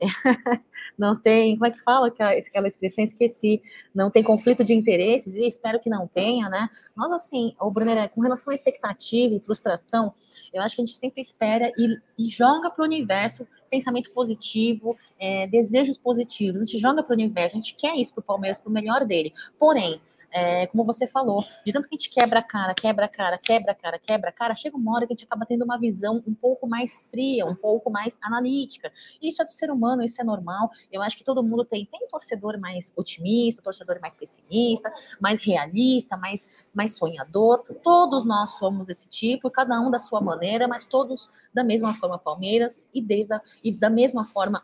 não 0.98 1.14
tem, 1.14 1.54
como 1.54 1.66
é 1.66 1.70
que 1.70 1.80
fala 1.84 2.08
aquela 2.08 2.66
expressão, 2.66 3.04
esqueci, 3.04 3.62
não 3.94 4.10
tem 4.10 4.24
conflito 4.24 4.55
conflito 4.56 4.64
de 4.64 4.74
interesses, 4.74 5.36
e 5.36 5.46
espero 5.46 5.78
que 5.78 5.90
não 5.90 6.06
tenha, 6.06 6.48
né? 6.48 6.68
Nós, 6.96 7.12
assim, 7.12 7.54
o 7.60 7.70
Brunner, 7.70 8.08
com 8.10 8.20
relação 8.22 8.50
à 8.50 8.54
expectativa 8.54 9.34
e 9.34 9.40
frustração, 9.40 10.14
eu 10.52 10.62
acho 10.62 10.74
que 10.74 10.82
a 10.82 10.86
gente 10.86 10.96
sempre 10.96 11.20
espera 11.20 11.70
e, 11.76 11.98
e 12.18 12.28
joga 12.28 12.70
para 12.70 12.82
o 12.82 12.86
universo 12.86 13.46
pensamento 13.70 14.10
positivo, 14.12 14.96
é, 15.18 15.46
desejos 15.46 15.96
positivos. 15.98 16.62
A 16.62 16.64
gente 16.64 16.78
joga 16.78 17.02
para 17.02 17.12
o 17.12 17.16
universo, 17.16 17.56
a 17.56 17.60
gente 17.60 17.74
quer 17.74 17.94
isso 17.96 18.14
para 18.14 18.20
o 18.22 18.24
Palmeiras, 18.24 18.58
para 18.58 18.70
o 18.70 18.72
melhor 18.72 19.04
dele. 19.04 19.32
Porém, 19.58 20.00
é, 20.30 20.66
como 20.66 20.84
você 20.84 21.06
falou, 21.06 21.44
de 21.64 21.72
tanto 21.72 21.88
que 21.88 21.94
a 21.94 21.98
gente 21.98 22.10
quebra 22.10 22.40
a 22.40 22.42
cara, 22.42 22.74
quebra 22.74 23.06
a 23.06 23.08
cara, 23.08 23.38
quebra 23.38 23.72
a 23.72 23.74
cara, 23.74 23.98
quebra 23.98 24.30
a 24.30 24.32
cara, 24.32 24.54
chega 24.54 24.76
uma 24.76 24.94
hora 24.94 25.06
que 25.06 25.12
a 25.12 25.16
gente 25.16 25.24
acaba 25.24 25.46
tendo 25.46 25.64
uma 25.64 25.78
visão 25.78 26.22
um 26.26 26.34
pouco 26.34 26.66
mais 26.66 27.00
fria, 27.10 27.46
um 27.46 27.54
pouco 27.54 27.90
mais 27.90 28.18
analítica. 28.22 28.92
Isso 29.20 29.42
é 29.42 29.44
do 29.44 29.52
ser 29.52 29.70
humano, 29.70 30.02
isso 30.02 30.20
é 30.20 30.24
normal. 30.24 30.70
Eu 30.90 31.02
acho 31.02 31.16
que 31.16 31.24
todo 31.24 31.42
mundo 31.42 31.64
tem, 31.64 31.86
tem 31.86 32.06
torcedor 32.08 32.58
mais 32.58 32.92
otimista, 32.96 33.62
torcedor 33.62 33.98
mais 34.00 34.14
pessimista, 34.14 34.92
mais 35.20 35.40
realista, 35.40 36.16
mais, 36.16 36.50
mais 36.74 36.96
sonhador. 36.96 37.64
Todos 37.82 38.24
nós 38.24 38.50
somos 38.58 38.86
desse 38.86 39.08
tipo, 39.08 39.50
cada 39.50 39.80
um 39.80 39.90
da 39.90 39.98
sua 39.98 40.20
maneira, 40.20 40.68
mas 40.68 40.84
todos 40.84 41.30
da 41.52 41.64
mesma 41.64 41.94
forma 41.94 42.18
Palmeiras 42.18 42.88
e 42.92 43.00
desde 43.00 43.34
a, 43.34 43.40
e 43.62 43.72
da 43.72 43.88
mesma 43.88 44.24
forma 44.24 44.62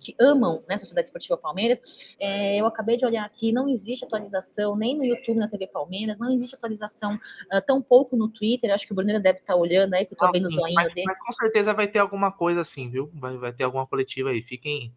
que 0.00 0.14
amam 0.20 0.62
né, 0.68 0.74
a 0.74 0.78
Sociedade 0.78 1.08
Esportiva 1.08 1.36
Palmeiras. 1.36 1.80
É, 2.18 2.56
eu 2.56 2.66
acabei 2.66 2.96
de 2.96 3.04
olhar 3.04 3.24
aqui, 3.24 3.52
não 3.52 3.68
existe 3.68 4.04
atualização 4.04 4.76
nem 4.76 4.96
no 4.96 5.04
YouTube, 5.04 5.38
na 5.38 5.48
TV 5.48 5.66
Palmeiras, 5.66 6.18
não 6.18 6.32
existe 6.32 6.54
atualização 6.54 7.14
uh, 7.14 7.62
tão 7.66 7.82
pouco 7.82 8.16
no 8.16 8.28
Twitter. 8.28 8.72
Acho 8.72 8.86
que 8.86 8.92
o 8.92 8.96
Bruneira 8.96 9.20
deve 9.20 9.40
estar 9.40 9.54
tá 9.54 9.58
olhando 9.58 9.94
aí, 9.94 10.04
que 10.04 10.12
eu 10.12 10.16
estou 10.16 10.28
ah, 10.28 10.32
vendo 10.32 10.46
o 10.46 10.50
zoinho 10.50 10.74
mas, 10.74 10.92
dele. 10.92 11.06
Mas 11.06 11.20
com 11.20 11.32
certeza 11.32 11.74
vai 11.74 11.88
ter 11.88 11.98
alguma 11.98 12.32
coisa 12.32 12.60
assim, 12.60 12.90
viu? 12.90 13.10
Vai, 13.14 13.36
vai 13.36 13.52
ter 13.52 13.64
alguma 13.64 13.86
coletiva 13.86 14.30
aí. 14.30 14.42
Fiquem. 14.42 14.94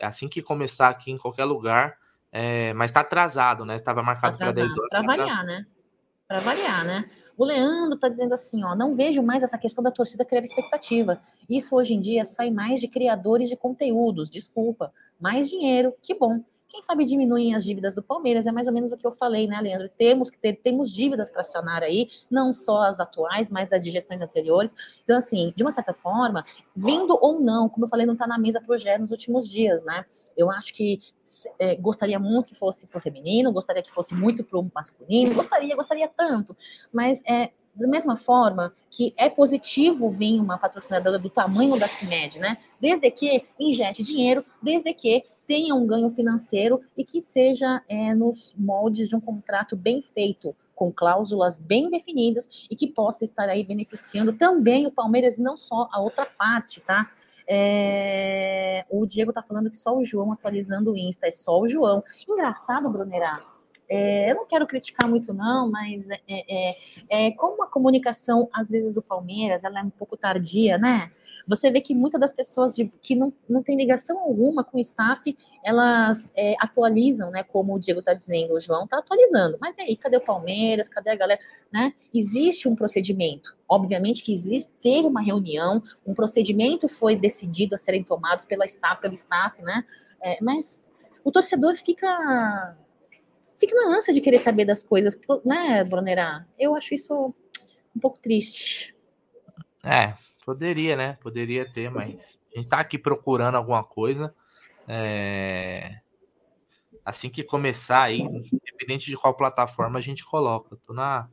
Assim 0.00 0.28
que 0.28 0.42
começar 0.42 0.88
aqui 0.88 1.12
em 1.12 1.18
qualquer 1.18 1.44
lugar, 1.44 1.96
é, 2.32 2.72
mas 2.74 2.90
está 2.90 3.00
atrasado, 3.00 3.64
né? 3.64 3.76
Estava 3.76 4.02
marcado 4.02 4.36
para 4.36 4.50
10 4.50 4.76
horas. 4.76 4.88
Para 4.88 5.02
variar, 5.02 5.44
né? 5.44 5.66
Para 6.26 6.40
variar, 6.40 6.84
né? 6.84 7.10
O 7.36 7.44
Leandro 7.44 7.94
está 7.94 8.08
dizendo 8.08 8.34
assim, 8.34 8.62
ó, 8.64 8.74
não 8.74 8.94
vejo 8.94 9.22
mais 9.22 9.42
essa 9.42 9.58
questão 9.58 9.82
da 9.82 9.90
torcida 9.90 10.24
criar 10.24 10.42
expectativa. 10.42 11.20
Isso 11.48 11.74
hoje 11.74 11.94
em 11.94 12.00
dia 12.00 12.24
sai 12.24 12.50
mais 12.50 12.80
de 12.80 12.88
criadores 12.88 13.48
de 13.48 13.56
conteúdos, 13.56 14.30
desculpa. 14.30 14.92
Mais 15.20 15.48
dinheiro, 15.48 15.94
que 16.02 16.14
bom. 16.14 16.42
Quem 16.72 16.80
sabe 16.82 17.04
diminuem 17.04 17.54
as 17.54 17.64
dívidas 17.64 17.94
do 17.94 18.02
Palmeiras, 18.02 18.46
é 18.46 18.50
mais 18.50 18.66
ou 18.66 18.72
menos 18.72 18.90
o 18.92 18.96
que 18.96 19.06
eu 19.06 19.12
falei, 19.12 19.46
né, 19.46 19.60
Leandro? 19.60 19.90
Temos 19.90 20.30
que 20.30 20.38
ter, 20.38 20.54
temos 20.54 20.90
dívidas 20.90 21.28
para 21.28 21.42
acionar 21.42 21.82
aí, 21.82 22.08
não 22.30 22.50
só 22.50 22.84
as 22.84 22.98
atuais, 22.98 23.50
mas 23.50 23.74
as 23.74 23.82
de 23.82 23.90
gestões 23.90 24.22
anteriores. 24.22 24.74
Então, 25.04 25.18
assim, 25.18 25.52
de 25.54 25.62
uma 25.62 25.70
certa 25.70 25.92
forma, 25.92 26.42
vindo 26.74 27.18
ou 27.20 27.38
não, 27.38 27.68
como 27.68 27.84
eu 27.84 27.90
falei, 27.90 28.06
não 28.06 28.14
está 28.14 28.26
na 28.26 28.38
mesa 28.38 28.58
projeto 28.58 29.02
nos 29.02 29.10
últimos 29.10 29.50
dias, 29.50 29.84
né? 29.84 30.06
Eu 30.34 30.50
acho 30.50 30.72
que 30.72 30.98
é, 31.58 31.76
gostaria 31.76 32.18
muito 32.18 32.46
que 32.46 32.54
fosse 32.54 32.86
para 32.86 32.96
o 32.96 33.02
feminino, 33.02 33.52
gostaria 33.52 33.82
que 33.82 33.92
fosse 33.92 34.14
muito 34.14 34.42
para 34.42 34.58
o 34.58 34.70
masculino, 34.74 35.34
gostaria, 35.34 35.76
gostaria 35.76 36.08
tanto, 36.08 36.56
mas 36.90 37.22
é 37.28 37.50
da 37.74 37.88
mesma 37.88 38.16
forma 38.16 38.72
que 38.90 39.14
é 39.16 39.30
positivo 39.30 40.10
vir 40.10 40.40
uma 40.40 40.58
patrocinadora 40.58 41.18
do 41.18 41.30
tamanho 41.30 41.78
da 41.78 41.88
CIMED, 41.88 42.38
né? 42.38 42.58
Desde 42.80 43.10
que 43.10 43.46
injete 43.58 44.02
dinheiro, 44.02 44.44
desde 44.62 44.92
que 44.92 45.24
tenha 45.52 45.74
um 45.74 45.86
ganho 45.86 46.08
financeiro 46.08 46.80
e 46.96 47.04
que 47.04 47.22
seja 47.22 47.82
é, 47.86 48.14
nos 48.14 48.54
moldes 48.56 49.10
de 49.10 49.14
um 49.14 49.20
contrato 49.20 49.76
bem 49.76 50.00
feito, 50.00 50.56
com 50.74 50.90
cláusulas 50.90 51.58
bem 51.58 51.90
definidas 51.90 52.66
e 52.70 52.74
que 52.74 52.86
possa 52.86 53.22
estar 53.22 53.50
aí 53.50 53.62
beneficiando 53.62 54.32
também 54.32 54.86
o 54.86 54.90
Palmeiras 54.90 55.36
e 55.36 55.42
não 55.42 55.58
só 55.58 55.90
a 55.92 56.00
outra 56.00 56.24
parte, 56.24 56.80
tá? 56.80 57.12
É, 57.46 58.86
o 58.88 59.04
Diego 59.04 59.30
tá 59.30 59.42
falando 59.42 59.68
que 59.68 59.76
só 59.76 59.94
o 59.94 60.02
João 60.02 60.32
atualizando 60.32 60.92
o 60.92 60.96
Insta, 60.96 61.26
é 61.26 61.30
só 61.30 61.60
o 61.60 61.68
João. 61.68 62.02
Engraçado, 62.26 62.88
Brunerá. 62.88 63.38
É, 63.90 64.30
eu 64.30 64.36
não 64.36 64.46
quero 64.46 64.66
criticar 64.66 65.06
muito, 65.06 65.34
não, 65.34 65.70
mas 65.70 66.08
é, 66.08 66.20
é, 66.26 66.76
é, 67.10 67.30
como 67.32 67.62
a 67.62 67.66
comunicação, 67.66 68.48
às 68.54 68.70
vezes, 68.70 68.94
do 68.94 69.02
Palmeiras, 69.02 69.64
ela 69.64 69.80
é 69.80 69.82
um 69.82 69.90
pouco 69.90 70.16
tardia, 70.16 70.78
né? 70.78 71.12
Você 71.46 71.70
vê 71.70 71.80
que 71.80 71.94
muitas 71.94 72.20
das 72.20 72.34
pessoas 72.34 72.74
de, 72.74 72.86
que 73.00 73.14
não, 73.14 73.32
não 73.48 73.62
tem 73.62 73.76
ligação 73.76 74.18
alguma 74.18 74.62
com 74.64 74.78
o 74.78 74.80
staff, 74.80 75.36
elas 75.64 76.32
é, 76.36 76.54
atualizam, 76.60 77.30
né? 77.30 77.42
Como 77.42 77.74
o 77.74 77.78
Diego 77.78 78.00
está 78.00 78.14
dizendo, 78.14 78.54
o 78.54 78.60
João 78.60 78.84
está 78.84 78.98
atualizando. 78.98 79.58
Mas 79.60 79.78
aí, 79.78 79.96
cadê 79.96 80.16
o 80.16 80.20
Palmeiras? 80.20 80.88
Cadê 80.88 81.10
a 81.10 81.16
galera? 81.16 81.40
Né? 81.72 81.92
Existe 82.12 82.68
um 82.68 82.74
procedimento. 82.74 83.56
Obviamente 83.68 84.22
que 84.22 84.32
existe, 84.32 84.70
teve 84.80 85.06
uma 85.06 85.22
reunião, 85.22 85.82
um 86.06 86.14
procedimento 86.14 86.88
foi 86.88 87.16
decidido 87.16 87.74
a 87.74 87.78
serem 87.78 88.04
tomados 88.04 88.44
pela 88.44 88.66
staff, 88.66 89.00
pelo 89.00 89.14
staff, 89.14 89.60
né? 89.62 89.84
É, 90.22 90.38
mas 90.42 90.80
o 91.24 91.32
torcedor 91.32 91.76
fica 91.76 92.76
fica 93.58 93.76
na 93.76 93.96
ânsia 93.96 94.12
de 94.12 94.20
querer 94.20 94.40
saber 94.40 94.64
das 94.64 94.82
coisas, 94.82 95.16
né, 95.44 95.84
Brunerá? 95.84 96.44
Eu 96.58 96.74
acho 96.74 96.94
isso 96.94 97.32
um 97.94 98.00
pouco 98.00 98.18
triste. 98.18 98.94
É, 99.84 100.14
Poderia, 100.44 100.96
né? 100.96 101.18
Poderia 101.20 101.70
ter, 101.70 101.90
mas 101.90 102.40
a 102.52 102.58
gente 102.58 102.68
tá 102.68 102.80
aqui 102.80 102.98
procurando 102.98 103.56
alguma 103.56 103.84
coisa. 103.84 104.34
É... 104.88 106.00
Assim 107.04 107.28
que 107.28 107.42
começar 107.42 108.02
aí, 108.02 108.20
independente 108.20 109.06
de 109.06 109.16
qual 109.16 109.34
plataforma 109.34 109.98
a 109.98 110.02
gente 110.02 110.24
coloca. 110.24 110.76
Tô 110.76 110.92
na. 110.92 111.28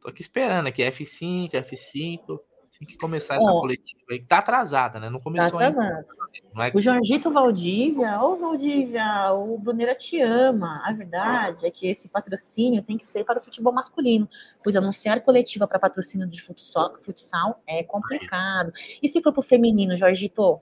Tô 0.00 0.08
aqui 0.08 0.22
esperando 0.22 0.66
aqui, 0.66 0.82
F5, 0.82 1.52
F5. 1.52 2.40
Assim 2.74 2.84
que 2.84 2.96
começar 2.96 3.36
essa 3.36 3.46
coletiva 3.46 4.00
aí, 4.10 4.18
que 4.18 4.26
tá 4.26 4.38
atrasada, 4.38 4.98
né? 4.98 5.08
Não 5.08 5.18
tá 5.18 5.24
começou 5.24 5.58
tá 5.58 5.68
atrasada. 5.68 6.04
Ainda. 6.54 6.68
É... 6.68 6.76
O 6.76 6.80
Jorgito 6.80 7.30
Valdívia, 7.30 8.20
ô 8.20 8.36
Valdívia, 8.36 9.32
o 9.32 9.56
Bruneira 9.56 9.94
te 9.94 10.20
ama. 10.20 10.82
A 10.84 10.92
verdade 10.92 11.66
é 11.66 11.70
que 11.70 11.86
esse 11.86 12.08
patrocínio 12.08 12.82
tem 12.82 12.96
que 12.96 13.04
ser 13.04 13.24
para 13.24 13.38
o 13.38 13.42
futebol 13.42 13.72
masculino, 13.72 14.28
pois 14.62 14.74
anunciar 14.74 15.20
coletiva 15.20 15.68
para 15.68 15.78
patrocínio 15.78 16.26
de 16.26 16.42
futsal, 16.42 16.96
futsal 17.00 17.62
é 17.64 17.84
complicado. 17.84 18.72
E 19.00 19.08
se 19.08 19.22
for 19.22 19.32
para 19.32 19.40
o 19.40 19.44
feminino, 19.44 19.96
Jorgito? 19.96 20.60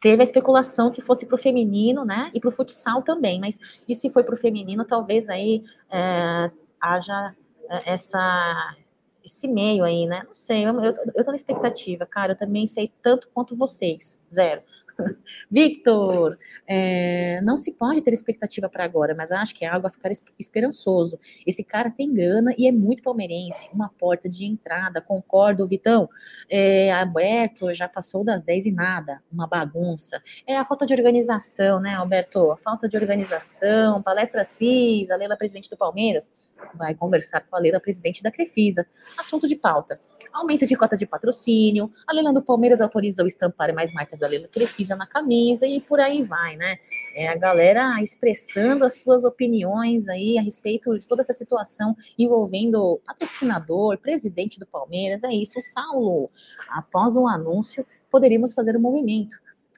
Teve 0.00 0.22
a 0.22 0.24
especulação 0.24 0.90
que 0.90 1.00
fosse 1.00 1.24
para 1.24 1.36
o 1.36 1.38
feminino, 1.38 2.04
né? 2.04 2.30
E 2.34 2.40
para 2.40 2.48
o 2.48 2.52
futsal 2.52 3.02
também, 3.02 3.40
mas 3.40 3.82
e 3.88 3.94
se 3.94 4.10
foi 4.10 4.22
para 4.22 4.34
o 4.34 4.38
feminino, 4.38 4.84
talvez 4.84 5.30
aí 5.30 5.62
é, 5.90 6.50
haja 6.80 7.34
é, 7.70 7.92
essa 7.92 8.76
esse 9.26 9.48
meio 9.48 9.84
aí, 9.84 10.06
né? 10.06 10.22
Não 10.24 10.34
sei, 10.34 10.64
eu, 10.64 10.80
eu, 10.80 10.94
eu 11.14 11.24
tô 11.24 11.30
na 11.30 11.36
expectativa, 11.36 12.06
cara. 12.06 12.32
Eu 12.32 12.36
também 12.36 12.66
sei 12.66 12.92
tanto 13.02 13.28
quanto 13.34 13.56
vocês. 13.56 14.16
Zero. 14.32 14.62
Victor, 15.50 16.38
é, 16.66 17.40
não 17.42 17.56
se 17.56 17.72
pode 17.72 18.00
ter 18.00 18.14
expectativa 18.14 18.68
para 18.68 18.84
agora, 18.84 19.14
mas 19.14 19.30
acho 19.30 19.54
que 19.54 19.64
é 19.64 19.68
algo 19.68 19.86
a 19.86 19.90
ficar 19.90 20.10
esperançoso. 20.38 21.18
Esse 21.46 21.62
cara 21.62 21.90
tem 21.90 22.14
grana 22.14 22.54
e 22.56 22.66
é 22.66 22.72
muito 22.72 23.02
palmeirense, 23.02 23.68
uma 23.74 23.90
porta 23.90 24.28
de 24.28 24.46
entrada, 24.46 25.02
concordo, 25.02 25.66
Vitão. 25.66 26.08
É, 26.48 26.90
Alberto 26.92 27.74
já 27.74 27.88
passou 27.88 28.24
das 28.24 28.42
10 28.42 28.66
e 28.66 28.72
nada, 28.72 29.22
uma 29.30 29.46
bagunça. 29.46 30.22
É 30.46 30.56
a 30.56 30.64
falta 30.64 30.86
de 30.86 30.94
organização, 30.94 31.80
né, 31.80 31.94
Alberto? 31.94 32.50
A 32.50 32.56
falta 32.56 32.88
de 32.88 32.96
organização, 32.96 34.02
palestra 34.02 34.44
CIS, 34.44 35.10
a 35.10 35.16
Leila, 35.16 35.36
presidente 35.36 35.68
do 35.68 35.76
Palmeiras, 35.76 36.32
vai 36.74 36.94
conversar 36.94 37.40
com 37.40 37.56
a 37.56 37.58
Leila, 37.58 37.80
presidente 37.80 38.22
da 38.22 38.30
Crefisa. 38.30 38.86
Assunto 39.16 39.46
de 39.48 39.56
pauta. 39.56 39.98
Aumento 40.32 40.66
de 40.66 40.76
cota 40.76 40.96
de 40.96 41.06
patrocínio, 41.06 41.90
a 42.06 42.12
Leila 42.12 42.32
do 42.32 42.42
Palmeiras 42.42 42.80
autorizou 42.80 43.26
estampar 43.26 43.74
mais 43.74 43.92
marcas 43.92 44.18
da 44.18 44.28
Leila 44.28 44.48
Crefisa 44.48 44.94
na 44.96 45.06
camisa 45.06 45.66
e 45.66 45.80
por 45.80 46.00
aí 46.00 46.22
vai, 46.22 46.56
né? 46.56 46.78
É 47.14 47.28
a 47.28 47.36
galera 47.36 48.02
expressando 48.02 48.84
as 48.84 49.00
suas 49.00 49.24
opiniões 49.24 50.08
aí 50.08 50.38
a 50.38 50.42
respeito 50.42 50.98
de 50.98 51.06
toda 51.06 51.22
essa 51.22 51.32
situação 51.32 51.96
envolvendo 52.18 53.00
patrocinador, 53.06 53.98
presidente 53.98 54.58
do 54.58 54.66
Palmeiras. 54.66 55.22
É 55.24 55.32
isso, 55.32 55.60
Saulo. 55.62 56.30
Após 56.68 57.16
um 57.16 57.26
anúncio, 57.26 57.86
poderíamos 58.10 58.52
fazer 58.52 58.76
um 58.76 58.80
movimento 58.80 59.36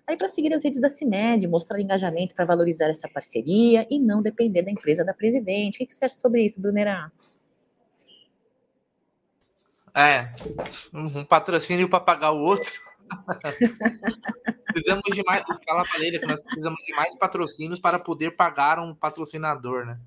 Aí 0.08 0.16
para 0.16 0.26
seguir 0.26 0.54
as 0.54 0.64
redes 0.64 0.80
da 0.80 0.88
CIMED, 0.88 1.46
mostrar 1.46 1.78
engajamento 1.78 2.34
para 2.34 2.46
valorizar 2.46 2.86
essa 2.86 3.06
parceria 3.06 3.86
e 3.90 4.00
não 4.00 4.22
depender 4.22 4.62
da 4.62 4.70
empresa 4.70 5.04
da 5.04 5.12
presidente. 5.12 5.84
O 5.84 5.86
que 5.86 5.92
você 5.92 6.06
acha 6.06 6.14
sobre 6.14 6.42
isso, 6.42 6.58
Brunerá? 6.58 7.12
É, 9.94 10.32
um 10.94 11.26
patrocínio 11.26 11.90
para 11.90 12.00
pagar 12.00 12.32
o 12.32 12.40
outro. 12.40 12.72
precisamos 14.72 15.02
de 15.12 15.22
mais. 15.26 15.42
Fala 15.42 15.84
para 15.84 16.02
ele 16.02 16.18
que 16.18 16.26
nós 16.26 16.42
precisamos 16.42 16.82
de 16.86 16.94
mais 16.94 17.14
patrocínios 17.18 17.78
para 17.78 17.98
poder 17.98 18.34
pagar 18.34 18.78
um 18.78 18.94
patrocinador, 18.94 19.84
né? 19.84 19.98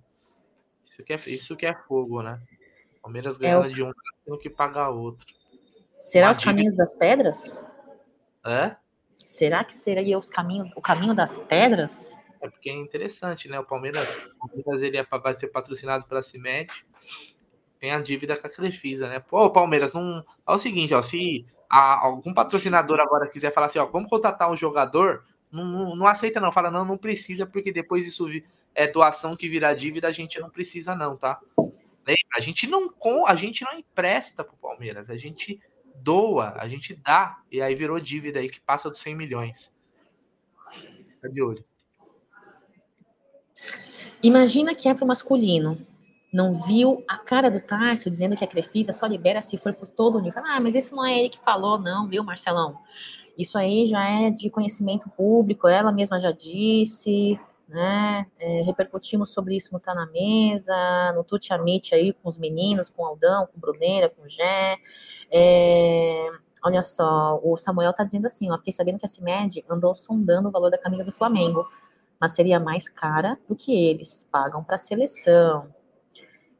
Isso 0.84 1.04
que 1.04 1.14
é, 1.14 1.22
isso 1.28 1.56
que 1.56 1.66
é 1.68 1.76
fogo, 1.76 2.24
né? 2.24 2.42
Palmeiras 3.04 3.38
ganhando 3.38 3.68
é 3.68 3.70
o... 3.70 3.74
de 3.74 3.84
um, 3.84 3.92
tendo 4.26 4.38
que 4.40 4.50
pagar 4.50 4.90
outro. 4.90 5.28
Será 6.00 6.28
Uma 6.28 6.32
os 6.32 6.40
dívida... 6.40 6.52
caminhos 6.52 6.76
das 6.76 6.96
pedras? 6.96 7.62
É? 8.44 8.76
Será 9.26 9.64
que 9.64 9.74
seria 9.74 10.18
os 10.18 10.30
caminhos, 10.30 10.70
o 10.76 10.82
caminho 10.82 11.14
das 11.14 11.38
pedras? 11.38 12.18
É 12.42 12.50
porque 12.50 12.70
é 12.70 12.74
interessante, 12.74 13.48
né? 13.48 13.60
O 13.60 13.64
Palmeiras, 13.64 14.18
o 14.18 14.48
Palmeiras 14.48 14.82
ele 14.82 14.98
é, 14.98 15.04
vai 15.04 15.34
ser 15.34 15.48
patrocinado 15.50 16.06
pela 16.06 16.22
CIMED, 16.22 16.74
tem 17.80 17.92
a 17.92 18.00
dívida 18.00 18.36
com 18.36 18.48
a 18.48 18.50
Crefisa, 18.50 19.08
né? 19.08 19.20
Pô, 19.20 19.50
Palmeiras, 19.50 19.94
não. 19.94 20.26
É 20.48 20.52
o 20.52 20.58
seguinte, 20.58 20.94
ó, 20.94 21.02
se 21.02 21.46
algum 21.70 22.34
patrocinador 22.34 23.00
agora 23.00 23.28
quiser 23.28 23.54
falar 23.54 23.68
assim, 23.68 23.80
ó, 23.80 23.86
vamos 23.86 24.10
contratar 24.10 24.52
um 24.52 24.58
jogador, 24.58 25.24
não, 25.52 25.66
não, 25.66 25.96
não, 25.96 26.08
aceita 26.08 26.40
não, 26.40 26.52
fala 26.52 26.70
não, 26.70 26.84
não 26.84 26.98
precisa, 26.98 27.46
porque 27.46 27.72
depois 27.72 28.06
isso 28.06 28.28
é 28.76 28.88
doação 28.88 29.36
que 29.36 29.48
vira 29.48 29.74
dívida, 29.74 30.08
a 30.08 30.12
gente 30.12 30.40
não 30.40 30.50
precisa 30.50 30.96
não, 30.96 31.16
tá? 31.16 31.40
A 32.36 32.40
gente 32.40 32.68
não 32.68 32.90
a 33.28 33.36
gente 33.36 33.64
não 33.64 33.74
empresta 33.74 34.44
pro 34.44 34.58
Palmeiras, 34.58 35.10
a 35.10 35.16
gente 35.16 35.60
doa, 36.02 36.56
a 36.58 36.68
gente 36.68 36.96
dá, 36.96 37.40
e 37.52 37.62
aí 37.62 37.76
virou 37.76 38.00
dívida 38.00 38.40
aí 38.40 38.50
que 38.50 38.60
passa 38.60 38.90
dos 38.90 39.00
100 39.00 39.16
milhões. 39.16 39.76
Tá 41.22 41.28
de 41.28 41.42
olho. 41.42 41.64
Imagina 44.24 44.74
que 44.76 44.88
é 44.88 44.94
pro 44.94 45.06
masculino 45.06 45.86
não 46.32 46.54
viu 46.54 47.04
a 47.08 47.18
cara 47.18 47.52
do 47.52 47.60
Tarso 47.60 48.10
dizendo 48.10 48.38
que 48.38 48.44
a 48.44 48.48
Crefisa 48.48 48.94
só 48.94 49.06
libera 49.06 49.42
se 49.42 49.58
for 49.58 49.74
por 49.74 49.88
todo 49.88 50.18
o 50.18 50.22
nível. 50.22 50.42
Ah, 50.46 50.60
mas 50.62 50.76
isso 50.76 50.96
não 50.96 51.06
é 51.06 51.20
ele 51.20 51.30
que 51.30 51.40
falou, 51.40 51.78
não, 51.78 52.08
viu, 52.08 52.24
Marcelão? 52.24 52.80
Isso 53.38 53.58
aí 53.58 53.86
já 53.86 54.04
é 54.08 54.30
de 54.30 54.50
conhecimento 54.50 55.10
público, 55.10 55.68
ela 55.68 55.92
mesma 55.92 56.20
já 56.20 56.32
disse, 56.32 57.40
né? 57.72 58.28
É, 58.38 58.62
repercutimos 58.64 59.34
sobre 59.34 59.56
isso 59.56 59.74
no 59.74 59.80
Tá 59.80 59.96
na 59.96 60.06
Mesa, 60.08 60.76
no 61.16 61.24
Tuti 61.24 61.54
Amit 61.54 61.96
aí 61.96 62.12
com 62.12 62.28
os 62.28 62.38
meninos, 62.38 62.90
com 62.90 63.04
o 63.04 63.06
Aldão, 63.06 63.48
com 63.48 63.58
o 63.58 63.60
Bruneira, 63.60 64.10
com 64.10 64.24
o 64.24 64.30
Gé. 64.30 64.78
É, 65.32 66.28
olha 66.64 66.82
só, 66.82 67.40
o 67.42 67.56
Samuel 67.56 67.94
tá 67.94 68.04
dizendo 68.04 68.26
assim, 68.26 68.52
ó, 68.52 68.58
fiquei 68.58 68.74
sabendo 68.74 69.00
que 69.00 69.06
a 69.06 69.10
CIMED 69.10 69.64
andou 69.70 69.96
sondando 69.96 70.50
o 70.50 70.52
valor 70.52 70.70
da 70.70 70.78
camisa 70.78 71.04
do 71.04 71.14
Flamengo, 71.14 71.66
mas 72.20 72.36
seria 72.36 72.60
mais 72.60 72.90
cara 72.90 73.40
do 73.48 73.56
que 73.56 73.74
eles 73.74 74.28
pagam 74.30 74.64
para 74.64 74.76
a 74.76 74.78
seleção. 74.78 75.74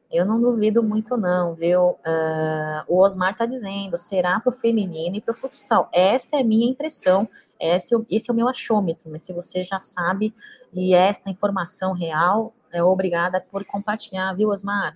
Eu 0.10 0.26
não 0.26 0.42
duvido 0.42 0.84
muito, 0.84 1.16
não, 1.16 1.54
viu? 1.54 1.92
Uh, 1.92 2.84
o 2.88 2.98
Osmar 2.98 3.32
está 3.32 3.46
dizendo, 3.46 3.96
será 3.96 4.40
para 4.42 4.50
o 4.50 4.54
feminino 4.54 5.16
e 5.16 5.22
para 5.22 5.32
o 5.32 5.36
futsal. 5.36 5.88
Essa 5.94 6.38
é 6.38 6.42
a 6.42 6.44
minha 6.44 6.70
impressão, 6.70 7.30
esse, 7.58 7.96
esse 8.10 8.30
é 8.30 8.34
o 8.34 8.36
meu 8.36 8.50
achômetro, 8.50 9.10
mas 9.10 9.22
se 9.22 9.32
você 9.32 9.64
já 9.64 9.80
sabe 9.80 10.34
e 10.74 10.94
esta 10.94 11.30
informação 11.30 11.94
real, 11.94 12.54
é 12.72 12.84
obrigada 12.84 13.42
por 13.42 13.66
compartilhar, 13.66 14.34
viu, 14.34 14.50
Osmar? 14.50 14.96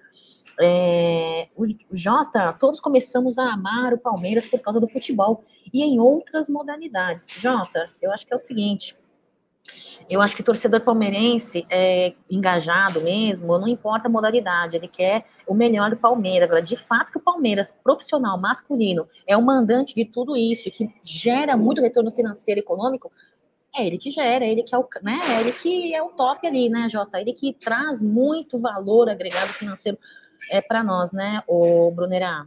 É, 0.61 1.47
o 1.57 1.65
Jota, 1.91 2.53
todos 2.53 2.80
começamos 2.80 3.38
a 3.38 3.53
amar 3.53 3.93
o 3.93 3.97
Palmeiras 3.97 4.45
por 4.45 4.60
causa 4.60 4.80
do 4.80 4.88
futebol 4.88 5.43
e 5.73 5.84
em 5.84 5.99
outras 5.99 6.47
modalidades. 6.47 7.27
Jota, 7.39 7.89
eu 8.02 8.11
acho 8.11 8.26
que 8.26 8.31
é 8.31 8.35
o 8.35 8.39
seguinte: 8.39 8.95
eu 10.10 10.22
acho 10.22 10.35
que 10.35 10.41
o 10.41 10.45
torcedor 10.45 10.81
palmeirense 10.81 11.65
é 11.69 12.14
engajado 12.30 13.02
mesmo, 13.02 13.57
não 13.57 13.68
importa 13.68 14.07
a 14.07 14.11
modalidade, 14.11 14.76
ele 14.76 14.88
quer 14.88 15.26
o 15.47 15.53
melhor 15.53 15.89
do 15.89 15.97
Palmeiras. 15.97 16.47
Agora, 16.47 16.61
de 16.61 16.76
fato 16.76 17.11
que 17.11 17.18
o 17.18 17.22
Palmeiras, 17.22 17.73
profissional, 17.84 18.39
masculino, 18.39 19.07
é 19.26 19.35
o 19.35 19.41
mandante 19.41 19.95
de 19.95 20.06
tudo 20.06 20.38
isso, 20.38 20.69
que 20.69 20.88
gera 21.03 21.57
muito 21.57 21.81
retorno 21.81 22.11
financeiro 22.11 22.60
e 22.60 22.64
econômico, 22.64 23.11
é 23.77 23.85
ele 23.85 23.97
que 23.97 24.11
gera, 24.11 24.45
é 24.45 24.49
ele 24.49 24.64
que 24.64 24.73
é 24.73 24.77
o, 24.77 24.88
né, 25.02 25.19
é 25.30 25.41
ele 25.41 25.52
que 25.52 25.93
é 25.93 26.02
o 26.02 26.10
top 26.10 26.45
ali, 26.47 26.69
né, 26.69 26.88
Jota? 26.89 27.19
Ele 27.19 27.34
que 27.34 27.53
traz 27.53 28.02
muito 28.02 28.60
valor 28.60 29.10
agregado 29.10 29.53
financeiro 29.53 29.97
é, 30.49 30.61
para 30.61 30.84
nós, 30.84 31.11
né, 31.11 31.43
o 31.47 31.91
Brunerá? 31.91 32.45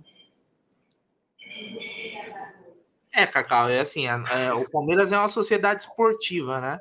É, 3.12 3.26
Cacau, 3.26 3.68
é 3.68 3.80
assim, 3.80 4.06
é, 4.06 4.52
o 4.52 4.70
Palmeiras 4.70 5.12
é 5.12 5.18
uma 5.18 5.28
sociedade 5.28 5.82
esportiva, 5.82 6.60
né? 6.60 6.78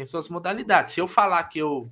tem 0.00 0.06
suas 0.06 0.28
modalidades. 0.28 0.92
Se 0.92 1.00
eu 1.00 1.06
falar 1.06 1.42
que 1.44 1.58
eu 1.58 1.90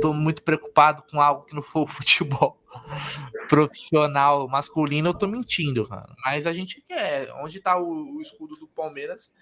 tô 0.00 0.12
muito 0.12 0.42
preocupado 0.42 1.04
com 1.10 1.20
algo 1.20 1.44
que 1.44 1.54
não 1.54 1.62
for 1.62 1.82
o 1.82 1.86
futebol 1.86 2.58
profissional 3.48 4.48
masculino, 4.48 5.10
eu 5.10 5.14
tô 5.14 5.26
mentindo, 5.26 5.86
cara. 5.86 6.12
Mas 6.24 6.46
a 6.46 6.52
gente 6.52 6.80
quer, 6.80 7.32
onde 7.42 7.60
tá 7.60 7.78
o, 7.78 8.16
o 8.16 8.20
escudo 8.20 8.56
do 8.56 8.66
Palmeiras, 8.66 9.32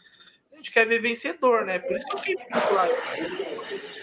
gente 0.62 0.70
quer 0.72 0.86
ver 0.86 1.00
vencedor, 1.00 1.64
né? 1.64 1.80
Por 1.80 1.96
isso 1.96 2.06
que 2.06 2.14
eu 2.14 2.18
fiquei 2.18 2.36
claro 2.46 2.94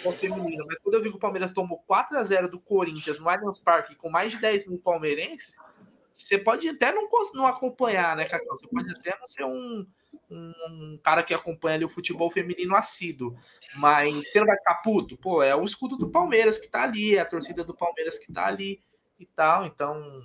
com 0.04 0.10
o 0.10 0.14
feminino. 0.14 0.66
Mas 0.68 0.78
quando 0.80 0.96
eu 0.96 1.02
vi 1.02 1.10
que 1.10 1.16
o 1.16 1.20
Palmeiras 1.20 1.52
tomou 1.52 1.80
4 1.88 2.18
a 2.18 2.24
0 2.24 2.50
do 2.50 2.60
Corinthians 2.60 3.18
no 3.18 3.30
Allianz 3.30 3.60
Parque 3.60 3.96
com 3.96 4.10
mais 4.10 4.34
de 4.34 4.40
10 4.40 4.68
mil 4.68 4.80
palmeirenses, 4.80 5.56
você 6.12 6.38
pode 6.38 6.68
até 6.68 6.92
não, 6.92 7.08
não 7.34 7.48
acompanhar, 7.48 8.16
né, 8.16 8.26
Cacau? 8.26 8.58
Você 8.60 8.68
pode 8.68 8.92
até 8.92 9.18
não 9.18 9.28
ser 9.28 9.46
um, 9.46 9.86
um 10.30 11.00
cara 11.04 11.24
que 11.24 11.34
acompanha 11.34 11.76
ali 11.76 11.86
o 11.86 11.90
futebol 11.90 12.30
feminino 12.30 12.76
assíduo. 12.76 13.38
Mas 13.76 14.30
você 14.30 14.40
não 14.40 14.48
vai 14.48 14.58
ficar 14.58 14.76
puto? 14.76 15.18
Pô, 15.18 15.42
é 15.42 15.56
o 15.56 15.64
escudo 15.64 15.98
do 15.98 16.10
Palmeiras 16.10 16.60
que 16.60 16.68
tá 16.68 16.84
ali, 16.84 17.16
é 17.16 17.22
a 17.22 17.26
torcida 17.26 17.64
do 17.64 17.74
Palmeiras 17.74 18.18
que 18.18 18.32
tá 18.32 18.46
ali 18.46 18.82
e 19.18 19.26
tal. 19.26 19.66
Então. 19.66 20.22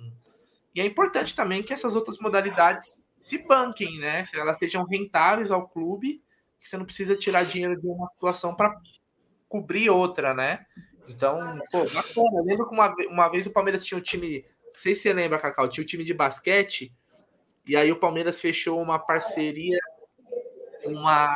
E 0.73 0.81
é 0.81 0.85
importante 0.85 1.33
também 1.33 1.63
que 1.63 1.71
essas 1.71 1.95
outras 1.95 2.19
modalidades 2.19 3.09
se 3.17 3.47
banquem, 3.47 3.97
né? 3.97 4.25
Se 4.25 4.37
elas 4.37 4.57
sejam 4.57 4.83
rentáveis 4.83 5.49
ao 5.49 5.69
clube, 5.69 6.21
que 6.65 6.69
você 6.69 6.77
não 6.77 6.85
precisa 6.85 7.15
tirar 7.15 7.45
dinheiro 7.45 7.79
de 7.79 7.87
uma 7.87 8.07
situação 8.07 8.55
para 8.55 8.75
cobrir 9.47 9.87
outra, 9.91 10.33
né? 10.33 10.65
Então, 11.07 11.59
pô, 11.71 11.85
bacana. 11.85 12.39
Eu 12.39 12.43
lembro 12.43 12.67
que 12.67 12.73
uma, 12.73 12.91
uma 13.07 13.29
vez 13.29 13.45
o 13.45 13.51
Palmeiras 13.51 13.85
tinha 13.85 13.99
um 13.99 14.01
time. 14.01 14.43
Não 14.65 14.73
sei 14.73 14.95
se 14.95 15.03
você 15.03 15.13
lembra, 15.13 15.37
Cacau, 15.37 15.69
tinha 15.69 15.83
um 15.83 15.87
time 15.87 16.03
de 16.03 16.13
basquete 16.13 16.91
e 17.67 17.75
aí 17.75 17.91
o 17.91 17.99
Palmeiras 17.99 18.41
fechou 18.41 18.81
uma 18.81 18.97
parceria 18.97 19.77
uma 20.83 21.33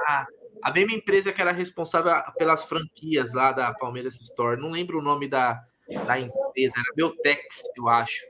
a 0.63 0.71
mesma 0.73 0.93
empresa 0.93 1.31
que 1.31 1.41
era 1.41 1.51
responsável 1.51 2.11
pelas 2.37 2.63
franquias 2.63 3.33
lá 3.33 3.51
da 3.51 3.71
Palmeiras 3.73 4.19
Store. 4.19 4.59
Não 4.59 4.71
lembro 4.71 4.97
o 4.97 5.01
nome 5.01 5.27
da, 5.27 5.63
da 6.07 6.19
empresa, 6.19 6.79
era 6.79 6.95
Beltex, 6.95 7.63
eu 7.77 7.87
acho. 7.87 8.25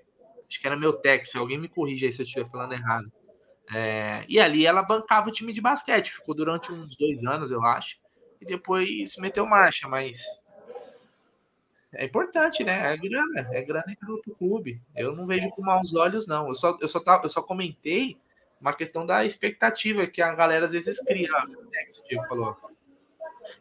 Acho 0.47 0.59
que 0.59 0.67
era 0.67 0.75
Beltex, 0.75 1.35
alguém 1.35 1.57
me 1.57 1.69
corrija 1.69 2.05
aí 2.05 2.13
se 2.13 2.21
eu 2.21 2.25
estiver 2.25 2.49
falando 2.49 2.73
errado. 2.73 3.11
É, 3.73 4.25
e 4.27 4.39
ali 4.39 4.65
ela 4.65 4.81
bancava 4.81 5.29
o 5.29 5.31
time 5.31 5.53
de 5.53 5.61
basquete, 5.61 6.11
ficou 6.11 6.33
durante 6.33 6.71
uns 6.71 6.95
dois 6.95 7.23
anos, 7.23 7.51
eu 7.51 7.63
acho, 7.63 7.97
e 8.41 8.45
depois 8.45 9.15
meteu 9.17 9.45
marcha, 9.45 9.87
mas 9.87 10.19
é 11.93 12.05
importante, 12.05 12.63
né? 12.63 12.93
É 12.93 12.97
grana, 12.97 13.49
é 13.51 13.61
grana 13.61 13.95
para 13.99 14.13
o 14.13 14.35
clube. 14.35 14.81
Eu 14.95 15.15
não 15.15 15.25
vejo 15.25 15.49
com 15.49 15.61
maus 15.61 15.95
olhos, 15.95 16.27
não. 16.27 16.47
Eu 16.47 16.55
só, 16.55 16.77
eu 16.79 16.87
só, 16.87 17.01
eu 17.23 17.29
só 17.29 17.41
comentei 17.41 18.15
uma 18.61 18.73
questão 18.73 19.05
da 19.05 19.25
expectativa 19.25 20.05
que 20.05 20.21
a 20.21 20.33
galera 20.35 20.65
às 20.65 20.71
vezes 20.71 21.03
cria. 21.03 21.29
Né, 21.29 21.85
que 21.87 21.99
o 21.99 22.03
Diego 22.07 22.27
falou. 22.27 22.55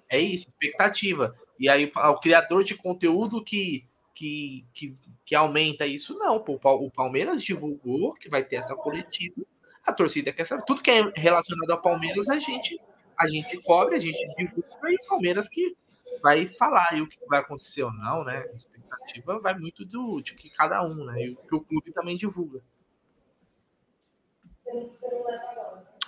É 0.09 0.19
isso, 0.19 0.49
expectativa. 0.49 1.35
E 1.59 1.69
aí 1.69 1.91
o 1.95 2.15
criador 2.19 2.65
de 2.65 2.75
conteúdo 2.75 3.43
que, 3.43 3.87
que, 4.15 4.65
que, 4.75 4.95
que 5.25 5.35
aumenta 5.35 5.87
isso, 5.87 6.19
não. 6.19 6.37
o 6.37 6.91
Palmeiras 6.91 7.43
divulgou 7.43 8.13
que 8.15 8.29
vai 8.29 8.45
ter 8.45 8.57
essa 8.57 8.77
coletiva. 8.77 9.43
A 9.89 9.93
torcida 9.95 10.31
quer 10.35 10.47
saber. 10.47 10.65
Tudo 10.67 10.83
que 10.83 10.91
é 10.91 11.01
relacionado 11.17 11.71
ao 11.71 11.81
Palmeiras, 11.81 12.29
a 12.29 12.39
gente, 12.39 12.79
a 13.19 13.27
gente 13.27 13.57
cobre, 13.63 13.97
a 13.97 13.99
gente 13.99 14.19
divulga, 14.37 14.69
e 14.91 14.95
o 14.97 15.09
Palmeiras 15.09 15.49
que 15.49 15.75
vai 16.23 16.47
falar 16.47 16.95
e 16.95 17.01
o 17.01 17.09
que 17.09 17.17
vai 17.27 17.41
acontecer 17.41 17.85
ou 17.85 17.93
não, 17.95 18.23
né? 18.23 18.45
A 18.53 18.55
expectativa 18.55 19.41
vai 19.41 19.59
muito 19.59 19.87
do 19.87 20.21
de 20.21 20.35
que 20.35 20.51
cada 20.51 20.83
um, 20.83 21.07
né? 21.07 21.23
E 21.23 21.31
o 21.31 21.37
que 21.37 21.55
o 21.55 21.61
clube 21.63 21.91
também 21.91 22.19
divulga. 22.19 22.61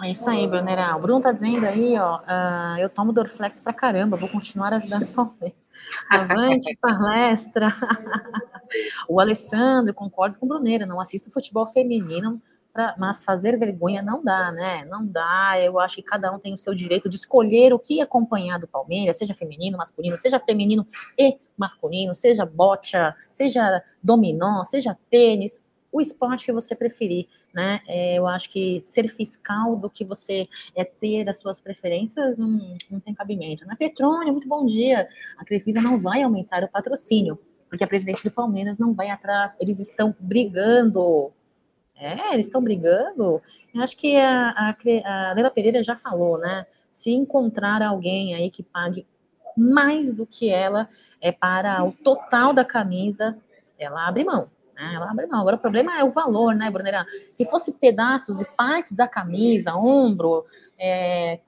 É 0.03 0.11
isso 0.11 0.29
aí, 0.29 0.47
Brunerá. 0.47 0.95
O 0.95 1.01
Bruno 1.01 1.23
tá 1.23 1.33
dizendo 1.33 1.65
aí, 1.65 1.99
ó, 1.99 2.19
uh, 2.19 2.79
eu 2.79 2.91
tomo 2.91 3.15
Dorflex 3.15 3.61
pra 3.61 3.73
caramba, 3.73 4.19
vou 4.19 4.29
continuar 4.29 4.75
ajudando 4.75 5.05
o 5.05 5.07
Palmeiras. 5.07 5.59
Avante, 6.11 6.77
palestra. 6.83 7.69
o 9.09 9.19
Alessandro, 9.19 9.95
concordo 9.95 10.39
com 10.39 10.45
o 10.45 10.49
Bruneira, 10.51 10.85
não 10.85 11.01
assisto 11.01 11.31
futebol 11.31 11.67
feminino, 11.67 12.43
pra, 12.73 12.95
mas 12.99 13.25
fazer 13.25 13.59
vergonha 13.59 14.03
não 14.03 14.23
dá, 14.23 14.53
né? 14.53 14.85
Não 14.87 15.07
dá. 15.07 15.61
Eu 15.61 15.79
acho 15.79 15.97
que 15.97 16.03
cada 16.03 16.33
um 16.33 16.39
tem 16.39 16.55
o 16.55 16.59
seu 16.59 16.75
direito 16.75 17.09
de 17.09 17.17
escolher 17.17 17.73
o 17.73 17.79
que 17.79 18.01
acompanhar 18.01 18.59
do 18.59 18.69
Palmeiras, 18.69 19.17
seja 19.17 19.35
feminino, 19.35 19.77
masculino, 19.79 20.17
seja 20.17 20.41
feminino 20.41 20.87
e 21.19 21.39
masculino, 21.57 22.15
seja 22.15 22.47
bocha, 22.47 23.15
seja 23.29 23.83
dominó, 24.03 24.65
seja 24.65 24.97
tênis, 25.11 25.61
o 25.93 26.01
esporte 26.01 26.47
que 26.47 26.53
você 26.53 26.75
preferir, 26.75 27.27
né? 27.53 27.81
É, 27.87 28.15
eu 28.15 28.27
acho 28.27 28.49
que 28.51 28.81
ser 28.85 29.09
fiscal 29.09 29.77
do 29.77 29.91
que 29.91 30.05
você 30.05 30.45
é 30.75 30.85
ter 30.85 31.29
as 31.29 31.41
suas 31.41 31.61
preferências 31.61 32.37
não, 32.37 32.77
não 32.91 33.01
tem 33.01 33.13
cabimento. 33.13 33.67
Na 33.67 33.77
Petrônio, 33.77 34.33
muito 34.33 34.49
bom 34.49 34.65
dia. 34.67 35.09
A 35.37 35.45
Crefisa 35.45 35.81
não 35.81 35.99
vai 35.99 36.23
aumentar 36.23 36.63
o 36.63 36.69
patrocínio, 36.69 37.39
porque 37.69 37.83
a 37.83 37.89
presidente 37.89 38.23
do 38.23 38.31
Palmeiras 38.31 38.79
não 38.79 38.95
vai 38.95 39.11
atrás. 39.11 39.57
Eles 39.59 39.81
estão 39.81 40.15
brigando 40.21 41.33
É, 42.01 42.33
eles 42.33 42.47
estão 42.47 42.63
brigando. 42.63 43.43
Eu 43.75 43.83
acho 43.83 43.95
que 43.95 44.17
a, 44.17 44.51
a, 44.51 45.31
a 45.31 45.33
Leila 45.35 45.51
Pereira 45.51 45.83
já 45.83 45.95
falou, 45.95 46.39
né? 46.39 46.67
Se 46.89 47.11
encontrar 47.11 47.83
alguém 47.83 48.35
aí 48.35 48.51
que 48.51 48.63
pague 48.63 49.07
mais 49.57 50.11
do 50.11 50.27
que 50.27 50.49
ela 50.49 50.89
é 51.21 51.31
para 51.31 51.85
o 51.85 51.93
total 51.93 52.55
da 52.55 52.65
camisa, 52.65 53.37
ela 53.79 54.09
abre 54.09 54.25
mão. 54.25 54.51
Né? 54.75 54.93
Ela 54.95 55.11
abre 55.11 55.27
mão. 55.27 55.41
Agora 55.41 55.57
o 55.57 55.61
problema 55.61 55.99
é 55.99 56.03
o 56.03 56.11
valor, 56.11 56.55
né, 56.55 56.71
Brunera? 56.71 57.05
Se 57.31 57.45
fosse 57.45 57.73
pedaços 57.73 58.41
e 58.41 58.47
partes 58.57 58.93
da 58.93 59.07
camisa, 59.07 59.75
ombro, 59.75 60.45
é, 60.79 61.39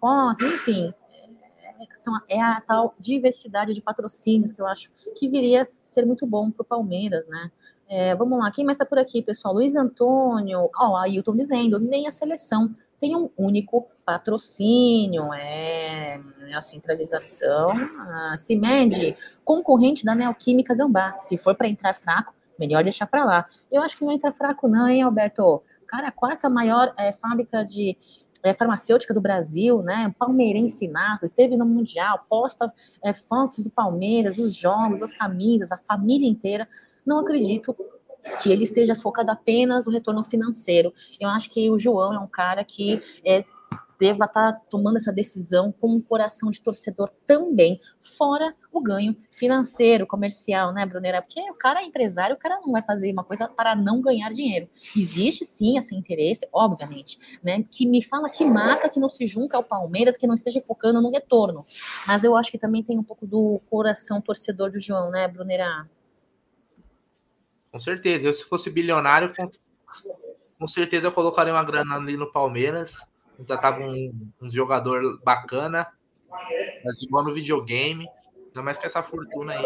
enfim, 0.55 0.93
é, 1.11 1.95
são, 1.95 2.13
é 2.29 2.41
a 2.41 2.61
tal 2.61 2.95
diversidade 2.99 3.73
de 3.73 3.81
patrocínios 3.81 4.53
que 4.53 4.61
eu 4.61 4.67
acho 4.67 4.91
que 5.17 5.29
viria 5.29 5.67
ser 5.83 6.05
muito 6.05 6.27
bom 6.27 6.51
para 6.51 6.63
o 6.63 6.67
Palmeiras, 6.67 7.27
né? 7.27 7.51
É, 7.89 8.15
vamos 8.15 8.39
lá, 8.39 8.51
quem 8.51 8.65
mais 8.65 8.77
está 8.77 8.87
por 8.87 8.99
aqui, 8.99 9.23
pessoal? 9.23 9.55
Luiz 9.55 9.77
Antônio, 9.77 10.71
ó, 10.75 11.05
estão 11.07 11.35
dizendo, 11.35 11.79
nem 11.79 12.07
a 12.07 12.11
seleção 12.11 12.75
tem 13.03 13.17
um 13.17 13.29
único 13.37 13.89
patrocínio, 14.07 15.35
é 15.35 16.21
a 16.55 16.61
centralização. 16.61 17.73
A 18.33 18.37
CIMED, 18.37 19.17
concorrente 19.45 20.05
da 20.05 20.15
Neoquímica 20.15 20.73
Gambá. 20.73 21.19
Se 21.19 21.37
for 21.37 21.57
para 21.57 21.67
entrar 21.67 21.95
fraco, 21.95 22.33
melhor 22.57 22.85
deixar 22.85 23.09
para 23.09 23.25
lá. 23.25 23.47
Eu 23.73 23.83
acho 23.83 23.99
que 23.99 24.05
não 24.05 24.13
entra 24.13 24.31
fraco, 24.31 24.69
não, 24.69 24.87
hein, 24.87 25.03
Alberto? 25.03 25.65
Cara, 25.85 26.09
a 26.09 26.13
quarta 26.13 26.49
maior 26.49 26.95
é, 26.97 27.11
fábrica 27.11 27.65
de 27.65 27.99
é, 28.41 28.55
farmacêutica 28.55 29.13
do 29.13 29.21
Brasil, 29.21 29.83
né? 29.83 30.15
Palmeirense 30.17 30.87
nato, 30.87 31.27
esteve 31.27 31.57
no 31.57 31.67
Mundial, 31.67 32.25
posta 32.31 32.73
é, 33.03 33.13
fotos 33.13 33.65
do 33.65 33.71
Palmeiras, 33.71 34.39
os 34.39 34.55
jogos, 34.55 35.03
as 35.03 35.13
camisas, 35.13 35.73
a 35.73 35.77
família 35.77 36.29
inteira. 36.29 36.69
Não 37.05 37.21
acredito 37.21 37.75
que 38.43 38.51
ele 38.51 38.65
esteja 38.65 38.95
focado 38.95 39.31
apenas 39.31 39.87
no 39.87 39.93
retorno 39.93 40.23
financeiro. 40.23 40.93
Eu 41.21 41.29
acho 41.29 41.51
que 41.51 41.71
o 41.71 41.79
João 41.79 42.13
é 42.13 42.19
um 42.19 42.27
cara 42.27 42.65
que 42.65 43.01
é, 43.25 43.45
deva 43.99 44.25
estar 44.25 44.53
tá 44.53 44.61
tomando 44.69 44.97
essa 44.97 45.13
decisão 45.13 45.73
com 45.73 45.89
um 45.95 46.01
coração 46.01 46.51
de 46.51 46.61
torcedor 46.61 47.09
também, 47.25 47.81
fora 48.01 48.53
o 48.73 48.81
ganho 48.81 49.17
financeiro, 49.31 50.07
comercial, 50.07 50.73
né, 50.73 50.85
Brunera? 50.85 51.23
Porque 51.23 51.41
o 51.51 51.55
cara 51.55 51.81
é 51.81 51.85
empresário, 51.85 52.35
o 52.35 52.39
cara 52.39 52.61
não 52.61 52.73
vai 52.73 52.83
fazer 52.83 53.13
uma 53.13 53.23
coisa 53.23 53.47
para 53.47 53.77
não 53.77 54.01
ganhar 54.01 54.33
dinheiro. 54.33 54.69
Existe 54.97 55.45
sim 55.45 55.79
esse 55.79 55.95
interesse, 55.95 56.49
obviamente, 56.53 57.39
né? 57.45 57.65
Que 57.71 57.87
me 57.87 58.03
fala 58.03 58.29
que 58.29 58.45
mata, 58.45 58.89
que 58.89 58.99
não 58.99 59.09
se 59.09 59.25
junta 59.27 59.57
ao 59.57 59.63
Palmeiras, 59.63 60.17
que 60.17 60.27
não 60.27 60.35
esteja 60.35 60.61
focando 60.61 61.01
no 61.01 61.11
retorno. 61.11 61.65
Mas 62.07 62.25
eu 62.25 62.35
acho 62.35 62.51
que 62.51 62.59
também 62.59 62.83
tem 62.83 62.99
um 62.99 63.05
pouco 63.05 63.25
do 63.25 63.61
coração 63.71 64.21
torcedor 64.21 64.73
do 64.73 64.81
João, 64.81 65.11
né, 65.11 65.29
Brunera? 65.29 65.89
Com 67.73 67.79
certeza. 67.79 68.27
Eu, 68.27 68.33
se 68.33 68.45
fosse 68.45 68.71
bilionário, 68.71 69.33
com, 69.35 69.51
com 70.59 70.69
certeza 70.69 71.07
eu 71.09 71.13
colocaria 71.13 71.55
uma 71.55 71.65
grana 71.65 71.97
ali 71.97 72.17
no 72.17 72.31
Palmeiras. 72.31 72.99
Contratava 73.37 73.81
um, 73.81 74.31
um 74.41 74.51
jogador 74.51 75.19
bacana, 75.25 75.89
mas 76.85 77.01
igual 77.03 77.25
no 77.25 77.33
videogame. 77.33 78.07
Ainda 78.49 78.63
mais 78.63 78.77
que 78.77 78.85
essa 78.85 79.03
fortuna 79.03 79.55
aí. 79.55 79.65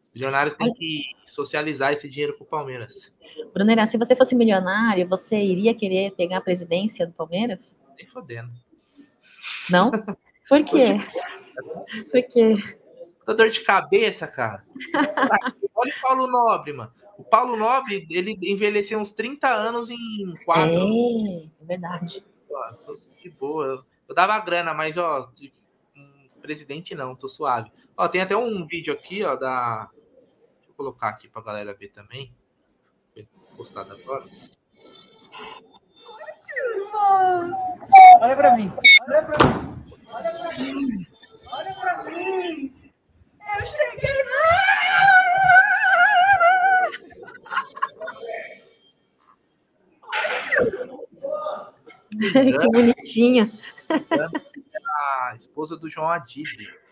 Os 0.00 0.12
bilionários 0.12 0.54
têm 0.54 0.72
que 0.72 1.02
socializar 1.26 1.92
esse 1.92 2.08
dinheiro 2.08 2.36
com 2.38 2.44
o 2.44 2.46
Palmeiras. 2.46 3.12
Brunera, 3.52 3.84
se 3.84 3.98
você 3.98 4.14
fosse 4.14 4.34
milionário, 4.36 5.06
você 5.06 5.36
iria 5.36 5.74
querer 5.74 6.12
pegar 6.12 6.38
a 6.38 6.40
presidência 6.40 7.06
do 7.06 7.12
Palmeiras? 7.12 7.78
Nem 7.96 8.06
fodendo. 8.06 8.52
Não? 9.68 9.90
Por 10.48 10.64
quê? 10.64 10.96
Por 12.10 12.22
quê? 12.22 12.56
Tô 13.26 13.34
dor 13.34 13.50
de 13.50 13.60
cabeça, 13.60 14.26
cara. 14.26 14.64
Olha 15.74 15.92
o 15.94 16.00
Paulo 16.00 16.26
Nobre, 16.26 16.72
mano. 16.72 16.92
O 17.18 17.24
Paulo 17.24 17.56
Nobre, 17.56 18.06
ele 18.08 18.38
envelheceu 18.42 18.98
uns 18.98 19.10
30 19.10 19.48
anos 19.48 19.90
em 19.90 20.32
quatro. 20.44 20.72
É, 20.72 21.62
é 21.62 21.64
verdade. 21.66 22.24
Tô 22.48 22.94
de 23.20 23.30
boa. 23.30 23.84
Eu 24.08 24.14
dava 24.14 24.38
grana, 24.38 24.72
mas, 24.72 24.96
ó, 24.96 25.28
presidente 26.40 26.94
não, 26.94 27.16
tô 27.16 27.28
suave. 27.28 27.70
Ó, 27.96 28.08
tem 28.08 28.20
até 28.20 28.36
um 28.36 28.64
vídeo 28.64 28.92
aqui, 28.92 29.24
ó, 29.24 29.34
da. 29.34 29.90
Deixa 29.92 30.70
eu 30.70 30.74
colocar 30.74 31.08
aqui 31.08 31.28
pra 31.28 31.42
galera 31.42 31.74
ver 31.74 31.88
também. 31.88 32.32
Foi 33.12 33.26
postado 33.56 33.92
agora. 33.92 34.22
Olha 38.20 38.36
pra 38.36 38.56
mim. 38.56 38.72
Olha 39.08 39.22
pra 39.22 39.44
mim. 39.44 39.78
Olha 40.12 40.30
pra 40.30 40.58
mim. 40.58 41.06
Olha 41.50 41.74
pra 41.74 42.04
mim. 42.04 42.72
Eu 43.40 43.66
cheguei 43.66 44.22
lá. 44.22 45.27
Que 52.10 52.66
bonitinha. 52.72 53.50
A 53.90 55.34
esposa 55.36 55.76
do 55.76 55.88
João 55.88 56.08
Adib. 56.08 56.46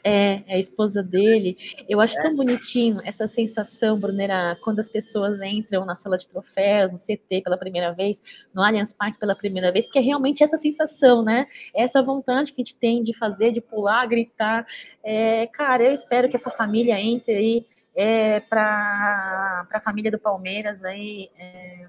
É, 0.08 0.44
é 0.46 0.54
a 0.54 0.58
esposa 0.58 1.02
dele. 1.02 1.58
Eu 1.88 2.00
acho 2.00 2.16
é. 2.16 2.22
tão 2.22 2.36
bonitinho 2.36 3.00
essa 3.02 3.26
sensação, 3.26 3.98
Brunera, 3.98 4.56
quando 4.62 4.78
as 4.78 4.88
pessoas 4.88 5.42
entram 5.42 5.84
na 5.84 5.96
sala 5.96 6.16
de 6.16 6.28
troféus, 6.28 6.92
no 6.92 6.96
CT 6.96 7.42
pela 7.42 7.58
primeira 7.58 7.92
vez, 7.92 8.22
no 8.54 8.62
Allianz 8.62 8.94
Parque 8.94 9.18
pela 9.18 9.34
primeira 9.34 9.72
vez, 9.72 9.86
porque 9.86 9.98
é 9.98 10.02
realmente 10.02 10.44
essa 10.44 10.56
sensação, 10.56 11.24
né? 11.24 11.48
Essa 11.74 12.00
vontade 12.04 12.52
que 12.52 12.62
a 12.62 12.64
gente 12.64 12.76
tem 12.76 13.02
de 13.02 13.12
fazer, 13.12 13.50
de 13.50 13.60
pular, 13.60 14.06
gritar. 14.06 14.64
É, 15.02 15.48
cara, 15.48 15.82
eu 15.82 15.92
espero 15.92 16.28
que 16.28 16.36
essa 16.36 16.50
família 16.50 17.00
entre 17.00 17.34
aí 17.34 17.66
é, 17.96 18.38
para 18.40 19.66
a 19.72 19.80
família 19.80 20.10
do 20.12 20.20
Palmeiras 20.20 20.84
aí 20.84 21.30
é, 21.36 21.88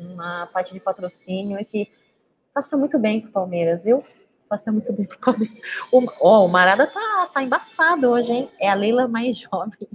uma 0.00 0.46
parte 0.46 0.72
de 0.72 0.80
patrocínio 0.80 1.58
e 1.60 1.64
que 1.64 1.92
faça 2.52 2.76
muito 2.76 2.98
bem 2.98 3.20
para 3.20 3.30
o 3.30 3.32
Palmeiras, 3.32 3.84
viu? 3.84 4.02
Faça 4.48 4.70
muito 4.70 4.92
bem 4.92 5.06
para 5.06 5.16
o 5.16 5.20
Palmeiras. 5.20 5.60
O, 5.90 6.02
oh, 6.20 6.44
o 6.46 6.48
Marada 6.48 6.86
tá, 6.86 7.30
tá 7.32 7.42
embaçado 7.42 8.08
hoje, 8.10 8.32
hein? 8.32 8.50
É 8.60 8.68
a 8.68 8.74
Leila 8.74 9.08
mais 9.08 9.36
jovem. 9.36 9.88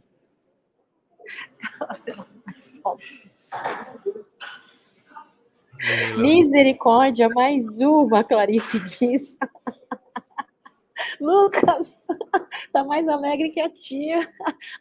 Misericórdia, 6.18 7.30
mais 7.30 7.80
uma, 7.80 8.24
Clarice 8.24 8.80
diz. 8.80 9.38
Lucas, 11.20 12.02
tá 12.74 12.84
mais 12.84 13.08
alegre 13.08 13.50
que 13.50 13.62
a 13.62 13.70
tia. 13.70 14.20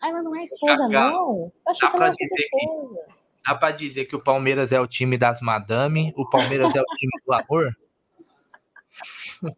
Ah, 0.00 0.08
ela 0.08 0.22
não 0.22 0.34
é 0.34 0.44
esposa, 0.44 0.88
não? 0.88 1.32
Eu 1.44 1.52
achei 1.66 1.88
que 1.88 1.96
ela 1.96 2.06
era 2.06 2.14
esposa. 2.18 3.17
Dá 3.48 3.54
pra 3.54 3.70
dizer 3.70 4.04
que 4.04 4.14
o 4.14 4.22
Palmeiras 4.22 4.72
é 4.72 4.80
o 4.80 4.86
time 4.86 5.16
das 5.16 5.40
madame, 5.40 6.12
o 6.14 6.28
Palmeiras 6.28 6.76
é 6.76 6.82
o 6.82 6.84
time 6.96 7.12
do 7.24 7.32
amor? 7.32 7.74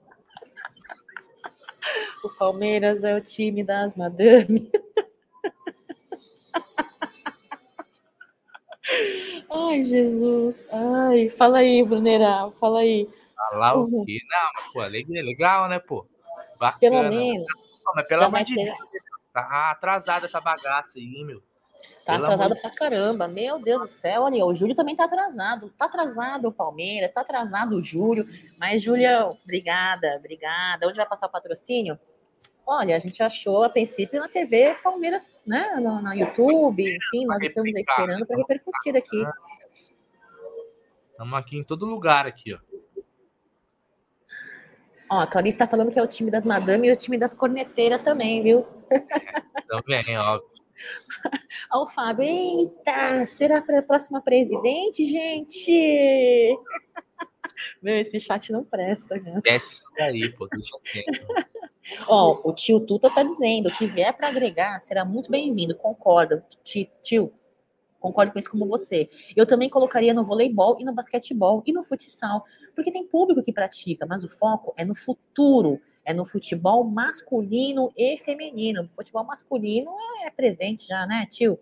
o 2.23 2.29
Palmeiras 2.39 3.03
é 3.03 3.17
o 3.17 3.21
time 3.21 3.65
das 3.65 3.97
madame. 3.97 4.71
Ai, 9.51 9.83
Jesus. 9.83 10.69
Ai, 10.71 11.29
fala 11.29 11.59
aí, 11.59 11.83
Brunera, 11.83 12.49
fala 12.61 12.83
aí. 12.83 13.09
Falar 13.35 13.77
o 13.77 14.05
quê? 14.05 14.21
Não, 14.31 14.51
pô, 14.73 14.83
alegria, 14.83 15.21
legal, 15.21 15.69
né, 15.69 15.81
pô? 15.81 16.07
Bacana. 16.61 16.79
Pelo 16.79 17.09
menos. 17.09 17.45
Não, 17.85 17.93
mas 17.97 18.07
pelo 18.07 18.23
amor 18.23 18.45
de 18.45 18.55
Deus, 18.55 18.79
tá 19.33 19.73
atrasada 19.73 20.27
essa 20.27 20.41
bagaça 20.41 21.01
aí, 21.01 21.25
meu. 21.25 21.43
Tá 22.11 22.17
Pelo 22.17 22.25
atrasado 22.25 22.53
amor... 22.53 22.61
pra 22.61 22.71
caramba. 22.71 23.29
Meu 23.29 23.59
Deus 23.61 23.83
do 23.83 23.87
céu, 23.87 24.23
olha, 24.23 24.45
o 24.45 24.53
Júlio 24.53 24.75
também 24.75 24.97
tá 24.97 25.05
atrasado. 25.05 25.71
Tá 25.79 25.85
atrasado 25.85 26.49
o 26.49 26.53
Palmeiras, 26.53 27.13
tá 27.13 27.21
atrasado 27.21 27.77
o 27.77 27.83
Júlio. 27.83 28.27
Mas, 28.59 28.83
Júlia, 28.83 29.27
obrigada, 29.27 30.17
obrigada. 30.19 30.89
Onde 30.89 30.97
vai 30.97 31.07
passar 31.07 31.27
o 31.27 31.31
patrocínio? 31.31 31.99
Olha, 32.67 32.97
a 32.97 32.99
gente 32.99 33.23
achou 33.23 33.63
a 33.63 33.69
princípio 33.69 34.21
na 34.21 34.29
TV 34.29 34.75
Palmeiras, 34.83 35.33
né? 35.47 35.75
No, 35.77 36.03
no 36.03 36.13
YouTube, 36.13 36.83
enfim, 36.83 37.27
nós 37.27 37.43
estamos 37.43 37.73
esperando 37.75 38.27
para 38.27 38.37
repercutir 38.37 38.97
aqui. 38.97 39.25
Estamos 41.13 41.39
aqui 41.39 41.59
em 41.59 41.65
todo 41.65 41.87
lugar 41.87 42.27
aqui, 42.27 42.55
ó. 42.55 42.59
Ó, 45.13 45.21
a 45.21 45.27
Clarice 45.27 45.59
tá 45.59 45.67
falando 45.67 45.91
que 45.91 45.99
é 45.99 46.03
o 46.03 46.07
time 46.07 46.31
das 46.31 46.45
madame 46.45 46.89
e 46.89 46.93
o 46.93 46.97
time 46.97 47.19
das 47.19 47.35
corneteiras 47.35 48.03
também, 48.03 48.43
viu? 48.43 48.67
Também, 49.67 50.17
óbvio. 50.19 50.61
Ó, 51.73 51.83
o 51.83 51.87
Fábio, 51.87 52.25
eita, 52.25 53.25
será 53.27 53.61
para 53.61 53.81
a 53.81 53.83
próxima 53.83 54.21
presidente, 54.21 55.05
gente? 55.07 56.59
Meu, 57.83 57.97
esse 57.97 58.19
chat 58.19 58.51
não 58.53 58.65
presta, 58.65 59.17
né? 59.17 59.41
Desce 59.43 59.73
isso 59.73 59.85
daí, 59.97 60.31
pô, 60.33 60.47
deixa. 60.49 60.77
Ó, 62.07 62.41
o 62.45 62.53
tio 62.53 62.81
Tuta 62.81 63.11
tá 63.11 63.23
dizendo 63.23 63.71
que 63.71 63.87
vier 63.87 64.13
para 64.15 64.29
agregar 64.29 64.79
será 64.81 65.05
muito 65.05 65.31
bem-vindo, 65.31 65.75
concordo, 65.75 66.43
tio. 67.03 67.33
Concordo 68.01 68.33
com 68.33 68.39
isso 68.39 68.51
como 68.51 68.67
você. 68.67 69.09
Eu 69.37 69.47
também 69.47 69.69
colocaria 69.69 70.13
no 70.15 70.25
voleibol 70.25 70.77
e 70.81 70.85
no 70.85 70.93
basquetebol 70.93 71.63
e 71.67 71.73
no 71.73 71.83
futsal, 71.83 72.45
porque 72.75 72.91
tem 72.91 73.07
público 73.07 73.43
que 73.43 73.53
pratica, 73.53 74.07
mas 74.07 74.25
o 74.25 74.29
foco 74.29 74.73
é 74.77 74.85
no 74.85 74.95
futuro, 74.95 75.81
é 76.05 76.15
no 76.15 76.25
futebol 76.25 76.83
masculino 76.83 77.93
e 77.97 78.17
feminino. 78.17 78.85
O 78.85 78.89
futebol 78.89 79.23
masculino 79.23 79.93
é 80.25 80.31
presente 80.31 80.89
já, 80.89 81.07
né, 81.07 81.27
tio? 81.31 81.59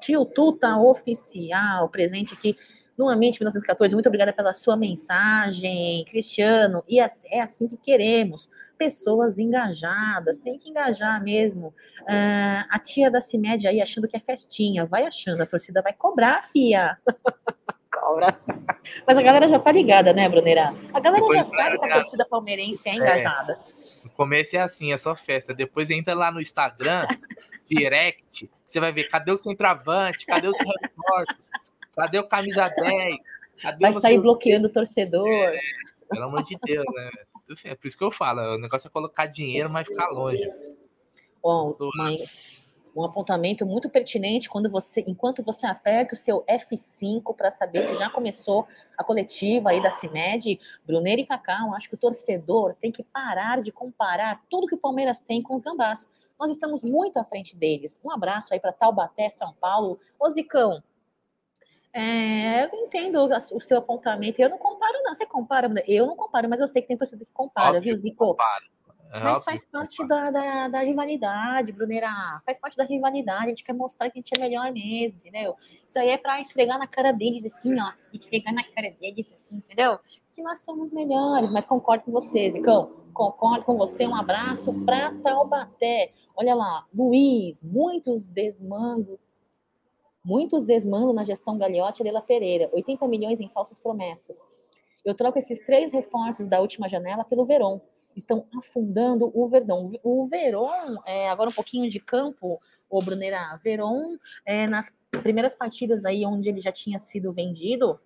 Tio 0.00 0.24
Tuta 0.24 0.76
oficial, 0.78 1.88
presente 1.88 2.34
aqui 2.34 2.56
Nuamente, 2.96 3.40
1914, 3.40 3.94
muito 3.94 4.06
obrigada 4.06 4.32
pela 4.32 4.52
sua 4.52 4.76
mensagem, 4.76 6.04
Cristiano. 6.04 6.84
E 6.88 7.00
é 7.00 7.40
assim 7.40 7.66
que 7.66 7.76
queremos. 7.76 8.48
Pessoas 8.76 9.38
engajadas, 9.38 10.38
tem 10.38 10.58
que 10.58 10.68
engajar 10.68 11.22
mesmo. 11.22 11.68
Uh, 12.02 12.64
a 12.70 12.78
tia 12.78 13.10
da 13.10 13.20
CIMED 13.20 13.66
aí 13.66 13.80
achando 13.80 14.08
que 14.08 14.16
é 14.16 14.20
festinha, 14.20 14.84
vai 14.84 15.06
achando, 15.06 15.40
a 15.40 15.46
torcida 15.46 15.80
vai 15.80 15.92
cobrar, 15.92 16.42
fia. 16.42 16.98
Cobra. 17.92 18.38
Mas 19.06 19.18
a 19.18 19.22
galera 19.22 19.48
já 19.48 19.58
tá 19.58 19.70
ligada, 19.70 20.12
né, 20.12 20.28
Brunera? 20.28 20.74
A 20.92 20.98
galera 20.98 21.22
Depois, 21.22 21.38
já 21.38 21.44
sabe 21.44 21.78
que 21.78 21.84
a 21.86 21.92
torcida 21.92 22.24
palmeirense 22.24 22.88
é, 22.88 22.92
é 22.92 22.94
engajada. 22.96 23.58
No 24.02 24.10
começo 24.10 24.56
é 24.56 24.60
assim, 24.60 24.92
é 24.92 24.98
só 24.98 25.14
festa. 25.14 25.54
Depois 25.54 25.90
entra 25.90 26.14
lá 26.14 26.32
no 26.32 26.40
Instagram, 26.40 27.06
direct, 27.68 28.50
você 28.66 28.80
vai 28.80 28.92
ver 28.92 29.04
cadê 29.04 29.30
o 29.30 29.36
centroavante, 29.36 30.26
cadê 30.26 30.48
os 30.48 30.56
reforços, 30.58 31.50
cadê 31.94 32.18
o 32.18 32.26
camisa 32.26 32.68
10? 32.68 33.16
Cadê 33.60 33.78
vai 33.78 33.92
sair 33.94 34.18
bloqueando 34.18 34.68
o 34.68 34.72
torcedor. 34.72 35.28
É, 35.28 35.58
pelo 36.08 36.24
amor 36.24 36.42
de 36.42 36.58
Deus, 36.62 36.84
né? 36.94 37.10
É 37.64 37.74
por 37.74 37.86
isso 37.86 37.98
que 37.98 38.04
eu 38.04 38.10
falo, 38.10 38.54
o 38.54 38.58
negócio 38.58 38.86
é 38.88 38.90
colocar 38.90 39.26
dinheiro, 39.26 39.68
mas 39.68 39.86
ficar 39.86 40.08
longe. 40.08 40.48
Bom, 41.42 41.76
mãe, 41.96 42.18
um 42.94 43.02
apontamento 43.04 43.64
muito 43.66 43.88
pertinente 43.88 44.48
quando 44.48 44.68
você, 44.68 45.02
enquanto 45.06 45.42
você 45.42 45.66
aperta 45.66 46.14
o 46.14 46.16
seu 46.16 46.44
F5 46.44 47.34
para 47.34 47.50
saber 47.50 47.82
se 47.82 47.94
já 47.94 48.10
começou 48.10 48.66
a 48.96 49.02
coletiva 49.02 49.70
aí 49.70 49.82
da 49.82 49.90
CIMED, 49.90 50.60
Bruneiro 50.86 51.22
e 51.22 51.26
Cacau, 51.26 51.74
acho 51.74 51.88
que 51.88 51.94
o 51.94 51.98
torcedor 51.98 52.74
tem 52.74 52.92
que 52.92 53.02
parar 53.02 53.60
de 53.60 53.72
comparar 53.72 54.42
tudo 54.50 54.66
que 54.66 54.74
o 54.74 54.78
Palmeiras 54.78 55.18
tem 55.18 55.42
com 55.42 55.54
os 55.54 55.62
gambás. 55.62 56.08
Nós 56.38 56.50
estamos 56.50 56.82
muito 56.82 57.18
à 57.18 57.24
frente 57.24 57.56
deles. 57.56 57.98
Um 58.04 58.10
abraço 58.10 58.52
aí 58.52 58.60
para 58.60 58.72
Taubaté, 58.72 59.28
São 59.28 59.54
Paulo. 59.54 59.98
Ô 60.20 60.28
Zicão, 60.28 60.82
é, 61.92 62.64
eu 62.64 62.70
entendo 62.72 63.28
o 63.52 63.60
seu 63.60 63.78
apontamento. 63.78 64.40
Eu 64.40 64.48
não 64.48 64.58
comparo, 64.58 64.94
não. 65.02 65.14
Você 65.14 65.26
compara? 65.26 65.70
Eu 65.86 66.06
não 66.06 66.16
comparo, 66.16 66.48
mas 66.48 66.60
eu 66.60 66.68
sei 66.68 66.80
que 66.80 66.88
tem 66.88 66.96
torcedor 66.96 67.26
que 67.26 67.32
compara, 67.32 67.76
Óbvio 67.76 67.94
viu, 67.94 68.02
Zico? 68.02 68.26
Comparo. 68.28 68.72
É 69.12 69.20
Mas 69.20 69.44
faz 69.44 69.62
parte 69.66 70.06
da, 70.06 70.30
da, 70.30 70.68
da, 70.68 70.80
rivalidade, 70.80 71.70
Brunera. 71.70 72.40
Faz 72.46 72.58
parte 72.58 72.78
da 72.78 72.84
rivalidade. 72.84 73.44
A 73.44 73.48
gente 73.48 73.62
quer 73.62 73.74
mostrar 73.74 74.08
que 74.08 74.18
a 74.18 74.20
gente 74.22 74.32
é 74.34 74.40
melhor 74.40 74.72
mesmo, 74.72 75.18
entendeu? 75.18 75.54
Isso 75.86 75.98
aí 75.98 76.08
é 76.08 76.16
pra 76.16 76.40
esfregar 76.40 76.78
na 76.78 76.86
cara 76.86 77.12
deles, 77.12 77.44
assim, 77.44 77.78
ó. 77.78 77.92
Esfregar 78.10 78.54
na 78.54 78.64
cara 78.64 78.90
deles, 78.98 79.30
assim, 79.34 79.56
entendeu? 79.56 79.98
Que 80.34 80.42
nós 80.42 80.64
somos 80.64 80.90
melhores. 80.90 81.50
Mas 81.50 81.66
concordo 81.66 82.04
com 82.04 82.10
você, 82.10 82.48
Zicão. 82.48 82.90
Concordo 83.12 83.66
com 83.66 83.76
você. 83.76 84.06
Um 84.06 84.16
abraço 84.16 84.72
pra 84.86 85.12
Taubaté. 85.22 86.10
Olha 86.34 86.54
lá, 86.54 86.86
Luiz, 86.94 87.60
muitos 87.60 88.28
desmando. 88.28 89.20
Muitos 90.24 90.64
desmando 90.64 91.12
na 91.12 91.24
gestão 91.24 91.58
Gagliotti 91.58 92.00
e 92.00 92.04
Leila 92.04 92.22
Pereira. 92.22 92.70
80 92.72 93.08
milhões 93.08 93.40
em 93.40 93.48
falsas 93.48 93.78
promessas. 93.78 94.36
Eu 95.04 95.14
troco 95.14 95.38
esses 95.38 95.58
três 95.64 95.92
reforços 95.92 96.46
da 96.46 96.60
última 96.60 96.88
janela 96.88 97.24
pelo 97.24 97.44
Verón 97.44 97.80
estão 98.16 98.46
afundando 98.56 99.30
o 99.34 99.48
Verdão. 99.48 99.90
O 100.02 100.26
Verón, 100.28 100.96
é, 101.06 101.28
agora 101.28 101.50
um 101.50 101.52
pouquinho 101.52 101.88
de 101.88 101.98
campo, 101.98 102.60
o 102.88 103.02
Brunerá, 103.02 103.56
Verón, 103.56 104.16
é, 104.44 104.66
nas 104.66 104.92
primeiras 105.22 105.54
partidas 105.54 106.04
aí 106.04 106.24
onde 106.24 106.48
ele 106.48 106.60
já 106.60 106.72
tinha 106.72 106.98
sido 106.98 107.32
vendido, 107.32 107.98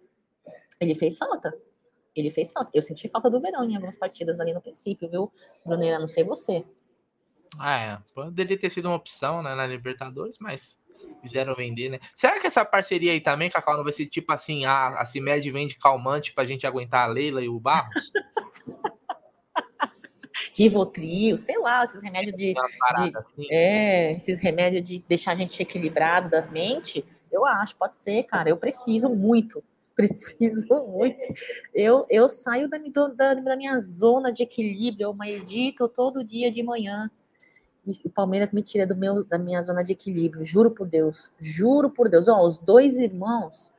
ele 0.80 0.94
fez 0.94 1.18
falta. 1.18 1.56
Ele 2.14 2.30
fez 2.30 2.50
falta. 2.52 2.70
Eu 2.72 2.82
senti 2.82 3.08
falta 3.08 3.28
do 3.28 3.40
Verão 3.40 3.64
em 3.64 3.74
algumas 3.74 3.96
partidas 3.96 4.40
ali 4.40 4.54
no 4.54 4.60
princípio, 4.60 5.08
viu, 5.08 5.30
Brunerá? 5.64 5.98
Não 5.98 6.08
sei 6.08 6.24
você. 6.24 6.64
Ah, 7.58 7.78
é. 7.78 7.98
Poderia 8.14 8.58
ter 8.58 8.70
sido 8.70 8.86
uma 8.86 8.96
opção 8.96 9.42
né, 9.42 9.54
na 9.54 9.66
Libertadores, 9.66 10.38
mas 10.38 10.80
quiseram 11.26 11.54
vender, 11.54 11.88
né? 11.90 11.98
Será 12.14 12.40
que 12.40 12.46
essa 12.46 12.64
parceria 12.64 13.12
aí 13.12 13.20
também, 13.20 13.50
Cacau, 13.50 13.76
não 13.76 13.84
vai 13.84 13.92
ser 13.92 14.06
tipo 14.06 14.32
assim, 14.32 14.64
a, 14.64 15.00
a 15.00 15.06
CIMED 15.06 15.50
vende 15.50 15.76
calmante 15.76 16.32
pra 16.32 16.44
gente 16.44 16.66
aguentar 16.66 17.08
a 17.08 17.12
Leila 17.12 17.42
e 17.42 17.48
o 17.48 17.58
Barros? 17.58 18.12
Rivotril, 20.54 21.36
sei 21.36 21.58
lá, 21.58 21.82
esses 21.84 22.02
remédios 22.02 22.36
de, 22.36 22.52
de 22.52 22.60
assim. 22.60 23.46
é, 23.50 24.12
esses 24.12 24.38
remédios 24.38 24.82
de 24.82 25.04
deixar 25.08 25.32
a 25.32 25.36
gente 25.36 25.60
equilibrado 25.60 26.28
das 26.30 26.50
mentes, 26.50 27.02
eu 27.32 27.44
acho, 27.44 27.74
pode 27.76 27.96
ser, 27.96 28.22
cara, 28.24 28.48
eu 28.48 28.56
preciso 28.56 29.08
muito, 29.08 29.64
preciso 29.96 30.68
muito. 30.90 31.18
Eu, 31.74 32.06
eu 32.10 32.28
saio 32.28 32.68
da, 32.68 32.78
da, 33.14 33.34
da 33.34 33.56
minha 33.56 33.78
zona 33.78 34.30
de 34.30 34.42
equilíbrio, 34.42 35.06
eu 35.06 35.14
medito 35.14 35.88
todo 35.88 36.24
dia 36.24 36.50
de 36.50 36.62
manhã. 36.62 37.10
O 38.04 38.10
Palmeiras 38.10 38.52
me 38.52 38.62
tira 38.62 38.86
do 38.86 38.96
meu, 38.96 39.24
da 39.24 39.38
minha 39.38 39.62
zona 39.62 39.82
de 39.84 39.92
equilíbrio, 39.92 40.44
juro 40.44 40.70
por 40.70 40.88
Deus, 40.88 41.32
juro 41.38 41.88
por 41.88 42.08
Deus. 42.08 42.26
Ó, 42.26 42.44
os 42.44 42.58
dois 42.58 42.98
irmãos, 42.98 43.72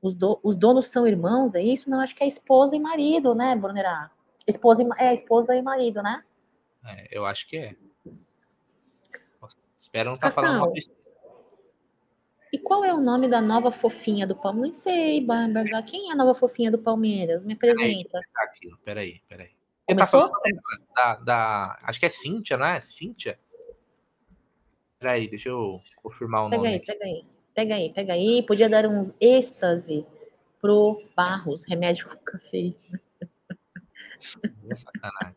os, 0.00 0.14
do, 0.14 0.40
os 0.42 0.56
donos 0.56 0.86
são 0.86 1.06
irmãos, 1.06 1.54
é 1.54 1.62
isso? 1.62 1.88
Não, 1.88 2.00
acho 2.00 2.16
que 2.16 2.24
é 2.24 2.26
esposa 2.26 2.74
e 2.74 2.80
marido, 2.80 3.34
né, 3.34 3.54
Brunerá? 3.54 4.10
Esposa 4.46 4.82
e, 4.82 4.88
é, 4.98 5.14
esposa 5.14 5.54
e 5.54 5.62
marido, 5.62 6.02
né? 6.02 6.24
É, 6.84 7.16
eu 7.16 7.24
acho 7.24 7.46
que 7.46 7.56
é. 7.56 7.76
Espero 9.76 10.10
não 10.10 10.14
estar 10.14 10.30
tá 10.30 10.34
falando 10.34 10.58
uma 10.58 10.72
besteira. 10.72 11.02
E 12.52 12.58
qual 12.58 12.84
é 12.84 12.92
o 12.92 13.00
nome 13.00 13.28
da 13.28 13.40
nova 13.40 13.72
fofinha 13.72 14.26
do 14.26 14.36
Palmeiras? 14.36 14.76
Não 14.76 14.80
sei, 14.82 15.24
Bamberga. 15.24 15.82
Quem 15.82 16.10
é 16.10 16.12
a 16.12 16.16
nova 16.16 16.34
fofinha 16.34 16.70
do 16.70 16.78
Palmeiras? 16.78 17.44
Me 17.44 17.54
apresenta. 17.54 18.20
Peraí, 18.20 18.76
peraí, 18.84 19.22
peraí. 19.26 19.61
Tá 19.86 19.94
Começou? 19.94 20.30
Tá 20.30 20.38
da, 20.94 21.16
da, 21.16 21.78
acho 21.82 21.98
que 21.98 22.06
é 22.06 22.08
Cíntia, 22.08 22.56
não 22.56 22.66
é? 22.66 22.80
Cíntia? 22.80 23.38
Peraí, 24.98 25.28
deixa 25.28 25.48
eu 25.48 25.80
confirmar 25.96 26.46
o 26.46 26.50
pega 26.50 26.62
nome. 26.62 26.74
Aí, 26.74 26.80
pega 26.80 27.04
aí, 27.04 27.26
pega 27.54 27.74
aí, 27.74 27.92
pega 27.92 28.12
aí. 28.12 28.42
Podia 28.46 28.68
dar 28.68 28.86
uns 28.86 29.12
êxtase 29.20 30.06
pro 30.60 31.02
Barros, 31.16 31.64
remédio 31.64 32.08
com 32.08 32.16
cafeína. 32.18 33.00
É 34.70 34.76
sacanagem. 34.76 35.36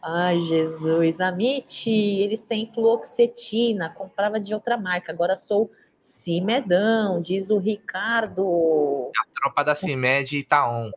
Ai, 0.00 0.40
Jesus. 0.40 1.20
Amit, 1.20 1.90
eles 1.90 2.40
têm 2.40 2.72
fluoxetina, 2.72 3.90
comprava 3.90 4.38
de 4.38 4.54
outra 4.54 4.76
marca, 4.76 5.10
agora 5.10 5.34
sou 5.34 5.70
Cimedão, 5.96 7.20
diz 7.20 7.50
o 7.50 7.58
Ricardo. 7.58 9.10
A 9.18 9.40
tropa 9.40 9.64
da 9.64 9.74
Cimed 9.74 10.44
tá 10.44 10.70
on. 10.70 10.92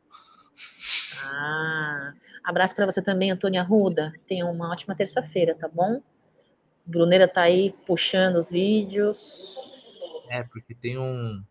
Ah, 1.23 2.13
abraço 2.43 2.76
para 2.76 2.85
você 2.85 3.01
também, 3.01 3.31
Antônia 3.31 3.63
Ruda. 3.63 4.13
Tenha 4.27 4.45
uma 4.45 4.72
ótima 4.72 4.95
terça-feira, 4.95 5.55
tá 5.55 5.68
bom? 5.68 6.01
Bruneira 6.85 7.27
tá 7.27 7.41
aí 7.41 7.73
puxando 7.85 8.35
os 8.35 8.51
vídeos. 8.51 9.55
É, 10.30 10.43
porque 10.43 10.73
tem 10.73 10.97
um. 10.97 11.43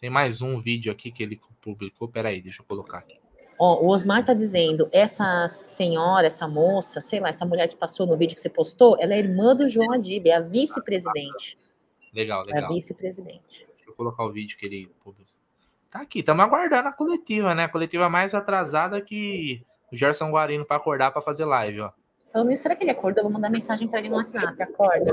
Tem 0.00 0.10
mais 0.10 0.42
um 0.42 0.58
vídeo 0.58 0.92
aqui 0.92 1.10
que 1.10 1.22
ele 1.22 1.40
publicou. 1.60 2.08
Peraí, 2.08 2.40
deixa 2.40 2.62
eu 2.62 2.66
colocar 2.66 2.98
aqui. 2.98 3.18
Ó, 3.58 3.80
o 3.82 3.88
Osmar 3.88 4.24
tá 4.24 4.34
dizendo, 4.34 4.88
essa 4.90 5.46
senhora, 5.46 6.26
essa 6.26 6.48
moça, 6.48 7.00
sei 7.00 7.20
lá, 7.20 7.28
essa 7.28 7.44
mulher 7.44 7.68
que 7.68 7.76
passou 7.76 8.06
no 8.06 8.16
vídeo 8.16 8.34
que 8.34 8.40
você 8.40 8.48
postou, 8.48 8.96
ela 8.98 9.14
é 9.14 9.18
irmã 9.18 9.54
do 9.54 9.68
João 9.68 9.92
Adib, 9.92 10.26
é 10.26 10.34
a 10.34 10.40
vice-presidente. 10.40 11.56
Legal, 12.12 12.44
legal. 12.44 12.62
É 12.62 12.64
a 12.64 12.68
vice-presidente. 12.68 13.68
Deixa 13.76 13.90
eu 13.90 13.94
colocar 13.94 14.24
o 14.24 14.32
vídeo 14.32 14.58
que 14.58 14.66
ele 14.66 14.90
publicou. 15.04 15.32
Tá 15.90 16.00
aqui, 16.00 16.20
estamos 16.20 16.44
aguardando 16.44 16.88
a 16.88 16.92
coletiva, 16.92 17.54
né? 17.54 17.64
A 17.64 17.68
coletiva 17.68 18.08
mais 18.08 18.34
atrasada 18.34 19.00
que 19.00 19.62
o 19.92 19.96
Gerson 19.96 20.30
Guarino 20.30 20.64
para 20.64 20.78
acordar 20.78 21.10
para 21.10 21.20
fazer 21.20 21.44
live, 21.44 21.82
ó. 21.82 21.90
Falando 22.32 22.56
será 22.56 22.74
que 22.74 22.82
ele 22.82 22.90
acordou? 22.90 23.20
Eu 23.20 23.24
vou 23.24 23.32
mandar 23.32 23.50
mensagem 23.50 23.86
para 23.86 23.98
ele 23.98 24.08
no 24.08 24.16
WhatsApp. 24.16 24.62
Acorda. 24.62 25.12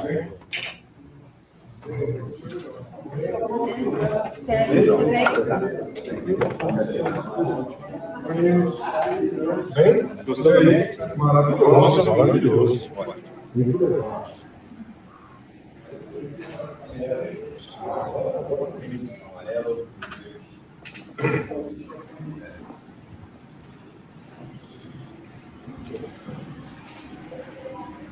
Bem, 0.00 0.32
gostei. 10.24 10.96
Maravilhoso, 11.16 12.10
maravilhoso. 12.16 12.90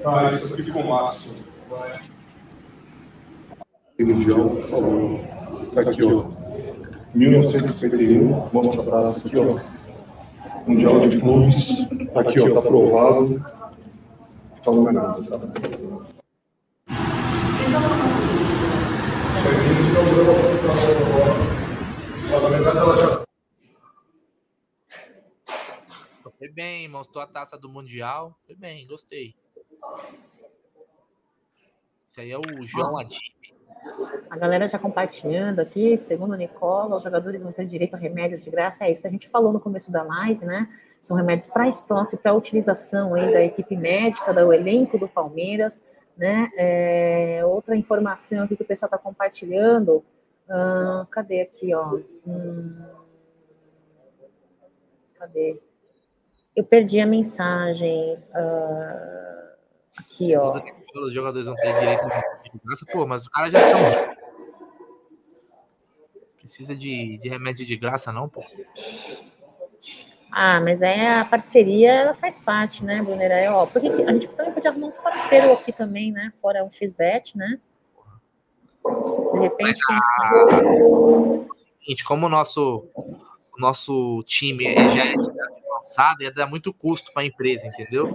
Ah, 0.05 0.33
isso 0.33 0.55
aqui 0.55 0.63
ficou 0.65 0.85
massa. 0.85 1.29
Mundial 4.05 4.57
falou. 4.63 5.21
Tá 5.75 5.83
aqui, 5.83 6.03
ó. 6.03 6.25
1951, 7.15 8.49
vamos 8.53 8.79
abraço 8.79 9.27
aqui, 9.27 9.37
ó. 9.39 9.59
Mundial 10.67 11.01
de 11.01 11.21
Clubes. 11.21 11.89
Tá 12.13 12.21
aqui, 12.21 12.41
ó. 12.41 12.53
Tá 12.53 12.59
aprovado. 12.61 13.45
Falou 14.63 14.91
é 14.91 14.95
tá? 14.95 15.47
bem, 26.53 26.89
mostrou 26.89 27.23
a 27.23 27.27
taça 27.27 27.57
do 27.57 27.69
Mundial. 27.69 28.37
Foi 28.47 28.55
bem, 28.55 28.87
gostei. 28.87 29.35
Esse 32.07 32.21
aí 32.21 32.33
é 32.33 32.39
o 32.39 32.67
João 32.67 32.99
Ah. 32.99 33.07
A 34.29 34.37
galera 34.37 34.69
já 34.69 34.79
compartilhando 34.79 35.61
aqui, 35.61 35.97
segundo 35.97 36.33
o 36.33 36.37
Nicola, 36.37 36.97
os 36.97 37.03
jogadores 37.03 37.43
vão 37.43 37.53
ter 37.53 37.67
direito 37.67 37.95
a 37.95 37.99
remédios 37.99 38.45
de 38.45 38.51
graça. 38.51 38.85
É 38.85 38.93
isso, 38.93 39.07
a 39.07 39.11
gente 39.11 39.29
falou 39.29 39.53
no 39.53 39.61
começo 39.61 39.91
da 39.91 40.03
live, 40.03 40.45
né? 40.45 40.69
São 40.99 41.17
remédios 41.17 41.49
para 41.49 41.67
estoque, 41.67 42.17
para 42.17 42.35
utilização 42.35 43.15
aí 43.15 43.33
da 43.33 43.43
equipe 43.43 43.77
médica, 43.77 44.33
do 44.33 44.53
elenco 44.53 44.99
do 44.99 45.09
Palmeiras, 45.09 45.83
né? 46.17 46.51
É, 46.57 47.43
outra 47.45 47.75
informação 47.75 48.45
aqui 48.45 48.57
que 48.57 48.63
o 48.63 48.67
pessoal 48.67 48.87
está 48.89 48.99
compartilhando. 48.99 50.05
Ah, 50.49 51.07
cadê 51.11 51.41
aqui, 51.41 51.75
ó? 51.75 51.99
Hum, 52.27 52.85
cadê? 55.19 55.61
Eu 56.55 56.65
perdi 56.65 57.01
a 57.01 57.07
mensagem. 57.07 58.19
ah, 58.35 59.55
aqui, 59.97 60.37
ó. 60.37 60.61
Os 60.95 61.13
jogadores 61.13 61.47
vão 61.47 61.55
ter 61.57 61.73
direito 61.79 62.03
de 62.40 62.40
graça. 62.59 62.87
Pô, 62.91 63.07
mas 63.07 63.23
os 63.23 63.29
caras 63.29 63.53
já 63.53 63.61
são. 63.61 63.81
Precisa 66.39 66.75
de, 66.75 67.19
de 67.19 67.29
remédio 67.29 67.67
de 67.67 67.77
graça, 67.77 68.13
não, 68.13 68.29
pô. 68.29 68.43
Ah, 70.33 70.61
mas 70.61 70.83
aí 70.83 71.07
a 71.07 71.25
parceria, 71.25 71.93
ela 71.93 72.15
faz 72.15 72.39
parte, 72.39 72.85
né, 72.85 73.03
Brunera? 73.03 73.35
É, 73.35 73.51
ó, 73.51 73.67
porque 73.67 73.89
a 73.89 74.13
gente 74.13 74.29
também 74.29 74.53
pode 74.53 74.67
arrumar 74.67 74.87
uns 74.87 74.99
parceiros 74.99 75.51
aqui 75.51 75.73
também, 75.73 76.13
né? 76.13 76.31
Fora 76.41 76.65
um 76.65 76.71
XBET, 76.71 77.37
né? 77.37 77.59
De 79.33 79.39
repente, 79.41 79.79
sabe. 79.79 81.47
Seguinte, 81.81 82.05
como 82.05 82.27
o 82.27 82.29
nosso, 82.29 82.87
o 82.95 83.61
nosso 83.61 84.23
time 84.25 84.67
é, 84.67 84.89
já 84.89 85.05
é 85.05 85.15
avançada, 85.81 86.23
ia 86.23 86.33
dar 86.33 86.47
muito 86.47 86.73
custo 86.73 87.13
para 87.13 87.23
a 87.23 87.27
empresa, 87.27 87.67
entendeu? 87.67 88.13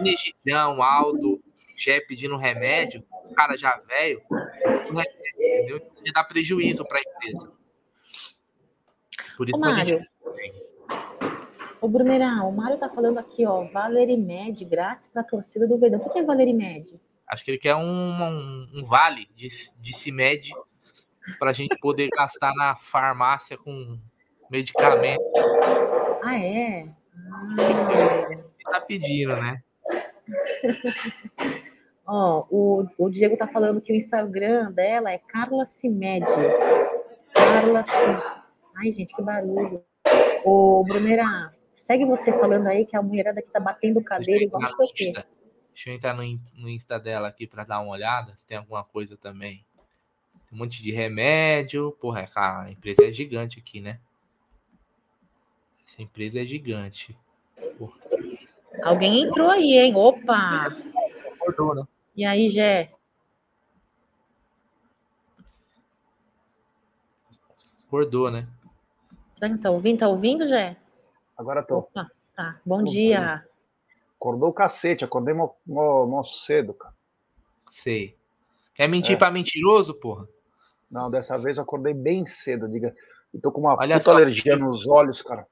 Negidião, 0.00 0.82
Aldo, 0.82 1.35
já 1.76 2.00
pedindo 2.06 2.36
remédio, 2.36 3.04
os 3.24 3.30
caras 3.30 3.60
já 3.60 3.76
velho, 3.86 4.22
remédio, 4.84 5.12
entendeu? 5.34 5.76
Então, 5.76 6.04
Ia 6.04 6.12
dar 6.12 6.24
prejuízo 6.24 6.84
para 6.86 6.98
a 6.98 7.02
empresa. 7.02 7.52
Por 9.36 9.46
Ô, 9.46 9.50
isso 9.50 9.62
que 9.62 9.68
a 9.68 9.74
gente 9.74 9.92
Mário. 9.92 10.06
Ô, 11.80 11.88
Brunerão, 11.88 12.48
o 12.48 12.52
Mário 12.52 12.78
tá 12.78 12.88
falando 12.88 13.18
aqui, 13.18 13.44
ó, 13.44 13.64
Valerimed 13.64 14.64
grátis 14.64 15.08
pra 15.08 15.22
torcida 15.22 15.66
do 15.66 15.78
Verdão. 15.78 16.00
O 16.00 16.04
que 16.04 16.10
que 16.10 16.18
é 16.18 16.22
Valerimed? 16.22 16.98
Acho 17.28 17.44
que 17.44 17.50
ele 17.50 17.58
quer 17.58 17.74
um, 17.74 17.82
um, 17.82 18.66
um 18.76 18.84
vale 18.84 19.28
de, 19.34 19.48
de 19.78 19.92
CIMED 19.94 20.52
para 21.38 21.50
a 21.50 21.52
gente 21.52 21.76
poder 21.78 22.08
gastar 22.08 22.52
na 22.54 22.76
farmácia 22.76 23.58
com 23.58 23.98
medicamentos. 24.48 25.32
Ah, 26.22 26.38
é? 26.38 26.88
Ah. 27.58 28.26
Ele 28.30 28.64
tá 28.64 28.80
pedindo, 28.80 29.34
né? 29.36 29.60
Ó, 32.06 32.46
o, 32.50 32.86
o 32.96 33.10
Diego 33.10 33.36
tá 33.36 33.48
falando 33.48 33.80
que 33.80 33.92
o 33.92 33.96
Instagram 33.96 34.70
dela 34.70 35.10
é 35.10 35.18
Carla 35.18 35.66
Cimed. 35.66 36.24
Carla 37.34 37.82
Cimed. 37.82 38.22
Ai, 38.76 38.92
gente, 38.92 39.14
que 39.14 39.22
barulho. 39.22 39.82
Ô, 40.44 40.84
Brunera, 40.84 41.50
segue 41.74 42.04
você 42.04 42.32
falando 42.32 42.68
aí 42.68 42.86
que 42.86 42.96
a 42.96 43.02
mulherada 43.02 43.42
que 43.42 43.50
tá 43.50 43.58
batendo 43.58 44.02
cadeira 44.02 44.44
igual 44.44 44.62
não 44.62 44.68
sei 44.68 44.86
o 44.86 44.92
quê. 44.92 45.24
Deixa 45.72 45.90
eu 45.90 45.94
entrar 45.94 46.14
no, 46.14 46.22
no 46.54 46.68
Insta 46.68 46.98
dela 46.98 47.28
aqui 47.28 47.46
para 47.46 47.64
dar 47.64 47.80
uma 47.80 47.92
olhada, 47.92 48.32
se 48.36 48.46
tem 48.46 48.56
alguma 48.56 48.84
coisa 48.84 49.16
também. 49.16 49.64
Tem 50.48 50.54
um 50.54 50.58
monte 50.58 50.82
de 50.82 50.92
remédio. 50.92 51.90
Porra, 52.00 52.28
a 52.36 52.70
empresa 52.70 53.04
é 53.04 53.12
gigante 53.12 53.58
aqui, 53.58 53.80
né? 53.80 53.98
Essa 55.86 56.02
empresa 56.02 56.40
é 56.40 56.44
gigante. 56.44 57.16
Alguém 58.82 59.22
entrou 59.22 59.50
aí, 59.50 59.78
hein? 59.78 59.94
Opa! 59.96 60.68
Acordou, 61.34 61.74
né? 61.74 61.82
E 62.16 62.24
aí, 62.24 62.48
Gé? 62.48 62.92
Acordou, 67.86 68.30
né? 68.30 68.48
Será 69.28 69.52
que 69.54 69.58
tá 69.60 69.70
ouvindo? 69.70 69.98
Tá 70.00 70.08
ouvindo, 70.08 70.46
Gé? 70.46 70.76
Agora 71.36 71.62
tô. 71.62 71.78
Opa, 71.78 72.10
tá. 72.34 72.60
Bom 72.64 72.82
dia. 72.82 73.44
Acordou 74.18 74.48
o 74.48 74.52
cacete, 74.52 75.04
acordei 75.04 75.34
mó, 75.34 75.50
mó, 75.66 76.06
mó 76.06 76.22
cedo, 76.22 76.72
cara. 76.74 76.94
Sei. 77.70 78.16
Quer 78.74 78.88
mentir 78.88 79.14
É. 79.14 79.18
pra 79.18 79.30
mentiroso, 79.30 79.94
porra? 79.94 80.26
Não, 80.90 81.10
dessa 81.10 81.36
vez 81.38 81.58
eu 81.58 81.62
acordei 81.64 81.92
bem 81.92 82.26
cedo, 82.26 82.68
diga. 82.68 82.94
Eu 83.32 83.40
tô 83.40 83.52
com 83.52 83.60
uma 83.60 83.74
Olha 83.76 83.96
puta 83.96 84.00
só. 84.00 84.12
alergia 84.12 84.56
nos 84.56 84.86
olhos, 84.86 85.20
cara. 85.20 85.46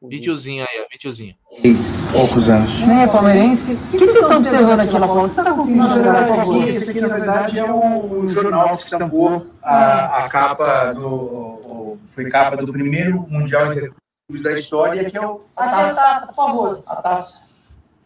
Videozinho 0.00 0.62
aí, 0.62 0.80
ó. 0.84 0.86
Videozinho. 0.92 1.34
Seis 1.60 2.02
poucos 2.12 2.48
anos. 2.48 2.80
Nem 2.86 3.02
é 3.02 3.06
palmeirense. 3.08 3.72
O 3.72 3.76
que, 3.90 3.98
que 3.98 4.06
vocês 4.06 4.22
estão 4.22 4.38
observando 4.38 4.80
aqui? 4.80 4.94
O 4.94 5.00
que 5.00 5.06
você 5.34 5.40
está 5.40 5.52
conseguindo 5.54 5.88
Na 5.88 5.94
verdade, 5.94 6.40
aqui? 6.40 6.68
esse 6.68 6.90
aqui, 6.90 7.00
na 7.00 7.08
verdade, 7.08 7.58
é 7.58 7.72
um 7.72 8.28
jornal 8.28 8.76
que 8.76 8.82
estampou 8.84 9.46
a, 9.62 10.24
a 10.24 10.28
capa 10.28 10.92
do. 10.92 11.06
o- 11.08 11.98
foi 12.14 12.28
capa 12.30 12.56
do 12.56 12.72
primeiro 12.72 13.26
Mundial 13.28 13.66
Interclubes 13.72 14.42
da 14.42 14.52
história, 14.52 15.08
que 15.10 15.16
é 15.16 15.20
o, 15.26 15.40
a 15.56 15.68
taça. 15.68 16.26
por 16.28 16.34
favor. 16.34 16.82
A 16.86 16.96
taça. 16.96 17.40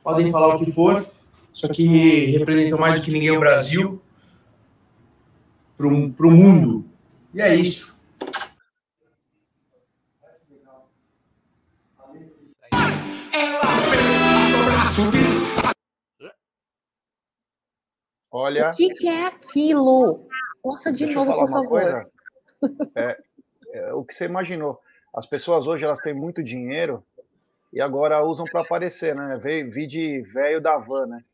Podem 0.03 0.31
falar 0.33 0.57
o 0.57 0.65
que 0.65 0.73
for, 0.73 1.07
isso 1.55 1.65
aqui 1.67 2.37
representa 2.39 2.77
mais 2.77 2.97
do 3.01 3.05
que 3.05 3.11
ninguém 3.13 3.31
o 3.31 3.39
Brasil 3.41 4.03
para 5.77 5.87
o 5.87 6.31
mundo. 6.31 6.85
E 7.35 7.41
é 7.41 7.55
isso. 7.55 7.92
Olha, 18.33 18.71
O 18.71 18.75
que, 18.75 18.89
que 18.95 19.07
é 19.07 19.27
aquilo? 19.27 20.27
Posta 20.63 20.91
de 20.91 21.07
novo, 21.07 21.35
por 21.35 21.51
favor. 21.51 22.11
É, 22.97 23.19
é, 23.75 23.93
o 23.93 24.05
que 24.05 24.15
você 24.15 24.25
imaginou. 24.25 24.81
As 25.15 25.27
pessoas 25.27 25.67
hoje 25.67 25.85
elas 25.85 25.99
têm 25.99 26.15
muito 26.15 26.43
dinheiro 26.43 27.05
e 27.73 27.81
agora 27.81 28.25
usam 28.25 28.47
para 28.47 28.63
aparecer, 28.63 29.15
né? 29.15 29.39
Vi, 29.43 29.65
vi 29.65 29.87
de 29.87 30.23
velho 30.23 30.61
da 30.61 30.79
van, 30.79 31.07
né? 31.07 31.25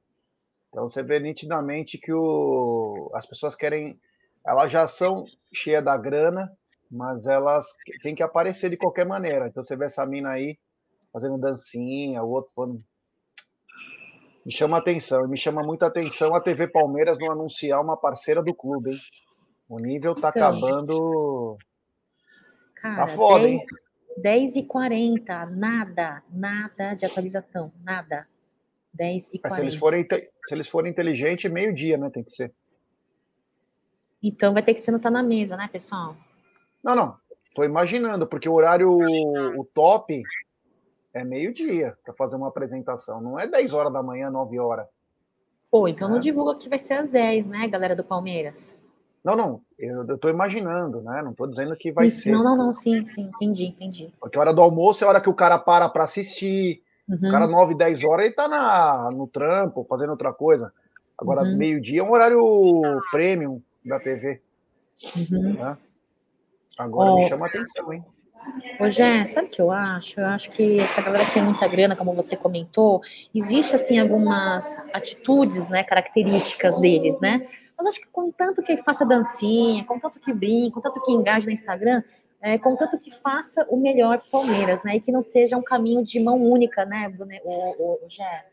Então 0.69 0.89
você 0.89 1.03
vê 1.03 1.21
nitidamente 1.21 1.99
que 1.99 2.13
o, 2.13 3.11
as 3.15 3.27
pessoas 3.27 3.55
querem. 3.55 4.01
Elas 4.45 4.71
já 4.73 4.87
são 4.87 5.25
cheias 5.53 5.85
da 5.85 5.97
grana, 5.97 6.51
mas 6.91 7.27
elas 7.27 7.67
têm 8.03 8.15
que 8.15 8.23
aparecer 8.23 8.71
de 8.71 8.77
qualquer 8.77 9.07
maneira. 9.07 9.47
Então 9.47 9.63
você 9.63 9.77
vê 9.77 9.85
essa 9.85 10.05
mina 10.05 10.31
aí 10.31 10.59
fazendo 11.13 11.39
dancinha, 11.39 12.23
o 12.23 12.31
outro 12.31 12.53
falando. 12.55 12.83
Me 14.49 14.53
chama 14.55 14.79
atenção, 14.79 15.27
e 15.27 15.29
me 15.29 15.37
chama 15.37 15.63
muita 15.63 15.89
atenção 15.89 16.35
a 16.35 16.41
TV 16.41 16.69
Palmeiras 16.69 17.19
não 17.19 17.31
anunciar 17.31 17.83
uma 17.83 17.99
parceira 17.99 18.43
do 18.43 18.55
clube, 18.55 18.93
hein? 18.93 18.99
O 19.69 19.77
nível 19.77 20.15
tá 20.15 20.31
Então. 20.31 20.49
acabando. 20.49 21.59
Cara, 22.75 23.09
Tá 23.09 23.09
foda, 23.09 23.45
10, 23.45 23.61
hein? 23.61 23.67
10 24.17 24.57
e 24.57 24.63
40, 24.63 25.45
nada, 25.45 26.23
nada 26.31 26.95
de 26.95 27.05
atualização, 27.05 27.71
nada. 27.85 28.27
10 28.91 29.29
e 29.35 29.41
Mas 29.45 29.55
se 29.55 29.61
eles 29.61 29.77
40. 29.77 30.17
forem, 30.17 30.31
se 30.47 30.55
eles 30.55 30.67
forem 30.67 30.91
inteligentes, 30.91 31.51
meio-dia, 31.53 31.99
né? 31.99 32.09
Tem 32.09 32.25
que 32.25 32.33
ser. 32.33 32.51
Então 34.23 34.55
vai 34.55 34.63
ter 34.63 34.73
que 34.73 34.81
ser 34.81 34.93
no 34.93 34.99
Tá 34.99 35.11
na 35.11 35.23
Mesa, 35.23 35.59
né, 35.59 35.69
pessoal? 35.71 36.17
Não, 36.83 36.95
não. 36.97 37.17
Tô 37.55 37.65
imaginando, 37.65 38.27
porque 38.27 38.49
o 38.49 38.55
horário 38.55 38.91
o 38.91 39.65
top 39.75 40.23
é 41.19 41.25
meio-dia 41.25 41.97
para 42.05 42.15
fazer 42.15 42.37
uma 42.37 42.49
apresentação. 42.49 43.21
Não 43.21 43.39
é 43.39 43.47
10 43.47 43.73
horas 43.73 43.93
da 43.93 44.03
manhã, 44.03 44.31
9 44.31 44.59
horas. 44.59 44.87
Pô, 45.71 45.87
então 45.87 46.09
não 46.09 46.17
É. 46.17 46.21
divulga 46.21 46.57
que 46.57 46.69
vai 46.69 46.79
ser 46.79 46.95
às 46.95 47.09
10, 47.09 47.47
né, 47.47 47.69
galera 47.69 47.95
do 47.95 48.03
Palmeiras? 48.05 48.79
Não, 49.23 49.37
não. 49.37 49.61
Eu, 49.79 50.17
tô 50.17 50.29
imaginando, 50.29 51.03
né? 51.03 51.21
Não 51.23 51.35
tô 51.35 51.47
dizendo 51.47 51.77
que 51.77 51.93
vai 51.93 52.09
Sim, 52.09 52.21
ser. 52.21 52.33
Não, 52.33 52.43
não, 52.43 52.57
não, 52.57 52.73
sim, 52.73 53.05
sim, 53.05 53.23
entendi, 53.35 53.67
entendi. 53.67 54.15
Porque 54.21 54.39
a 54.39 54.41
hora 54.41 54.55
do 54.55 54.63
almoço 54.63 55.05
é 55.05 55.07
a 55.07 55.11
hora 55.11 55.21
que 55.21 55.29
o 55.29 55.35
cara 55.35 55.59
para 55.59 55.89
para 55.89 56.05
assistir. 56.05 56.83
Uhum. 57.09 57.29
O 57.29 57.31
cara 57.31 57.47
9, 57.47 57.75
10 57.75 58.05
horas 58.05 58.27
ele 58.27 58.35
tá 58.35 58.49
na, 58.49 59.11
no 59.11 59.27
trampo, 59.27 59.85
fazendo 59.89 60.11
outra 60.11 60.33
coisa. 60.33 60.73
Agora, 61.19 61.43
Uhum. 61.43 61.57
meio-dia 61.57 62.01
é 62.01 62.03
um 62.05 62.13
horário 62.13 62.41
premium 63.11 63.61
da 63.85 63.99
TV. 63.99 64.41
Uhum. 65.17 65.77
Agora 66.79 67.11
Ó. 67.11 67.17
me 67.17 67.29
chama 67.29 67.47
a 67.47 67.49
atenção, 67.49 67.93
hein? 67.93 68.05
Ô, 68.79 68.89
Jé, 68.89 69.25
sabe 69.25 69.49
o 69.49 69.51
que 69.51 69.61
eu 69.61 69.73
acho? 69.73 70.21
Eu 70.21 70.27
acho 70.27 70.51
que 70.51 70.79
essa 70.79 71.03
galera 71.03 71.25
que 71.25 71.33
tem 71.33 71.43
muita 71.43 71.67
grana, 71.67 71.97
como 71.97 72.13
você 72.13 72.37
comentou, 72.37 73.01
existe, 73.35 73.75
assim, 73.75 73.99
algumas 73.99 74.79
atitudes, 74.93 75.69
né, 75.69 75.83
características 75.83 76.81
deles, 76.81 77.19
né? 77.21 77.45
Mas 77.77 77.87
acho 77.89 78.01
que 78.01 78.07
contanto 78.09 78.63
que 78.63 78.77
faça 78.77 79.05
dancinha, 79.05 79.85
contanto 79.85 80.21
que 80.21 80.33
brinque, 80.33 80.73
contanto 80.73 81.01
que 81.03 81.11
engaje 81.11 81.47
no 81.47 81.53
Instagram, 81.53 82.03
é, 82.41 82.57
contanto 82.57 82.99
que 82.99 83.11
faça 83.11 83.67
o 83.69 83.77
melhor 83.77 84.19
Palmeiras, 84.31 84.83
né? 84.85 84.97
E 84.97 85.01
que 85.01 85.11
não 85.11 85.23
seja 85.23 85.57
um 85.57 85.63
caminho 85.63 86.05
de 86.05 86.21
mão 86.21 86.41
única, 86.41 86.85
né, 86.85 87.09
Brune, 87.09 87.41
o, 87.45 87.51
o, 87.51 88.07
o 88.07 88.09
Jé? 88.09 88.47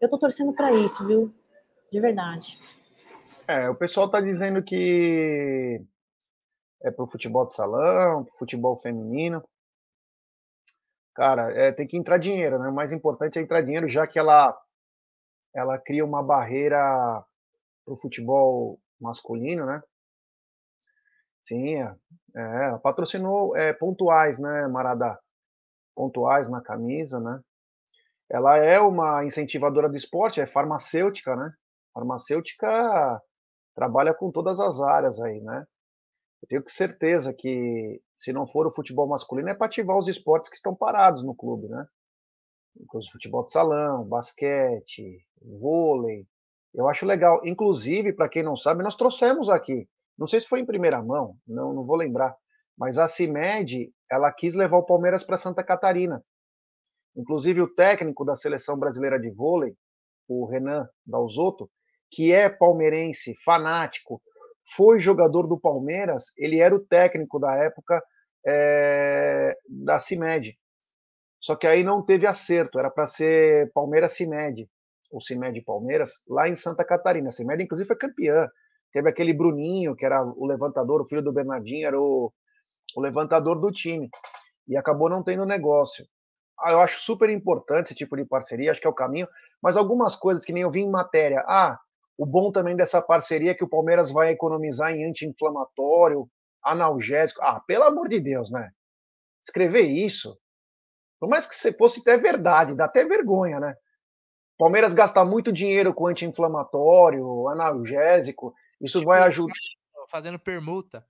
Eu 0.00 0.08
tô 0.08 0.16
torcendo 0.18 0.52
pra 0.54 0.72
isso, 0.72 1.06
viu? 1.06 1.32
De 1.92 2.00
verdade. 2.00 2.56
É, 3.46 3.68
o 3.68 3.74
pessoal 3.74 4.10
tá 4.10 4.20
dizendo 4.20 4.62
que 4.62 5.80
é 6.86 6.90
pro 6.90 7.06
futebol 7.06 7.46
de 7.46 7.54
salão, 7.54 8.24
pro 8.24 8.38
futebol 8.38 8.78
feminino. 8.78 9.42
Cara, 11.14 11.50
é, 11.52 11.72
tem 11.72 11.86
que 11.86 11.96
entrar 11.96 12.18
dinheiro, 12.18 12.58
né? 12.58 12.68
O 12.68 12.74
mais 12.74 12.92
importante 12.92 13.38
é 13.38 13.42
entrar 13.42 13.62
dinheiro, 13.62 13.88
já 13.88 14.06
que 14.06 14.18
ela, 14.18 14.56
ela 15.54 15.78
cria 15.78 16.04
uma 16.04 16.22
barreira 16.22 16.78
para 17.84 17.94
o 17.94 17.98
futebol 17.98 18.78
masculino, 19.00 19.66
né? 19.66 19.82
Sim, 21.42 21.76
é, 21.76 21.96
é, 22.36 22.78
patrocinou 22.78 23.56
é, 23.56 23.72
pontuais, 23.72 24.38
né, 24.38 24.68
Marada? 24.68 25.18
Pontuais 25.94 26.48
na 26.48 26.60
camisa, 26.60 27.18
né? 27.18 27.40
Ela 28.28 28.58
é 28.58 28.78
uma 28.80 29.24
incentivadora 29.24 29.88
do 29.88 29.96
esporte, 29.96 30.40
é 30.40 30.46
farmacêutica, 30.46 31.34
né? 31.34 31.50
Farmacêutica 31.94 33.22
trabalha 33.74 34.12
com 34.12 34.30
todas 34.30 34.60
as 34.60 34.80
áreas 34.80 35.20
aí, 35.20 35.40
né? 35.40 35.64
Eu 36.42 36.48
tenho 36.48 36.64
certeza 36.68 37.32
que 37.32 38.00
se 38.14 38.32
não 38.32 38.46
for 38.46 38.66
o 38.66 38.72
futebol 38.72 39.08
masculino 39.08 39.48
é 39.48 39.54
para 39.54 39.66
ativar 39.66 39.96
os 39.96 40.08
esportes 40.08 40.48
que 40.48 40.56
estão 40.56 40.74
parados 40.74 41.22
no 41.24 41.34
clube, 41.34 41.68
né? 41.68 41.86
O 42.78 43.10
futebol 43.10 43.44
de 43.44 43.52
salão, 43.52 44.04
basquete, 44.04 45.24
vôlei. 45.40 46.26
Eu 46.74 46.88
acho 46.88 47.06
legal. 47.06 47.40
Inclusive, 47.44 48.12
para 48.12 48.28
quem 48.28 48.42
não 48.42 48.56
sabe, 48.56 48.82
nós 48.82 48.96
trouxemos 48.96 49.48
aqui. 49.48 49.88
Não 50.18 50.26
sei 50.26 50.40
se 50.40 50.46
foi 50.46 50.60
em 50.60 50.66
primeira 50.66 51.02
mão, 51.02 51.36
não, 51.46 51.72
não 51.72 51.84
vou 51.84 51.96
lembrar. 51.96 52.36
Mas 52.76 52.98
a 52.98 53.08
CIMED, 53.08 53.90
ela 54.10 54.30
quis 54.30 54.54
levar 54.54 54.76
o 54.76 54.84
Palmeiras 54.86 55.24
para 55.24 55.38
Santa 55.38 55.64
Catarina. 55.64 56.22
Inclusive 57.16 57.62
o 57.62 57.74
técnico 57.74 58.24
da 58.24 58.36
seleção 58.36 58.78
brasileira 58.78 59.18
de 59.18 59.30
vôlei, 59.30 59.74
o 60.28 60.44
Renan 60.44 60.86
Dalzotto, 61.06 61.70
que 62.10 62.30
é 62.32 62.48
palmeirense, 62.50 63.34
fanático, 63.42 64.20
foi 64.74 64.98
jogador 64.98 65.46
do 65.46 65.58
Palmeiras, 65.58 66.24
ele 66.36 66.58
era 66.58 66.74
o 66.74 66.84
técnico 66.84 67.38
da 67.38 67.54
época 67.56 68.02
é, 68.46 69.56
da 69.68 69.98
CIMED. 69.98 70.56
Só 71.40 71.54
que 71.54 71.66
aí 71.66 71.84
não 71.84 72.04
teve 72.04 72.26
acerto, 72.26 72.78
era 72.78 72.90
para 72.90 73.06
ser 73.06 73.70
Palmeiras 73.72 74.12
CIMED, 74.12 74.68
ou 75.12 75.20
CIMED 75.20 75.62
Palmeiras, 75.62 76.10
lá 76.28 76.48
em 76.48 76.54
Santa 76.54 76.84
Catarina. 76.84 77.28
A 77.28 77.32
CIMED, 77.32 77.62
inclusive, 77.62 77.86
foi 77.86 77.96
campeã. 77.96 78.48
Teve 78.92 79.08
aquele 79.08 79.32
Bruninho, 79.32 79.94
que 79.94 80.04
era 80.04 80.24
o 80.24 80.46
levantador, 80.46 81.00
o 81.00 81.06
filho 81.06 81.22
do 81.22 81.32
Bernardinho, 81.32 81.86
era 81.86 82.00
o, 82.00 82.32
o 82.96 83.00
levantador 83.00 83.60
do 83.60 83.70
time. 83.70 84.08
E 84.66 84.76
acabou 84.76 85.08
não 85.08 85.22
tendo 85.22 85.44
negócio. 85.44 86.04
Ah, 86.58 86.72
eu 86.72 86.80
acho 86.80 87.00
super 87.00 87.28
importante 87.28 87.86
esse 87.86 87.94
tipo 87.94 88.16
de 88.16 88.24
parceria, 88.24 88.70
acho 88.70 88.80
que 88.80 88.86
é 88.86 88.90
o 88.90 88.94
caminho, 88.94 89.28
mas 89.62 89.76
algumas 89.76 90.16
coisas 90.16 90.44
que 90.44 90.52
nem 90.52 90.62
eu 90.62 90.70
vi 90.70 90.80
em 90.80 90.90
matéria. 90.90 91.44
Ah, 91.46 91.78
o 92.18 92.24
bom 92.24 92.50
também 92.50 92.76
dessa 92.76 93.02
parceria 93.02 93.50
é 93.50 93.54
que 93.54 93.64
o 93.64 93.68
Palmeiras 93.68 94.10
vai 94.10 94.30
economizar 94.30 94.92
em 94.92 95.08
anti-inflamatório, 95.08 96.28
analgésico. 96.64 97.42
Ah, 97.42 97.60
pelo 97.60 97.84
amor 97.84 98.08
de 98.08 98.20
Deus, 98.20 98.50
né? 98.50 98.70
Escrever 99.42 99.82
isso, 99.82 100.36
por 101.18 101.28
mais 101.28 101.46
que 101.46 101.54
você 101.54 101.72
fosse 101.72 102.00
até 102.00 102.16
verdade, 102.16 102.74
dá 102.74 102.86
até 102.86 103.04
vergonha, 103.04 103.60
né? 103.60 103.74
Palmeiras 104.58 104.94
gasta 104.94 105.24
muito 105.24 105.52
dinheiro 105.52 105.92
com 105.92 106.06
anti-inflamatório, 106.06 107.48
analgésico, 107.48 108.54
isso 108.80 108.98
tipo, 108.98 109.10
vai 109.10 109.22
ajudar. 109.22 109.52
Fazendo 110.08 110.38
permuta. 110.38 111.04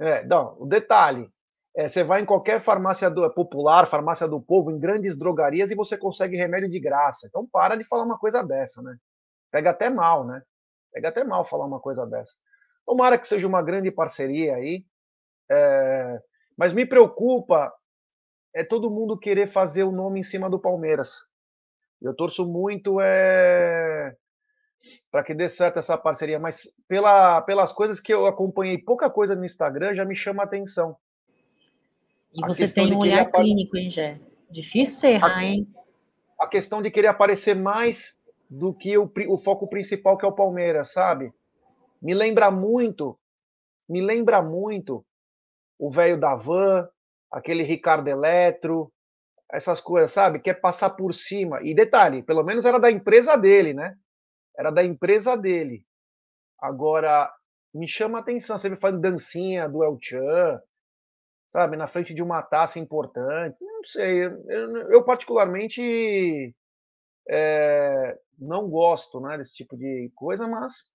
É, 0.00 0.24
não, 0.24 0.56
o 0.58 0.66
detalhe, 0.66 1.30
é, 1.76 1.88
você 1.88 2.02
vai 2.02 2.22
em 2.22 2.26
qualquer 2.26 2.60
farmácia 2.60 3.10
do, 3.10 3.28
popular, 3.32 3.86
farmácia 3.86 4.26
do 4.26 4.40
povo, 4.40 4.70
em 4.70 4.78
grandes 4.78 5.16
drogarias 5.16 5.70
e 5.70 5.76
você 5.76 5.96
consegue 5.96 6.36
remédio 6.36 6.68
de 6.68 6.80
graça. 6.80 7.26
Então 7.26 7.46
para 7.46 7.76
de 7.76 7.84
falar 7.84 8.04
uma 8.04 8.18
coisa 8.18 8.42
dessa, 8.42 8.82
né? 8.82 8.96
Pega 9.52 9.70
até 9.70 9.90
mal, 9.90 10.26
né? 10.26 10.42
Pega 10.92 11.10
até 11.10 11.22
mal 11.22 11.44
falar 11.44 11.66
uma 11.66 11.78
coisa 11.78 12.06
dessa. 12.06 12.32
Tomara 12.86 13.18
que 13.18 13.28
seja 13.28 13.46
uma 13.46 13.62
grande 13.62 13.92
parceria 13.92 14.56
aí. 14.56 14.84
É... 15.50 16.20
Mas 16.56 16.72
me 16.72 16.86
preocupa 16.86 17.72
é 18.54 18.64
todo 18.64 18.90
mundo 18.90 19.18
querer 19.18 19.46
fazer 19.46 19.84
o 19.84 19.92
nome 19.92 20.20
em 20.20 20.22
cima 20.22 20.50
do 20.50 20.58
Palmeiras. 20.58 21.12
Eu 22.00 22.14
torço 22.14 22.46
muito 22.46 23.00
é... 23.00 24.14
para 25.10 25.22
que 25.22 25.34
dê 25.34 25.48
certo 25.48 25.78
essa 25.78 25.96
parceria, 25.96 26.38
mas 26.38 26.68
pela, 26.88 27.40
pelas 27.42 27.72
coisas 27.72 28.00
que 28.00 28.12
eu 28.12 28.26
acompanhei, 28.26 28.78
pouca 28.78 29.08
coisa 29.08 29.36
no 29.36 29.44
Instagram 29.44 29.94
já 29.94 30.04
me 30.04 30.16
chama 30.16 30.42
a 30.42 30.46
atenção. 30.46 30.96
E 32.34 32.40
você 32.46 32.66
tem 32.66 32.94
um 32.94 32.98
olhar 32.98 33.30
clínico, 33.30 33.76
hein, 33.76 33.90
Gé? 33.90 34.18
Difícil 34.50 35.10
errar, 35.10 35.36
a, 35.36 35.44
hein? 35.44 35.66
A 36.40 36.46
questão 36.46 36.82
de 36.82 36.90
querer 36.90 37.08
aparecer 37.08 37.54
mais 37.54 38.18
do 38.52 38.74
que 38.74 38.98
o, 38.98 39.10
o 39.28 39.38
foco 39.38 39.66
principal 39.66 40.18
que 40.18 40.26
é 40.26 40.28
o 40.28 40.34
Palmeiras, 40.34 40.92
sabe? 40.92 41.32
Me 42.02 42.12
lembra 42.12 42.50
muito, 42.50 43.18
me 43.88 44.02
lembra 44.02 44.42
muito 44.42 45.06
o 45.78 45.90
velho 45.90 46.20
da 46.20 46.34
van, 46.34 46.86
aquele 47.30 47.62
Ricardo 47.62 48.08
Eletro, 48.08 48.92
essas 49.50 49.80
coisas, 49.80 50.10
sabe? 50.10 50.38
Quer 50.38 50.60
passar 50.60 50.90
por 50.90 51.14
cima. 51.14 51.62
E 51.62 51.74
detalhe, 51.74 52.22
pelo 52.22 52.42
menos 52.42 52.66
era 52.66 52.78
da 52.78 52.90
empresa 52.90 53.36
dele, 53.36 53.72
né? 53.72 53.96
Era 54.58 54.70
da 54.70 54.84
empresa 54.84 55.34
dele. 55.34 55.86
Agora, 56.60 57.32
me 57.72 57.88
chama 57.88 58.18
a 58.18 58.20
atenção, 58.20 58.58
você 58.58 58.68
me 58.68 58.76
fazendo 58.76 59.00
dancinha 59.00 59.66
do 59.66 59.82
El 59.82 59.96
Chan, 59.98 60.60
sabe? 61.48 61.78
Na 61.78 61.86
frente 61.86 62.12
de 62.12 62.22
uma 62.22 62.42
taça 62.42 62.78
importante. 62.78 63.64
Não 63.64 63.82
sei, 63.84 64.26
eu, 64.26 64.76
eu 64.88 65.04
particularmente 65.04 66.54
é, 67.28 68.18
não 68.42 68.68
gosto 68.68 69.20
né, 69.20 69.38
desse 69.38 69.54
tipo 69.54 69.76
de 69.76 70.10
coisa, 70.14 70.46
mas 70.46 70.90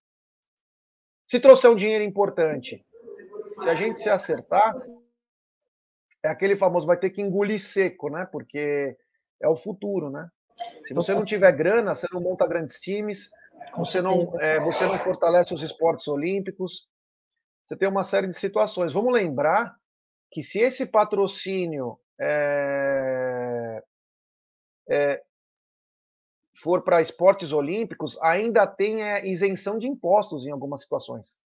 se 1.25 1.39
trouxer 1.39 1.69
um 1.69 1.75
dinheiro 1.75 2.03
importante, 2.03 2.85
se 3.61 3.69
a 3.69 3.75
gente 3.75 3.99
se 3.99 4.09
acertar, 4.09 4.75
é 6.23 6.29
aquele 6.29 6.55
famoso 6.55 6.87
vai 6.87 6.97
ter 6.97 7.09
que 7.09 7.21
engolir 7.21 7.59
seco, 7.59 8.09
né? 8.09 8.25
Porque 8.31 8.97
é 9.41 9.47
o 9.47 9.55
futuro, 9.55 10.09
né? 10.09 10.29
Se 10.83 10.93
você 10.93 11.13
não 11.13 11.23
tiver 11.23 11.51
grana, 11.51 11.93
você 11.93 12.07
não 12.11 12.21
monta 12.21 12.47
grandes 12.47 12.79
times, 12.79 13.29
você 13.75 14.01
não, 14.01 14.23
é, 14.39 14.59
você 14.59 14.85
não 14.85 14.97
fortalece 14.99 15.53
os 15.53 15.61
esportes 15.61 16.07
olímpicos, 16.07 16.87
você 17.63 17.75
tem 17.75 17.87
uma 17.87 18.03
série 18.03 18.27
de 18.27 18.37
situações. 18.37 18.93
Vamos 18.93 19.13
lembrar 19.13 19.75
que 20.31 20.41
se 20.41 20.59
esse 20.59 20.85
patrocínio 20.85 21.99
é, 22.19 23.83
é, 24.89 25.23
for 26.61 26.83
para 26.83 27.01
esportes 27.01 27.51
olímpicos, 27.51 28.17
ainda 28.21 28.65
tem 28.65 29.03
é, 29.03 29.27
isenção 29.27 29.77
de 29.77 29.87
impostos 29.87 30.45
em 30.45 30.51
algumas 30.51 30.81
situações. 30.81 31.37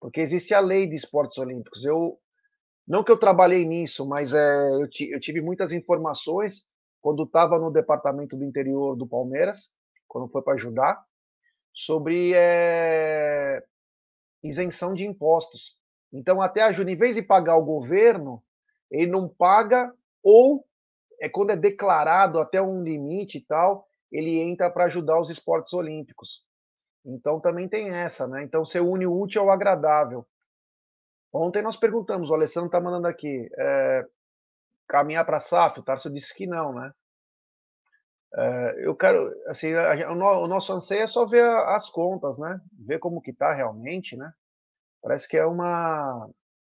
Porque 0.00 0.20
existe 0.20 0.52
a 0.52 0.60
lei 0.60 0.86
de 0.86 0.96
esportes 0.96 1.38
olímpicos. 1.38 1.84
Eu 1.84 2.18
não 2.86 3.04
que 3.04 3.10
eu 3.12 3.18
trabalhei 3.18 3.64
nisso, 3.64 4.06
mas 4.06 4.34
é, 4.34 4.70
eu, 4.74 4.88
eu 5.10 5.20
tive 5.20 5.40
muitas 5.40 5.72
informações 5.72 6.64
quando 7.00 7.24
estava 7.24 7.58
no 7.58 7.70
departamento 7.70 8.36
do 8.36 8.44
interior 8.44 8.96
do 8.96 9.06
Palmeiras, 9.06 9.70
quando 10.06 10.30
foi 10.30 10.42
para 10.42 10.54
ajudar, 10.54 11.02
sobre 11.72 12.32
é, 12.34 13.62
isenção 14.42 14.94
de 14.94 15.06
impostos. 15.06 15.76
Então, 16.12 16.42
até 16.42 16.62
a 16.62 16.70
em 16.70 16.96
vez 16.96 17.14
de 17.14 17.22
pagar 17.22 17.56
o 17.56 17.64
governo, 17.64 18.42
ele 18.90 19.10
não 19.10 19.28
paga, 19.28 19.92
ou 20.22 20.64
é 21.20 21.28
quando 21.28 21.50
é 21.50 21.56
declarado 21.56 22.38
até 22.38 22.60
um 22.60 22.82
limite 22.82 23.38
e 23.38 23.40
tal, 23.40 23.88
ele 24.12 24.38
entra 24.40 24.70
para 24.70 24.84
ajudar 24.84 25.18
os 25.18 25.30
esportes 25.30 25.72
olímpicos. 25.72 26.44
Então 27.04 27.40
também 27.40 27.68
tem 27.68 27.90
essa, 27.90 28.28
né? 28.28 28.44
Então 28.44 28.64
você 28.64 28.78
une 28.78 29.06
o 29.06 29.20
útil 29.20 29.42
ao 29.42 29.50
agradável. 29.50 30.26
Ontem 31.32 31.62
nós 31.62 31.76
perguntamos, 31.76 32.30
o 32.30 32.34
Alessandro 32.34 32.66
está 32.66 32.80
mandando 32.80 33.08
aqui, 33.08 33.48
é, 33.58 34.06
caminhar 34.86 35.24
para 35.24 35.40
SAF, 35.40 35.80
o 35.80 35.82
Tarso 35.82 36.10
disse 36.10 36.34
que 36.34 36.46
não, 36.46 36.74
né? 36.74 36.92
É, 38.34 38.86
eu 38.86 38.94
quero, 38.94 39.18
assim, 39.46 39.72
a, 39.72 40.10
o, 40.10 40.46
nosso 40.46 40.72
anseio 40.72 41.02
é 41.02 41.06
só 41.06 41.24
ver 41.24 41.44
as 41.44 41.88
contas, 41.88 42.38
né? 42.38 42.60
Ver 42.86 42.98
como 42.98 43.20
que 43.20 43.30
está 43.30 43.54
realmente, 43.54 44.16
né? 44.16 44.30
Parece 45.02 45.26
que 45.26 45.36
é 45.36 45.46
uma... 45.46 46.28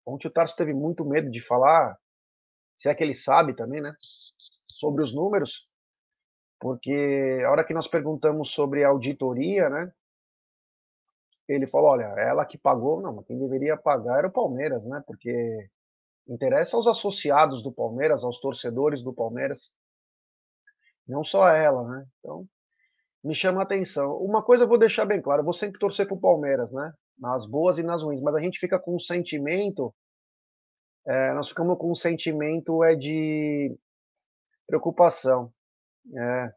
Ontem 0.06 0.28
o 0.28 0.32
Tarso 0.32 0.56
teve 0.56 0.74
muito 0.74 1.06
medo 1.06 1.32
de 1.32 1.42
falar, 1.42 1.98
se 2.78 2.90
é 2.90 2.96
que 2.96 3.04
ele 3.04 3.14
sabe 3.14 3.56
também, 3.56 3.82
né? 3.82 3.94
Sobre 4.66 5.04
os 5.04 5.14
números, 5.14 5.69
porque 6.60 7.42
a 7.46 7.50
hora 7.50 7.64
que 7.64 7.74
nós 7.74 7.88
perguntamos 7.88 8.52
sobre 8.52 8.84
auditoria, 8.84 9.70
né? 9.70 9.92
Ele 11.48 11.66
falou, 11.66 11.92
olha, 11.92 12.04
ela 12.18 12.46
que 12.46 12.58
pagou, 12.58 13.02
não, 13.02 13.24
quem 13.24 13.40
deveria 13.40 13.76
pagar 13.76 14.20
era 14.20 14.28
o 14.28 14.32
Palmeiras, 14.32 14.86
né? 14.86 15.02
Porque 15.08 15.70
interessa 16.28 16.78
aos 16.78 16.86
associados 16.86 17.64
do 17.64 17.72
Palmeiras, 17.72 18.24
aos 18.24 18.40
torcedores 18.40 19.02
do 19.02 19.14
Palmeiras, 19.14 19.72
não 21.08 21.24
só 21.24 21.50
ela, 21.50 21.84
né? 21.88 22.06
Então, 22.20 22.46
me 23.24 23.34
chama 23.34 23.62
a 23.62 23.64
atenção. 23.64 24.18
Uma 24.18 24.44
coisa 24.44 24.66
eu 24.66 24.68
vou 24.68 24.78
deixar 24.78 25.06
bem 25.06 25.22
claro, 25.22 25.42
eu 25.42 25.46
vou 25.46 25.54
sempre 25.54 25.80
torcer 25.80 26.06
para 26.06 26.16
o 26.16 26.22
Palmeiras, 26.22 26.72
né? 26.72 26.94
Nas 27.18 27.46
boas 27.46 27.80
e 27.80 27.84
nas 27.84 28.04
ruins, 28.04 28.22
mas 28.22 28.36
a 28.36 28.42
gente 28.42 28.60
fica 28.60 28.78
com 28.78 28.96
um 28.96 29.00
sentimento, 29.00 29.94
é, 31.08 31.34
nós 31.34 31.50
ficamos 31.50 31.78
com 31.78 31.92
um 31.92 31.96
sentimento 31.96 32.84
é 32.84 32.96
de 32.96 33.76
preocupação. 34.68 35.52
É. 36.16 36.52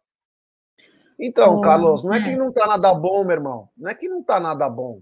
Então, 1.19 1.61
Carlos, 1.61 2.03
não 2.05 2.13
é 2.13 2.23
que 2.23 2.31
é. 2.31 2.37
não 2.37 2.49
está 2.49 2.67
nada 2.67 2.93
bom, 2.95 3.23
meu 3.25 3.33
irmão. 3.33 3.69
Não 3.77 3.91
é 3.91 3.95
que 3.95 4.09
não 4.09 4.21
está 4.21 4.41
nada 4.41 4.69
bom. 4.69 5.01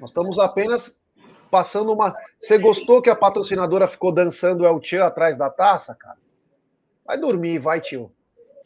Nós 0.00 0.10
estamos 0.10 0.38
apenas 0.38 0.98
passando 1.50 1.92
uma. 1.92 2.14
Você 2.38 2.58
gostou 2.58 3.02
que 3.02 3.10
a 3.10 3.14
patrocinadora 3.14 3.86
ficou 3.86 4.12
dançando 4.12 4.66
El 4.66 4.80
Tchan 4.80 5.04
atrás 5.04 5.36
da 5.36 5.50
taça, 5.50 5.94
cara? 5.94 6.18
Vai 7.04 7.18
dormir, 7.18 7.58
vai, 7.58 7.80
tio. 7.80 8.10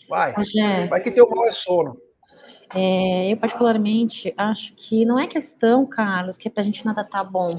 Vai. 0.08 0.32
Rogério. 0.32 0.88
Vai 0.88 1.00
que 1.00 1.10
teu 1.10 1.28
mal 1.28 1.46
é 1.46 1.52
sono. 1.52 2.00
É, 2.74 3.32
eu, 3.32 3.36
particularmente, 3.36 4.34
acho 4.36 4.74
que 4.74 5.04
não 5.04 5.18
é 5.18 5.26
questão, 5.26 5.86
Carlos, 5.86 6.36
que 6.36 6.48
é 6.48 6.50
pra 6.50 6.62
gente 6.62 6.84
nada 6.84 7.04
tá 7.04 7.22
bom. 7.22 7.54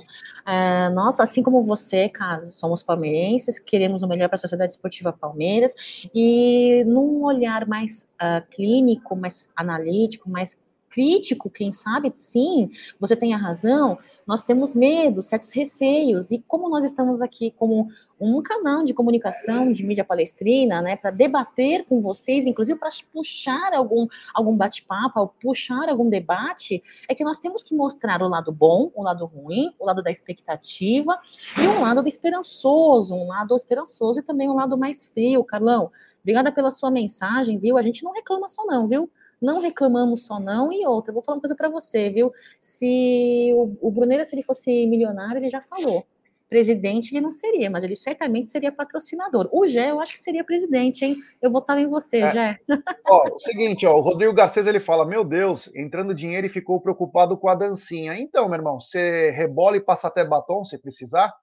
É, 0.45 0.89
nós, 0.89 1.19
assim 1.19 1.41
como 1.41 1.63
você, 1.63 2.09
Carlos, 2.09 2.55
somos 2.59 2.83
palmeirenses, 2.83 3.59
queremos 3.59 4.03
o 4.03 4.07
melhor 4.07 4.27
para 4.27 4.35
a 4.35 4.39
Sociedade 4.39 4.73
Esportiva 4.73 5.13
Palmeiras, 5.13 5.73
e 6.13 6.83
num 6.85 7.23
olhar 7.23 7.67
mais 7.67 8.07
ah, 8.19 8.41
clínico, 8.41 9.15
mais 9.15 9.49
analítico, 9.55 10.29
mais 10.29 10.57
crítico, 10.97 11.47
quem 11.47 11.71
sabe, 11.71 12.11
sim, 12.17 12.71
você 12.99 13.15
tem 13.15 13.31
a 13.31 13.37
razão, 13.37 13.99
nós 14.25 14.41
temos 14.41 14.73
medo, 14.73 15.21
certos 15.21 15.51
receios, 15.51 16.31
e 16.31 16.43
como 16.47 16.67
nós 16.67 16.83
estamos 16.83 17.21
aqui 17.21 17.53
como 17.55 17.87
um 18.19 18.41
canal 18.41 18.83
de 18.83 18.95
comunicação, 18.95 19.71
de 19.71 19.85
mídia 19.85 20.03
palestrina, 20.03 20.81
né, 20.81 20.95
para 20.95 21.11
debater 21.11 21.85
com 21.85 22.01
vocês, 22.01 22.47
inclusive 22.47 22.79
para 22.79 22.89
puxar 23.13 23.73
algum, 23.75 24.07
algum 24.33 24.57
bate-papo, 24.57 25.35
puxar 25.39 25.87
algum 25.87 26.09
debate, 26.09 26.81
é 27.07 27.13
que 27.13 27.23
nós 27.23 27.37
temos 27.37 27.61
que 27.61 27.75
mostrar 27.75 28.23
o 28.23 28.27
lado 28.27 28.51
bom, 28.51 28.91
o 28.95 29.03
lado 29.03 29.23
ruim, 29.27 29.71
o 29.77 29.85
lado 29.85 30.01
da 30.01 30.09
expectativa 30.09 31.15
e 31.59 31.67
um 31.67 31.79
lado 31.79 32.07
esperançoso, 32.07 33.13
um 33.13 33.27
lado 33.27 33.55
esperançoso 33.55 34.19
e 34.19 34.23
também 34.23 34.49
um 34.49 34.55
lado 34.55 34.75
mais 34.75 35.05
frio, 35.05 35.43
Carlão. 35.43 35.91
Obrigada 36.23 36.51
pela 36.51 36.71
sua 36.71 36.89
mensagem, 36.89 37.59
viu? 37.59 37.77
A 37.77 37.83
gente 37.83 38.03
não 38.03 38.11
reclama 38.11 38.49
só 38.49 38.65
não, 38.65 38.87
viu? 38.87 39.09
Não 39.41 39.59
reclamamos 39.59 40.25
só 40.25 40.39
não. 40.39 40.71
E 40.71 40.85
outra, 40.85 41.13
vou 41.13 41.21
falar 41.21 41.37
uma 41.37 41.41
coisa 41.41 41.55
para 41.55 41.69
você, 41.69 42.09
viu? 42.09 42.31
Se 42.59 43.51
o, 43.53 43.77
o 43.81 43.91
Bruneira, 43.91 44.25
se 44.25 44.35
ele 44.35 44.43
fosse 44.43 44.85
milionário, 44.87 45.39
ele 45.39 45.49
já 45.49 45.61
falou. 45.61 46.05
Presidente 46.49 47.13
ele 47.13 47.19
não 47.19 47.31
seria, 47.31 47.69
mas 47.69 47.83
ele 47.83 47.95
certamente 47.95 48.47
seria 48.47 48.71
patrocinador. 48.71 49.49
O 49.51 49.67
Gé, 49.67 49.91
eu 49.91 49.99
acho 49.99 50.13
que 50.13 50.19
seria 50.19 50.45
presidente, 50.45 51.03
hein? 51.03 51.17
Eu 51.41 51.51
votava 51.51 51.81
em 51.81 51.87
você, 51.87 52.19
É. 52.19 52.31
Gé. 52.31 52.57
Ó, 53.05 53.35
o 53.35 53.39
seguinte, 53.39 53.85
ó, 53.85 53.97
o 53.97 54.01
Rodrigo 54.01 54.33
Garcês 54.33 54.65
ele 54.65 54.79
fala: 54.79 55.05
Meu 55.05 55.25
Deus, 55.25 55.69
entrando 55.75 56.15
dinheiro 56.15 56.47
e 56.47 56.49
ficou 56.49 56.79
preocupado 56.79 57.37
com 57.37 57.49
a 57.49 57.55
dancinha. 57.55 58.17
Então, 58.17 58.47
meu 58.47 58.57
irmão, 58.57 58.79
você 58.79 59.29
rebola 59.31 59.75
e 59.75 59.81
passa 59.81 60.07
até 60.07 60.23
batom 60.23 60.63
se 60.63 60.77
precisar. 60.77 61.33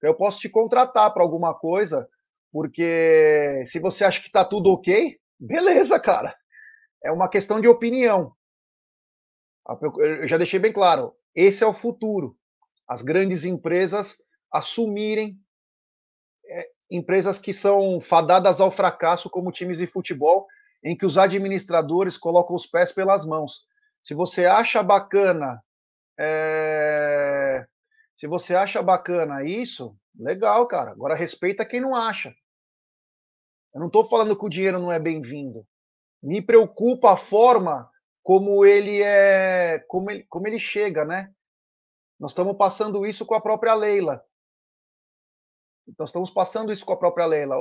Eu 0.00 0.14
posso 0.14 0.38
te 0.38 0.48
contratar 0.48 1.12
para 1.12 1.24
alguma 1.24 1.52
coisa, 1.52 2.08
porque 2.52 3.64
se 3.66 3.80
você 3.80 4.04
acha 4.04 4.22
que 4.22 4.30
tá 4.30 4.44
tudo 4.44 4.70
ok, 4.70 5.16
beleza, 5.40 5.98
cara. 5.98 6.32
É 7.02 7.10
uma 7.10 7.28
questão 7.28 7.60
de 7.60 7.68
opinião. 7.68 8.32
Eu 9.98 10.26
já 10.26 10.36
deixei 10.36 10.58
bem 10.58 10.72
claro: 10.72 11.14
esse 11.34 11.62
é 11.62 11.66
o 11.66 11.74
futuro. 11.74 12.36
As 12.88 13.02
grandes 13.02 13.44
empresas 13.44 14.16
assumirem 14.52 15.38
é, 16.48 16.70
empresas 16.90 17.38
que 17.38 17.52
são 17.52 18.00
fadadas 18.00 18.60
ao 18.60 18.70
fracasso, 18.70 19.28
como 19.28 19.52
times 19.52 19.78
de 19.78 19.86
futebol, 19.86 20.46
em 20.84 20.96
que 20.96 21.04
os 21.04 21.18
administradores 21.18 22.16
colocam 22.16 22.54
os 22.54 22.66
pés 22.66 22.92
pelas 22.92 23.24
mãos. 23.24 23.66
Se 24.00 24.14
você 24.14 24.46
acha 24.46 24.82
bacana, 24.82 25.60
é, 26.18 27.66
se 28.14 28.26
você 28.26 28.54
acha 28.54 28.82
bacana 28.82 29.44
isso, 29.44 29.96
legal, 30.16 30.66
cara. 30.68 30.92
Agora 30.92 31.14
respeita 31.14 31.66
quem 31.66 31.80
não 31.80 31.94
acha. 31.94 32.34
Eu 33.74 33.80
não 33.80 33.88
estou 33.88 34.08
falando 34.08 34.38
que 34.38 34.46
o 34.46 34.48
dinheiro 34.48 34.78
não 34.78 34.90
é 34.90 34.98
bem-vindo. 34.98 35.66
Me 36.26 36.42
preocupa 36.42 37.12
a 37.12 37.16
forma 37.16 37.88
como 38.20 38.66
ele 38.66 39.00
é, 39.00 39.78
como 39.86 40.10
ele, 40.10 40.24
como 40.24 40.48
ele 40.48 40.58
chega, 40.58 41.04
né? 41.04 41.32
Nós 42.18 42.32
estamos 42.32 42.56
passando 42.56 43.06
isso 43.06 43.24
com 43.24 43.36
a 43.36 43.40
própria 43.40 43.74
Leila. 43.74 44.20
Nós 45.96 46.08
estamos 46.08 46.28
passando 46.28 46.72
isso 46.72 46.84
com 46.84 46.92
a 46.92 46.96
própria 46.96 47.26
Leila. 47.26 47.54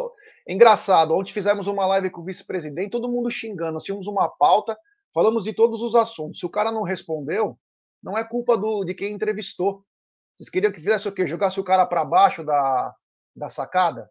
Engraçado, 0.47 1.13
ontem 1.13 1.31
fizemos 1.31 1.67
uma 1.67 1.85
live 1.85 2.09
com 2.09 2.21
o 2.21 2.25
vice-presidente, 2.25 2.89
todo 2.89 3.07
mundo 3.07 3.29
xingando. 3.29 3.73
Nós 3.73 3.83
tínhamos 3.83 4.07
uma 4.07 4.27
pauta, 4.27 4.75
falamos 5.13 5.43
de 5.43 5.53
todos 5.53 5.83
os 5.83 5.93
assuntos. 5.93 6.39
Se 6.39 6.45
o 6.47 6.49
cara 6.49 6.71
não 6.71 6.81
respondeu, 6.81 7.59
não 8.01 8.17
é 8.17 8.27
culpa 8.27 8.57
do, 8.57 8.83
de 8.83 8.95
quem 8.95 9.13
entrevistou. 9.13 9.85
Vocês 10.33 10.49
queriam 10.49 10.71
que 10.71 10.79
fizesse 10.79 11.07
o 11.07 11.11
quê? 11.11 11.27
Jogasse 11.27 11.59
o 11.59 11.63
cara 11.63 11.85
para 11.85 12.03
baixo 12.03 12.43
da, 12.43 12.95
da 13.35 13.47
sacada? 13.47 14.09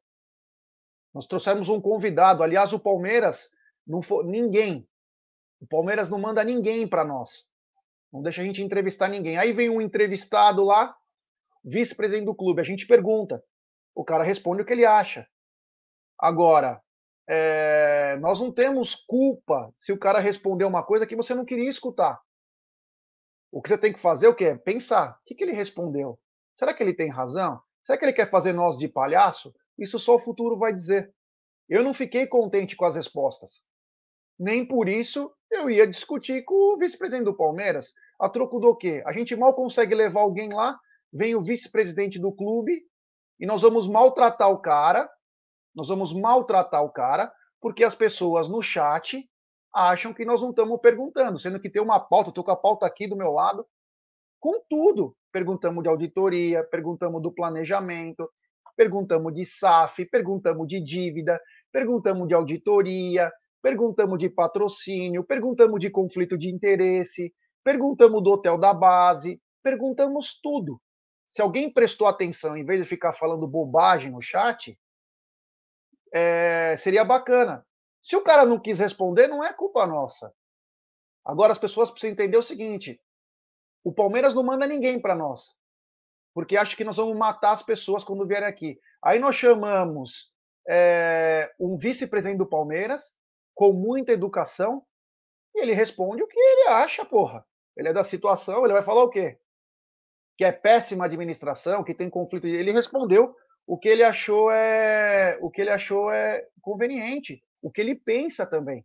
Nós 1.12 1.26
trouxemos 1.26 1.68
um 1.68 1.80
convidado. 1.80 2.44
Aliás, 2.44 2.72
o 2.72 2.78
Palmeiras 2.78 3.48
não 3.86 4.02
foi 4.02 4.24
ninguém. 4.24 4.88
O 5.60 5.66
Palmeiras 5.66 6.10
não 6.10 6.18
manda 6.18 6.42
ninguém 6.44 6.86
para 6.86 7.04
nós. 7.04 7.46
Não 8.12 8.22
deixa 8.22 8.40
a 8.40 8.44
gente 8.44 8.62
entrevistar 8.62 9.08
ninguém. 9.08 9.36
Aí 9.38 9.52
vem 9.52 9.68
um 9.68 9.80
entrevistado 9.80 10.64
lá, 10.64 10.94
vice-presidente 11.64 12.26
do 12.26 12.34
clube. 12.34 12.60
A 12.60 12.64
gente 12.64 12.86
pergunta. 12.86 13.42
O 13.94 14.04
cara 14.04 14.24
responde 14.24 14.62
o 14.62 14.64
que 14.64 14.72
ele 14.72 14.84
acha. 14.84 15.26
Agora, 16.18 16.82
é, 17.28 18.16
nós 18.20 18.40
não 18.40 18.52
temos 18.52 18.94
culpa 18.94 19.72
se 19.76 19.92
o 19.92 19.98
cara 19.98 20.18
responder 20.18 20.64
uma 20.64 20.84
coisa 20.84 21.06
que 21.06 21.16
você 21.16 21.34
não 21.34 21.44
queria 21.44 21.68
escutar. 21.68 22.20
O 23.50 23.62
que 23.62 23.68
você 23.68 23.78
tem 23.78 23.92
que 23.92 24.00
fazer 24.00 24.26
é 24.26 24.28
o 24.28 24.34
quê? 24.34 24.56
Pensar. 24.56 25.12
O 25.12 25.24
que, 25.24 25.34
que 25.34 25.44
ele 25.44 25.52
respondeu? 25.52 26.18
Será 26.54 26.74
que 26.74 26.82
ele 26.82 26.94
tem 26.94 27.10
razão? 27.10 27.60
Será 27.82 27.98
que 27.98 28.04
ele 28.04 28.12
quer 28.12 28.30
fazer 28.30 28.52
nós 28.52 28.78
de 28.78 28.88
palhaço? 28.88 29.54
Isso 29.78 29.98
só 29.98 30.16
o 30.16 30.20
futuro 30.20 30.58
vai 30.58 30.72
dizer. 30.72 31.12
Eu 31.68 31.82
não 31.82 31.94
fiquei 31.94 32.26
contente 32.26 32.76
com 32.76 32.84
as 32.84 32.96
respostas. 32.96 33.64
Nem 34.38 34.66
por 34.66 34.88
isso 34.88 35.32
eu 35.50 35.70
ia 35.70 35.86
discutir 35.86 36.44
com 36.44 36.74
o 36.74 36.78
vice-presidente 36.78 37.24
do 37.24 37.36
Palmeiras. 37.36 37.92
A 38.20 38.28
troco 38.28 38.58
do 38.58 38.74
quê? 38.76 39.02
A 39.06 39.12
gente 39.12 39.36
mal 39.36 39.54
consegue 39.54 39.94
levar 39.94 40.20
alguém 40.20 40.52
lá, 40.52 40.78
vem 41.12 41.34
o 41.34 41.42
vice-presidente 41.42 42.18
do 42.18 42.32
clube 42.32 42.72
e 43.38 43.46
nós 43.46 43.62
vamos 43.62 43.88
maltratar 43.88 44.50
o 44.50 44.60
cara. 44.60 45.08
Nós 45.74 45.88
vamos 45.88 46.12
maltratar 46.12 46.82
o 46.82 46.92
cara 46.92 47.32
porque 47.60 47.82
as 47.82 47.94
pessoas 47.94 48.48
no 48.48 48.60
chat 48.62 49.26
acham 49.74 50.12
que 50.12 50.24
nós 50.24 50.42
não 50.42 50.50
estamos 50.50 50.78
perguntando, 50.80 51.38
sendo 51.38 51.58
que 51.58 51.70
tem 51.70 51.82
uma 51.82 51.98
pauta, 51.98 52.28
estou 52.28 52.44
com 52.44 52.50
a 52.50 52.56
pauta 52.56 52.86
aqui 52.86 53.08
do 53.08 53.16
meu 53.16 53.32
lado, 53.32 53.66
com 54.38 54.60
tudo. 54.68 55.16
Perguntamos 55.32 55.82
de 55.82 55.88
auditoria, 55.88 56.62
perguntamos 56.62 57.22
do 57.22 57.32
planejamento, 57.32 58.30
perguntamos 58.76 59.32
de 59.32 59.46
SAF, 59.46 60.04
perguntamos 60.04 60.68
de 60.68 60.78
dívida, 60.80 61.40
perguntamos 61.72 62.28
de 62.28 62.34
auditoria, 62.34 63.32
perguntamos 63.64 64.18
de 64.18 64.28
patrocínio, 64.28 65.24
perguntamos 65.24 65.80
de 65.80 65.88
conflito 65.88 66.36
de 66.36 66.50
interesse, 66.50 67.34
perguntamos 67.64 68.22
do 68.22 68.32
hotel 68.32 68.58
da 68.58 68.74
base, 68.74 69.40
perguntamos 69.62 70.38
tudo. 70.42 70.78
Se 71.26 71.40
alguém 71.40 71.72
prestou 71.72 72.06
atenção, 72.06 72.58
em 72.58 72.64
vez 72.64 72.82
de 72.82 72.86
ficar 72.86 73.14
falando 73.14 73.48
bobagem 73.48 74.10
no 74.10 74.20
chat, 74.20 74.78
é, 76.12 76.76
seria 76.76 77.06
bacana. 77.06 77.66
Se 78.02 78.14
o 78.14 78.22
cara 78.22 78.44
não 78.44 78.60
quis 78.60 78.78
responder, 78.78 79.28
não 79.28 79.42
é 79.42 79.50
culpa 79.54 79.86
nossa. 79.86 80.34
Agora 81.24 81.50
as 81.50 81.58
pessoas 81.58 81.90
precisam 81.90 82.12
entender 82.12 82.36
o 82.36 82.42
seguinte: 82.42 83.00
o 83.82 83.94
Palmeiras 83.94 84.34
não 84.34 84.42
manda 84.42 84.66
ninguém 84.66 85.00
para 85.00 85.14
nós, 85.14 85.54
porque 86.34 86.58
acha 86.58 86.76
que 86.76 86.84
nós 86.84 86.98
vamos 86.98 87.16
matar 87.16 87.52
as 87.52 87.62
pessoas 87.62 88.04
quando 88.04 88.26
vierem 88.26 88.46
aqui. 88.46 88.78
Aí 89.02 89.18
nós 89.18 89.36
chamamos 89.36 90.30
é, 90.68 91.50
um 91.58 91.78
vice-presidente 91.78 92.36
do 92.36 92.46
Palmeiras 92.46 93.14
com 93.54 93.72
muita 93.72 94.12
educação 94.12 94.84
e 95.54 95.62
ele 95.62 95.72
responde 95.72 96.22
o 96.22 96.26
que 96.26 96.38
ele 96.38 96.68
acha, 96.68 97.04
porra. 97.04 97.44
Ele 97.76 97.88
é 97.88 97.92
da 97.92 98.04
situação, 98.04 98.64
ele 98.64 98.72
vai 98.72 98.82
falar 98.82 99.04
o 99.04 99.10
quê? 99.10 99.38
Que 100.36 100.44
é 100.44 100.52
péssima 100.52 101.04
administração, 101.04 101.84
que 101.84 101.94
tem 101.94 102.10
conflito. 102.10 102.46
Ele 102.46 102.72
respondeu 102.72 103.34
o 103.66 103.78
que 103.78 103.88
ele 103.88 104.02
achou 104.02 104.50
é 104.50 105.38
o 105.40 105.50
que 105.50 105.60
ele 105.60 105.70
achou 105.70 106.10
é 106.10 106.46
conveniente, 106.60 107.42
o 107.62 107.70
que 107.70 107.80
ele 107.80 107.94
pensa 107.94 108.44
também, 108.46 108.84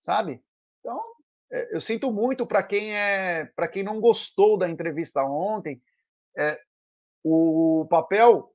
sabe? 0.00 0.42
Então 0.80 1.02
é, 1.50 1.74
eu 1.74 1.80
sinto 1.80 2.12
muito 2.12 2.46
para 2.46 2.62
quem 2.62 2.94
é 2.94 3.46
para 3.56 3.68
quem 3.68 3.82
não 3.82 4.00
gostou 4.00 4.56
da 4.56 4.68
entrevista 4.68 5.22
ontem. 5.24 5.82
É, 6.36 6.58
o 7.24 7.86
papel 7.90 8.52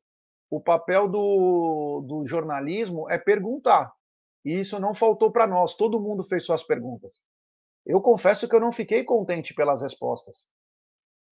o 0.49 0.61
papel 0.61 1.09
do, 1.09 2.05
do 2.07 2.25
jornalismo 2.25 3.09
é 3.09 3.17
perguntar. 3.17 3.93
E 4.47 4.61
isso 4.61 4.79
não 4.79 4.95
faltou 4.95 5.29
para 5.29 5.45
nós. 5.45 5.75
Todo 5.75 5.99
mundo 5.99 6.23
fez 6.23 6.45
suas 6.45 6.63
perguntas. 6.63 7.21
Eu 7.85 7.99
confesso 7.99 8.47
que 8.47 8.55
eu 8.55 8.61
não 8.61 8.71
fiquei 8.71 9.03
contente 9.03 9.53
pelas 9.53 9.81
respostas. 9.81 10.47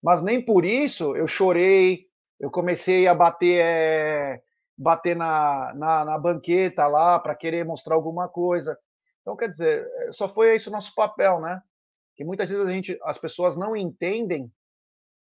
Mas 0.04 0.22
nem 0.22 0.44
por 0.44 0.66
isso 0.66 1.16
eu 1.16 1.26
chorei, 1.26 2.08
eu 2.38 2.52
comecei 2.52 3.08
a 3.08 3.16
bater, 3.16 3.62
é, 3.62 4.42
bater 4.78 5.16
na, 5.16 5.74
na, 5.76 6.04
na 6.04 6.18
banqueta 6.20 6.88
lá 6.88 7.18
para 7.18 7.34
querer 7.34 7.64
mostrar 7.64 7.96
alguma 7.96 8.28
coisa. 8.28 8.78
Então, 9.22 9.38
quer 9.38 9.48
dizer, 9.48 9.90
só 10.12 10.28
foi 10.28 10.54
esse 10.54 10.68
o 10.68 10.72
nosso 10.72 10.94
papel, 10.94 11.40
né? 11.40 11.62
Que 12.18 12.26
muitas 12.26 12.50
vezes 12.50 12.68
a 12.68 12.72
gente, 12.72 13.00
as 13.02 13.18
pessoas 13.18 13.56
não 13.56 13.78
entendem 13.78 14.52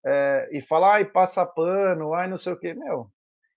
é, 0.03 0.49
e 0.51 0.61
falam, 0.63 0.89
ai, 0.89 1.05
passa 1.05 1.45
pano, 1.45 2.15
ai, 2.15 2.27
não 2.27 2.39
sei 2.39 2.53
o 2.53 2.59
quê. 2.59 2.73
Meu, 2.73 3.11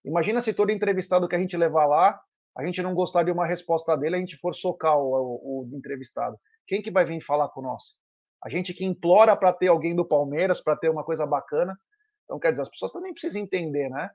imagina 0.05 0.43
se 0.43 0.53
todo 0.53 0.71
entrevistado 0.71 1.27
que 1.27 1.37
a 1.37 1.39
gente 1.39 1.57
levar 1.57 1.87
lá, 1.87 2.21
a 2.57 2.65
gente 2.65 2.83
não 2.83 2.95
gostar 2.95 3.23
de 3.23 3.31
uma 3.31 3.47
resposta 3.47 3.97
dele, 3.97 4.17
a 4.17 4.19
gente 4.19 4.37
for 4.37 4.55
socar 4.55 4.99
o, 4.99 5.03
o, 5.03 5.69
o 5.73 5.77
entrevistado. 5.77 6.37
Quem 6.67 6.83
que 6.83 6.91
vai 6.91 7.05
vir 7.05 7.21
falar 7.21 7.49
com 7.49 7.63
nós? 7.63 7.97
A 8.43 8.49
gente 8.49 8.73
que 8.73 8.85
implora 8.85 9.37
para 9.37 9.53
ter 9.53 9.69
alguém 9.69 9.95
do 9.95 10.07
Palmeiras, 10.07 10.61
para 10.61 10.77
ter 10.77 10.89
uma 10.89 11.05
coisa 11.05 11.27
bacana. 11.27 11.77
Então, 12.25 12.39
quer 12.39 12.51
dizer, 12.51 12.63
as 12.63 12.71
pessoas 12.71 12.93
também 12.93 13.13
precisam 13.13 13.43
entender, 13.43 13.89
né? 13.91 14.11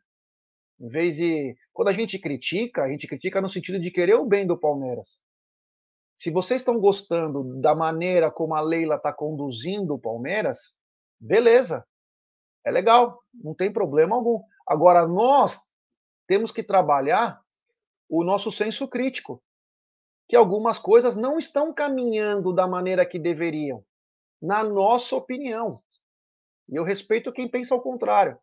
Em 0.80 0.88
vez 0.88 1.16
de. 1.16 1.56
Quando 1.72 1.90
a 1.90 1.94
gente 1.94 2.20
critica, 2.20 2.84
a 2.84 2.90
gente 2.90 3.07
critica 3.07 3.41
no 3.41 3.49
sentido 3.49 3.80
de 3.80 3.91
querer 3.91 4.16
o 4.16 4.26
bem 4.26 4.45
do 4.45 4.57
Palmeiras. 4.57 5.20
Se 6.18 6.32
vocês 6.32 6.62
estão 6.62 6.80
gostando 6.80 7.60
da 7.62 7.76
maneira 7.76 8.32
como 8.32 8.56
a 8.56 8.62
Leila 8.62 8.95
está 8.95 9.14
conduzindo 9.14 9.94
o 9.94 9.99
Palmeiras, 9.99 10.74
beleza. 11.20 11.86
É 12.66 12.72
legal, 12.72 13.20
não 13.34 13.53
tem 13.53 13.72
problema 13.72 14.16
algum. 14.16 14.41
Agora, 14.68 15.07
nós 15.07 15.60
temos 16.28 16.52
que 16.52 16.64
trabalhar 16.64 17.40
o 18.10 18.23
nosso 18.23 18.52
senso 18.52 18.88
crítico, 18.88 19.41
que 20.27 20.36
algumas 20.36 20.80
coisas 20.80 21.15
não 21.15 21.38
estão 21.38 21.73
caminhando 21.73 22.53
da 22.53 22.68
maneira 22.68 23.06
que 23.06 23.19
deveriam, 23.19 23.84
na 24.41 24.64
nossa 24.64 25.15
opinião. 25.15 25.80
E 26.68 26.76
eu 26.76 26.84
respeito 26.84 27.32
quem 27.32 27.48
pensa 27.48 27.76
ao 27.76 27.82
contrário. 27.82 28.40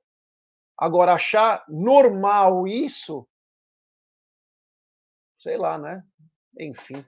Agora, 0.78 1.14
achar 1.14 1.64
normal 1.68 2.66
isso, 2.66 3.26
sei 5.38 5.56
lá, 5.56 5.76
né? 5.76 6.04
Enfim. 6.58 7.04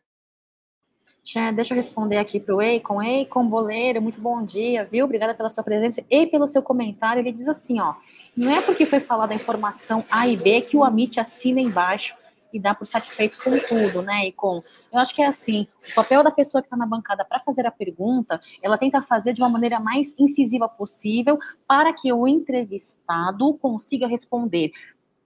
Deixa 1.54 1.72
eu 1.72 1.76
responder 1.76 2.18
aqui 2.18 2.38
para 2.38 2.54
o 2.54 2.60
Eikon. 2.60 3.02
Eikon 3.02 3.48
Boleiro, 3.48 4.02
muito 4.02 4.20
bom 4.20 4.44
dia, 4.44 4.84
viu? 4.84 5.06
Obrigada 5.06 5.34
pela 5.34 5.48
sua 5.48 5.64
presença 5.64 6.04
e 6.10 6.26
pelo 6.26 6.46
seu 6.46 6.62
comentário. 6.62 7.20
Ele 7.20 7.32
diz 7.32 7.48
assim, 7.48 7.80
ó, 7.80 7.94
não 8.36 8.50
é 8.50 8.60
porque 8.60 8.84
foi 8.84 9.00
falada 9.00 9.32
a 9.32 9.36
informação 9.36 10.04
A 10.10 10.28
e 10.28 10.36
B 10.36 10.60
que 10.60 10.76
o 10.76 10.84
Amit 10.84 11.18
assina 11.18 11.60
embaixo 11.60 12.14
e 12.54 12.60
dá 12.60 12.72
por 12.72 12.86
satisfeito 12.86 13.42
com 13.42 13.50
tudo, 13.58 14.00
né, 14.00 14.26
Eikon? 14.26 14.62
Eu 14.92 15.00
acho 15.00 15.12
que 15.12 15.20
é 15.20 15.26
assim, 15.26 15.66
o 15.90 15.94
papel 15.94 16.22
da 16.22 16.30
pessoa 16.30 16.62
que 16.62 16.66
está 16.66 16.76
na 16.76 16.86
bancada 16.86 17.24
para 17.24 17.40
fazer 17.40 17.66
a 17.66 17.70
pergunta, 17.70 18.40
ela 18.62 18.78
tenta 18.78 19.02
fazer 19.02 19.32
de 19.32 19.42
uma 19.42 19.48
maneira 19.48 19.80
mais 19.80 20.14
incisiva 20.16 20.68
possível 20.68 21.36
para 21.66 21.92
que 21.92 22.12
o 22.12 22.28
entrevistado 22.28 23.52
consiga 23.54 24.06
responder 24.06 24.70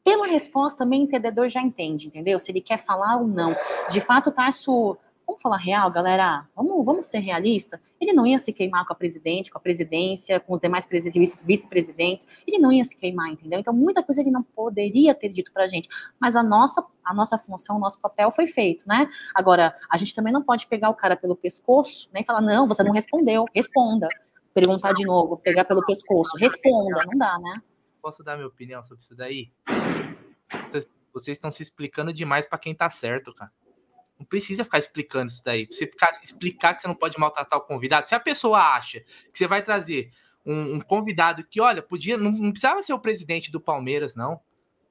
pela 0.03 0.27
resposta, 0.27 0.79
também 0.79 1.03
o 1.03 1.05
entendedor 1.05 1.51
já 1.51 1.61
entende, 1.61 2.07
entendeu? 2.07 2.39
Se 2.39 2.51
ele 2.51 2.63
quer 2.63 2.79
falar 2.79 3.17
ou 3.17 3.29
não. 3.29 3.55
De 3.91 4.01
fato, 4.01 4.33
Tarso 4.33 4.97
vamos 5.29 5.43
falar 5.43 5.59
real, 5.59 5.91
galera, 5.91 6.49
vamos, 6.57 6.85
vamos 6.85 7.07
ser 7.07 7.19
realistas. 7.19 7.79
Ele 8.01 8.15
não 8.15 8.27
ia 8.27 8.39
se 8.39 8.51
queimar 8.51 8.87
com 8.87 8.95
a 8.95 8.97
presidente, 8.97 9.51
com 9.51 9.59
a 9.59 9.61
presidência, 9.61 10.41
com 10.41 10.55
os 10.55 10.61
demais 10.61 10.89
vice-presidentes, 11.45 12.27
ele 12.47 12.59
não 12.59 12.73
ia 12.73 12.83
se 12.83 12.97
queimar, 12.97 13.29
entendeu? 13.29 13.61
Então, 13.61 13.75
muita 13.75 14.03
coisa 14.03 14.23
ele 14.23 14.31
não 14.31 14.43
poderia 14.43 15.15
ter 15.15 15.29
dito 15.29 15.53
pra 15.53 15.67
gente, 15.67 15.87
mas 16.19 16.35
a 16.35 16.43
nossa, 16.43 16.83
a 17.05 17.13
nossa 17.13 17.39
função, 17.39 17.77
o 17.77 17.79
nosso 17.79 18.01
papel 18.01 18.33
foi 18.33 18.47
feito, 18.47 18.89
né? 18.89 19.09
Agora, 19.35 19.75
a 19.91 19.99
gente 19.99 20.15
também 20.15 20.33
não 20.33 20.43
pode 20.43 20.67
pegar 20.67 20.89
o 20.89 20.95
cara 20.95 21.15
pelo 21.15 21.37
pescoço, 21.37 22.09
né, 22.13 22.21
e 22.23 22.25
falar, 22.25 22.41
não, 22.41 22.67
você 22.67 22.83
não 22.83 22.93
respondeu, 22.93 23.45
responda. 23.55 24.09
Perguntar 24.55 24.95
de 24.95 25.05
novo, 25.05 25.37
pegar 25.37 25.65
pelo 25.67 25.85
pescoço, 25.85 26.37
responda, 26.39 27.05
não 27.07 27.19
dá, 27.19 27.39
né? 27.39 27.63
Posso 28.01 28.25
dar 28.25 28.37
minha 28.37 28.49
opinião 28.49 28.83
sobre 28.83 29.03
isso 29.03 29.15
daí? 29.15 29.53
Vocês 31.13 31.37
estão 31.37 31.51
se 31.51 31.63
explicando 31.63 32.13
demais 32.13 32.47
para 32.47 32.59
quem 32.59 32.75
tá 32.75 32.89
certo, 32.89 33.35
cara. 33.35 33.53
Não 34.19 34.27
precisa 34.27 34.65
ficar 34.65 34.79
explicando 34.79 35.31
isso 35.31 35.43
daí. 35.45 35.67
Você 35.71 35.87
ficar, 35.87 36.19
explicar 36.23 36.75
que 36.75 36.83
você 36.83 36.89
não 36.89 36.95
pode 36.95 37.19
maltratar 37.19 37.59
o 37.59 37.63
convidado. 37.63 38.09
Se 38.09 38.15
a 38.15 38.21
pessoa 38.21 38.59
acha 38.59 39.01
que 39.33 39.39
você 39.39 39.47
vai 39.47 39.63
trazer 39.63 40.11
um, 40.45 40.77
um 40.77 40.81
convidado 40.81 41.45
que, 41.45 41.61
olha, 41.61 41.83
podia. 41.83 42.17
Não, 42.17 42.33
não, 42.33 42.51
precisava 42.51 42.83
ser 42.83 42.93
o 42.93 42.99
presidente 42.99 43.53
do 43.53 43.61
Palmeiras, 43.61 44.15
não. 44.15 44.41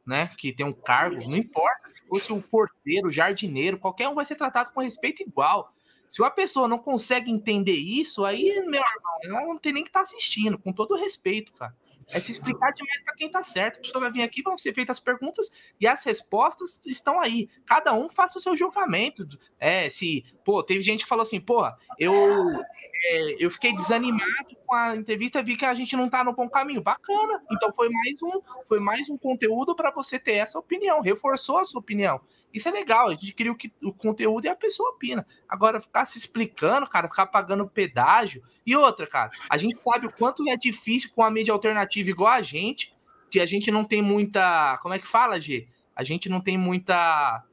Né? 0.05 0.29
Que 0.37 0.53
tem 0.53 0.65
um 0.65 0.71
cargo, 0.71 1.17
não 1.29 1.37
importa. 1.37 1.89
Se 1.93 2.07
fosse 2.07 2.31
um 2.31 2.39
porteiro, 2.39 3.11
jardineiro, 3.11 3.77
qualquer 3.77 4.07
um 4.07 4.15
vai 4.15 4.25
ser 4.25 4.35
tratado 4.35 4.71
com 4.73 4.81
respeito 4.81 5.21
igual. 5.21 5.73
Se 6.07 6.21
uma 6.21 6.31
pessoa 6.31 6.69
não 6.69 6.79
consegue 6.79 7.29
entender 7.29 7.73
isso, 7.73 8.23
aí, 8.23 8.61
meu 8.61 8.81
irmão, 8.81 9.19
ela 9.23 9.41
não 9.41 9.57
tem 9.57 9.73
nem 9.73 9.83
que 9.83 9.89
estar 9.89 9.99
tá 9.99 10.03
assistindo, 10.03 10.57
com 10.57 10.71
todo 10.71 10.95
respeito, 10.95 11.51
cara. 11.51 11.75
É 12.11 12.19
se 12.19 12.31
explicar 12.31 12.71
demais 12.71 13.01
para 13.03 13.15
quem 13.15 13.29
tá 13.29 13.43
certo. 13.43 13.77
A 13.77 13.81
pessoa 13.81 14.01
vai 14.01 14.11
vir 14.11 14.21
aqui, 14.21 14.41
vão 14.41 14.57
ser 14.57 14.73
feitas 14.73 14.97
as 14.97 15.03
perguntas 15.03 15.51
e 15.79 15.85
as 15.85 16.03
respostas 16.05 16.81
estão 16.85 17.19
aí. 17.19 17.49
Cada 17.65 17.93
um 17.93 18.09
faça 18.09 18.37
o 18.39 18.41
seu 18.41 18.55
julgamento. 18.55 19.27
É, 19.59 19.89
se, 19.89 20.23
pô, 20.45 20.63
teve 20.63 20.81
gente 20.81 21.03
que 21.03 21.09
falou 21.09 21.23
assim, 21.23 21.39
porra, 21.39 21.77
eu, 21.99 22.13
é, 22.13 23.43
eu 23.43 23.51
fiquei 23.51 23.73
desanimado 23.73 24.55
com 24.65 24.73
a 24.73 24.95
entrevista, 24.95 25.43
vi 25.43 25.57
que 25.57 25.65
a 25.65 25.73
gente 25.73 25.97
não 25.97 26.09
tá 26.09 26.23
no 26.23 26.33
bom 26.33 26.49
caminho. 26.49 26.81
Bacana. 26.81 27.43
Então 27.51 27.73
foi 27.73 27.89
mais 27.89 28.21
um, 28.21 28.41
foi 28.65 28.79
mais 28.79 29.09
um 29.09 29.17
conteúdo 29.17 29.75
para 29.75 29.91
você 29.91 30.17
ter 30.17 30.33
essa 30.33 30.57
opinião, 30.57 31.01
reforçou 31.01 31.57
a 31.57 31.65
sua 31.65 31.79
opinião. 31.79 32.21
Isso 32.57 32.67
é 32.67 32.71
legal, 32.71 33.09
a 33.09 33.11
gente 33.11 33.33
cria 33.33 33.51
o, 33.51 33.55
que, 33.55 33.71
o 33.83 33.93
conteúdo 33.93 34.45
e 34.45 34.49
a 34.49 34.55
pessoa 34.55 34.89
opina. 34.89 35.25
Agora, 35.47 35.79
ficar 35.79 36.05
se 36.05 36.17
explicando, 36.17 36.89
cara, 36.89 37.07
ficar 37.07 37.27
pagando 37.27 37.67
pedágio. 37.69 38.41
E 38.65 38.75
outra, 38.75 39.05
cara, 39.05 39.29
a 39.47 39.57
gente 39.57 39.79
sabe 39.79 40.07
o 40.07 40.11
quanto 40.11 40.43
é 40.49 40.57
difícil 40.57 41.11
com 41.13 41.23
a 41.23 41.29
mídia 41.29 41.53
alternativa 41.53 42.09
igual 42.09 42.33
a 42.33 42.41
gente, 42.41 42.95
que 43.29 43.39
a 43.39 43.45
gente 43.45 43.69
não 43.69 43.83
tem 43.83 44.01
muita. 44.01 44.79
Como 44.81 44.95
é 44.95 44.97
que 44.97 45.07
fala, 45.07 45.39
G? 45.39 45.67
A 45.95 46.03
gente 46.03 46.27
não 46.27 46.41
tem 46.41 46.57
muita. 46.57 47.43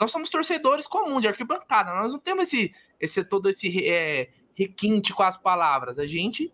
Nós 0.00 0.12
somos 0.12 0.30
torcedores 0.30 0.86
comuns 0.86 1.22
de 1.22 1.28
arquibancada, 1.28 1.92
nós 1.92 2.12
não 2.12 2.20
temos 2.20 2.44
esse, 2.44 2.72
esse 3.00 3.24
todo 3.24 3.48
esse 3.48 3.84
é, 3.88 4.30
requinte 4.54 5.12
com 5.12 5.24
as 5.24 5.36
palavras. 5.36 5.98
A 5.98 6.06
gente 6.06 6.52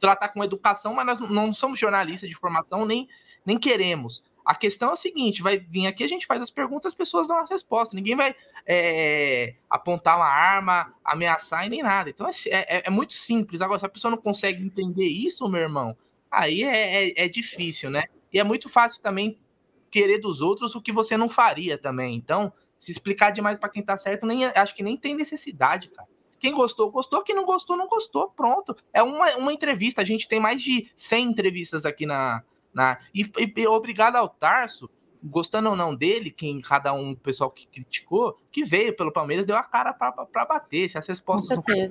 trata 0.00 0.26
com 0.26 0.42
educação, 0.42 0.94
mas 0.94 1.04
nós 1.04 1.20
não 1.30 1.52
somos 1.52 1.78
jornalistas 1.78 2.30
de 2.30 2.36
formação, 2.36 2.86
nem, 2.86 3.06
nem 3.44 3.58
queremos. 3.58 4.22
A 4.46 4.54
questão 4.54 4.90
é 4.90 4.92
o 4.92 4.96
seguinte: 4.96 5.42
vai 5.42 5.58
vir 5.58 5.88
aqui, 5.88 6.04
a 6.04 6.08
gente 6.08 6.24
faz 6.24 6.40
as 6.40 6.52
perguntas, 6.52 6.92
as 6.92 6.96
pessoas 6.96 7.26
dão 7.26 7.36
as 7.36 7.50
respostas. 7.50 7.96
Ninguém 7.96 8.14
vai 8.14 8.32
é, 8.64 9.56
apontar 9.68 10.16
uma 10.16 10.28
arma, 10.28 10.94
ameaçar 11.04 11.66
e 11.66 11.68
nem 11.68 11.82
nada. 11.82 12.08
Então 12.08 12.28
é, 12.28 12.30
é, 12.46 12.82
é, 12.86 12.90
muito 12.90 13.12
simples. 13.12 13.60
Agora, 13.60 13.80
se 13.80 13.84
a 13.84 13.88
pessoa 13.88 14.12
não 14.12 14.18
consegue 14.18 14.64
entender 14.64 15.08
isso, 15.08 15.48
meu 15.48 15.60
irmão, 15.60 15.96
aí 16.30 16.62
é, 16.62 17.08
é, 17.08 17.24
é 17.24 17.28
difícil, 17.28 17.90
né? 17.90 18.04
E 18.32 18.38
é 18.38 18.44
muito 18.44 18.68
fácil 18.68 19.02
também 19.02 19.36
querer 19.90 20.18
dos 20.18 20.40
outros 20.40 20.76
o 20.76 20.80
que 20.80 20.92
você 20.92 21.16
não 21.16 21.28
faria 21.28 21.76
também. 21.76 22.14
Então, 22.14 22.52
se 22.78 22.92
explicar 22.92 23.30
demais 23.30 23.58
para 23.58 23.68
quem 23.68 23.82
tá 23.82 23.96
certo, 23.96 24.26
nem, 24.26 24.44
acho 24.44 24.76
que 24.76 24.82
nem 24.82 24.96
tem 24.96 25.16
necessidade, 25.16 25.88
cara. 25.88 26.08
Quem 26.38 26.54
gostou, 26.54 26.88
gostou. 26.92 27.22
Quem 27.22 27.34
não 27.34 27.44
gostou, 27.44 27.76
não 27.76 27.88
gostou. 27.88 28.28
Pronto. 28.28 28.76
É 28.92 29.02
uma, 29.02 29.34
uma 29.36 29.52
entrevista. 29.52 30.02
A 30.02 30.04
gente 30.04 30.28
tem 30.28 30.38
mais 30.38 30.62
de 30.62 30.88
100 30.94 31.30
entrevistas 31.30 31.84
aqui 31.84 32.06
na, 32.06 32.44
né? 32.76 32.98
E, 33.14 33.22
e, 33.22 33.52
e 33.56 33.66
obrigado 33.66 34.16
ao 34.16 34.28
Tarso, 34.28 34.90
gostando 35.24 35.70
ou 35.70 35.74
não 35.74 35.96
dele, 35.96 36.30
quem 36.30 36.60
cada 36.60 36.92
um, 36.92 37.12
o 37.12 37.16
pessoal 37.16 37.50
que 37.50 37.66
criticou, 37.66 38.38
que 38.52 38.62
veio 38.62 38.94
pelo 38.94 39.10
Palmeiras, 39.10 39.46
deu 39.46 39.56
a 39.56 39.64
cara 39.64 39.94
para 39.94 40.44
bater. 40.44 40.90
Se 40.90 40.98
as 40.98 41.06
respostas 41.06 41.56
não 41.56 41.62
foram 41.62 41.82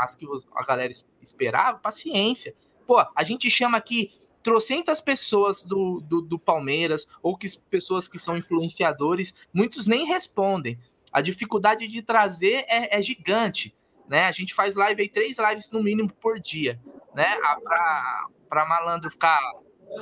as 0.00 0.14
que 0.14 0.26
a 0.54 0.64
galera 0.66 0.92
esperava, 1.22 1.78
paciência. 1.78 2.54
Pô, 2.86 3.02
a 3.16 3.22
gente 3.22 3.48
chama 3.48 3.78
aqui 3.78 4.12
trocentas 4.42 5.00
pessoas 5.00 5.64
do, 5.64 6.02
do, 6.02 6.20
do, 6.20 6.38
Palmeiras, 6.38 7.08
ou 7.22 7.34
que 7.34 7.48
pessoas 7.70 8.06
que 8.06 8.18
são 8.18 8.36
influenciadores, 8.36 9.34
muitos 9.50 9.86
nem 9.86 10.04
respondem. 10.04 10.78
A 11.10 11.22
dificuldade 11.22 11.88
de 11.88 12.02
trazer 12.02 12.66
é, 12.68 12.98
é 12.98 13.00
gigante. 13.00 13.74
Né? 14.06 14.26
A 14.26 14.30
gente 14.30 14.52
faz 14.52 14.74
live 14.74 15.00
aí, 15.00 15.08
três 15.08 15.38
lives 15.38 15.70
no 15.70 15.82
mínimo 15.82 16.12
por 16.20 16.38
dia. 16.38 16.78
Né? 17.14 17.26
A, 17.44 18.26
pra 18.48 18.66
malandro 18.66 19.10
ficar. 19.10 19.38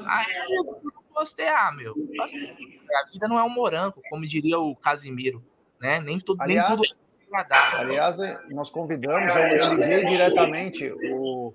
Ah, 0.07 0.25
eu 0.49 0.83
gostei, 1.13 1.49
ah, 1.49 1.73
meu. 1.73 1.95
A 1.95 3.11
vida 3.11 3.29
não 3.29 3.39
é 3.39 3.45
um 3.45 3.51
morango, 3.51 4.01
como 4.09 4.27
diria 4.27 4.59
o 4.59 4.75
Casimiro, 4.77 5.45
né? 5.81 6.01
Nem 6.01 6.19
tudo, 6.19 6.41
aliás, 6.43 6.69
nem 6.69 6.77
tudo 6.79 7.03
é 7.35 7.79
Aliás, 7.79 8.19
nós 8.51 8.71
convidamos, 8.71 9.35
eu, 9.35 9.43
eu 9.43 9.73
liguei 9.73 10.05
diretamente, 10.05 10.93
o, 10.93 11.55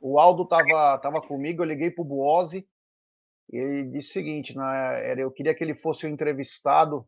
o 0.00 0.18
Aldo 0.18 0.42
estava 0.42 0.98
tava 0.98 1.20
comigo, 1.22 1.62
eu 1.62 1.66
liguei 1.66 1.90
para 1.90 2.02
o 2.02 2.04
Buozzi, 2.04 2.68
e 3.50 3.56
ele 3.56 3.84
disse 3.84 4.10
o 4.10 4.12
seguinte, 4.12 4.56
né, 4.56 5.14
eu 5.16 5.30
queria 5.30 5.54
que 5.54 5.64
ele 5.64 5.74
fosse 5.74 6.04
o 6.04 6.08
entrevistado 6.10 7.06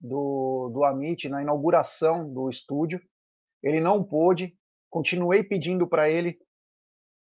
do, 0.00 0.70
do 0.72 0.84
Amit 0.84 1.28
na 1.28 1.42
inauguração 1.42 2.32
do 2.32 2.48
estúdio, 2.48 3.00
ele 3.60 3.80
não 3.80 4.04
pôde, 4.04 4.56
continuei 4.88 5.42
pedindo 5.42 5.86
para 5.88 6.08
ele, 6.08 6.38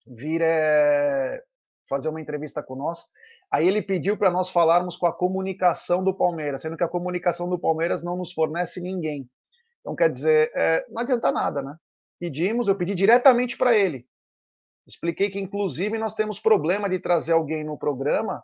vir 0.07 0.41
é, 0.43 1.43
fazer 1.89 2.09
uma 2.09 2.21
entrevista 2.21 2.63
com 2.63 2.75
nós. 2.75 3.05
Aí 3.51 3.69
ele 3.69 3.83
pediu 3.83 4.17
para 4.17 4.31
nós 4.31 4.49
falarmos 4.49 4.97
com 4.97 5.07
a 5.07 5.13
comunicação 5.13 6.03
do 6.03 6.15
Palmeiras, 6.15 6.63
sendo 6.63 6.77
que 6.77 6.85
a 6.85 6.89
comunicação 6.89 7.49
do 7.49 7.59
Palmeiras 7.59 8.03
não 8.03 8.17
nos 8.17 8.33
fornece 8.33 8.81
ninguém. 8.81 9.29
Então, 9.81 9.95
quer 9.95 10.11
dizer, 10.11 10.51
é, 10.55 10.87
não 10.89 11.03
adianta 11.03 11.31
nada, 11.31 11.61
né? 11.61 11.77
Pedimos, 12.19 12.69
eu 12.69 12.77
pedi 12.77 12.95
diretamente 12.95 13.59
para 13.59 13.77
ele. 13.77 14.07
Expliquei 14.87 15.29
que, 15.29 15.39
inclusive, 15.39 15.99
nós 15.99 16.15
temos 16.15 16.41
problema 16.41 16.89
de 16.89 16.99
trazer 16.99 17.33
alguém 17.33 17.65
no 17.65 17.79
programa, 17.79 18.43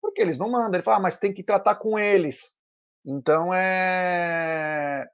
porque 0.00 0.20
eles 0.20 0.38
não 0.38 0.50
mandam. 0.50 0.74
Ele 0.74 0.82
fala, 0.82 0.96
ah, 0.96 1.00
mas 1.00 1.16
tem 1.16 1.32
que 1.32 1.42
tratar 1.42 1.76
com 1.76 1.98
eles. 1.98 2.52
Então, 3.04 3.52
é. 3.54 5.06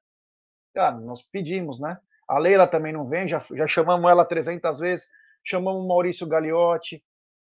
Cara, 0.75 0.97
nós 0.97 1.23
pedimos, 1.23 1.81
né? 1.81 1.99
A 2.29 2.39
Leila 2.39 2.67
também 2.67 2.93
não 2.93 3.09
vem, 3.09 3.29
já, 3.29 3.45
já 3.53 3.67
chamamos 3.67 4.11
ela 4.11 4.25
300 4.25 4.79
vezes 4.79 5.07
chamamos 5.49 5.83
o 5.83 5.89
Maurício 5.89 6.27
Gagliotti, 6.27 7.03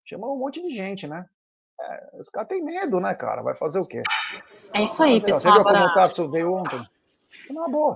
chamamos 0.04 0.36
um 0.36 0.40
monte 0.40 0.62
de 0.62 0.76
gente, 0.76 1.08
né? 1.08 1.26
É, 1.80 2.10
os 2.20 2.30
caras 2.30 2.50
têm 2.50 2.64
medo, 2.64 3.00
né, 3.00 3.14
cara? 3.14 3.42
Vai 3.42 3.56
fazer 3.56 3.80
o 3.80 3.86
quê? 3.86 4.02
É 4.74 4.84
isso 4.84 5.04
aí, 5.04 5.22
pessoal. 5.22 5.54
Você 5.56 5.64
viu 5.64 5.64
como 5.64 5.86
o 5.86 5.94
Tarso 5.94 6.30
veio 6.30 6.54
ontem? 6.54 6.84
Uma 7.50 7.68
boa. 7.68 7.96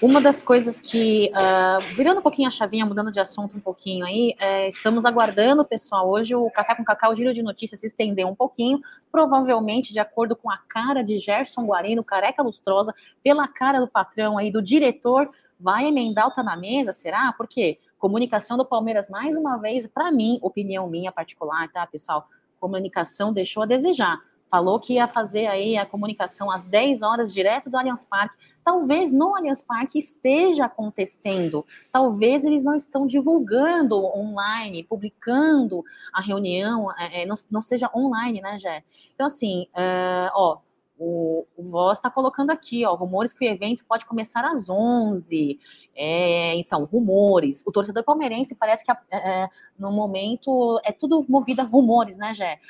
Uma 0.00 0.20
das 0.20 0.40
coisas 0.40 0.80
que, 0.80 1.30
uh, 1.32 1.94
virando 1.94 2.18
um 2.18 2.22
pouquinho 2.22 2.48
a 2.48 2.50
chavinha, 2.50 2.86
mudando 2.86 3.12
de 3.12 3.20
assunto 3.20 3.56
um 3.56 3.60
pouquinho 3.60 4.04
aí, 4.04 4.34
é, 4.40 4.68
estamos 4.68 5.04
aguardando, 5.04 5.64
pessoal, 5.64 6.08
hoje 6.08 6.34
o 6.34 6.50
Café 6.50 6.74
com 6.74 6.84
Cacau, 6.84 7.12
o 7.12 7.16
giro 7.16 7.34
de 7.34 7.42
notícias 7.42 7.80
se 7.80 7.86
estendeu 7.86 8.26
um 8.26 8.34
pouquinho, 8.34 8.80
provavelmente 9.10 9.92
de 9.92 10.00
acordo 10.00 10.34
com 10.34 10.50
a 10.50 10.58
cara 10.68 11.02
de 11.02 11.18
Gerson 11.18 11.66
Guarino, 11.66 12.02
careca 12.02 12.42
lustrosa, 12.42 12.94
pela 13.22 13.46
cara 13.46 13.78
do 13.78 13.86
patrão 13.86 14.38
aí, 14.38 14.50
do 14.50 14.62
diretor, 14.62 15.30
vai 15.60 15.86
emendar 15.86 16.26
o 16.26 16.30
Tá 16.32 16.42
na 16.42 16.56
Mesa, 16.56 16.92
será? 16.92 17.32
Porque 17.36 17.78
comunicação 18.02 18.56
do 18.56 18.66
Palmeiras, 18.66 19.08
mais 19.08 19.36
uma 19.36 19.56
vez, 19.58 19.86
para 19.86 20.10
mim, 20.10 20.40
opinião 20.42 20.88
minha 20.88 21.12
particular, 21.12 21.70
tá, 21.70 21.86
pessoal? 21.86 22.26
Comunicação 22.58 23.32
deixou 23.32 23.62
a 23.62 23.66
desejar 23.66 24.18
falou 24.50 24.78
que 24.78 24.92
ia 24.92 25.08
fazer 25.08 25.46
aí 25.46 25.78
a 25.78 25.86
comunicação 25.86 26.50
às 26.50 26.66
10 26.66 27.00
horas 27.00 27.32
direto 27.32 27.70
do 27.70 27.76
Allianz 27.78 28.04
Parque. 28.04 28.36
Talvez 28.62 29.10
no 29.10 29.34
Allianz 29.34 29.62
Parque 29.62 29.98
esteja 29.98 30.66
acontecendo, 30.66 31.64
talvez 31.90 32.44
eles 32.44 32.62
não 32.62 32.74
estão 32.74 33.06
divulgando 33.06 33.96
online, 33.96 34.84
publicando 34.84 35.82
a 36.12 36.20
reunião, 36.20 36.92
é, 36.98 37.22
é 37.22 37.26
não, 37.26 37.36
não 37.50 37.62
seja 37.62 37.90
online, 37.96 38.42
né, 38.42 38.58
Jé? 38.58 38.84
Então, 39.14 39.26
assim, 39.26 39.68
é, 39.74 40.30
ó, 40.34 40.58
o, 41.04 41.44
o 41.56 41.64
Voz 41.64 41.98
está 41.98 42.08
colocando 42.08 42.50
aqui, 42.50 42.86
ó, 42.86 42.94
rumores 42.94 43.32
que 43.32 43.44
o 43.44 43.48
evento 43.48 43.84
pode 43.84 44.06
começar 44.06 44.44
às 44.44 44.70
11. 44.70 45.58
É, 45.96 46.54
então, 46.54 46.84
rumores. 46.84 47.60
O 47.66 47.72
torcedor 47.72 48.04
palmeirense 48.04 48.54
parece 48.54 48.84
que 48.84 48.92
é, 48.92 49.48
no 49.76 49.90
momento 49.90 50.80
é 50.84 50.92
tudo 50.92 51.26
movido 51.28 51.60
a 51.60 51.64
rumores, 51.64 52.16
né, 52.16 52.32
Jé? 52.32 52.60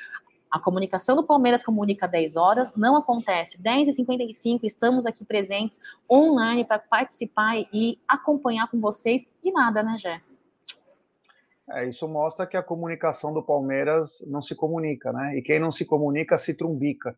A 0.49 0.59
comunicação 0.59 1.15
do 1.15 1.23
Palmeiras 1.23 1.63
comunica 1.63 2.07
10 2.07 2.35
horas, 2.35 2.73
não 2.75 2.95
acontece. 2.95 3.57
10h55, 3.61 4.61
estamos 4.63 5.05
aqui 5.05 5.23
presentes 5.23 5.79
online 6.11 6.65
para 6.65 6.79
participar 6.79 7.57
e 7.71 7.99
acompanhar 8.07 8.69
com 8.69 8.79
vocês 8.79 9.25
e 9.43 9.51
nada, 9.51 9.83
né, 9.83 9.95
Gé? 9.99 10.21
É, 11.69 11.87
isso 11.87 12.07
mostra 12.07 12.47
que 12.47 12.57
a 12.57 12.63
comunicação 12.63 13.31
do 13.31 13.43
Palmeiras 13.43 14.23
não 14.27 14.41
se 14.41 14.55
comunica, 14.55 15.13
né? 15.13 15.37
E 15.37 15.41
quem 15.41 15.59
não 15.59 15.71
se 15.71 15.85
comunica 15.85 16.37
se 16.37 16.55
trumbica. 16.55 17.15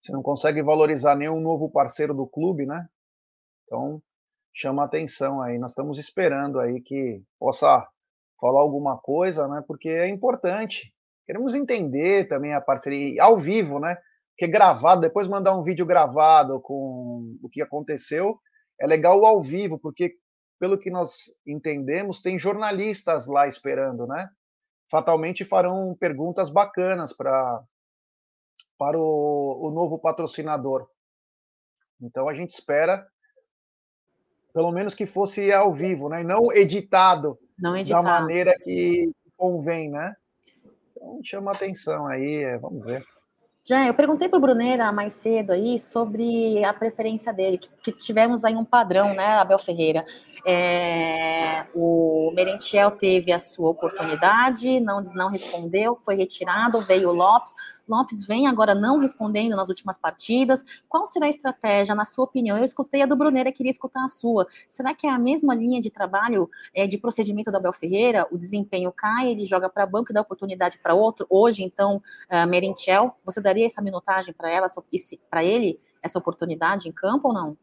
Você 0.00 0.12
não 0.12 0.22
consegue 0.22 0.62
valorizar 0.62 1.16
nenhum 1.16 1.40
novo 1.40 1.70
parceiro 1.70 2.14
do 2.14 2.26
clube, 2.26 2.66
né? 2.66 2.86
Então, 3.64 4.00
chama 4.54 4.84
atenção 4.84 5.42
aí. 5.42 5.58
Nós 5.58 5.72
estamos 5.72 5.98
esperando 5.98 6.60
aí 6.60 6.80
que 6.80 7.22
possa 7.38 7.86
falar 8.40 8.60
alguma 8.60 8.98
coisa, 8.98 9.48
né? 9.48 9.62
Porque 9.66 9.88
é 9.88 10.08
importante. 10.08 10.92
Queremos 11.26 11.54
entender 11.54 12.28
também 12.28 12.54
a 12.54 12.60
parceria 12.60 13.22
ao 13.22 13.38
vivo, 13.38 13.80
né? 13.80 13.96
Porque 14.36 14.50
gravado, 14.50 15.00
depois 15.00 15.26
mandar 15.28 15.56
um 15.58 15.62
vídeo 15.62 15.86
gravado 15.86 16.60
com 16.60 17.36
o 17.42 17.48
que 17.50 17.62
aconteceu, 17.62 18.38
é 18.80 18.86
legal 18.86 19.24
ao 19.24 19.42
vivo, 19.42 19.78
porque 19.78 20.12
pelo 20.60 20.78
que 20.78 20.90
nós 20.90 21.12
entendemos, 21.46 22.20
tem 22.20 22.38
jornalistas 22.38 23.26
lá 23.26 23.48
esperando, 23.48 24.06
né? 24.06 24.28
Fatalmente 24.90 25.44
farão 25.44 25.96
perguntas 25.98 26.50
bacanas 26.50 27.12
para 27.14 27.62
para 28.78 28.98
o, 28.98 29.66
o 29.66 29.70
novo 29.70 29.98
patrocinador. 29.98 30.86
Então 32.00 32.28
a 32.28 32.34
gente 32.34 32.50
espera, 32.50 33.06
pelo 34.52 34.70
menos 34.70 34.94
que 34.94 35.06
fosse 35.06 35.52
ao 35.52 35.72
vivo, 35.72 36.08
né? 36.08 36.22
Não 36.22 36.52
editado, 36.52 37.38
não 37.58 37.76
editado. 37.76 38.04
da 38.04 38.10
maneira 38.10 38.54
que 38.62 39.10
convém, 39.36 39.90
né? 39.90 40.14
Então 40.90 41.20
chama 41.22 41.52
atenção 41.52 42.06
aí, 42.06 42.42
é, 42.42 42.58
vamos 42.58 42.84
ver. 42.84 43.04
Já, 43.68 43.84
eu 43.84 43.94
perguntei 43.94 44.28
para 44.28 44.38
o 44.38 44.40
Bruneira 44.40 44.92
mais 44.92 45.14
cedo 45.14 45.50
aí 45.50 45.76
sobre 45.76 46.64
a 46.64 46.72
preferência 46.72 47.32
dele, 47.32 47.58
que, 47.58 47.68
que 47.82 47.90
tivemos 47.90 48.44
aí 48.44 48.54
um 48.54 48.64
padrão, 48.64 49.12
né, 49.12 49.26
Abel 49.38 49.58
Ferreira. 49.58 50.04
É, 50.46 51.66
o 51.74 52.30
Merentiel 52.32 52.92
teve 52.92 53.32
a 53.32 53.40
sua 53.40 53.70
oportunidade, 53.70 54.78
não, 54.78 55.02
não 55.16 55.28
respondeu, 55.28 55.96
foi 55.96 56.14
retirado, 56.14 56.86
veio 56.86 57.08
o 57.08 57.12
Lopes. 57.12 57.52
Lopes 57.88 58.26
vem 58.26 58.46
agora 58.46 58.74
não 58.74 58.98
respondendo 58.98 59.56
nas 59.56 59.68
últimas 59.68 59.98
partidas. 59.98 60.64
Qual 60.88 61.06
será 61.06 61.26
a 61.26 61.28
estratégia, 61.28 61.94
na 61.94 62.04
sua 62.04 62.24
opinião? 62.24 62.56
Eu 62.56 62.64
escutei 62.64 63.02
a 63.02 63.06
do 63.06 63.16
Bruneira, 63.16 63.52
queria 63.52 63.70
escutar 63.70 64.04
a 64.04 64.08
sua. 64.08 64.46
Será 64.68 64.94
que 64.94 65.06
é 65.06 65.10
a 65.10 65.18
mesma 65.18 65.54
linha 65.54 65.80
de 65.80 65.90
trabalho, 65.90 66.50
é, 66.74 66.86
de 66.86 66.98
procedimento 66.98 67.50
do 67.50 67.56
Abel 67.56 67.72
Ferreira? 67.72 68.26
O 68.30 68.38
desempenho 68.38 68.92
cai, 68.92 69.28
ele 69.30 69.44
joga 69.44 69.68
para 69.68 69.86
banco 69.86 70.10
e 70.10 70.14
dá 70.14 70.20
oportunidade 70.20 70.78
para 70.78 70.94
outro. 70.94 71.26
Hoje, 71.30 71.62
então, 71.62 72.02
uh, 72.30 72.46
Merentiel, 72.48 73.16
você 73.24 73.40
daria 73.40 73.66
essa 73.66 73.82
minutagem 73.82 74.34
para 74.34 74.50
ela, 74.50 74.66
para 75.30 75.44
ele, 75.44 75.80
essa 76.02 76.18
oportunidade 76.18 76.88
em 76.88 76.92
campo 76.92 77.28
ou 77.28 77.34
não? 77.34 77.56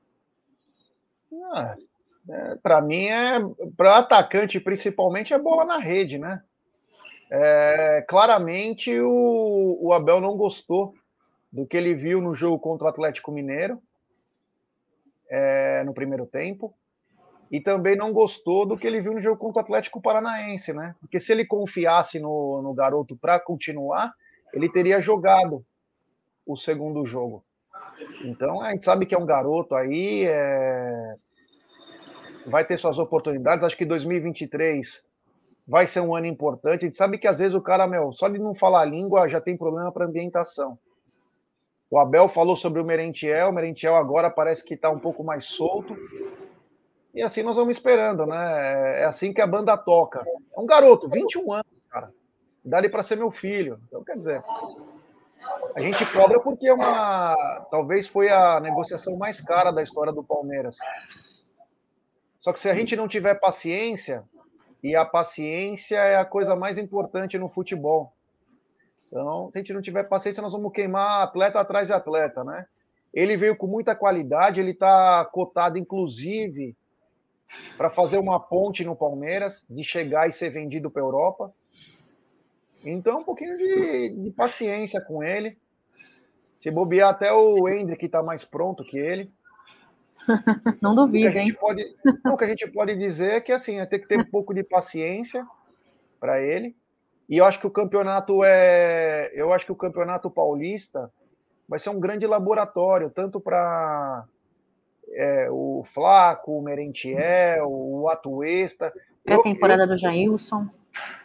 Ah, 1.54 1.76
é, 2.30 2.56
para 2.56 2.82
mim 2.82 3.06
é 3.06 3.40
para 3.76 3.98
atacante 3.98 4.60
principalmente 4.60 5.34
é 5.34 5.40
bola 5.40 5.66
na 5.66 5.78
rede, 5.78 6.18
né? 6.18 6.42
É, 7.36 8.06
claramente 8.08 8.96
o, 9.00 9.80
o, 9.82 9.92
Abel 9.92 10.22
não 10.22 10.38
gostou 10.38 10.94
do 11.52 11.66
que 11.66 11.76
ele 11.76 11.96
viu 11.96 12.22
no 12.22 12.36
jogo 12.36 12.60
contra 12.60 12.86
o 12.86 12.88
Atlético 12.88 13.32
Mineiro 13.32 13.82
é, 15.32 15.84
no 15.84 15.96
primeiro 15.96 16.28
tempo 16.28 16.76
e 17.52 17.60
também 17.60 17.96
não 17.96 18.14
gostou 18.14 18.68
do 18.68 18.78
que 18.78 18.86
ele 18.86 19.02
viu 19.02 19.14
no 19.14 19.20
jogo 19.20 19.40
contra 19.40 19.62
o 19.62 19.64
Atlético 19.64 20.00
Paranaense, 20.00 20.74
né? 20.74 20.94
Porque 21.00 21.20
se 21.20 21.32
ele 21.32 21.44
confiasse 21.44 22.20
no, 22.20 22.62
no 22.62 22.72
garoto 22.72 23.18
para 23.18 23.40
continuar, 23.40 24.14
ele 24.54 24.70
teria 24.70 25.02
jogado 25.02 25.66
o 26.46 26.56
segundo 26.56 27.04
jogo. 27.04 27.44
Então 28.26 28.62
a 28.62 28.70
gente 28.74 28.86
sabe 28.86 29.08
que 29.08 29.16
é 29.16 29.18
um 29.18 29.26
garoto 29.26 29.74
aí, 29.74 30.26
é... 30.28 31.16
vai 32.46 32.64
ter 32.64 32.78
suas 32.78 33.00
oportunidades. 33.00 33.66
Acho 33.66 33.78
que 33.78 33.86
2023 33.86 35.04
vai 35.68 35.86
ser 35.88 36.02
um 36.02 36.16
ano 36.16 36.26
importante. 36.26 36.84
A 36.84 36.86
gente 36.86 36.98
sabe 36.98 37.18
que 37.18 37.28
às 37.28 37.40
vezes 37.40 37.56
o 37.56 37.62
cara, 37.62 37.88
meu, 37.88 38.12
só 38.12 38.28
de 38.28 38.40
não 38.40 38.54
falar 38.54 38.82
a 38.82 38.86
língua 38.86 39.30
já 39.30 39.40
tem 39.40 39.58
problema 39.58 39.92
para 39.92 40.06
ambientação. 40.06 40.78
O 41.90 42.00
Abel 42.00 42.28
falou 42.28 42.56
sobre 42.56 42.82
o 42.82 42.86
Merentiel, 42.86 43.50
o 43.50 43.54
Merentiel 43.54 43.96
agora 43.96 44.30
parece 44.30 44.64
que 44.64 44.74
está 44.74 44.90
um 44.90 45.00
pouco 45.00 45.24
mais 45.24 45.46
solto. 45.46 45.96
E 47.14 47.22
assim 47.22 47.44
nós 47.44 47.56
vamos 47.56 47.78
esperando, 47.78 48.26
né? 48.26 49.02
É 49.02 49.06
assim 49.06 49.32
que 49.32 49.42
a 49.42 49.48
banda 49.48 49.78
toca. 49.78 50.24
É 50.56 50.60
um 50.60 50.66
garoto, 50.66 51.08
21 51.08 51.54
anos, 51.54 51.68
cara. 51.90 52.12
Dá 52.66 52.80
ele 52.80 52.90
para 52.90 53.04
ser 53.04 53.16
meu 53.16 53.30
filho. 53.30 53.80
Então, 53.88 54.04
quer 54.04 54.18
dizer, 54.18 54.44
a 55.76 55.82
gente 55.82 56.06
cobra 56.12 56.40
porque 56.40 56.68
é 56.68 56.74
uma. 56.74 57.36
Talvez 57.70 58.08
foi 58.08 58.30
a 58.30 58.60
negociação 58.60 59.16
mais 59.18 59.40
cara 59.40 59.72
da 59.72 59.84
história 59.84 60.12
do 60.12 60.24
Palmeiras. 60.24 60.78
Só 62.40 62.52
que 62.52 62.60
se 62.60 62.70
a 62.70 62.74
gente 62.74 62.96
não 62.96 63.08
tiver 63.08 63.36
paciência, 63.36 64.24
e 64.84 64.96
a 64.96 65.06
paciência 65.06 65.96
é 65.96 66.18
a 66.18 66.26
coisa 66.26 66.56
mais 66.56 66.78
importante 66.78 67.38
no 67.38 67.48
futebol. 67.48 68.14
Então, 69.08 69.50
se 69.52 69.58
a 69.58 69.62
gente 69.62 69.74
não 69.74 69.82
tiver 69.82 70.04
paciência, 70.04 70.42
nós 70.42 70.52
vamos 70.52 70.74
queimar 70.74 71.24
atleta 71.24 71.60
atrás 71.60 71.88
de 71.88 71.94
atleta, 71.94 72.44
né? 72.44 72.66
Ele 73.14 73.38
veio 73.38 73.56
com 73.56 73.68
muita 73.68 73.96
qualidade, 73.96 74.60
ele 74.60 74.72
está 74.72 75.24
cotado, 75.32 75.78
inclusive, 75.78 76.76
para 77.78 77.90
fazer 77.90 78.18
uma 78.18 78.40
ponte 78.40 78.84
no 78.84 78.96
Palmeiras, 78.96 79.64
de 79.70 79.84
chegar 79.84 80.28
e 80.28 80.34
ser 80.34 80.50
vendido 80.50 80.90
para 80.90 81.02
a 81.02 81.06
Europa. 81.06 81.52
Então, 82.84 83.20
um 83.20 83.24
pouquinho 83.24 83.56
de, 83.56 84.10
de, 84.10 84.32
paciência 84.32 85.00
com 85.00 85.24
ele. 85.24 85.58
Se 86.60 86.72
bobear, 86.72 87.12
até 87.12 87.32
o 87.32 87.70
Hendrick 87.70 88.06
está 88.06 88.24
mais 88.24 88.44
pronto 88.44 88.84
que 88.84 88.98
ele. 88.98 89.32
Não 90.82 90.96
duvido, 90.96 91.38
hein? 91.38 91.54
Pode, 91.54 91.84
o 92.26 92.38
que 92.38 92.44
a 92.44 92.48
gente 92.48 92.70
pode 92.72 92.96
dizer 92.96 93.34
é 93.34 93.42
que 93.42 93.52
assim, 93.52 93.80
é 93.80 93.86
ter 93.86 94.00
que 94.00 94.08
ter 94.08 94.20
um 94.20 94.26
pouco 94.26 94.54
de 94.54 94.64
paciência 94.64 95.46
para 96.20 96.42
ele. 96.42 96.76
E 97.30 97.38
eu 97.38 97.46
acho 97.46 97.60
que 97.60 97.68
o 97.68 97.72
campeonato 97.72 98.44
é. 98.44 99.32
Eu 99.34 99.52
acho 99.54 99.66
que 99.66 99.72
o 99.72 99.76
campeonato 99.76 100.30
paulista 100.30 101.12
vai 101.68 101.80
ser 101.80 101.90
um 101.90 102.00
grande 102.00 102.28
laboratório, 102.28 103.10
tanto 103.10 103.40
para 103.40 104.26
é, 105.12 105.50
o 105.50 105.84
Flaco, 105.94 106.58
o 106.58 106.62
Merentiel, 106.62 107.68
o 107.70 108.10
Atuesta. 108.10 108.94
É 109.26 109.34
a 109.34 109.42
temporada 109.42 109.84
eu, 109.84 109.88
do 109.88 109.98
Jailson. 109.98 110.68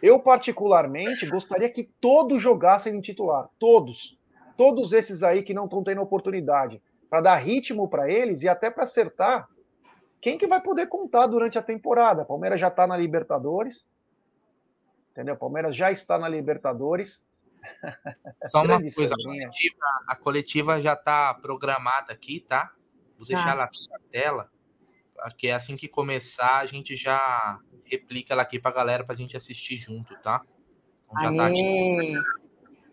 Eu, 0.03 0.19
particularmente, 0.21 1.27
gostaria 1.27 1.69
que 1.69 1.85
todos 2.01 2.41
jogassem 2.41 2.97
em 2.97 3.01
titular. 3.01 3.49
Todos. 3.59 4.17
Todos 4.57 4.93
esses 4.93 5.23
aí 5.23 5.43
que 5.43 5.55
não 5.55 5.65
estão 5.65 5.83
tendo 5.83 6.01
oportunidade 6.01 6.81
para 7.09 7.21
dar 7.21 7.37
ritmo 7.37 7.89
para 7.89 8.11
eles 8.11 8.43
e 8.43 8.49
até 8.49 8.71
para 8.71 8.85
acertar 8.85 9.49
quem 10.21 10.37
que 10.37 10.47
vai 10.47 10.61
poder 10.61 10.89
contar 10.89 11.27
durante 11.27 11.59
a 11.59 11.63
temporada. 11.63 12.25
Palmeiras 12.25 12.61
já 12.61 12.69
está 12.69 12.87
na 12.87 12.97
Libertadores, 12.97 13.89
entendeu? 15.13 15.37
Palmeiras 15.37 15.75
já 15.77 15.91
está 15.91 16.19
na 16.19 16.29
Libertadores. 16.29 17.25
Só 18.47 18.63
uma 18.63 18.81
coisa, 18.81 19.15
a 19.15 19.23
coletiva, 19.23 19.79
a 20.07 20.17
coletiva 20.17 20.83
já 20.83 20.95
está 20.95 21.35
programada 21.35 22.13
aqui, 22.13 22.41
tá? 22.41 22.73
Vou 23.17 23.27
deixar 23.27 23.51
ela 23.51 23.69
na 23.91 23.99
tela, 24.11 24.51
que 25.37 25.49
é 25.49 25.55
assim 25.55 25.77
que 25.77 25.89
começar 25.89 26.59
a 26.59 26.67
gente 26.67 26.95
já 26.97 27.59
replica 27.85 28.33
ela 28.33 28.43
aqui 28.43 28.59
para 28.59 28.71
a 28.71 28.75
galera 28.75 29.05
para 29.05 29.15
a 29.15 29.19
gente 29.19 29.37
assistir 29.37 29.77
junto, 29.77 30.17
tá? 30.21 30.41
Então 31.05 31.23
já 31.23 31.37
tá 31.37 31.51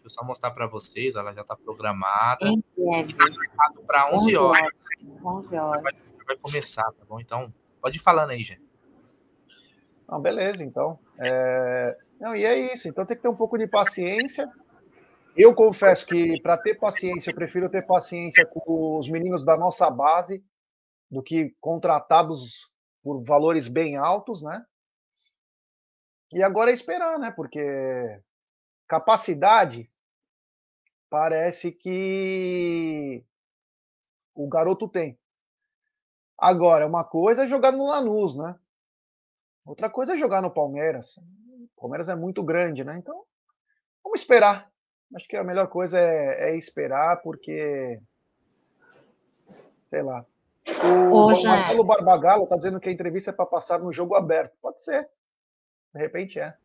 eu 0.05 0.09
só 0.09 0.23
mostrar 0.23 0.51
para 0.51 0.67
vocês, 0.67 1.15
ela 1.15 1.33
já 1.33 1.41
está 1.41 1.55
programada. 1.55 2.47
Em 2.47 2.63
breve. 2.77 3.11
Está 3.11 3.73
para 3.87 4.13
11 4.13 4.25
11 4.25 4.37
horas. 4.37 4.61
horas. 4.61 4.73
11 5.25 5.57
horas. 5.57 6.15
Vai, 6.17 6.25
vai 6.27 6.37
começar, 6.37 6.83
tá 6.83 7.03
bom? 7.07 7.19
Então, 7.19 7.51
pode 7.81 7.97
ir 7.97 8.01
falando 8.01 8.29
aí, 8.29 8.43
gente. 8.43 8.63
Não, 10.07 10.21
beleza, 10.21 10.63
então. 10.63 10.99
É, 11.19 11.97
Não, 12.19 12.35
e 12.35 12.45
é 12.45 12.73
isso. 12.73 12.87
Então 12.87 13.05
tem 13.05 13.17
que 13.17 13.23
ter 13.23 13.29
um 13.29 13.35
pouco 13.35 13.57
de 13.57 13.67
paciência. 13.67 14.47
Eu 15.35 15.53
confesso 15.55 16.05
que 16.05 16.39
para 16.41 16.55
ter 16.57 16.75
paciência, 16.75 17.31
eu 17.31 17.35
prefiro 17.35 17.69
ter 17.69 17.81
paciência 17.81 18.45
com 18.45 18.99
os 18.99 19.09
meninos 19.09 19.43
da 19.43 19.57
nossa 19.57 19.89
base 19.89 20.45
do 21.09 21.23
que 21.23 21.55
contratados 21.59 22.69
por 23.03 23.23
valores 23.23 23.67
bem 23.67 23.97
altos, 23.97 24.43
né? 24.43 24.63
E 26.31 26.43
agora 26.43 26.69
é 26.69 26.73
esperar, 26.73 27.17
né? 27.17 27.31
Porque 27.31 27.59
capacidade 28.87 29.89
parece 31.15 31.71
que 31.71 33.23
o 34.35 34.49
garoto 34.49 34.85
tem. 34.85 35.17
Agora, 36.37 36.85
uma 36.85 37.05
coisa 37.05 37.45
é 37.45 37.47
jogar 37.47 37.71
no 37.71 37.87
Lanús, 37.87 38.35
né? 38.35 38.53
Outra 39.65 39.89
coisa 39.89 40.13
é 40.13 40.17
jogar 40.17 40.41
no 40.41 40.51
Palmeiras. 40.51 41.15
O 41.77 41.79
Palmeiras 41.79 42.09
é 42.09 42.15
muito 42.17 42.43
grande, 42.43 42.83
né? 42.83 42.97
Então, 42.97 43.23
vamos 44.03 44.19
esperar. 44.19 44.69
Acho 45.15 45.25
que 45.25 45.37
a 45.37 45.43
melhor 45.45 45.69
coisa 45.69 45.97
é, 45.97 46.49
é 46.49 46.57
esperar, 46.57 47.21
porque. 47.21 48.01
Sei 49.85 50.01
lá. 50.01 50.25
O, 51.13 51.15
Ô. 51.15 51.43
Marcelo 51.43 51.85
Barbagallo 51.85 52.45
tá 52.45 52.57
dizendo 52.57 52.81
que 52.81 52.89
a 52.89 52.91
entrevista 52.91 53.31
é 53.31 53.33
para 53.33 53.45
passar 53.45 53.79
no 53.79 53.93
jogo 53.93 54.15
aberto. 54.15 54.53
Pode 54.61 54.83
ser. 54.83 55.09
De 55.93 55.99
repente 56.01 56.41
é. 56.41 56.57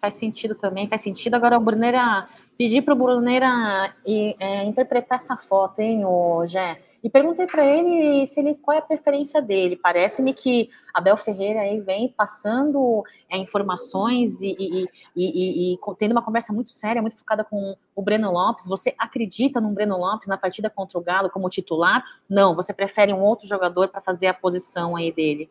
Faz 0.00 0.14
sentido 0.14 0.54
também, 0.54 0.88
faz 0.88 1.00
sentido. 1.00 1.34
Agora 1.34 1.56
o 1.58 1.60
Bruneira, 1.60 2.28
pedir 2.56 2.82
para 2.82 2.94
o 2.94 2.96
Bruneira 2.96 3.92
é, 4.06 4.64
interpretar 4.64 5.16
essa 5.16 5.36
foto, 5.36 5.80
hein, 5.80 6.04
o 6.04 6.46
Jé? 6.46 6.80
E 7.02 7.10
perguntei 7.10 7.48
para 7.48 7.64
ele 7.66 8.24
se 8.26 8.38
ele 8.38 8.54
qual 8.54 8.76
é 8.76 8.78
a 8.78 8.82
preferência 8.82 9.42
dele. 9.42 9.74
Parece-me 9.74 10.32
que 10.32 10.70
Abel 10.94 11.16
Ferreira 11.16 11.60
aí 11.62 11.80
vem 11.80 12.08
passando 12.08 13.02
é, 13.28 13.36
informações 13.36 14.40
e, 14.40 14.54
e- 14.56 14.86
e- 15.16 15.74
e- 15.74 15.78
tendo 15.98 16.12
uma 16.12 16.22
conversa 16.22 16.52
muito 16.52 16.70
séria, 16.70 17.02
muito 17.02 17.16
focada 17.16 17.42
com 17.42 17.76
o 17.96 18.02
Breno 18.02 18.30
Lopes. 18.30 18.66
Você 18.66 18.94
acredita 18.96 19.60
no 19.60 19.72
Breno 19.72 19.96
Lopes 19.96 20.28
na 20.28 20.38
partida 20.38 20.70
contra 20.70 20.96
o 20.96 21.02
Galo 21.02 21.28
como 21.28 21.48
titular? 21.48 22.04
Não, 22.30 22.54
você 22.54 22.72
prefere 22.72 23.12
um 23.12 23.22
outro 23.24 23.48
jogador 23.48 23.88
para 23.88 24.00
fazer 24.00 24.28
a 24.28 24.34
posição 24.34 24.94
aí 24.94 25.10
dele? 25.10 25.50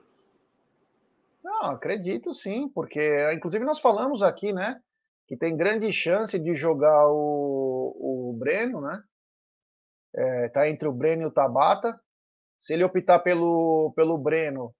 Não, 1.43 1.72
acredito 1.72 2.34
sim, 2.34 2.69
porque 2.69 2.99
inclusive 3.34 3.65
nós 3.65 3.80
falamos 3.80 4.22
aqui, 4.22 4.53
né, 4.53 4.80
que 5.27 5.38
tem 5.38 5.57
grande 5.57 5.91
chance 5.91 6.38
de 6.38 6.53
jogar 6.53 7.07
o, 7.09 8.31
o 8.31 8.38
Breno, 8.38 8.81
né? 8.81 9.01
É, 10.13 10.49
tá 10.49 10.69
entre 10.69 10.88
o 10.88 10.93
Breno 10.93 11.23
e 11.23 11.26
o 11.26 11.31
Tabata. 11.31 11.99
Se 12.59 12.73
ele 12.73 12.84
optar 12.84 13.19
pelo, 13.19 13.93
pelo 13.95 14.18
Breno, 14.18 14.73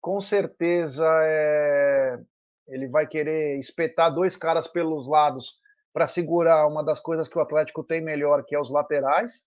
com 0.00 0.20
certeza 0.20 1.04
é, 1.22 2.18
ele 2.68 2.88
vai 2.88 3.06
querer 3.06 3.58
espetar 3.58 4.12
dois 4.12 4.36
caras 4.36 4.66
pelos 4.66 5.08
lados 5.08 5.58
para 5.92 6.06
segurar 6.06 6.66
uma 6.66 6.82
das 6.82 6.98
coisas 6.98 7.28
que 7.28 7.38
o 7.38 7.42
Atlético 7.42 7.84
tem 7.84 8.02
melhor, 8.02 8.44
que 8.44 8.56
é 8.56 8.60
os 8.60 8.70
laterais. 8.70 9.46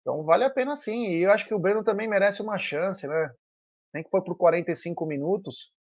Então 0.00 0.24
vale 0.24 0.44
a 0.44 0.50
pena 0.50 0.76
sim. 0.76 1.08
E 1.08 1.24
eu 1.24 1.30
acho 1.30 1.46
que 1.46 1.54
o 1.54 1.58
Breno 1.58 1.84
também 1.84 2.08
merece 2.08 2.40
uma 2.40 2.58
chance, 2.58 3.06
né? 3.06 3.30
Nem 3.96 4.04
que 4.04 4.10
for 4.10 4.22
por 4.22 4.36
45 4.36 5.06
minutos, 5.06 5.72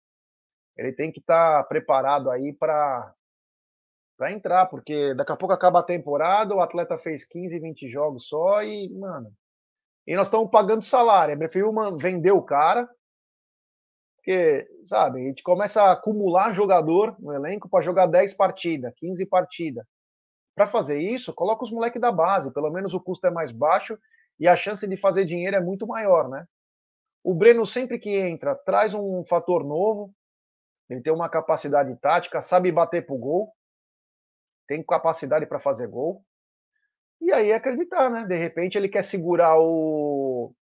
ele 0.76 0.92
tem 0.92 1.10
que 1.10 1.18
estar 1.18 1.64
preparado 1.64 2.30
aí 2.30 2.52
para 2.52 3.12
para 4.16 4.30
entrar, 4.32 4.66
porque 4.66 5.12
daqui 5.14 5.32
a 5.32 5.36
pouco 5.36 5.52
acaba 5.52 5.80
a 5.80 5.84
temporada, 5.84 6.54
o 6.54 6.60
atleta 6.60 6.96
fez 6.96 7.24
15, 7.26 7.58
20 7.58 7.88
jogos 7.90 8.28
só 8.28 8.62
e, 8.62 8.88
mano, 8.96 9.32
e 10.06 10.14
nós 10.16 10.26
estamos 10.26 10.50
pagando 10.50 10.82
salário. 10.84 11.34
É 11.34 11.72
man- 11.72 11.98
vender 11.98 12.32
o 12.32 12.42
cara, 12.42 12.88
porque, 14.16 14.66
sabe, 14.84 15.20
a 15.20 15.28
gente 15.28 15.42
começa 15.42 15.82
a 15.82 15.92
acumular 15.92 16.54
jogador 16.54 17.16
no 17.20 17.32
elenco 17.32 17.68
para 17.68 17.82
jogar 17.84 18.06
10 18.06 18.32
partidas, 18.34 18.94
15 18.96 19.26
partidas. 19.26 19.84
Para 20.54 20.66
fazer 20.68 21.00
isso, 21.00 21.34
coloca 21.34 21.64
os 21.64 21.72
moleques 21.72 22.00
da 22.00 22.12
base, 22.12 22.52
pelo 22.54 22.70
menos 22.70 22.94
o 22.94 23.00
custo 23.00 23.26
é 23.26 23.32
mais 23.32 23.52
baixo 23.52 23.98
e 24.38 24.48
a 24.48 24.56
chance 24.56 24.86
de 24.88 24.96
fazer 24.96 25.24
dinheiro 25.24 25.56
é 25.56 25.60
muito 25.60 25.86
maior, 25.86 26.28
né? 26.28 26.46
O 27.24 27.34
Breno, 27.34 27.64
sempre 27.64 27.98
que 27.98 28.14
entra, 28.14 28.54
traz 28.54 28.92
um 28.92 29.24
fator 29.24 29.64
novo. 29.64 30.14
Ele 30.90 31.00
tem 31.00 31.12
uma 31.12 31.30
capacidade 31.30 31.98
tática, 31.98 32.42
sabe 32.42 32.70
bater 32.70 33.06
pro 33.06 33.16
gol, 33.16 33.54
tem 34.68 34.84
capacidade 34.84 35.46
para 35.46 35.58
fazer 35.58 35.88
gol. 35.88 36.22
E 37.22 37.32
aí 37.32 37.50
é 37.50 37.54
acreditar, 37.54 38.10
né? 38.10 38.26
De 38.26 38.36
repente 38.36 38.76
ele 38.76 38.90
quer 38.90 39.02
segurar 39.02 39.58
o, 39.58 40.54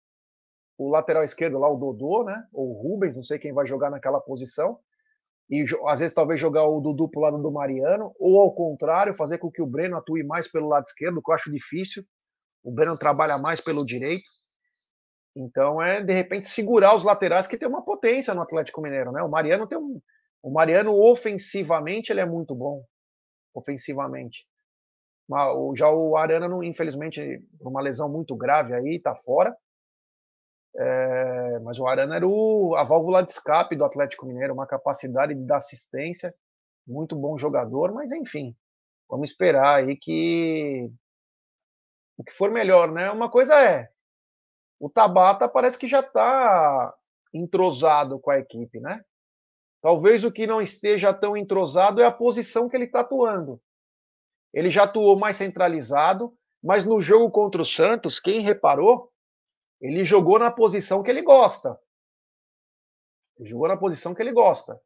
o 0.79 0.89
lateral 0.89 1.25
esquerdo 1.25 1.59
lá, 1.59 1.69
o 1.69 1.77
Dodô, 1.77 2.23
né? 2.23 2.47
Ou 2.53 2.71
o 2.71 2.81
Rubens, 2.81 3.17
não 3.17 3.25
sei 3.25 3.41
quem 3.41 3.53
vai 3.53 3.67
jogar 3.67 3.91
naquela 3.91 4.21
posição. 4.21 4.79
E 5.51 5.65
às 5.89 5.99
vezes 5.99 6.15
talvez 6.15 6.41
jogar 6.41 6.65
o 6.67 6.81
Dudu 6.81 7.11
pro 7.11 7.21
lado 7.21 7.43
do 7.43 7.51
Mariano, 7.51 8.15
ou 8.19 8.41
ao 8.41 8.55
contrário, 8.55 9.13
fazer 9.13 9.39
com 9.39 9.51
que 9.51 9.61
o 9.61 9.67
Breno 9.67 9.97
atue 9.97 10.23
mais 10.23 10.47
pelo 10.49 10.69
lado 10.69 10.85
esquerdo, 10.87 11.21
que 11.21 11.31
eu 11.31 11.35
acho 11.35 11.51
difícil. 11.51 12.05
O 12.63 12.71
Breno 12.71 12.97
trabalha 12.97 13.37
mais 13.37 13.61
pelo 13.61 13.85
direito. 13.85 14.31
Então 15.35 15.81
é 15.83 16.03
de 16.03 16.13
repente 16.13 16.49
segurar 16.49 16.95
os 16.95 17.05
laterais 17.05 17.47
que 17.47 17.57
tem 17.57 17.69
uma 17.69 17.85
potência 17.85 18.35
no 18.35 18.43
Atlético 18.43 18.83
Mineiro, 18.83 19.13
né? 19.13 19.23
O 19.23 19.29
Mariano 19.29 19.67
tem 19.67 19.79
um, 19.79 20.01
o 20.43 20.51
Mariano 20.51 20.93
ofensivamente 20.93 22.11
ele 22.13 22.21
é 22.21 22.27
muito 22.27 22.55
bom, 22.55 22.85
ofensivamente. 23.55 24.47
Já 25.77 25.91
o 25.91 26.17
Arana, 26.17 26.49
infelizmente, 26.67 27.43
por 27.59 27.69
uma 27.69 27.81
lesão 27.81 28.09
muito 28.09 28.37
grave 28.37 28.75
aí, 28.75 29.01
tá 29.01 29.15
fora. 29.15 29.57
É, 30.75 31.59
mas 31.61 31.79
o 31.79 31.87
Arana 31.87 32.17
era 32.17 32.27
o, 32.27 32.75
a 32.77 32.85
válvula 32.85 33.23
de 33.23 33.31
escape 33.33 33.77
do 33.77 33.85
Atlético 33.85 34.27
Mineiro, 34.27 34.55
uma 34.55 34.67
capacidade 34.67 35.35
de 35.35 35.45
dar 35.45 35.59
assistência, 35.59 36.35
muito 36.87 37.15
bom 37.15 37.37
jogador, 37.37 37.93
mas 37.93 38.11
enfim, 38.11 38.57
vamos 39.09 39.31
esperar 39.31 39.77
aí 39.77 39.97
que 39.97 40.91
o 42.17 42.25
que 42.25 42.33
for 42.33 42.51
melhor, 42.51 42.91
né? 42.91 43.11
Uma 43.11 43.31
coisa 43.31 43.55
é, 43.55 43.91
o 44.83 44.91
Tabata 44.91 45.49
parece 45.49 45.79
que 45.79 45.87
já 45.87 46.01
está 46.01 46.93
entrosado 47.33 48.19
com 48.19 48.33
a 48.33 48.39
equipe, 48.41 48.81
né? 48.81 49.01
Talvez 49.81 50.25
o 50.25 50.33
que 50.33 50.45
não 50.45 50.61
esteja 50.61 51.15
tão 51.15 51.37
entrosado 51.37 52.03
é 52.03 52.05
a 52.05 52.11
posição 52.11 52.69
que 52.69 52.75
ele 52.75 52.87
está 52.87 52.99
atuando. 53.03 53.63
Ele 54.53 54.71
já 54.71 54.83
atuou 54.83 55.17
mais 55.17 55.37
centralizado, 55.37 56.37
mas 56.61 56.85
no 56.85 57.01
jogo 57.01 57.31
contra 57.31 57.63
o 57.63 57.65
Santos, 57.65 58.19
quem 58.19 58.41
reparou, 58.41 59.09
ele 59.81 60.05
jogou 60.05 60.37
na 60.37 60.51
posição 60.51 61.01
que 61.01 61.13
ele 61.13 61.23
gosta. 61.23 61.79
Ele 63.39 63.49
jogou 63.49 63.69
na 63.69 63.77
posição 63.77 64.13
que 64.13 64.21
ele 64.21 64.33
gosta. 64.33 64.81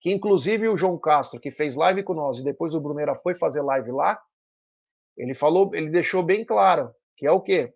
Que 0.00 0.10
inclusive 0.10 0.66
o 0.66 0.78
João 0.78 0.98
Castro, 0.98 1.38
que 1.38 1.50
fez 1.50 1.76
live 1.76 2.02
com 2.02 2.14
nós 2.14 2.38
e 2.38 2.42
depois 2.42 2.74
o 2.74 2.80
Bruneira 2.80 3.14
foi 3.16 3.34
fazer 3.34 3.60
live 3.60 3.92
lá, 3.92 4.18
ele 5.14 5.34
falou, 5.34 5.74
ele 5.74 5.90
deixou 5.90 6.22
bem 6.22 6.42
claro 6.42 6.90
que 7.18 7.26
é 7.26 7.30
o 7.30 7.42
quê? 7.42 7.74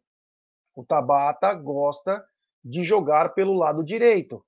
O 0.77 0.85
Tabata 0.85 1.55
gosta 1.55 2.23
de 2.63 2.85
jogar 2.85 3.31
pelo 3.31 3.55
lado 3.55 3.83
direito. 3.83 4.45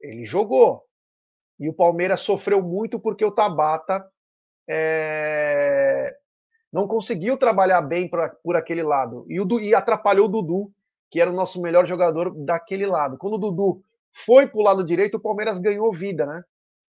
Ele 0.00 0.24
jogou. 0.24 0.82
E 1.60 1.68
o 1.68 1.74
Palmeiras 1.74 2.20
sofreu 2.20 2.62
muito 2.62 2.98
porque 2.98 3.24
o 3.24 3.30
Tabata 3.30 4.04
é, 4.68 6.16
não 6.72 6.88
conseguiu 6.88 7.36
trabalhar 7.36 7.82
bem 7.82 8.08
pra, 8.08 8.30
por 8.30 8.56
aquele 8.56 8.82
lado. 8.82 9.26
E, 9.28 9.38
o, 9.38 9.60
e 9.60 9.74
atrapalhou 9.74 10.26
o 10.26 10.28
Dudu, 10.28 10.72
que 11.10 11.20
era 11.20 11.30
o 11.30 11.34
nosso 11.34 11.60
melhor 11.60 11.86
jogador 11.86 12.34
daquele 12.44 12.86
lado. 12.86 13.18
Quando 13.18 13.34
o 13.34 13.38
Dudu 13.38 13.84
foi 14.24 14.48
para 14.48 14.58
o 14.58 14.62
lado 14.62 14.84
direito, 14.84 15.18
o 15.18 15.22
Palmeiras 15.22 15.58
ganhou 15.58 15.92
vida, 15.92 16.24
né? 16.24 16.42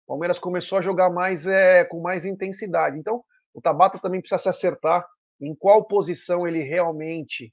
O 0.06 0.10
Palmeiras 0.10 0.38
começou 0.38 0.78
a 0.78 0.82
jogar 0.82 1.10
mais 1.10 1.48
é, 1.48 1.84
com 1.86 2.00
mais 2.00 2.24
intensidade. 2.24 3.00
Então, 3.00 3.24
o 3.52 3.60
Tabata 3.60 3.98
também 3.98 4.22
precisa 4.22 4.40
se 4.40 4.48
acertar 4.48 5.06
em 5.42 5.56
qual 5.56 5.88
posição 5.88 6.48
ele 6.48 6.62
realmente 6.62 7.52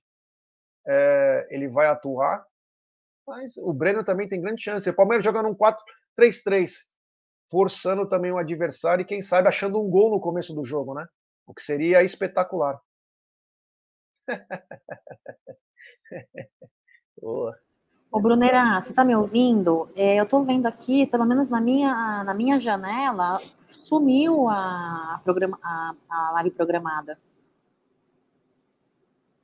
é, 0.87 1.49
ele 1.51 1.69
vai 1.69 1.87
atuar. 1.87 2.45
Mas 3.27 3.57
o 3.59 3.73
Breno 3.73 4.05
também 4.05 4.29
tem 4.29 4.41
grande 4.41 4.63
chance. 4.63 4.89
O 4.89 4.95
Palmeiras 4.95 5.25
joga 5.25 5.43
num 5.43 5.55
4-3-3, 5.55 6.73
forçando 7.51 8.09
também 8.09 8.33
o 8.33 8.39
adversário 8.39 9.03
e, 9.03 9.07
quem 9.07 9.23
sabe, 9.23 9.49
achando 9.49 9.81
um 9.81 9.89
gol 9.89 10.11
no 10.11 10.21
começo 10.21 10.55
do 10.55 10.65
jogo, 10.65 10.95
né? 10.95 11.07
O 11.47 11.55
que 11.55 11.63
seria 11.63 12.03
espetacular. 12.03 12.81
Boa. 17.21 17.57
Ô, 18.11 18.21
Brunera, 18.21 18.79
você 18.79 18.93
tá 18.93 19.05
me 19.05 19.17
ouvindo? 19.17 19.89
É, 19.97 20.17
eu 20.17 20.27
tô 20.27 20.43
vendo 20.43 20.67
aqui, 20.67 21.07
pelo 21.07 21.25
menos 21.25 21.49
na 21.49 21.61
minha, 21.61 22.23
na 22.25 22.35
minha 22.35 22.59
janela, 22.59 23.41
sumiu 23.67 24.51
a, 24.51 25.19
programa, 25.25 25.59
a, 25.63 25.95
a 26.11 26.31
live 26.33 26.51
programada. 26.51 27.19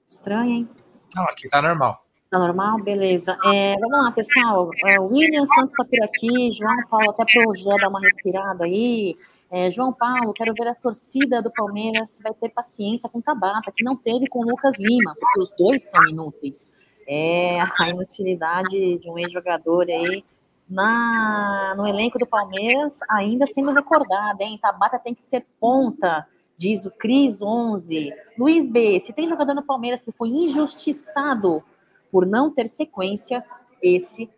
Estranho, 0.06 0.51
hein? 0.51 0.69
Não, 1.14 1.24
aqui 1.24 1.48
tá 1.48 1.60
normal. 1.62 2.05
Tá 2.30 2.39
normal? 2.39 2.82
Beleza. 2.82 3.39
É, 3.47 3.74
vamos 3.80 4.05
lá, 4.05 4.12
pessoal. 4.12 4.70
É, 4.85 5.01
William 5.01 5.47
Santos 5.47 5.72
está 5.72 5.85
por 5.85 6.05
aqui, 6.05 6.51
João 6.51 6.76
Paulo, 6.90 7.10
até 7.10 7.24
para 7.24 7.48
o 7.48 7.55
Jé 7.55 7.74
dar 7.80 7.89
uma 7.89 8.01
respirada 8.01 8.64
aí. 8.64 9.16
É, 9.51 9.70
João 9.70 9.94
Paulo, 9.94 10.35
quero 10.35 10.52
ver 10.52 10.68
a 10.68 10.74
torcida 10.74 11.40
do 11.40 11.51
Palmeiras 11.51 12.10
se 12.10 12.22
vai 12.22 12.35
ter 12.35 12.51
paciência 12.51 13.09
com 13.09 13.20
Tabata, 13.20 13.72
que 13.74 13.82
não 13.82 13.97
teve 13.97 14.28
com 14.28 14.40
o 14.40 14.43
Lucas 14.47 14.74
Lima, 14.78 15.14
porque 15.18 15.40
os 15.40 15.51
dois 15.56 15.90
são 15.90 16.02
inúteis. 16.10 16.68
É 17.09 17.59
a 17.60 17.89
inutilidade 17.94 18.98
de 18.98 19.10
um 19.10 19.18
ex-jogador 19.18 19.86
aí 19.89 20.22
na, 20.68 21.72
no 21.78 21.86
elenco 21.86 22.18
do 22.18 22.26
Palmeiras 22.26 22.98
ainda 23.09 23.47
sendo 23.47 23.72
recordada, 23.72 24.44
hein? 24.44 24.59
Tabata 24.60 24.98
tem 24.98 25.14
que 25.14 25.22
ser 25.22 25.47
ponta, 25.59 26.26
diz 26.59 26.85
o 26.85 26.90
Cris 26.90 27.40
11. 27.40 28.12
Luiz 28.36 28.68
B, 28.68 28.98
se 28.98 29.12
tem 29.12 29.28
jogador 29.28 29.55
no 29.55 29.62
Palmeiras 29.62 30.02
que 30.02 30.10
foi 30.10 30.28
injustiçado 30.28 31.62
por 32.10 32.26
não 32.26 32.52
ter 32.52 32.66
sequência, 32.66 33.44
esse 33.80 34.28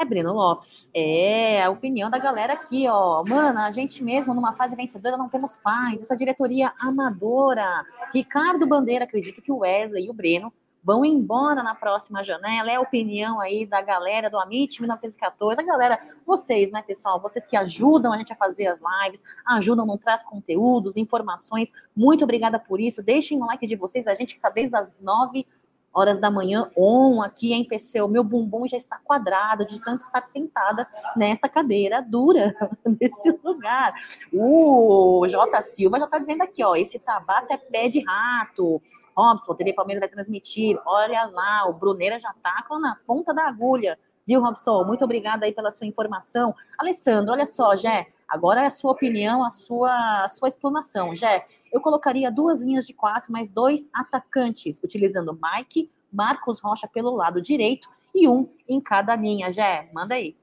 é 0.00 0.04
Breno 0.04 0.32
Lopes. 0.32 0.88
É 0.94 1.62
a 1.62 1.68
opinião 1.68 2.08
da 2.08 2.18
galera 2.18 2.54
aqui, 2.54 2.88
ó. 2.88 3.22
Mano, 3.28 3.58
a 3.58 3.70
gente 3.70 4.02
mesmo 4.02 4.32
numa 4.32 4.54
fase 4.54 4.74
vencedora 4.74 5.18
não 5.18 5.28
temos 5.28 5.58
paz. 5.58 6.00
Essa 6.00 6.16
diretoria 6.16 6.72
amadora. 6.80 7.84
Ricardo 8.14 8.66
Bandeira, 8.66 9.04
acredito 9.04 9.42
que 9.42 9.52
o 9.52 9.58
Wesley 9.58 10.06
e 10.06 10.10
o 10.10 10.14
Breno 10.14 10.50
vão 10.82 11.04
embora 11.04 11.62
na 11.62 11.74
próxima 11.74 12.22
janela. 12.22 12.70
É 12.70 12.76
a 12.76 12.80
opinião 12.80 13.40
aí 13.40 13.66
da 13.66 13.80
galera 13.82 14.30
do 14.30 14.38
Amit 14.38 14.80
1914. 14.80 15.60
A 15.60 15.64
galera, 15.64 16.00
vocês, 16.26 16.70
né, 16.70 16.82
pessoal? 16.82 17.20
Vocês 17.20 17.46
que 17.46 17.56
ajudam 17.56 18.12
a 18.12 18.16
gente 18.16 18.32
a 18.32 18.36
fazer 18.36 18.66
as 18.66 18.80
lives, 18.80 19.22
ajudam, 19.46 19.86
não 19.86 19.98
traz 19.98 20.22
conteúdos, 20.22 20.96
informações. 20.96 21.70
Muito 21.94 22.24
obrigada 22.24 22.58
por 22.58 22.80
isso. 22.80 23.02
Deixem 23.02 23.40
o 23.40 23.46
like 23.46 23.66
de 23.66 23.76
vocês. 23.76 24.06
A 24.06 24.14
gente 24.14 24.34
está 24.34 24.50
desde 24.50 24.76
as 24.76 25.00
nove 25.00 25.46
horas 25.92 26.18
da 26.18 26.30
manhã, 26.30 26.70
on 26.76 27.22
aqui 27.22 27.52
em 27.52 27.66
o 28.02 28.08
meu 28.08 28.22
bumbum 28.22 28.66
já 28.66 28.76
está 28.76 28.98
quadrado 29.02 29.64
de 29.64 29.80
tanto 29.80 30.00
estar 30.00 30.22
sentada 30.22 30.86
nesta 31.16 31.48
cadeira 31.48 32.00
dura 32.00 32.54
nesse 33.00 33.30
lugar. 33.42 33.92
O 34.32 35.26
J 35.26 35.60
Silva 35.62 35.98
já 35.98 36.04
está 36.04 36.18
dizendo 36.18 36.42
aqui, 36.42 36.64
ó, 36.64 36.74
esse 36.76 36.98
Tabata 36.98 37.54
é 37.54 37.56
pé 37.56 37.88
de 37.88 38.04
rato. 38.04 38.80
Robson, 39.16 39.54
TV 39.54 39.72
Palmeiras 39.72 40.00
vai 40.00 40.08
transmitir. 40.08 40.78
Olha 40.86 41.26
lá, 41.26 41.68
o 41.68 41.72
Bruneira 41.72 42.18
já 42.18 42.30
está 42.30 42.64
na 42.80 42.96
ponta 43.06 43.34
da 43.34 43.46
agulha. 43.46 43.98
Viu, 44.30 44.40
Robson? 44.40 44.84
Muito 44.84 45.04
obrigada 45.04 45.44
aí 45.44 45.52
pela 45.52 45.72
sua 45.72 45.88
informação. 45.88 46.54
Alessandro, 46.78 47.32
olha 47.32 47.44
só, 47.44 47.74
Jé, 47.74 48.06
Agora 48.28 48.62
é 48.62 48.66
a 48.66 48.70
sua 48.70 48.92
opinião, 48.92 49.42
a 49.44 49.50
sua, 49.50 50.22
a 50.22 50.28
sua 50.28 50.46
explanação. 50.46 51.12
Jé, 51.16 51.44
eu 51.72 51.80
colocaria 51.80 52.30
duas 52.30 52.60
linhas 52.60 52.86
de 52.86 52.94
quatro, 52.94 53.32
mais 53.32 53.50
dois 53.50 53.88
atacantes, 53.92 54.80
utilizando 54.84 55.36
Mike, 55.42 55.90
Marcos 56.12 56.60
Rocha 56.60 56.86
pelo 56.86 57.10
lado 57.10 57.42
direito 57.42 57.88
e 58.14 58.28
um 58.28 58.48
em 58.68 58.80
cada 58.80 59.16
linha. 59.16 59.50
Jé, 59.50 59.90
manda 59.92 60.14
aí. 60.14 60.36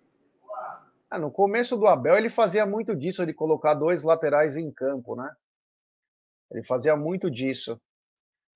Ah, 1.10 1.18
no 1.18 1.32
começo 1.32 1.78
do 1.78 1.88
Abel, 1.88 2.18
ele 2.18 2.30
fazia 2.30 2.66
muito 2.66 2.94
disso, 2.94 3.26
de 3.26 3.34
colocar 3.34 3.74
dois 3.74 4.04
laterais 4.04 4.58
em 4.58 4.70
campo, 4.70 5.16
né? 5.16 5.34
Ele 6.52 6.64
fazia 6.64 6.98
muito 6.98 7.32
disso. 7.32 7.80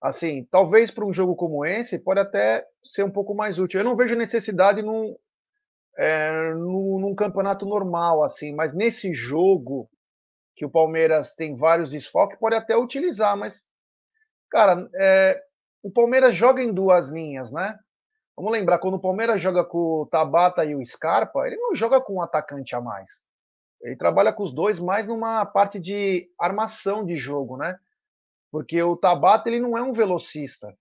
Assim, 0.02 0.48
talvez 0.49 0.90
para 0.90 1.06
um 1.06 1.14
jogo 1.14 1.36
como 1.36 1.64
esse, 1.64 1.99
pode 1.99 2.19
até 2.19 2.65
ser 2.84 3.03
um 3.03 3.11
pouco 3.11 3.36
mais 3.36 3.60
útil. 3.60 3.80
Eu 3.80 3.84
não 3.84 3.95
vejo 3.95 4.15
necessidade 4.15 4.82
num, 4.82 5.15
é, 5.98 6.53
no, 6.53 6.99
num 6.99 7.14
campeonato 7.14 7.65
normal, 7.65 8.23
assim, 8.23 8.56
mas 8.56 8.73
nesse 8.73 9.14
jogo 9.14 9.88
que 10.56 10.65
o 10.65 10.72
Palmeiras 10.72 11.36
tem 11.36 11.56
vários 11.56 11.91
desfoques, 11.91 12.40
pode 12.40 12.56
até 12.56 12.76
utilizar, 12.76 13.38
mas, 13.38 13.64
cara, 14.49 14.90
é, 14.95 15.40
o 15.84 15.91
Palmeiras 15.91 16.36
joga 16.36 16.64
em 16.64 16.73
duas 16.73 17.10
linhas, 17.10 17.52
né? 17.52 17.78
Vamos 18.36 18.52
lembrar, 18.52 18.80
quando 18.80 18.95
o 18.95 19.02
Palmeiras 19.02 19.40
joga 19.40 19.64
com 19.64 20.02
o 20.02 20.07
Tabata 20.07 20.65
e 20.65 20.76
o 20.76 20.84
Scarpa, 20.84 21.45
ele 21.45 21.57
não 21.57 21.76
joga 21.76 22.02
com 22.02 22.15
um 22.15 22.22
atacante 22.22 22.76
a 22.76 22.82
mais. 22.82 23.22
Ele 23.82 23.95
trabalha 23.95 24.34
com 24.34 24.44
os 24.44 24.53
dois 24.53 24.80
mais 24.80 25.07
numa 25.07 25.45
parte 25.45 25.80
de 25.80 26.28
armação 26.40 27.06
de 27.06 27.15
jogo, 27.15 27.57
né? 27.57 27.76
Porque 28.52 28.82
o 28.84 28.98
Tabata 28.98 29.49
ele 29.49 29.60
não 29.60 29.78
é 29.78 29.82
um 29.82 29.94
velocista. 29.94 30.78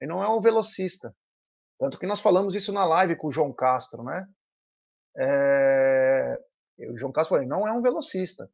Ele 0.00 0.10
não 0.10 0.22
é 0.22 0.28
um 0.28 0.40
velocista. 0.40 1.14
Tanto 1.78 1.98
que 1.98 2.06
nós 2.06 2.20
falamos 2.20 2.54
isso 2.54 2.72
na 2.72 2.84
live 2.84 3.16
com 3.16 3.28
o 3.28 3.32
João 3.32 3.52
Castro, 3.52 4.02
né? 4.02 4.26
É... 5.16 6.38
O 6.90 6.98
João 6.98 7.12
Castro 7.12 7.36
falou, 7.36 7.48
não 7.48 7.66
é 7.66 7.72
um 7.72 7.80
velocista. 7.80 8.50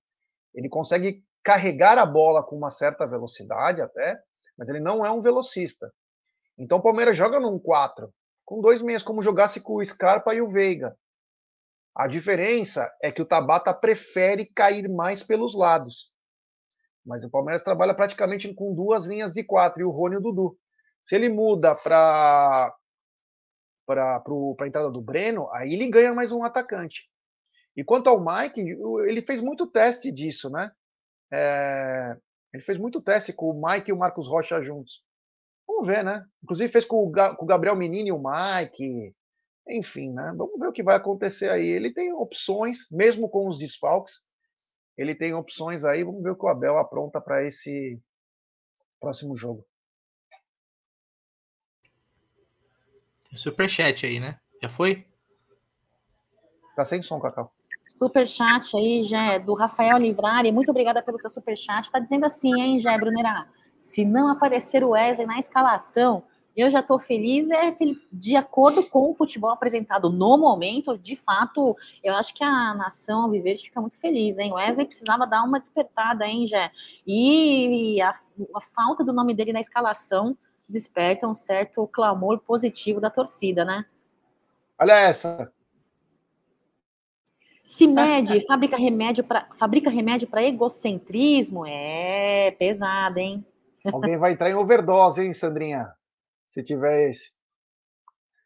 Ele 0.54 0.68
consegue 0.68 1.24
carregar 1.42 1.96
a 1.98 2.04
bola 2.04 2.44
com 2.44 2.56
uma 2.56 2.70
certa 2.70 3.06
velocidade 3.06 3.80
até, 3.80 4.20
mas 4.56 4.68
ele 4.68 4.80
não 4.80 5.04
é 5.06 5.10
um 5.10 5.22
velocista. 5.22 5.90
Então 6.58 6.78
o 6.78 6.82
Palmeiras 6.82 7.16
joga 7.16 7.40
num 7.40 7.58
4, 7.58 8.12
com 8.44 8.60
dois 8.60 8.82
meias, 8.82 9.02
como 9.02 9.22
jogasse 9.22 9.60
com 9.60 9.76
o 9.76 9.84
Scarpa 9.84 10.34
e 10.34 10.42
o 10.42 10.50
Veiga. 10.50 10.96
A 11.94 12.06
diferença 12.06 12.92
é 13.02 13.10
que 13.10 13.22
o 13.22 13.26
Tabata 13.26 13.72
prefere 13.72 14.46
cair 14.46 14.88
mais 14.88 15.22
pelos 15.22 15.54
lados. 15.54 16.12
Mas 17.04 17.24
o 17.24 17.30
Palmeiras 17.30 17.62
trabalha 17.62 17.94
praticamente 17.94 18.52
com 18.54 18.74
duas 18.74 19.06
linhas 19.06 19.32
de 19.32 19.42
quatro, 19.42 19.80
e 19.80 19.84
o 19.84 19.90
Rony 19.90 20.14
e 20.14 20.18
o 20.18 20.20
Dudu. 20.20 20.58
Se 21.02 21.14
ele 21.14 21.28
muda 21.28 21.74
para 21.74 22.74
para 23.86 24.22
a 24.60 24.66
entrada 24.66 24.90
do 24.90 25.00
Breno, 25.00 25.48
aí 25.50 25.72
ele 25.72 25.88
ganha 25.88 26.12
mais 26.12 26.30
um 26.30 26.44
atacante. 26.44 27.08
E 27.74 27.82
quanto 27.82 28.08
ao 28.08 28.22
Mike, 28.22 28.60
ele 28.60 29.22
fez 29.22 29.40
muito 29.40 29.66
teste 29.66 30.12
disso, 30.12 30.50
né? 30.50 30.70
É, 31.32 32.14
ele 32.52 32.62
fez 32.62 32.76
muito 32.76 33.00
teste 33.00 33.32
com 33.32 33.50
o 33.50 33.62
Mike 33.66 33.90
e 33.90 33.92
o 33.94 33.96
Marcos 33.96 34.28
Rocha 34.28 34.62
juntos. 34.62 35.02
Vamos 35.66 35.86
ver, 35.86 36.02
né? 36.02 36.24
Inclusive 36.42 36.72
fez 36.72 36.84
com 36.84 36.96
o, 36.96 37.12
com 37.12 37.44
o 37.44 37.48
Gabriel 37.48 37.76
Menino 37.76 38.08
e 38.08 38.12
o 38.12 38.22
Mike. 38.22 39.14
Enfim, 39.68 40.12
né? 40.12 40.34
Vamos 40.36 40.58
ver 40.58 40.68
o 40.68 40.72
que 40.72 40.82
vai 40.82 40.96
acontecer 40.96 41.50
aí. 41.50 41.66
Ele 41.66 41.92
tem 41.92 42.12
opções, 42.12 42.90
mesmo 42.90 43.28
com 43.28 43.46
os 43.46 43.58
desfalques, 43.58 44.26
ele 44.98 45.14
tem 45.14 45.32
opções 45.32 45.84
aí. 45.84 46.02
Vamos 46.02 46.22
ver 46.22 46.30
o 46.30 46.36
que 46.36 46.44
o 46.44 46.48
Abel 46.48 46.76
apronta 46.76 47.20
para 47.20 47.46
esse 47.46 48.02
próximo 49.00 49.36
jogo. 49.36 49.64
Superchat 53.34 54.04
aí, 54.04 54.18
né? 54.18 54.40
Já 54.60 54.68
foi? 54.68 55.06
Tá 56.74 56.84
sem 56.84 57.02
som, 57.02 57.20
Cacau. 57.20 57.52
Superchat 57.96 58.76
aí, 58.76 59.04
Jé, 59.04 59.38
do 59.38 59.54
Rafael 59.54 59.98
Livrari. 59.98 60.50
Muito 60.50 60.70
obrigada 60.70 61.02
pelo 61.02 61.18
seu 61.18 61.30
superchat. 61.30 61.90
Tá 61.90 61.98
dizendo 61.98 62.26
assim, 62.26 62.60
hein, 62.60 62.80
Jé, 62.80 62.96
Brunerá? 62.98 63.48
Se 63.76 64.04
não 64.04 64.28
aparecer 64.28 64.82
o 64.82 64.90
Wesley 64.90 65.26
na 65.26 65.38
escalação, 65.38 66.24
eu 66.60 66.70
já 66.70 66.80
estou 66.80 66.98
feliz, 66.98 67.50
é 67.50 67.72
de 68.12 68.34
acordo 68.34 68.88
com 68.90 69.08
o 69.10 69.12
futebol 69.12 69.50
apresentado 69.50 70.10
no 70.10 70.36
momento, 70.36 70.98
de 70.98 71.14
fato, 71.14 71.76
eu 72.02 72.14
acho 72.14 72.34
que 72.34 72.42
a 72.42 72.74
nação 72.74 73.22
Alviverde 73.22 73.62
fica 73.62 73.80
muito 73.80 73.96
feliz, 73.96 74.38
hein? 74.38 74.52
O 74.52 74.56
Wesley 74.56 74.86
precisava 74.86 75.26
dar 75.26 75.44
uma 75.44 75.60
despertada, 75.60 76.26
hein, 76.26 76.46
Jé? 76.46 76.70
E 77.06 78.00
a, 78.02 78.12
a 78.56 78.60
falta 78.60 79.04
do 79.04 79.12
nome 79.12 79.34
dele 79.34 79.52
na 79.52 79.60
escalação 79.60 80.36
desperta 80.68 81.28
um 81.28 81.34
certo 81.34 81.86
clamor 81.86 82.40
positivo 82.40 83.00
da 83.00 83.08
torcida, 83.08 83.64
né? 83.64 83.84
Olha 84.80 84.94
essa. 84.94 85.52
Se 87.62 87.86
mede, 87.86 88.40
fabrica 88.46 88.76
remédio 88.76 89.22
para 89.22 89.46
fabrica 89.52 89.90
remédio 89.90 90.26
para 90.26 90.42
egocentrismo, 90.42 91.64
é 91.66 92.50
pesado, 92.58 93.18
hein? 93.18 93.46
Alguém 93.92 94.18
vai 94.18 94.32
entrar 94.32 94.50
em 94.50 94.54
overdose, 94.54 95.22
hein, 95.22 95.32
Sandrinha? 95.32 95.96
Se 96.48 96.62
tiver 96.62 97.10
esse. 97.10 97.32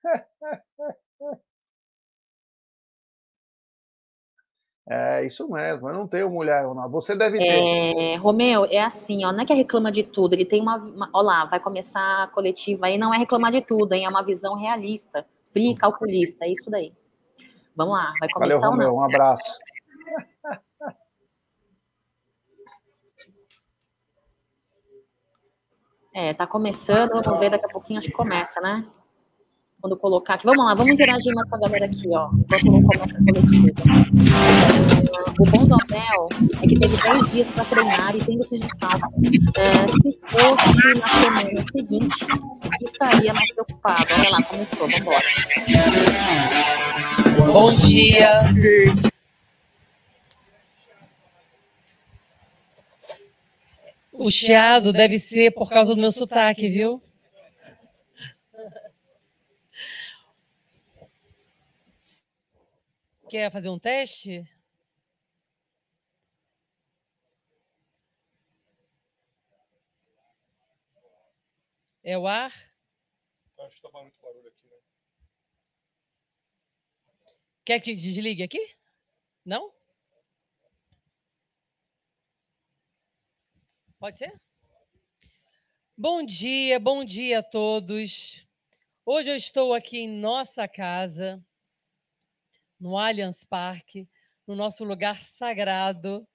É 4.88 5.24
isso 5.24 5.48
mesmo, 5.48 5.88
eu 5.88 5.94
não 5.94 6.08
tenho 6.08 6.28
mulher, 6.28 6.64
não. 6.64 6.90
Você 6.90 7.14
deve 7.16 7.38
ter. 7.38 7.46
É, 7.46 8.16
Romeu, 8.16 8.66
é 8.68 8.82
assim, 8.82 9.24
ó, 9.24 9.32
não 9.32 9.40
é 9.40 9.46
que 9.46 9.52
é 9.52 9.56
reclama 9.56 9.92
de 9.92 10.02
tudo, 10.02 10.34
ele 10.34 10.44
tem 10.44 10.60
uma, 10.60 10.76
uma. 10.76 11.08
Ó 11.12 11.22
lá, 11.22 11.44
vai 11.44 11.60
começar 11.60 12.24
a 12.24 12.26
coletiva 12.26 12.86
aí, 12.86 12.98
não 12.98 13.14
é 13.14 13.16
reclamar 13.16 13.52
de 13.52 13.60
tudo, 13.60 13.92
hein? 13.92 14.04
É 14.04 14.08
uma 14.08 14.24
visão 14.24 14.56
realista, 14.56 15.24
fria 15.46 15.70
e 15.70 15.76
calculista, 15.76 16.44
é 16.44 16.50
isso 16.50 16.68
daí. 16.68 16.92
Vamos 17.76 17.94
lá, 17.94 18.12
vai 18.18 18.28
começar 18.28 18.58
Valeu, 18.58 18.70
Romeu, 18.70 18.94
um 18.96 19.04
abraço. 19.04 19.56
É, 26.14 26.34
tá 26.34 26.46
começando, 26.46 27.22
vamos 27.22 27.40
ver 27.40 27.50
daqui 27.50 27.66
a 27.66 27.68
pouquinho, 27.68 27.98
acho 27.98 28.08
que 28.08 28.14
começa, 28.14 28.60
né? 28.60 28.84
quando 29.82 29.96
colocar 29.96 30.34
aqui. 30.34 30.46
Vamos 30.46 30.64
lá, 30.64 30.74
vamos 30.74 30.92
interagir 30.92 31.34
mais 31.34 31.50
com 31.50 31.56
a 31.56 31.58
galera 31.58 31.86
aqui, 31.86 32.08
ó. 32.14 32.30
Enquanto 32.32 32.64
não 32.66 32.82
começa 32.82 33.18
a 33.18 33.24
coletiva. 33.24 33.66
O 35.40 35.50
bom 35.50 35.64
do 35.64 35.74
Abel 35.74 36.26
é 36.62 36.66
que 36.68 36.78
teve 36.78 36.96
10 36.96 37.32
dias 37.32 37.50
para 37.50 37.64
treinar 37.64 38.14
e 38.14 38.24
tem 38.24 38.38
esses 38.38 38.60
desfalques. 38.60 39.10
É, 39.56 39.72
se 39.88 40.20
fosse 40.30 41.00
na 41.00 41.08
semana 41.08 41.64
seguinte, 41.72 42.26
estaria 42.82 43.34
mais 43.34 43.52
preocupado. 43.52 44.06
Olha 44.16 44.30
lá, 44.30 44.42
começou, 44.44 44.78
vamos 44.78 45.00
embora. 45.00 45.24
Bom 47.52 47.72
dia. 47.88 49.02
O 54.24 54.30
chiado 54.30 54.92
deve 54.92 55.18
ser 55.18 55.50
por 55.50 55.68
causa 55.68 55.96
do 55.96 56.00
meu 56.00 56.12
sotaque, 56.12 56.68
viu? 56.68 57.02
Quer 63.28 63.50
fazer 63.50 63.68
um 63.68 63.80
teste? 63.80 64.48
É 72.04 72.16
o 72.16 72.28
ar? 72.28 72.52
Tá, 73.56 73.64
acho 73.64 73.80
que 73.80 73.86
está 73.88 74.00
muito 74.00 74.20
barulho 74.22 74.46
aqui, 74.46 74.68
né? 74.68 74.76
Quer 77.64 77.80
que 77.80 77.92
desligue 77.96 78.44
aqui? 78.44 78.76
Não? 79.44 79.72
Pode 84.02 84.18
ser? 84.18 84.34
Bom 85.96 86.24
dia, 86.24 86.80
bom 86.80 87.04
dia 87.04 87.38
a 87.38 87.42
todos. 87.42 88.44
Hoje 89.06 89.30
eu 89.30 89.36
estou 89.36 89.72
aqui 89.72 90.00
em 90.00 90.08
nossa 90.08 90.66
casa, 90.66 91.40
no 92.80 92.98
Allianz 92.98 93.44
Parque, 93.44 94.08
no 94.44 94.56
nosso 94.56 94.82
lugar 94.82 95.22
sagrado, 95.22 96.26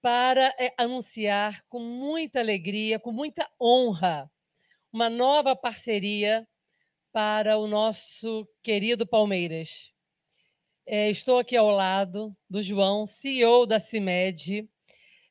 para 0.00 0.46
é, 0.58 0.72
anunciar 0.78 1.62
com 1.68 1.78
muita 1.78 2.40
alegria, 2.40 2.98
com 2.98 3.12
muita 3.12 3.46
honra, 3.60 4.32
uma 4.90 5.10
nova 5.10 5.54
parceria 5.54 6.48
para 7.12 7.58
o 7.58 7.66
nosso 7.66 8.48
querido 8.62 9.06
Palmeiras. 9.06 9.92
É, 10.86 11.10
estou 11.10 11.38
aqui 11.38 11.54
ao 11.54 11.68
lado 11.68 12.34
do 12.48 12.62
João, 12.62 13.06
CEO 13.06 13.66
da 13.66 13.78
CIMED, 13.78 14.71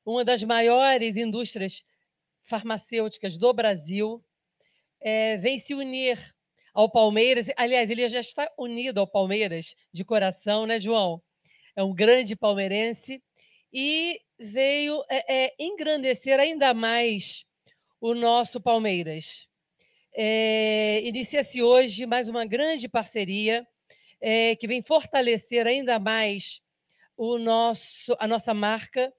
uma 0.06 0.24
das 0.24 0.44
maiores 0.44 1.18
indústrias 1.18 1.84
farmacêuticas 2.44 3.38
do 3.38 3.54
Brasil, 3.54 4.24
é, 5.00 5.38
vem 5.38 5.58
se 5.60 5.74
unir 5.74 6.20
ao 6.74 6.90
Palmeiras. 6.90 7.48
Aliás, 7.56 7.90
ele 7.90 8.08
já 8.08 8.20
está 8.20 8.50
unido 8.58 9.00
ao 9.00 9.08
Palmeiras 9.08 9.76
de 9.92 10.04
coração, 10.04 10.66
né, 10.66 10.78
João? 10.78 11.22
É 11.76 11.84
um 11.84 11.94
grande 11.94 12.36
palmeirense 12.36 13.22
e 13.72 14.20
veio 14.38 15.02
é, 15.10 15.46
é, 15.46 15.56
engrandecer 15.60 16.40
ainda 16.40 16.74
mais 16.74 17.46
o 18.00 18.14
nosso 18.14 18.60
Palmeiras. 18.60 19.48
É, 20.14 21.02
Inicia-se 21.04 21.62
hoje 21.62 22.06
mais 22.06 22.28
uma 22.28 22.46
grande 22.46 22.90
parceria 22.90 23.66
é, 24.20 24.56
que 24.56 24.68
vem 24.68 24.82
fortalecer 24.82 25.66
ainda 25.66 25.98
mais 26.00 26.62
o 27.16 27.38
nosso, 27.38 28.16
a 28.20 28.28
nossa 28.28 28.54
marca. 28.54 29.14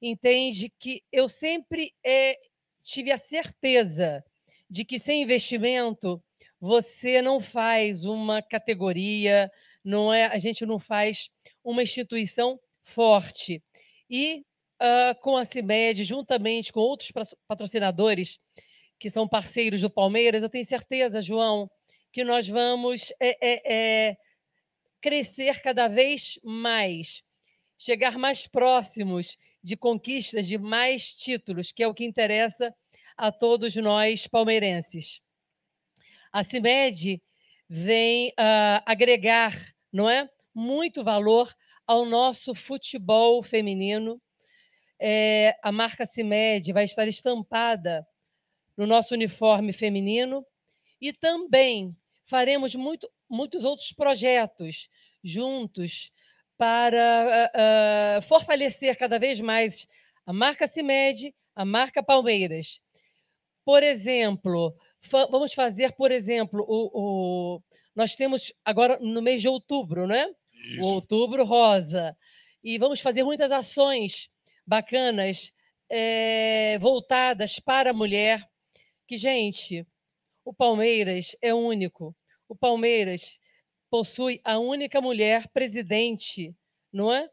Entende 0.00 0.72
que 0.78 1.02
eu 1.10 1.28
sempre 1.28 1.92
é, 2.04 2.38
tive 2.82 3.10
a 3.10 3.18
certeza 3.18 4.24
de 4.70 4.84
que 4.84 4.98
sem 4.98 5.22
investimento 5.22 6.22
você 6.60 7.22
não 7.22 7.40
faz 7.40 8.04
uma 8.04 8.42
categoria, 8.42 9.50
não 9.84 10.12
é, 10.12 10.26
a 10.26 10.38
gente 10.38 10.66
não 10.66 10.78
faz 10.78 11.30
uma 11.64 11.82
instituição 11.82 12.60
forte. 12.84 13.62
E 14.10 14.44
uh, 14.80 15.20
com 15.20 15.36
a 15.36 15.44
CIMED, 15.44 16.04
juntamente 16.04 16.72
com 16.72 16.80
outros 16.80 17.12
patrocinadores 17.46 18.38
que 18.98 19.08
são 19.08 19.28
parceiros 19.28 19.80
do 19.80 19.90
Palmeiras, 19.90 20.42
eu 20.42 20.48
tenho 20.48 20.64
certeza, 20.64 21.22
João, 21.22 21.70
que 22.12 22.24
nós 22.24 22.48
vamos 22.48 23.12
é, 23.20 23.38
é, 23.40 23.72
é, 24.08 24.16
crescer 25.00 25.60
cada 25.60 25.86
vez 25.86 26.38
mais, 26.42 27.22
chegar 27.78 28.18
mais 28.18 28.46
próximos 28.46 29.36
de 29.68 29.76
conquistas 29.76 30.46
de 30.46 30.56
mais 30.56 31.14
títulos, 31.14 31.72
que 31.72 31.82
é 31.82 31.86
o 31.86 31.92
que 31.92 32.02
interessa 32.02 32.74
a 33.18 33.30
todos 33.30 33.76
nós 33.76 34.26
palmeirenses. 34.26 35.20
A 36.32 36.42
CIMED 36.42 37.22
vem 37.68 38.30
uh, 38.30 38.80
agregar, 38.86 39.54
não 39.92 40.08
é, 40.08 40.26
muito 40.54 41.04
valor 41.04 41.54
ao 41.86 42.06
nosso 42.06 42.54
futebol 42.54 43.42
feminino. 43.42 44.18
É, 44.98 45.54
a 45.62 45.70
marca 45.70 46.06
CIMED 46.06 46.72
vai 46.72 46.84
estar 46.84 47.06
estampada 47.06 48.08
no 48.74 48.86
nosso 48.86 49.12
uniforme 49.12 49.74
feminino 49.74 50.46
e 50.98 51.12
também 51.12 51.94
faremos 52.24 52.74
muito, 52.74 53.06
muitos 53.28 53.64
outros 53.64 53.92
projetos 53.92 54.88
juntos 55.22 56.10
para 56.58 57.50
uh, 58.18 58.22
fortalecer 58.22 58.98
cada 58.98 59.18
vez 59.18 59.40
mais 59.40 59.86
a 60.26 60.32
marca 60.32 60.66
CIMED, 60.66 61.32
a 61.54 61.64
marca 61.64 62.02
Palmeiras. 62.02 62.80
Por 63.64 63.82
exemplo, 63.82 64.74
fa 65.00 65.26
vamos 65.26 65.54
fazer, 65.54 65.92
por 65.92 66.10
exemplo, 66.10 66.64
o, 66.68 66.90
o, 66.92 67.62
nós 67.94 68.16
temos 68.16 68.52
agora 68.64 68.98
no 69.00 69.22
mês 69.22 69.40
de 69.40 69.48
outubro, 69.48 70.06
né? 70.06 70.26
Isso. 70.52 70.86
O 70.88 70.94
outubro 70.94 71.44
rosa. 71.44 72.16
E 72.62 72.76
vamos 72.76 73.00
fazer 73.00 73.22
muitas 73.22 73.52
ações 73.52 74.28
bacanas 74.66 75.52
é, 75.88 76.76
voltadas 76.78 77.60
para 77.60 77.90
a 77.90 77.94
mulher. 77.94 78.44
Que, 79.06 79.16
gente, 79.16 79.86
o 80.44 80.52
Palmeiras 80.52 81.36
é 81.40 81.54
único. 81.54 82.14
O 82.48 82.56
Palmeiras 82.56 83.38
possui 83.90 84.40
a 84.44 84.58
única 84.58 85.00
mulher 85.00 85.48
presidente, 85.48 86.54
não 86.92 87.12
é? 87.12 87.28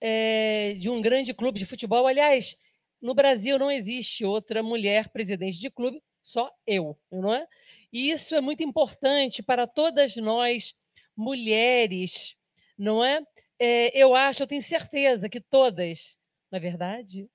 é? 0.00 0.74
de 0.74 0.88
um 0.88 1.00
grande 1.00 1.34
clube 1.34 1.58
de 1.58 1.66
futebol. 1.66 2.06
Aliás, 2.06 2.56
no 3.00 3.14
Brasil 3.14 3.58
não 3.58 3.70
existe 3.70 4.24
outra 4.24 4.62
mulher 4.62 5.08
presidente 5.10 5.58
de 5.58 5.70
clube, 5.70 6.02
só 6.22 6.50
eu, 6.66 6.98
não 7.10 7.32
é? 7.32 7.46
E 7.92 8.10
isso 8.10 8.34
é 8.34 8.40
muito 8.40 8.62
importante 8.62 9.42
para 9.42 9.66
todas 9.66 10.16
nós, 10.16 10.74
mulheres, 11.16 12.36
não 12.76 13.04
é? 13.04 13.22
é 13.58 13.96
eu 13.96 14.14
acho, 14.14 14.42
eu 14.42 14.46
tenho 14.46 14.62
certeza 14.62 15.28
que 15.28 15.40
todas, 15.40 16.18
na 16.50 16.58
verdade, 16.58 17.28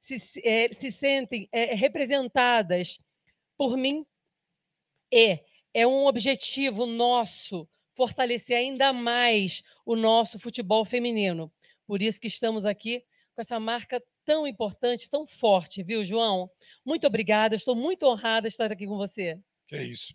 se, 0.00 0.16
é, 0.44 0.68
se 0.68 0.92
sentem 0.92 1.48
é, 1.50 1.74
representadas 1.74 2.98
por 3.56 3.76
mim 3.76 4.06
e 5.10 5.40
é 5.74 5.86
um 5.86 6.06
objetivo 6.06 6.86
nosso 6.86 7.68
fortalecer 7.94 8.56
ainda 8.56 8.92
mais 8.92 9.62
o 9.84 9.96
nosso 9.96 10.38
futebol 10.38 10.84
feminino. 10.84 11.52
Por 11.86 12.00
isso 12.00 12.20
que 12.20 12.26
estamos 12.26 12.64
aqui 12.64 13.04
com 13.34 13.40
essa 13.40 13.58
marca 13.58 14.02
tão 14.24 14.46
importante, 14.46 15.10
tão 15.10 15.26
forte, 15.26 15.82
viu, 15.82 16.04
João? 16.04 16.50
Muito 16.84 17.06
obrigada, 17.06 17.54
estou 17.54 17.74
muito 17.74 18.06
honrada 18.06 18.48
de 18.48 18.54
estar 18.54 18.72
aqui 18.72 18.86
com 18.86 18.96
você. 18.96 19.38
Que 19.66 19.76
é 19.76 19.84
isso. 19.84 20.14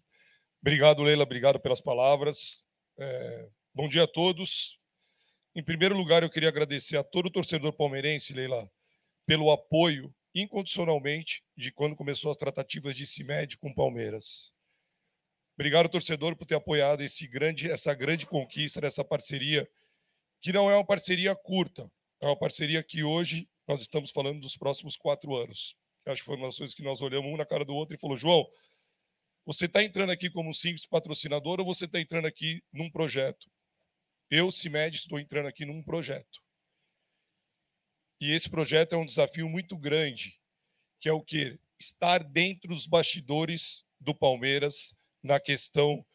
Obrigado, 0.61 1.03
Leila, 1.03 1.23
obrigado 1.23 1.59
pelas 1.59 1.81
palavras. 1.81 2.63
É... 2.97 3.49
Bom 3.73 3.87
dia 3.87 4.03
a 4.03 4.07
todos. 4.07 4.79
Em 5.55 5.63
primeiro 5.63 5.95
lugar, 5.95 6.23
eu 6.23 6.29
queria 6.29 6.49
agradecer 6.49 6.97
a 6.97 7.03
todo 7.03 7.27
o 7.27 7.31
torcedor 7.31 7.73
palmeirense, 7.73 8.33
Leila, 8.33 8.69
pelo 9.25 9.51
apoio 9.51 10.13
incondicionalmente 10.33 11.43
de 11.55 11.71
quando 11.71 11.95
começou 11.95 12.31
as 12.31 12.37
tratativas 12.37 12.95
de 12.95 13.05
CIMED 13.05 13.57
com 13.57 13.73
Palmeiras. 13.73 14.51
Obrigado, 15.59 15.89
torcedor, 15.89 16.37
por 16.37 16.45
ter 16.45 16.55
apoiado 16.55 17.01
esse 17.01 17.27
grande, 17.27 17.69
essa 17.69 17.93
grande 17.93 18.25
conquista 18.25 18.79
dessa 18.79 19.03
parceria, 19.03 19.69
que 20.41 20.53
não 20.53 20.71
é 20.71 20.75
uma 20.75 20.85
parceria 20.85 21.35
curta, 21.35 21.91
é 22.21 22.27
uma 22.27 22.39
parceria 22.39 22.81
que 22.81 23.03
hoje 23.03 23.45
nós 23.67 23.81
estamos 23.81 24.09
falando 24.09 24.39
dos 24.39 24.55
próximos 24.55 24.95
quatro 24.95 25.35
anos. 25.35 25.75
acho 26.05 26.21
que 26.21 26.25
foram 26.25 26.45
as 26.45 26.57
coisas 26.57 26.73
que 26.73 26.81
nós 26.81 27.01
olhamos 27.01 27.29
um 27.29 27.35
na 27.35 27.45
cara 27.45 27.65
do 27.65 27.75
outro 27.75 27.93
e 27.93 27.99
falou: 27.99 28.15
João, 28.15 28.49
você 29.45 29.65
está 29.65 29.83
entrando 29.83 30.11
aqui 30.11 30.29
como 30.29 30.53
simples 30.53 30.85
patrocinador 30.85 31.59
ou 31.59 31.65
você 31.65 31.83
está 31.83 31.99
entrando 31.99 32.25
aqui 32.25 32.63
num 32.71 32.89
projeto? 32.89 33.51
Eu, 34.31 34.53
CIMED, 34.53 34.95
estou 34.95 35.19
entrando 35.19 35.49
aqui 35.49 35.65
num 35.65 35.83
projeto. 35.83 36.41
E 38.21 38.31
esse 38.31 38.49
projeto 38.49 38.93
é 38.93 38.97
um 38.97 39.05
desafio 39.05 39.49
muito 39.49 39.77
grande, 39.77 40.39
que 41.01 41.09
é 41.09 41.11
o 41.11 41.21
que? 41.21 41.59
Estar 41.77 42.23
dentro 42.23 42.69
dos 42.69 42.87
bastidores 42.87 43.83
do 43.99 44.15
Palmeiras, 44.15 44.95
na 45.23 45.39
questão 45.39 46.05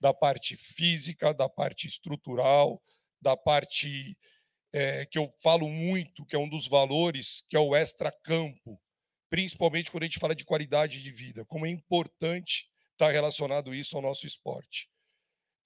da 0.00 0.14
parte 0.14 0.56
física, 0.56 1.34
da 1.34 1.48
parte 1.48 1.86
estrutural, 1.86 2.82
da 3.20 3.36
parte 3.36 4.16
é, 4.72 5.06
que 5.06 5.18
eu 5.18 5.32
falo 5.42 5.68
muito, 5.68 6.24
que 6.24 6.36
é 6.36 6.38
um 6.38 6.48
dos 6.48 6.68
valores, 6.68 7.44
que 7.48 7.56
é 7.56 7.60
o 7.60 7.74
extra-campo, 7.74 8.80
principalmente 9.30 9.90
quando 9.90 10.04
a 10.04 10.06
gente 10.06 10.18
fala 10.18 10.34
de 10.34 10.44
qualidade 10.44 11.02
de 11.02 11.10
vida, 11.10 11.44
como 11.44 11.66
é 11.66 11.70
importante 11.70 12.68
estar 12.92 13.10
relacionado 13.10 13.74
isso 13.74 13.96
ao 13.96 14.02
nosso 14.02 14.26
esporte. 14.26 14.88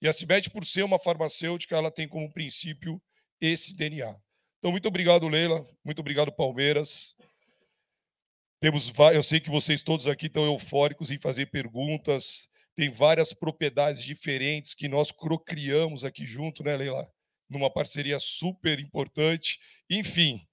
E 0.01 0.07
a 0.07 0.13
Cibete, 0.13 0.49
por 0.49 0.65
ser 0.65 0.83
uma 0.83 0.99
farmacêutica, 0.99 1.75
ela 1.75 1.91
tem 1.91 2.07
como 2.07 2.31
princípio 2.31 3.01
esse 3.39 3.75
DNA. 3.75 4.15
Então, 4.59 4.71
muito 4.71 4.87
obrigado, 4.87 5.27
Leila. 5.27 5.65
Muito 5.83 5.99
obrigado, 5.99 6.31
Palmeiras. 6.31 7.15
Temos, 8.59 8.91
eu 9.13 9.23
sei 9.23 9.39
que 9.39 9.49
vocês 9.49 9.81
todos 9.81 10.07
aqui 10.07 10.27
estão 10.27 10.45
eufóricos 10.45 11.09
em 11.11 11.19
fazer 11.19 11.47
perguntas, 11.47 12.49
tem 12.75 12.89
várias 12.89 13.33
propriedades 13.33 14.03
diferentes 14.03 14.73
que 14.73 14.87
nós 14.87 15.11
criamos 15.45 16.03
aqui 16.03 16.25
junto, 16.25 16.63
né, 16.63 16.75
Leila? 16.75 17.11
Numa 17.49 17.71
parceria 17.71 18.19
super 18.19 18.79
importante. 18.79 19.59
Enfim, 19.89 20.47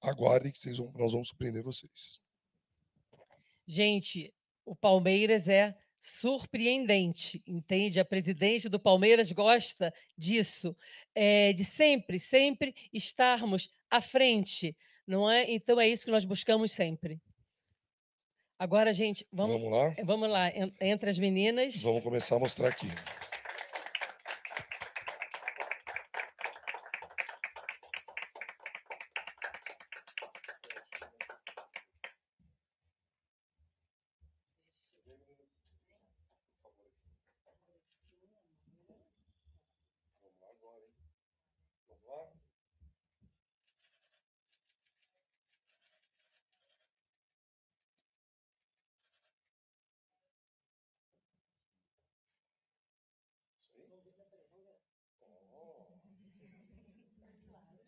aguardem 0.00 0.52
que 0.52 0.58
vão, 0.76 0.92
nós 0.94 1.12
vamos 1.12 1.28
surpreender 1.28 1.62
vocês. 1.62 2.20
Gente, 3.66 4.32
o 4.66 4.76
Palmeiras 4.76 5.48
é 5.48 5.74
surpreendente, 6.00 7.42
entende? 7.46 7.98
A 7.98 8.04
presidente 8.04 8.68
do 8.68 8.78
Palmeiras 8.78 9.32
gosta 9.32 9.92
disso, 10.16 10.76
é, 11.14 11.54
de 11.54 11.64
sempre, 11.64 12.18
sempre 12.18 12.74
estarmos 12.92 13.70
à 13.90 14.02
frente, 14.02 14.76
não 15.06 15.30
é? 15.30 15.50
Então 15.50 15.80
é 15.80 15.88
isso 15.88 16.04
que 16.04 16.10
nós 16.10 16.26
buscamos 16.26 16.72
sempre. 16.72 17.18
Agora, 18.58 18.92
gente, 18.92 19.26
vamos, 19.32 19.60
Vamos 19.60 19.72
lá? 19.72 19.94
vamos 20.04 20.30
lá, 20.30 20.48
en- 20.50 20.72
entre 20.80 21.10
as 21.10 21.18
meninas. 21.18 21.82
Vamos 21.82 22.02
começar 22.02 22.36
a 22.36 22.38
mostrar 22.38 22.68
aqui. 22.68 22.88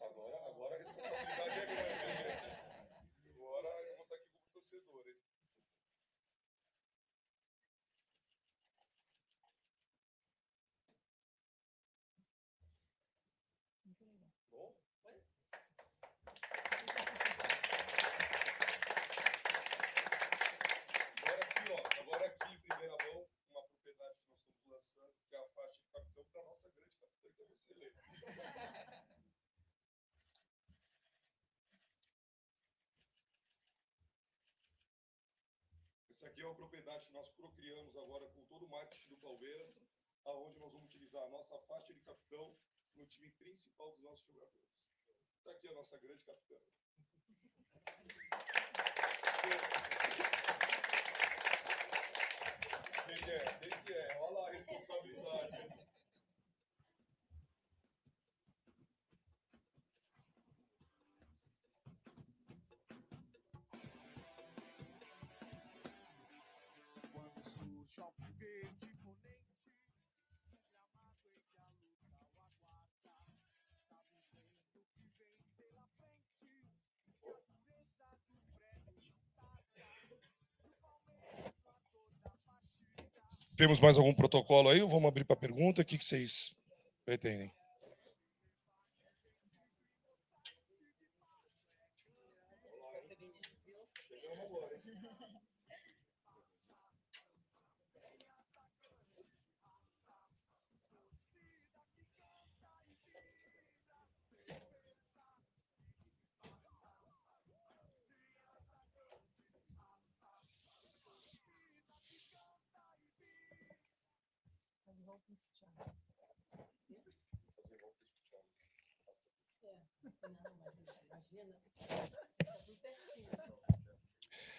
Agora, 0.00 0.36
agora 0.50 0.74
a 0.74 0.78
responsabilidade 0.78 1.60
é 1.60 1.66
grande, 1.66 2.02
hein, 2.02 2.16
gente? 2.16 3.36
Agora 3.36 3.68
eu 3.82 3.96
vou 3.96 4.04
estar 4.04 4.16
aqui 4.16 4.26
como 4.34 4.48
torcedor, 4.52 5.06
hein? 5.06 5.16
Bom? 14.50 14.74
Agora 21.22 21.42
aqui, 21.42 21.72
ó, 21.72 22.00
agora 22.02 22.26
aqui 22.26 22.54
em 22.54 22.58
primeira 22.60 22.96
mão, 23.04 23.26
uma 23.50 23.62
propriedade 23.62 24.18
que 24.62 24.68
nós 24.68 24.82
estamos 24.82 25.00
lançando, 25.00 25.14
que 25.28 25.34
é 25.36 25.38
a 25.38 25.46
faixa 25.54 25.80
de 25.80 25.88
capitão 25.92 26.24
para 26.32 26.40
a 26.42 26.44
nossa 26.44 26.68
grande 26.70 26.94
capitã, 27.00 27.28
que 27.36 27.42
é 27.42 27.46
você, 27.46 27.72
Helena. 27.74 28.02
Aqui 36.36 36.44
é 36.44 36.48
uma 36.48 36.54
propriedade 36.54 37.06
que 37.06 37.14
nós 37.14 37.30
procriamos 37.30 37.96
agora 37.96 38.26
com 38.26 38.44
todo 38.44 38.66
o 38.66 38.68
marketing 38.68 39.08
do 39.08 39.16
Palmeiras, 39.16 39.74
aonde 40.22 40.58
nós 40.58 40.70
vamos 40.70 40.84
utilizar 40.84 41.22
a 41.22 41.30
nossa 41.30 41.58
faixa 41.60 41.94
de 41.94 42.00
capitão 42.00 42.54
no 42.94 43.06
time 43.06 43.30
principal 43.30 43.90
dos 43.92 44.02
nossos 44.02 44.26
jogadores. 44.26 44.60
Está 45.38 45.52
aqui 45.52 45.70
a 45.70 45.72
nossa 45.72 45.96
grande 45.96 46.22
capitã. 46.24 46.56
Quem 53.06 53.16
que 53.16 53.30
é? 53.30 53.58
Quem 53.58 53.84
que 53.84 53.92
é? 53.94 54.18
Olha 54.20 54.38
lá 54.38 54.48
a 54.48 54.50
responsabilidade. 54.50 55.85
Temos 83.56 83.80
mais 83.80 83.96
algum 83.96 84.12
protocolo 84.12 84.68
aí? 84.68 84.80
Vamos 84.80 85.06
abrir 85.06 85.24
para 85.24 85.34
pergunta. 85.34 85.80
O 85.80 85.84
que, 85.84 85.96
que 85.96 86.04
vocês 86.04 86.54
pretendem? 87.04 87.50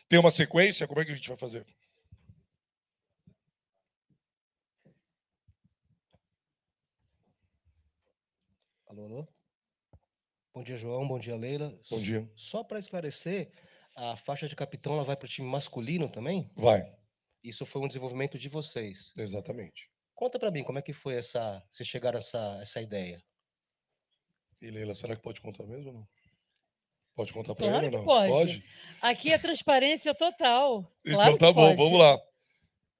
Tem 0.09 0.17
uma 0.17 0.31
sequência? 0.31 0.87
Como 0.87 1.01
é 1.01 1.05
que 1.05 1.11
a 1.11 1.15
gente 1.15 1.27
vai 1.27 1.37
fazer? 1.37 1.65
Alô, 8.87 9.03
alô? 9.03 9.27
Bom 10.53 10.63
dia, 10.63 10.77
João. 10.77 11.07
Bom 11.07 11.19
dia, 11.19 11.35
Leila. 11.35 11.77
Bom 11.89 11.99
dia. 11.99 12.27
Só 12.35 12.63
para 12.63 12.79
esclarecer, 12.79 13.51
a 13.95 14.15
faixa 14.15 14.47
de 14.47 14.55
capitão 14.55 14.93
ela 14.93 15.03
vai 15.03 15.17
para 15.17 15.25
o 15.25 15.29
time 15.29 15.47
masculino 15.47 16.09
também? 16.09 16.49
Vai. 16.55 16.89
Isso 17.43 17.65
foi 17.65 17.81
um 17.81 17.87
desenvolvimento 17.87 18.39
de 18.39 18.47
vocês. 18.47 19.11
Exatamente. 19.15 19.89
Conta 20.15 20.39
para 20.39 20.49
mim 20.49 20.63
como 20.63 20.79
é 20.79 20.81
que 20.81 20.93
foi 20.93 21.15
essa, 21.15 21.63
vocês 21.71 21.87
chegaram 21.87 22.17
a 22.17 22.19
essa, 22.19 22.59
essa 22.61 22.81
ideia. 22.81 23.23
E 24.61 24.71
Leila, 24.71 24.95
será 24.95 25.15
que 25.15 25.21
pode 25.21 25.39
contar 25.41 25.65
mesmo 25.65 25.87
ou 25.89 25.93
não? 25.93 26.07
Pode 27.15 27.33
contar 27.33 27.55
para 27.55 27.67
Claro 27.67 27.85
ele 27.85 27.89
que 27.91 27.95
ou 27.97 28.01
não? 28.01 28.27
pode. 28.27 28.63
Aqui 29.01 29.31
é 29.31 29.37
transparência 29.37 30.13
total. 30.13 30.91
Então 31.01 31.13
Claro 31.15 31.33
que 31.33 31.39
tá 31.39 31.51
bom, 31.51 31.67
pode. 31.69 31.77
vamos 31.77 31.99
lá. 31.99 32.19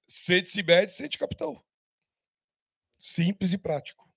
Sede 0.06 0.48
Cibed, 0.48 0.90
sede 0.92 1.18
capitão. 1.18 1.62
Simples 2.98 3.52
e 3.52 3.58
prático. 3.58 4.08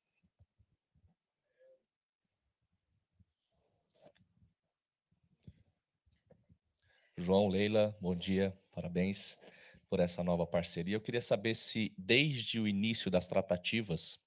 João, 7.18 7.48
Leila, 7.48 7.96
bom 8.02 8.16
dia, 8.16 8.58
parabéns 8.72 9.38
por 9.88 10.00
essa 10.00 10.24
nova 10.24 10.48
parceria. 10.48 10.96
Eu 10.96 11.02
queria 11.02 11.22
saber 11.22 11.56
se, 11.56 11.94
desde 11.98 12.60
o 12.60 12.68
início 12.68 13.12
das 13.12 13.28
tratativas, 13.28 14.20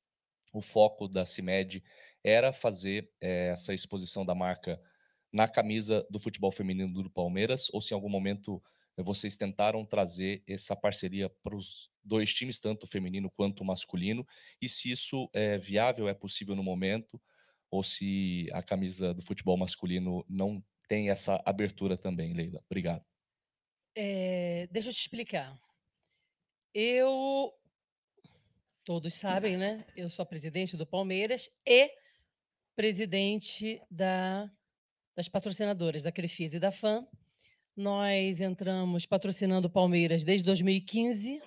o 0.58 0.62
foco 0.62 1.08
da 1.08 1.24
CIMED 1.24 1.82
era 2.22 2.52
fazer 2.52 3.10
eh, 3.20 3.48
essa 3.48 3.74
exposição 3.74 4.24
da 4.24 4.34
marca 4.34 4.80
na 5.32 5.48
camisa 5.48 6.06
do 6.08 6.18
futebol 6.18 6.52
feminino 6.52 7.02
do 7.02 7.10
Palmeiras, 7.10 7.68
ou 7.72 7.82
se 7.82 7.92
em 7.92 7.96
algum 7.96 8.08
momento 8.08 8.62
eh, 8.96 9.02
vocês 9.02 9.36
tentaram 9.36 9.84
trazer 9.84 10.42
essa 10.46 10.76
parceria 10.76 11.28
para 11.42 11.56
os 11.56 11.90
dois 12.02 12.32
times, 12.32 12.60
tanto 12.60 12.84
o 12.84 12.86
feminino 12.86 13.30
quanto 13.30 13.60
o 13.60 13.66
masculino, 13.66 14.26
e 14.62 14.68
se 14.68 14.90
isso 14.90 15.28
é 15.32 15.58
viável, 15.58 16.08
é 16.08 16.14
possível 16.14 16.54
no 16.54 16.62
momento, 16.62 17.20
ou 17.70 17.82
se 17.82 18.48
a 18.52 18.62
camisa 18.62 19.12
do 19.12 19.22
futebol 19.22 19.56
masculino 19.56 20.24
não 20.28 20.64
tem 20.88 21.10
essa 21.10 21.42
abertura 21.44 21.96
também, 21.96 22.32
Leila. 22.32 22.62
Obrigado. 22.66 23.04
É, 23.96 24.68
deixa 24.70 24.90
eu 24.90 24.92
te 24.92 25.00
explicar. 25.00 25.58
Eu, 26.72 27.52
todos 28.84 29.14
sabem, 29.14 29.56
né? 29.56 29.84
Eu 29.96 30.10
sou 30.10 30.26
presidente 30.26 30.76
do 30.76 30.86
Palmeiras 30.86 31.50
e 31.66 31.90
presidente 32.76 33.80
da, 33.90 34.50
das 35.16 35.28
patrocinadoras, 35.28 36.02
da 36.02 36.12
Crefisa 36.12 36.58
e 36.58 36.60
da 36.60 36.70
FAM. 36.70 37.06
Nós 37.74 38.40
entramos 38.40 39.06
patrocinando 39.06 39.68
o 39.68 39.70
Palmeiras 39.70 40.22
desde 40.22 40.44
2015 40.44 41.40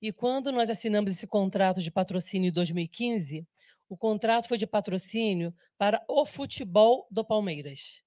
e 0.00 0.12
quando 0.12 0.52
nós 0.52 0.70
assinamos 0.70 1.10
esse 1.10 1.26
contrato 1.26 1.80
de 1.80 1.90
patrocínio 1.90 2.48
em 2.48 2.52
2015, 2.52 3.46
o 3.88 3.96
contrato 3.96 4.46
foi 4.46 4.56
de 4.56 4.66
patrocínio 4.66 5.52
para 5.76 6.02
o 6.08 6.24
futebol 6.24 7.06
do 7.10 7.24
Palmeiras 7.24 8.02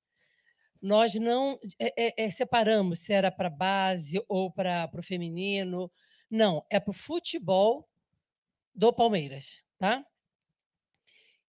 nós 0.81 1.15
não 1.15 1.59
é, 1.79 1.93
é, 1.97 2.25
é, 2.25 2.29
separamos 2.29 2.99
se 2.99 3.11
era 3.11 3.31
para 3.31 3.49
base 3.49 4.23
ou 4.27 4.51
para 4.51 4.87
o 4.93 5.01
feminino. 5.01 5.91
Não, 6.29 6.63
é 6.69 6.79
para 6.79 6.91
o 6.91 6.93
futebol 6.93 7.89
do 8.75 8.91
Palmeiras, 8.91 9.61
tá? 9.77 10.05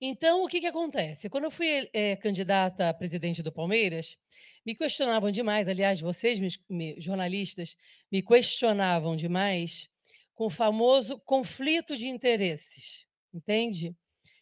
Então, 0.01 0.45
o 0.45 0.49
que, 0.49 0.61
que 0.61 0.67
acontece? 0.67 1.29
Quando 1.29 1.45
eu 1.45 1.51
fui 1.51 1.89
é, 1.93 2.17
candidata 2.17 2.91
a 2.91 2.95
presidente 2.95 3.43
do 3.43 3.51
Palmeiras, 3.51 4.17
me 4.65 4.75
questionavam 4.75 5.31
demais, 5.31 5.69
aliás, 5.69 6.01
vocês, 6.01 6.39
me, 6.39 6.49
me, 6.69 7.01
jornalistas, 7.01 7.77
me 8.13 8.23
questionavam 8.23 9.17
demais 9.17 9.89
com 10.35 10.47
o 10.47 10.51
famoso 10.51 11.19
conflito 11.21 11.97
de 11.97 12.09
interesses, 12.09 13.07
entende? 13.33 13.97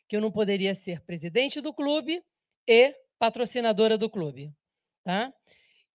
Que 0.08 0.16
eu 0.16 0.20
não 0.20 0.32
poderia 0.32 0.74
ser 0.74 1.00
presidente 1.02 1.60
do 1.60 1.72
clube 1.72 2.22
e 2.66 2.94
patrocinadora 3.18 3.96
do 3.96 4.10
clube, 4.10 4.52
tá? 5.04 5.32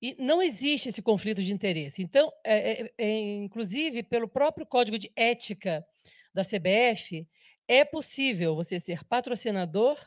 E 0.02 0.16
não 0.18 0.42
existe 0.42 0.88
esse 0.88 1.02
conflito 1.02 1.44
de 1.44 1.52
interesse. 1.52 2.02
Então, 2.02 2.32
é, 2.46 2.84
é, 2.84 2.94
é, 2.98 3.20
inclusive, 3.36 4.02
pelo 4.04 4.30
próprio 4.30 4.66
código 4.66 4.98
de 4.98 5.12
ética 5.16 5.86
da 6.34 6.44
CBF, 6.44 7.28
é 7.68 7.86
possível 7.86 8.56
você 8.56 8.80
ser 8.80 9.04
patrocinador 9.04 9.98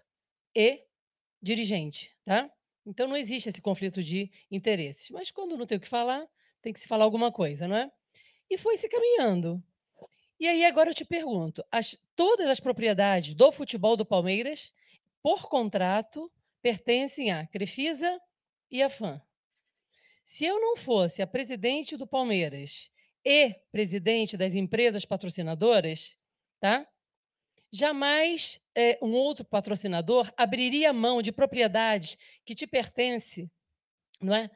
e 0.54 0.84
dirigente, 1.40 2.16
tá? 2.24 2.50
Então, 2.84 3.06
não 3.06 3.16
existe 3.16 3.48
esse 3.48 3.62
conflito 3.62 4.02
de 4.02 4.30
interesses. 4.50 5.10
Mas 5.10 5.30
quando 5.30 5.56
não 5.56 5.66
tem 5.66 5.78
o 5.78 5.80
que 5.80 5.88
falar, 5.88 6.26
tem 6.60 6.72
que 6.72 6.80
se 6.80 6.88
falar 6.88 7.04
alguma 7.04 7.30
coisa, 7.30 7.68
não 7.68 7.76
é? 7.76 7.90
E 8.50 8.58
foi 8.58 8.76
se 8.76 8.88
caminhando. 8.88 9.62
E 10.38 10.48
aí, 10.48 10.64
agora 10.64 10.90
eu 10.90 10.94
te 10.94 11.04
pergunto: 11.04 11.64
as, 11.70 11.96
todas 12.16 12.48
as 12.48 12.58
propriedades 12.58 13.34
do 13.34 13.52
futebol 13.52 13.96
do 13.96 14.04
Palmeiras, 14.04 14.72
por 15.22 15.48
contrato, 15.48 16.30
pertencem 16.60 17.30
à 17.30 17.46
Crefisa 17.46 18.20
e 18.70 18.82
à 18.82 18.88
FAM. 18.88 19.22
Se 20.24 20.44
eu 20.44 20.60
não 20.60 20.76
fosse 20.76 21.22
a 21.22 21.26
presidente 21.26 21.96
do 21.96 22.06
Palmeiras 22.06 22.90
e 23.24 23.54
presidente 23.70 24.36
das 24.36 24.54
empresas 24.54 25.04
patrocinadoras, 25.04 26.16
tá? 26.60 26.86
Jamais 27.72 28.60
eh, 28.74 28.98
um 29.00 29.12
outro 29.12 29.44
patrocinador 29.44 30.30
abriria 30.36 30.92
mão 30.92 31.22
de 31.22 31.32
propriedades 31.32 32.18
que 32.44 32.54
te 32.54 32.66
pertence, 32.66 33.50
não 34.20 34.34
é? 34.34 34.50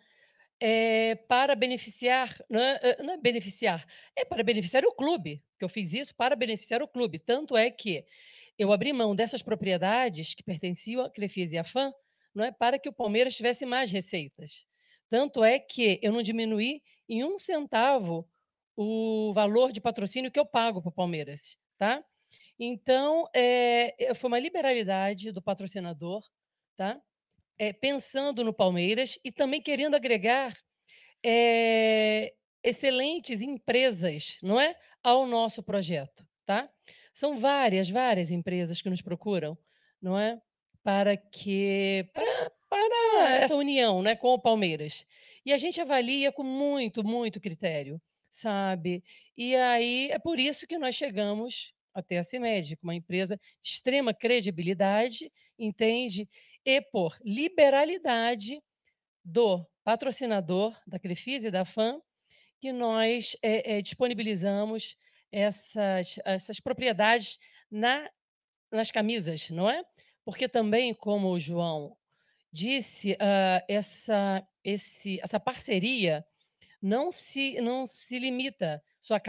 Eh, 0.60 1.16
para 1.28 1.54
beneficiar, 1.54 2.34
não 2.48 2.60
é, 2.60 2.80
eh, 2.82 3.02
não 3.02 3.14
é 3.14 3.16
beneficiar, 3.18 3.86
é 4.16 4.24
para 4.24 4.42
beneficiar 4.42 4.84
o 4.84 4.92
clube, 4.92 5.42
que 5.58 5.64
eu 5.64 5.68
fiz 5.68 5.92
isso 5.92 6.14
para 6.14 6.34
beneficiar 6.34 6.82
o 6.82 6.88
clube. 6.88 7.18
Tanto 7.18 7.56
é 7.56 7.70
que 7.70 8.04
eu 8.58 8.72
abri 8.72 8.92
mão 8.92 9.14
dessas 9.14 9.42
propriedades 9.42 10.34
que 10.34 10.42
pertenciam 10.42 11.04
à 11.04 11.10
Crefisa 11.10 11.56
e 11.56 11.58
à 11.58 11.64
FAM, 11.64 11.92
não 12.34 12.44
é, 12.44 12.52
para 12.52 12.78
que 12.78 12.88
o 12.88 12.92
Palmeiras 12.92 13.36
tivesse 13.36 13.66
mais 13.66 13.90
receitas. 13.90 14.66
Tanto 15.10 15.44
é 15.44 15.58
que 15.58 15.98
eu 16.02 16.12
não 16.12 16.22
diminuí 16.22 16.82
em 17.08 17.24
um 17.24 17.38
centavo 17.38 18.28
o 18.76 19.32
valor 19.34 19.72
de 19.72 19.80
patrocínio 19.80 20.30
que 20.30 20.38
eu 20.38 20.46
pago 20.46 20.82
para 20.82 20.90
o 20.90 20.92
Palmeiras, 20.92 21.58
tá? 21.78 22.04
Então, 22.58 23.26
é, 23.34 24.14
foi 24.14 24.28
uma 24.28 24.38
liberalidade 24.38 25.32
do 25.32 25.42
patrocinador, 25.42 26.22
tá? 26.76 27.00
É, 27.58 27.72
pensando 27.72 28.44
no 28.44 28.52
Palmeiras 28.52 29.18
e 29.24 29.32
também 29.32 29.62
querendo 29.62 29.94
agregar 29.94 30.54
é, 31.24 32.34
excelentes 32.62 33.40
empresas, 33.40 34.38
não 34.42 34.60
é, 34.60 34.74
ao 35.02 35.26
nosso 35.26 35.62
projeto, 35.62 36.26
tá? 36.44 36.68
São 37.14 37.38
várias, 37.38 37.88
várias 37.88 38.30
empresas 38.30 38.82
que 38.82 38.90
nos 38.90 39.00
procuram, 39.00 39.56
não 40.00 40.18
é, 40.18 40.38
para 40.82 41.16
que 41.16 42.08
para, 42.12 42.50
para 42.68 43.36
essa 43.36 43.56
união, 43.56 44.02
né, 44.02 44.14
com 44.14 44.28
o 44.28 44.38
Palmeiras. 44.38 45.06
E 45.44 45.52
a 45.52 45.56
gente 45.58 45.80
avalia 45.80 46.30
com 46.30 46.42
muito, 46.42 47.02
muito 47.02 47.40
critério, 47.40 48.00
sabe? 48.36 49.02
E 49.36 49.54
aí 49.56 50.10
é 50.10 50.18
por 50.18 50.38
isso 50.38 50.66
que 50.66 50.78
nós 50.78 50.94
chegamos 50.94 51.74
até 51.94 52.18
a 52.18 52.24
CIMED, 52.24 52.78
uma 52.82 52.94
empresa 52.94 53.40
de 53.62 53.70
extrema 53.70 54.12
credibilidade, 54.12 55.32
entende? 55.58 56.28
E 56.64 56.80
por 56.80 57.16
liberalidade 57.24 58.62
do 59.24 59.66
patrocinador 59.82 60.78
da 60.86 60.98
Crefisa 60.98 61.48
e 61.48 61.50
da 61.50 61.64
FAM, 61.64 62.00
que 62.60 62.72
nós 62.72 63.36
é, 63.42 63.78
é, 63.78 63.82
disponibilizamos 63.82 64.96
essas, 65.32 66.18
essas 66.24 66.60
propriedades 66.60 67.38
na, 67.70 68.08
nas 68.70 68.90
camisas, 68.90 69.48
não 69.50 69.70
é? 69.70 69.82
Porque 70.24 70.48
também, 70.48 70.92
como 70.92 71.30
o 71.30 71.38
João 71.38 71.96
disse, 72.52 73.12
uh, 73.12 73.64
essa, 73.68 74.46
esse, 74.64 75.20
essa 75.22 75.38
parceria 75.38 76.24
não 76.80 77.10
se, 77.10 77.60
não 77.60 77.86
se 77.86 78.18
limita 78.18 78.82
só 79.00 79.14
a 79.14 79.20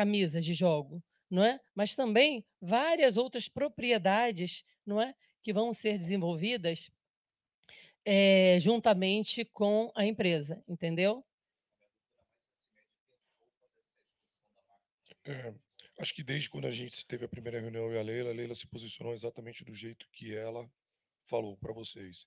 de 0.41 0.53
jogo, 0.53 1.03
não 1.29 1.43
é? 1.43 1.59
Mas 1.75 1.95
também 1.95 2.45
várias 2.61 3.17
outras 3.17 3.47
propriedades, 3.47 4.63
não 4.85 5.01
é, 5.01 5.13
que 5.41 5.53
vão 5.53 5.73
ser 5.73 5.97
desenvolvidas 5.97 6.91
é, 8.05 8.57
juntamente 8.59 9.43
com 9.45 9.91
a 9.93 10.05
empresa, 10.05 10.63
entendeu? 10.67 11.25
É, 15.25 15.53
acho 15.99 16.13
que 16.13 16.23
desde 16.23 16.49
quando 16.49 16.67
a 16.67 16.71
gente 16.71 17.05
teve 17.05 17.25
a 17.25 17.27
primeira 17.27 17.59
reunião 17.59 17.91
e 17.91 17.97
a 17.97 18.01
Leila, 18.01 18.29
a 18.29 18.33
Leila 18.33 18.55
se 18.55 18.65
posicionou 18.65 19.13
exatamente 19.13 19.65
do 19.65 19.73
jeito 19.73 20.07
que 20.09 20.33
ela 20.33 20.69
falou 21.25 21.57
para 21.57 21.73
vocês. 21.73 22.25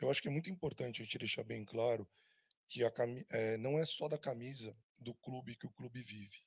Eu 0.00 0.10
acho 0.10 0.22
que 0.22 0.28
é 0.28 0.30
muito 0.30 0.48
importante 0.48 1.02
a 1.02 1.04
gente 1.04 1.18
deixar 1.18 1.44
bem 1.44 1.62
claro 1.64 2.08
que 2.68 2.84
a 2.84 2.92
é, 3.30 3.56
não 3.56 3.78
é 3.78 3.84
só 3.84 4.08
da 4.08 4.18
camisa 4.18 4.76
do 4.98 5.14
clube 5.14 5.56
que 5.56 5.66
o 5.66 5.70
clube 5.70 6.02
vive. 6.02 6.42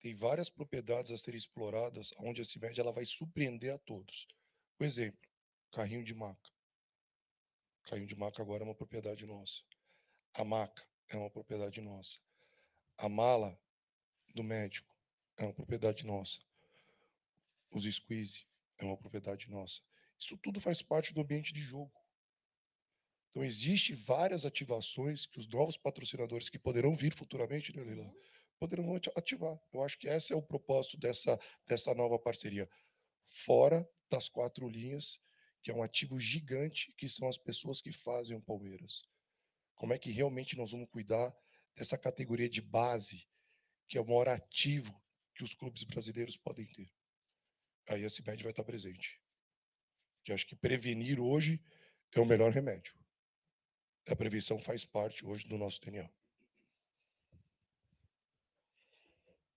Tem 0.00 0.14
várias 0.14 0.48
propriedades 0.48 1.10
a 1.10 1.18
serem 1.18 1.38
exploradas, 1.38 2.12
onde 2.18 2.40
a 2.40 2.44
CIMED 2.44 2.80
ela 2.80 2.92
vai 2.92 3.04
surpreender 3.04 3.74
a 3.74 3.78
todos. 3.78 4.28
Por 4.76 4.86
exemplo, 4.86 5.28
carrinho 5.72 6.04
de 6.04 6.14
maca. 6.14 6.50
Carrinho 7.84 8.06
de 8.06 8.16
maca 8.16 8.42
agora 8.42 8.62
é 8.62 8.66
uma 8.66 8.74
propriedade 8.74 9.26
nossa. 9.26 9.62
A 10.34 10.44
maca 10.44 10.86
é 11.08 11.16
uma 11.16 11.30
propriedade 11.30 11.80
nossa. 11.80 12.18
A 12.98 13.08
mala 13.08 13.58
do 14.34 14.42
médico 14.42 14.94
é 15.36 15.44
uma 15.44 15.52
propriedade 15.52 16.04
nossa. 16.04 16.40
Os 17.70 17.84
squeeze 17.84 18.46
é 18.78 18.84
uma 18.84 18.96
propriedade 18.96 19.50
nossa. 19.50 19.80
Isso 20.18 20.36
tudo 20.38 20.60
faz 20.60 20.82
parte 20.82 21.12
do 21.12 21.20
ambiente 21.20 21.52
de 21.52 21.60
jogo. 21.60 22.05
Então, 23.36 23.44
existe 23.44 23.94
várias 23.94 24.46
ativações 24.46 25.26
que 25.26 25.38
os 25.38 25.46
novos 25.46 25.76
patrocinadores 25.76 26.48
que 26.48 26.58
poderão 26.58 26.96
vir 26.96 27.12
futuramente, 27.12 27.76
né, 27.76 27.84
Leila, 27.84 28.10
poderão 28.58 28.96
ativar. 29.14 29.60
Eu 29.74 29.82
acho 29.82 29.98
que 29.98 30.08
esse 30.08 30.32
é 30.32 30.36
o 30.36 30.40
propósito 30.40 30.96
dessa, 30.96 31.38
dessa 31.66 31.92
nova 31.92 32.18
parceria. 32.18 32.66
Fora 33.28 33.86
das 34.10 34.26
quatro 34.30 34.66
linhas, 34.66 35.20
que 35.62 35.70
é 35.70 35.74
um 35.74 35.82
ativo 35.82 36.18
gigante, 36.18 36.94
que 36.96 37.06
são 37.10 37.28
as 37.28 37.36
pessoas 37.36 37.82
que 37.82 37.92
fazem 37.92 38.34
o 38.34 38.40
Palmeiras. 38.40 39.02
Como 39.74 39.92
é 39.92 39.98
que 39.98 40.10
realmente 40.10 40.56
nós 40.56 40.70
vamos 40.70 40.88
cuidar 40.88 41.30
dessa 41.74 41.98
categoria 41.98 42.48
de 42.48 42.62
base, 42.62 43.28
que 43.86 43.98
é 43.98 44.00
o 44.00 44.06
maior 44.06 44.28
ativo 44.28 44.98
que 45.34 45.44
os 45.44 45.52
clubes 45.52 45.84
brasileiros 45.84 46.38
podem 46.38 46.64
ter? 46.64 46.90
Aí 47.86 48.02
a 48.02 48.08
CIMED 48.08 48.42
vai 48.44 48.52
estar 48.52 48.64
presente. 48.64 49.20
Que 50.24 50.32
acho 50.32 50.46
que 50.46 50.56
prevenir 50.56 51.20
hoje 51.20 51.62
é 52.12 52.18
o 52.18 52.24
melhor 52.24 52.50
remédio. 52.50 52.96
A 54.08 54.14
prevenção 54.14 54.58
faz 54.58 54.84
parte 54.84 55.26
hoje 55.26 55.48
do 55.48 55.58
nosso 55.58 55.80
DNA. 55.80 56.08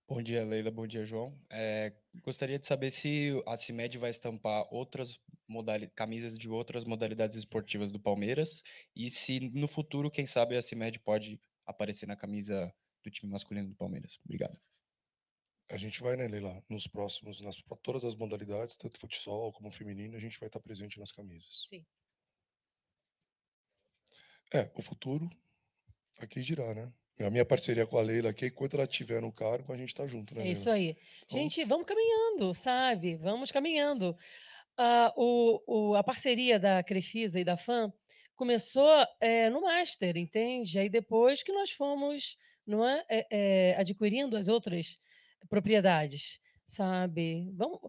Bom 0.07 0.23
dia, 0.23 0.43
Leila. 0.43 0.71
Bom 0.71 0.87
dia, 0.87 1.05
João. 1.05 1.39
É, 1.51 1.93
gostaria 2.23 2.57
de 2.57 2.65
saber 2.65 2.89
se 2.89 3.29
a 3.45 3.55
CIMED 3.55 3.99
vai 3.99 4.09
estampar 4.09 4.67
outras 4.73 5.19
camisas 5.95 6.35
de 6.35 6.49
outras 6.49 6.83
modalidades 6.83 7.35
esportivas 7.35 7.91
do 7.91 7.99
Palmeiras 7.99 8.63
e 8.95 9.07
se 9.07 9.39
no 9.39 9.67
futuro, 9.67 10.09
quem 10.09 10.25
sabe, 10.25 10.57
a 10.57 10.61
CIMED 10.63 10.99
pode 10.99 11.39
aparecer 11.63 12.07
na 12.07 12.15
camisa 12.15 12.73
do 13.03 13.11
time 13.11 13.31
masculino 13.31 13.69
do 13.69 13.75
Palmeiras. 13.75 14.19
Obrigado. 14.25 14.59
A 15.69 15.77
gente 15.77 16.01
vai, 16.01 16.17
né, 16.17 16.27
Leila, 16.27 16.63
nos 16.67 16.87
próximos, 16.87 17.39
nas 17.41 17.61
para 17.61 17.77
todas 17.77 18.03
as 18.03 18.15
modalidades, 18.15 18.75
tanto 18.75 18.99
futsal 18.99 19.53
como 19.53 19.69
feminino, 19.69 20.17
a 20.17 20.19
gente 20.19 20.39
vai 20.39 20.47
estar 20.47 20.59
presente 20.59 20.99
nas 20.99 21.11
camisas. 21.11 21.65
Sim. 21.69 21.85
É, 24.53 24.69
o 24.75 24.81
futuro 24.81 25.29
aqui 26.19 26.41
dirá, 26.41 26.73
né? 26.73 26.91
A 27.19 27.29
minha 27.29 27.45
parceria 27.45 27.85
com 27.87 27.97
a 27.97 28.01
Leila 28.01 28.29
aqui, 28.29 28.47
enquanto 28.47 28.75
ela 28.75 28.85
estiver 28.85 29.21
no 29.21 29.31
cargo, 29.31 29.73
a 29.73 29.77
gente 29.77 29.93
tá 29.95 30.07
junto, 30.07 30.35
né, 30.35 30.41
É 30.41 30.43
Leila? 30.45 30.59
isso 30.59 30.69
aí. 30.69 30.97
Então, 31.25 31.37
Gente, 31.39 31.63
vamos 31.65 31.85
caminhando, 31.85 32.53
sabe? 32.53 33.15
Vamos 33.17 33.51
caminhando. 33.51 34.17
Ah, 34.77 35.13
o, 35.17 35.91
o- 35.91 35.95
a 35.95 36.03
parceria 36.03 36.59
da 36.59 36.83
Crefisa 36.83 37.39
e 37.39 37.43
da 37.43 37.57
FAM 37.57 37.93
começou 38.35 38.89
eh, 39.21 39.49
no 39.49 39.61
Master, 39.61 40.17
entende? 40.17 40.79
Aí 40.79 40.89
depois 40.89 41.43
que 41.43 41.51
nós 41.53 41.71
fomos 41.71 42.37
não 42.65 42.87
é, 42.87 43.05
eh, 43.09 43.27
eh, 43.31 43.75
adquirindo 43.77 44.37
as 44.37 44.47
outras 44.47 44.99
propriedades, 45.49 46.39
sabe? 46.65 47.51
Vamos, 47.53 47.79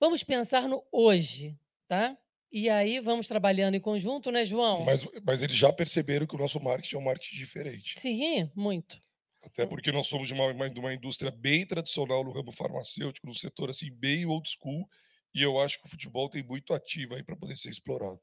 vamos 0.00 0.24
pensar 0.24 0.68
no 0.68 0.84
hoje, 0.92 1.58
tá? 1.88 2.16
E 2.50 2.68
aí 2.68 2.98
vamos 3.00 3.28
trabalhando 3.28 3.74
em 3.74 3.80
conjunto, 3.80 4.30
né, 4.30 4.44
João? 4.46 4.84
mas, 4.84 5.06
mas 5.24 5.42
eles 5.42 5.56
já 5.56 5.72
perceberam 5.72 6.26
que 6.26 6.34
o 6.34 6.38
nosso 6.38 6.58
marketing 6.60 6.96
é 6.96 6.98
um 6.98 7.04
marketing 7.04 7.36
diferente. 7.36 7.98
Sim, 7.98 8.50
muito. 8.54 8.96
Até 9.42 9.66
porque 9.66 9.92
nós 9.92 10.06
somos 10.06 10.28
de 10.28 10.34
uma, 10.34 10.46
uma- 10.46 10.70
de 10.70 10.80
uma 10.80 10.92
indústria 10.92 11.30
bem 11.30 11.66
tradicional 11.66 12.24
no 12.24 12.32
ramo 12.32 12.52
farmacêutico, 12.52 13.26
no 13.26 13.34
setor 13.34 13.70
assim, 13.70 13.90
bem 13.90 14.26
old 14.26 14.48
school, 14.48 14.88
e 15.34 15.42
eu 15.42 15.60
acho 15.60 15.78
que 15.80 15.86
o 15.86 15.90
futebol 15.90 16.28
tem 16.28 16.42
muito 16.42 16.72
ativo 16.74 17.14
aí 17.14 17.22
para 17.22 17.36
poder 17.36 17.56
ser 17.56 17.70
explorado. 17.70 18.20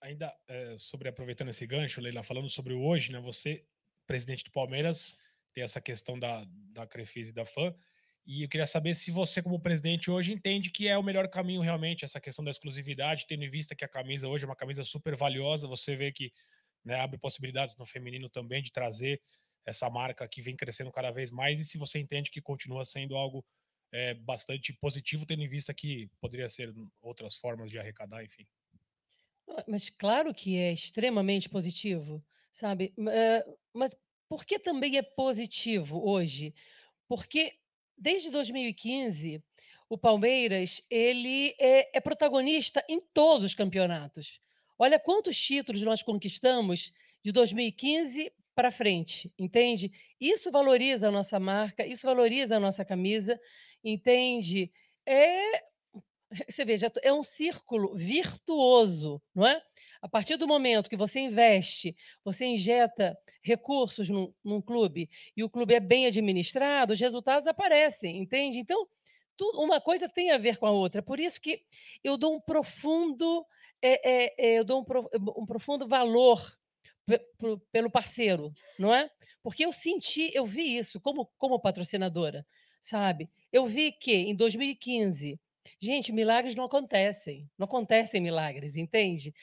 Ainda 0.00 0.34
eh, 0.46 0.76
sobre 0.78 1.08
aproveitando 1.08 1.48
esse 1.48 1.66
gancho, 1.66 2.00
Leila, 2.00 2.22
falando 2.22 2.48
sobre 2.48 2.72
o 2.72 2.82
hoje, 2.82 3.12
né? 3.12 3.20
Você, 3.20 3.66
presidente 4.06 4.44
do 4.44 4.52
Palmeiras, 4.52 5.18
tem 5.52 5.64
essa 5.64 5.80
questão 5.80 6.18
da, 6.18 6.44
da 6.72 6.86
Crefisa 6.86 7.30
e 7.30 7.34
da 7.34 7.44
FAM. 7.44 7.74
E 8.28 8.44
eu 8.44 8.50
queria 8.50 8.66
saber 8.66 8.94
se 8.94 9.10
você, 9.10 9.42
como 9.42 9.60
presidente, 9.60 10.10
hoje 10.10 10.34
entende 10.34 10.70
que 10.70 10.88
é 10.88 10.98
o 10.98 11.02
melhor 11.02 11.28
caminho 11.30 11.62
realmente 11.62 12.04
essa 12.04 12.20
questão 12.20 12.44
da 12.44 12.50
exclusividade, 12.50 13.26
tendo 13.26 13.44
em 13.44 13.50
vista 13.50 13.74
que 13.74 13.84
a 13.86 13.88
camisa 13.88 14.28
hoje 14.28 14.44
é 14.44 14.48
uma 14.48 14.56
camisa 14.56 14.84
super 14.84 15.16
valiosa, 15.16 15.66
você 15.66 15.96
vê 15.96 16.12
que 16.12 16.32
né, 16.84 16.96
abre 17.00 17.18
possibilidades 17.18 17.76
no 17.76 17.86
feminino 17.86 18.28
também 18.30 18.62
de 18.62 18.72
trazer 18.72 19.20
essa 19.66 19.90
marca 19.90 20.28
que 20.28 20.42
vem 20.42 20.56
crescendo 20.56 20.92
cada 20.92 21.10
vez 21.12 21.30
mais, 21.30 21.60
e 21.60 21.64
se 21.64 21.78
você 21.78 21.98
entende 22.00 22.30
que 22.30 22.42
continua 22.42 22.84
sendo 22.84 23.16
algo 23.16 23.44
é, 23.92 24.14
bastante 24.14 24.72
positivo, 24.74 25.26
tendo 25.26 25.42
em 25.42 25.48
vista 25.48 25.74
que 25.74 26.10
poderia 26.20 26.48
ser 26.48 26.74
outras 27.02 27.36
formas 27.36 27.70
de 27.70 27.78
arrecadar, 27.78 28.24
enfim. 28.24 28.46
Ah, 29.48 29.64
Mas 29.68 29.90
claro 29.90 30.34
que 30.34 30.56
é 30.56 30.72
extremamente 30.72 31.48
positivo, 31.48 32.24
sabe? 32.52 32.94
Mas 33.74 33.96
por 34.28 34.44
que 34.44 34.58
também 34.58 34.96
é 34.98 35.02
positivo 35.02 36.00
hoje? 36.08 36.54
Porque 37.08 37.54
desde 37.98 38.30
2015 38.30 39.42
o 39.88 39.96
Palmeiras 39.96 40.82
ele 40.90 41.54
é, 41.58 41.96
é 41.96 42.00
protagonista 42.00 42.84
em 42.88 43.00
todos 43.00 43.44
os 43.44 43.54
campeonatos. 43.54 44.40
Olha 44.78 44.98
quantos 44.98 45.40
títulos 45.40 45.82
nós 45.82 46.02
conquistamos 46.02 46.92
de 47.22 47.32
2015 47.32 48.32
para 48.54 48.70
frente, 48.70 49.32
entende? 49.38 49.90
Isso 50.20 50.50
valoriza 50.50 51.08
a 51.08 51.12
nossa 51.12 51.38
marca, 51.40 51.86
isso 51.86 52.06
valoriza 52.06 52.56
a 52.56 52.60
nossa 52.60 52.84
camisa, 52.84 53.40
entende? 53.82 54.70
É 55.06 55.68
você 56.48 56.64
veja, 56.64 56.92
é 57.02 57.12
um 57.12 57.22
círculo 57.22 57.94
virtuoso, 57.94 59.22
não 59.34 59.46
é? 59.46 59.62
A 60.00 60.08
partir 60.08 60.36
do 60.36 60.46
momento 60.46 60.88
que 60.88 60.96
você 60.96 61.20
investe, 61.20 61.96
você 62.24 62.44
injeta 62.44 63.18
recursos 63.42 64.08
num, 64.08 64.32
num 64.44 64.60
clube 64.60 65.08
e 65.36 65.42
o 65.42 65.50
clube 65.50 65.74
é 65.74 65.80
bem 65.80 66.06
administrado, 66.06 66.92
os 66.92 67.00
resultados 67.00 67.46
aparecem, 67.46 68.18
entende? 68.18 68.58
Então, 68.58 68.86
tudo, 69.36 69.60
uma 69.60 69.80
coisa 69.80 70.08
tem 70.08 70.30
a 70.30 70.38
ver 70.38 70.58
com 70.58 70.66
a 70.66 70.70
outra. 70.70 71.02
Por 71.02 71.18
isso 71.18 71.40
que 71.40 71.62
eu 72.02 72.16
dou 72.16 72.34
um 72.34 72.40
profundo, 72.40 73.44
é, 73.82 74.10
é, 74.10 74.34
é, 74.38 74.58
eu 74.58 74.64
dou 74.64 74.80
um, 74.80 75.42
um 75.42 75.46
profundo 75.46 75.86
valor 75.86 76.44
pelo 77.72 77.90
parceiro, 77.90 78.52
não 78.78 78.94
é? 78.94 79.10
Porque 79.42 79.64
eu 79.64 79.72
senti, 79.72 80.30
eu 80.34 80.44
vi 80.44 80.76
isso 80.76 81.00
como, 81.00 81.30
como 81.38 81.58
patrocinadora, 81.58 82.46
sabe? 82.82 83.30
Eu 83.50 83.66
vi 83.66 83.92
que 83.92 84.12
em 84.12 84.34
2015 84.34 85.40
Gente, 85.80 86.12
milagres 86.12 86.54
não 86.54 86.64
acontecem, 86.64 87.48
não 87.56 87.66
acontecem 87.66 88.20
milagres, 88.20 88.76
entende? 88.76 89.34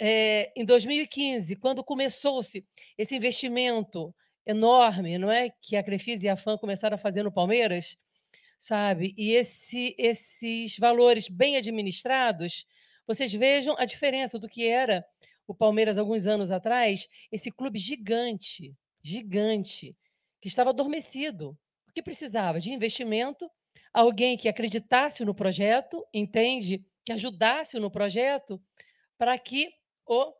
Eh, 0.00 0.52
em 0.56 0.64
2015, 0.64 1.56
quando 1.56 1.82
começou-se 1.82 2.64
esse 2.96 3.16
investimento 3.16 4.14
enorme, 4.46 5.18
não 5.18 5.30
é, 5.30 5.50
que 5.60 5.76
a 5.76 5.82
Crefisa 5.82 6.26
e 6.26 6.28
a 6.28 6.36
FAM 6.36 6.56
começaram 6.56 6.94
a 6.94 6.98
fazer 6.98 7.22
no 7.22 7.32
Palmeiras, 7.32 7.96
sabe? 8.58 9.14
E 9.16 9.32
esse, 9.32 9.94
esses 9.98 10.78
valores 10.78 11.28
bem 11.28 11.56
administrados, 11.56 12.66
vocês 13.06 13.32
vejam 13.32 13.74
a 13.78 13.84
diferença 13.84 14.38
do 14.38 14.48
que 14.48 14.66
era 14.66 15.04
o 15.46 15.54
Palmeiras 15.54 15.98
alguns 15.98 16.26
anos 16.26 16.50
atrás, 16.50 17.08
esse 17.32 17.50
clube 17.50 17.78
gigante, 17.78 18.74
gigante, 19.02 19.96
que 20.40 20.48
estava 20.48 20.70
adormecido, 20.70 21.56
o 21.88 21.92
que 21.92 22.02
precisava 22.02 22.60
de 22.60 22.70
investimento 22.72 23.50
alguém 23.92 24.36
que 24.36 24.48
acreditasse 24.48 25.24
no 25.24 25.34
projeto, 25.34 26.06
entende? 26.12 26.84
Que 27.04 27.12
ajudasse 27.12 27.78
no 27.78 27.90
projeto 27.90 28.60
para 29.16 29.36
que 29.38 29.72
o 30.08 30.34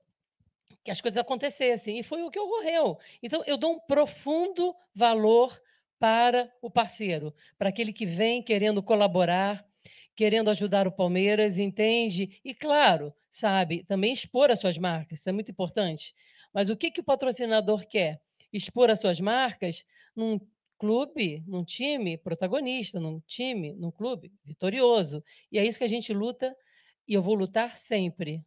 que 0.84 0.90
as 0.90 1.00
coisas 1.00 1.18
acontecessem. 1.18 1.98
E 1.98 2.02
foi 2.02 2.22
o 2.22 2.30
que 2.30 2.38
ocorreu. 2.38 2.98
Então, 3.22 3.42
eu 3.46 3.56
dou 3.56 3.72
um 3.72 3.80
profundo 3.80 4.74
valor 4.94 5.60
para 5.98 6.50
o 6.62 6.70
parceiro, 6.70 7.34
para 7.58 7.68
aquele 7.68 7.92
que 7.92 8.06
vem 8.06 8.42
querendo 8.42 8.82
colaborar, 8.82 9.66
querendo 10.14 10.48
ajudar 10.50 10.86
o 10.86 10.92
Palmeiras, 10.92 11.58
entende? 11.58 12.40
E, 12.44 12.54
claro, 12.54 13.12
sabe, 13.30 13.84
também 13.84 14.12
expor 14.12 14.50
as 14.50 14.60
suas 14.60 14.78
marcas, 14.78 15.18
isso 15.18 15.28
é 15.28 15.32
muito 15.32 15.50
importante. 15.50 16.14
Mas 16.52 16.70
o 16.70 16.76
que, 16.76 16.90
que 16.90 17.00
o 17.00 17.04
patrocinador 17.04 17.86
quer? 17.86 18.20
Expor 18.52 18.90
as 18.90 19.00
suas 19.00 19.20
marcas 19.20 19.84
num 20.16 20.40
clube, 20.78 21.42
num 21.46 21.64
time 21.64 22.16
protagonista, 22.16 23.00
num 23.00 23.20
time, 23.26 23.74
num 23.74 23.90
clube 23.90 24.32
vitorioso. 24.44 25.22
E 25.52 25.58
é 25.58 25.66
isso 25.66 25.78
que 25.78 25.84
a 25.84 25.88
gente 25.88 26.14
luta 26.14 26.56
e 27.06 27.14
eu 27.14 27.22
vou 27.22 27.34
lutar 27.34 27.76
sempre. 27.76 28.42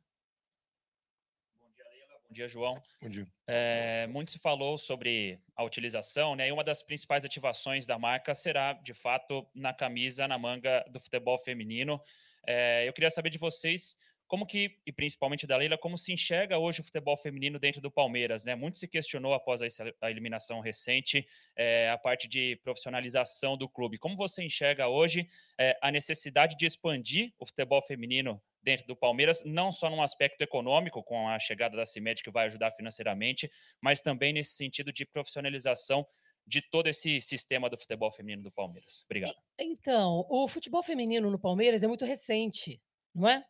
Bom 2.31 2.35
dia, 2.35 2.47
João. 2.47 2.81
Bom 3.01 3.09
dia. 3.09 3.27
É, 3.45 4.07
muito 4.07 4.31
se 4.31 4.39
falou 4.39 4.77
sobre 4.77 5.37
a 5.53 5.65
utilização, 5.65 6.33
né? 6.33 6.47
E 6.47 6.51
uma 6.53 6.63
das 6.63 6.81
principais 6.81 7.25
ativações 7.25 7.85
da 7.85 7.99
marca 7.99 8.33
será, 8.33 8.71
de 8.71 8.93
fato, 8.93 9.45
na 9.53 9.73
camisa, 9.73 10.25
na 10.29 10.37
manga 10.37 10.81
do 10.89 10.97
futebol 10.97 11.37
feminino. 11.37 12.01
É, 12.47 12.87
eu 12.87 12.93
queria 12.93 13.09
saber 13.09 13.31
de 13.31 13.37
vocês 13.37 13.97
como 14.29 14.45
que, 14.45 14.79
e 14.85 14.93
principalmente 14.93 15.45
da 15.45 15.57
Leila, 15.57 15.77
como 15.77 15.97
se 15.97 16.13
enxerga 16.13 16.57
hoje 16.57 16.79
o 16.79 16.85
futebol 16.85 17.17
feminino 17.17 17.59
dentro 17.59 17.81
do 17.81 17.91
Palmeiras, 17.91 18.45
né? 18.45 18.55
Muito 18.55 18.77
se 18.77 18.87
questionou 18.87 19.33
após 19.33 19.59
a 19.99 20.09
eliminação 20.09 20.61
recente 20.61 21.27
é, 21.53 21.89
a 21.89 21.97
parte 21.97 22.29
de 22.29 22.55
profissionalização 22.63 23.57
do 23.57 23.67
clube. 23.67 23.97
Como 23.97 24.15
você 24.15 24.41
enxerga 24.41 24.87
hoje 24.87 25.27
é, 25.59 25.77
a 25.81 25.91
necessidade 25.91 26.55
de 26.55 26.65
expandir 26.65 27.33
o 27.37 27.45
futebol 27.45 27.81
feminino 27.81 28.41
dentro 28.63 28.85
do 28.87 28.95
Palmeiras, 28.95 29.43
não 29.45 29.71
só 29.71 29.89
num 29.89 30.01
aspecto 30.01 30.41
econômico, 30.41 31.03
com 31.03 31.27
a 31.27 31.39
chegada 31.39 31.75
da 31.75 31.85
CIMED 31.85 32.23
que 32.23 32.31
vai 32.31 32.45
ajudar 32.45 32.71
financeiramente, 32.71 33.49
mas 33.81 34.01
também 34.01 34.33
nesse 34.33 34.55
sentido 34.55 34.91
de 34.91 35.05
profissionalização 35.05 36.05
de 36.45 36.61
todo 36.61 36.87
esse 36.87 37.21
sistema 37.21 37.69
do 37.69 37.77
futebol 37.77 38.11
feminino 38.11 38.43
do 38.43 38.51
Palmeiras. 38.51 39.03
Obrigado. 39.05 39.35
Então, 39.59 40.25
o 40.29 40.47
futebol 40.47 40.83
feminino 40.83 41.29
no 41.29 41.39
Palmeiras 41.39 41.83
é 41.83 41.87
muito 41.87 42.05
recente, 42.05 42.81
não 43.13 43.27
é? 43.27 43.43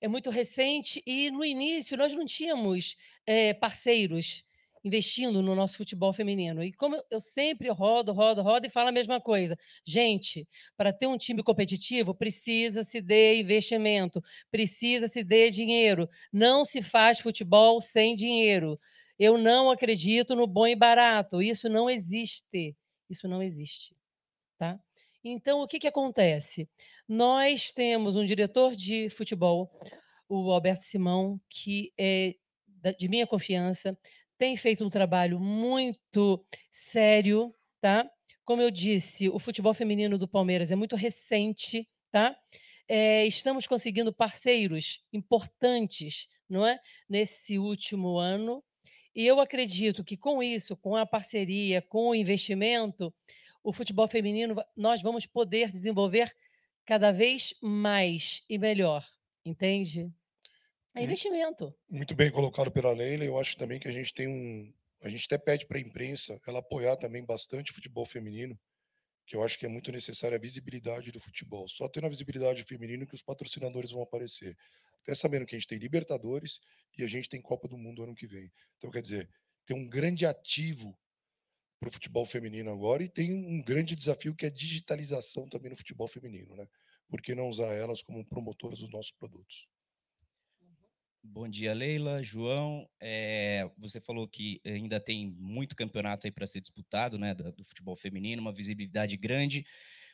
É 0.00 0.08
muito 0.08 0.28
recente 0.30 1.02
e 1.06 1.30
no 1.30 1.44
início 1.44 1.96
nós 1.96 2.12
não 2.12 2.26
tínhamos 2.26 2.96
eh, 3.26 3.54
parceiros 3.54 4.44
investindo 4.84 5.40
no 5.42 5.54
nosso 5.54 5.76
futebol 5.78 6.12
feminino. 6.12 6.62
E 6.62 6.72
como 6.72 6.96
eu- 7.10 7.20
sempre 7.20 7.68
rodo, 7.70 8.12
rodo, 8.12 8.42
rodo 8.42 8.66
e 8.66 8.70
falo 8.70 8.90
a 8.90 8.92
mesma 8.92 9.20
coisa. 9.20 9.56
Gente, 9.84 10.46
para 10.76 10.92
ter 10.92 11.06
um 11.06 11.16
time 11.18 11.42
competitivo, 11.42 12.14
precisa-se 12.14 13.00
de 13.00 13.36
investimento, 13.40 14.22
precisa-se 14.50 15.24
de 15.24 15.50
dinheiro. 15.50 16.08
Não 16.32 16.64
se 16.64 16.82
faz 16.82 17.18
futebol 17.18 17.80
sem 17.80 18.14
dinheiro. 18.14 18.78
Eu 19.18 19.38
não 19.38 19.70
acredito 19.70 20.36
no 20.36 20.46
bom 20.46 20.66
e 20.66 20.76
barato. 20.76 21.40
Isso 21.42 21.68
não 21.68 21.88
existe. 21.88 22.76
Isso 23.08 23.26
não 23.28 23.42
existe 23.42 23.94
tá? 24.58 24.78
Então, 25.22 25.62
o 25.62 25.66
que, 25.66 25.78
que 25.78 25.88
acontece? 25.88 26.68
Nós 27.08 27.70
temos 27.70 28.16
um 28.16 28.24
diretor 28.24 28.74
de 28.74 29.08
futebol, 29.10 29.70
o 30.28 30.50
Alberto 30.50 30.82
Simão, 30.82 31.40
que 31.48 31.92
é 31.98 32.34
de 32.98 33.08
minha 33.08 33.26
confiança, 33.26 33.96
tem 34.38 34.56
feito 34.56 34.84
um 34.84 34.90
trabalho 34.90 35.38
muito 35.38 36.44
sério, 36.70 37.54
tá? 37.80 38.08
Como 38.44 38.60
eu 38.60 38.70
disse, 38.70 39.28
o 39.28 39.38
futebol 39.38 39.72
feminino 39.72 40.18
do 40.18 40.28
Palmeiras 40.28 40.70
é 40.70 40.76
muito 40.76 40.96
recente, 40.96 41.88
tá? 42.10 42.36
Eh, 42.88 43.26
estamos 43.26 43.66
conseguindo 43.66 44.12
parceiros 44.12 45.02
importantes, 45.12 46.28
não 46.48 46.66
é? 46.66 46.78
Nesse 47.08 47.58
último 47.58 48.18
ano. 48.18 48.62
E 49.14 49.26
eu 49.26 49.40
acredito 49.40 50.04
que 50.04 50.16
com 50.16 50.42
isso, 50.42 50.76
com 50.76 50.96
a 50.96 51.06
parceria, 51.06 51.80
com 51.80 52.08
o 52.08 52.14
investimento, 52.14 53.14
o 53.62 53.72
futebol 53.72 54.08
feminino, 54.08 54.56
nós 54.76 55.00
vamos 55.00 55.24
poder 55.24 55.70
desenvolver 55.70 56.34
cada 56.84 57.12
vez 57.12 57.54
mais 57.62 58.42
e 58.48 58.58
melhor, 58.58 59.06
entende? 59.44 60.12
É 60.94 61.00
Hum. 61.00 61.04
investimento. 61.04 61.76
Muito 61.90 62.14
bem 62.14 62.30
colocado 62.30 62.70
pela 62.72 62.92
Leila. 62.92 63.24
Eu 63.24 63.38
acho 63.38 63.56
também 63.56 63.80
que 63.80 63.88
a 63.88 63.92
gente 63.92 64.14
tem 64.14 64.28
um. 64.28 64.72
A 65.02 65.08
gente 65.08 65.26
até 65.26 65.38
pede 65.38 65.66
para 65.66 65.78
a 65.78 65.80
imprensa 65.80 66.40
ela 66.46 66.60
apoiar 66.60 66.96
também 66.96 67.24
bastante 67.24 67.72
o 67.72 67.74
futebol 67.74 68.06
feminino, 68.06 68.58
que 69.26 69.36
eu 69.36 69.42
acho 69.44 69.58
que 69.58 69.66
é 69.66 69.68
muito 69.68 69.92
necessária 69.92 70.36
a 70.36 70.40
visibilidade 70.40 71.12
do 71.12 71.20
futebol. 71.20 71.68
Só 71.68 71.88
tendo 71.88 72.06
a 72.06 72.10
visibilidade 72.10 72.64
feminina 72.64 73.06
que 73.06 73.14
os 73.14 73.22
patrocinadores 73.22 73.92
vão 73.92 74.02
aparecer. 74.02 74.56
Até 75.02 75.14
sabendo 75.14 75.46
que 75.46 75.56
a 75.56 75.58
gente 75.58 75.68
tem 75.68 75.78
Libertadores 75.78 76.60
e 76.98 77.04
a 77.04 77.08
gente 77.08 77.28
tem 77.28 77.42
Copa 77.42 77.68
do 77.68 77.78
Mundo 77.78 78.04
ano 78.04 78.14
que 78.14 78.26
vem. 78.26 78.52
Então, 78.78 78.90
quer 78.90 79.02
dizer, 79.02 79.30
tem 79.66 79.76
um 79.76 79.88
grande 79.88 80.26
ativo 80.26 80.98
para 81.80 81.88
o 81.88 81.92
futebol 81.92 82.26
feminino 82.26 82.70
agora 82.72 83.02
e 83.04 83.08
tem 83.10 83.32
um 83.32 83.62
grande 83.62 83.96
desafio 83.96 84.34
que 84.34 84.46
é 84.46 84.48
a 84.48 84.52
digitalização 84.52 85.48
também 85.48 85.70
no 85.70 85.76
futebol 85.76 86.08
feminino, 86.08 86.56
né? 86.56 86.68
Por 87.08 87.22
que 87.22 87.34
não 87.34 87.48
usar 87.48 87.74
elas 87.74 88.02
como 88.02 88.24
promotoras 88.26 88.80
dos 88.80 88.90
nossos 88.90 89.12
produtos? 89.12 89.68
Bom 91.26 91.48
dia, 91.48 91.72
Leila, 91.72 92.22
João. 92.22 92.86
Eh, 93.00 93.68
você 93.78 93.98
falou 93.98 94.28
que 94.28 94.60
ainda 94.64 95.00
tem 95.00 95.26
muito 95.38 95.74
campeonato 95.74 96.26
aí 96.26 96.30
para 96.30 96.46
ser 96.46 96.60
disputado, 96.60 97.18
né, 97.18 97.34
da- 97.34 97.50
do, 97.50 97.64
futebol 97.64 97.96
feminino, 97.96 98.42
uma 98.42 98.52
visibilidade 98.52 99.16
grande. 99.16 99.64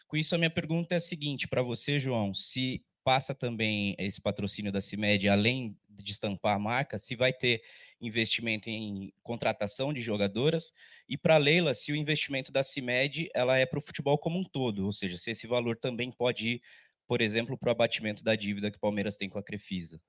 Com 0.07 0.17
isso, 0.17 0.35
a 0.35 0.39
minha 0.39 0.51
pergunta 0.51 0.95
é 0.95 0.99
a 0.99 1.01
seguinte 1.01 1.49
para 1.49 1.63
você, 1.63 1.99
João: 1.99 2.33
se 2.33 2.85
passa 3.05 3.35
também 3.35 3.97
esse 3.99 4.21
patrocínio 4.21 4.71
da 4.73 4.81
CIMED, 4.81 5.29
além 5.29 5.77
de 5.89 6.13
estampar 6.13 6.55
a 6.57 6.59
marca, 6.61 6.99
se 6.99 7.17
vai 7.17 7.33
ter 7.33 7.63
investimento 8.01 8.71
em 8.71 9.13
contratação 9.23 9.93
de 9.93 10.01
jogadoras 10.03 10.73
e 11.09 11.19
para 11.19 11.37
Leila, 11.39 11.75
se 11.75 11.93
o 11.93 11.97
investimento 11.97 12.53
da 12.53 12.63
CIMED 12.63 13.31
ela 13.35 13.59
é 13.59 13.67
para 13.67 13.79
o 13.79 13.83
futebol 13.83 14.17
como 14.19 14.39
um 14.39 14.45
todo, 14.45 14.87
ou 14.87 14.93
seja, 14.93 15.19
se 15.19 15.31
esse 15.33 15.47
valor 15.47 15.77
também 15.77 16.13
pode 16.13 16.49
ir, 16.51 16.63
por 17.07 17.21
exemplo, 17.21 17.59
para 17.59 17.69
o 17.69 17.73
abatimento 17.73 18.23
da 18.23 18.37
dívida 18.37 18.71
que 18.71 18.77
o 18.77 18.81
Palmeiras 18.81 19.17
tem 19.17 19.29
com 19.29 19.39
a 19.39 19.43
Crefisa. 19.43 20.01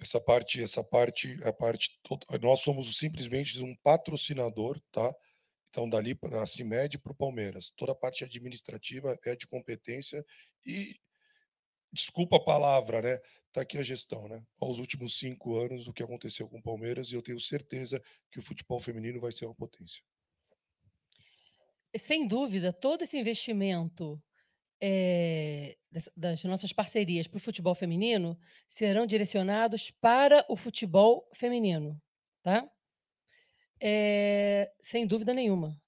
Essa 0.00 0.20
parte, 0.20 0.62
essa 0.62 0.82
parte, 0.82 1.38
a 1.44 1.52
parte, 1.52 1.90
nós 2.40 2.60
somos 2.60 2.96
simplesmente 2.96 3.62
um 3.62 3.76
patrocinador, 3.76 4.80
tá? 4.90 5.14
Então, 5.68 5.88
dali 5.88 6.14
para 6.14 6.42
a 6.42 6.46
CIMED 6.46 6.98
para 6.98 7.12
o 7.12 7.14
Palmeiras. 7.14 7.70
Toda 7.76 7.92
a 7.92 7.94
parte 7.94 8.24
administrativa 8.24 9.18
é 9.24 9.36
de 9.36 9.46
competência 9.46 10.24
e, 10.64 10.98
desculpa 11.92 12.36
a 12.36 12.44
palavra, 12.44 13.02
né? 13.02 13.20
Está 13.48 13.60
aqui 13.60 13.78
a 13.78 13.82
gestão, 13.82 14.26
né? 14.26 14.42
Aos 14.58 14.78
últimos 14.78 15.18
cinco 15.18 15.58
anos, 15.58 15.86
o 15.86 15.92
que 15.92 16.02
aconteceu 16.02 16.48
com 16.48 16.58
o 16.58 16.62
Palmeiras, 16.62 17.10
e 17.10 17.14
eu 17.14 17.22
tenho 17.22 17.38
certeza 17.38 18.02
que 18.30 18.38
o 18.38 18.42
futebol 18.42 18.80
feminino 18.80 19.20
vai 19.20 19.32
ser 19.32 19.44
uma 19.44 19.54
potência. 19.54 20.02
Sem 21.98 22.26
dúvida, 22.26 22.72
todo 22.72 23.02
esse 23.02 23.18
investimento 23.18 24.22
eh, 24.80 25.76
das, 26.16 26.42
nossas 26.44 26.72
parcerias 26.72 27.26
para 27.26 27.36
o 27.36 27.40
futebol 27.40 27.74
feminino 27.74 28.38
serão 28.68 29.06
direcionados 29.06 29.90
para 29.90 30.44
o 30.48 30.56
futebol 30.56 31.28
feminino, 31.34 32.00
tá? 32.42 32.68
Eh, 33.80 34.70
sem 34.80 35.06
dúvida 35.06 35.34
nenhuma. 35.34 35.80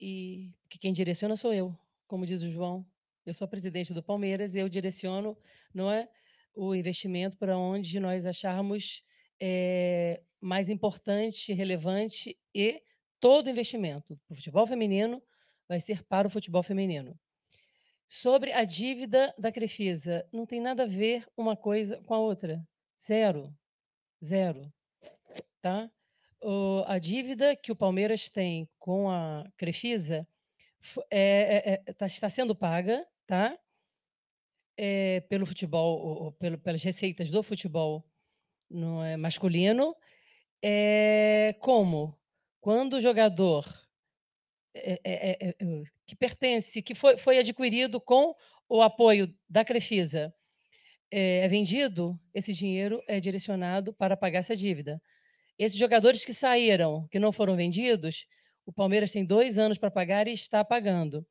E 0.00 0.52
que 0.68 0.78
quem 0.78 0.92
direciona 0.92 1.36
sou 1.36 1.52
eu, 1.52 1.76
como 2.06 2.26
diz 2.26 2.42
o 2.42 2.48
João. 2.48 2.86
Eu 3.26 3.34
sou 3.34 3.44
a 3.44 3.48
presidente 3.48 3.92
do 3.92 4.02
Palmeiras 4.02 4.54
e 4.54 4.60
eu 4.60 4.68
direciono, 4.68 5.36
não 5.74 5.90
é, 5.90 6.08
o 6.54 6.74
investimento 6.74 7.36
para 7.36 7.56
onde 7.56 8.00
nós 8.00 8.24
acharmos 8.24 9.04
eh, 9.40 10.22
mais 10.40 10.68
importante, 10.68 11.52
relevante 11.52 12.38
e 12.54 12.82
todo 13.20 13.50
investimento 13.50 14.18
para 14.26 14.32
o 14.32 14.36
futebol 14.36 14.66
feminino 14.66 15.22
vai 15.68 15.80
ser 15.80 16.02
para 16.04 16.26
o 16.26 16.30
futebol 16.30 16.62
feminino. 16.62 17.18
Sobre 18.12 18.52
a 18.52 18.64
dívida 18.64 19.32
da 19.38 19.52
Crefisa, 19.52 20.26
não 20.32 20.44
tem 20.44 20.60
nada 20.60 20.82
a 20.82 20.86
ver 20.86 21.24
uma 21.36 21.56
coisa 21.56 22.02
com 22.02 22.12
a 22.12 22.18
outra. 22.18 22.60
Zero. 23.00 23.56
Zero. 24.22 24.68
Tá? 25.62 25.88
O- 26.42 26.82
a 26.88 26.98
dívida 26.98 27.54
que 27.54 27.70
o 27.70 27.76
Palmeiras 27.76 28.28
tem 28.28 28.68
com 28.80 29.08
a 29.08 29.48
Crefisa 29.56 30.26
é- 31.08 31.72
é- 31.74 31.82
é- 31.86 31.92
tá- 31.92 32.06
está 32.06 32.28
sendo 32.28 32.52
paga, 32.52 33.06
tá? 33.28 33.56
É, 34.76 35.20
pelo 35.28 35.46
futebol, 35.46 36.04
o- 36.04 36.26
o- 36.26 36.32
pelo- 36.32 36.58
pelas 36.58 36.82
receitas 36.82 37.30
do 37.30 37.44
futebol 37.44 38.04
não 38.68 39.04
é, 39.04 39.16
masculino. 39.16 39.94
É, 40.60 41.54
como? 41.60 42.18
Quando 42.60 42.94
o 42.94 43.00
jogador 43.00 43.64
é, 44.74 45.54
que 46.10 46.16
pertence, 46.16 46.82
que 46.82 46.92
foi, 46.92 47.16
foi 47.16 47.38
adquirido 47.38 48.00
com 48.00 48.34
o 48.68 48.82
apoio 48.82 49.32
da 49.48 49.64
Crefisa, 49.64 50.34
é, 51.08 51.44
é 51.44 51.48
vendido, 51.48 52.18
esse 52.34 52.52
dinheiro 52.52 53.00
é 53.06 53.20
direcionado 53.20 53.92
para 53.92 54.16
pagar 54.16 54.40
essa 54.40 54.56
dívida. 54.56 55.00
Esses 55.56 55.78
jogadores 55.78 56.24
que 56.24 56.34
saíram, 56.34 57.06
que 57.12 57.20
não 57.20 57.30
foram 57.30 57.54
vendidos, 57.54 58.26
o 58.66 58.72
Palmeiras 58.72 59.12
tem 59.12 59.24
dois 59.24 59.56
anos 59.56 59.78
para 59.78 59.88
pagar 59.88 60.26
e 60.26 60.32
está 60.32 60.64
pagando. 60.64 61.24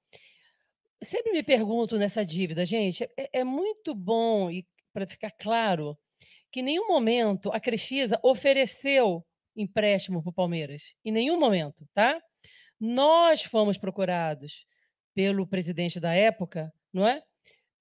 Sempre 1.04 1.34
me 1.34 1.44
pergunto 1.44 1.98
nessa 1.98 2.24
dívida, 2.24 2.66
gente, 2.66 3.04
é, 3.18 3.40
é 3.40 3.44
muito 3.44 3.94
bom, 3.94 4.50
e 4.50 4.66
para 4.94 5.06
ficar 5.06 5.32
claro, 5.32 5.98
que 6.54 6.62
em 6.62 6.64
nenhum 6.64 6.88
momento 6.88 7.52
a 7.52 7.60
Crefisa 7.60 8.18
ofereceu 8.24 9.26
empréstimo 9.58 10.24
para 10.24 10.30
o 10.30 10.34
Palmeiras. 10.34 10.94
Em 11.04 11.12
nenhum 11.12 11.38
momento, 11.38 11.86
tá? 11.94 12.18
Nós 12.80 13.44
fomos 13.44 13.78
procurados 13.78 14.69
pelo 15.14 15.48
presidente 15.48 16.00
da 16.00 16.14
época, 16.14 16.74
não 16.94 17.08
é? 17.08 17.24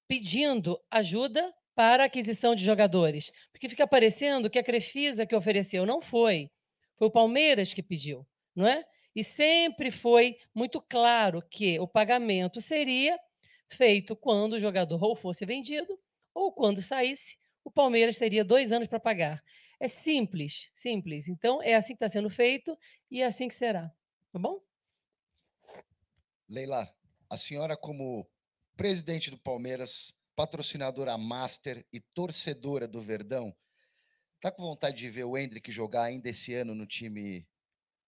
Pedindo 0.07 0.81
ajuda 0.90 1.52
para 1.74 2.05
aquisição 2.05 2.55
de 2.55 2.65
jogadores. 2.65 3.31
Porque 3.52 3.68
fica 3.68 3.86
parecendo 3.86 4.50
que 4.50 4.58
a 4.58 4.65
Crefisa 4.65 5.26
que 5.26 5.36
ofereceu 5.36 5.86
não 5.86 6.00
foi. 6.00 6.50
Foi 6.97 7.08
o 7.08 7.12
Palmeiras 7.12 7.73
que 7.73 7.82
pediu, 7.82 8.26
não 8.55 8.66
é? 8.66 8.84
E 9.15 9.23
sempre 9.23 9.90
foi 9.90 10.36
muito 10.55 10.81
claro 10.81 11.42
que 11.48 11.78
o 11.78 11.86
pagamento 11.86 12.60
seria 12.60 13.18
feito 13.68 14.16
quando 14.16 14.55
o 14.55 14.60
jogador 14.60 15.02
ou 15.02 15.15
fosse 15.15 15.44
vendido 15.44 15.98
ou 16.34 16.52
quando 16.52 16.81
saísse, 16.81 17.36
o 17.65 17.70
Palmeiras 17.70 18.16
teria 18.16 18.44
dois 18.44 18.73
anos 18.73 18.89
para 18.89 19.00
pagar. 19.00 19.42
É 19.81 19.89
simples, 19.89 20.70
simples. 20.74 21.28
Então, 21.28 21.62
é 21.62 21.74
assim 21.74 21.94
que 21.94 22.05
está 22.05 22.08
sendo 22.08 22.31
feito 22.31 22.76
e 23.10 23.23
é 23.23 23.26
assim 23.26 23.48
que 23.48 23.55
será. 23.55 23.90
Tá 24.32 24.39
bom? 24.39 24.60
Leila, 26.48 26.89
a 27.31 27.36
senhora, 27.36 27.76
como 27.76 28.28
presidente 28.76 29.31
do 29.31 29.39
Palmeiras, 29.39 30.12
patrocinadora 30.36 31.16
Master 31.18 31.86
e 31.92 32.00
torcedora 32.00 32.86
do 32.86 33.02
Verdão, 33.02 33.55
tá 34.40 34.50
com 34.50 34.62
vontade 34.62 34.97
de 34.98 35.10
ver 35.10 35.24
o 35.24 35.36
Hendrick 35.36 35.70
jogar 35.70 36.05
ainda 36.05 36.28
esse 36.28 36.55
ano 36.55 36.74
no 36.74 36.86
time 36.86 37.47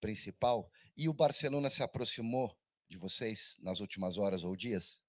principal? 0.00 0.70
E 0.96 1.08
o 1.08 1.14
Barcelona 1.14 1.68
se 1.68 1.82
aproximou 1.82 2.56
de 2.88 2.96
vocês 2.96 3.56
nas 3.60 3.80
últimas 3.80 4.16
horas 4.16 4.42
ou 4.42 4.56
dias? 4.56 5.00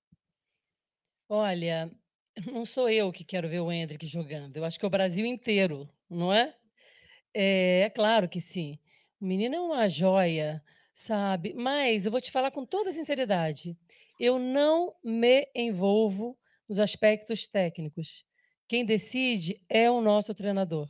Olha, 1.28 1.90
não 2.52 2.66
sou 2.66 2.90
eu 2.90 3.12
que 3.12 3.24
quero 3.24 3.50
ver 3.50 3.60
o 3.60 3.72
Endrick 3.72 4.06
jogando. 4.06 4.58
Eu 4.58 4.66
acho 4.66 4.78
que 4.78 4.86
é 4.86 4.88
o 4.88 4.92
Brasil 4.92 5.26
inteiro, 5.26 5.90
não 6.10 6.32
é? 6.32 6.56
É, 7.34 7.82
é 7.82 7.90
claro 7.90 8.28
que 8.30 8.42
sim. 8.42 8.78
O 9.20 9.26
menino 9.26 9.56
é 9.56 9.62
uma 9.62 9.88
joia, 9.88 10.64
sabe? 11.02 11.54
Mas 11.56 12.06
eu 12.06 12.12
vou 12.12 12.22
te 12.22 12.32
falar 12.32 12.52
com 12.52 12.64
toda 12.64 12.92
sinceridade. 12.92 13.76
Eu 14.20 14.38
não 14.38 14.94
me 15.04 15.48
envolvo 15.56 16.38
nos 16.70 16.78
aspectos 16.78 17.48
técnicos. 17.48 18.24
Quem 18.68 18.86
decide 18.86 19.60
é 19.68 19.90
o 19.90 20.00
nosso 20.00 20.34
treinador. 20.36 20.88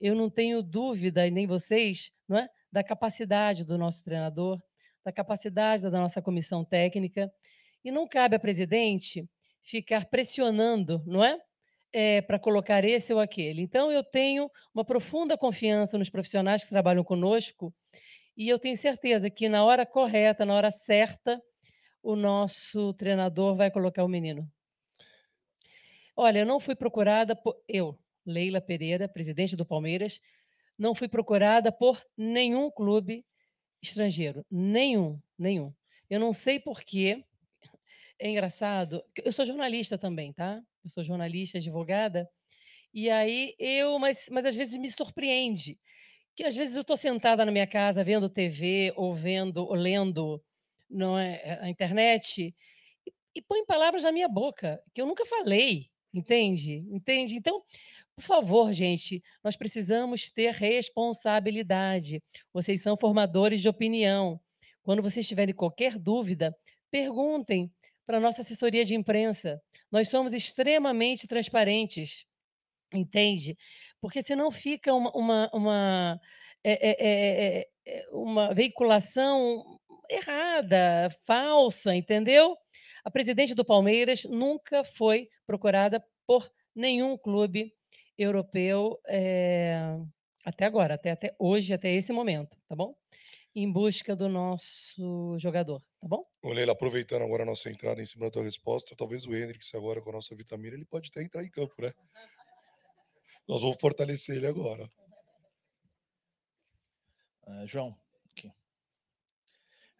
Eu 0.00 0.14
não 0.14 0.28
tenho 0.28 0.62
dúvida, 0.62 1.26
e 1.26 1.30
nem 1.30 1.46
vocês, 1.46 2.12
não 2.28 2.38
é? 2.38 2.48
da 2.70 2.84
capacidade 2.84 3.64
do 3.64 3.78
nosso 3.78 4.04
treinador, 4.04 4.60
da 5.04 5.10
capacidade 5.10 5.84
da 5.84 5.98
nossa 5.98 6.20
comissão 6.20 6.64
técnica. 6.64 7.32
E 7.84 7.90
não 7.90 8.06
cabe 8.06 8.36
a 8.36 8.40
presidente 8.40 9.24
ficar 9.62 10.06
pressionando, 10.06 11.02
não 11.06 11.24
é? 11.24 11.38
para 12.26 12.38
colocar 12.38 12.84
esse 12.84 13.14
ou 13.14 13.20
aquele. 13.20 13.62
Então, 13.62 13.90
eu 13.90 14.04
tenho 14.04 14.50
uma 14.74 14.84
profunda 14.84 15.38
confiança 15.38 15.96
nos 15.96 16.10
profissionais 16.10 16.62
que 16.62 16.68
trabalham 16.68 17.02
conosco 17.02 17.72
e 18.38 18.48
eu 18.48 18.56
tenho 18.56 18.76
certeza 18.76 19.28
que 19.28 19.48
na 19.48 19.64
hora 19.64 19.84
correta, 19.84 20.46
na 20.46 20.54
hora 20.54 20.70
certa, 20.70 21.42
o 22.00 22.14
nosso 22.14 22.92
treinador 22.92 23.56
vai 23.56 23.68
colocar 23.68 24.04
o 24.04 24.08
menino. 24.08 24.48
Olha, 26.14 26.38
eu 26.38 26.46
não 26.46 26.60
fui 26.60 26.76
procurada 26.76 27.34
por. 27.34 27.60
Eu, 27.66 27.98
Leila 28.24 28.60
Pereira, 28.60 29.08
presidente 29.08 29.56
do 29.56 29.66
Palmeiras, 29.66 30.20
não 30.78 30.94
fui 30.94 31.08
procurada 31.08 31.72
por 31.72 32.00
nenhum 32.16 32.70
clube 32.70 33.26
estrangeiro. 33.82 34.46
Nenhum, 34.48 35.20
nenhum. 35.36 35.74
Eu 36.08 36.20
não 36.20 36.32
sei 36.32 36.60
por 36.60 36.84
quê. 36.84 37.24
É 38.20 38.30
engraçado. 38.30 39.04
Eu 39.24 39.32
sou 39.32 39.44
jornalista 39.44 39.98
também, 39.98 40.32
tá? 40.32 40.62
Eu 40.84 40.90
sou 40.90 41.02
jornalista, 41.02 41.58
advogada. 41.58 42.28
E 42.94 43.10
aí 43.10 43.56
eu, 43.58 43.98
mas, 43.98 44.28
mas 44.30 44.44
às 44.44 44.54
vezes 44.54 44.76
me 44.76 44.88
surpreende 44.88 45.76
que 46.38 46.44
às 46.44 46.54
vezes 46.54 46.76
eu 46.76 46.82
estou 46.82 46.96
sentada 46.96 47.44
na 47.44 47.50
minha 47.50 47.66
casa 47.66 48.04
vendo 48.04 48.28
TV 48.28 48.92
ou 48.94 49.12
vendo, 49.12 49.56
ou 49.56 49.74
lendo 49.74 50.40
não 50.88 51.18
é, 51.18 51.58
a 51.60 51.68
internet 51.68 52.54
e, 53.04 53.12
e 53.34 53.42
põe 53.42 53.64
palavras 53.66 54.04
na 54.04 54.12
minha 54.12 54.28
boca 54.28 54.80
que 54.94 55.02
eu 55.02 55.06
nunca 55.06 55.26
falei, 55.26 55.90
entende? 56.14 56.86
Entende? 56.92 57.34
Então, 57.34 57.60
por 58.14 58.22
favor, 58.22 58.72
gente, 58.72 59.20
nós 59.42 59.56
precisamos 59.56 60.30
ter 60.30 60.52
responsabilidade. 60.52 62.22
Vocês 62.52 62.82
são 62.82 62.96
formadores 62.96 63.60
de 63.60 63.68
opinião. 63.68 64.40
Quando 64.84 65.02
vocês 65.02 65.26
tiverem 65.26 65.52
qualquer 65.52 65.98
dúvida, 65.98 66.56
perguntem 66.88 67.68
para 68.06 68.18
a 68.18 68.20
nossa 68.20 68.42
assessoria 68.42 68.84
de 68.84 68.94
imprensa. 68.94 69.60
Nós 69.90 70.08
somos 70.08 70.32
extremamente 70.32 71.26
transparentes, 71.26 72.24
entende? 72.94 73.56
Porque 74.00 74.22
senão 74.22 74.50
fica 74.50 74.94
uma, 74.94 75.10
uma, 75.12 75.50
uma, 75.52 76.20
é, 76.64 76.90
é, 76.90 77.68
é, 77.86 78.08
uma 78.12 78.54
veiculação 78.54 79.78
errada, 80.08 81.10
falsa, 81.26 81.94
entendeu? 81.94 82.56
A 83.04 83.10
presidente 83.10 83.54
do 83.54 83.64
Palmeiras 83.64 84.24
nunca 84.24 84.84
foi 84.84 85.28
procurada 85.46 86.02
por 86.26 86.50
nenhum 86.74 87.16
clube 87.16 87.74
europeu 88.16 88.98
é, 89.06 89.96
até 90.44 90.64
agora, 90.64 90.94
até, 90.94 91.10
até 91.10 91.34
hoje, 91.38 91.72
até 91.72 91.92
esse 91.94 92.12
momento, 92.12 92.56
tá 92.68 92.74
bom? 92.74 92.94
Em 93.54 93.70
busca 93.70 94.14
do 94.14 94.28
nosso 94.28 95.36
jogador, 95.38 95.80
tá 96.00 96.06
bom? 96.06 96.24
Ô, 96.42 96.52
Leila, 96.52 96.72
aproveitando 96.72 97.22
agora 97.22 97.42
a 97.42 97.46
nossa 97.46 97.70
entrada 97.70 98.00
em 98.00 98.06
cima 98.06 98.26
da 98.26 98.30
tua 98.30 98.44
resposta, 98.44 98.94
talvez 98.96 99.26
o 99.26 99.34
Hendrix 99.34 99.74
agora 99.74 100.00
com 100.00 100.10
a 100.10 100.14
nossa 100.14 100.34
vitamina, 100.34 100.74
ele 100.74 100.84
pode 100.84 101.10
até 101.10 101.22
entrar 101.22 101.42
em 101.42 101.50
campo, 101.50 101.74
né? 101.80 101.92
Nós 103.48 103.62
vamos 103.62 103.78
fortalecer 103.80 104.36
ele 104.36 104.46
agora. 104.46 104.90
Ah, 107.46 107.64
João, 107.64 107.96
aqui. 108.30 108.52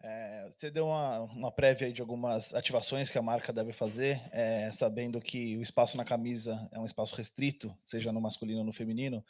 É, 0.03 0.47
você 0.51 0.71
deu 0.71 0.89
uma, 0.89 1.21
uma 1.21 1.51
prévia 1.51 1.91
de 1.91 2.03
algumas 2.03 2.53
ativações 2.53 3.11
que 3.11 3.17
a 3.17 3.23
marca 3.23 3.51
deve 3.51 3.73
fazer, 3.73 4.21
é, 4.33 4.71
sabendo 4.71 5.19
que 5.19 5.57
o 5.57 5.63
espaço 5.63 5.97
na 5.97 6.05
camisa 6.05 6.69
é 6.71 6.79
um 6.79 6.85
espaço 6.85 7.17
restrito, 7.17 7.75
seja 7.87 8.13
no 8.13 8.21
masculino 8.21 8.59
ou 8.59 8.67
no 8.67 8.73
feminino. 8.73 9.25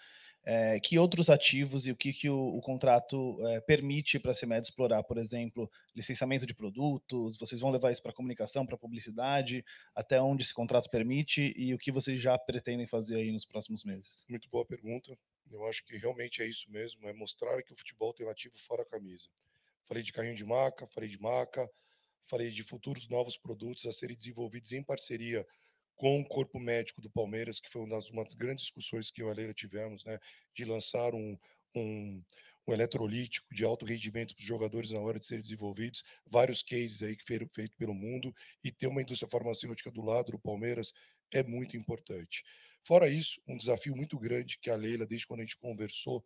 É, 0.51 0.81
que 0.81 0.99
outros 0.99 1.28
ativos 1.28 1.86
e 1.86 1.93
o 1.93 1.97
que, 1.97 2.10
que 2.10 2.31
o, 2.31 2.57
o 2.57 2.62
contrato 2.62 3.39
é, 3.49 3.60
permite 3.60 4.18
para 4.18 4.31
a 4.31 4.35
CEMED 4.35 4.65
explorar? 4.65 5.02
Por 5.02 5.18
exemplo, 5.18 5.70
licenciamento 5.94 6.47
de 6.47 6.55
produtos, 6.55 7.36
vocês 7.39 7.60
vão 7.60 7.70
levar 7.70 7.93
isso 7.93 8.02
para 8.02 8.15
comunicação, 8.15 8.65
para 8.65 8.78
publicidade, 8.78 9.62
até 9.94 10.18
onde 10.23 10.43
esse 10.43 10.55
contrato 10.55 10.89
permite 10.89 11.52
e 11.55 11.75
o 11.75 11.78
que 11.78 11.93
vocês 11.93 12.18
já 12.18 12.39
pretendem 12.39 12.86
fazer 12.86 13.17
aí 13.17 13.31
nos 13.31 13.44
próximos 13.44 13.85
meses? 13.85 14.25
Muito 14.27 14.49
boa 14.49 14.65
pergunta. 14.65 15.18
Eu 15.51 15.67
acho 15.67 15.85
que 15.85 15.99
realmente 15.99 16.41
é 16.41 16.47
isso 16.47 16.70
mesmo, 16.70 17.07
é 17.07 17.12
mostrar 17.12 17.62
que 17.62 17.75
o 17.75 17.77
futebol 17.77 18.15
tem 18.15 18.25
um 18.25 18.31
ativo 18.31 18.57
fora 18.57 18.81
a 18.81 18.86
camisa. 18.86 19.28
Falei 19.86 20.02
de 20.02 20.15
carrinho 20.15 20.35
de 20.35 20.47
maca, 20.47 20.86
falei 20.86 21.10
de 21.10 21.20
maca, 21.20 21.70
falei 22.27 22.51
de 22.51 22.62
futuros 22.62 23.07
novos 23.07 23.36
produtos 23.36 23.85
a 23.85 23.93
serem 23.93 24.17
desenvolvidos 24.17 24.73
em 24.73 24.83
parceria 24.83 25.47
com 25.99 26.20
o 26.20 26.25
corpo 26.25 26.60
médico 26.60 27.02
do 27.02 27.10
Palmeiras, 27.10 27.59
que 27.60 27.70
foi 27.70 27.83
uma 27.83 27.97
das, 27.97 28.09
uma 28.09 28.23
das 28.23 28.35
grandes 28.35 28.65
discussões 28.65 29.10
que 29.10 29.20
eu 29.20 29.28
e 29.28 29.31
a 29.31 29.35
Leila 29.35 29.52
tivemos, 29.52 30.05
né, 30.05 30.18
de 30.55 30.65
lançar 30.65 31.12
um, 31.12 31.36
um, 31.75 32.23
um 32.67 32.73
eletrolítico 32.73 33.52
de 33.52 33.65
alto 33.65 33.85
rendimento 33.85 34.35
para 34.35 34.41
os 34.41 34.47
jogadores 34.47 34.93
na 34.93 35.01
hora 35.01 35.18
de 35.18 35.27
serem 35.27 35.43
desenvolvidos, 35.43 36.05
vários 36.25 36.62
cases 36.62 37.02
aí 37.02 37.17
que 37.17 37.27
foram 37.27 37.49
feitos 37.52 37.77
pelo 37.77 37.93
mundo, 37.93 38.33
e 38.62 38.70
ter 38.70 38.86
uma 38.86 39.02
indústria 39.02 39.28
farmacêutica 39.28 39.91
do 39.91 40.01
lado 40.01 40.31
do 40.31 40.39
Palmeiras 40.39 40.93
é 41.33 41.43
muito 41.43 41.77
importante. 41.77 42.44
Fora 42.85 43.09
isso, 43.09 43.43
um 43.47 43.57
desafio 43.57 43.97
muito 43.97 44.17
grande 44.17 44.57
que 44.60 44.70
a 44.70 44.77
Leila, 44.77 45.05
desde 45.05 45.27
quando 45.27 45.41
a 45.41 45.43
gente 45.43 45.59
conversou, 45.59 46.25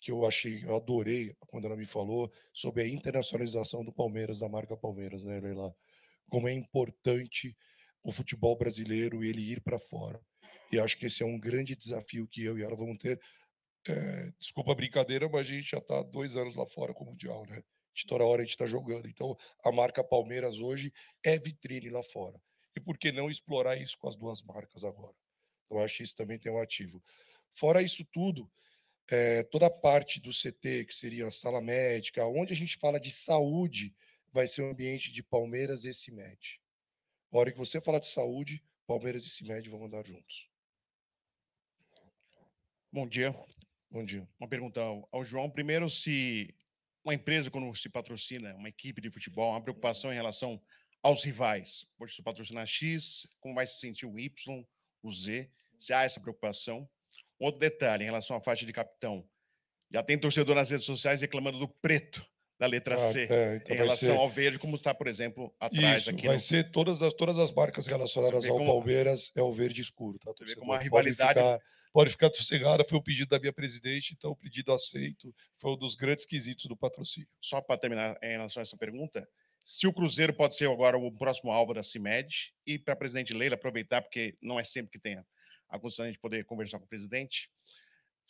que 0.00 0.10
eu 0.10 0.26
achei, 0.26 0.64
eu 0.64 0.74
adorei 0.74 1.32
quando 1.46 1.66
ela 1.66 1.76
me 1.76 1.84
falou 1.84 2.32
sobre 2.52 2.82
a 2.82 2.88
internacionalização 2.88 3.84
do 3.84 3.92
Palmeiras, 3.92 4.40
da 4.40 4.48
marca 4.48 4.76
Palmeiras, 4.76 5.24
né, 5.24 5.38
Leila? 5.38 5.72
Como 6.28 6.48
é 6.48 6.52
importante 6.52 7.56
o 8.02 8.12
futebol 8.12 8.56
brasileiro 8.56 9.24
ele 9.24 9.52
ir 9.52 9.60
para 9.60 9.78
fora. 9.78 10.20
E 10.72 10.78
acho 10.78 10.96
que 10.96 11.06
esse 11.06 11.22
é 11.22 11.26
um 11.26 11.38
grande 11.38 11.74
desafio 11.74 12.26
que 12.28 12.42
eu 12.42 12.58
e 12.58 12.62
ela 12.62 12.76
vamos 12.76 12.98
ter. 12.98 13.20
É, 13.88 14.32
desculpa 14.38 14.72
a 14.72 14.74
brincadeira, 14.74 15.28
mas 15.28 15.40
a 15.40 15.44
gente 15.50 15.70
já 15.70 15.78
está 15.78 16.02
dois 16.02 16.36
anos 16.36 16.54
lá 16.54 16.66
fora 16.66 16.94
com 16.94 17.04
o 17.04 17.08
Mundial, 17.08 17.44
né? 17.46 17.62
De 17.94 18.06
toda 18.06 18.24
hora 18.24 18.42
a 18.42 18.44
gente 18.44 18.54
está 18.54 18.66
jogando. 18.66 19.08
Então, 19.08 19.36
a 19.64 19.72
marca 19.72 20.04
Palmeiras 20.04 20.58
hoje 20.58 20.92
é 21.24 21.38
vitrine 21.38 21.90
lá 21.90 22.02
fora. 22.02 22.40
E 22.76 22.80
por 22.80 22.96
que 22.96 23.10
não 23.10 23.28
explorar 23.28 23.76
isso 23.76 23.98
com 23.98 24.08
as 24.08 24.16
duas 24.16 24.42
marcas 24.42 24.84
agora? 24.84 25.14
Então, 25.66 25.82
acho 25.82 25.96
que 25.96 26.02
isso 26.04 26.16
também 26.16 26.38
tem 26.38 26.52
um 26.52 26.60
ativo. 26.60 27.02
Fora 27.52 27.82
isso 27.82 28.04
tudo, 28.12 28.50
é, 29.08 29.42
toda 29.42 29.66
a 29.66 29.70
parte 29.70 30.20
do 30.20 30.30
CT, 30.30 30.84
que 30.84 30.94
seria 30.94 31.26
a 31.26 31.32
sala 31.32 31.60
médica, 31.60 32.24
onde 32.26 32.52
a 32.52 32.56
gente 32.56 32.76
fala 32.76 33.00
de 33.00 33.10
saúde, 33.10 33.92
vai 34.32 34.46
ser 34.46 34.62
um 34.62 34.70
ambiente 34.70 35.10
de 35.10 35.22
Palmeiras 35.22 35.84
e 35.84 35.92
CIMED. 35.92 36.59
A 37.32 37.38
hora 37.38 37.52
que 37.52 37.58
você 37.58 37.80
falar 37.80 38.00
de 38.00 38.08
saúde, 38.08 38.60
Palmeiras 38.88 39.24
e 39.24 39.30
CIMED 39.30 39.70
vão 39.70 39.84
andar 39.84 40.04
juntos. 40.04 40.50
Bom 42.92 43.06
dia. 43.06 43.32
Bom 43.88 44.04
dia. 44.04 44.28
Uma 44.40 44.48
pergunta 44.48 44.80
ao, 44.80 45.24
João. 45.24 45.48
Primeiro, 45.48 45.88
se 45.88 46.52
uma 47.04 47.14
empresa, 47.14 47.48
quando 47.48 47.72
se 47.76 47.88
patrocina 47.88 48.52
uma 48.56 48.68
equipe 48.68 49.00
de 49.00 49.12
futebol, 49.12 49.52
uma 49.52 49.62
preocupação 49.62 50.10
em 50.10 50.16
relação 50.16 50.60
aos 51.00 51.22
rivais. 51.24 51.86
Hoje, 52.00 52.16
se 52.16 52.22
patrocinar 52.22 52.66
X, 52.66 53.28
como 53.38 53.54
vai 53.54 53.64
se 53.64 53.78
sentir 53.78 54.06
o 54.06 54.18
Y, 54.18 54.64
o 55.00 55.12
Z? 55.12 55.48
Se 55.78 55.92
há 55.92 56.02
essa 56.02 56.20
preocupação. 56.20 56.90
Outro 57.38 57.60
detalhe 57.60 58.02
em 58.02 58.06
relação 58.06 58.36
à 58.36 58.40
faixa 58.40 58.66
de 58.66 58.72
capitão. 58.72 59.24
Já 59.88 60.02
tem 60.02 60.18
torcedor 60.18 60.56
nas 60.56 60.70
redes 60.70 60.84
sociais 60.84 61.20
reclamando 61.20 61.60
do 61.60 61.68
preto 61.68 62.28
da 62.60 62.66
letra 62.66 62.94
Ah, 62.94 62.98
C 62.98 63.26
é, 63.30 63.56
então 63.56 63.74
em 63.74 63.78
relação 63.78 64.08
ser- 64.10 64.16
ao 64.18 64.28
verde, 64.28 64.58
como 64.58 64.76
está, 64.76 64.94
por 64.94 65.06
exemplo, 65.08 65.50
atrás 65.58 66.02
Isso, 66.02 66.10
aqui. 66.10 66.26
vai 66.26 66.36
no- 66.36 66.40
ser 66.40 66.70
todas 66.70 67.02
as, 67.02 67.14
todas 67.14 67.38
as 67.38 67.50
marcas 67.50 67.86
relacionadas 67.86 68.44
ao 68.44 68.58
como- 68.58 68.70
Palmeiras 68.70 69.32
é 69.34 69.40
o 69.40 69.50
verde 69.50 69.80
escuro, 69.80 70.18
tá? 70.18 70.30
Você 70.32 70.44
vê 70.44 70.54
como 70.56 70.70
a 70.72 70.76
Pode 70.76 70.84
rivalidade- 70.84 71.40
ficar- 71.40 71.58
Pode 71.92 72.10
ficar 72.10 72.32
sossegada, 72.32 72.84
foi 72.88 72.98
o 72.98 73.02
pedido 73.02 73.30
da 73.30 73.40
minha 73.40 73.52
presidente, 73.52 74.14
então 74.16 74.30
o 74.30 74.36
pedido 74.36 74.72
aceito 74.72 75.34
foi 75.58 75.72
um 75.72 75.76
dos 75.76 75.96
grandes 75.96 76.24
quesitos 76.24 76.66
do 76.66 76.76
patrocínio. 76.76 77.28
Só 77.40 77.60
para 77.60 77.76
terminar 77.80 78.16
em 78.22 78.28
relação 78.32 78.60
a 78.60 78.62
essa 78.62 78.76
pergunta, 78.76 79.26
se 79.64 79.88
o 79.88 79.92
Cruzeiro 79.92 80.32
pode 80.32 80.54
ser 80.54 80.70
agora 80.70 80.96
o 80.96 81.10
próximo 81.10 81.50
alvo 81.50 81.74
da 81.74 81.82
CIMED, 81.82 82.54
e 82.64 82.78
para 82.78 82.94
a 82.94 82.96
presidente 82.96 83.34
Leila 83.34 83.56
aproveitar, 83.56 84.02
porque 84.02 84.36
não 84.40 84.60
é 84.60 84.62
sempre 84.62 84.92
que 84.92 85.00
tem 85.00 85.18
a 85.68 85.78
condição 85.80 86.08
de 86.08 86.16
poder 86.16 86.44
conversar 86.44 86.78
com 86.78 86.84
o 86.84 86.88
presidente. 86.88 87.50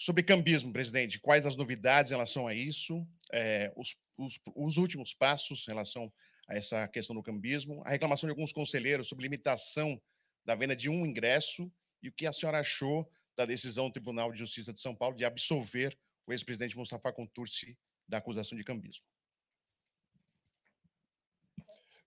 Sobre 0.02 0.22
cambismo, 0.22 0.72
presidente, 0.72 1.20
quais 1.20 1.44
as 1.44 1.58
novidades 1.58 2.10
em 2.10 2.14
relação 2.14 2.48
a 2.48 2.54
isso, 2.54 3.06
eh, 3.34 3.70
os, 3.76 3.94
os- 4.16 4.40
os 4.56 4.78
últimos 4.78 5.12
passos 5.12 5.68
em 5.68 5.72
relação 5.72 6.10
a 6.48 6.54
essa 6.56 6.88
questão 6.88 7.14
do 7.14 7.22
cambismo, 7.22 7.82
a 7.84 7.90
reclamação 7.90 8.26
de 8.26 8.30
alguns 8.30 8.50
conselheiros 8.50 9.08
sobre 9.08 9.24
limitação 9.24 10.00
da 10.42 10.54
venda 10.54 10.74
de 10.74 10.88
um 10.88 11.04
ingresso 11.04 11.70
e 12.02 12.08
o 12.08 12.12
que 12.14 12.26
a 12.26 12.32
senhora 12.32 12.60
achou 12.60 13.06
da 13.36 13.44
decisão 13.44 13.88
do 13.88 13.92
Tribunal 13.92 14.32
de 14.32 14.38
Justiça 14.38 14.72
de 14.72 14.80
São 14.80 14.96
Paulo 14.96 15.14
de 15.14 15.24
absolver 15.26 15.94
o 16.26 16.32
ex-presidente 16.32 16.78
Mustafa 16.78 17.12
Contursi 17.12 17.76
da 18.08 18.16
acusação 18.16 18.56
de 18.56 18.64
cambismo. 18.64 19.04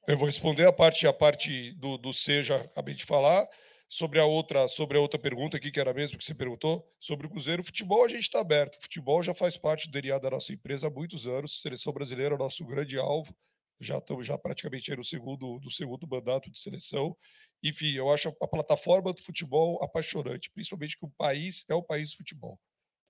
Eu 0.07 0.17
vou 0.17 0.25
responder 0.25 0.65
a 0.65 0.73
parte 0.73 1.05
a 1.05 1.13
parte 1.13 1.73
do, 1.73 1.95
do 1.99 2.11
C, 2.11 2.43
já 2.43 2.55
acabei 2.57 2.95
de 2.95 3.05
falar. 3.05 3.47
Sobre 3.95 4.19
a 4.19 4.25
outra 4.25 4.67
sobre 4.67 4.97
a 4.97 4.99
outra 4.99 5.19
pergunta 5.19 5.55
aqui, 5.55 5.71
que 5.71 5.79
era 5.79 5.93
mesmo 5.93 6.17
que 6.17 6.25
você 6.25 6.33
perguntou, 6.33 6.91
sobre 6.99 7.27
o 7.27 7.29
Cruzeiro. 7.29 7.63
Futebol 7.63 8.03
a 8.03 8.07
gente 8.07 8.23
está 8.23 8.39
aberto. 8.39 8.81
Futebol 8.81 9.21
já 9.21 9.35
faz 9.35 9.55
parte 9.55 9.87
do 9.87 9.91
DNA 9.91 10.17
da 10.17 10.31
nossa 10.31 10.51
empresa 10.51 10.87
há 10.87 10.89
muitos 10.89 11.27
anos. 11.27 11.61
Seleção 11.61 11.93
brasileira 11.93 12.33
é 12.33 12.35
o 12.35 12.39
nosso 12.39 12.65
grande 12.65 12.97
alvo. 12.97 13.37
Já 13.79 13.99
estamos 13.99 14.25
já 14.25 14.35
praticamente 14.35 14.95
no 14.95 15.03
segundo, 15.03 15.59
do 15.59 15.69
segundo 15.69 16.07
mandato 16.07 16.49
de 16.49 16.59
seleção. 16.59 17.15
Enfim, 17.61 17.91
eu 17.91 18.09
acho 18.09 18.29
a 18.41 18.47
plataforma 18.47 19.13
do 19.13 19.21
futebol 19.21 19.77
apaixonante, 19.83 20.49
principalmente 20.49 20.97
que 20.97 21.05
o 21.05 21.11
país 21.11 21.63
é 21.69 21.75
o 21.75 21.83
país 21.83 22.09
do 22.13 22.17
futebol. 22.17 22.59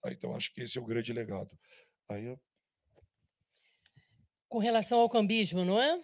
tá? 0.01 0.11
Então, 0.11 0.35
acho 0.35 0.53
que 0.53 0.59
esse 0.63 0.77
é 0.77 0.81
o 0.81 0.85
grande 0.85 1.13
legado. 1.13 1.57
Aí 2.09 2.25
eu 2.25 2.37
Com 4.49 4.57
relação 4.57 4.99
ao 4.99 5.09
cambismo, 5.09 5.63
não 5.63 5.81
é? 5.81 5.97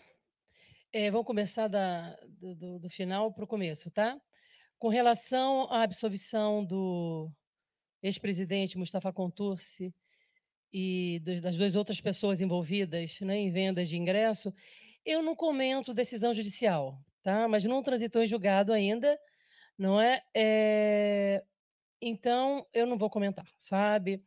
Eh, 0.93 1.11
vamos 1.11 1.27
começar 1.27 1.67
da, 1.67 2.15
do- 2.29 2.79
do 2.79 2.89
final 2.89 3.33
para 3.33 3.43
o 3.43 3.47
começo, 3.47 3.91
tá? 3.91 4.17
Com 4.79 4.87
relação 4.87 5.63
à 5.69 5.83
absolvição 5.83 6.63
do 6.63 7.29
ex-presidente 8.01 8.77
Mustafa 8.77 9.11
Contursi 9.11 9.93
e 10.71 11.19
das 11.41 11.57
duas 11.57 11.75
outras 11.75 11.99
pessoas 11.99 12.39
envolvidas 12.39 13.19
né, 13.19 13.35
em 13.37 13.51
vendas 13.51 13.89
de 13.89 13.97
ingresso, 13.97 14.53
eu 15.03 15.21
não 15.21 15.35
comento 15.35 15.93
decisão 15.93 16.33
judicial, 16.33 16.97
tá? 17.21 17.45
Mas 17.49 17.65
não 17.65 17.83
transitou 17.83 18.23
em 18.23 18.27
julgado 18.27 18.71
ainda, 18.71 19.19
não 19.77 19.99
é? 19.99 20.23
Eh, 20.33 21.43
então, 22.01 22.65
eu 22.73 22.87
não 22.87 22.97
vou 22.97 23.09
comentar, 23.09 23.47
sabe? 23.57 24.23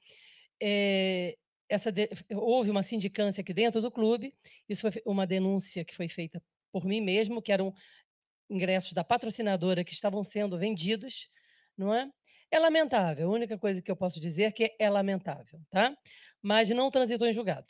Eh, 0.60 1.39
essa 1.66 1.90
de- 1.90 2.10
houve 2.34 2.70
uma 2.70 2.82
sindicância 2.82 3.40
aqui 3.40 3.55
dentro 3.55 3.81
do 3.81 3.90
clube, 3.90 4.34
isso 4.68 4.90
foi 4.92 5.02
uma 5.06 5.26
denúncia 5.26 5.82
que 5.82 5.94
foi 5.94 6.08
feita 6.08 6.42
por 6.70 6.84
mim 6.84 7.00
mesmo, 7.00 7.40
que 7.40 7.52
eram 7.52 7.72
ingressos 8.52 8.92
da 8.92 9.02
patrocinadora 9.02 9.84
que 9.84 9.92
estavam 9.92 10.22
sendo 10.22 10.58
vendidos, 10.58 11.28
não 11.76 11.94
é? 11.94 12.10
É 12.50 12.58
lamentável, 12.58 13.28
a 13.31 13.34
única 13.34 13.58
coisa 13.58 13.81
que 13.81 13.90
eu 13.90 13.97
posso 13.97 14.20
dizer 14.20 14.42
é 14.44 14.52
que 14.52 14.76
é 14.78 14.90
lamentável, 14.90 15.58
tá? 15.70 15.97
Mas 16.42 16.68
não 16.68 16.90
transitou 16.90 17.26
em 17.26 17.32
julgado. 17.32 17.66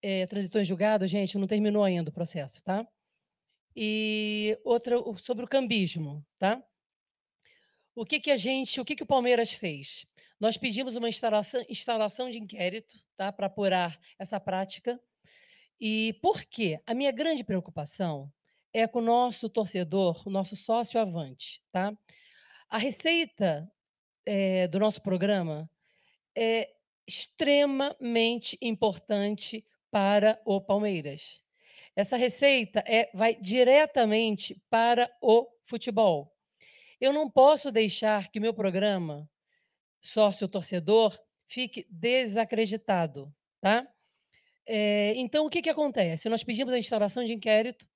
Eh, 0.00 0.26
transitou 0.28 0.60
em 0.60 0.64
julgado, 0.64 1.06
gente, 1.06 1.36
não 1.36 1.48
terminou 1.48 1.82
ainda 1.82 2.10
o 2.10 2.12
processo, 2.12 2.62
tá? 2.62 2.86
E 3.74 4.56
outra 4.64 4.96
sobre 5.18 5.44
o 5.44 5.48
cambismo, 5.48 6.24
tá? 6.38 6.62
O 7.94 8.04
que 8.06 8.20
que 8.20 8.30
a 8.30 8.36
gente, 8.36 8.80
o 8.80 8.84
que 8.84 8.94
que 8.94 9.02
o 9.02 9.06
Palmeiras 9.06 9.52
fez? 9.52 10.06
Nós 10.38 10.56
pedimos 10.56 10.94
uma 10.94 11.08
instalação, 11.08 11.64
instalação 11.68 12.30
de 12.30 12.38
inquérito, 12.38 12.96
tá, 13.16 13.32
para 13.32 13.48
apurar 13.48 13.98
essa 14.16 14.38
prática. 14.38 15.00
E 15.80 16.12
por 16.22 16.44
quê? 16.44 16.80
A 16.86 16.94
minha 16.94 17.10
grande 17.10 17.42
preocupação 17.42 18.32
é 18.72 18.86
com 18.86 18.98
o 18.98 19.02
nosso 19.02 19.48
torcedor, 19.48 20.22
o 20.26 20.30
nosso 20.30 20.56
sócio 20.56 21.00
avante, 21.00 21.62
tá? 21.72 21.96
A 22.68 22.78
receita 22.78 23.70
eh, 24.26 24.68
do 24.68 24.78
nosso 24.78 25.00
programa 25.02 25.70
é 26.36 26.68
extremamente 27.06 28.58
importante 28.60 29.64
para 29.90 30.40
o 30.44 30.60
Palmeiras. 30.60 31.40
Essa 31.96 32.16
receita 32.16 32.84
é, 32.86 33.10
vai 33.14 33.34
diretamente 33.34 34.62
para 34.68 35.10
o 35.22 35.48
futebol. 35.64 36.32
Eu 37.00 37.12
não 37.12 37.30
posso 37.30 37.72
deixar 37.72 38.30
que 38.30 38.38
o 38.38 38.42
meu 38.42 38.52
programa, 38.52 39.28
sócio 40.00 40.46
torcedor, 40.46 41.18
fique 41.48 41.86
desacreditado, 41.90 43.34
tá? 43.60 43.88
Eh, 44.66 45.14
então, 45.16 45.46
o 45.46 45.50
que, 45.50 45.62
que 45.62 45.70
acontece? 45.70 46.28
Nós 46.28 46.44
pedimos 46.44 46.74
a 46.74 46.78
instauração 46.78 47.24
de 47.24 47.32
inquérito 47.32 47.86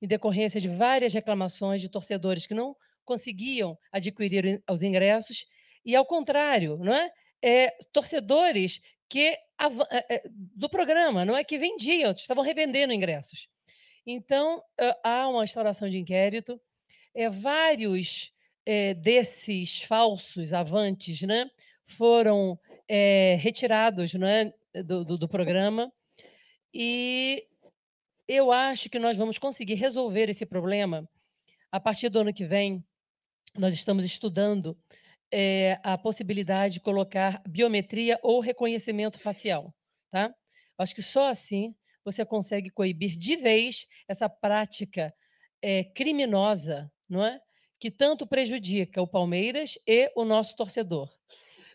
em 0.00 0.06
decorrência 0.08 0.60
de 0.60 0.68
várias 0.68 1.12
reclamações 1.12 1.80
de 1.80 1.88
torcedores 1.88 2.46
que 2.46 2.54
não 2.54 2.76
conseguiam 3.04 3.78
adquirir 3.92 4.62
os 4.70 4.82
ingressos 4.82 5.46
E 5.84 5.96
ao 5.96 6.04
contrário, 6.06 6.78
não 6.78 6.94
é? 6.94 7.10
É, 7.42 7.70
torcedores 7.92 8.80
que 9.08 9.20
é, 9.28 9.38
é, 10.16 10.22
do 10.30 10.68
programa, 10.68 11.24
não 11.24 11.36
é 11.36 11.42
que 11.44 11.58
vendiam, 11.58 12.12
estavam 12.12 12.44
revendendo 12.44 12.92
ingressos. 12.92 13.48
Então, 14.06 14.62
há 15.04 15.28
uma 15.28 15.44
instauração 15.44 15.88
de 15.88 15.98
inquérito, 15.98 16.60
é, 17.14 17.28
vários 17.30 18.32
eh, 18.66 18.94
desses 18.94 19.82
falsos 19.82 20.52
avantes 20.52 21.22
né, 21.22 21.50
foram 21.86 22.58
eh, 22.88 23.36
retirados 23.40 24.14
né, 24.14 24.52
do, 24.84 25.04
do- 25.04 25.18
do 25.18 25.28
programa 25.28 25.92
e 26.74 27.46
eu 28.32 28.52
acho 28.52 28.88
que 28.88 28.98
nós 28.98 29.16
vamos 29.16 29.38
conseguir 29.38 29.74
resolver 29.74 30.28
esse 30.28 30.46
problema 30.46 31.08
a 31.72 31.80
partir 31.80 32.08
do 32.08 32.20
ano 32.20 32.32
que 32.32 32.44
vem. 32.44 32.84
Nós 33.58 33.74
estamos 33.74 34.04
estudando 34.04 34.78
eh, 35.32 35.80
a 35.82 35.98
possibilidade 35.98 36.74
de 36.74 36.80
colocar 36.80 37.42
biometria 37.44 38.20
ou 38.22 38.38
reconhecimento 38.38 39.18
facial, 39.18 39.74
tá? 40.12 40.32
Acho 40.78 40.94
que 40.94 41.02
só 41.02 41.28
assim 41.28 41.74
você 42.04 42.24
consegue 42.24 42.70
coibir 42.70 43.18
de 43.18 43.36
vez 43.36 43.88
essa 44.06 44.28
prática 44.28 45.12
eh, 45.60 45.84
criminosa, 45.92 46.88
não 47.08 47.26
é? 47.26 47.40
Que 47.80 47.90
tanto 47.90 48.28
prejudica 48.28 49.02
o 49.02 49.08
Palmeiras 49.08 49.76
e 49.84 50.08
o 50.14 50.24
nosso 50.24 50.54
torcedor. 50.54 51.10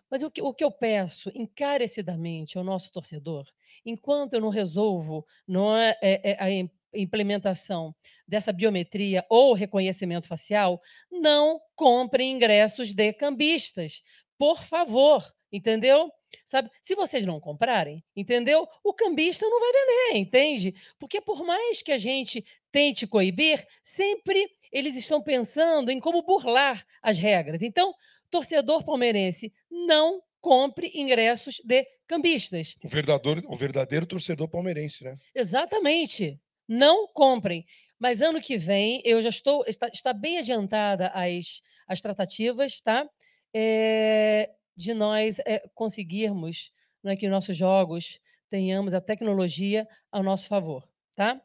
Mas 0.09 0.23
o 0.23 0.31
que, 0.31 0.41
o 0.41 0.53
que 0.53 0.63
eu 0.63 0.71
peço 0.71 1.29
encarecidamente 1.35 2.57
ao 2.57 2.63
nosso 2.63 2.93
torcedor, 2.93 3.45
enquanto 3.85 4.33
eu 4.33 4.41
não 4.41 4.49
resolvo 4.49 5.25
não 5.47 5.75
é, 5.77 5.97
é- 6.01 6.31
é 6.31 6.37
a 6.39 6.49
im- 6.49 6.69
implementação 6.93 7.93
dessa 8.27 8.51
biometria 8.51 9.25
ou 9.29 9.53
reconhecimento 9.53 10.27
facial, 10.27 10.81
não 11.11 11.59
comprem 11.75 12.31
ingressos 12.31 12.93
de 12.93 13.13
cambistas, 13.13 14.01
por 14.37 14.63
favor, 14.63 15.23
entendeu? 15.51 16.09
Sabe, 16.45 16.69
se 16.81 16.95
vocês 16.95 17.25
não 17.25 17.39
comprarem, 17.39 18.03
entendeu? 18.15 18.67
O 18.83 18.93
cambista 18.93 19.45
não 19.47 19.59
vai 19.59 19.71
vender, 19.71 20.17
entende? 20.19 20.75
Porque 20.99 21.21
por 21.21 21.45
mais 21.45 21.81
que 21.81 21.91
a 21.91 21.97
gente 21.97 22.43
tente 22.71 23.07
coibir, 23.07 23.65
sempre 23.83 24.49
eles 24.71 24.95
estão 24.97 25.21
pensando 25.21 25.89
em 25.91 25.99
como 25.99 26.21
burlar 26.23 26.85
as 27.01 27.17
regras. 27.17 27.61
Então, 27.61 27.93
torcedor 28.29 28.83
palmeirense, 28.83 29.53
não 29.71 30.21
compre 30.41 30.91
ingressos 30.93 31.61
de 31.63 31.87
cambistas. 32.07 32.75
O 32.83 32.87
verdadeiro, 32.87 33.41
o 33.47 33.55
verdadeiro 33.55 34.05
torcedor 34.05 34.47
palmeirense, 34.47 35.03
né? 35.03 35.17
Exatamente. 35.33 36.39
Não 36.67 37.07
comprem. 37.07 37.65
Mas 37.99 38.21
ano 38.21 38.41
que 38.41 38.57
vem 38.57 39.01
eu 39.05 39.21
já 39.21 39.29
estou 39.29 39.63
está, 39.67 39.87
está 39.87 40.13
bem 40.13 40.37
adiantada 40.37 41.09
as, 41.09 41.61
as 41.87 42.01
tratativas, 42.01 42.81
tá? 42.81 43.07
Eh, 43.53 44.49
de 44.75 44.93
nós 44.93 45.39
eh, 45.45 45.63
conseguirmos 45.73 46.71
né, 47.03 47.15
que 47.15 47.29
nossos 47.29 47.55
jogos 47.55 48.19
tenhamos 48.49 48.93
a 48.93 49.01
tecnologia 49.01 49.87
ao 50.11 50.21
nosso 50.21 50.47
favor, 50.47 50.87
tá? 51.15 51.41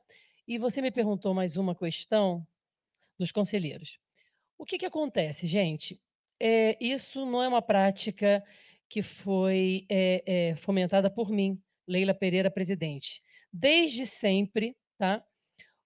E 0.46 0.58
você 0.58 0.82
me 0.82 0.90
perguntou 0.90 1.32
mais 1.32 1.56
uma 1.56 1.74
questão 1.74 2.44
dos 3.18 3.30
conselheiros. 3.30 3.98
O 4.58 4.64
que, 4.64 4.78
que 4.78 4.86
acontece, 4.86 5.46
gente? 5.46 6.00
Eh, 6.40 6.76
isso 6.80 7.24
não 7.24 7.42
é 7.42 7.48
uma 7.48 7.62
prática 7.62 8.42
que 8.90 9.02
foi 9.02 9.86
eh, 9.88 10.22
eh, 10.26 10.56
fomentada 10.56 11.08
por 11.08 11.30
mim, 11.30 11.62
Leila 11.86 12.12
Pereira, 12.12 12.50
presidente. 12.50 13.22
Desde 13.52 14.04
sempre, 14.04 14.76
tá? 14.98 15.24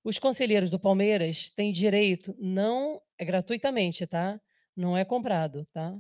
Os 0.02 0.18
conselheiros 0.18 0.70
do 0.70 0.81
Palmeiras 0.81 1.50
têm 1.50 1.70
direito, 1.70 2.34
não 2.39 3.00
é 3.18 3.24
gratuitamente, 3.26 4.07
tá? 4.07 4.41
Não 4.74 4.97
é 4.97 5.05
comprado, 5.05 5.66
tá? 5.66 5.94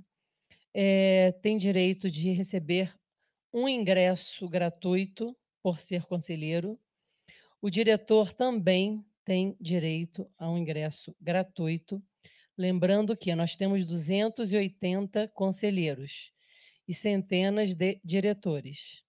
Eh, 0.72 1.32
tem 1.42 1.58
direito 1.58 2.10
de 2.10 2.32
receber 2.32 2.94
um 3.52 3.68
ingresso 3.68 4.48
gratuito 4.48 5.36
por 5.62 5.80
ser 5.80 6.06
conselheiro. 6.06 6.80
O 7.60 7.68
diretor 7.68 8.32
também 8.32 9.04
tem 9.26 9.54
direito 9.60 10.26
a 10.38 10.50
um 10.50 10.56
ingresso 10.56 11.14
gratuito. 11.20 12.02
Lembrando 12.56 13.14
que 13.16 13.34
nós 13.34 13.54
temos 13.56 13.84
280 13.84 15.28
conselheiros 15.28 16.33
e 16.86 16.94
centenas 16.94 17.74
de 17.74 18.00
diretores. 18.04 19.04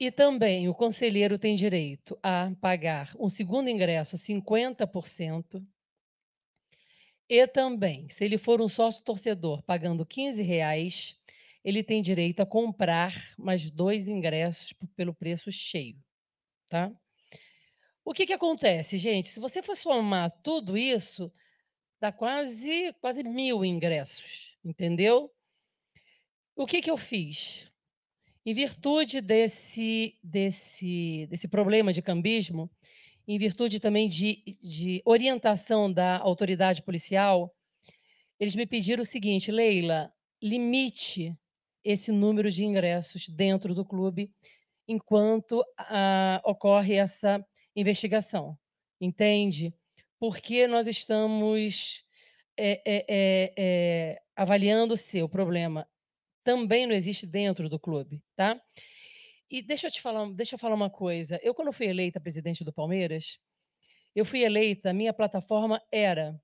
E 0.00 0.12
também 0.12 0.68
o 0.68 0.74
conselheiro 0.74 1.38
tem 1.38 1.56
direito 1.56 2.16
a 2.22 2.52
pagar 2.60 3.12
um 3.18 3.28
segundo 3.28 3.68
ingresso 3.68 4.16
50%. 4.16 5.64
E 7.28 7.46
também, 7.46 8.08
se 8.08 8.24
ele 8.24 8.38
for 8.38 8.60
um 8.60 8.68
sócio 8.68 9.02
torcedor 9.02 9.62
pagando 9.64 10.06
15 10.06 10.42
reais, 10.42 11.18
ele 11.64 11.82
tem 11.82 12.00
direito 12.00 12.40
a 12.40 12.46
comprar 12.46 13.12
mais 13.36 13.70
dois 13.70 14.08
ingressos 14.08 14.72
pelo 14.96 15.12
preço 15.12 15.50
cheio, 15.50 15.98
tá? 16.68 16.90
O 18.04 18.14
que 18.14 18.24
que 18.24 18.32
acontece, 18.32 18.96
gente? 18.96 19.28
Se 19.28 19.40
você 19.40 19.62
for 19.62 19.76
somar 19.76 20.30
tudo 20.42 20.78
isso, 20.78 21.30
dá 22.00 22.10
quase 22.10 22.94
quase 23.00 23.22
mil 23.22 23.64
ingressos, 23.64 24.56
entendeu? 24.64 25.30
O 26.60 26.66
que 26.66 26.82
que 26.82 26.90
eu 26.90 26.96
fiz? 26.96 27.70
Em 28.46 28.54
virtude 28.54 29.20
desse 29.20 30.16
desse 30.22 31.26
desse 31.30 31.48
problema 31.48 31.92
de 31.92 32.02
cambismo, 32.02 32.70
em 33.28 33.38
virtude 33.38 33.80
também 33.80 34.08
de 34.08 34.42
de 34.62 35.02
orientação 35.04 35.92
da 35.92 36.18
autoridade 36.18 36.82
policial, 36.82 37.54
eles 38.40 38.56
me 38.56 38.66
pediram 38.66 39.02
o 39.02 39.06
seguinte: 39.06 39.52
"Leila, 39.52 40.12
limite 40.42 41.34
esse 41.84 42.12
número 42.12 42.50
de 42.50 42.64
ingressos 42.64 43.28
dentro 43.28 43.74
do 43.74 43.84
clube 43.84 44.30
enquanto, 44.88 45.64
ah, 45.78 46.40
ocorre 46.44 46.94
essa 46.96 47.44
investigação", 47.76 48.58
entende? 49.00 49.74
Porque 50.20 50.66
nós 50.68 50.86
estamos, 50.88 52.04
eh 52.58 52.82
eh 52.86 53.54
eh, 53.58 54.22
avaliando 54.36 54.96
se 54.96 55.22
o 55.22 55.28
problema 55.28 55.86
também 56.44 56.86
não 56.86 56.94
existe 56.94 57.26
dentro 57.26 57.68
do 57.68 57.78
clube, 57.78 58.22
tá? 58.36 58.60
E 59.50 59.62
deixa 59.62 59.86
eu 59.86 59.90
te 59.90 60.00
falar 60.00 60.30
deixa 60.32 60.54
eu 60.54 60.58
falar 60.58 60.74
uma 60.74 60.90
coisa, 60.90 61.40
eu 61.42 61.54
quando 61.54 61.72
fui 61.72 61.86
eleita 61.86 62.20
presidente 62.20 62.64
do 62.64 62.72
Palmeiras, 62.72 63.38
eu 64.14 64.24
fui 64.24 64.42
eleita, 64.42 64.92
minha 64.92 65.12
plataforma 65.12 65.82
era 65.90 66.40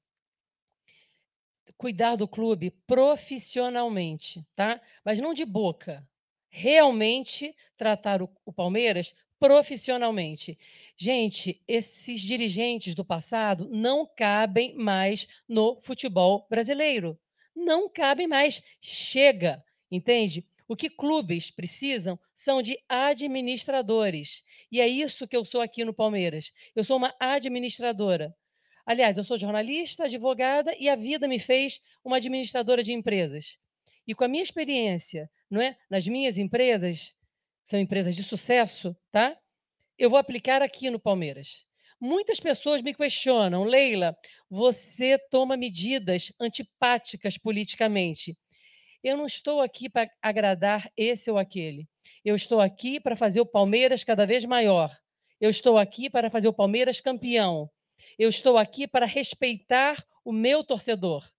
cuidar 1.76 2.16
do 2.16 2.28
clube 2.28 2.70
profissionalmente, 2.86 4.46
tá? 4.54 4.80
Mas 5.04 5.18
não 5.18 5.34
de 5.34 5.44
boca. 5.44 6.06
Realmente 6.48 7.54
tratar 7.76 8.22
o, 8.22 8.30
o 8.44 8.52
Palmeiras 8.52 9.14
profissionalmente. 9.38 10.58
Gente, 10.96 11.62
esses 11.66 12.20
dirigentes 12.20 12.94
do 12.94 13.04
passado 13.04 13.68
não 13.70 14.06
cabem 14.06 14.74
mais 14.74 15.26
no 15.48 15.80
futebol 15.80 16.46
brasileiro. 16.48 17.18
Não 17.54 17.88
cabem 17.88 18.26
mais. 18.26 18.62
Chega, 18.80 19.62
entende? 19.94 20.44
O 20.66 20.74
que 20.74 20.88
clubes 20.88 21.50
precisam 21.50 22.18
são 22.34 22.62
de 22.62 22.78
administradores. 22.88 24.42
E 24.72 24.80
é 24.80 24.88
isso 24.88 25.28
que 25.28 25.36
eu 25.36 25.44
sou 25.44 25.60
aqui 25.60 25.84
no 25.84 25.92
Palmeiras. 25.92 26.52
Eu 26.74 26.82
sou 26.82 26.96
uma 26.96 27.14
administradora. 27.20 28.34
Aliás, 28.86 29.16
eu 29.16 29.24
sou 29.24 29.38
jornalista, 29.38 30.04
advogada 30.04 30.74
e 30.78 30.88
a 30.88 30.96
vida 30.96 31.28
me 31.28 31.38
fez 31.38 31.80
uma 32.04 32.16
administradora 32.16 32.82
de 32.82 32.92
empresas. 32.92 33.58
E 34.06 34.14
com 34.14 34.24
a 34.24 34.28
minha 34.28 34.42
experiência, 34.42 35.30
não 35.50 35.60
é, 35.60 35.76
nas 35.88 36.06
minhas 36.06 36.36
empresas, 36.36 37.14
são 37.62 37.78
empresas 37.78 38.14
de 38.14 38.22
sucesso, 38.22 38.94
tá? 39.10 39.36
Eu 39.98 40.10
vou 40.10 40.18
aplicar 40.18 40.60
aqui 40.60 40.90
no 40.90 41.00
Palmeiras. 41.00 41.66
Muitas 41.98 42.38
pessoas 42.38 42.82
me 42.82 42.92
questionam, 42.92 43.64
Leila, 43.64 44.14
você 44.50 45.16
toma 45.30 45.56
medidas 45.56 46.32
antipáticas 46.38 47.38
politicamente. 47.38 48.36
Eu 49.04 49.18
não 49.18 49.26
estou 49.26 49.60
aqui 49.60 49.90
para 49.90 50.10
agradar 50.22 50.90
esse 50.96 51.30
ou 51.30 51.36
aquele. 51.36 51.86
Eu 52.24 52.34
estou 52.34 52.58
aqui 52.58 52.98
para 52.98 53.14
fazer 53.14 53.38
o 53.38 53.44
Palmeiras 53.44 54.02
cada 54.02 54.24
vez 54.24 54.46
maior. 54.46 54.90
Eu 55.38 55.50
estou 55.50 55.76
aqui 55.76 56.08
para 56.08 56.30
fazer 56.30 56.48
o 56.48 56.54
Palmeiras 56.54 57.02
campeão. 57.02 57.68
Eu 58.18 58.30
estou 58.30 58.56
aqui 58.56 58.88
para 58.88 59.04
respeitar 59.04 60.02
o 60.24 60.32
meu 60.32 60.64
torcedor. 60.64 61.30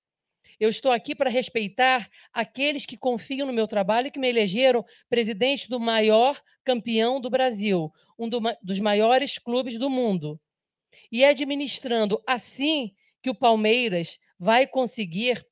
Eu 0.59 0.69
estou 0.69 0.91
aqui 0.91 1.15
para 1.15 1.27
respeitar 1.27 2.07
aqueles 2.31 2.85
que 2.85 2.95
confiam 2.95 3.47
no 3.47 3.53
meu 3.53 3.67
trabalho 3.67 4.07
e 4.07 4.11
que 4.11 4.19
me 4.19 4.29
elegeram 4.29 4.85
presidente 5.09 5.67
do 5.67 5.79
maior 5.79 6.39
campeão 6.63 7.19
do 7.19 7.31
Brasil, 7.31 7.91
um 8.17 8.29
do 8.29 8.39
dos 8.61 8.79
maiores 8.79 9.39
clubes 9.39 9.79
do 9.79 9.89
mundo. 9.89 10.39
E 11.11 11.23
é 11.23 11.29
administrando 11.29 12.21
assim 12.27 12.93
que 13.23 13.29
o 13.31 13.35
Palmeiras 13.35 14.19
vai 14.39 14.67
conseguir 14.67 15.43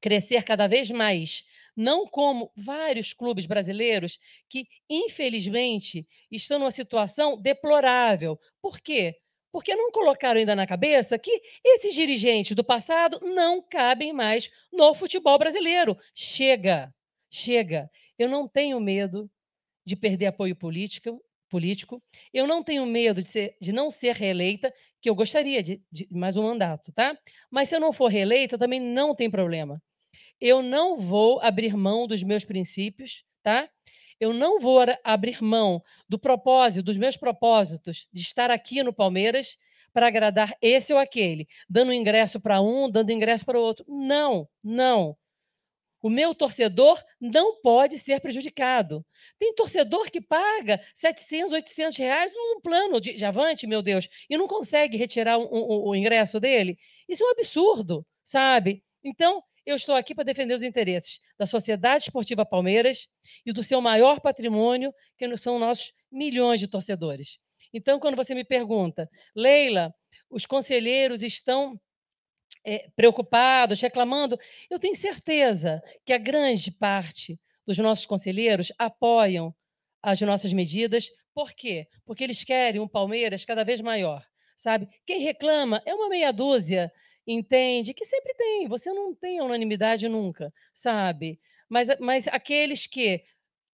crescer 0.00 0.42
cada 0.44 0.66
vez 0.66 0.90
mais. 0.90 1.44
Não 1.76 2.06
como 2.06 2.50
vários 2.56 3.12
clubes 3.12 3.46
brasileiros 3.46 4.18
que, 4.48 4.66
infelizmente, 4.88 6.06
estão 6.30 6.58
numa 6.58 6.70
situação 6.70 7.40
deplorável. 7.40 8.38
Por 8.60 8.80
quê? 8.80 9.16
Porque 9.52 9.74
não 9.74 9.90
colocaram 9.90 10.38
ainda 10.38 10.54
na 10.54 10.66
cabeça 10.66 11.18
que 11.18 11.40
esses 11.64 11.94
dirigentes 11.94 12.54
do 12.54 12.64
passado 12.64 13.20
não 13.22 13.62
cabem 13.62 14.12
mais 14.12 14.50
no 14.72 14.94
futebol 14.94 15.38
brasileiro. 15.38 15.96
Chega, 16.14 16.92
chega. 17.30 17.90
Eu 18.18 18.28
não 18.28 18.46
tenho 18.46 18.78
medo 18.80 19.30
de 19.84 19.96
perder 19.96 20.26
apoio 20.26 20.54
político, 20.54 21.20
político. 21.48 22.02
Eu 22.32 22.46
não 22.46 22.62
tenho 22.62 22.86
medo 22.86 23.22
de, 23.22 23.28
ser, 23.28 23.56
de 23.60 23.72
não 23.72 23.90
ser 23.90 24.14
reeleita, 24.14 24.72
que 25.00 25.10
eu 25.10 25.14
gostaria 25.14 25.62
de, 25.62 25.82
de 25.90 26.06
mais 26.10 26.36
um 26.36 26.44
mandato, 26.44 26.92
tá? 26.92 27.18
Mas 27.50 27.68
se 27.68 27.74
eu 27.74 27.80
não 27.80 27.92
for 27.92 28.06
reeleita, 28.06 28.56
também 28.56 28.80
não 28.80 29.14
tem 29.14 29.30
problema. 29.30 29.82
Eu 30.40 30.62
não 30.62 30.98
vou 30.98 31.40
abrir 31.42 31.76
mão 31.76 32.06
dos 32.06 32.22
meus 32.22 32.44
princípios, 32.44 33.24
tá? 33.42 33.68
Eu 34.18 34.32
não 34.32 34.58
vou 34.60 34.78
abrir 35.04 35.42
mão 35.42 35.82
do 36.08 36.18
propósito, 36.18 36.84
dos 36.84 36.96
meus 36.96 37.16
propósitos 37.16 38.08
de 38.12 38.20
estar 38.22 38.50
aqui 38.50 38.82
no 38.82 38.92
Palmeiras 38.92 39.56
para 39.92 40.06
agradar 40.06 40.54
esse 40.62 40.92
ou 40.92 40.98
aquele, 40.98 41.48
dando 41.68 41.92
ingresso 41.92 42.38
para 42.40 42.60
um, 42.60 42.88
dando 42.90 43.10
ingresso 43.10 43.44
para 43.44 43.58
o 43.58 43.62
outro. 43.62 43.84
Não, 43.88 44.48
não. 44.62 45.16
O 46.02 46.08
meu 46.08 46.34
torcedor 46.34 47.02
não 47.20 47.60
pode 47.60 47.98
ser 47.98 48.20
prejudicado. 48.20 49.04
Tem 49.38 49.54
torcedor 49.54 50.10
que 50.10 50.20
paga 50.20 50.80
700, 50.94 51.52
800 51.52 51.98
reais 51.98 52.32
num 52.34 52.60
plano 52.60 53.00
de, 53.00 53.12
de 53.14 53.24
avante, 53.24 53.66
meu 53.66 53.82
Deus, 53.82 54.08
e 54.28 54.38
não 54.38 54.46
consegue 54.48 54.96
retirar 54.96 55.38
o, 55.38 55.42
o- 55.44 55.90
o 55.90 55.94
ingresso 55.94 56.40
dele. 56.40 56.78
Isso 57.06 57.22
é 57.22 57.26
um 57.26 57.30
absurdo, 57.32 58.06
sabe? 58.22 58.82
Então, 59.04 59.42
eu 59.64 59.76
estou 59.76 59.94
aqui 59.94 60.14
para 60.14 60.24
defender 60.24 60.54
os 60.54 60.62
interesses 60.62 61.20
da 61.38 61.46
Sociedade 61.46 62.04
Esportiva 62.04 62.44
Palmeiras 62.44 63.08
e 63.44 63.52
do 63.52 63.62
seu 63.62 63.80
maior 63.80 64.20
patrimônio, 64.20 64.92
que 65.16 65.36
são 65.36 65.58
nossos 65.58 65.92
milhões 66.10 66.60
de 66.60 66.66
torcedores. 66.66 67.38
Então, 67.72 68.00
quando 68.00 68.16
você 68.16 68.34
me 68.34 68.44
pergunta, 68.44 69.08
Leila, 69.34 69.94
os 70.28 70.46
conselheiros 70.46 71.22
estão 71.22 71.80
eh, 72.64 72.88
preocupados, 72.96 73.80
reclamando, 73.80 74.38
eu 74.68 74.78
tenho 74.78 74.94
certeza 74.94 75.80
que 76.04 76.12
a 76.12 76.18
grande 76.18 76.70
parte 76.70 77.38
dos 77.66 77.78
nossos 77.78 78.06
conselheiros 78.06 78.72
apoiam 78.78 79.54
as 80.02 80.20
nossas 80.20 80.52
medidas. 80.52 81.08
Por 81.34 81.52
quê? 81.52 81.86
Porque 82.04 82.24
eles 82.24 82.42
querem 82.42 82.80
um 82.80 82.88
Palmeiras 82.88 83.44
cada 83.44 83.64
vez 83.64 83.80
maior, 83.80 84.24
sabe? 84.56 84.88
Quem 85.06 85.20
reclama 85.20 85.80
é 85.86 85.94
uma 85.94 86.08
meia 86.08 86.32
dúzia, 86.32 86.90
entende? 87.32 87.94
Que 87.94 88.04
sempre 88.04 88.34
tem, 88.34 88.68
você 88.68 88.92
não 88.92 89.14
tem 89.14 89.40
unanimidade 89.40 90.08
nunca, 90.08 90.52
sabe? 90.74 91.40
Mas, 91.68 91.88
mas 92.00 92.26
aqueles 92.28 92.86
que 92.86 93.22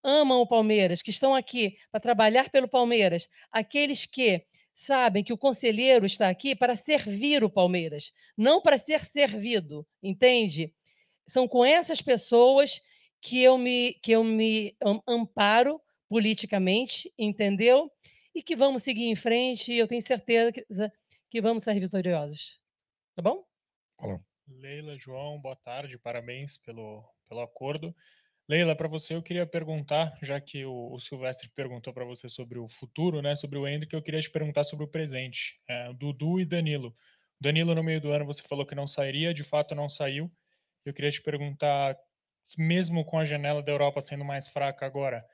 amam 0.04 0.40
o 0.40 0.46
Palmeiras, 0.46 1.02
que 1.02 1.10
estão 1.10 1.34
aqui 1.34 1.76
para 1.90 2.00
trabalhar 2.00 2.50
pelo 2.50 2.68
Palmeiras, 2.68 3.28
aqueles 3.50 4.06
que 4.06 4.44
sabem 4.72 5.24
que 5.24 5.32
o 5.32 5.38
conselheiro 5.38 6.06
está 6.06 6.28
aqui 6.28 6.54
para 6.54 6.76
servir 6.76 7.42
o 7.42 7.50
Palmeiras, 7.50 8.12
não 8.36 8.60
para 8.60 8.78
ser 8.78 9.04
servido, 9.04 9.86
entende? 10.02 10.72
São 11.26 11.48
com 11.48 11.64
essas 11.64 12.02
pessoas 12.02 12.80
que 13.20 13.42
eu 13.42 13.58
me, 13.58 13.94
que 14.02 14.12
eu 14.12 14.22
me 14.24 14.76
am- 14.82 15.02
amparo 15.08 15.80
politicamente, 16.08 17.12
entendeu? 17.18 17.90
E 18.34 18.42
que 18.42 18.54
vamos 18.54 18.82
seguir 18.82 19.06
em 19.06 19.16
frente, 19.16 19.72
e 19.72 19.78
eu 19.78 19.88
tenho 19.88 20.02
certeza 20.02 20.52
que, 21.30 21.40
vamos 21.40 21.62
sair 21.64 21.80
vitoriosos. 21.80 22.60
Tá 23.16 23.22
bom? 23.22 23.45
Leila, 24.48 24.96
João, 24.98 25.40
boa 25.40 25.56
tarde, 25.56 25.98
parabéns 25.98 26.56
pelo, 26.56 27.04
pelo 27.28 27.40
acordo. 27.40 27.94
Leila, 28.48 28.76
para 28.76 28.86
você 28.86 29.14
eu 29.14 29.22
queria 29.22 29.44
perguntar, 29.44 30.16
já 30.22 30.40
que 30.40 30.64
o, 30.64 30.92
o 30.92 31.00
Silvestre 31.00 31.48
perguntou 31.48 31.92
para 31.92 32.04
você 32.04 32.28
sobre 32.28 32.58
o 32.58 32.68
futuro, 32.68 33.20
né, 33.20 33.34
sobre 33.34 33.58
o 33.58 33.66
Hendrick, 33.66 33.92
eu 33.92 34.02
queria 34.02 34.20
te 34.20 34.30
perguntar 34.30 34.62
sobre 34.62 34.84
o 34.84 34.88
presente, 34.88 35.60
é, 35.68 35.92
Dudu 35.92 36.38
e 36.38 36.44
Danilo. 36.44 36.94
Danilo, 37.40 37.74
no 37.74 37.82
meio 37.82 38.00
do 38.00 38.10
ano, 38.12 38.24
você 38.24 38.42
falou 38.42 38.64
que 38.64 38.74
não 38.74 38.86
sairia, 38.86 39.34
de 39.34 39.42
fato 39.42 39.74
não 39.74 39.88
saiu. 39.88 40.30
Eu 40.84 40.94
queria 40.94 41.10
te 41.10 41.20
perguntar, 41.20 41.98
mesmo 42.56 43.04
com 43.04 43.18
a 43.18 43.24
janela 43.24 43.62
da 43.62 43.72
Europa 43.72 44.00
sendo 44.00 44.24
mais 44.24 44.46
fraca 44.46 44.86
agora, 44.86 45.26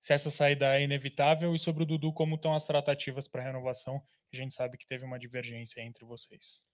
se 0.00 0.12
essa 0.12 0.30
saída 0.30 0.76
é 0.76 0.82
inevitável 0.82 1.54
e 1.54 1.58
sobre 1.58 1.84
o 1.84 1.86
Dudu, 1.86 2.12
como 2.12 2.34
estão 2.34 2.54
as 2.54 2.64
tratativas 2.64 3.28
para 3.28 3.42
renovação, 3.42 4.02
a 4.32 4.36
gente 4.36 4.54
sabe 4.54 4.76
que 4.76 4.86
teve 4.86 5.04
uma 5.04 5.18
divergência 5.18 5.80
entre 5.80 6.04
vocês. 6.04 6.64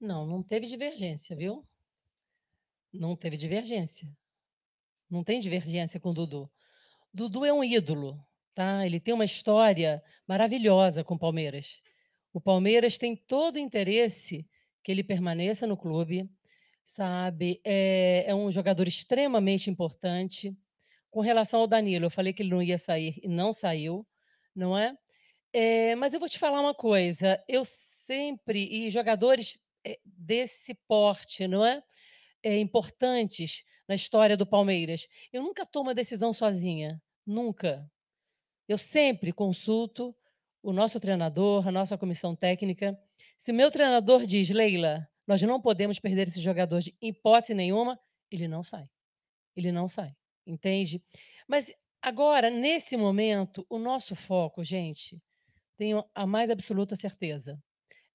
Não, 0.00 0.26
não 0.26 0.42
teve 0.42 0.66
divergência, 0.66 1.36
viu? 1.36 1.64
Não 2.92 3.14
teve 3.14 3.36
divergência. 3.36 4.08
Não 5.10 5.22
tem 5.22 5.38
divergência 5.38 6.00
com 6.00 6.10
o 6.10 6.14
Dudu. 6.14 6.50
Dudu 7.12 7.44
é 7.44 7.52
um 7.52 7.62
ídolo, 7.62 8.18
tá? 8.54 8.86
Ele 8.86 8.98
tem 8.98 9.12
uma 9.12 9.24
história 9.24 10.02
maravilhosa 10.26 11.04
com 11.04 11.14
o 11.14 11.18
Palmeiras. 11.18 11.82
O 12.32 12.40
Palmeiras 12.40 12.96
tem 12.96 13.14
todo 13.14 13.56
o 13.56 13.58
interesse 13.58 14.46
que 14.82 14.90
ele 14.90 15.04
permaneça 15.04 15.66
no 15.66 15.76
clube, 15.76 16.30
sabe? 16.84 17.60
É, 17.64 18.24
é 18.26 18.34
um 18.34 18.50
jogador 18.50 18.88
extremamente 18.88 19.68
importante. 19.68 20.56
Com 21.10 21.20
relação 21.20 21.60
ao 21.60 21.66
Danilo, 21.66 22.06
eu 22.06 22.10
falei 22.10 22.32
que 22.32 22.42
ele 22.42 22.50
não 22.50 22.62
ia 22.62 22.78
sair 22.78 23.20
e 23.22 23.28
não 23.28 23.52
saiu, 23.52 24.06
não 24.54 24.78
é? 24.78 24.96
É, 25.52 25.96
mas 25.96 26.14
eu 26.14 26.20
vou 26.20 26.28
te 26.28 26.38
falar 26.38 26.60
uma 26.60 26.74
coisa. 26.74 27.42
Eu 27.48 27.64
sempre 27.64 28.68
e 28.70 28.88
jogadores 28.90 29.58
desse 30.04 30.74
porte, 30.86 31.46
não 31.46 31.64
é? 31.64 31.82
É, 32.42 32.58
importantes 32.58 33.64
na 33.88 33.94
história 33.94 34.36
do 34.36 34.46
Palmeiras. 34.46 35.08
Eu 35.32 35.42
nunca 35.42 35.66
tomo 35.66 35.90
a 35.90 35.94
decisão 35.94 36.32
sozinha, 36.32 37.02
nunca. 37.26 37.90
Eu 38.68 38.78
sempre 38.78 39.32
consulto 39.32 40.14
o 40.62 40.72
nosso 40.72 41.00
treinador, 41.00 41.66
a 41.66 41.72
nossa 41.72 41.98
comissão 41.98 42.36
técnica. 42.36 42.98
Se 43.36 43.50
o 43.50 43.54
meu 43.54 43.70
treinador 43.70 44.26
diz, 44.26 44.50
Leila, 44.50 45.08
nós 45.26 45.42
não 45.42 45.60
podemos 45.60 45.98
perder 45.98 46.28
esse 46.28 46.40
jogador 46.40 46.80
de 46.80 46.94
hipótese 47.00 47.54
nenhuma, 47.54 47.98
ele 48.30 48.46
não 48.46 48.62
sai. 48.62 48.88
Ele 49.56 49.72
não 49.72 49.88
sai, 49.88 50.14
entende? 50.46 51.02
Mas 51.48 51.72
agora, 52.00 52.50
nesse 52.50 52.96
momento, 52.96 53.66
o 53.68 53.78
nosso 53.78 54.14
foco, 54.14 54.62
gente, 54.62 55.20
tenho 55.76 56.04
a 56.14 56.26
mais 56.26 56.50
absoluta 56.50 56.94
certeza, 56.94 57.60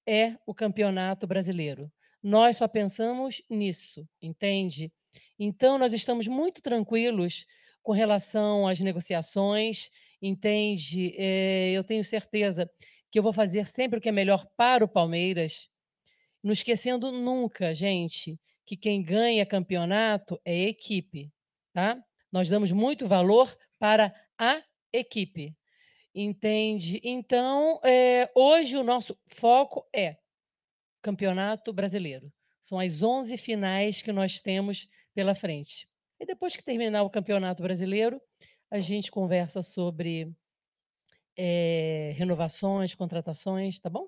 é 0.08 0.35
o 0.45 0.53
campeonato 0.53 1.27
brasileiro. 1.27 1.92
Nós 2.22 2.58
só 2.58 2.67
pensamos 2.67 3.42
nisso, 3.50 4.08
entende? 4.22 4.92
Então, 5.38 5.77
nós 5.77 5.93
estamos 5.93 6.27
muito 6.27 6.61
tranquilos 6.61 7.45
com 7.84 7.92
relação 7.92 8.67
às 8.67 8.80
negociações, 8.80 9.90
entende? 10.22 11.14
Eh, 11.17 11.72
eu 11.72 11.84
tenho 11.84 12.03
certeza 12.03 12.69
que 13.11 13.19
eu 13.19 13.24
vou 13.24 13.32
fazer 13.32 13.67
sempre 13.67 14.00
o 14.00 14.01
que 14.01 14.09
é 14.09 14.11
melhor 14.11 14.45
para 14.58 14.84
o 14.84 14.88
Palmeiras, 14.88 15.69
não 16.43 16.51
esquecendo 16.51 17.11
nunca, 17.11 17.74
gente, 17.74 18.40
que 18.66 18.75
quem 18.75 19.03
ganha 19.03 19.45
campeonato 19.45 20.40
é 20.43 20.64
equipe, 20.64 21.32
tá? 21.74 21.98
Nós 22.32 22.50
damos 22.50 22.72
muito 22.72 23.08
valor 23.08 23.56
para 23.80 24.14
a 24.38 24.61
equipe, 24.92 25.56
entende? 26.15 27.01
Então, 27.03 27.79
eh, 27.83 28.31
hoje 28.33 28.77
o 28.77 28.83
nosso 28.83 29.17
foco 29.27 29.85
é 29.93 30.17
Campeonato 31.01 31.73
Brasileiro. 31.73 32.31
São 32.61 32.79
as 32.79 33.03
11 33.03 33.37
finais 33.37 34.01
que 34.01 34.11
nós 34.11 34.39
temos 34.39 34.87
pela 35.13 35.35
frente. 35.35 35.87
E 36.19 36.25
depois 36.25 36.55
que 36.55 36.63
terminar 36.63 37.03
o 37.03 37.09
Campeonato 37.09 37.61
Brasileiro, 37.61 38.21
a 38.71 38.79
gente 38.79 39.11
conversa 39.11 39.61
sobre 39.61 40.33
eh, 41.37 42.13
renovações, 42.15 42.95
contratações, 42.95 43.79
tá 43.79 43.89
bom? 43.89 44.07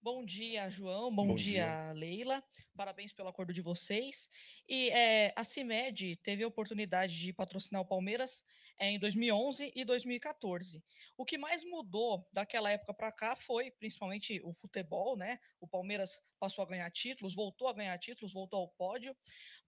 Bom 0.00 0.24
dia, 0.24 0.70
João. 0.70 1.12
Bom, 1.12 1.28
Bom 1.28 1.34
dia, 1.34 1.92
Leila. 1.92 2.42
Parabéns 2.76 3.12
pelo 3.12 3.28
acordo 3.28 3.52
de 3.52 3.60
vocês. 3.60 4.30
E 4.68 4.90
eh, 4.90 5.32
a 5.34 5.42
CIMED 5.42 6.16
teve 6.22 6.44
a 6.44 6.48
oportunidade 6.48 7.18
de 7.18 7.32
patrocinar 7.32 7.82
o 7.82 7.84
Palmeiras 7.84 8.44
eh, 8.78 8.90
em 8.90 8.98
2011 8.98 9.72
e 9.74 9.84
2014. 9.84 10.80
O 11.16 11.24
que 11.24 11.36
mais 11.36 11.64
mudou 11.64 12.24
daquela 12.32 12.70
época 12.70 12.94
para 12.94 13.10
cá 13.10 13.34
foi 13.34 13.72
principalmente 13.72 14.40
o 14.44 14.52
futebol, 14.54 15.16
né? 15.16 15.40
O 15.60 15.66
Palmeiras 15.66 16.22
passou 16.38 16.62
a 16.62 16.68
ganhar 16.68 16.90
títulos, 16.92 17.34
voltou 17.34 17.66
a 17.66 17.72
ganhar 17.72 17.98
títulos, 17.98 18.32
voltou 18.32 18.60
ao 18.60 18.68
pódio. 18.68 19.16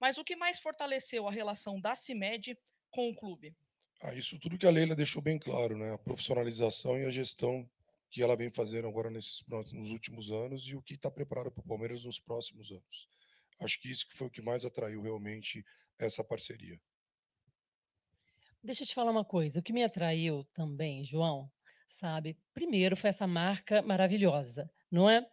Mas 0.00 0.17
o 0.17 0.25
que 0.25 0.36
mais 0.36 0.60
fortaleceu 0.60 1.26
a 1.26 1.33
relação 1.33 1.81
da 1.81 1.97
CIMED 1.97 2.57
com 2.89 3.10
o 3.10 3.17
clube? 3.17 3.52
Ah, 4.00 4.15
isso 4.15 4.39
tudo 4.39 4.57
que 4.57 4.67
a 4.67 4.70
Leila 4.70 4.94
deixou 4.94 5.20
bem 5.20 5.41
claro, 5.41 5.76
né? 5.76 5.92
A 5.92 5.99
profissionalização 5.99 6.97
e 6.99 7.05
a 7.05 7.10
gestão 7.10 7.68
que 8.11 8.23
ela 8.23 8.37
vem 8.37 8.51
fazendo 8.51 8.89
agora 8.89 9.11
nesses 9.11 9.45
nos 9.49 9.91
últimos 9.91 10.31
anos 10.31 10.67
e 10.67 10.75
o 10.75 10.83
que 10.83 10.95
está 10.95 11.11
preparado 11.11 11.51
para 11.51 11.61
o 11.61 11.67
Palmeiras 11.67 12.05
nos 12.05 12.19
próximos 12.19 12.71
anos. 12.71 13.09
Acho 13.61 13.81
que 13.81 13.91
isso 13.91 14.09
que 14.09 14.17
foi 14.17 14.27
o 14.27 14.31
que 14.31 14.43
mais 14.43 14.65
atraiu 14.65 15.03
realmente 15.03 15.65
essa 15.99 16.25
parceria. 16.25 16.81
Deixa 18.63 18.83
eu 18.83 18.87
te 18.87 18.95
falar 18.95 19.11
uma 19.11 19.25
coisa. 19.25 19.61
O 19.61 19.63
que 19.63 19.73
me 19.73 19.85
atraiu 19.85 20.45
também, 20.53 21.05
João, 21.05 21.51
sabe? 21.87 22.37
Primeiro 22.53 22.97
foi 22.97 23.11
essa 23.11 23.27
marca 23.27 23.81
maravilhosa, 23.83 24.71
não 24.91 25.09
é? 25.09 25.27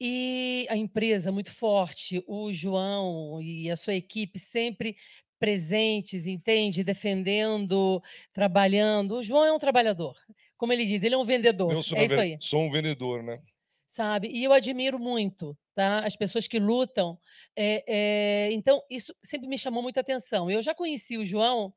E 0.00 0.66
a 0.68 0.76
empresa 0.76 1.32
muito 1.32 1.52
forte, 1.52 2.22
o 2.26 2.52
João 2.52 3.40
e 3.40 3.70
a 3.70 3.76
sua 3.76 3.94
equipe 3.94 4.38
sempre 4.38 4.96
presentes, 5.38 6.26
entende? 6.26 6.84
Defendendo, 6.84 8.02
trabalhando. 8.32 9.16
O 9.16 9.22
João 9.22 9.44
é 9.44 9.52
um 9.52 9.58
trabalhador. 9.58 10.16
Como 10.56 10.72
ele 10.72 10.86
diz, 10.86 11.02
ele 11.02 11.14
é 11.14 11.18
um 11.18 11.24
vendedor. 11.24 11.72
Eu 11.72 11.82
sou, 11.82 11.98
é 11.98 12.04
isso 12.04 12.20
aí. 12.20 12.36
sou 12.40 12.60
um 12.62 12.70
vendedor, 12.70 13.22
né? 13.22 13.40
sabe? 13.86 14.28
E 14.28 14.44
eu 14.44 14.52
admiro 14.52 14.98
muito, 14.98 15.56
tá? 15.74 16.00
As 16.00 16.16
pessoas 16.16 16.48
que 16.48 16.58
lutam. 16.58 17.18
É, 17.54 17.84
é, 17.86 18.52
então, 18.52 18.82
isso 18.90 19.14
sempre 19.22 19.48
me 19.48 19.56
chamou 19.56 19.82
muita 19.82 20.00
atenção. 20.00 20.50
Eu 20.50 20.60
já 20.60 20.74
conheci 20.74 21.16
o 21.16 21.24
João, 21.24 21.72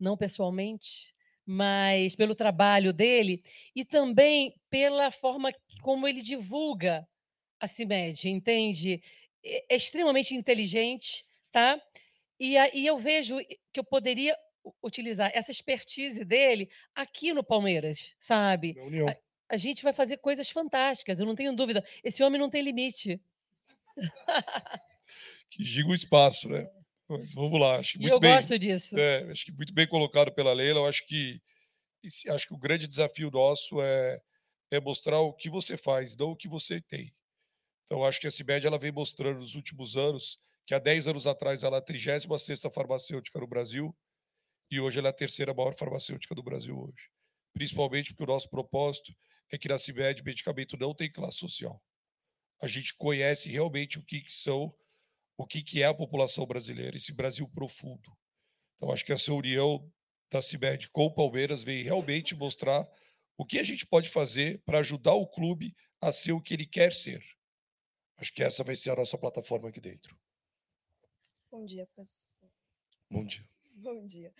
não 0.00 0.16
pessoalmente, 0.16 1.14
mas 1.46 2.16
pelo 2.16 2.34
trabalho 2.34 2.92
dele 2.92 3.42
e 3.76 3.84
também 3.84 4.54
pela 4.70 5.10
forma 5.10 5.52
como 5.82 6.08
ele 6.08 6.22
divulga 6.22 7.06
a 7.60 7.68
CIMED, 7.68 8.28
entende? 8.30 9.02
É, 9.44 9.74
é 9.74 9.76
extremamente 9.76 10.34
inteligente, 10.34 11.24
tá? 11.52 11.80
E 12.40 12.56
aí 12.56 12.86
eu 12.86 12.98
vejo 12.98 13.36
que 13.72 13.78
eu 13.78 13.84
poderia 13.84 14.36
utilizar 14.82 15.30
essa 15.34 15.50
expertise 15.50 16.24
dele 16.24 16.70
aqui 16.94 17.32
no 17.32 17.44
Palmeiras, 17.44 18.14
sabe? 18.18 18.76
A, 19.08 19.54
a 19.54 19.56
gente 19.56 19.82
vai 19.82 19.92
fazer 19.92 20.18
coisas 20.18 20.50
fantásticas, 20.50 21.18
eu 21.18 21.26
não 21.26 21.34
tenho 21.34 21.54
dúvida. 21.54 21.84
Esse 22.02 22.22
homem 22.22 22.40
não 22.40 22.50
tem 22.50 22.62
limite. 22.62 23.20
Que 25.50 25.62
diga 25.62 25.88
o 25.88 25.94
espaço, 25.94 26.48
né? 26.48 26.68
Mas 27.08 27.32
vamos 27.32 27.60
lá. 27.60 27.76
Acho 27.76 27.96
muito 27.98 28.12
eu 28.12 28.18
bem, 28.18 28.34
gosto 28.34 28.58
disso. 28.58 28.98
é, 28.98 29.30
acho 29.30 29.44
que 29.44 29.52
muito 29.52 29.72
bem 29.72 29.86
colocado 29.86 30.32
pela 30.32 30.52
Leila. 30.52 30.80
Eu 30.80 30.86
acho 30.86 31.06
que 31.06 31.40
acho 32.28 32.48
que 32.48 32.54
o 32.54 32.58
grande 32.58 32.88
desafio 32.88 33.30
nosso 33.30 33.80
é, 33.80 34.20
é 34.70 34.80
mostrar 34.80 35.20
o 35.20 35.32
que 35.32 35.48
você 35.48 35.76
faz, 35.76 36.16
não 36.16 36.32
o 36.32 36.36
que 36.36 36.48
você 36.48 36.80
tem. 36.80 37.14
Então, 37.84 38.04
acho 38.04 38.20
que 38.20 38.26
a 38.26 38.30
CIMED 38.30 38.66
ela 38.66 38.78
vem 38.78 38.90
mostrando 38.90 39.38
nos 39.38 39.54
últimos 39.54 39.96
anos 39.96 40.40
que 40.66 40.74
há 40.74 40.78
10 40.78 41.08
anos 41.08 41.26
atrás 41.26 41.62
ela 41.62 41.76
é 41.76 41.80
a 41.80 41.82
36ª 41.82 42.72
farmacêutica 42.72 43.38
no 43.38 43.46
Brasil 43.46 43.94
e 44.70 44.80
hoje 44.80 44.98
ela 44.98 45.08
é 45.08 45.10
a 45.10 45.14
terceira 45.14 45.52
maior 45.54 45.74
farmacêutica 45.76 46.34
do 46.34 46.42
Brasil 46.42 46.78
hoje. 46.78 47.10
Principalmente 47.52 48.10
porque 48.10 48.24
o 48.24 48.32
nosso 48.32 48.48
propósito 48.48 49.14
é 49.50 49.58
que 49.58 49.68
na 49.68 49.78
CIMED 49.78 50.22
medicamento 50.24 50.76
não 50.76 50.94
tem 50.94 51.10
classe 51.10 51.38
social. 51.38 51.82
A 52.60 52.66
gente 52.66 52.94
conhece 52.94 53.50
realmente 53.50 53.98
o 53.98 54.02
que, 54.02 54.20
que 54.20 54.34
são, 54.34 54.74
o 55.36 55.46
que, 55.46 55.62
que 55.62 55.82
é 55.82 55.86
a 55.86 55.94
população 55.94 56.46
brasileira, 56.46 56.96
esse 56.96 57.12
Brasil 57.12 57.48
profundo. 57.48 58.16
Então, 58.76 58.92
acho 58.92 59.04
que 59.04 59.12
essa 59.12 59.32
união 59.32 59.90
da 60.30 60.42
CIMED 60.42 60.90
com 60.90 61.06
o 61.06 61.14
Palmeiras 61.14 61.62
vem 61.62 61.82
realmente 61.82 62.34
mostrar 62.34 62.88
o 63.36 63.44
que 63.44 63.58
a 63.58 63.62
gente 63.62 63.86
pode 63.86 64.08
fazer 64.08 64.60
para 64.64 64.80
ajudar 64.80 65.14
o 65.14 65.26
clube 65.26 65.74
a 66.00 66.10
ser 66.10 66.32
o 66.32 66.40
que 66.40 66.54
ele 66.54 66.66
quer 66.66 66.92
ser. 66.92 67.24
Acho 68.16 68.32
que 68.32 68.42
essa 68.42 68.62
vai 68.62 68.76
ser 68.76 68.90
a 68.90 68.96
nossa 68.96 69.18
plataforma 69.18 69.68
aqui 69.68 69.80
dentro. 69.80 70.16
Bom 71.50 71.64
dia, 71.64 71.86
professor. 71.86 72.50
Bom 73.10 73.24
dia. 73.24 73.48
Bom 73.74 74.06
dia. 74.06 74.32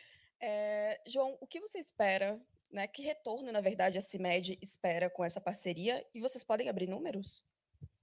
Eh, 0.47 1.01
João, 1.07 1.39
o 1.41 1.47
que 1.47 1.59
você 1.59 1.79
espera, 1.79 2.39
né? 2.71 2.87
Que 2.87 3.01
retorno, 3.01 3.51
na 3.51 3.63
verdade, 3.63 3.97
a 3.97 4.03
CIMED 4.03 4.59
espera 4.61 5.09
com 5.09 5.25
essa 5.25 5.41
parceria? 5.41 6.07
E 6.15 6.21
vocês 6.21 6.45
podem 6.45 6.69
abrir 6.69 6.87
números? 6.87 7.43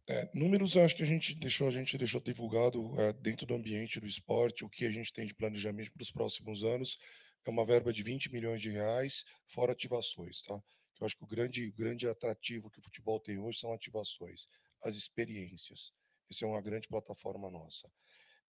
É, 0.08 0.28
números, 0.34 0.76
acho 0.76 0.96
que 0.96 1.04
a 1.04 1.06
gente 1.06 1.36
deixou, 1.36 1.68
a 1.68 1.72
gente 1.72 1.96
deixou 2.00 2.20
divulgado 2.20 3.00
é, 3.00 3.14
dentro 3.14 3.46
do 3.46 3.54
ambiente 3.54 4.00
do 4.00 4.08
esporte, 4.08 4.66
o 4.66 4.70
que 4.70 4.86
a 4.86 4.90
gente 4.90 5.14
tem 5.14 5.28
de 5.28 5.36
planejamento 5.36 5.92
para 5.92 6.02
os 6.02 6.12
próximos 6.12 6.64
anos. 6.64 6.98
É 7.46 7.50
uma 7.52 7.64
verba 7.64 7.94
de 7.94 8.02
20 8.02 8.32
milhões 8.34 8.60
de 8.60 8.72
reais, 8.72 9.24
fora 9.46 9.74
ativações, 9.74 10.42
tá? 10.42 10.60
Eu 11.00 11.06
acho 11.06 11.16
que 11.16 11.24
o 11.24 11.28
grande, 11.28 11.70
grande 11.72 12.08
atrativo 12.08 12.72
que 12.72 12.80
o 12.80 12.82
futebol 12.82 13.20
tem 13.20 13.38
hoje 13.38 13.60
são 13.60 13.72
ativações, 13.72 14.48
as 14.84 14.96
experiências. 14.96 15.94
Essa 16.28 16.46
é 16.46 16.48
uma 16.48 16.62
grande 16.62 16.88
plataforma 16.88 17.52
nossa. 17.52 17.88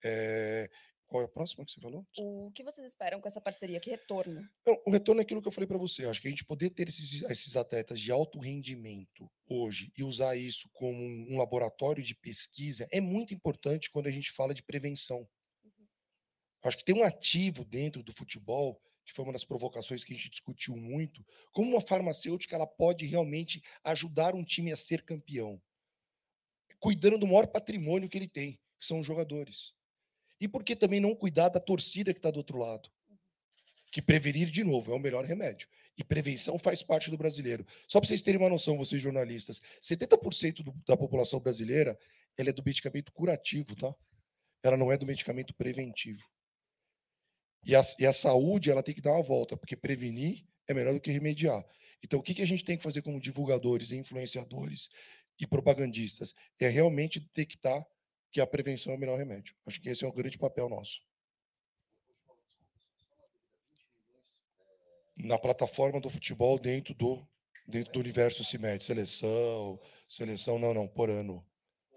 É, 0.03 0.71
qual 1.12 1.23
é 1.23 1.26
a 1.26 1.28
próxima 1.28 1.62
que 1.66 1.73
você 1.73 1.78
falou? 1.78 2.07
O 2.16 2.50
que 2.52 2.65
vocês 2.65 2.86
esperam 2.86 3.20
com 3.20 3.28
essa 3.28 3.41
parceria? 3.41 3.78
Que 3.78 3.91
retorno? 3.91 4.49
Não, 4.66 4.82
o 4.86 4.91
retorno 4.91 5.20
é 5.20 5.24
aquilo 5.24 5.42
que 5.42 5.49
eu 5.49 5.52
falei 5.52 5.68
para 5.68 5.76
você. 5.76 6.07
Acho 6.07 6.23
que 6.23 6.26
a 6.26 6.31
gente 6.31 6.42
poder 6.42 6.70
ter 6.70 6.89
esses, 6.89 7.20
esses 7.24 7.55
atletas 7.55 8.00
de 8.00 8.10
alto 8.10 8.39
rendimento 8.39 9.31
hoje 9.47 9.92
e 9.94 10.02
usar 10.02 10.36
isso 10.36 10.70
como 10.73 10.99
um, 10.99 11.36
laboratório 11.36 12.02
de 12.02 12.15
pesquisa 12.15 12.89
é 12.91 12.99
muito 12.99 13.34
importante 13.34 13.91
quando 13.91 14.07
a 14.07 14.10
gente 14.10 14.32
fala 14.32 14.55
de 14.55 14.62
prevenção. 14.62 15.28
Acho 16.65 16.78
que 16.78 16.84
tem 16.84 16.97
um 16.97 17.05
ativo 17.05 17.62
dentro 17.62 18.02
do 18.02 18.15
futebol, 18.15 18.81
que 19.05 19.12
foi 19.12 19.24
uma 19.24 19.34
das 19.34 19.44
provocações 19.44 20.02
que 20.02 20.15
a 20.15 20.16
gente 20.16 20.31
discutiu 20.31 20.74
muito, 20.74 21.23
como 21.52 21.73
uma 21.73 21.81
farmacêutica 21.82 22.57
ela 22.57 22.66
pode 22.66 23.05
realmente 23.05 23.62
ajudar 23.84 24.34
um 24.34 24.44
time 24.44 24.73
a 24.73 24.76
ser 24.76 25.02
campeão, 25.02 25.60
cuidando 26.78 27.18
do 27.18 27.26
maior 27.26 27.49
patrimônio 27.49 28.08
que 28.08 28.16
ele 28.16 28.28
tem, 28.28 28.58
que 28.81 28.86
são 28.86 29.00
os 29.00 29.07
jogadores. 29.07 29.74
E 30.43 30.49
por 30.49 30.65
que 30.65 30.75
também 30.75 30.99
não 30.99 31.15
cuidar 31.15 31.49
da 31.51 31.61
torcida 31.61 32.12
que 32.12 32.19
está 32.19 32.29
do 32.29 32.39
outro 32.39 32.59
lado? 32.59 32.91
Que 33.93 34.03
prevenir, 34.03 34.51
de 34.51 34.65
novo, 34.65 34.91
é 34.91 34.97
o 34.97 34.99
melhor 34.99 35.25
remédio. 35.25 35.69
E 35.97 36.03
prevenção 36.03 36.59
faz 36.59 36.83
parte 36.83 37.12
do 37.12 37.17
brasileiro. 37.17 37.65
Só 37.87 38.01
para 38.01 38.09
vocês 38.09 38.23
terem 38.23 38.41
uma 38.41 38.49
noção, 38.49 38.77
vocês 38.77 39.01
jornalistas, 39.01 39.62
70% 39.81 40.65
do- 40.65 40.73
da 40.85 40.97
população 40.97 41.39
brasileira 41.39 41.97
ela 42.37 42.49
é 42.49 42.53
do 42.53 42.65
medicamento 42.65 43.12
curativo, 43.12 43.77
tá? 43.77 43.95
Ela 44.65 44.77
não 44.77 44.91
é 44.91 44.97
do 44.97 45.07
medicamento 45.07 45.55
preventivo. 45.55 46.29
E 47.65 47.77
a, 47.77 47.83
e 48.01 48.05
a 48.05 48.12
saúde 48.12 48.69
ela 48.69 48.83
tem 48.83 48.97
que 48.97 49.01
dar 49.01 49.12
uma 49.12 49.23
volta, 49.23 49.57
porque 49.57 49.77
prevenir 49.77 50.45
é 50.67 50.75
melhor 50.75 50.93
do 50.93 51.01
que 51.01 51.12
remediar. 51.12 51.65
Então, 52.03 52.19
o 52.19 52.23
que, 52.23 52.35
que 52.35 52.43
a 52.43 52.47
gente 52.47 52.65
tem 52.65 52.77
que 52.77 52.83
fazer 52.83 53.01
como 53.03 53.21
divulgadores, 53.21 53.93
influenciadores 53.93 54.89
e 55.39 55.47
propagandistas? 55.47 56.35
É 56.59 56.67
realmente 56.69 57.21
detectar 57.21 57.87
que 58.33 58.41
a 58.41 58.47
prevenção 58.47 58.93
é 58.93 58.97
o 58.97 58.99
melhor 58.99 59.19
remédio. 59.19 59.55
Acho 59.67 59.81
que 59.81 59.89
esse 59.89 60.05
é 60.05 60.09
o 60.09 60.12
grande 60.12 60.39
papel 60.39 60.69
nosso. 60.69 61.01
Na 65.19 65.39
plataforma 65.39 66.01
do 66.01 66.11
futebol 66.11 66.59
dentro 66.59 66.94
do 66.94 67.27
dentro 67.67 67.93
do 67.93 68.01
universo 68.01 68.44
CIMED, 68.44 68.83
seleção, 68.83 69.81
seleção 70.09 70.59
não, 70.59 70.75
não, 70.75 70.89
por 70.89 71.11
ano. 71.11 71.47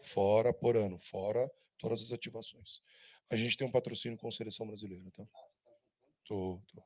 Fora 0.04 0.54
por 0.54 0.78
ano, 0.78 1.00
fora 1.00 1.50
todas 1.80 2.02
as 2.02 2.12
ativações. 2.12 2.82
A 3.32 3.36
gente 3.36 3.58
tem 3.58 3.68
um 3.68 3.72
patrocínio 3.72 4.18
com 4.18 4.28
a 4.28 4.32
seleção 4.32 4.68
brasileira, 4.68 5.10
tá? 5.12 5.26
Tô, 6.26 6.62
tô. 6.68 6.84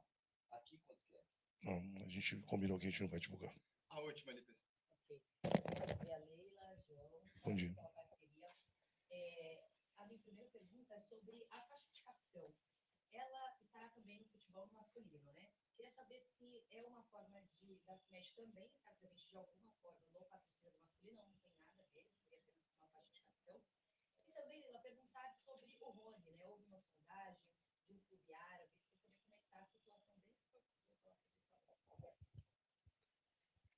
Não, 1.61 2.03
a 2.06 2.10
gente 2.10 2.38
combinou 2.44 2.80
que 2.80 2.88
a 2.88 2.90
gente 2.90 3.02
não 3.02 3.10
vai 3.10 3.19
divulgar. 3.19 3.53
A 3.90 4.00
última, 4.00 4.32
LP. 4.32 4.53
Bom 7.44 7.56
dia. 7.56 7.76
É, 9.11 9.64
a 9.98 10.06
minha 10.06 10.19
primeira 10.19 10.50
pergunta 10.50 10.94
é 10.94 11.02
sobre 11.02 11.45
a 11.52 11.61
faixa 11.64 11.92
de 11.92 12.02
capitão. 12.02 12.53
Ela 13.11 13.58
estará 13.61 13.90
também 13.90 14.19
no 14.19 14.26
né? 15.00 15.50
Queria 15.76 15.92
saber 15.92 16.22
se 16.38 16.66
é 16.72 16.84
uma 16.86 17.03
forma 17.03 17.42
de 17.42 17.80
da 17.86 17.98
CIMED 17.98 18.34
também 18.36 18.68
estar 18.68 18.92
presente 19.00 19.30
de 19.30 19.38
alguma 19.38 19.72
forma 19.82 20.00
no 20.14 20.26
patrocínio 20.26 20.74
masculino, 20.74 21.26
não 21.26 21.40
tem 21.53 21.64
nada 21.64 21.82
a 21.82 21.86
ver, 21.94 22.06
seria 22.28 22.38
apenas 22.38 22.69
uma 22.76 22.88
faixa 22.88 23.14
de 23.14 23.22
capitão. 23.22 23.61
E 24.28 24.32
também 24.32 24.64
ela 24.64 24.80
perguntar 24.80 25.34
sobre 25.45 25.78
o 25.80 25.90
Rony, 25.90 26.32
né? 26.38 26.45
Houve 26.45 26.66
uma 26.68 26.82
sondagem 26.82 27.48
de 27.88 27.94
um 27.94 28.00
clube 28.00 28.34
árabe, 28.34 28.69
queria 28.76 28.92
saber 28.92 29.16
como 29.22 29.34
é 29.34 29.38
que 29.38 29.44
está 29.45 29.61
a 29.61 29.66
situação 29.68 30.19
desse 30.19 30.44
profissional. 30.52 31.16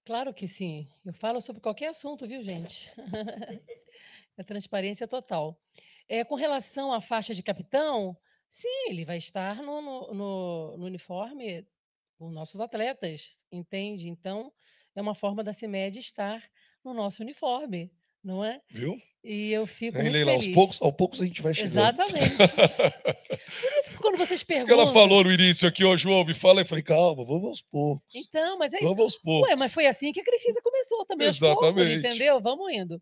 Claro 0.03 0.33
que 0.33 0.47
sim. 0.47 0.89
Eu 1.05 1.13
falo 1.13 1.39
sobre 1.39 1.61
qualquer 1.61 1.89
assunto, 1.89 2.27
viu, 2.27 2.41
gente? 2.41 2.91
É 4.37 4.43
transparência 4.43 5.07
total. 5.07 5.59
É, 6.07 6.23
com 6.23 6.35
relação 6.35 6.91
à 6.93 7.01
faixa 7.01 7.33
de 7.33 7.43
capitão, 7.43 8.17
sim, 8.51 8.89
ele 8.89 9.05
vai 9.05 9.17
estar 9.17 9.61
no, 9.63 9.81
no, 9.81 10.13
no- 10.13 10.77
no 10.77 10.85
uniforme 10.85 11.65
com 12.19 12.29
nossos 12.29 12.59
atletas, 12.59 13.37
entende? 13.51 14.09
Então, 14.09 14.51
é 14.95 15.01
uma 15.01 15.15
forma 15.15 15.43
da 15.43 15.53
CIMED 15.53 15.97
estar 15.99 16.43
no 16.83 16.93
nosso 16.93 17.23
uniforme, 17.23 17.89
não 18.23 18.43
é? 18.43 18.61
Viu? 18.69 19.01
E 19.23 19.51
eu 19.51 19.65
fico 19.67 19.97
Hein, 19.97 20.03
muito 20.05 20.13
Leila, 20.15 20.31
aos 20.33 20.41
feliz. 20.43 20.55
poucos, 20.55 20.81
aos 20.81 20.95
poucos 20.95 21.21
a 21.21 21.25
gente 21.25 21.41
vai 21.43 21.53
chegando. 21.53 21.69
Exatamente. 21.71 22.35
Por 23.61 23.73
isso 23.77 23.91
que 23.91 23.97
quando 23.97 24.17
vocês 24.17 24.39
Isso 24.41 24.45
que 24.45 24.53
ela 24.53 24.65
perguntam... 24.85 24.93
falou 24.93 25.23
no 25.23 25.31
início 25.31 25.67
aqui, 25.67 25.83
ó, 25.85 25.95
João, 25.95 26.25
me 26.25 26.33
fala, 26.33 26.61
eu 26.61 26.65
falei, 26.65 26.83
calma, 26.83 27.23
vamos 27.23 27.45
aos 27.47 27.61
poucos. 27.61 28.03
Então, 28.15 28.57
mas 28.57 28.73
é 28.73 28.77
isso. 28.77 28.87
Vamos 28.87 29.03
aos 29.03 29.15
poucos. 29.17 29.49
Ué, 29.49 29.55
mas 29.55 29.71
foi 29.73 29.85
assim 29.87 30.11
que 30.11 30.19
a 30.19 30.23
Crefisa 30.23 30.59
começou 30.63 31.05
também, 31.05 31.27
aos 31.27 31.37
poucos, 31.39 31.67
Exatamente. 31.67 32.07
entendeu? 32.07 32.41
Vamos 32.41 32.73
indo. 32.73 33.01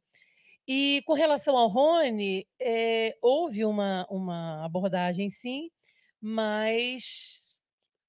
E 0.72 1.02
com 1.02 1.14
relação 1.14 1.58
ao 1.58 1.68
Rony, 1.68 2.48
eh, 2.60 3.18
houve 3.24 3.66
uma, 3.66 4.06
uma 4.08 4.64
abordagem, 4.64 5.28
sim, 5.28 5.72
mas 6.22 7.60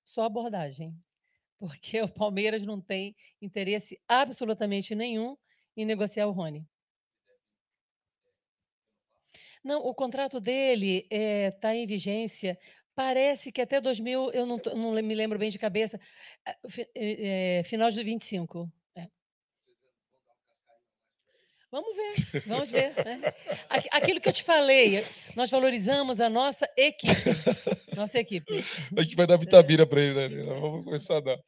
só 0.04 0.24
abordagem, 0.24 0.94
porque 1.58 2.02
o 2.02 2.08
Palmeiras 2.08 2.62
não 2.62 2.78
tem 2.78 3.16
interesse 3.40 3.98
absolutamente 4.06 4.94
nenhum 4.94 5.38
em 5.74 5.86
negociar 5.86 6.26
o 6.26 6.32
Rony. 6.32 6.66
Não, 9.64 9.80
o 9.80 9.94
contrato 9.94 10.38
dele 10.38 11.06
está 11.10 11.74
em 11.74 11.86
vigência. 11.86 12.58
Parece 12.94 13.50
que 13.50 13.62
até 13.62 13.80
2000, 13.80 14.32
eu 14.32 14.44
não, 14.44 14.60
não 14.76 14.92
me 15.02 15.14
lembro 15.14 15.38
bem 15.38 15.48
de 15.48 15.58
cabeça, 15.58 15.98
eh, 16.94 17.60
eh, 17.60 17.62
final 17.64 17.88
de 17.90 18.04
25. 18.04 18.70
Vamos 21.70 21.94
ver, 21.94 22.42
vamos 22.46 22.70
ver. 22.70 22.92
né? 23.04 23.32
Aqui- 23.68 23.88
Aquilo 23.92 24.20
que 24.20 24.28
eu 24.28 24.32
te 24.32 24.42
falei, 24.42 25.06
nós 25.36 25.48
valorizamos 25.50 26.20
a 26.20 26.28
nossa 26.28 26.68
equipe. 26.76 27.14
Nossa 27.94 28.18
equipe. 28.18 28.64
A 28.96 29.02
gente 29.02 29.14
vai 29.14 29.26
dar 29.26 29.36
vitamina 29.36 29.86
para 29.86 30.00
ele, 30.00 30.14
né? 30.44 30.44
Vamos 30.46 30.84
começar 30.84 31.18
a 31.18 31.20
dar. 31.20 31.38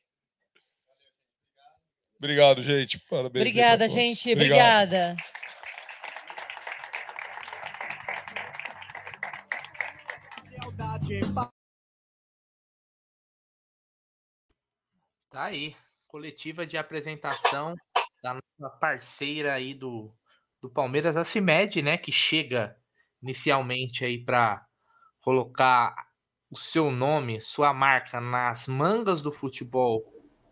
Obrigado, 2.17 2.63
gente. 2.63 3.01
Parabéns. 3.11 3.43
Obrigada, 3.43 3.89
gente. 3.89 4.33
Obrigado. 4.33 4.95
Obrigada. 4.95 5.17
Tá 15.31 15.45
aí. 15.45 15.75
Coletiva 16.07 16.67
de 16.67 16.77
apresentação 16.77 17.75
da 18.23 18.39
nossa 18.59 18.77
parceira 18.77 19.55
aí 19.55 19.75
do, 19.75 20.15
do 20.61 20.71
Palmeiras, 20.71 21.17
a 21.17 21.25
CIMED, 21.25 21.83
né? 21.83 21.97
Que 21.99 22.13
chega 22.13 22.77
inicialmente 23.23 24.05
aí 24.05 24.19
para 24.19 24.65
colocar 25.21 25.95
o 26.51 26.57
seu 26.57 26.91
nome, 26.91 27.41
sua 27.41 27.73
marca 27.73 28.21
nas 28.21 28.69
mangas 28.69 29.23
do 29.23 29.33
futebol 29.33 30.05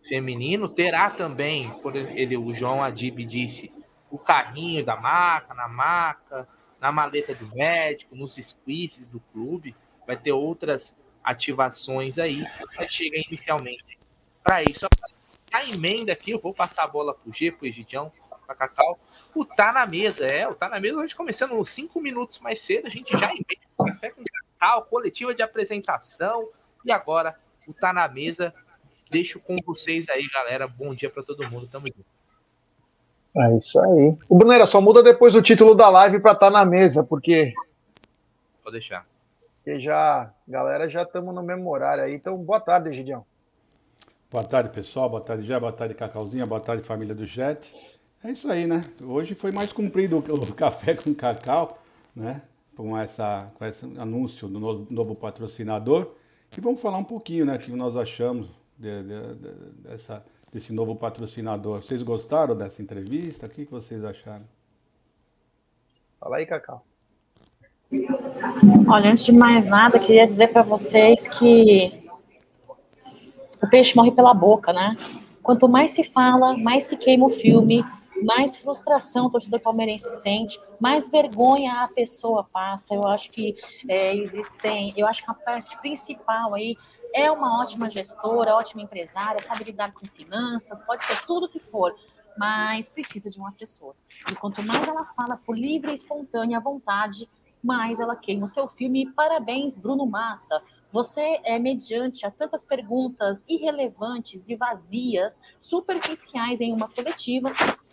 feminino. 0.02 0.68
Terá 0.68 1.10
também, 1.10 1.70
por 1.80 1.94
ele, 1.94 2.36
o 2.36 2.54
João 2.54 2.82
Adib 2.82 3.24
disse, 3.24 3.72
o 4.10 4.18
carrinho 4.18 4.84
da 4.84 4.96
marca, 4.96 5.54
na 5.54 5.68
maca, 5.68 6.48
na 6.80 6.90
maleta 6.90 7.34
do 7.34 7.54
médico, 7.54 8.16
nos 8.16 8.36
squeezes 8.36 9.08
do 9.08 9.20
clube. 9.20 9.76
Vai 10.06 10.16
ter 10.16 10.32
outras 10.32 10.96
ativações 11.22 12.18
aí, 12.18 12.44
mas 12.76 12.90
chega 12.90 13.18
inicialmente 13.18 13.98
para 14.42 14.62
isso. 14.62 14.86
A 15.52 15.64
emenda 15.64 16.12
aqui, 16.12 16.30
eu 16.30 16.38
vou 16.40 16.54
passar 16.54 16.84
a 16.84 16.88
bola 16.88 17.14
pro 17.14 17.32
G, 17.32 17.50
pro 17.50 17.66
Egidião, 17.66 18.12
pra 18.46 18.54
Cacau. 18.54 18.98
O 19.34 19.44
Tá 19.44 19.72
na 19.72 19.86
Mesa, 19.86 20.26
é, 20.26 20.46
o 20.48 20.54
Tá 20.54 20.68
na 20.68 20.78
Mesa, 20.78 20.98
a 20.98 21.02
gente 21.02 21.16
começando 21.16 21.64
cinco 21.66 22.00
minutos 22.00 22.38
mais 22.38 22.60
cedo, 22.60 22.86
a 22.86 22.90
gente 22.90 23.10
já 23.18 23.26
emenda 23.26 23.66
o 23.76 23.84
café 23.84 24.10
com 24.10 24.22
Cacau, 24.58 24.82
coletiva 24.84 25.34
de 25.34 25.42
apresentação, 25.42 26.48
e 26.84 26.92
agora 26.92 27.36
o 27.66 27.72
Tá 27.72 27.92
na 27.92 28.06
Mesa. 28.08 28.54
Deixo 29.10 29.40
com 29.40 29.56
vocês 29.66 30.08
aí, 30.08 30.28
galera. 30.32 30.68
Bom 30.68 30.94
dia 30.94 31.10
para 31.10 31.22
todo 31.24 31.48
mundo, 31.50 31.66
tamo 31.66 31.88
junto. 31.88 32.06
É 33.36 33.56
isso 33.56 33.78
aí. 33.80 34.16
O 34.28 34.38
Brunera, 34.38 34.66
só 34.66 34.80
muda 34.80 35.02
depois 35.02 35.34
o 35.34 35.42
título 35.42 35.74
da 35.74 35.88
live 35.88 36.20
para 36.20 36.32
estar 36.32 36.50
na 36.50 36.64
mesa, 36.64 37.02
porque, 37.04 37.52
Vou 38.62 38.72
deixar. 38.72 39.04
porque 39.56 39.80
já, 39.80 40.32
galera, 40.46 40.88
já 40.88 41.02
estamos 41.02 41.34
no 41.34 41.42
mesmo 41.42 41.68
horário 41.70 42.04
aí. 42.04 42.14
Então, 42.14 42.36
boa 42.38 42.60
tarde, 42.60 42.88
Egidião. 42.90 43.24
Boa 44.30 44.44
tarde, 44.44 44.70
pessoal. 44.70 45.08
Boa 45.08 45.22
tarde, 45.22 45.44
Jé. 45.44 45.58
Boa 45.58 45.72
tarde, 45.72 45.94
Cacauzinha. 45.94 46.46
Boa 46.46 46.60
tarde, 46.60 46.82
família 46.82 47.14
do 47.14 47.26
Jet. 47.26 47.68
É 48.22 48.30
isso 48.30 48.50
aí, 48.50 48.66
né? 48.66 48.80
Hoje 49.02 49.34
foi 49.34 49.50
mais 49.50 49.72
cumprido 49.72 50.16
o 50.18 50.34
o 50.34 50.54
café 50.54 50.94
com 50.94 51.12
cacau, 51.14 51.78
né? 52.14 52.42
Com, 52.76 52.96
essa, 52.96 53.50
com 53.54 53.64
esse 53.64 53.84
anúncio 53.98 54.48
do 54.48 54.60
novo, 54.60 54.86
novo 54.90 55.14
patrocinador. 55.14 56.12
E 56.56 56.60
vamos 56.60 56.80
falar 56.80 56.98
um 56.98 57.04
pouquinho, 57.04 57.44
né? 57.44 57.56
O 57.56 57.58
que 57.58 57.72
nós 57.72 57.96
achamos 57.96 58.48
de- 58.78 59.02
de- 59.02 59.34
de- 59.34 59.70
dessa, 59.82 60.24
desse 60.52 60.72
novo 60.72 60.94
patrocinador. 60.94 61.82
Vocês 61.82 62.02
gostaram 62.02 62.56
dessa 62.56 62.80
entrevista? 62.80 63.46
O 63.46 63.50
que, 63.50 63.64
que 63.64 63.70
vocês 63.72 64.04
acharam? 64.04 64.44
Fala 66.20 66.36
aí, 66.36 66.46
Cacau. 66.46 66.84
Olha, 68.88 69.10
antes 69.10 69.24
de 69.24 69.32
mais 69.32 69.64
nada, 69.64 69.98
queria 69.98 70.26
dizer 70.26 70.48
para 70.48 70.62
vocês 70.62 71.26
que 71.26 71.99
o 73.62 73.68
peixe 73.68 73.94
morre 73.94 74.12
pela 74.12 74.34
boca, 74.34 74.72
né? 74.72 74.96
Quanto 75.42 75.68
mais 75.68 75.92
se 75.92 76.04
fala, 76.04 76.56
mais 76.56 76.84
se 76.84 76.96
queima 76.96 77.26
o 77.26 77.30
filme, 77.30 77.84
mais 78.22 78.56
frustração 78.56 79.26
o 79.26 79.30
torcedor 79.30 79.60
palmeirense 79.60 80.20
sente, 80.22 80.60
mais 80.78 81.08
vergonha 81.08 81.82
a 81.82 81.88
pessoa 81.88 82.44
passa. 82.44 82.94
Eu 82.94 83.06
acho 83.08 83.30
que 83.30 83.54
é, 83.88 84.14
existem, 84.14 84.92
eu 84.96 85.06
acho 85.06 85.24
que 85.24 85.30
a 85.30 85.34
parte 85.34 85.76
principal 85.78 86.54
aí 86.54 86.76
é 87.14 87.30
uma 87.30 87.60
ótima 87.60 87.88
gestora, 87.88 88.54
ótima 88.54 88.82
empresária, 88.82 89.42
sabe 89.42 89.64
lidar 89.64 89.92
com 89.92 90.06
finanças, 90.06 90.78
pode 90.80 91.04
ser 91.04 91.20
tudo 91.26 91.48
que 91.48 91.58
for, 91.58 91.94
mas 92.38 92.88
precisa 92.88 93.30
de 93.30 93.40
um 93.40 93.46
assessor. 93.46 93.94
E 94.30 94.34
quanto 94.36 94.62
mais 94.62 94.86
ela 94.86 95.04
fala 95.04 95.36
por 95.36 95.58
livre 95.58 95.90
e 95.90 95.94
espontânea 95.94 96.60
vontade, 96.60 97.28
mais 97.62 98.00
ela 98.00 98.16
queima 98.16 98.44
o 98.44 98.48
seu 98.48 98.68
filme. 98.68 99.10
Parabéns, 99.12 99.76
Bruno 99.76 100.06
Massa. 100.06 100.62
Você 100.88 101.40
é 101.44 101.58
mediante 101.58 102.26
a 102.26 102.30
tantas 102.30 102.64
perguntas 102.64 103.44
irrelevantes 103.48 104.48
e 104.48 104.56
vazias, 104.56 105.40
superficiais 105.58 106.60
em 106.60 106.72
uma 106.72 106.88
coletiva. 106.88 107.52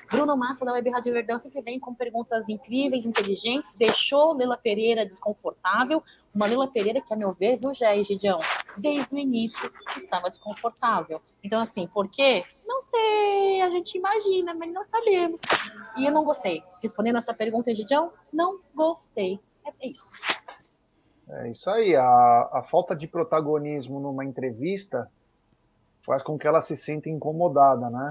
Bruno 0.09 0.37
Massa 0.37 0.63
da 0.63 0.71
Web 0.71 0.89
Rádio 0.89 1.13
Verdão 1.13 1.37
sempre 1.37 1.61
vem 1.61 1.79
com 1.79 1.93
perguntas 1.93 2.47
incríveis, 2.47 3.05
inteligentes, 3.05 3.73
deixou 3.73 4.33
Lela 4.33 4.57
Pereira 4.57 5.05
desconfortável. 5.05 6.01
Uma 6.33 6.47
Lela 6.47 6.67
Pereira 6.67 7.01
que, 7.01 7.13
a 7.13 7.17
meu 7.17 7.33
ver, 7.33 7.59
viu, 7.61 7.73
Jair 7.73 8.05
Gidião, 8.05 8.39
desde 8.77 9.13
o 9.13 9.17
início 9.17 9.69
estava 9.95 10.29
desconfortável. 10.29 11.21
Então, 11.43 11.59
assim, 11.59 11.87
por 11.87 12.07
quê? 12.07 12.45
Não 12.67 12.81
sei, 12.81 13.61
a 13.61 13.69
gente 13.69 13.97
imagina, 13.97 14.53
mas 14.53 14.73
não 14.73 14.83
sabemos. 14.83 15.39
E 15.95 16.05
eu 16.05 16.11
não 16.11 16.25
gostei. 16.25 16.61
Respondendo 16.83 17.15
a 17.15 17.21
sua 17.21 17.33
pergunta, 17.33 17.73
Gidião, 17.73 18.11
não 18.31 18.59
gostei. 18.75 19.39
É 19.65 19.87
isso. 19.87 20.11
É 21.29 21.49
isso 21.49 21.69
aí. 21.69 21.95
A, 21.95 22.49
a 22.51 22.63
falta 22.63 22.93
de 22.93 23.07
protagonismo 23.07 24.01
numa 24.01 24.25
entrevista 24.25 25.09
faz 26.05 26.21
com 26.21 26.37
que 26.37 26.45
ela 26.45 26.59
se 26.59 26.75
sinta 26.75 27.09
incomodada, 27.09 27.89
né? 27.89 28.09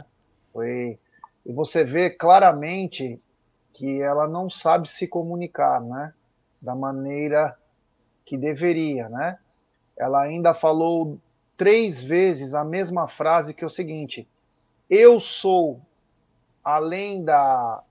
Foi, 0.52 0.98
e 1.44 1.52
você 1.52 1.84
vê 1.84 2.08
claramente 2.08 3.20
que 3.74 4.00
ela 4.00 4.26
não 4.26 4.48
sabe 4.48 4.88
se 4.88 5.06
comunicar, 5.06 5.82
né? 5.82 6.14
Da 6.60 6.74
maneira 6.74 7.58
que 8.24 8.38
deveria, 8.38 9.08
né? 9.10 9.38
Ela 9.98 10.22
ainda 10.22 10.54
falou 10.54 11.18
três 11.58 12.02
vezes 12.02 12.54
a 12.54 12.64
mesma 12.64 13.06
frase 13.06 13.52
que 13.52 13.62
é 13.62 13.66
o 13.66 13.70
seguinte: 13.70 14.26
eu 14.88 15.20
sou, 15.20 15.80
além 16.62 17.24
da 17.24 17.82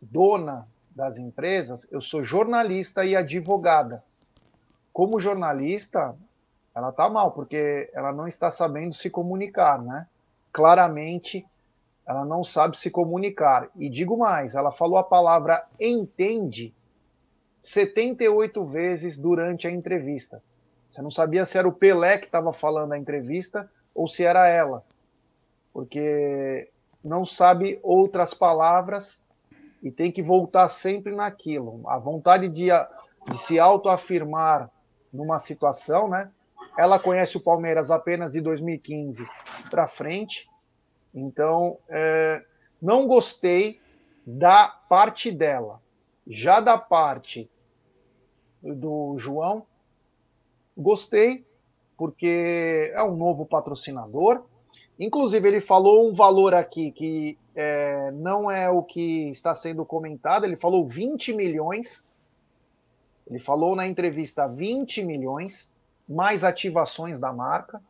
dona 0.00 0.66
das 0.94 1.16
empresas, 1.16 1.86
eu 1.90 2.00
sou 2.00 2.24
jornalista 2.24 3.04
e 3.04 3.14
advogada. 3.14 4.02
Como 4.92 5.20
jornalista, 5.20 6.16
ela 6.74 6.92
tá 6.92 7.08
mal, 7.08 7.32
porque 7.32 7.90
ela 7.94 8.12
não 8.12 8.26
está 8.26 8.50
sabendo 8.50 8.94
se 8.94 9.08
comunicar, 9.08 9.80
né? 9.80 10.06
Claramente, 10.52 11.46
ela 12.06 12.24
não 12.24 12.42
sabe 12.42 12.76
se 12.76 12.90
comunicar. 12.90 13.68
E 13.76 13.88
digo 13.88 14.16
mais, 14.16 14.54
ela 14.54 14.72
falou 14.72 14.98
a 14.98 15.04
palavra 15.04 15.64
entende 15.78 16.74
78 17.62 18.64
vezes 18.64 19.16
durante 19.16 19.68
a 19.68 19.70
entrevista. 19.70 20.42
Você 20.90 21.00
não 21.00 21.10
sabia 21.10 21.46
se 21.46 21.56
era 21.56 21.68
o 21.68 21.72
Pelé 21.72 22.18
que 22.18 22.26
estava 22.26 22.52
falando 22.52 22.92
a 22.92 22.98
entrevista 22.98 23.70
ou 23.94 24.08
se 24.08 24.24
era 24.24 24.48
ela. 24.48 24.84
Porque 25.72 26.70
não 27.04 27.24
sabe 27.24 27.78
outras 27.82 28.34
palavras 28.34 29.22
e 29.82 29.90
tem 29.90 30.12
que 30.12 30.22
voltar 30.22 30.68
sempre 30.68 31.14
naquilo. 31.14 31.88
A 31.88 31.98
vontade 31.98 32.48
de, 32.48 32.68
de 33.30 33.38
se 33.38 33.58
autoafirmar 33.58 34.70
numa 35.12 35.38
situação, 35.38 36.08
né? 36.08 36.30
Ela 36.78 36.98
conhece 36.98 37.36
o 37.36 37.40
Palmeiras 37.40 37.90
apenas 37.90 38.32
de 38.32 38.40
2015 38.40 39.26
para 39.68 39.88
frente, 39.88 40.48
então 41.12 41.76
é, 41.88 42.44
não 42.80 43.06
gostei 43.06 43.80
da 44.26 44.68
parte 44.88 45.30
dela. 45.32 45.80
Já 46.26 46.60
da 46.60 46.78
parte 46.78 47.50
do 48.62 49.16
João, 49.18 49.66
gostei, 50.76 51.44
porque 51.96 52.92
é 52.94 53.02
um 53.02 53.16
novo 53.16 53.44
patrocinador. 53.44 54.44
Inclusive, 55.00 55.48
ele 55.48 55.60
falou 55.62 56.06
um 56.06 56.12
valor 56.12 56.52
aqui 56.52 56.92
que 56.92 57.38
é, 57.56 58.10
não 58.12 58.50
é 58.50 58.68
o 58.68 58.82
que 58.82 59.30
está 59.30 59.54
sendo 59.54 59.82
comentado. 59.82 60.44
Ele 60.44 60.56
falou 60.56 60.86
20 60.86 61.32
milhões. 61.32 62.06
Ele 63.26 63.38
falou 63.38 63.74
na 63.74 63.88
entrevista 63.88 64.46
20 64.46 65.02
milhões, 65.02 65.72
mais 66.06 66.44
ativações 66.44 67.18
da 67.18 67.32
marca. 67.32 67.80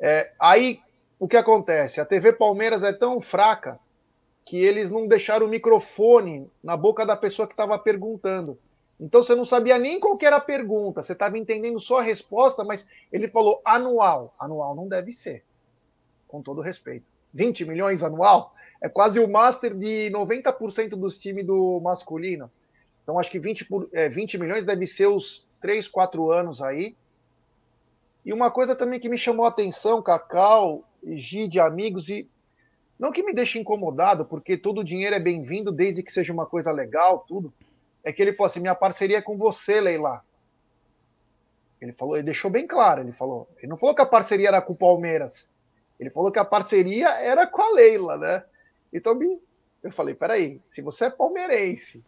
É, 0.00 0.32
aí, 0.38 0.80
o 1.18 1.26
que 1.26 1.36
acontece? 1.36 2.00
A 2.00 2.06
TV 2.06 2.32
Palmeiras 2.32 2.84
é 2.84 2.92
tão 2.92 3.20
fraca 3.20 3.78
que 4.44 4.56
eles 4.56 4.88
não 4.90 5.08
deixaram 5.08 5.46
o 5.46 5.48
microfone 5.48 6.48
na 6.62 6.76
boca 6.76 7.04
da 7.04 7.16
pessoa 7.16 7.46
que 7.46 7.54
estava 7.54 7.78
perguntando. 7.78 8.58
Então 9.00 9.22
você 9.22 9.34
não 9.34 9.44
sabia 9.44 9.78
nem 9.78 9.98
qual 9.98 10.16
era 10.22 10.36
a 10.36 10.40
pergunta, 10.40 11.02
você 11.02 11.12
estava 11.12 11.36
entendendo 11.36 11.80
só 11.80 11.98
a 11.98 12.02
resposta, 12.02 12.62
mas 12.62 12.86
ele 13.12 13.26
falou 13.28 13.60
anual. 13.64 14.32
Anual 14.38 14.76
não 14.76 14.86
deve 14.86 15.12
ser, 15.12 15.44
com 16.32 16.40
todo 16.40 16.62
respeito. 16.62 17.12
20 17.34 17.66
milhões 17.66 18.02
anual 18.02 18.54
é 18.80 18.88
quase 18.88 19.20
o 19.20 19.28
master 19.28 19.74
de 19.74 20.10
90% 20.10 20.96
dos 20.96 21.18
times 21.18 21.44
do 21.44 21.78
masculino. 21.80 22.50
Então 23.02 23.18
acho 23.18 23.30
que 23.30 23.38
20, 23.38 23.66
por, 23.66 23.88
é, 23.92 24.08
20 24.08 24.38
milhões 24.38 24.64
deve 24.64 24.86
ser 24.86 25.06
os 25.06 25.46
3, 25.60 25.86
4 25.86 26.32
anos 26.32 26.62
aí. 26.62 26.96
E 28.24 28.32
uma 28.32 28.50
coisa 28.50 28.74
também 28.74 28.98
que 28.98 29.10
me 29.10 29.18
chamou 29.18 29.44
a 29.44 29.50
atenção, 29.50 30.02
Cacau, 30.02 30.84
Gide, 31.04 31.60
amigos, 31.60 32.08
e 32.08 32.26
não 32.98 33.12
que 33.12 33.22
me 33.22 33.34
deixe 33.34 33.58
incomodado, 33.58 34.24
porque 34.24 34.56
todo 34.56 34.84
dinheiro 34.84 35.14
é 35.14 35.20
bem-vindo, 35.20 35.70
desde 35.70 36.02
que 36.02 36.12
seja 36.12 36.32
uma 36.32 36.46
coisa 36.46 36.70
legal, 36.70 37.24
tudo. 37.28 37.52
É 38.02 38.12
que 38.12 38.22
ele 38.22 38.32
falou 38.32 38.48
assim: 38.48 38.60
minha 38.60 38.74
parceria 38.74 39.18
é 39.18 39.22
com 39.22 39.36
você, 39.36 39.80
Leila. 39.80 40.24
Ele 41.80 41.92
falou, 41.92 42.16
ele 42.16 42.24
deixou 42.24 42.48
bem 42.48 42.64
claro, 42.64 43.00
ele 43.00 43.10
falou. 43.10 43.48
Ele 43.58 43.66
não 43.66 43.76
falou 43.76 43.92
que 43.94 44.02
a 44.02 44.06
parceria 44.06 44.48
era 44.48 44.62
com 44.62 44.72
o 44.72 44.76
Palmeiras. 44.76 45.50
Ele 45.98 46.10
falou 46.10 46.32
que 46.32 46.38
a 46.38 46.44
parceria 46.44 47.08
era 47.08 47.46
com 47.46 47.62
a 47.62 47.72
Leila, 47.72 48.16
né? 48.16 48.44
Então 48.92 49.18
eu 49.82 49.92
falei, 49.92 50.14
peraí, 50.14 50.60
se 50.68 50.82
você 50.82 51.06
é 51.06 51.10
palmeirense, 51.10 52.04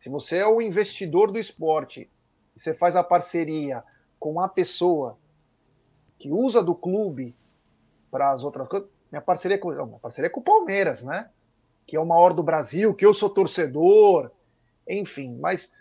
se 0.00 0.08
você 0.08 0.38
é 0.38 0.46
o 0.46 0.60
investidor 0.60 1.30
do 1.30 1.38
esporte, 1.38 2.10
você 2.56 2.74
faz 2.74 2.96
a 2.96 3.04
parceria 3.04 3.84
com 4.18 4.40
a 4.40 4.48
pessoa 4.48 5.18
que 6.18 6.30
usa 6.30 6.62
do 6.62 6.74
clube 6.74 7.36
para 8.10 8.30
as 8.30 8.44
outras 8.44 8.68
coisas, 8.68 8.88
minha 9.10 9.22
parceria 9.22 9.58
com, 9.58 9.70
minha 9.70 9.98
parceria 9.98 10.28
é 10.28 10.30
com 10.30 10.40
o 10.40 10.44
Palmeiras, 10.44 11.02
né? 11.02 11.28
Que 11.86 11.96
é 11.96 12.00
o 12.00 12.06
maior 12.06 12.32
do 12.32 12.42
Brasil, 12.42 12.94
que 12.94 13.04
eu 13.04 13.12
sou 13.12 13.30
torcedor, 13.30 14.30
enfim, 14.88 15.36
mas 15.38 15.72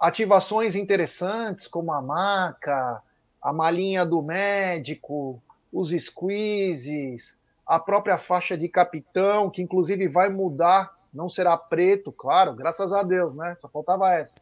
ativações 0.00 0.74
interessantes 0.74 1.66
como 1.66 1.92
a 1.92 2.02
maca, 2.02 3.02
a 3.40 3.52
malinha 3.52 4.04
do 4.04 4.22
médico, 4.22 5.42
os 5.72 5.90
squeezes, 5.90 7.40
a 7.66 7.78
própria 7.80 8.18
faixa 8.18 8.56
de 8.56 8.68
capitão, 8.68 9.48
que 9.48 9.62
inclusive 9.62 10.06
vai 10.08 10.28
mudar, 10.28 10.94
não 11.12 11.28
será 11.28 11.56
preto, 11.56 12.12
claro, 12.12 12.54
graças 12.54 12.92
a 12.92 13.02
Deus, 13.02 13.34
né? 13.34 13.54
Só 13.56 13.68
faltava 13.68 14.12
essa. 14.12 14.40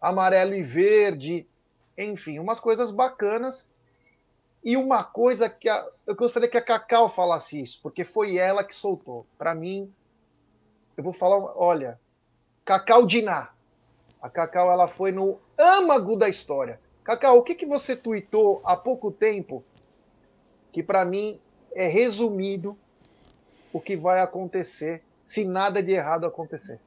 Amarelo 0.00 0.54
e 0.54 0.62
verde, 0.62 1.46
enfim, 1.96 2.38
umas 2.38 2.60
coisas 2.60 2.90
bacanas. 2.90 3.68
E 4.62 4.76
uma 4.76 5.04
coisa 5.04 5.48
que 5.48 5.68
a- 5.68 5.86
eu 6.06 6.14
gostaria 6.14 6.48
que 6.48 6.58
a 6.58 6.62
Cacau 6.62 7.08
falasse 7.08 7.60
isso, 7.60 7.80
porque 7.82 8.04
foi 8.04 8.36
ela 8.36 8.64
que 8.64 8.74
soltou. 8.74 9.24
Para 9.36 9.54
mim, 9.54 9.92
eu 10.96 11.02
vou 11.04 11.12
falar, 11.12 11.38
olha, 11.56 11.98
Cacau 12.64 13.06
Diná. 13.06 13.50
A 14.20 14.28
Cacau 14.28 14.70
ela 14.70 14.88
foi 14.88 15.12
no 15.12 15.38
âmago 15.56 16.16
da 16.16 16.28
história. 16.28 16.80
Cacau, 17.04 17.38
o 17.38 17.42
que, 17.42 17.54
que 17.54 17.64
você 17.64 17.96
tuitou 17.96 18.60
há 18.64 18.76
pouco 18.76 19.10
tempo 19.10 19.64
que 20.72 20.82
para 20.82 21.04
mim 21.04 21.40
é 21.74 21.86
resumido 21.86 22.76
o 23.72 23.80
que 23.80 23.96
vai 23.96 24.20
acontecer 24.20 25.02
se 25.24 25.44
nada 25.44 25.82
de 25.82 25.92
errado 25.92 26.24
acontecer? 26.24 26.80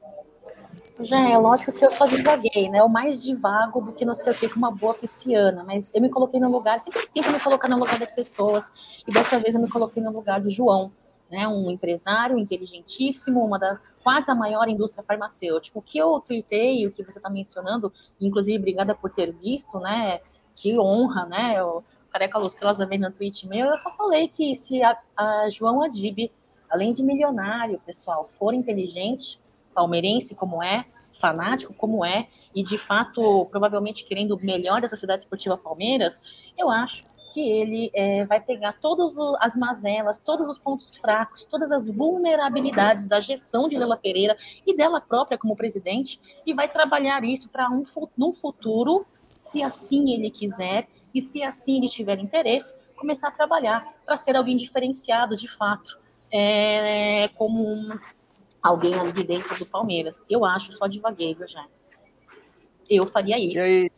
Já 1.00 1.28
é 1.28 1.36
lógico 1.38 1.72
que 1.72 1.84
eu 1.84 1.90
só 1.90 2.06
divaguei, 2.06 2.68
né? 2.68 2.82
O 2.82 2.88
mais 2.88 3.22
divago 3.22 3.80
do 3.80 3.92
que 3.92 4.04
não 4.04 4.14
sei 4.14 4.32
o 4.32 4.36
que, 4.36 4.48
com 4.48 4.56
uma 4.56 4.70
boa 4.70 4.94
pisciana. 4.94 5.64
Mas 5.64 5.90
eu 5.94 6.00
me 6.00 6.08
coloquei 6.08 6.38
no 6.38 6.50
lugar, 6.50 6.80
sempre 6.80 7.06
tento 7.12 7.30
me 7.30 7.40
colocar 7.40 7.68
no 7.68 7.78
lugar 7.78 7.98
das 7.98 8.10
pessoas. 8.10 8.70
E 9.06 9.12
desta 9.12 9.38
vez 9.38 9.54
eu 9.54 9.60
me 9.60 9.68
coloquei 9.68 10.02
no 10.02 10.12
lugar 10.12 10.40
do 10.40 10.50
João, 10.50 10.92
né? 11.30 11.48
Um 11.48 11.70
empresário 11.70 12.38
inteligentíssimo, 12.38 13.44
uma 13.44 13.58
das 13.58 13.78
quarta 14.02 14.34
maior 14.34 14.68
indústria 14.68 15.02
farmacêutica. 15.02 15.78
O 15.78 15.82
que 15.82 15.98
eu 15.98 16.20
tuitei, 16.20 16.86
o 16.86 16.90
que 16.90 17.02
você 17.02 17.18
está 17.18 17.30
mencionando, 17.30 17.92
inclusive, 18.20 18.58
obrigada 18.58 18.94
por 18.94 19.10
ter 19.10 19.32
visto, 19.32 19.78
né? 19.78 20.20
Que 20.54 20.78
honra, 20.78 21.26
né? 21.26 21.56
Careca 22.12 22.38
Lustrosa 22.38 22.84
vendo 22.84 23.02
no 23.02 23.10
tweet 23.10 23.48
meu, 23.48 23.68
eu 23.68 23.78
só 23.78 23.90
falei 23.90 24.28
que 24.28 24.54
se 24.54 24.82
a, 24.82 24.98
a 25.16 25.48
João 25.48 25.82
Adib, 25.82 26.30
além 26.68 26.92
de 26.92 27.02
milionário, 27.02 27.80
pessoal, 27.86 28.28
for 28.38 28.52
inteligente, 28.52 29.40
palmeirense 29.74 30.34
como 30.34 30.62
é, 30.62 30.84
fanático 31.18 31.72
como 31.72 32.04
é, 32.04 32.28
e 32.54 32.62
de 32.62 32.76
fato, 32.76 33.46
provavelmente 33.46 34.04
querendo 34.04 34.32
o 34.32 34.44
melhor 34.44 34.80
da 34.80 34.88
Sociedade 34.88 35.22
Esportiva 35.22 35.56
Palmeiras, 35.56 36.20
eu 36.58 36.68
acho 36.68 37.02
que 37.32 37.40
ele 37.40 37.90
é, 37.94 38.26
vai 38.26 38.40
pegar 38.40 38.74
todas 38.78 39.16
as 39.40 39.56
mazelas, 39.56 40.18
todos 40.18 40.48
os 40.48 40.58
pontos 40.58 40.96
fracos, 40.96 41.44
todas 41.44 41.72
as 41.72 41.88
vulnerabilidades 41.88 43.06
da 43.06 43.20
gestão 43.20 43.68
de 43.68 43.78
Lela 43.78 43.96
Pereira 43.96 44.36
e 44.66 44.76
dela 44.76 45.00
própria 45.00 45.38
como 45.38 45.56
presidente, 45.56 46.20
e 46.44 46.52
vai 46.52 46.68
trabalhar 46.68 47.24
isso 47.24 47.48
para 47.48 47.70
um, 47.70 47.84
num 48.18 48.34
futuro, 48.34 49.06
se 49.40 49.62
assim 49.62 50.12
ele 50.12 50.30
quiser, 50.30 50.86
e 51.14 51.20
se 51.20 51.42
assim 51.42 51.78
ele 51.78 51.88
tiver 51.88 52.18
interesse, 52.18 52.74
começar 52.96 53.28
a 53.28 53.32
trabalhar 53.32 53.94
para 54.04 54.16
ser 54.16 54.36
alguém 54.36 54.56
diferenciado 54.56 55.36
de 55.36 55.48
fato, 55.48 55.98
é, 56.30 57.28
como 57.36 57.66
um, 57.66 57.88
alguém 58.62 58.94
ali 58.94 59.12
de 59.12 59.24
dentro 59.24 59.58
do 59.58 59.66
Palmeiras. 59.66 60.22
Eu 60.30 60.44
acho, 60.44 60.72
só 60.72 60.86
devaguei, 60.86 61.34
viu, 61.34 61.46
já. 61.46 61.66
Eu 62.88 63.06
faria 63.06 63.38
isso. 63.38 63.58
E 63.58 63.60
aí, 63.60 63.90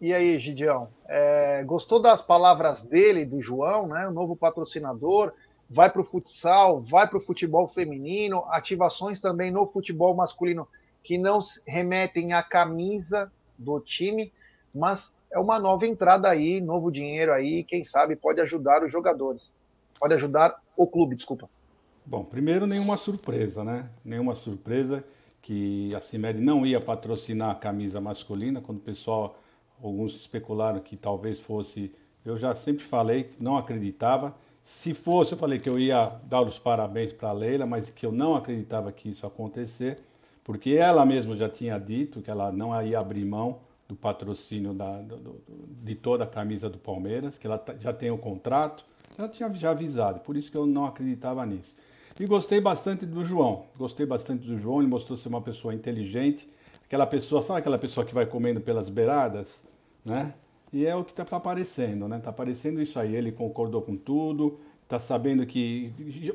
e 0.00 0.14
aí 0.14 0.38
Gidião? 0.38 0.88
É, 1.06 1.62
gostou 1.64 2.00
das 2.00 2.22
palavras 2.22 2.82
dele, 2.82 3.24
do 3.24 3.40
João, 3.40 3.88
né? 3.88 4.08
O 4.08 4.12
novo 4.12 4.34
patrocinador, 4.34 5.32
vai 5.68 5.90
para 5.90 6.00
o 6.00 6.04
futsal, 6.04 6.80
vai 6.80 7.08
para 7.08 7.18
o 7.18 7.22
futebol 7.22 7.68
feminino, 7.68 8.44
ativações 8.48 9.20
também 9.20 9.50
no 9.50 9.66
futebol 9.66 10.14
masculino 10.14 10.66
que 11.02 11.18
não 11.18 11.38
remetem 11.66 12.32
à 12.32 12.42
camisa 12.42 13.30
do 13.58 13.78
time, 13.78 14.32
mas 14.74 15.14
é 15.34 15.38
uma 15.38 15.58
nova 15.58 15.84
entrada 15.84 16.28
aí, 16.28 16.60
novo 16.60 16.92
dinheiro 16.92 17.32
aí, 17.32 17.64
quem 17.64 17.82
sabe 17.82 18.14
pode 18.14 18.40
ajudar 18.40 18.84
os 18.84 18.92
jogadores. 18.92 19.52
Pode 19.98 20.14
ajudar 20.14 20.62
o 20.76 20.86
clube, 20.86 21.16
desculpa. 21.16 21.50
Bom, 22.06 22.24
primeiro, 22.24 22.68
nenhuma 22.68 22.96
surpresa, 22.96 23.64
né? 23.64 23.90
Nenhuma 24.04 24.36
surpresa 24.36 25.02
que 25.42 25.88
a 25.94 26.00
CIMED 26.00 26.40
não 26.40 26.64
ia 26.64 26.80
patrocinar 26.80 27.50
a 27.50 27.54
camisa 27.56 28.00
masculina, 28.00 28.60
quando 28.60 28.78
o 28.78 28.82
pessoal, 28.82 29.36
alguns 29.82 30.14
especularam 30.14 30.78
que 30.78 30.96
talvez 30.96 31.40
fosse. 31.40 31.92
Eu 32.24 32.36
já 32.36 32.54
sempre 32.54 32.84
falei 32.84 33.30
não 33.40 33.56
acreditava. 33.56 34.36
Se 34.62 34.94
fosse, 34.94 35.32
eu 35.32 35.38
falei 35.38 35.58
que 35.58 35.68
eu 35.68 35.78
ia 35.78 36.12
dar 36.28 36.42
os 36.42 36.60
parabéns 36.60 37.12
para 37.12 37.30
a 37.30 37.32
Leila, 37.32 37.66
mas 37.66 37.90
que 37.90 38.06
eu 38.06 38.12
não 38.12 38.36
acreditava 38.36 38.92
que 38.92 39.10
isso 39.10 39.26
acontecer, 39.26 39.96
porque 40.44 40.70
ela 40.70 41.04
mesma 41.04 41.36
já 41.36 41.48
tinha 41.48 41.76
dito 41.76 42.22
que 42.22 42.30
ela 42.30 42.52
não 42.52 42.80
ia 42.82 42.98
abrir 42.98 43.24
mão 43.24 43.58
do 43.88 43.94
patrocínio 43.94 44.72
da, 44.72 44.92
do- 45.02 45.16
do- 45.16 45.40
de 45.82 45.94
toda 45.94 46.24
a 46.24 46.26
camisa 46.26 46.68
do 46.70 46.78
Palmeiras, 46.78 47.36
que 47.38 47.46
ela 47.46 47.58
tá- 47.58 47.74
já 47.78 47.92
tem 47.92 48.10
o 48.10 48.18
contrato, 48.18 48.84
ela 49.18 49.28
tinha 49.28 49.52
já 49.54 49.70
avisado, 49.70 50.20
por 50.20 50.36
isso 50.36 50.50
que 50.50 50.58
eu 50.58 50.66
não 50.66 50.86
acreditava 50.86 51.44
nisso. 51.44 51.74
E 52.18 52.26
gostei 52.26 52.60
bastante 52.60 53.04
do 53.04 53.24
João, 53.24 53.64
gostei 53.76 54.06
bastante 54.06 54.46
do 54.46 54.56
João, 54.58 54.80
ele 54.80 54.88
mostrou 54.88 55.16
ser 55.18 55.28
uma 55.28 55.40
pessoa 55.40 55.74
inteligente, 55.74 56.48
aquela 56.86 57.06
pessoa, 57.06 57.42
sabe 57.42 57.58
aquela 57.58 57.78
pessoa 57.78 58.06
que 58.06 58.14
vai 58.14 58.24
comendo 58.24 58.60
pelas 58.60 58.88
beiradas, 58.88 59.62
né? 60.04 60.32
E 60.72 60.86
é 60.86 60.94
o 60.96 61.04
que 61.04 61.12
está 61.12 61.24
aparecendo, 61.36 62.08
né? 62.08 62.16
Está 62.18 62.30
aparecendo 62.30 62.80
isso 62.82 62.98
aí. 62.98 63.14
Ele 63.14 63.30
concordou 63.30 63.80
com 63.82 63.96
tudo, 63.96 64.58
está 64.82 64.98
sabendo 64.98 65.46
que. 65.46 65.92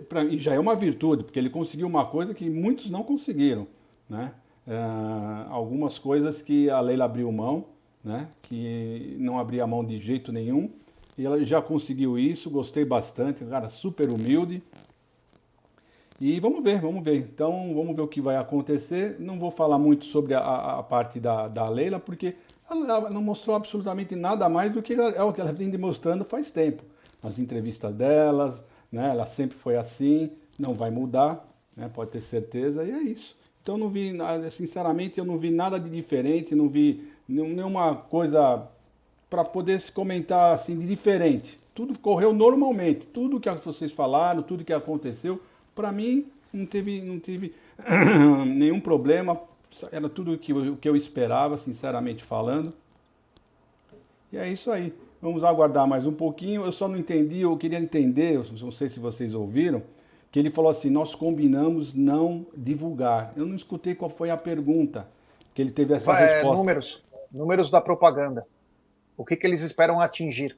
pra- 0.08 0.26
já 0.38 0.53
é 0.53 0.60
uma 0.60 0.76
virtude, 0.76 1.24
porque 1.24 1.38
ele 1.40 1.50
conseguiu 1.50 1.88
uma 1.88 2.06
coisa 2.06 2.34
que 2.34 2.50
muitos 2.50 2.90
não 2.90 3.03
conseguiram, 3.03 3.68
né? 4.10 4.34
Ah, 4.69 5.48
algumas 5.49 5.98
coisas 5.98 6.41
que 6.43 6.69
a 6.69 6.80
Leila 6.80 7.06
abriu 7.06 7.31
mão, 7.31 7.65
né? 8.03 8.30
Que 8.43 9.15
não 9.19 9.39
abria 9.39 9.65
mão 9.65 9.83
de 9.83 9.99
jeito 9.99 10.31
nenhum. 10.31 10.69
E 11.17 11.25
ela 11.25 11.43
já 11.43 11.61
conseguiu 11.61 12.17
isso, 12.17 12.49
gostei 12.49 12.85
bastante, 12.85 13.43
cara 13.45 13.67
super 13.67 14.11
humilde. 14.11 14.61
E 16.22 16.39
vamos 16.39 16.64
ver, 16.64 16.80
vamos 16.81 17.03
ver. 17.03 17.15
Então, 17.15 17.73
vamos 17.73 17.95
ver 17.95 18.01
o 18.01 18.07
que 18.07 18.22
vai 18.22 18.35
acontecer. 18.35 19.17
Não 19.19 19.39
vou 19.39 19.51
falar 19.51 19.80
muito 19.80 20.06
sobre 20.06 20.33
a, 20.33 20.39
a- 20.39 20.80
a 20.80 20.83
parte 20.83 21.19
da, 21.19 21.48
da 21.48 21.65
Leila, 21.69 21.99
porque 21.99 22.35
ela 22.69 23.09
não 23.09 23.22
mostrou 23.22 23.56
absolutamente 23.56 24.15
nada 24.15 24.48
mais 24.49 24.72
do 24.72 24.81
que 24.81 24.93
ela- 24.93 25.11
é 25.11 25.23
o 25.23 25.33
que 25.33 25.41
ela 25.41 25.53
vem 25.53 25.69
demonstrando 25.69 26.25
faz 26.25 26.51
tempo. 26.51 26.83
As 27.23 27.39
entrevistas 27.39 27.93
delas, 27.95 28.61
né? 28.91 29.09
Ela 29.11 29.25
sempre 29.25 29.57
foi 29.57 29.77
assim, 29.77 30.30
não 30.59 30.73
vai 30.73 30.91
mudar, 30.91 31.43
né? 31.75 31.89
Pode 31.93 32.11
ter 32.11 32.22
certeza, 32.22 32.83
e 32.83 32.91
é 32.91 33.01
isso. 33.01 33.35
Então, 33.69 33.77
não 33.77 33.88
vi, 33.88 34.17
sinceramente, 34.49 35.19
eu 35.19 35.25
não 35.25 35.38
vi 35.38 35.51
nada 35.51 35.80
de 35.80 35.91
diferente, 35.91 36.56
não 36.56 36.67
vi 36.67 37.07
nenhum- 37.27 37.53
nenhuma 37.53 37.93
coisa 37.93 38.67
para 39.30 39.45
poder 39.45 39.80
se 39.80 39.91
comentar 39.91 40.56
assim 40.56 40.75
de 40.75 40.88
diferente. 40.88 41.56
Tudo 41.75 41.95
correu 41.99 42.33
normalmente, 42.33 43.06
tudo 43.06 43.39
que 43.39 43.48
vocês 43.51 43.91
falaram, 43.91 44.41
tudo 44.41 44.65
que 44.65 44.73
aconteceu, 44.73 45.39
para 45.75 45.91
mim 45.91 46.25
não 46.51 46.65
teve, 46.65 46.99
não 47.01 47.19
teve 47.19 47.53
nenhum 48.57 48.80
problema. 48.80 49.39
Era 49.91 50.09
tudo 50.09 50.33
o 50.33 50.38
que, 50.39 50.51
o 50.51 50.75
que 50.75 50.89
eu 50.89 50.95
esperava, 50.95 51.56
sinceramente 51.56 52.23
falando. 52.23 52.73
E 54.33 54.38
é 54.38 54.51
isso 54.51 54.72
aí. 54.72 54.91
Vamos 55.22 55.43
aguardar 55.43 55.88
mais 55.88 56.07
um 56.07 56.14
pouquinho. 56.14 56.65
Eu 56.65 56.72
só 56.72 56.88
não 56.88 56.98
entendi, 56.98 57.41
eu 57.41 57.56
queria 57.56 57.77
entender, 57.77 58.33
eu 58.33 58.45
não 58.64 58.72
sei 58.72 58.89
se 58.89 58.99
vocês 58.99 59.35
ouviram, 59.35 59.83
que 60.32 60.40
ele 60.40 60.49
falou 60.49 60.72
assim: 60.72 60.90
nós 60.90 61.16
combinamos 61.16 61.93
não 61.93 62.45
divulgar. 62.56 63.32
Eu 63.35 63.45
não 63.45 63.56
escutei 63.56 63.95
qual 63.95 64.09
foi 64.09 64.30
a 64.30 64.38
pergunta 64.38 65.08
que 65.53 65.61
ele 65.61 65.72
teve 65.72 65.93
essa 65.93 66.14
é, 66.14 66.33
resposta. 66.33 66.58
números, 66.58 67.01
números 67.32 67.69
da 67.69 67.82
propaganda. 67.82 68.45
O 69.17 69.25
que, 69.25 69.35
que 69.35 69.45
eles 69.45 69.61
esperam 69.61 69.99
atingir 69.99 70.58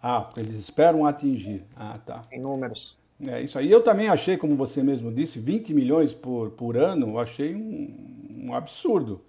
Ah, 0.00 0.28
eles 0.36 0.54
esperam 0.54 1.04
atingir. 1.04 1.64
Ah, 1.76 1.98
tá. 2.04 2.24
em 2.32 2.40
números? 2.40 2.96
É 3.26 3.40
isso 3.40 3.58
aí. 3.58 3.70
Eu 3.70 3.82
também 3.82 4.08
achei, 4.08 4.36
como 4.36 4.54
você 4.54 4.82
mesmo 4.82 5.12
disse, 5.12 5.38
20 5.38 5.72
milhões 5.72 6.12
por, 6.12 6.50
por 6.50 6.76
ano, 6.76 7.06
eu 7.10 7.18
achei 7.18 7.54
um, 7.54 8.44
um 8.44 8.54
absurdo. 8.54 9.20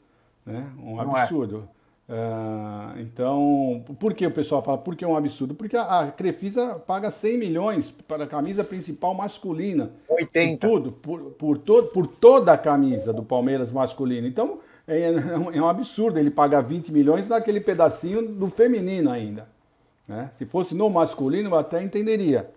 Né? 0.46 0.72
Um 0.84 1.00
é. 1.00 1.22
absurdo. 1.22 1.68
Ah, 2.08 2.94
então, 2.98 3.84
por 4.00 4.14
que 4.14 4.28
o 4.28 4.32
pessoal 4.32 4.62
fala 4.62 4.78
por 4.78 4.96
que 4.96 5.04
é 5.04 5.08
um 5.08 5.16
absurdo? 5.18 5.56
Porque 5.56 5.76
a, 5.76 6.02
a 6.02 6.12
Crefisa 6.12 6.78
paga 6.86 7.10
100 7.10 7.38
milhões 7.38 7.92
para 7.92 8.26
a 8.26 8.28
camisa 8.28 8.64
principal 8.64 9.14
masculina. 9.16 9.92
80. 10.08 10.68
Por 10.68 10.70
tudo, 10.70 10.92
por, 10.92 11.20
por, 11.32 11.58
todo, 11.58 11.88
por 11.92 12.08
toda 12.08 12.54
a 12.54 12.58
camisa 12.58 13.12
do 13.12 13.24
Palmeiras 13.24 13.72
masculino. 13.72 14.28
Então, 14.28 14.60
é, 14.88 15.02
é 15.02 15.38
um- 15.38 15.52
é 15.52 15.62
um 15.62 15.68
absurdo 15.68 16.20
ele 16.20 16.30
pagar 16.30 16.62
20 16.62 16.92
milhões 16.92 17.28
naquele 17.28 17.60
pedacinho 17.60 18.32
do 18.32 18.48
feminino 18.48 19.10
ainda. 19.10 19.48
Né? 20.08 20.30
Se 20.36 20.46
fosse 20.46 20.76
no 20.76 20.88
masculino, 20.92 21.50
eu 21.50 21.56
até 21.58 21.82
entenderia, 21.82 22.48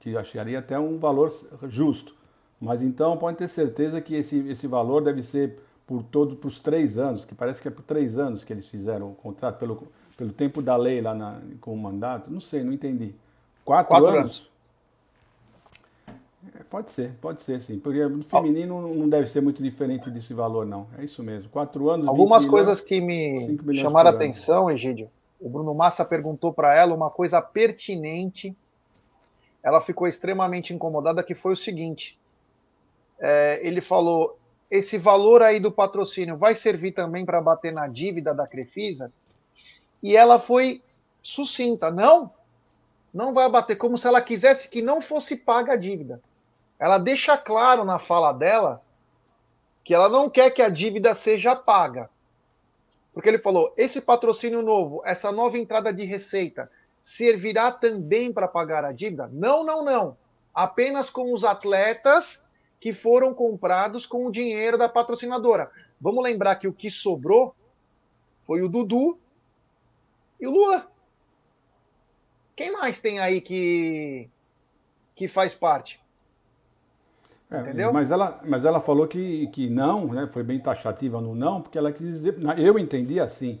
que 0.00 0.16
acharia 0.16 0.58
até 0.58 0.76
um 0.78 0.98
valor 0.98 1.32
justo. 1.68 2.16
Mas 2.60 2.82
então 2.82 3.16
pode 3.16 3.36
ter 3.38 3.46
certeza 3.48 4.00
que 4.00 4.14
esse, 4.16 4.38
esse 4.48 4.66
valor 4.66 5.02
deve 5.02 5.22
ser 5.22 5.58
por 5.92 6.02
todo 6.02 6.36
para 6.36 6.48
os 6.48 6.58
três 6.58 6.96
anos, 6.96 7.22
que 7.22 7.34
parece 7.34 7.60
que 7.60 7.68
é 7.68 7.70
por 7.70 7.82
três 7.82 8.18
anos 8.18 8.44
que 8.44 8.50
eles 8.50 8.66
fizeram 8.66 9.10
o 9.10 9.14
contrato, 9.14 9.58
pelo, 9.58 9.86
pelo 10.16 10.32
tempo 10.32 10.62
da 10.62 10.74
lei 10.74 11.02
lá 11.02 11.14
na, 11.14 11.38
com 11.60 11.74
o 11.74 11.76
mandato. 11.76 12.30
Não 12.30 12.40
sei, 12.40 12.64
não 12.64 12.72
entendi. 12.72 13.14
Quatro, 13.62 13.88
Quatro 13.88 14.08
anos? 14.08 14.18
anos. 14.18 14.52
É, 16.58 16.64
pode 16.64 16.90
ser, 16.90 17.12
pode 17.20 17.42
ser 17.42 17.60
sim. 17.60 17.78
Porque 17.78 18.06
no 18.08 18.22
feminino 18.22 18.94
não 18.94 19.06
deve 19.06 19.26
ser 19.26 19.42
muito 19.42 19.62
diferente 19.62 20.08
desse 20.10 20.32
valor, 20.32 20.64
não. 20.64 20.86
É 20.98 21.04
isso 21.04 21.22
mesmo. 21.22 21.50
Quatro 21.50 21.90
anos. 21.90 22.06
20 22.06 22.08
Algumas 22.08 22.44
milhões, 22.44 22.64
coisas 22.64 22.80
que 22.80 22.98
me 22.98 23.38
5 23.40 23.62
milhões 23.62 23.82
chamaram 23.82 24.10
a 24.10 24.14
atenção, 24.14 24.70
Egídio. 24.70 25.10
O 25.38 25.50
Bruno 25.50 25.74
Massa 25.74 26.06
perguntou 26.06 26.54
para 26.54 26.74
ela 26.74 26.94
uma 26.94 27.10
coisa 27.10 27.42
pertinente. 27.42 28.56
Ela 29.62 29.82
ficou 29.82 30.08
extremamente 30.08 30.72
incomodada, 30.72 31.22
que 31.22 31.34
foi 31.34 31.52
o 31.52 31.56
seguinte. 31.56 32.18
É, 33.20 33.60
ele 33.62 33.82
falou: 33.82 34.38
esse 34.72 34.96
valor 34.96 35.42
aí 35.42 35.60
do 35.60 35.70
patrocínio 35.70 36.38
vai 36.38 36.54
servir 36.54 36.92
também 36.92 37.26
para 37.26 37.42
bater 37.42 37.74
na 37.74 37.86
dívida 37.86 38.32
da 38.32 38.46
Crefisa? 38.46 39.12
E 40.02 40.16
ela 40.16 40.40
foi 40.40 40.82
sucinta: 41.22 41.90
não, 41.90 42.30
não 43.12 43.34
vai 43.34 43.50
bater, 43.50 43.76
como 43.76 43.98
se 43.98 44.06
ela 44.06 44.22
quisesse 44.22 44.70
que 44.70 44.80
não 44.80 45.02
fosse 45.02 45.36
paga 45.36 45.74
a 45.74 45.76
dívida. 45.76 46.22
Ela 46.78 46.96
deixa 46.96 47.36
claro 47.36 47.84
na 47.84 47.98
fala 47.98 48.32
dela 48.32 48.82
que 49.84 49.92
ela 49.92 50.08
não 50.08 50.30
quer 50.30 50.50
que 50.50 50.62
a 50.62 50.70
dívida 50.70 51.14
seja 51.14 51.54
paga. 51.54 52.08
Porque 53.12 53.28
ele 53.28 53.38
falou: 53.38 53.74
esse 53.76 54.00
patrocínio 54.00 54.62
novo, 54.62 55.02
essa 55.04 55.30
nova 55.30 55.58
entrada 55.58 55.92
de 55.92 56.06
receita, 56.06 56.70
servirá 56.98 57.70
também 57.70 58.32
para 58.32 58.48
pagar 58.48 58.86
a 58.86 58.92
dívida? 58.92 59.28
Não, 59.30 59.64
não, 59.64 59.84
não. 59.84 60.16
Apenas 60.54 61.10
com 61.10 61.30
os 61.34 61.44
atletas 61.44 62.40
que 62.82 62.92
foram 62.92 63.32
comprados 63.32 64.04
com 64.04 64.26
o 64.26 64.32
dinheiro 64.32 64.76
da 64.76 64.88
patrocinadora. 64.88 65.70
Vamos 66.00 66.20
lembrar 66.20 66.56
que 66.56 66.66
o 66.66 66.72
que 66.72 66.90
sobrou 66.90 67.54
foi 68.42 68.60
o 68.60 68.68
Dudu 68.68 69.16
e 70.40 70.48
o 70.48 70.50
Luan. 70.50 70.84
Quem 72.56 72.72
mais 72.72 72.98
tem 72.98 73.20
aí 73.20 73.40
que, 73.40 74.28
que 75.14 75.28
faz 75.28 75.54
parte? 75.54 76.00
É, 77.48 77.60
Entendeu? 77.60 77.92
Mas 77.92 78.10
ela, 78.10 78.40
mas 78.44 78.64
ela 78.64 78.80
falou 78.80 79.06
que, 79.06 79.46
que 79.52 79.70
não, 79.70 80.08
né? 80.08 80.26
Foi 80.26 80.42
bem 80.42 80.58
taxativa 80.58 81.20
no 81.20 81.36
não, 81.36 81.62
porque 81.62 81.78
ela 81.78 81.92
quis 81.92 82.04
dizer. 82.04 82.36
Eu 82.58 82.76
entendi 82.80 83.20
assim, 83.20 83.60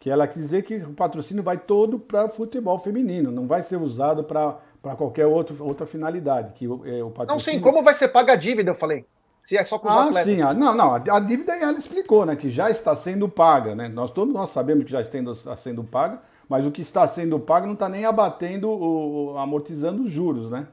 que 0.00 0.10
ela 0.10 0.26
quis 0.26 0.38
dizer 0.42 0.62
que 0.64 0.76
o 0.78 0.94
patrocínio 0.94 1.42
vai 1.44 1.58
todo 1.58 2.00
para 2.00 2.28
futebol 2.28 2.78
feminino, 2.78 3.30
não 3.30 3.46
vai 3.46 3.62
ser 3.62 3.76
usado 3.76 4.24
para 4.24 4.58
qualquer 4.96 5.26
outro, 5.26 5.62
outra 5.64 5.86
finalidade. 5.86 6.54
Que 6.54 6.66
o, 6.66 6.82
é, 6.86 7.02
o 7.04 7.06
Não, 7.06 7.10
patrocínio... 7.12 7.58
sim, 7.58 7.60
como 7.60 7.82
vai 7.84 7.94
ser 7.94 8.08
paga 8.08 8.32
a 8.32 8.36
dívida, 8.36 8.70
eu 8.72 8.74
falei. 8.74 9.06
Se 9.40 9.56
é 9.58 9.64
só 9.64 9.78
com 9.78 9.88
os 9.88 9.94
Ah, 9.94 10.04
atletas. 10.04 10.24
sim, 10.24 10.40
ah, 10.42 10.54
não, 10.54 10.74
não, 10.74 10.94
a 10.94 11.20
dívida 11.20 11.54
ela 11.54 11.78
explicou, 11.78 12.24
né, 12.26 12.34
que 12.36 12.50
já 12.50 12.70
está 12.70 12.96
sendo 12.96 13.28
paga, 13.28 13.74
né? 13.74 13.88
Nós 13.88 14.10
todos 14.10 14.32
nós 14.34 14.50
sabemos 14.50 14.84
que 14.84 14.90
já 14.90 15.02
está 15.02 15.56
sendo, 15.56 15.84
paga, 15.84 16.20
mas 16.48 16.64
o 16.64 16.70
que 16.70 16.82
está 16.82 17.06
sendo 17.08 17.38
pago 17.38 17.66
não 17.66 17.74
está 17.74 17.88
nem 17.88 18.04
abatendo, 18.06 18.70
o, 18.70 19.36
amortizando 19.38 20.02
os 20.04 20.10
juros, 20.12 20.50
né? 20.50 20.66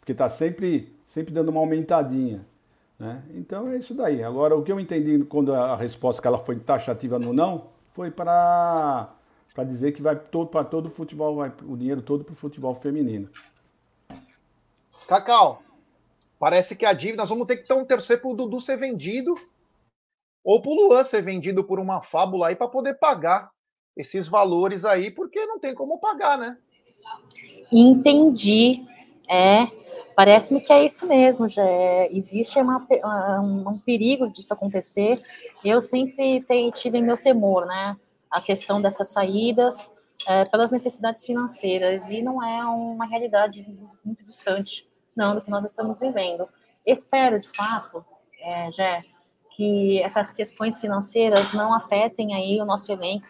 Porque 0.00 0.12
está 0.12 0.28
sempre, 0.30 0.92
sempre 1.08 1.32
dando 1.32 1.48
uma 1.50 1.60
aumentadinha, 1.60 2.44
né? 2.98 3.22
Então 3.34 3.68
é 3.68 3.76
isso 3.78 3.94
daí. 3.94 4.22
Agora, 4.22 4.56
o 4.56 4.62
que 4.62 4.72
eu 4.72 4.80
entendi 4.80 5.24
quando 5.24 5.54
a 5.54 5.72
a 5.72 5.76
resposta 5.76 6.20
que 6.22 6.28
ela 6.28 6.38
foi 6.38 6.56
taxativa 6.56 7.18
no 7.18 7.32
não, 7.32 7.64
foi 7.96 8.10
para 8.10 9.14
para 9.54 9.64
dizer 9.64 9.92
que 9.92 10.02
vai 10.02 10.14
todo 10.14 10.48
para 10.48 10.62
todo 10.62 10.86
o 10.86 10.90
futebol, 10.90 11.36
vai 11.36 11.50
o 11.66 11.74
dinheiro 11.78 12.02
todo 12.02 12.22
para 12.22 12.34
o 12.34 12.36
futebol 12.36 12.74
feminino. 12.74 13.30
Cacau, 15.08 15.62
parece 16.38 16.76
que 16.76 16.84
a 16.84 16.92
dívida, 16.92 17.22
nós 17.22 17.30
vamos 17.30 17.46
ter 17.46 17.56
que 17.56 17.62
então 17.62 17.82
torcer 17.86 18.20
pro 18.20 18.34
Dudu 18.34 18.60
ser 18.60 18.76
vendido 18.76 19.34
ou 20.44 20.60
pro 20.60 20.72
Luan 20.72 21.02
ser 21.04 21.22
vendido 21.22 21.64
por 21.64 21.80
uma 21.80 22.02
fábula 22.02 22.48
aí 22.48 22.54
para 22.54 22.68
poder 22.68 22.98
pagar 22.98 23.50
esses 23.96 24.28
valores 24.28 24.84
aí, 24.84 25.10
porque 25.10 25.46
não 25.46 25.58
tem 25.58 25.74
como 25.74 25.98
pagar, 25.98 26.36
né? 26.36 26.58
Entendi. 27.72 28.84
É, 29.26 29.66
parece-me 30.16 30.60
que 30.60 30.72
é 30.72 30.84
isso 30.84 31.06
mesmo. 31.06 31.46
Já 31.46 31.62
é- 31.62 32.08
existe 32.10 32.58
uma 32.58 32.84
um, 33.40 33.68
um 33.68 33.78
perigo 33.78 34.28
disso 34.28 34.52
acontecer. 34.52 35.22
Eu 35.62 35.80
sempre 35.80 36.40
te- 36.40 36.70
tive 36.72 37.00
meu 37.02 37.16
temor, 37.18 37.66
né? 37.66 37.96
A 38.30 38.40
questão 38.40 38.80
dessas 38.80 39.08
saídas 39.08 39.94
é, 40.26 40.44
pelas 40.46 40.70
necessidades 40.70 41.24
financeiras 41.24 42.08
e 42.10 42.22
não 42.22 42.42
é 42.42 42.64
uma 42.64 43.06
realidade 43.06 43.64
muito 44.04 44.24
distante, 44.24 44.88
não, 45.14 45.34
do 45.34 45.42
que 45.42 45.50
nós 45.50 45.64
estamos 45.66 46.00
vivendo. 46.00 46.48
Espero, 46.84 47.38
de 47.38 47.48
fato, 47.48 48.04
é, 48.40 48.72
Jé, 48.72 49.04
que 49.54 50.02
essas 50.02 50.32
questões 50.32 50.80
financeiras 50.80 51.52
não 51.52 51.72
afetem 51.74 52.34
aí 52.34 52.60
o 52.60 52.64
nosso 52.64 52.90
elenco 52.90 53.26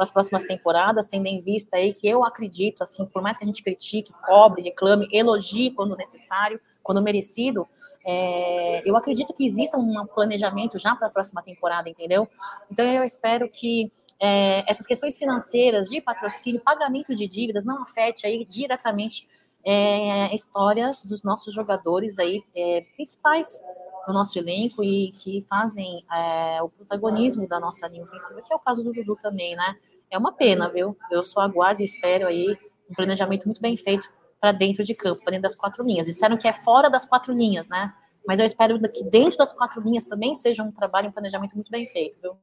para 0.00 0.04
as 0.04 0.10
próximas 0.10 0.44
temporadas, 0.44 1.06
tendo 1.06 1.26
em 1.26 1.38
vista 1.40 1.76
aí 1.76 1.92
que 1.92 2.08
eu 2.08 2.24
acredito, 2.24 2.82
assim, 2.82 3.04
por 3.04 3.20
mais 3.20 3.36
que 3.36 3.44
a 3.44 3.46
gente 3.46 3.62
critique, 3.62 4.10
cobre, 4.26 4.62
reclame, 4.62 5.06
elogie 5.12 5.72
quando 5.72 5.94
necessário, 5.94 6.58
quando 6.82 7.02
merecido, 7.02 7.68
é, 8.06 8.82
eu 8.88 8.96
acredito 8.96 9.34
que 9.34 9.44
exista 9.44 9.76
um 9.76 10.06
planejamento 10.06 10.78
já 10.78 10.96
para 10.96 11.08
a 11.08 11.10
próxima 11.10 11.42
temporada, 11.42 11.90
entendeu? 11.90 12.26
Então 12.70 12.86
eu 12.86 13.04
espero 13.04 13.46
que 13.50 13.92
é, 14.18 14.64
essas 14.66 14.86
questões 14.86 15.18
financeiras 15.18 15.90
de 15.90 16.00
patrocínio, 16.00 16.62
pagamento 16.62 17.14
de 17.14 17.28
dívidas, 17.28 17.66
não 17.66 17.82
afete 17.82 18.26
aí 18.26 18.46
diretamente 18.46 19.28
é, 19.62 20.34
histórias 20.34 21.02
dos 21.02 21.22
nossos 21.22 21.52
jogadores 21.52 22.18
aí 22.18 22.42
é, 22.56 22.86
principais 22.96 23.60
no 24.06 24.14
nosso 24.14 24.38
elenco 24.38 24.82
e 24.82 25.10
que 25.12 25.40
fazem 25.42 26.04
é, 26.12 26.62
o 26.62 26.68
protagonismo 26.68 27.46
da 27.46 27.60
nossa 27.60 27.86
linha 27.88 28.02
ofensiva, 28.02 28.42
que 28.42 28.52
é 28.52 28.56
o 28.56 28.60
caso 28.60 28.82
do 28.82 28.92
Dudu 28.92 29.16
também, 29.16 29.54
né? 29.56 29.76
É 30.10 30.18
uma 30.18 30.32
pena, 30.32 30.68
viu? 30.68 30.96
Eu 31.10 31.22
só 31.22 31.40
aguardo 31.40 31.82
e 31.82 31.84
espero 31.84 32.26
aí 32.26 32.56
um 32.90 32.94
planejamento 32.94 33.46
muito 33.46 33.60
bem 33.60 33.76
feito 33.76 34.08
para 34.40 34.52
dentro 34.52 34.82
de 34.82 34.94
campo, 34.94 35.22
para 35.22 35.32
dentro 35.32 35.42
das 35.42 35.54
quatro 35.54 35.84
linhas. 35.84 36.06
Disseram 36.06 36.36
que 36.36 36.48
é 36.48 36.52
fora 36.52 36.88
das 36.88 37.06
quatro 37.06 37.32
linhas, 37.32 37.68
né? 37.68 37.94
Mas 38.26 38.38
eu 38.38 38.46
espero 38.46 38.80
que 38.90 39.04
dentro 39.04 39.38
das 39.38 39.52
quatro 39.52 39.80
linhas 39.80 40.04
também 40.04 40.34
seja 40.34 40.62
um 40.62 40.72
trabalho, 40.72 41.08
um 41.08 41.12
planejamento 41.12 41.54
muito 41.54 41.70
bem 41.70 41.86
feito, 41.86 42.20
viu? 42.20 42.36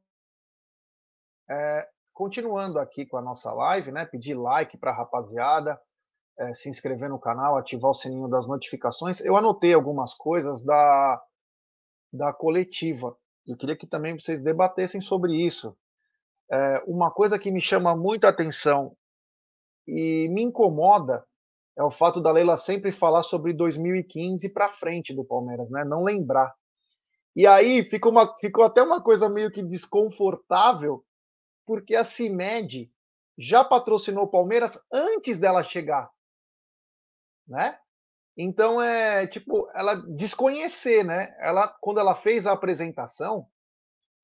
É, 1.50 1.88
continuando 2.14 2.80
aqui 2.80 3.06
com 3.06 3.18
a 3.18 3.22
nossa 3.22 3.52
live, 3.52 3.92
né? 3.92 4.06
Pedir 4.06 4.36
like 4.36 4.78
para 4.78 4.92
a 4.92 4.96
rapaziada, 4.96 5.80
é, 6.40 6.54
se 6.54 6.70
inscrever 6.70 7.10
no 7.10 7.20
canal, 7.20 7.58
ativar 7.58 7.92
o 7.92 7.94
sininho 7.94 8.28
das 8.28 8.48
notificações. 8.48 9.20
Eu 9.22 9.36
anotei 9.36 9.74
algumas 9.74 10.14
coisas 10.14 10.64
da, 10.64 11.22
da 12.12 12.34
coletiva. 12.34 13.16
Eu 13.46 13.56
queria 13.56 13.76
que 13.76 13.88
também 13.88 14.18
vocês 14.18 14.42
debatessem 14.42 15.02
sobre 15.02 15.36
isso. 15.36 15.76
É, 16.52 16.84
uma 16.88 17.12
coisa 17.12 17.38
que 17.38 17.52
me 17.52 17.62
chama 17.62 17.96
muita 17.96 18.30
atenção 18.30 18.96
e 19.88 20.28
me 20.30 20.44
incomoda 20.44 21.26
é 21.78 21.84
o 21.84 21.92
fato 21.92 22.20
da 22.20 22.32
Leila 22.32 22.58
sempre 22.58 22.92
falar 22.92 23.24
sobre 23.24 23.54
2015 23.54 24.50
para 24.50 24.70
frente 24.74 25.14
do 25.14 25.24
Palmeiras, 25.24 25.70
né? 25.70 25.86
Não 25.86 26.04
lembrar. 26.04 26.54
E 27.36 27.46
aí 27.46 27.84
ficou, 27.84 28.12
uma, 28.12 28.36
ficou 28.40 28.64
até 28.64 28.82
uma 28.82 29.02
coisa 29.02 29.30
meio 29.30 29.52
que 29.52 29.62
desconfortável, 29.62 31.06
porque 31.68 31.96
a 31.96 32.04
CIMED 32.04 32.92
já 33.38 33.64
patrocinou 33.64 34.24
o 34.24 34.30
Palmeiras 34.30 34.80
antes 34.92 35.38
dela 35.38 35.64
chegar, 35.64 36.10
né? 37.48 37.78
Então 38.38 38.80
é 38.80 39.26
tipo 39.26 39.68
ela 39.74 39.96
desconhecer, 40.16 41.04
né? 41.04 41.36
Ela 41.40 41.68
quando 41.82 42.00
ela 42.00 42.16
fez 42.16 42.46
a 42.46 42.52
apresentação, 42.52 43.48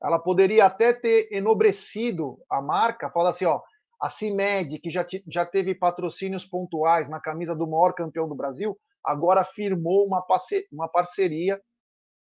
ela 0.02 0.20
poderia 0.20 0.66
até 0.66 0.94
ter 0.94 1.30
enobrecido 1.32 2.38
a 2.50 2.62
marca, 2.62 3.10
falar 3.10 3.32
assim, 3.32 3.46
ó, 3.46 3.62
a 4.00 4.10
CIMED, 4.10 4.80
que 4.80 4.92
já, 4.92 5.06
já 5.32 5.46
teve 5.46 5.74
patrocínios 5.74 6.46
pontuais 6.46 7.08
na 7.08 7.22
camisa 7.22 7.56
do 7.56 7.66
maior 7.66 7.94
campeão 7.94 8.28
do 8.28 8.36
Brasil, 8.36 8.78
agora 9.04 9.46
firmou 9.46 10.06
uma, 10.06 10.22
uma 10.72 10.90
parceria 10.90 11.60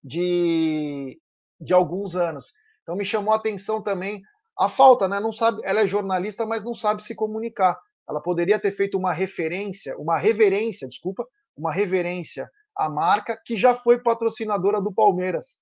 de, 0.02 1.18
de 1.58 1.72
alguns 1.72 2.14
anos. 2.14 2.52
Então 2.82 2.94
me 2.94 3.04
chamou 3.04 3.32
a 3.32 3.38
atenção 3.38 3.82
também 3.82 4.20
a 4.58 4.68
falta, 4.68 5.08
né? 5.08 5.18
Não 5.18 5.32
sabe, 5.32 5.60
ela 5.64 5.80
é 5.80 5.86
jornalista, 5.86 6.44
mas 6.44 6.62
não 6.62 6.74
sabe 6.74 7.02
se 7.02 7.14
comunicar. 7.14 7.80
Ela 8.06 8.20
poderia 8.20 8.60
ter 8.60 8.72
feito 8.72 8.98
uma 8.98 9.14
referência, 9.14 9.96
uma 9.96 10.18
reverência, 10.18 10.86
desculpa, 10.86 11.26
uma 11.56 11.72
reverência 11.72 12.50
à 12.76 12.88
marca 12.88 13.40
que 13.44 13.56
já 13.56 13.74
foi 13.74 14.00
patrocinadora 14.00 14.80
do 14.80 14.92
Palmeiras, 14.92 15.58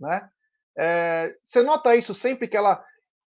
né? 0.00 0.28
É, 0.76 1.34
você 1.42 1.62
nota 1.62 1.96
isso 1.96 2.14
sempre 2.14 2.46
que 2.46 2.56
ela 2.56 2.84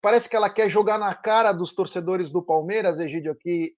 parece 0.03 0.29
que 0.29 0.37
ela 0.37 0.51
quer 0.51 0.69
jogar 0.69 0.99
na 0.99 1.15
cara 1.15 1.53
dos 1.53 1.73
torcedores 1.73 2.31
do 2.31 2.43
Palmeiras, 2.43 2.99
Egídio, 2.99 3.35
que 3.35 3.75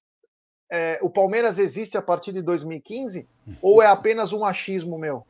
é, 0.70 0.98
o 1.02 1.10
Palmeiras 1.10 1.58
existe 1.58 1.96
a 1.96 2.02
partir 2.02 2.32
de 2.32 2.42
2015 2.42 3.28
ou 3.62 3.82
é 3.82 3.86
apenas 3.86 4.32
um 4.32 4.44
achismo 4.44 4.98
meu? 4.98 5.26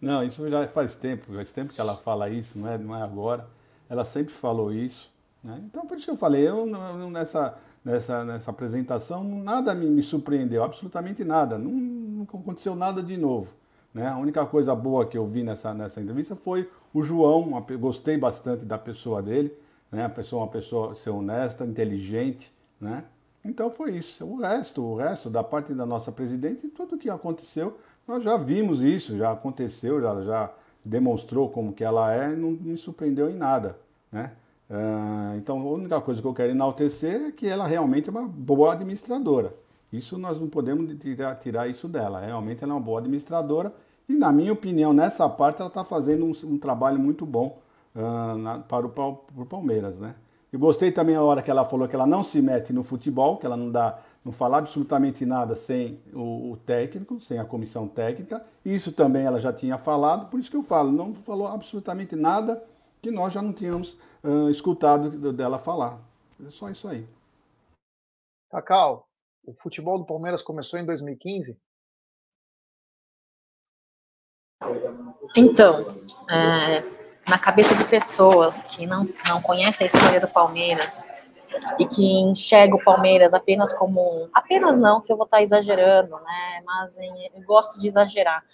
Não, 0.00 0.22
isso 0.22 0.48
já 0.48 0.66
faz 0.68 0.94
tempo, 0.94 1.32
faz 1.32 1.50
tempo 1.52 1.72
que 1.72 1.80
ela 1.80 1.96
fala 1.96 2.28
isso, 2.28 2.58
não 2.58 2.70
é, 2.70 2.78
não 2.78 2.96
é 2.96 3.02
agora. 3.02 3.48
Ela 3.88 4.04
sempre 4.04 4.32
falou 4.32 4.72
isso. 4.72 5.10
Né? 5.42 5.60
Então, 5.64 5.86
por 5.86 5.96
isso 5.96 6.06
que 6.06 6.10
eu 6.10 6.16
falei, 6.16 6.48
eu 6.48 6.66
nessa, 7.10 7.58
nessa, 7.84 8.24
nessa 8.24 8.50
apresentação, 8.50 9.22
nada 9.22 9.74
me, 9.74 9.86
me 9.86 10.02
surpreendeu, 10.02 10.64
absolutamente 10.64 11.22
nada. 11.22 11.58
Não, 11.58 11.70
não 11.70 12.22
aconteceu 12.22 12.74
nada 12.74 13.02
de 13.02 13.16
novo. 13.16 13.52
Né? 13.92 14.08
A 14.08 14.16
única 14.16 14.44
coisa 14.46 14.74
boa 14.74 15.06
que 15.06 15.16
eu 15.16 15.26
vi 15.26 15.42
nessa, 15.42 15.74
nessa 15.74 16.00
entrevista 16.00 16.34
foi 16.34 16.68
o 16.92 17.02
João, 17.02 17.64
gostei 17.78 18.16
bastante 18.16 18.64
da 18.64 18.78
pessoa 18.78 19.22
dele, 19.22 19.52
né? 19.90 20.04
A 20.04 20.08
pessoa, 20.08 20.42
uma 20.42 20.50
pessoa 20.50 20.94
ser 20.94 21.10
honesta, 21.10 21.64
inteligente, 21.64 22.52
né? 22.80 23.04
Então 23.44 23.70
foi 23.70 23.96
isso. 23.96 24.24
O 24.24 24.40
resto, 24.40 24.82
o 24.82 24.96
resto 24.96 25.28
da 25.28 25.44
parte 25.44 25.74
da 25.74 25.84
nossa 25.84 26.10
presidente, 26.10 26.68
tudo 26.68 26.96
que 26.96 27.10
aconteceu, 27.10 27.78
nós 28.06 28.24
já 28.24 28.36
vimos 28.36 28.80
isso, 28.82 29.16
já 29.16 29.32
aconteceu, 29.32 30.00
já, 30.00 30.22
já 30.22 30.50
demonstrou 30.84 31.48
como 31.50 31.72
que 31.72 31.84
ela 31.84 32.12
é, 32.12 32.34
não 32.34 32.52
me 32.52 32.76
surpreendeu 32.76 33.28
em 33.30 33.34
nada, 33.34 33.78
né? 34.10 34.32
Ah, 34.70 35.34
então 35.36 35.60
a 35.60 35.64
única 35.64 36.00
coisa 36.00 36.20
que 36.20 36.26
eu 36.26 36.34
quero 36.34 36.52
enaltecer 36.52 37.28
é 37.28 37.32
que 37.32 37.46
ela 37.46 37.66
realmente 37.66 38.08
é 38.08 38.10
uma 38.10 38.26
boa 38.26 38.72
administradora. 38.72 39.52
Isso 39.92 40.18
nós 40.18 40.40
não 40.40 40.48
podemos 40.48 40.92
tirar, 40.98 41.34
tirar 41.36 41.68
isso 41.68 41.86
dela. 41.86 42.20
Realmente 42.20 42.64
ela 42.64 42.72
é 42.72 42.76
uma 42.76 42.80
boa 42.80 43.00
administradora 43.00 43.72
e, 44.08 44.14
na 44.14 44.32
minha 44.32 44.52
opinião, 44.52 44.92
nessa 44.92 45.28
parte 45.28 45.60
ela 45.60 45.68
está 45.68 45.84
fazendo 45.84 46.24
um, 46.24 46.32
um, 46.48 46.58
trabalho 46.58 46.98
muito 46.98 47.24
bom 47.24 47.58
uh, 47.94 48.36
na, 48.36 48.58
para, 48.58 48.86
o, 48.86 48.88
para 48.88 49.42
o 49.42 49.46
Palmeiras, 49.46 49.96
né? 49.96 50.14
E 50.52 50.56
gostei 50.56 50.92
também 50.92 51.16
a 51.16 51.22
hora 51.22 51.42
que 51.42 51.50
ela 51.50 51.64
falou 51.64 51.88
que 51.88 51.96
ela 51.96 52.06
não 52.06 52.22
se 52.22 52.40
mete 52.40 52.72
no 52.72 52.84
futebol, 52.84 53.38
que 53.38 53.46
ela 53.46 53.56
não 53.56 53.70
dá, 53.70 53.98
não 54.24 54.30
fala 54.30 54.58
absolutamente 54.58 55.26
nada 55.26 55.54
sem 55.54 55.98
o, 56.12 56.52
o 56.52 56.56
técnico, 56.64 57.20
sem 57.20 57.38
a 57.38 57.44
comissão 57.44 57.88
técnica. 57.88 58.44
Isso 58.64 58.92
também 58.92 59.24
ela 59.24 59.40
já 59.40 59.52
tinha 59.52 59.78
falado, 59.78 60.30
por 60.30 60.38
isso 60.38 60.50
que 60.50 60.56
eu 60.56 60.62
falo, 60.62 60.92
não 60.92 61.12
falou 61.12 61.48
absolutamente 61.48 62.14
nada 62.14 62.62
que 63.02 63.10
nós 63.10 63.32
já 63.32 63.42
não 63.42 63.52
tínhamos 63.52 63.98
uh, 64.24 64.50
escutado 64.50 65.32
dela 65.32 65.58
falar. 65.58 66.00
É 66.44 66.50
só 66.50 66.70
isso 66.70 66.88
aí. 66.88 67.06
Cacau, 68.50 69.06
o 69.46 69.52
futebol 69.52 69.98
do 69.98 70.06
Palmeiras 70.06 70.42
começou 70.42 70.78
em 70.78 70.86
2015? 70.86 71.56
Então, 75.36 75.86
é, 76.30 76.82
na 77.28 77.38
cabeça 77.38 77.74
de 77.74 77.84
pessoas 77.84 78.62
que 78.62 78.86
não, 78.86 79.08
não 79.28 79.42
conhecem 79.42 79.84
a 79.84 79.88
história 79.88 80.20
do 80.20 80.28
Palmeiras 80.28 81.06
e 81.78 81.86
que 81.86 82.20
enxergam 82.20 82.78
o 82.78 82.84
Palmeiras 82.84 83.34
apenas 83.34 83.72
como 83.72 84.00
um, 84.00 84.28
apenas 84.34 84.76
não, 84.76 85.00
que 85.00 85.12
eu 85.12 85.16
vou 85.16 85.24
estar 85.24 85.42
exagerando, 85.42 86.16
né? 86.20 86.62
Mas 86.64 86.98
em, 86.98 87.30
eu 87.34 87.42
gosto 87.42 87.78
de 87.78 87.86
exagerar, 87.86 88.44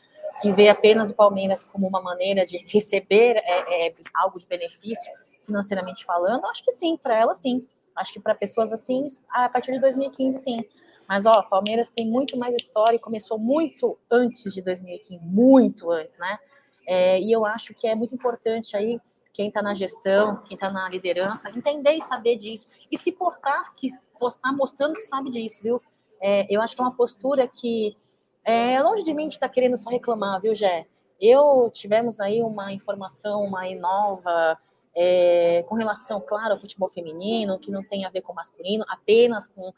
que 0.42 0.50
vê 0.50 0.68
apenas 0.68 1.10
o 1.10 1.14
Palmeiras 1.14 1.62
como 1.62 1.86
uma 1.86 2.00
maneira 2.00 2.44
de 2.44 2.58
receber 2.66 3.36
é, 3.36 3.86
é, 3.86 3.94
algo 4.14 4.38
de 4.38 4.46
benefício 4.46 5.12
financeiramente 5.44 6.04
falando, 6.04 6.44
acho 6.46 6.64
que 6.64 6.72
sim, 6.72 6.96
para 6.96 7.18
ela 7.18 7.34
sim. 7.34 7.66
Acho 7.96 8.12
que 8.12 8.20
para 8.20 8.34
pessoas 8.34 8.72
assim, 8.72 9.06
a 9.28 9.48
partir 9.48 9.72
de 9.72 9.80
2015, 9.80 10.38
sim. 10.38 10.64
Mas, 11.08 11.26
ó, 11.26 11.42
Palmeiras 11.42 11.90
tem 11.90 12.08
muito 12.08 12.36
mais 12.36 12.54
história 12.54 12.96
e 12.96 13.00
começou 13.00 13.38
muito 13.38 13.98
antes 14.10 14.54
de 14.54 14.62
2015, 14.62 15.26
muito 15.26 15.90
antes, 15.90 16.16
né? 16.18 16.38
É, 16.86 17.20
e 17.20 17.30
eu 17.32 17.44
acho 17.44 17.74
que 17.74 17.86
é 17.86 17.94
muito 17.94 18.14
importante 18.14 18.76
aí 18.76 19.00
quem 19.32 19.48
está 19.48 19.60
na 19.60 19.74
gestão, 19.74 20.42
quem 20.44 20.54
está 20.54 20.70
na 20.70 20.88
liderança, 20.88 21.50
entender 21.50 21.94
e 21.94 22.02
saber 22.02 22.36
disso. 22.36 22.68
E 22.90 22.96
se 22.96 23.12
portar, 23.12 23.60
que 23.74 23.88
postar 24.18 24.52
mostrando 24.52 24.94
que 24.94 25.02
sabe 25.02 25.30
disso, 25.30 25.62
viu? 25.62 25.82
É, 26.20 26.46
eu 26.48 26.60
acho 26.60 26.74
que 26.74 26.80
é 26.80 26.84
uma 26.84 26.94
postura 26.94 27.48
que 27.48 27.96
é 28.44 28.80
longe 28.82 29.02
de 29.02 29.12
mim 29.12 29.28
de 29.28 29.36
estar 29.36 29.48
tá 29.48 29.52
querendo 29.52 29.76
só 29.76 29.90
reclamar, 29.90 30.40
viu, 30.40 30.54
Jé? 30.54 30.86
Eu 31.20 31.70
tivemos 31.72 32.20
aí 32.20 32.42
uma 32.42 32.72
informação, 32.72 33.42
uma 33.44 33.62
nova 33.74 34.58
é, 34.94 35.64
com 35.68 35.74
relação, 35.74 36.20
claro, 36.20 36.52
ao 36.52 36.58
futebol 36.58 36.88
feminino, 36.88 37.58
que 37.58 37.70
não 37.70 37.82
tem 37.82 38.04
a 38.04 38.10
ver 38.10 38.22
com 38.22 38.32
o 38.32 38.36
masculino, 38.36 38.84
apenas 38.88 39.46
com 39.46 39.72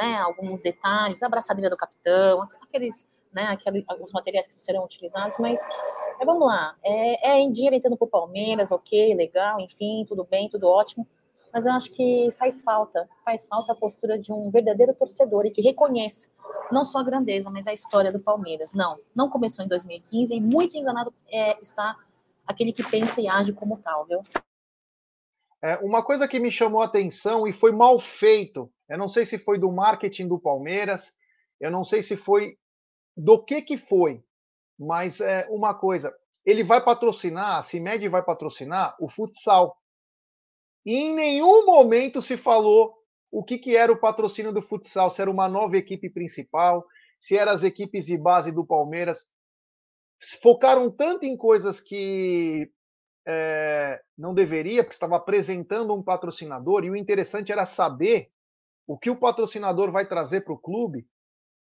né, 0.00 0.16
alguns 0.18 0.60
detalhes, 0.60 1.22
a 1.22 1.26
abraçadeira 1.26 1.70
do 1.70 1.76
capitão, 1.76 2.46
aqueles, 2.60 3.06
né, 3.32 3.44
aqueles, 3.44 3.84
alguns 3.88 4.12
materiais 4.12 4.46
que 4.46 4.54
serão 4.54 4.84
utilizados, 4.84 5.38
mas 5.38 5.58
é, 6.20 6.24
vamos 6.24 6.46
lá, 6.46 6.76
é, 6.84 7.30
é 7.30 7.40
em 7.40 7.50
dinheiro 7.50 7.76
entrando 7.76 7.96
para 7.96 8.06
o 8.06 8.10
Palmeiras, 8.10 8.70
ok, 8.70 9.14
legal, 9.14 9.58
enfim, 9.60 10.04
tudo 10.06 10.24
bem, 10.24 10.48
tudo 10.48 10.66
ótimo, 10.66 11.06
mas 11.52 11.64
eu 11.64 11.72
acho 11.72 11.90
que 11.90 12.30
faz 12.38 12.62
falta, 12.62 13.08
faz 13.24 13.46
falta 13.48 13.72
a 13.72 13.74
postura 13.74 14.18
de 14.18 14.32
um 14.32 14.50
verdadeiro 14.50 14.94
torcedor 14.94 15.46
e 15.46 15.50
que 15.50 15.62
reconheça 15.62 16.28
não 16.70 16.84
só 16.84 16.98
a 16.98 17.02
grandeza, 17.02 17.50
mas 17.50 17.66
a 17.66 17.72
história 17.72 18.12
do 18.12 18.20
Palmeiras. 18.20 18.72
Não, 18.74 18.98
não 19.14 19.28
começou 19.28 19.64
em 19.64 19.68
2015 19.68 20.34
e 20.34 20.40
muito 20.40 20.76
enganado 20.76 21.12
é, 21.30 21.58
está 21.60 21.96
aquele 22.46 22.72
que 22.72 22.82
pensa 22.82 23.20
e 23.20 23.28
age 23.28 23.52
como 23.52 23.78
tal, 23.78 24.04
viu? 24.06 24.22
É, 25.62 25.76
uma 25.78 26.04
coisa 26.04 26.28
que 26.28 26.38
me 26.38 26.52
chamou 26.52 26.80
a 26.80 26.84
atenção 26.84 27.46
e 27.46 27.52
foi 27.52 27.72
mal 27.72 27.98
feito, 27.98 28.72
eu 28.88 28.96
não 28.96 29.08
sei 29.08 29.26
se 29.26 29.38
foi 29.38 29.58
do 29.58 29.72
marketing 29.72 30.28
do 30.28 30.38
Palmeiras, 30.38 31.12
eu 31.60 31.70
não 31.70 31.84
sei 31.84 32.02
se 32.02 32.16
foi 32.16 32.56
do 33.16 33.44
que 33.44 33.62
que 33.62 33.76
foi, 33.76 34.22
mas 34.78 35.20
é 35.20 35.48
uma 35.50 35.74
coisa, 35.74 36.14
ele 36.46 36.62
vai 36.62 36.82
patrocinar, 36.82 37.58
a 37.58 37.62
CIMED 37.62 38.08
vai 38.08 38.22
patrocinar 38.22 38.96
o 39.00 39.08
futsal. 39.08 39.76
E 40.86 40.94
em 40.94 41.14
nenhum 41.14 41.66
momento 41.66 42.22
se 42.22 42.36
falou 42.36 42.94
o 43.30 43.44
que, 43.44 43.58
que 43.58 43.76
era 43.76 43.92
o 43.92 44.00
patrocínio 44.00 44.52
do 44.52 44.62
futsal, 44.62 45.10
se 45.10 45.20
era 45.20 45.30
uma 45.30 45.48
nova 45.48 45.76
equipe 45.76 46.08
principal, 46.08 46.86
se 47.18 47.36
eram 47.36 47.52
as 47.52 47.64
equipes 47.64 48.06
de 48.06 48.16
base 48.16 48.52
do 48.52 48.64
Palmeiras. 48.64 49.26
Focaram 50.40 50.90
tanto 50.90 51.24
em 51.24 51.36
coisas 51.36 51.80
que 51.80 52.70
é, 53.30 54.00
não 54.16 54.32
deveria, 54.32 54.82
porque 54.82 54.94
estava 54.94 55.16
apresentando 55.16 55.94
um 55.94 56.02
patrocinador, 56.02 56.82
e 56.82 56.90
o 56.90 56.96
interessante 56.96 57.52
era 57.52 57.66
saber 57.66 58.30
o 58.86 58.98
que 58.98 59.10
o 59.10 59.18
patrocinador 59.18 59.92
vai 59.92 60.08
trazer 60.08 60.40
para 60.40 60.54
o 60.54 60.58
clube, 60.58 61.06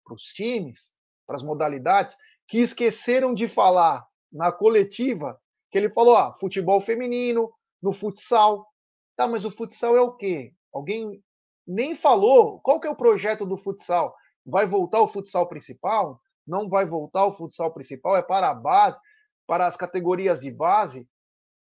para 0.06 0.14
os 0.14 0.26
times, 0.26 0.92
para 1.26 1.36
as 1.36 1.44
modalidades, 1.44 2.16
que 2.48 2.60
esqueceram 2.60 3.34
de 3.34 3.48
falar 3.48 4.06
na 4.32 4.52
coletiva, 4.52 5.42
que 5.72 5.80
ele 5.80 5.90
falou, 5.90 6.16
ah, 6.16 6.34
futebol 6.40 6.80
feminino, 6.80 7.52
no 7.82 7.92
futsal. 7.92 8.68
Tá, 9.16 9.28
mas 9.28 9.44
o 9.44 9.52
futsal 9.52 9.98
é 9.98 10.02
o 10.02 10.16
quê? 10.16 10.54
Alguém 10.72 11.24
nem 11.66 11.96
falou 11.96 12.62
qual 12.62 12.80
que 12.80 12.88
é 12.88 12.92
o 12.92 12.96
projeto 12.96 13.48
do 13.48 13.58
futsal. 13.58 14.16
Vai 14.46 14.68
voltar 14.68 15.02
o 15.02 15.08
futsal 15.08 15.50
principal? 15.50 16.22
Não 16.46 16.70
vai 16.70 16.86
voltar 16.86 17.26
o 17.26 17.34
futsal 17.34 17.74
principal? 17.74 18.16
É 18.16 18.22
para 18.22 18.50
a 18.50 18.54
base, 18.54 19.00
para 19.48 19.66
as 19.66 19.76
categorias 19.76 20.40
de 20.40 20.52
base? 20.52 21.10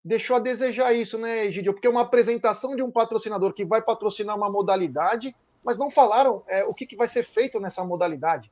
Deixou 0.03 0.35
a 0.35 0.39
desejar 0.39 0.93
isso, 0.93 1.17
né, 1.17 1.45
Egidio? 1.45 1.73
Porque 1.73 1.87
é 1.87 1.89
uma 1.89 2.01
apresentação 2.01 2.75
de 2.75 2.83
um 2.83 2.91
patrocinador 2.91 3.53
que 3.53 3.63
vai 3.63 3.81
patrocinar 3.81 4.35
uma 4.35 4.49
modalidade, 4.49 5.35
mas 5.63 5.77
não 5.77 5.89
falaram 5.89 6.43
é, 6.47 6.63
o 6.65 6.73
que, 6.73 6.85
que 6.85 6.95
vai 6.95 7.07
ser 7.07 7.23
feito 7.23 7.59
nessa 7.59 7.83
modalidade. 7.85 8.51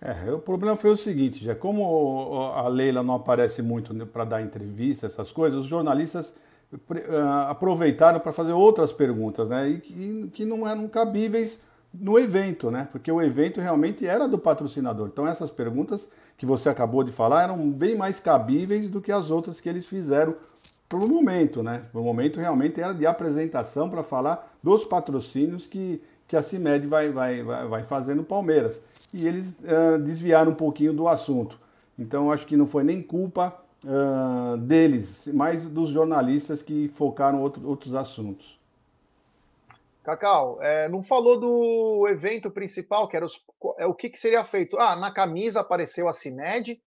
É, 0.00 0.30
o 0.30 0.38
problema 0.38 0.76
foi 0.76 0.90
o 0.90 0.96
seguinte, 0.96 1.42
já 1.42 1.54
como 1.54 2.52
a 2.54 2.68
Leila 2.68 3.02
não 3.02 3.14
aparece 3.14 3.62
muito 3.62 3.94
para 4.06 4.24
dar 4.24 4.42
entrevista, 4.42 5.06
essas 5.06 5.32
coisas, 5.32 5.60
os 5.60 5.66
jornalistas 5.66 6.34
uh, 6.72 7.48
aproveitaram 7.48 8.20
para 8.20 8.30
fazer 8.30 8.52
outras 8.52 8.92
perguntas, 8.92 9.48
né, 9.48 9.68
e 9.68 9.80
que, 9.80 10.28
que 10.34 10.44
não 10.44 10.68
eram 10.68 10.86
cabíveis 10.86 11.62
no 12.00 12.18
evento, 12.18 12.70
né? 12.70 12.88
Porque 12.90 13.10
o 13.10 13.20
evento 13.20 13.60
realmente 13.60 14.06
era 14.06 14.28
do 14.28 14.38
patrocinador. 14.38 15.08
Então 15.12 15.26
essas 15.26 15.50
perguntas 15.50 16.08
que 16.36 16.46
você 16.46 16.68
acabou 16.68 17.02
de 17.02 17.12
falar 17.12 17.44
eram 17.44 17.70
bem 17.70 17.96
mais 17.96 18.20
cabíveis 18.20 18.88
do 18.88 19.00
que 19.00 19.12
as 19.12 19.30
outras 19.30 19.60
que 19.60 19.68
eles 19.68 19.86
fizeram 19.86 20.34
para 20.88 20.98
o 20.98 21.08
momento, 21.08 21.62
né? 21.62 21.84
O 21.92 22.00
momento 22.00 22.38
realmente 22.38 22.80
era 22.80 22.92
de 22.92 23.06
apresentação 23.06 23.90
para 23.90 24.02
falar 24.02 24.56
dos 24.62 24.84
patrocínios 24.84 25.66
que, 25.66 26.00
que 26.28 26.36
a 26.36 26.42
CIMED 26.42 26.86
vai, 26.86 27.10
vai, 27.10 27.42
vai, 27.42 27.66
vai 27.66 27.82
fazer 27.82 28.14
no 28.14 28.22
Palmeiras. 28.22 28.86
E 29.12 29.26
eles 29.26 29.58
uh, 29.60 29.98
desviaram 29.98 30.52
um 30.52 30.54
pouquinho 30.54 30.92
do 30.92 31.08
assunto. 31.08 31.58
Então 31.98 32.30
acho 32.30 32.46
que 32.46 32.56
não 32.56 32.66
foi 32.66 32.84
nem 32.84 33.02
culpa 33.02 33.56
uh, 33.84 34.56
deles, 34.58 35.28
mas 35.32 35.64
dos 35.64 35.88
jornalistas 35.88 36.62
que 36.62 36.88
focaram 36.88 37.40
outro, 37.40 37.66
outros 37.66 37.94
assuntos. 37.94 38.55
Cacau, 40.06 40.62
é, 40.62 40.88
não 40.88 41.02
falou 41.02 41.36
do 41.40 42.06
evento 42.08 42.48
principal, 42.48 43.08
que 43.08 43.16
era 43.16 43.26
os, 43.26 43.42
é, 43.76 43.86
o 43.86 43.94
que, 43.94 44.08
que, 44.08 44.16
seria 44.16 44.44
feito. 44.44 44.78
Ah, 44.78 44.94
na 44.94 45.12
camisa 45.12 45.58
apareceu 45.58 46.08
a 46.08 46.12
CIMED, 46.12 46.80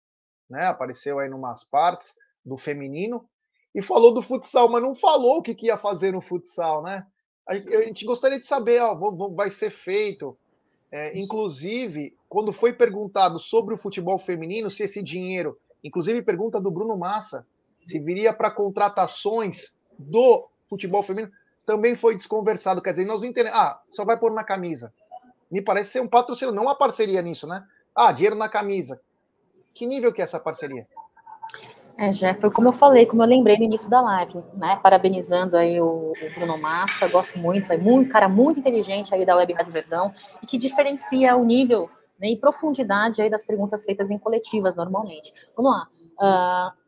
né? 0.49 0.67
Apareceu 0.67 1.19
aí 1.19 1.27
numas 1.27 1.65
partes 1.65 2.15
do 2.45 2.57
feminino, 2.57 3.27
e 3.75 3.81
falou 3.81 4.13
do 4.13 4.21
futsal, 4.21 4.69
mas 4.69 4.81
não 4.81 4.95
falou 4.95 5.39
o 5.39 5.41
que, 5.41 5.53
que 5.53 5.65
ia 5.65 5.77
fazer 5.77 6.13
no 6.13 6.21
futsal, 6.21 6.81
né? 6.81 7.05
A, 7.45 7.55
a 7.55 7.81
gente 7.81 8.05
gostaria 8.05 8.39
de 8.39 8.45
saber, 8.45 8.81
ó, 8.81 8.95
vai 9.35 9.51
ser 9.51 9.69
feito. 9.69 10.37
É, 10.89 11.19
inclusive, 11.19 12.15
quando 12.29 12.53
foi 12.53 12.71
perguntado 12.71 13.37
sobre 13.37 13.75
o 13.75 13.77
futebol 13.77 14.17
feminino, 14.17 14.71
se 14.71 14.81
esse 14.81 15.03
dinheiro, 15.03 15.57
inclusive 15.83 16.21
pergunta 16.21 16.59
do 16.61 16.71
Bruno 16.71 16.97
Massa, 16.97 17.45
se 17.83 17.99
viria 17.99 18.31
para 18.31 18.49
contratações 18.49 19.75
do 19.97 20.49
futebol 20.69 21.03
feminino 21.03 21.33
também 21.69 21.93
foi 21.93 22.15
desconversado. 22.15 22.81
Quer 22.81 22.89
dizer, 22.89 23.05
nós 23.05 23.21
não 23.21 23.27
entendemos. 23.27 23.55
Ah, 23.55 23.79
só 23.91 24.03
vai 24.03 24.17
pôr 24.17 24.31
na 24.31 24.43
camisa. 24.43 24.91
Me 25.51 25.61
parece 25.61 25.91
ser 25.91 26.01
um 26.01 26.07
patrocínio, 26.07 26.51
não 26.51 26.63
uma 26.63 26.75
parceria 26.75 27.21
nisso, 27.21 27.45
né? 27.45 27.63
Ah, 27.95 28.11
dinheiro 28.11 28.35
na 28.35 28.49
camisa. 28.49 28.99
Que 29.75 29.85
nível 29.85 30.11
que 30.11 30.19
é 30.19 30.23
essa 30.23 30.39
parceria? 30.39 30.87
É, 31.95 32.11
já 32.11 32.33
foi 32.33 32.49
como 32.49 32.69
eu 32.69 32.71
falei, 32.71 33.05
como 33.05 33.21
eu 33.21 33.27
lembrei 33.27 33.55
no 33.55 33.65
início 33.65 33.87
da 33.87 34.01
live, 34.01 34.43
né? 34.55 34.79
Parabenizando 34.81 35.55
aí 35.55 35.79
o, 35.79 36.11
o 36.11 36.33
Bruno 36.33 36.57
Massa, 36.57 37.07
gosto 37.07 37.37
muito, 37.37 37.71
é 37.71 37.77
muito 37.77 38.11
cara 38.11 38.27
muito 38.27 38.59
inteligente 38.59 39.13
aí 39.13 39.23
da 39.23 39.35
Web 39.35 39.53
Rádio 39.53 39.71
Verdão 39.71 40.11
e 40.41 40.47
que 40.47 40.57
diferencia 40.57 41.37
o 41.37 41.45
nível 41.45 41.87
né, 42.19 42.29
e 42.29 42.37
profundidade 42.37 43.21
aí 43.21 43.29
das 43.29 43.43
perguntas 43.43 43.83
feitas 43.83 44.09
em 44.09 44.17
coletivas 44.17 44.75
normalmente. 44.75 45.31
Vamos 45.55 45.71
lá. 45.71 45.87
Uh, 46.17 46.78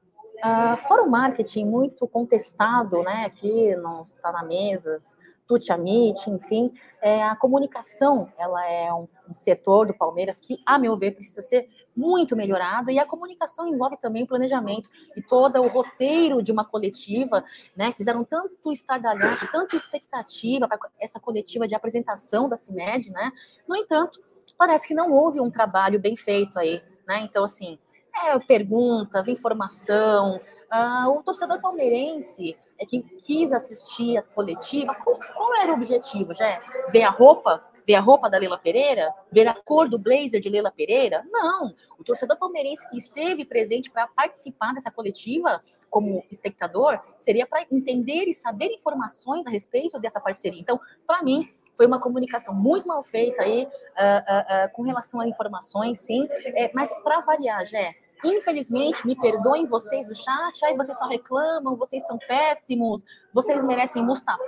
Uh, 0.43 0.75
fora 0.75 1.03
o 1.03 1.09
marketing 1.09 1.65
muito 1.65 2.07
contestado, 2.07 3.03
né, 3.03 3.25
aqui 3.25 3.75
não 3.75 4.01
está 4.01 4.31
na 4.31 4.43
mesas, 4.43 5.19
Tuti 5.51 5.71
Amit, 5.71 6.29
enfim, 6.29 6.71
é, 7.01 7.21
a 7.21 7.35
comunicação, 7.35 8.31
ela 8.39 8.65
é 8.65 8.91
um, 8.93 9.05
um, 9.29 9.33
setor 9.33 9.85
do 9.85 9.93
Palmeiras 9.93 10.39
que, 10.39 10.57
a 10.65 10.79
meu 10.79 10.95
ver, 10.95 11.11
precisa 11.11 11.41
ser 11.41 11.69
muito 11.95 12.35
melhorado, 12.35 12.89
e 12.89 12.97
a 12.97 13.05
comunicação 13.05 13.67
envolve 13.67 13.97
também 13.97 14.23
o 14.23 14.27
planejamento 14.27 14.89
e 15.15 15.21
todo 15.21 15.61
o 15.61 15.67
roteiro 15.67 16.41
de 16.41 16.51
uma 16.51 16.63
coletiva, 16.63 17.43
né, 17.75 17.91
fizeram 17.91 18.23
tanto 18.23 18.71
estardalhaço, 18.71 19.45
tanto 19.51 19.75
expectativa 19.75 20.67
para 20.67 20.79
essa 20.99 21.19
coletiva 21.19 21.67
de 21.67 21.75
apresentação 21.75 22.47
da 22.47 22.55
CIMED, 22.55 23.11
né, 23.11 23.31
no 23.67 23.75
entanto, 23.75 24.19
parece 24.57 24.87
que 24.87 24.93
não 24.93 25.11
houve 25.11 25.39
um 25.39 25.51
trabalho 25.51 25.99
bem 25.99 26.15
feito 26.15 26.57
aí, 26.57 26.81
né, 27.05 27.19
então, 27.23 27.43
assim, 27.43 27.77
é, 28.15 28.37
perguntas, 28.39 29.27
informação. 29.27 30.39
Ah, 30.69 31.09
o 31.09 31.21
torcedor 31.23 31.59
palmeirense 31.59 32.57
é 32.79 32.85
que 32.85 33.01
quis 33.25 33.51
assistir 33.51 34.17
a 34.17 34.21
coletiva. 34.21 34.95
Qual, 34.95 35.17
qual 35.35 35.55
era 35.55 35.71
o 35.71 35.75
objetivo, 35.75 36.33
já? 36.33 36.61
Ver 36.89 37.03
a 37.03 37.09
roupa? 37.09 37.63
Ver 37.85 37.95
a 37.95 37.99
roupa 37.99 38.29
da 38.29 38.37
Leila 38.37 38.57
Pereira? 38.57 39.13
Ver 39.31 39.47
a 39.47 39.53
cor 39.53 39.89
do 39.89 39.97
blazer 39.97 40.39
de 40.39 40.49
Leila 40.49 40.71
Pereira? 40.71 41.23
Não. 41.29 41.73
O 41.99 42.03
torcedor 42.03 42.37
palmeirense 42.37 42.87
que 42.89 42.97
esteve 42.97 43.43
presente 43.43 43.89
para 43.89 44.07
participar 44.07 44.73
dessa 44.73 44.91
coletiva 44.91 45.61
como 45.89 46.23
espectador 46.31 46.99
seria 47.17 47.45
para 47.45 47.65
entender 47.71 48.25
e 48.27 48.33
saber 48.33 48.67
informações 48.67 49.45
a 49.47 49.49
respeito 49.49 49.99
dessa 49.99 50.19
parceria. 50.19 50.61
Então, 50.61 50.79
para 51.05 51.23
mim, 51.23 51.49
foi 51.81 51.87
uma 51.87 51.99
comunicação 51.99 52.53
muito 52.53 52.87
mal 52.87 53.01
feita 53.01 53.41
aí 53.41 53.63
uh, 53.63 53.65
uh, 53.65 53.67
uh, 53.67 54.71
com 54.71 54.83
relação 54.83 55.19
a 55.19 55.27
informações, 55.27 55.97
sim. 55.97 56.27
É, 56.55 56.69
mas 56.75 56.93
para 57.01 57.21
variar, 57.21 57.65
Jé, 57.65 57.95
Infelizmente, 58.23 59.05
me 59.07 59.15
perdoem 59.15 59.65
vocês 59.65 60.05
do 60.05 60.13
chat, 60.13 60.63
aí 60.63 60.77
vocês 60.77 60.95
só 60.95 61.07
reclamam, 61.07 61.75
vocês 61.75 62.05
são 62.05 62.19
péssimos, 62.19 63.03
vocês 63.33 63.63
merecem 63.63 64.03
Mustafa. 64.03 64.41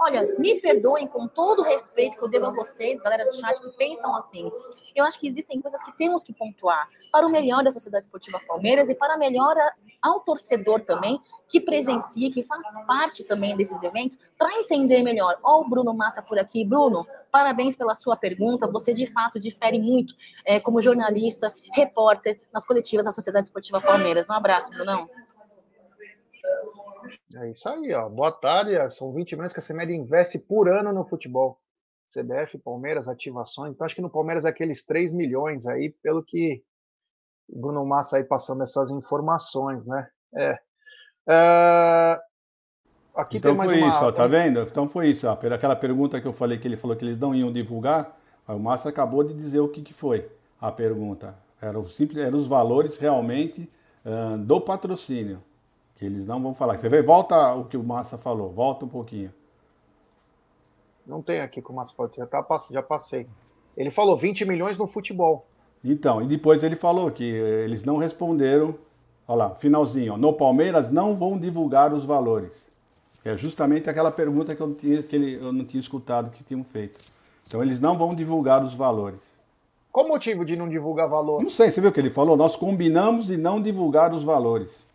Olha, 0.00 0.34
me 0.38 0.60
perdoem 0.60 1.06
com 1.06 1.26
todo 1.26 1.60
o 1.60 1.62
respeito 1.62 2.16
que 2.16 2.22
eu 2.22 2.28
devo 2.28 2.46
a 2.46 2.50
vocês, 2.50 3.00
galera 3.00 3.24
do 3.24 3.34
chat, 3.34 3.60
que 3.60 3.70
pensam 3.76 4.14
assim. 4.16 4.50
Eu 4.94 5.04
acho 5.04 5.18
que 5.18 5.26
existem 5.26 5.60
coisas 5.60 5.82
que 5.82 5.96
temos 5.96 6.22
que 6.22 6.32
pontuar 6.32 6.86
para 7.10 7.26
o 7.26 7.30
melhor 7.30 7.64
da 7.64 7.70
Sociedade 7.70 8.04
Esportiva 8.04 8.40
Palmeiras 8.46 8.88
e 8.88 8.94
para 8.94 9.14
a 9.14 9.16
melhor 9.16 9.56
ao 10.02 10.20
torcedor 10.20 10.80
também, 10.80 11.20
que 11.48 11.60
presencia, 11.60 12.30
que 12.30 12.42
faz 12.42 12.66
parte 12.86 13.24
também 13.24 13.56
desses 13.56 13.82
eventos, 13.82 14.18
para 14.36 14.52
entender 14.58 15.02
melhor. 15.02 15.38
Ó, 15.42 15.60
o 15.60 15.68
Bruno 15.68 15.94
Massa 15.94 16.20
por 16.20 16.38
aqui. 16.38 16.64
Bruno, 16.64 17.06
parabéns 17.30 17.76
pela 17.76 17.94
sua 17.94 18.16
pergunta. 18.16 18.66
Você, 18.66 18.92
de 18.92 19.06
fato, 19.06 19.38
difere 19.38 19.78
muito 19.78 20.14
é, 20.44 20.58
como 20.58 20.82
jornalista, 20.82 21.54
repórter 21.72 22.38
nas 22.52 22.64
coletivas 22.64 23.04
da 23.04 23.12
Sociedade 23.12 23.46
Esportiva 23.46 23.80
Palmeiras. 23.80 24.28
Um 24.28 24.34
abraço, 24.34 24.70
Brunão. 24.70 25.06
É 27.34 27.50
isso 27.50 27.68
aí, 27.68 27.92
ó. 27.94 28.08
Boa 28.08 28.32
tarde. 28.32 28.72
São 28.90 29.12
20 29.12 29.32
milhões 29.32 29.52
que 29.52 29.60
a 29.60 29.62
CEMED 29.62 29.92
investe 29.92 30.38
por 30.38 30.68
ano 30.68 30.92
no 30.92 31.04
futebol. 31.04 31.58
CBF, 32.12 32.58
Palmeiras, 32.58 33.08
ativações. 33.08 33.72
Então, 33.72 33.84
acho 33.84 33.94
que 33.94 34.02
no 34.02 34.10
Palmeiras 34.10 34.44
é 34.44 34.48
aqueles 34.48 34.84
3 34.84 35.12
milhões 35.12 35.66
aí, 35.66 35.94
pelo 36.02 36.22
que 36.22 36.62
o 37.48 37.60
Bruno 37.60 37.84
Massa 37.84 38.16
aí 38.16 38.24
passando 38.24 38.62
essas 38.62 38.90
informações, 38.90 39.86
né? 39.86 40.08
É. 40.34 40.58
é... 41.28 42.20
Aqui 43.14 43.36
então 43.36 43.56
foi 43.56 43.78
uma... 43.78 43.88
isso, 43.88 44.04
ó, 44.04 44.12
tá 44.12 44.26
vendo? 44.26 44.60
Então 44.60 44.88
foi 44.88 45.08
isso, 45.08 45.26
ó, 45.28 45.32
aquela 45.32 45.76
pergunta 45.76 46.20
que 46.20 46.26
eu 46.26 46.32
falei 46.32 46.56
que 46.56 46.66
ele 46.66 46.78
falou 46.78 46.96
que 46.96 47.04
eles 47.04 47.18
não 47.18 47.34
iam 47.34 47.52
divulgar, 47.52 48.18
o 48.48 48.58
Massa 48.58 48.88
acabou 48.88 49.22
de 49.22 49.34
dizer 49.34 49.60
o 49.60 49.68
que, 49.68 49.82
que 49.82 49.92
foi 49.92 50.30
a 50.60 50.72
pergunta. 50.72 51.34
Eram, 51.60 51.86
simples, 51.86 52.24
eram 52.24 52.38
os 52.38 52.46
valores 52.46 52.96
realmente 52.96 53.70
uh, 54.04 54.38
do 54.38 54.60
patrocínio, 54.60 55.42
que 56.02 56.06
eles 56.06 56.26
não 56.26 56.42
vão 56.42 56.52
falar. 56.52 56.76
Você 56.76 56.88
vê, 56.88 57.00
volta 57.00 57.54
o 57.54 57.64
que 57.64 57.76
o 57.76 57.84
Massa 57.84 58.18
falou, 58.18 58.50
volta 58.50 58.84
um 58.84 58.88
pouquinho. 58.88 59.32
Não 61.06 61.22
tem 61.22 61.40
aqui 61.40 61.62
com 61.62 61.72
o 61.72 61.76
Massa 61.76 61.94
falou, 61.94 62.10
já, 62.12 62.26
tá, 62.26 62.44
já 62.72 62.82
passei. 62.82 63.28
Ele 63.76 63.88
falou 63.88 64.16
20 64.16 64.44
milhões 64.44 64.76
no 64.76 64.88
futebol. 64.88 65.46
Então, 65.84 66.20
e 66.20 66.26
depois 66.26 66.64
ele 66.64 66.74
falou 66.74 67.08
que 67.12 67.22
eles 67.22 67.84
não 67.84 67.98
responderam. 67.98 68.74
Olha 69.28 69.36
lá, 69.36 69.54
finalzinho. 69.54 70.14
Ó, 70.14 70.16
no 70.16 70.32
Palmeiras 70.32 70.90
não 70.90 71.14
vão 71.14 71.38
divulgar 71.38 71.92
os 71.92 72.04
valores. 72.04 72.80
É 73.24 73.36
justamente 73.36 73.88
aquela 73.88 74.10
pergunta 74.10 74.56
que 74.56 74.60
eu, 74.60 74.74
tinha, 74.74 75.02
que 75.04 75.14
ele, 75.14 75.34
eu 75.34 75.52
não 75.52 75.64
tinha 75.64 75.80
escutado 75.80 76.32
que 76.32 76.42
tinham 76.42 76.64
feito. 76.64 76.98
Então 77.46 77.62
eles 77.62 77.80
não 77.80 77.96
vão 77.96 78.12
divulgar 78.12 78.64
os 78.64 78.74
valores. 78.74 79.20
Qual 79.92 80.06
o 80.06 80.08
motivo 80.08 80.44
de 80.44 80.56
não 80.56 80.68
divulgar 80.68 81.08
valor? 81.08 81.40
Não 81.40 81.50
sei, 81.50 81.70
você 81.70 81.80
viu 81.80 81.90
o 81.90 81.92
que 81.92 82.00
ele 82.00 82.10
falou? 82.10 82.36
Nós 82.36 82.56
combinamos 82.56 83.26
de 83.26 83.36
não 83.36 83.62
divulgar 83.62 84.12
os 84.12 84.24
valores. 84.24 84.90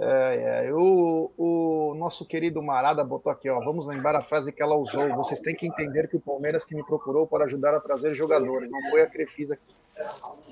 É, 0.00 0.66
é, 0.68 0.72
o, 0.72 1.32
o, 1.36 1.94
nosso 1.96 2.24
querido 2.24 2.62
Marada 2.62 3.02
botou 3.02 3.32
aqui, 3.32 3.50
ó. 3.50 3.58
Vamos 3.58 3.88
lembrar 3.88 4.14
a 4.14 4.22
frase 4.22 4.52
que 4.52 4.62
ela 4.62 4.76
usou. 4.76 5.12
Vocês 5.16 5.40
têm 5.40 5.56
que 5.56 5.66
entender 5.66 6.08
que 6.08 6.16
o 6.16 6.20
Palmeiras 6.20 6.64
que 6.64 6.74
me 6.74 6.84
procurou 6.84 7.26
para 7.26 7.46
ajudar 7.46 7.74
a 7.74 7.80
trazer 7.80 8.14
jogadores, 8.14 8.70
não 8.70 8.90
foi 8.90 9.02
a 9.02 9.08
Crefisa. 9.08 9.58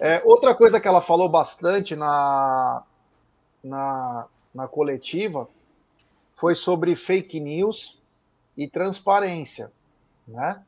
É, 0.00 0.20
outra 0.25 0.52
coisa 0.52 0.81
que 0.81 0.89
ela 0.89 1.00
falou 1.00 1.28
bastante 1.28 1.94
na, 1.94 2.83
na, 3.62 4.26
na 4.52 4.66
coletiva 4.66 5.49
foi 6.34 6.57
sobre 6.57 6.97
fake 6.97 7.39
news 7.39 8.02
e 8.57 8.66
transparência, 8.66 9.70
né? 10.26 10.60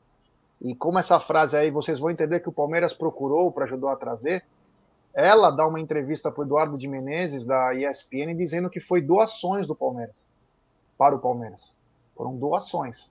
E 0.61 0.73
como 0.73 0.99
essa 0.99 1.19
frase 1.19 1.57
aí, 1.57 1.69
vocês 1.69 1.99
vão 1.99 2.09
entender 2.09 2.39
que 2.39 2.49
o 2.49 2.53
Palmeiras 2.53 2.93
procurou 2.93 3.51
para 3.51 3.65
ajudar 3.65 3.93
a 3.93 3.97
trazer, 3.97 4.43
ela 5.13 5.51
dá 5.51 5.67
uma 5.67 5.79
entrevista 5.79 6.31
para 6.31 6.41
o 6.41 6.45
Eduardo 6.45 6.77
de 6.77 6.87
Menezes, 6.87 7.45
da 7.45 7.73
ESPN, 7.73 8.35
dizendo 8.35 8.69
que 8.69 8.79
foi 8.79 9.01
doações 9.01 9.67
do 9.67 9.75
Palmeiras 9.75 10.29
para 10.97 11.15
o 11.15 11.19
Palmeiras. 11.19 11.77
Foram 12.15 12.35
doações. 12.35 13.09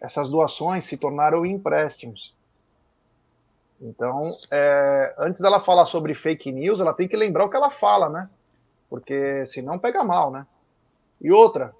Essas 0.00 0.28
doações 0.28 0.84
se 0.84 0.96
tornaram 0.96 1.46
empréstimos. 1.46 2.34
Então, 3.80 4.36
é, 4.50 5.14
antes 5.18 5.40
dela 5.40 5.60
falar 5.60 5.86
sobre 5.86 6.14
fake 6.14 6.50
news, 6.50 6.80
ela 6.80 6.92
tem 6.92 7.06
que 7.06 7.16
lembrar 7.16 7.44
o 7.44 7.50
que 7.50 7.56
ela 7.56 7.70
fala, 7.70 8.08
né? 8.08 8.28
Porque 8.90 9.46
senão 9.46 9.78
pega 9.78 10.02
mal, 10.02 10.32
né? 10.32 10.46
E 11.20 11.30
outra, 11.30 11.72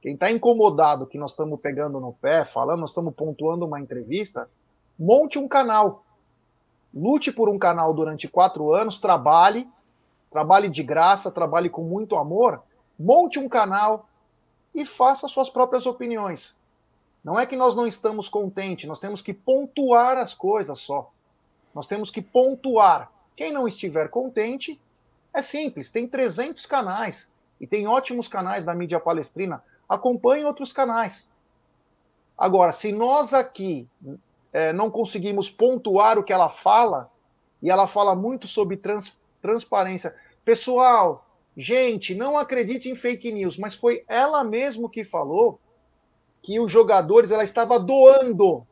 quem 0.00 0.14
está 0.14 0.30
incomodado 0.30 1.06
que 1.06 1.18
nós 1.18 1.32
estamos 1.32 1.60
pegando 1.60 1.98
no 1.98 2.12
pé, 2.12 2.44
falando, 2.44 2.80
nós 2.80 2.90
estamos 2.90 3.12
pontuando 3.12 3.66
uma 3.66 3.80
entrevista, 3.80 4.48
monte 4.96 5.38
um 5.38 5.48
canal 5.48 6.05
lute 6.96 7.30
por 7.30 7.50
um 7.50 7.58
canal 7.58 7.92
durante 7.92 8.26
quatro 8.26 8.72
anos, 8.72 8.98
trabalhe, 8.98 9.68
trabalhe 10.30 10.70
de 10.70 10.82
graça, 10.82 11.30
trabalhe 11.30 11.68
com 11.68 11.82
muito 11.82 12.16
amor, 12.16 12.62
monte 12.98 13.38
um 13.38 13.50
canal 13.50 14.08
e 14.74 14.86
faça 14.86 15.28
suas 15.28 15.50
próprias 15.50 15.84
opiniões. 15.84 16.56
Não 17.22 17.38
é 17.38 17.44
que 17.44 17.54
nós 17.54 17.76
não 17.76 17.86
estamos 17.86 18.30
contentes, 18.30 18.88
nós 18.88 18.98
temos 18.98 19.20
que 19.20 19.34
pontuar 19.34 20.16
as 20.16 20.32
coisas 20.32 20.80
só. 20.80 21.10
Nós 21.74 21.86
temos 21.86 22.10
que 22.10 22.22
pontuar. 22.22 23.12
Quem 23.36 23.52
não 23.52 23.68
estiver 23.68 24.08
contente, 24.08 24.80
é 25.34 25.42
simples, 25.42 25.90
tem 25.90 26.08
300 26.08 26.64
canais 26.64 27.30
e 27.60 27.66
tem 27.66 27.86
ótimos 27.86 28.26
canais 28.26 28.64
da 28.64 28.74
mídia 28.74 28.98
palestrina. 28.98 29.62
Acompanhe 29.86 30.46
outros 30.46 30.72
canais. 30.72 31.28
Agora, 32.38 32.72
se 32.72 32.90
nós 32.90 33.34
aqui 33.34 33.86
é, 34.52 34.72
não 34.72 34.90
conseguimos 34.90 35.50
pontuar 35.50 36.18
o 36.18 36.24
que 36.24 36.32
ela 36.32 36.48
fala, 36.48 37.10
e 37.62 37.70
ela 37.70 37.86
fala 37.86 38.14
muito 38.14 38.46
sobre 38.46 38.76
trans, 38.76 39.16
transparência. 39.40 40.14
Pessoal, 40.44 41.26
gente, 41.56 42.14
não 42.14 42.38
acredite 42.38 42.88
em 42.88 42.94
fake 42.94 43.32
news, 43.32 43.58
mas 43.58 43.74
foi 43.74 44.04
ela 44.08 44.44
mesmo 44.44 44.88
que 44.88 45.04
falou 45.04 45.58
que 46.42 46.60
os 46.60 46.70
jogadores 46.70 47.30
ela 47.30 47.44
estava 47.44 47.78
doando. 47.78 48.66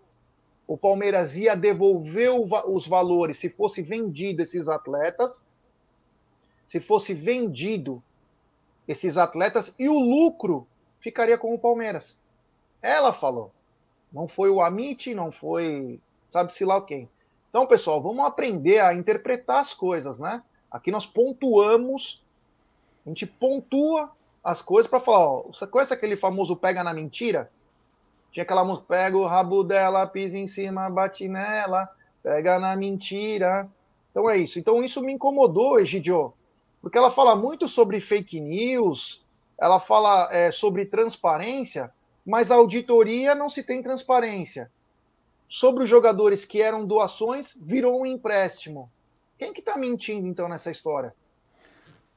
O 0.66 0.78
Palmeiras 0.78 1.36
ia 1.36 1.54
devolver 1.54 2.30
os 2.30 2.86
valores 2.86 3.36
se 3.38 3.50
fosse 3.50 3.82
vendido 3.82 4.42
esses 4.42 4.68
atletas, 4.68 5.44
se 6.66 6.80
fosse 6.80 7.12
vendido 7.12 8.02
esses 8.86 9.16
atletas 9.16 9.74
e 9.78 9.88
o 9.88 9.98
lucro 9.98 10.66
ficaria 11.00 11.36
com 11.36 11.54
o 11.54 11.58
Palmeiras. 11.58 12.18
Ela 12.80 13.12
falou. 13.12 13.52
Não 14.14 14.28
foi 14.28 14.48
o 14.48 14.62
Amit, 14.62 15.12
não 15.12 15.32
foi 15.32 16.00
sabe-se 16.24 16.64
lá 16.64 16.80
quem. 16.80 17.08
Então, 17.50 17.66
pessoal, 17.66 18.00
vamos 18.00 18.24
aprender 18.24 18.78
a 18.78 18.94
interpretar 18.94 19.60
as 19.60 19.74
coisas, 19.74 20.18
né? 20.18 20.42
Aqui 20.70 20.90
nós 20.90 21.04
pontuamos, 21.04 22.24
a 23.04 23.08
gente 23.08 23.26
pontua 23.26 24.10
as 24.42 24.62
coisas 24.62 24.88
para 24.88 25.00
falar, 25.00 25.28
ó, 25.28 25.42
você 25.42 25.66
conhece 25.66 25.92
aquele 25.92 26.16
famoso 26.16 26.56
pega 26.56 26.82
na 26.82 26.92
mentira? 26.92 27.50
Tinha 28.32 28.42
aquela 28.42 28.64
música, 28.64 28.86
pega 28.88 29.16
o 29.16 29.24
rabo 29.24 29.62
dela, 29.62 30.06
pisa 30.06 30.36
em 30.36 30.46
cima, 30.46 30.90
bate 30.90 31.28
nela, 31.28 31.88
pega 32.22 32.58
na 32.58 32.74
mentira. 32.76 33.68
Então 34.10 34.28
é 34.28 34.36
isso. 34.36 34.58
Então 34.58 34.82
isso 34.82 35.00
me 35.00 35.12
incomodou, 35.12 35.78
Egidio, 35.78 36.32
porque 36.82 36.98
ela 36.98 37.12
fala 37.12 37.36
muito 37.36 37.68
sobre 37.68 38.00
fake 38.00 38.40
news, 38.40 39.24
ela 39.56 39.78
fala 39.78 40.28
é, 40.32 40.50
sobre 40.50 40.86
transparência, 40.86 41.92
mas 42.24 42.50
a 42.50 42.54
auditoria 42.54 43.34
não 43.34 43.48
se 43.48 43.62
tem 43.62 43.82
transparência. 43.82 44.70
Sobre 45.48 45.84
os 45.84 45.90
jogadores 45.90 46.44
que 46.44 46.62
eram 46.62 46.86
doações, 46.86 47.54
virou 47.60 48.00
um 48.00 48.06
empréstimo. 48.06 48.90
Quem 49.38 49.52
que 49.52 49.60
está 49.60 49.76
mentindo 49.76 50.26
então 50.26 50.48
nessa 50.48 50.70
história? 50.70 51.14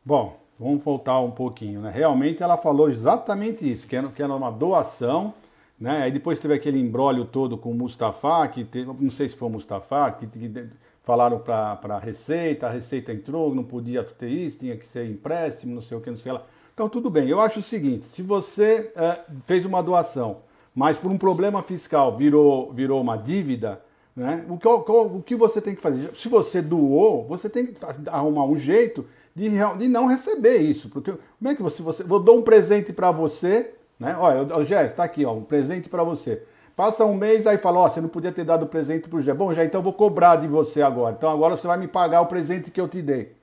Bom, 0.04 0.40
vamos 0.58 0.84
voltar 0.84 1.20
um 1.20 1.32
pouquinho, 1.32 1.82
né? 1.82 1.92
Realmente 1.92 2.42
ela 2.42 2.58
falou 2.58 2.90
exatamente 2.90 3.70
isso, 3.70 3.88
que 3.88 3.96
era, 3.96 4.08
que 4.08 4.24
era 4.24 4.34
uma 4.34 4.52
doação, 4.52 5.34
né? 5.80 6.04
Aí 6.04 6.12
depois 6.12 6.40
teve 6.40 6.54
aquele 6.54 6.80
embrólio 6.80 7.26
todo 7.26 7.58
com 7.58 7.72
o 7.72 7.76
Mustafa, 7.76 8.48
que 8.48 8.64
teve, 8.64 8.86
não 8.86 9.12
sei 9.12 9.28
se 9.30 9.36
foi 9.36 9.50
o 9.50 9.52
Mustafa, 9.52 10.12
que, 10.12 10.26
que 10.26 10.70
falaram 11.04 11.40
para 11.40 11.80
a 11.84 12.00
Receita, 12.00 12.68
a 12.68 12.70
Receita 12.70 13.12
entrou, 13.12 13.54
não 13.54 13.64
podia 13.64 14.04
ter 14.04 14.30
isso, 14.30 14.60
tinha 14.60 14.76
que 14.78 14.86
ser 14.86 15.06
empréstimo, 15.10 15.76
não 15.76 15.82
sei 15.82 15.98
o 15.98 16.02
que, 16.02 16.10
não 16.10 16.18
sei 16.18 16.32
lá. 16.32 16.44
Então 16.78 16.88
tudo 16.88 17.10
bem, 17.10 17.28
eu 17.28 17.42
acho 17.42 17.58
o 17.58 17.64
seguinte, 17.64 18.06
se 18.06 18.22
você 18.22 18.92
é, 18.96 19.22
fez 19.48 19.66
uma 19.66 19.82
doação, 19.82 20.38
mas 20.76 20.96
por 20.96 21.10
um 21.10 21.18
problema 21.18 21.64
fiscal 21.64 22.16
virou, 22.16 22.72
virou 22.72 23.02
uma 23.02 23.18
dívida, 23.18 23.82
né? 24.16 24.46
O, 24.48 24.60
que, 24.60 24.68
o 24.68 25.22
que 25.24 25.36
você 25.36 25.60
tem 25.60 25.74
que 25.74 25.82
fazer? 25.82 26.14
Se 26.14 26.30
você 26.30 26.62
doou, 26.62 27.26
você 27.28 27.50
tem 27.50 27.66
que 27.66 27.74
arrumar 28.06 28.46
um 28.46 28.56
jeito 28.56 29.08
de, 29.34 29.50
de 29.50 29.88
não 29.88 30.06
receber 30.06 30.58
isso. 30.58 30.88
Porque 30.90 31.12
como 31.12 31.52
é 31.52 31.56
que 31.56 31.64
você. 31.64 31.82
você 31.82 32.04
eu 32.04 32.20
dou 32.20 32.38
um 32.38 32.44
presente 32.44 32.94
para 32.94 33.10
você, 33.10 33.74
né? 34.00 34.16
Olha, 34.20 34.56
o 34.56 34.64
Jé, 34.64 34.86
está 34.86 35.04
aqui, 35.04 35.26
ó, 35.26 35.34
um 35.34 35.42
presente 35.42 35.90
para 35.90 36.04
você. 36.04 36.44
Passa 36.76 37.06
um 37.06 37.16
mês, 37.16 37.48
aí 37.48 37.58
fala, 37.58 37.80
ó, 37.80 37.90
você 37.90 38.00
não 38.00 38.10
podia 38.10 38.32
ter 38.32 38.44
dado 38.44 38.68
presente 38.68 39.10
pro 39.10 39.20
Jé. 39.20 39.34
Bom, 39.34 39.52
já 39.52 39.66
então 39.66 39.80
eu 39.80 39.84
vou 39.84 39.94
cobrar 39.94 40.36
de 40.36 40.48
você 40.48 40.84
agora. 40.84 41.16
Então 41.18 41.32
agora 41.32 41.58
você 41.58 41.66
vai 41.66 41.80
me 41.80 41.88
pagar 41.88 42.22
o 42.22 42.28
presente 42.28 42.70
que 42.70 42.80
eu 42.80 42.88
te 42.88 43.02
dei. 43.02 43.36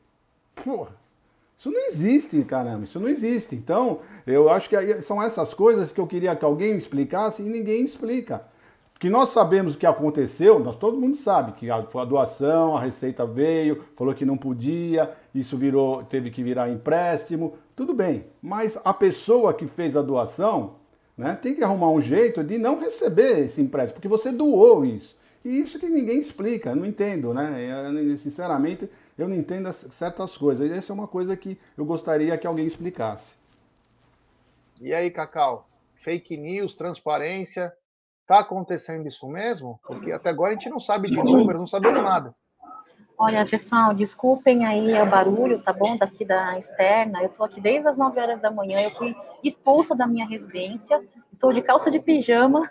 Porra, 0.54 1.02
isso 1.58 1.70
não 1.70 1.89
existe, 1.89 2.42
caramba, 2.44 2.84
isso 2.84 3.00
não 3.00 3.08
existe. 3.08 3.55
Então, 3.55 4.00
eu 4.26 4.50
acho 4.50 4.68
que 4.68 5.02
são 5.02 5.23
essas 5.23 5.55
coisas 5.55 5.92
que 5.92 6.00
eu 6.00 6.07
queria 6.07 6.36
que 6.36 6.44
alguém 6.44 6.76
explicasse 6.76 7.42
e 7.42 7.49
ninguém 7.49 7.84
explica 7.84 8.42
que 9.05 9.10
nós 9.10 9.31
sabemos 9.31 9.74
o 9.74 9.78
que 9.78 9.84
aconteceu, 9.84 10.58
nós 10.58 10.76
todo 10.76 10.97
mundo 10.97 11.16
sabe 11.16 11.52
que 11.52 11.66
foi 11.91 12.00
a 12.00 12.07
doação, 12.07 12.74
a 12.74 12.81
receita 12.81 13.26
veio, 13.26 13.83
falou 13.97 14.15
que 14.15 14.24
não 14.24 14.36
podia, 14.36 15.10
isso 15.34 15.58
virou, 15.58 16.02
teve 16.05 16.31
que 16.31 16.42
virar 16.42 16.70
empréstimo, 16.70 17.55
tudo 17.76 17.92
bem. 17.92 18.24
Mas 18.41 18.78
a 18.83 18.94
pessoa 18.94 19.52
que 19.52 19.66
fez 19.66 19.94
a 19.94 20.00
doação, 20.00 20.76
né, 21.18 21.39
tem 21.41 21.55
que 21.55 21.62
arrumar 21.62 21.91
um 21.91 22.00
jeito 22.00 22.42
de 22.42 22.57
não 22.57 22.78
receber 22.78 23.44
esse 23.44 23.60
empréstimo, 23.60 23.94
porque 23.94 24.08
você 24.08 24.33
doou 24.33 24.86
isso. 24.86 25.15
E 25.44 25.60
isso 25.60 25.78
que 25.78 25.91
ninguém 25.91 26.18
explica, 26.20 26.74
não 26.74 26.86
entendo, 26.86 27.34
né? 27.34 27.91
Eu, 27.92 28.16
sinceramente, 28.16 28.89
eu 29.16 29.28
não 29.28 29.36
entendo 29.36 29.72
certas 29.72 30.36
coisas. 30.36 30.68
E 30.68 30.72
essa 30.72 30.92
é 30.92 30.94
uma 30.94 31.08
coisa 31.08 31.36
que 31.36 31.58
eu 31.76 31.84
gostaria 31.84 32.36
que 32.36 32.46
alguém 32.46 32.66
explicasse. 32.66 33.34
E 34.80 34.92
aí, 34.92 35.10
Cacau? 35.10 35.68
Fake 35.94 36.36
news, 36.36 36.74
transparência, 36.74 37.72
Está 38.24 38.38
acontecendo 38.38 39.06
isso 39.06 39.28
mesmo? 39.28 39.78
Porque 39.86 40.10
até 40.10 40.30
agora 40.30 40.52
a 40.52 40.54
gente 40.54 40.70
não 40.70 40.80
sabe 40.80 41.10
de 41.10 41.22
número, 41.22 41.58
não 41.58 41.66
sabemos 41.66 42.02
nada. 42.02 42.34
Olha, 43.18 43.44
pessoal, 43.44 43.92
desculpem 43.92 44.64
aí 44.64 44.98
o 45.00 45.06
barulho, 45.06 45.60
tá 45.60 45.74
bom? 45.74 45.94
Daqui 45.98 46.24
da 46.24 46.58
externa. 46.58 47.22
Eu 47.22 47.28
tô 47.28 47.44
aqui 47.44 47.60
desde 47.60 47.86
as 47.86 47.98
9 47.98 48.18
horas 48.18 48.40
da 48.40 48.50
manhã. 48.50 48.80
Eu 48.80 48.90
fui 48.92 49.14
expulsa 49.42 49.94
da 49.94 50.06
minha 50.06 50.26
residência. 50.26 51.02
Estou 51.30 51.52
de 51.52 51.60
calça 51.60 51.90
de 51.90 52.00
pijama. 52.00 52.62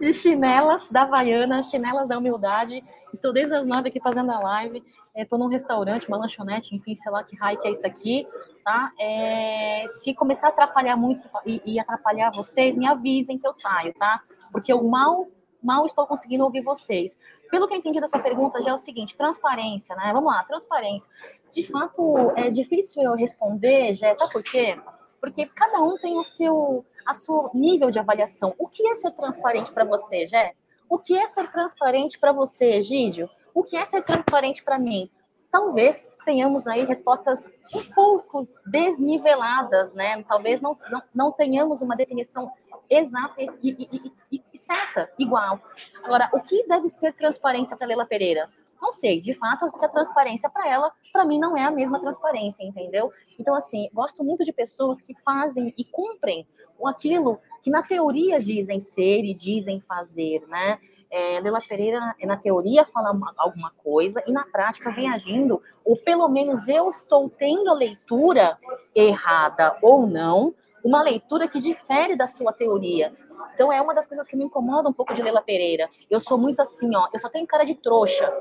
De 0.00 0.12
chinelas 0.14 0.88
da 0.88 1.02
Havaiana, 1.02 1.62
chinelas 1.62 2.08
da 2.08 2.18
humildade. 2.18 2.82
Estou 3.12 3.32
desde 3.32 3.54
as 3.54 3.66
9 3.66 3.88
aqui 3.88 4.00
fazendo 4.00 4.30
a 4.30 4.38
live. 4.38 4.82
Estou 5.14 5.38
num 5.38 5.48
restaurante, 5.48 6.08
uma 6.08 6.18
lanchonete, 6.18 6.74
enfim, 6.74 6.94
sei 6.94 7.10
lá 7.10 7.24
que 7.24 7.36
raio 7.36 7.58
que 7.60 7.68
é 7.68 7.70
isso 7.70 7.86
aqui 7.86 8.26
tá? 8.66 8.92
É, 8.98 9.84
se 10.02 10.12
começar 10.12 10.48
a 10.48 10.50
atrapalhar 10.50 10.96
muito 10.96 11.22
e, 11.46 11.62
e, 11.64 11.78
atrapalhar 11.78 12.32
vocês, 12.32 12.74
me 12.74 12.84
avisem 12.84 13.38
que 13.38 13.46
eu 13.46 13.52
saio, 13.52 13.94
tá? 13.94 14.20
Porque 14.50 14.72
eu 14.72 14.82
mal, 14.82 15.28
mal 15.62 15.86
estou 15.86 16.04
conseguindo 16.04 16.42
ouvir 16.42 16.62
vocês. 16.62 17.16
Pelo 17.48 17.68
que 17.68 17.74
eu 17.74 17.78
entendi 17.78 18.00
da 18.00 18.08
sua 18.08 18.18
pergunta, 18.18 18.60
já 18.60 18.70
é 18.70 18.74
o 18.74 18.76
seguinte, 18.76 19.16
transparência, 19.16 19.94
né? 19.94 20.10
Vamos 20.12 20.32
lá, 20.32 20.42
transparência. 20.42 21.08
De 21.52 21.62
fato, 21.62 22.32
é 22.34 22.50
difícil 22.50 23.00
eu 23.04 23.14
responder, 23.14 23.94
já, 23.94 24.12
sabe 24.14 24.32
por 24.32 24.42
quê? 24.42 24.76
Porque 25.20 25.46
cada 25.46 25.78
um 25.80 25.96
tem 25.96 26.18
o 26.18 26.24
seu, 26.24 26.84
a 27.06 27.14
seu 27.14 27.50
nível 27.54 27.90
de 27.90 27.98
avaliação. 27.98 28.54
O 28.58 28.68
que 28.68 28.86
é 28.86 28.94
ser 28.94 29.12
transparente 29.12 29.72
para 29.72 29.84
você, 29.84 30.26
Jé? 30.26 30.54
O 30.88 30.98
que 30.98 31.16
é 31.16 31.26
ser 31.26 31.50
transparente 31.50 32.18
para 32.18 32.32
você, 32.32 32.74
Egídio? 32.74 33.28
O 33.54 33.62
que 33.62 33.76
é 33.76 33.84
ser 33.84 34.04
transparente 34.04 34.62
para 34.62 34.78
mim? 34.78 35.10
talvez 35.56 36.10
tenhamos 36.24 36.66
aí 36.66 36.84
respostas 36.84 37.48
um 37.74 37.82
pouco 37.94 38.46
desniveladas, 38.66 39.90
né? 39.94 40.22
Talvez 40.24 40.60
não, 40.60 40.76
não, 40.90 41.02
não 41.14 41.32
tenhamos 41.32 41.80
uma 41.80 41.96
definição 41.96 42.52
exata 42.90 43.34
e, 43.40 43.46
e, 43.62 44.12
e, 44.30 44.44
e, 44.52 44.58
certa, 44.58 45.10
igual. 45.18 45.58
Agora, 46.04 46.28
o 46.34 46.40
que 46.40 46.66
deve 46.68 46.90
ser 46.90 47.14
transparência 47.14 47.74
para 47.74 47.86
Leila 47.86 48.04
Pereira? 48.04 48.50
Não 48.80 48.92
sei, 48.92 49.20
de 49.20 49.34
fato, 49.34 49.64
a 49.64 49.88
transparência 49.88 50.48
para 50.50 50.68
ela, 50.68 50.92
para 51.12 51.24
mim, 51.24 51.38
não 51.38 51.56
é 51.56 51.64
a 51.64 51.70
mesma 51.70 52.00
transparência, 52.00 52.62
entendeu? 52.62 53.10
Então, 53.38 53.54
assim, 53.54 53.88
gosto 53.92 54.22
muito 54.22 54.44
de 54.44 54.52
pessoas 54.52 55.00
que 55.00 55.14
fazem 55.22 55.74
e 55.76 55.84
cumprem 55.84 56.46
aquilo 56.84 57.40
que 57.62 57.70
na 57.70 57.82
teoria 57.82 58.38
dizem 58.38 58.78
ser 58.78 59.24
e 59.24 59.34
dizem 59.34 59.80
fazer, 59.80 60.46
né? 60.46 60.78
é, 61.10 61.40
Leila 61.40 61.58
Pereira, 61.66 62.14
na 62.24 62.36
teoria, 62.36 62.84
fala 62.84 63.12
alguma 63.36 63.70
coisa 63.82 64.22
e 64.26 64.32
na 64.32 64.44
prática 64.44 64.90
vem 64.90 65.10
agindo, 65.10 65.62
ou 65.84 65.96
pelo 65.96 66.28
menos 66.28 66.68
eu 66.68 66.90
estou 66.90 67.28
tendo 67.30 67.70
a 67.70 67.74
leitura 67.74 68.58
errada 68.94 69.76
ou 69.82 70.06
não, 70.06 70.54
uma 70.84 71.02
leitura 71.02 71.48
que 71.48 71.58
difere 71.58 72.16
da 72.16 72.26
sua 72.26 72.52
teoria. 72.52 73.12
Então 73.54 73.72
é 73.72 73.80
uma 73.80 73.94
das 73.94 74.06
coisas 74.06 74.26
que 74.26 74.36
me 74.36 74.44
incomoda 74.44 74.88
um 74.88 74.92
pouco 74.92 75.14
de 75.14 75.22
Leila 75.22 75.42
Pereira. 75.42 75.88
Eu 76.08 76.20
sou 76.20 76.38
muito 76.38 76.60
assim, 76.60 76.94
ó, 76.94 77.08
eu 77.12 77.18
só 77.18 77.28
tenho 77.28 77.46
cara 77.46 77.64
de 77.64 77.74
trouxa. 77.74 78.32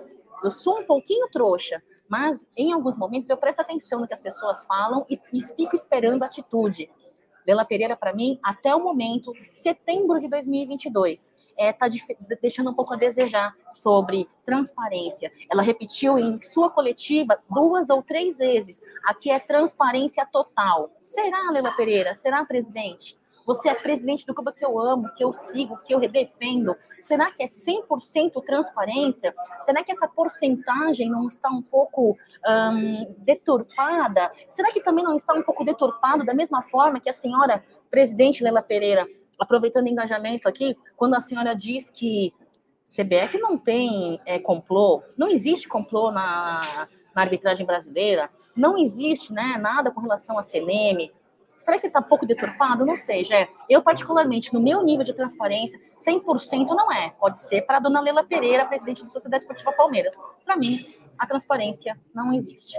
Eu 0.43 0.51
sou 0.51 0.79
um 0.79 0.85
pouquinho 0.85 1.29
trouxa, 1.29 1.81
mas 2.07 2.47
em 2.55 2.71
alguns 2.71 2.97
momentos 2.97 3.29
eu 3.29 3.37
presto 3.37 3.61
atenção 3.61 3.99
no 3.99 4.07
que 4.07 4.13
as 4.13 4.19
pessoas 4.19 4.65
falam 4.65 5.05
e, 5.09 5.19
e 5.33 5.41
fico 5.41 5.75
esperando 5.75 6.23
atitude. 6.23 6.89
Leila 7.45 7.65
Pereira, 7.65 7.95
para 7.95 8.13
mim, 8.13 8.39
até 8.43 8.73
o 8.75 8.83
momento, 8.83 9.31
setembro 9.51 10.19
de 10.19 10.27
2022, 10.27 11.33
está 11.57 11.63
é, 11.63 11.73
tá 11.73 11.87
deixando 12.41 12.71
um 12.71 12.73
pouco 12.73 12.93
a 12.93 12.97
desejar 12.97 13.55
sobre 13.67 14.27
transparência. 14.45 15.31
Ela 15.49 15.61
repetiu 15.61 16.17
em 16.17 16.41
sua 16.41 16.69
coletiva 16.69 17.39
duas 17.49 17.89
ou 17.89 18.01
três 18.01 18.39
vezes: 18.39 18.81
aqui 19.05 19.29
é 19.29 19.39
transparência 19.39 20.25
total. 20.25 20.91
Será, 21.03 21.51
Leila 21.51 21.71
Pereira? 21.73 22.13
Será, 22.13 22.43
presidente? 22.43 23.17
Você 23.45 23.69
é 23.69 23.75
presidente 23.75 24.25
do 24.25 24.33
clube 24.33 24.53
que 24.53 24.65
eu 24.65 24.77
amo, 24.79 25.11
que 25.13 25.23
eu 25.23 25.31
sigo, 25.31 25.77
que 25.77 25.93
eu 25.93 25.99
defendo. 25.99 26.75
Será 26.99 27.31
que 27.31 27.43
é 27.43 27.45
100% 27.45 28.43
transparência? 28.43 29.33
Será 29.61 29.83
que 29.83 29.91
essa 29.91 30.07
porcentagem 30.07 31.09
não 31.09 31.27
está 31.27 31.49
um 31.49 31.61
pouco 31.61 32.17
deturpada? 33.19 34.31
Será 34.47 34.71
que 34.71 34.81
também 34.81 35.03
não 35.03 35.15
está 35.15 35.33
um 35.33 35.43
pouco 35.43 35.63
deturpado 35.63 36.25
da 36.25 36.33
mesma 36.33 36.61
forma 36.61 36.99
que 36.99 37.09
a 37.09 37.13
senhora 37.13 37.63
presidente 37.89 38.43
Leila 38.43 38.61
Pereira, 38.61 39.07
aproveitando 39.39 39.85
o 39.85 39.89
engajamento 39.89 40.49
aqui, 40.49 40.75
quando 40.97 41.13
a 41.13 41.21
senhora 41.21 41.55
diz 41.55 41.89
que 41.89 42.33
CBF 42.85 43.39
não 43.39 43.57
tem 43.57 44.19
é, 44.25 44.37
complô, 44.37 45.01
não 45.17 45.27
existe 45.27 45.67
complô 45.67 46.11
na, 46.11 46.87
na 47.15 47.21
arbitragem 47.21 47.65
brasileira, 47.65 48.29
não 48.55 48.77
existe 48.77 49.33
né, 49.33 49.57
nada 49.57 49.91
com 49.91 50.01
relação 50.01 50.37
a 50.37 50.41
CNM, 50.41 51.11
Será 51.57 51.79
que 51.79 51.87
está 51.87 52.01
pouco 52.01 52.25
deturpado? 52.25 52.85
Não 52.85 52.95
sei, 52.95 53.23
Jé. 53.23 53.49
Eu, 53.69 53.81
particularmente, 53.81 54.53
no 54.53 54.59
meu 54.59 54.83
nível 54.83 55.05
de 55.05 55.13
transparência, 55.13 55.79
100% 56.05 56.67
não 56.69 56.91
é. 56.91 57.11
Pode 57.11 57.39
ser 57.39 57.61
para 57.63 57.77
a 57.77 57.79
dona 57.79 58.01
Leila 58.01 58.23
Pereira, 58.23 58.65
presidente 58.65 59.03
da 59.03 59.09
Sociedade 59.09 59.43
Esportiva 59.43 59.71
Palmeiras. 59.73 60.13
Para 60.43 60.57
mim, 60.57 60.77
a 61.17 61.25
transparência 61.25 61.97
não 62.13 62.33
existe. 62.33 62.77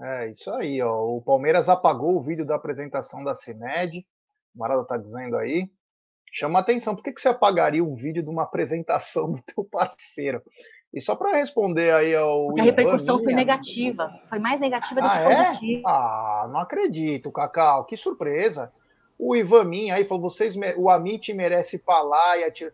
É 0.00 0.30
isso 0.30 0.50
aí, 0.50 0.82
ó. 0.82 1.04
O 1.04 1.22
Palmeiras 1.22 1.68
apagou 1.68 2.16
o 2.16 2.22
vídeo 2.22 2.44
da 2.44 2.56
apresentação 2.56 3.22
da 3.22 3.34
CIMED. 3.34 4.04
O 4.54 4.58
Marada 4.58 4.82
está 4.82 4.96
dizendo 4.96 5.36
aí. 5.36 5.70
Chama 6.32 6.58
atenção, 6.58 6.96
por 6.96 7.04
que, 7.04 7.12
que 7.12 7.20
você 7.20 7.28
apagaria 7.28 7.84
um 7.84 7.94
vídeo 7.94 8.20
de 8.20 8.28
uma 8.28 8.42
apresentação 8.42 9.30
do 9.30 9.40
teu 9.42 9.64
parceiro? 9.64 10.42
E 10.94 11.00
só 11.00 11.16
para 11.16 11.36
responder 11.36 11.92
aí 11.92 12.14
ao. 12.14 12.46
Porque 12.46 12.60
a 12.60 12.64
repercussão 12.64 13.16
Ivan, 13.16 13.24
foi 13.24 13.34
negativa. 13.34 14.20
Foi 14.26 14.38
mais 14.38 14.60
negativa 14.60 15.00
do 15.00 15.06
ah, 15.06 15.10
que 15.10 15.18
é? 15.18 15.46
positiva. 15.46 15.88
Ah, 15.88 16.48
não 16.48 16.60
acredito, 16.60 17.32
Cacau. 17.32 17.84
Que 17.84 17.96
surpresa. 17.96 18.72
O 19.18 19.34
Ivan 19.34 19.64
Minha 19.64 19.96
aí 19.96 20.04
falou: 20.04 20.30
vocês, 20.30 20.54
o 20.76 20.88
Amit 20.88 21.34
merece 21.34 21.78
falar 21.78 22.38
e 22.38 22.44
atirar. 22.44 22.72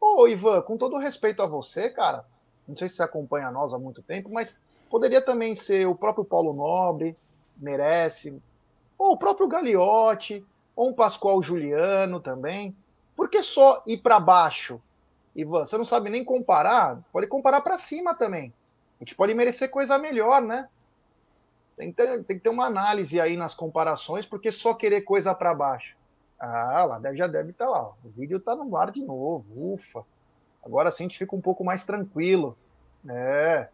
Ô, 0.00 0.26
Ivan, 0.26 0.62
com 0.62 0.76
todo 0.76 0.98
respeito 0.98 1.42
a 1.42 1.46
você, 1.46 1.90
cara, 1.90 2.24
não 2.66 2.76
sei 2.76 2.88
se 2.88 2.96
você 2.96 3.02
acompanha 3.04 3.50
nós 3.50 3.72
há 3.72 3.78
muito 3.78 4.02
tempo, 4.02 4.30
mas 4.32 4.56
poderia 4.90 5.20
também 5.20 5.54
ser 5.54 5.86
o 5.86 5.94
próprio 5.94 6.24
Paulo 6.24 6.52
Nobre, 6.52 7.16
merece, 7.56 8.34
ou 8.98 9.12
o 9.12 9.16
próprio 9.16 9.46
Gagliotti, 9.46 10.44
ou 10.74 10.88
um 10.88 10.94
Pascoal 10.94 11.42
Juliano 11.42 12.18
também. 12.18 12.74
Por 13.14 13.28
que 13.28 13.42
só 13.42 13.82
ir 13.86 13.98
para 13.98 14.18
baixo? 14.18 14.80
E 15.34 15.44
você 15.44 15.78
não 15.78 15.84
sabe 15.84 16.10
nem 16.10 16.24
comparar, 16.24 17.00
pode 17.12 17.26
comparar 17.26 17.60
para 17.60 17.78
cima 17.78 18.14
também. 18.14 18.52
A 19.00 19.04
gente 19.04 19.14
pode 19.14 19.32
merecer 19.32 19.70
coisa 19.70 19.96
melhor, 19.96 20.42
né? 20.42 20.68
Tem 21.76 21.90
que, 21.90 21.96
ter, 21.96 22.24
tem 22.24 22.36
que 22.36 22.42
ter 22.42 22.50
uma 22.50 22.66
análise 22.66 23.18
aí 23.18 23.36
nas 23.36 23.54
comparações, 23.54 24.26
porque 24.26 24.52
só 24.52 24.74
querer 24.74 25.00
coisa 25.02 25.34
para 25.34 25.54
baixo. 25.54 25.96
Ah, 26.38 26.84
lá 26.84 26.98
deve, 26.98 27.16
já 27.16 27.26
deve 27.26 27.50
estar 27.50 27.66
tá 27.66 27.70
lá. 27.70 27.92
O 28.04 28.08
vídeo 28.10 28.36
está 28.36 28.54
no 28.54 28.76
ar 28.76 28.90
de 28.90 29.02
novo. 29.02 29.74
Ufa. 29.74 30.04
Agora 30.62 30.90
sim 30.90 31.04
a 31.04 31.06
gente 31.06 31.18
fica 31.18 31.34
um 31.34 31.40
pouco 31.40 31.64
mais 31.64 31.84
tranquilo. 31.84 32.56
É. 33.08 33.68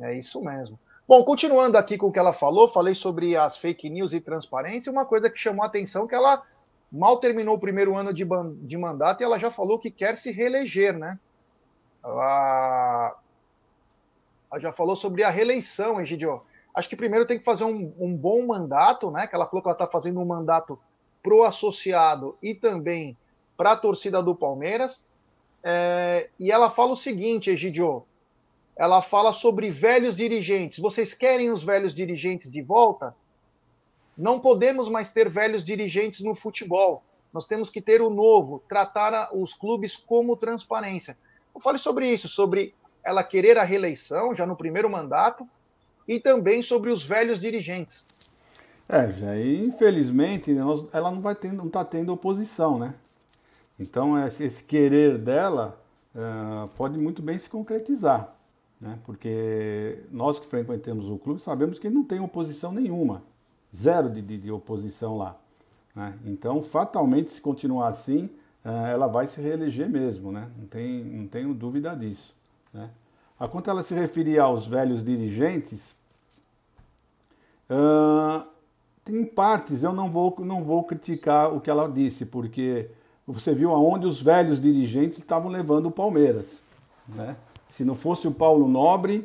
É 0.00 0.14
isso 0.14 0.42
mesmo. 0.42 0.78
Bom, 1.06 1.24
continuando 1.24 1.78
aqui 1.78 1.96
com 1.96 2.08
o 2.08 2.12
que 2.12 2.18
ela 2.18 2.34
falou, 2.34 2.68
falei 2.68 2.94
sobre 2.94 3.34
as 3.36 3.56
fake 3.56 3.88
news 3.88 4.12
e 4.12 4.20
transparência. 4.20 4.92
Uma 4.92 5.06
coisa 5.06 5.30
que 5.30 5.38
chamou 5.38 5.62
a 5.62 5.66
atenção 5.66 6.04
é 6.04 6.08
que 6.08 6.14
ela 6.14 6.42
mal 6.90 7.18
terminou 7.18 7.56
o 7.56 7.60
primeiro 7.60 7.96
ano 7.96 8.12
de, 8.12 8.26
de 8.62 8.76
mandato 8.76 9.20
e 9.20 9.24
ela 9.24 9.38
já 9.38 9.50
falou 9.50 9.78
que 9.78 9.90
quer 9.90 10.16
se 10.16 10.30
reeleger, 10.30 10.96
né? 10.96 11.18
Ela, 12.02 13.16
ela 14.50 14.60
já 14.60 14.72
falou 14.72 14.96
sobre 14.96 15.22
a 15.22 15.30
reeleição, 15.30 16.00
Egidio. 16.00 16.42
Acho 16.74 16.88
que 16.88 16.96
primeiro 16.96 17.26
tem 17.26 17.38
que 17.38 17.44
fazer 17.44 17.64
um, 17.64 17.92
um 17.98 18.16
bom 18.16 18.46
mandato, 18.46 19.10
né? 19.10 19.26
Que 19.26 19.34
ela 19.34 19.46
falou 19.46 19.62
que 19.62 19.68
ela 19.68 19.74
está 19.74 19.86
fazendo 19.86 20.20
um 20.20 20.24
mandato 20.24 20.78
pro 21.22 21.42
associado 21.42 22.36
e 22.42 22.54
também 22.54 23.16
para 23.56 23.72
a 23.72 23.76
torcida 23.76 24.22
do 24.22 24.34
Palmeiras. 24.34 25.04
É, 25.62 26.30
e 26.38 26.50
ela 26.52 26.70
fala 26.70 26.92
o 26.92 26.96
seguinte, 26.96 27.50
Egidio, 27.50 28.04
ela 28.76 29.02
fala 29.02 29.32
sobre 29.32 29.70
velhos 29.70 30.16
dirigentes. 30.16 30.78
Vocês 30.78 31.12
querem 31.12 31.50
os 31.50 31.64
velhos 31.64 31.94
dirigentes 31.94 32.52
de 32.52 32.62
volta? 32.62 33.14
Não 34.18 34.40
podemos 34.40 34.88
mais 34.88 35.08
ter 35.08 35.28
velhos 35.28 35.64
dirigentes 35.64 36.20
no 36.20 36.34
futebol. 36.34 37.04
Nós 37.32 37.46
temos 37.46 37.70
que 37.70 37.80
ter 37.80 38.02
o 38.02 38.10
novo, 38.10 38.60
tratar 38.68 39.30
os 39.32 39.54
clubes 39.54 39.96
como 39.96 40.36
transparência. 40.36 41.16
Eu 41.54 41.60
falei 41.60 41.78
sobre 41.78 42.12
isso, 42.12 42.28
sobre 42.28 42.74
ela 43.04 43.22
querer 43.22 43.56
a 43.56 43.62
reeleição 43.62 44.34
já 44.34 44.44
no 44.44 44.56
primeiro 44.56 44.90
mandato 44.90 45.48
e 46.06 46.18
também 46.18 46.62
sobre 46.62 46.90
os 46.90 47.04
velhos 47.04 47.38
dirigentes. 47.38 48.04
É, 48.88 49.10
já 49.12 49.38
infelizmente 49.38 50.50
ela 50.92 51.10
não 51.10 51.20
vai 51.20 51.36
não 51.54 51.66
está 51.66 51.84
tendo 51.84 52.12
oposição, 52.12 52.78
né? 52.78 52.94
Então 53.78 54.18
esse 54.26 54.64
querer 54.64 55.16
dela 55.16 55.80
uh, 56.14 56.68
pode 56.74 56.98
muito 56.98 57.22
bem 57.22 57.38
se 57.38 57.48
concretizar 57.48 58.34
né? 58.80 58.98
porque 59.04 59.98
nós 60.10 60.38
que 60.38 60.46
frequentamos 60.46 61.08
o 61.08 61.18
clube 61.18 61.42
sabemos 61.42 61.78
que 61.78 61.90
não 61.90 62.04
tem 62.04 62.20
oposição 62.20 62.72
nenhuma, 62.72 63.22
zero 63.74 64.10
de, 64.10 64.22
de, 64.22 64.38
de 64.38 64.50
oposição 64.50 65.16
lá. 65.16 65.36
Né? 65.94 66.14
Então, 66.26 66.62
fatalmente, 66.62 67.30
se 67.30 67.40
continuar 67.40 67.88
assim, 67.88 68.30
uh, 68.64 68.86
ela 68.86 69.06
vai 69.06 69.26
se 69.26 69.40
reeleger 69.40 69.88
mesmo, 69.88 70.30
né? 70.32 70.48
não, 70.58 70.66
tem, 70.66 71.04
não 71.04 71.26
tenho 71.26 71.54
dúvida 71.54 71.94
disso. 71.94 72.34
Né? 72.72 72.88
A 73.38 73.48
quanto 73.48 73.70
ela 73.70 73.82
se 73.82 73.94
referia 73.94 74.42
aos 74.42 74.66
velhos 74.66 75.02
dirigentes, 75.02 75.94
uh, 77.70 78.46
em 79.08 79.24
partes 79.24 79.82
eu 79.82 79.92
não 79.92 80.10
vou, 80.10 80.34
não 80.40 80.64
vou 80.64 80.84
criticar 80.84 81.54
o 81.54 81.60
que 81.60 81.70
ela 81.70 81.88
disse, 81.88 82.26
porque 82.26 82.90
você 83.26 83.54
viu 83.54 83.70
aonde 83.74 84.06
os 84.06 84.22
velhos 84.22 84.60
dirigentes 84.60 85.18
estavam 85.18 85.50
levando 85.50 85.86
o 85.86 85.90
Palmeiras. 85.90 86.46
Né? 87.06 87.36
Se 87.68 87.84
não 87.84 87.94
fosse 87.94 88.26
o 88.26 88.32
Paulo 88.32 88.68
Nobre, 88.68 89.24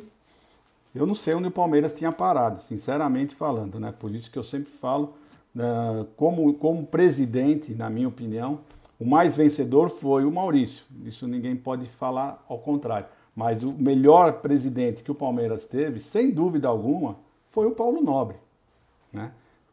eu 0.94 1.06
não 1.06 1.14
sei 1.14 1.34
onde 1.34 1.48
o 1.48 1.50
Palmeiras 1.50 1.92
tinha 1.92 2.12
parado, 2.12 2.62
sinceramente 2.62 3.34
falando, 3.34 3.80
né? 3.80 3.92
Por 3.98 4.14
isso 4.14 4.30
que 4.30 4.38
eu 4.38 4.44
sempre 4.44 4.70
falo, 4.70 5.14
uh, 5.56 6.04
como, 6.16 6.54
como 6.54 6.86
presidente, 6.86 7.74
na 7.74 7.90
minha 7.90 8.06
opinião, 8.06 8.60
o 8.98 9.04
mais 9.04 9.34
vencedor 9.34 9.90
foi 9.90 10.24
o 10.24 10.30
Maurício. 10.30 10.84
Isso 11.04 11.26
ninguém 11.26 11.56
pode 11.56 11.86
falar 11.86 12.44
ao 12.48 12.58
contrário. 12.58 13.06
Mas 13.34 13.64
o 13.64 13.76
melhor 13.76 14.34
presidente 14.34 15.02
que 15.02 15.10
o 15.10 15.14
Palmeiras 15.14 15.66
teve, 15.66 16.00
sem 16.00 16.30
dúvida 16.30 16.68
alguma, 16.68 17.16
foi 17.48 17.66
o 17.66 17.72
Paulo 17.72 18.00
Nobre. 18.00 18.36
Né? 19.12 19.32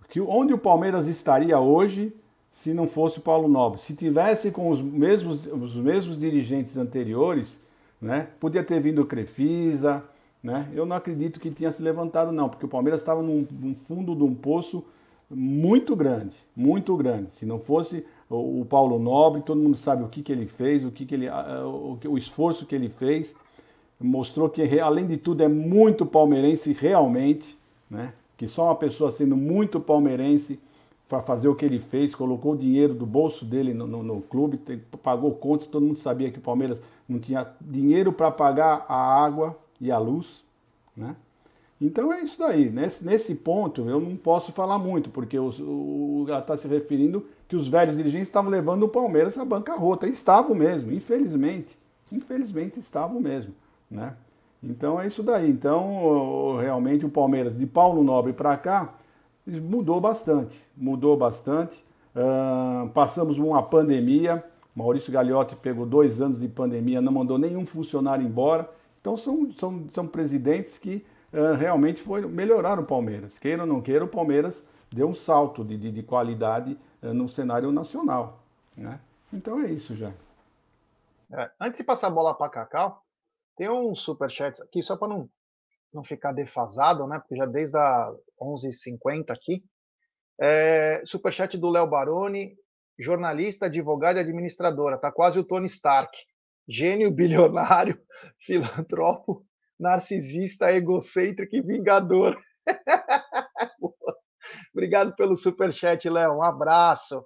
Que, 0.10 0.20
onde 0.20 0.54
o 0.54 0.58
Palmeiras 0.58 1.08
estaria 1.08 1.60
hoje 1.60 2.14
se 2.50 2.74
não 2.74 2.88
fosse 2.88 3.20
o 3.20 3.22
Paulo 3.22 3.48
Nobre? 3.48 3.82
Se 3.82 3.96
tivesse 3.96 4.52
com 4.52 4.70
os 4.70 4.82
mesmos, 4.82 5.46
os 5.46 5.76
mesmos 5.76 6.20
dirigentes 6.20 6.78
anteriores, 6.78 7.60
né? 8.02 8.28
Podia 8.40 8.64
ter 8.64 8.82
vindo 8.82 9.04
o 9.04 9.06
Crefisa, 9.06 10.04
né? 10.44 10.68
Eu 10.74 10.86
não 10.86 10.96
acredito 10.96 11.40
que 11.40 11.50
tinha 11.52 11.72
se 11.72 11.82
levantado, 11.82 12.32
não, 12.32 12.50
porque 12.50 12.66
o 12.66 12.70
Palmeiras 12.70 13.02
estava 13.02 13.22
num, 13.22 13.46
num, 13.52 13.76
fundo 13.76 14.16
de 14.16 14.24
um 14.24 14.34
poço 14.34 14.84
muito 15.30 15.96
grande, 15.96 16.36
muito 16.56 16.96
grande. 16.98 17.34
Se 17.34 17.46
não 17.46 17.60
fosse 17.60 18.06
o, 18.30 18.62
o 18.62 18.66
Paulo 18.66 18.98
Nobre, 18.98 19.42
todo 19.42 19.62
mundo 19.62 19.78
sabe 19.78 20.04
o 20.04 20.08
que, 20.08 20.24
que 20.24 20.32
ele 20.32 20.48
fez, 20.48 20.84
o 20.84 20.92
que, 20.92 21.06
que 21.06 21.14
ele, 21.14 21.30
o, 21.30 21.98
o 22.10 22.18
esforço 22.18 22.66
que 22.66 22.74
ele 22.74 22.90
fez, 22.90 23.36
mostrou 24.00 24.50
que 24.50 24.80
além 24.80 25.06
de 25.06 25.18
tudo 25.18 25.44
é 25.44 25.48
muito 25.48 26.06
palmeirense 26.06 26.74
realmente, 26.74 27.58
né? 27.90 28.14
Que 28.36 28.48
só 28.48 28.66
uma 28.66 28.76
pessoa 28.76 29.12
sendo 29.12 29.38
muito 29.38 29.80
palmeirense 29.80 30.60
para 31.08 31.22
fazer 31.22 31.48
o 31.50 31.56
que 31.56 31.66
ele 31.66 31.78
fez, 31.78 32.16
colocou 32.16 32.54
o 32.54 32.58
dinheiro 32.58 32.94
do 32.96 33.06
bolso 33.06 33.46
dele 33.46 33.74
no, 33.74 33.86
no, 33.86 34.02
no 34.02 34.22
clube, 34.22 34.58
pagou 35.04 35.32
contas, 35.36 35.68
todo 35.68 35.86
mundo 35.86 36.00
sabia 36.00 36.32
que 36.32 36.40
o 36.40 36.42
Palmeiras 36.42 36.80
não 37.08 37.20
tinha 37.20 37.46
dinheiro 37.60 38.12
para 38.12 38.32
pagar 38.32 38.86
a 38.88 38.96
água 38.96 39.58
e 39.82 39.92
a 39.92 39.98
luz, 39.98 40.46
né? 40.96 41.16
Então 41.82 42.14
é 42.14 42.22
isso 42.22 42.38
daí. 42.38 42.70
Nesse, 42.70 43.04
nesse 43.04 43.34
ponto 43.34 43.90
eu 43.90 44.00
não 44.00 44.16
posso 44.16 44.52
falar 44.52 44.78
muito, 44.78 45.10
porque 45.10 45.38
o, 45.40 45.50
o, 45.50 46.26
ela 46.28 46.38
está 46.38 46.56
se 46.56 46.68
referindo 46.68 47.26
que 47.48 47.56
os 47.56 47.68
velhos 47.68 47.98
dirigentes 47.98 48.28
estavam 48.28 48.52
levando 48.52 48.84
o 48.84 48.88
Palmeiras 48.88 49.36
à 49.38 49.44
bancarrota. 49.44 50.08
E 50.08 50.12
estavam 50.12 50.56
mesmo, 50.56 50.92
infelizmente. 50.92 51.76
Infelizmente 52.14 52.80
estavam 52.80 53.20
mesmo. 53.20 53.54
Né? 53.90 54.16
Então 54.62 55.02
é 55.02 55.08
isso 55.08 55.24
daí. 55.24 55.50
Então, 55.50 56.56
realmente, 56.58 57.04
o 57.04 57.10
Palmeiras, 57.10 57.58
de 57.58 57.66
Paulo 57.66 58.04
Nobre 58.04 58.32
para 58.32 58.56
cá, 58.58 58.94
mudou 59.48 60.00
bastante. 60.00 60.68
Mudou 60.78 61.18
bastante. 61.18 61.84
Uh, 62.16 62.90
passamos 62.90 63.40
uma 63.40 63.64
pandemia. 63.64 64.44
Maurício 64.76 65.12
Gagliotti 65.12 65.56
pegou 65.56 65.86
dois 65.86 66.22
anos 66.22 66.40
de 66.40 66.48
pandemia, 66.48 67.02
não 67.02 67.12
mandou 67.12 67.38
nenhum 67.38 67.66
funcionário 67.66 68.26
embora. 68.26 68.70
Então 69.02 69.18
são, 69.18 69.52
são, 69.52 69.90
são 69.92 70.08
presidentes 70.08 70.78
que 70.78 71.06
uh, 71.34 71.56
realmente 71.56 72.02
foi, 72.02 72.22
melhoraram 72.26 72.84
o 72.84 72.86
Palmeiras. 72.86 73.38
Queira 73.38 73.64
ou 73.64 73.68
não 73.68 73.82
queira, 73.82 74.06
o 74.06 74.08
Palmeiras 74.08 74.64
deu 74.90 75.10
um 75.10 75.16
salto 75.16 75.66
de, 75.66 75.76
de, 75.76 75.92
de 75.92 76.04
qualidade 76.04 76.78
uh, 77.02 77.14
no 77.14 77.28
cenário 77.28 77.72
nacional. 77.72 78.44
Né? 78.78 79.00
Então 79.34 79.60
é 79.60 79.72
isso 79.72 79.96
já. 79.96 80.14
É, 81.34 81.50
antes 81.60 81.78
de 81.78 81.84
passar 81.84 82.08
a 82.08 82.12
bola 82.12 82.36
para 82.36 82.50
Cacau, 82.50 83.02
tem 83.56 83.70
um 83.70 83.96
superchat 83.96 84.62
aqui, 84.62 84.82
só 84.84 84.98
para 84.98 85.08
não, 85.08 85.30
não 85.94 86.04
ficar 86.04 86.32
defasado, 86.32 87.08
né? 87.08 87.20
Porque 87.20 87.36
já 87.36 87.46
desde 87.46 87.78
a 87.78 88.14
11h50 88.42 89.30
aqui. 89.30 89.64
É, 90.40 91.04
superchat 91.06 91.58
do 91.58 91.70
Léo 91.70 91.88
Baroni, 91.88 92.58
jornalista, 93.00 93.68
advogado 93.68 94.18
e 94.18 94.20
administradora. 94.20 94.98
Tá 94.98 95.12
quase 95.12 95.40
o 95.40 95.44
Tony 95.44 95.68
Stark. 95.68 96.12
Gênio, 96.72 97.12
bilionário, 97.12 98.00
filantropo, 98.40 99.46
narcisista, 99.78 100.72
egocêntrico 100.72 101.54
e 101.54 101.62
vingador. 101.62 102.40
Obrigado 104.74 105.14
pelo 105.16 105.36
superchat, 105.36 106.10
Léo. 106.10 106.38
Um 106.38 106.44
abraço. 106.44 107.26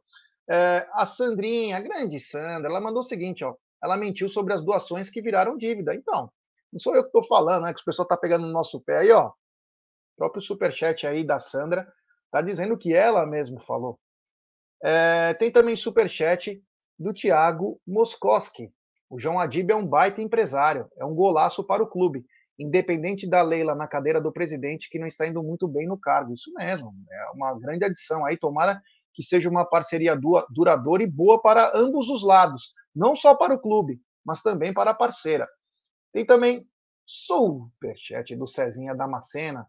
É, 0.49 0.87
a 0.93 1.05
Sandrinha, 1.05 1.77
a 1.77 1.79
grande 1.79 2.19
Sandra, 2.19 2.69
ela 2.69 2.81
mandou 2.81 3.01
o 3.01 3.05
seguinte, 3.05 3.45
ó. 3.45 3.55
Ela 3.83 3.97
mentiu 3.97 4.27
sobre 4.27 4.53
as 4.53 4.65
doações 4.65 5.11
que 5.11 5.21
viraram 5.21 5.57
dívida. 5.57 5.93
Então, 5.93 6.31
não 6.73 6.79
sou 6.79 6.95
eu 6.95 7.03
que 7.03 7.09
estou 7.09 7.23
falando, 7.23 7.65
né? 7.65 7.73
Que 7.73 7.81
o 7.81 7.85
pessoal 7.85 8.05
está 8.05 8.17
pegando 8.17 8.47
no 8.47 8.51
nosso 8.51 8.81
pé 8.81 8.99
aí, 8.99 9.11
ó. 9.11 9.27
O 9.27 9.33
próprio 10.17 10.41
superchat 10.41 11.05
aí 11.05 11.23
da 11.23 11.39
Sandra 11.39 11.87
tá 12.31 12.41
dizendo 12.41 12.77
que 12.77 12.95
ela 12.95 13.27
mesmo 13.27 13.59
falou. 13.59 13.99
É, 14.83 15.35
tem 15.35 15.51
também 15.51 15.75
superchat 15.75 16.59
do 16.97 17.13
Thiago 17.13 17.79
Moskoski. 17.85 18.73
O 19.15 19.19
João 19.19 19.39
Adib 19.39 19.71
é 19.71 19.75
um 19.75 19.87
baita 19.87 20.21
empresário, 20.21 20.89
é 20.97 21.05
um 21.05 21.15
golaço 21.15 21.63
para 21.63 21.81
o 21.81 21.87
clube, 21.87 22.25
independente 22.59 23.25
da 23.25 23.41
Leila 23.41 23.73
na 23.73 23.87
cadeira 23.87 24.19
do 24.19 24.29
presidente, 24.29 24.89
que 24.89 24.99
não 24.99 25.07
está 25.07 25.25
indo 25.25 25.41
muito 25.41 25.69
bem 25.69 25.87
no 25.87 25.97
cargo. 25.97 26.33
Isso 26.33 26.51
mesmo, 26.53 26.93
é 27.09 27.29
uma 27.33 27.57
grande 27.57 27.85
adição 27.85 28.25
aí. 28.25 28.35
Tomara 28.35 28.81
que 29.13 29.23
seja 29.23 29.49
uma 29.49 29.63
parceria 29.63 30.19
duradoura 30.49 31.01
e 31.01 31.07
boa 31.07 31.41
para 31.41 31.71
ambos 31.73 32.09
os 32.09 32.23
lados, 32.23 32.73
não 32.93 33.15
só 33.15 33.33
para 33.33 33.55
o 33.55 33.57
clube, 33.57 34.01
mas 34.25 34.41
também 34.41 34.73
para 34.73 34.91
a 34.91 34.93
parceira. 34.93 35.47
Tem 36.11 36.25
também 36.25 36.67
superchat 37.05 38.35
do 38.35 38.45
Cezinha 38.45 38.93
Damascena. 38.93 39.65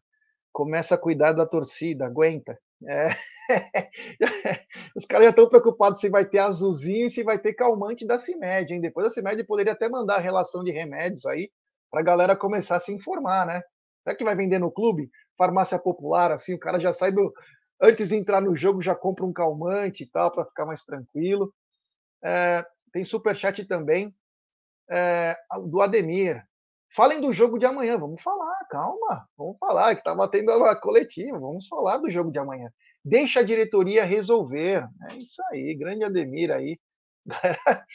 Começa 0.52 0.96
a 0.96 0.98
cuidar 0.98 1.34
da 1.34 1.46
torcida, 1.46 2.06
aguenta. 2.06 2.58
É. 2.84 3.08
Os 4.96 5.06
caras 5.06 5.26
já 5.26 5.30
estão 5.30 5.48
preocupados 5.48 6.00
se 6.00 6.10
vai 6.10 6.26
ter 6.26 6.38
azulzinho 6.38 7.06
e 7.06 7.10
se 7.10 7.22
vai 7.22 7.38
ter 7.38 7.54
calmante 7.54 8.06
da 8.06 8.18
CIMED, 8.18 8.74
hein? 8.74 8.80
Depois 8.80 9.06
a 9.06 9.10
CIMED 9.10 9.44
poderia 9.44 9.72
até 9.72 9.88
mandar 9.88 10.16
a 10.16 10.20
relação 10.20 10.62
de 10.62 10.70
remédios 10.70 11.24
aí 11.26 11.50
para 11.90 12.00
a 12.00 12.04
galera 12.04 12.36
começar 12.36 12.76
a 12.76 12.80
se 12.80 12.92
informar, 12.92 13.46
né? 13.46 13.62
Será 14.04 14.16
que 14.16 14.24
vai 14.24 14.36
vender 14.36 14.58
no 14.58 14.70
clube? 14.70 15.10
Farmácia 15.38 15.78
popular, 15.78 16.30
assim, 16.30 16.54
o 16.54 16.58
cara 16.58 16.78
já 16.78 16.92
sai 16.92 17.12
do. 17.12 17.32
Antes 17.80 18.08
de 18.08 18.16
entrar 18.16 18.40
no 18.40 18.56
jogo, 18.56 18.80
já 18.80 18.94
compra 18.94 19.24
um 19.24 19.32
calmante 19.32 20.04
e 20.04 20.10
tal, 20.10 20.30
para 20.30 20.44
ficar 20.46 20.64
mais 20.66 20.82
tranquilo. 20.82 21.52
É, 22.24 22.64
tem 22.92 23.04
superchat 23.04 23.64
também 23.66 24.14
é, 24.90 25.36
do 25.68 25.80
Ademir. 25.80 26.42
Falem 26.94 27.20
do 27.20 27.32
jogo 27.32 27.58
de 27.58 27.66
amanhã. 27.66 27.98
Vamos 27.98 28.22
falar, 28.22 28.58
calma. 28.70 29.28
Vamos 29.36 29.58
falar, 29.58 29.94
que 29.94 30.00
estava 30.00 30.28
tendo 30.28 30.50
a 30.50 30.80
coletiva. 30.80 31.38
Vamos 31.38 31.66
falar 31.66 31.98
do 31.98 32.10
jogo 32.10 32.30
de 32.30 32.38
amanhã. 32.38 32.70
Deixa 33.04 33.40
a 33.40 33.44
diretoria 33.44 34.04
resolver. 34.04 34.86
É 35.10 35.16
isso 35.16 35.42
aí, 35.50 35.74
grande 35.74 36.04
Ademir 36.04 36.50
aí. 36.50 36.78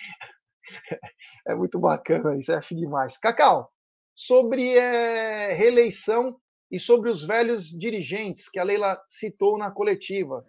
É 1.45 1.53
muito 1.53 1.79
bacana, 1.79 2.37
isso 2.37 2.51
é 2.51 2.61
demais. 2.71 3.17
Cacau, 3.17 3.69
sobre 4.15 4.77
é, 4.77 5.53
reeleição 5.53 6.39
e 6.69 6.79
sobre 6.79 7.09
os 7.09 7.25
velhos 7.25 7.65
dirigentes 7.65 8.47
que 8.47 8.59
a 8.59 8.63
Leila 8.63 9.01
citou 9.09 9.57
na 9.57 9.71
coletiva. 9.71 10.45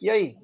E 0.00 0.08
aí? 0.08 0.36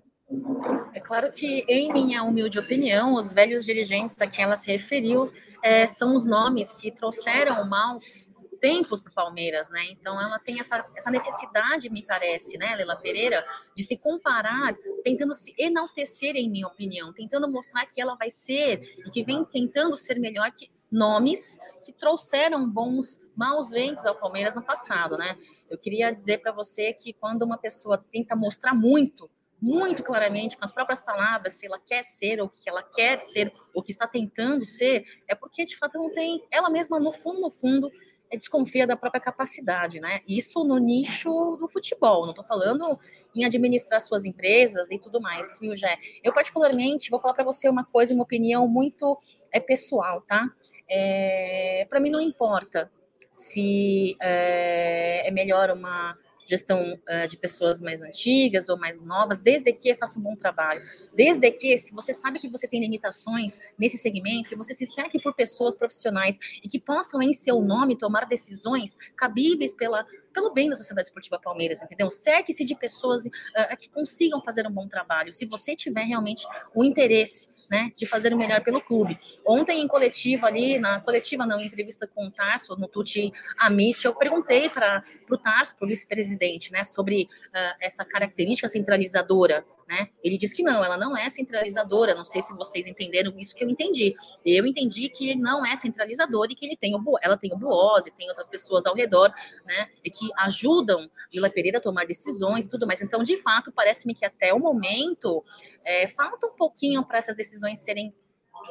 É 0.94 1.00
claro 1.00 1.30
que, 1.30 1.64
em 1.68 1.92
minha 1.92 2.22
humilde 2.22 2.58
opinião, 2.58 3.14
os 3.14 3.32
velhos 3.32 3.64
dirigentes 3.64 4.20
a 4.20 4.26
quem 4.26 4.44
ela 4.44 4.56
se 4.56 4.70
referiu 4.70 5.32
é, 5.62 5.86
são 5.86 6.14
os 6.14 6.24
nomes 6.24 6.72
que 6.72 6.90
trouxeram 6.90 7.68
maus 7.68 8.28
tempos 8.62 9.00
para 9.00 9.10
o 9.10 9.14
Palmeiras, 9.14 9.68
né? 9.70 9.86
Então 9.90 10.20
ela 10.20 10.38
tem 10.38 10.60
essa, 10.60 10.86
essa 10.96 11.10
necessidade, 11.10 11.90
me 11.90 12.00
parece, 12.00 12.56
né, 12.56 12.76
Leila 12.76 12.94
Pereira, 12.94 13.44
de 13.74 13.82
se 13.82 13.96
comparar, 13.96 14.72
tentando 15.02 15.34
se 15.34 15.52
enaltecer, 15.58 16.36
em 16.36 16.48
minha 16.48 16.68
opinião, 16.68 17.12
tentando 17.12 17.50
mostrar 17.50 17.84
que 17.86 18.00
ela 18.00 18.14
vai 18.14 18.30
ser 18.30 18.80
e 19.04 19.10
que 19.10 19.24
vem 19.24 19.44
tentando 19.44 19.96
ser 19.96 20.16
melhor 20.20 20.52
que 20.52 20.70
nomes 20.88 21.58
que 21.84 21.92
trouxeram 21.92 22.68
bons, 22.68 23.20
maus 23.36 23.70
ventos 23.70 24.06
ao 24.06 24.14
Palmeiras 24.14 24.54
no 24.54 24.62
passado, 24.62 25.18
né? 25.18 25.36
Eu 25.68 25.76
queria 25.76 26.12
dizer 26.12 26.38
para 26.38 26.52
você 26.52 26.92
que 26.92 27.12
quando 27.12 27.42
uma 27.42 27.58
pessoa 27.58 27.98
tenta 28.12 28.36
mostrar 28.36 28.74
muito 28.74 29.28
muito 29.62 30.02
claramente, 30.02 30.56
com 30.56 30.64
as 30.64 30.72
próprias 30.72 31.00
palavras, 31.00 31.52
se 31.52 31.66
ela 31.66 31.78
quer 31.78 32.02
ser, 32.02 32.40
ou 32.40 32.48
que 32.48 32.68
ela 32.68 32.82
quer 32.82 33.20
ser, 33.20 33.52
ou 33.72 33.80
que 33.80 33.92
está 33.92 34.08
tentando 34.08 34.66
ser, 34.66 35.04
é 35.28 35.36
porque 35.36 35.64
de 35.64 35.76
fato 35.76 35.96
não 35.96 36.12
tem, 36.12 36.44
ela 36.50 36.68
mesma, 36.68 36.98
no 36.98 37.12
fundo, 37.12 37.40
no 37.40 37.48
fundo, 37.50 37.88
é, 38.28 38.36
desconfia 38.36 38.88
da 38.88 38.96
própria 38.96 39.20
capacidade, 39.20 40.00
né? 40.00 40.20
Isso 40.26 40.64
no 40.64 40.78
nicho 40.78 41.56
do 41.60 41.68
futebol, 41.68 42.22
não 42.22 42.30
estou 42.30 42.44
falando 42.44 42.98
em 43.36 43.44
administrar 43.44 44.00
suas 44.00 44.24
empresas 44.24 44.90
e 44.90 44.98
tudo 44.98 45.20
mais, 45.20 45.56
viu, 45.60 45.76
Jé? 45.76 45.96
Eu, 46.24 46.32
particularmente, 46.32 47.08
vou 47.08 47.20
falar 47.20 47.34
para 47.34 47.44
você 47.44 47.68
uma 47.68 47.84
coisa, 47.84 48.12
uma 48.12 48.24
opinião 48.24 48.66
muito 48.66 49.16
é, 49.52 49.60
pessoal, 49.60 50.22
tá? 50.22 50.50
É, 50.90 51.86
para 51.88 52.00
mim 52.00 52.10
não 52.10 52.20
importa 52.20 52.90
se 53.30 54.16
é, 54.20 55.28
é 55.28 55.30
melhor 55.30 55.70
uma 55.70 56.18
gestão 56.52 56.78
uh, 56.78 57.26
de 57.26 57.36
pessoas 57.38 57.80
mais 57.80 58.02
antigas 58.02 58.68
ou 58.68 58.76
mais 58.76 59.00
novas, 59.00 59.38
desde 59.38 59.72
que 59.72 59.94
faça 59.94 60.18
um 60.18 60.22
bom 60.22 60.36
trabalho. 60.36 60.82
Desde 61.14 61.50
que, 61.50 61.76
se 61.78 61.92
você 61.92 62.12
sabe 62.12 62.38
que 62.38 62.48
você 62.48 62.68
tem 62.68 62.80
limitações 62.80 63.58
nesse 63.78 63.96
segmento, 63.96 64.50
que 64.50 64.56
você 64.56 64.74
se 64.74 64.86
seque 64.86 65.20
por 65.20 65.34
pessoas 65.34 65.74
profissionais 65.74 66.38
e 66.62 66.68
que 66.68 66.78
possam, 66.78 67.22
em 67.22 67.32
seu 67.32 67.60
nome, 67.62 67.96
tomar 67.96 68.26
decisões 68.26 68.98
cabíveis 69.16 69.72
pela, 69.72 70.06
pelo 70.32 70.52
bem 70.52 70.68
da 70.68 70.76
Sociedade 70.76 71.08
Esportiva 71.08 71.38
Palmeiras, 71.38 71.80
entendeu? 71.80 72.10
Seque-se 72.10 72.64
de 72.64 72.74
pessoas 72.74 73.24
uh, 73.24 73.76
que 73.78 73.88
consigam 73.88 74.40
fazer 74.42 74.66
um 74.66 74.70
bom 74.70 74.86
trabalho. 74.86 75.32
Se 75.32 75.46
você 75.46 75.74
tiver 75.74 76.04
realmente 76.04 76.46
o 76.74 76.84
interesse 76.84 77.48
né, 77.72 77.90
de 77.96 78.04
fazer 78.04 78.34
o 78.34 78.36
melhor 78.36 78.62
pelo 78.62 78.82
clube. 78.82 79.18
Ontem, 79.46 79.80
em 79.80 79.88
coletiva 79.88 80.46
ali, 80.46 80.78
na 80.78 81.00
coletiva 81.00 81.46
não, 81.46 81.58
em 81.58 81.64
entrevista 81.64 82.06
com 82.06 82.26
o 82.26 82.30
Tarso, 82.30 82.76
no 82.76 82.86
Tuti 82.86 83.32
Amit, 83.58 84.04
eu 84.04 84.14
perguntei 84.14 84.68
para 84.68 85.02
o 85.30 85.38
Tarso, 85.38 85.74
para 85.74 85.86
o 85.86 85.88
vice-presidente, 85.88 86.70
né, 86.70 86.84
sobre 86.84 87.22
uh, 87.22 87.76
essa 87.80 88.04
característica 88.04 88.68
centralizadora 88.68 89.64
né? 89.92 90.08
Ele 90.24 90.38
diz 90.38 90.54
que 90.54 90.62
não, 90.62 90.82
ela 90.82 90.96
não 90.96 91.14
é 91.14 91.28
centralizadora. 91.28 92.14
Não 92.14 92.24
sei 92.24 92.40
se 92.40 92.54
vocês 92.54 92.86
entenderam 92.86 93.38
isso 93.38 93.54
que 93.54 93.62
eu 93.62 93.68
entendi. 93.68 94.14
Eu 94.42 94.66
entendi 94.66 95.10
que 95.10 95.28
ele 95.28 95.40
não 95.40 95.66
é 95.66 95.76
centralizador 95.76 96.46
e 96.48 96.54
que 96.54 96.64
ele 96.64 96.76
tem 96.78 96.94
o 96.94 97.02
ela 97.20 97.36
tem 97.36 97.52
o 97.52 97.58
Buose, 97.58 98.10
tem 98.10 98.26
outras 98.28 98.48
pessoas 98.48 98.86
ao 98.86 98.94
redor, 98.94 99.30
né? 99.66 99.90
E 100.02 100.08
que 100.08 100.30
ajudam 100.38 101.10
Vila 101.30 101.50
Pereira 101.50 101.76
a 101.76 101.80
tomar 101.80 102.06
decisões 102.06 102.64
e 102.64 102.70
tudo 102.70 102.86
mais. 102.86 103.02
Então, 103.02 103.22
de 103.22 103.36
fato, 103.36 103.70
parece-me 103.70 104.14
que 104.14 104.24
até 104.24 104.54
o 104.54 104.58
momento 104.58 105.44
é, 105.84 106.08
falta 106.08 106.46
um 106.46 106.54
pouquinho 106.54 107.04
para 107.04 107.18
essas 107.18 107.36
decisões 107.36 107.61
serem 107.74 108.14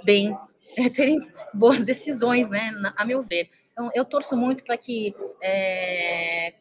bem, 0.04 0.38
terem 0.96 1.20
boas 1.54 1.84
decisões, 1.84 2.50
né? 2.50 2.72
A 2.96 3.06
meu 3.06 3.22
ver. 3.22 3.50
Então, 3.72 3.90
eu 3.96 4.04
torço 4.06 4.36
muito 4.36 4.64
para 4.64 4.78
que 4.78 5.16
é, 5.42 6.54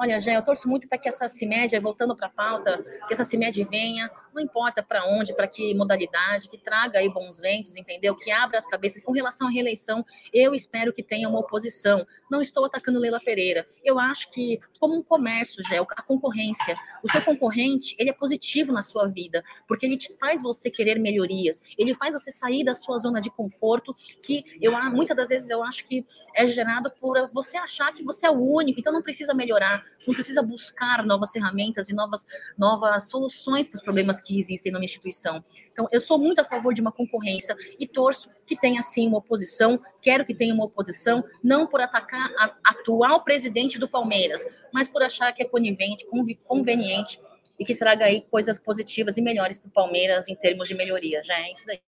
Olha, 0.00 0.20
Jé, 0.20 0.36
eu 0.36 0.42
torço 0.42 0.68
muito 0.68 0.88
para 0.88 0.96
que 0.96 1.08
essa 1.08 1.26
CIMED, 1.26 1.76
voltando 1.80 2.14
para 2.14 2.28
a 2.28 2.30
pauta, 2.30 2.80
que 3.08 3.12
essa 3.12 3.24
CIMED 3.24 3.64
venha, 3.64 4.08
não 4.38 4.44
importa 4.44 4.82
para 4.82 5.04
onde, 5.04 5.34
para 5.34 5.48
que 5.48 5.74
modalidade, 5.74 6.48
que 6.48 6.56
traga 6.56 7.00
aí 7.00 7.08
bons 7.08 7.40
ventos, 7.40 7.76
entendeu? 7.76 8.14
Que 8.14 8.30
abra 8.30 8.56
as 8.56 8.66
cabeças. 8.66 9.02
Com 9.02 9.12
relação 9.12 9.48
à 9.48 9.50
reeleição, 9.50 10.04
eu 10.32 10.54
espero 10.54 10.92
que 10.92 11.02
tenha 11.02 11.28
uma 11.28 11.40
oposição. 11.40 12.06
Não 12.30 12.40
estou 12.40 12.64
atacando 12.64 13.00
Leila 13.00 13.20
Pereira. 13.20 13.66
Eu 13.84 13.98
acho 13.98 14.30
que, 14.30 14.60
como 14.78 14.94
um 14.94 15.02
comércio, 15.02 15.62
Gé, 15.68 15.78
a 15.78 16.02
concorrência, 16.02 16.76
o 17.02 17.10
seu 17.10 17.20
concorrente, 17.22 17.96
ele 17.98 18.10
é 18.10 18.12
positivo 18.12 18.72
na 18.72 18.82
sua 18.82 19.08
vida, 19.08 19.42
porque 19.66 19.84
ele 19.84 19.96
te 19.96 20.16
faz 20.16 20.40
você 20.40 20.70
querer 20.70 20.98
melhorias, 20.98 21.60
ele 21.76 21.94
faz 21.94 22.14
você 22.14 22.30
sair 22.30 22.64
da 22.64 22.74
sua 22.74 22.98
zona 22.98 23.20
de 23.20 23.30
conforto, 23.30 23.94
que 24.22 24.44
eu 24.60 24.78
muitas 24.90 25.16
das 25.16 25.28
vezes 25.28 25.50
eu 25.50 25.62
acho 25.62 25.84
que 25.84 26.06
é 26.34 26.46
gerado 26.46 26.90
por 27.00 27.28
você 27.32 27.56
achar 27.56 27.92
que 27.92 28.04
você 28.04 28.26
é 28.26 28.30
o 28.30 28.40
único, 28.40 28.78
então 28.78 28.92
não 28.92 29.02
precisa 29.02 29.34
melhorar, 29.34 29.84
não 30.08 30.14
precisa 30.14 30.42
buscar 30.42 31.04
novas 31.04 31.30
ferramentas 31.30 31.90
e 31.90 31.94
novas, 31.94 32.24
novas 32.56 33.10
soluções 33.10 33.68
para 33.68 33.76
os 33.76 33.82
problemas 33.82 34.20
que 34.22 34.38
existem 34.38 34.72
numa 34.72 34.84
instituição. 34.84 35.44
Então, 35.70 35.86
eu 35.92 36.00
sou 36.00 36.18
muito 36.18 36.40
a 36.40 36.44
favor 36.44 36.72
de 36.72 36.80
uma 36.80 36.90
concorrência 36.90 37.54
e 37.78 37.86
torço 37.86 38.30
que 38.46 38.56
tenha, 38.56 38.80
sim, 38.80 39.06
uma 39.06 39.18
oposição, 39.18 39.78
quero 40.00 40.24
que 40.24 40.34
tenha 40.34 40.54
uma 40.54 40.64
oposição, 40.64 41.22
não 41.44 41.66
por 41.66 41.82
atacar 41.82 42.30
a 42.38 42.56
atual 42.64 43.22
presidente 43.22 43.78
do 43.78 43.86
Palmeiras, 43.86 44.40
mas 44.72 44.88
por 44.88 45.02
achar 45.02 45.30
que 45.32 45.42
é 45.42 45.46
conivente, 45.46 46.06
conveniente 46.46 47.20
e 47.58 47.64
que 47.64 47.74
traga 47.74 48.06
aí 48.06 48.22
coisas 48.22 48.58
positivas 48.58 49.18
e 49.18 49.22
melhores 49.22 49.58
para 49.58 49.68
o 49.68 49.72
Palmeiras 49.72 50.26
em 50.28 50.34
termos 50.34 50.68
de 50.68 50.74
melhoria. 50.74 51.22
Já 51.22 51.38
é 51.38 51.52
isso 51.52 51.66
daí. 51.66 51.80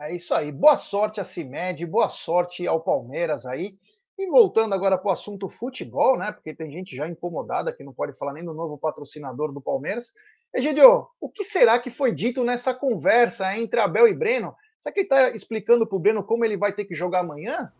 É 0.00 0.16
isso 0.16 0.34
aí. 0.34 0.50
Boa 0.50 0.76
sorte 0.76 1.20
a 1.20 1.24
CIMED, 1.24 1.86
boa 1.86 2.08
sorte 2.08 2.66
ao 2.66 2.82
Palmeiras 2.82 3.46
aí. 3.46 3.78
E 4.20 4.26
voltando 4.26 4.74
agora 4.74 4.98
para 4.98 5.08
o 5.08 5.12
assunto 5.12 5.48
futebol, 5.48 6.18
né? 6.18 6.30
Porque 6.30 6.54
tem 6.54 6.70
gente 6.70 6.94
já 6.94 7.08
incomodada 7.08 7.72
que 7.72 7.82
não 7.82 7.90
pode 7.90 8.12
falar 8.12 8.34
nem 8.34 8.44
do 8.44 8.52
novo 8.52 8.76
patrocinador 8.76 9.50
do 9.50 9.62
Palmeiras. 9.62 10.12
Egidio, 10.54 11.06
o 11.18 11.26
que 11.30 11.42
será 11.42 11.78
que 11.78 11.88
foi 11.88 12.12
dito 12.12 12.44
nessa 12.44 12.74
conversa 12.74 13.56
entre 13.56 13.80
Abel 13.80 14.06
e 14.06 14.12
Breno? 14.12 14.54
Será 14.78 14.92
que 14.92 15.00
ele 15.00 15.06
está 15.06 15.30
explicando 15.30 15.86
para 15.86 15.96
o 15.96 15.98
Breno 15.98 16.22
como 16.22 16.44
ele 16.44 16.58
vai 16.58 16.70
ter 16.70 16.84
que 16.84 16.94
jogar 16.94 17.20
amanhã? 17.20 17.72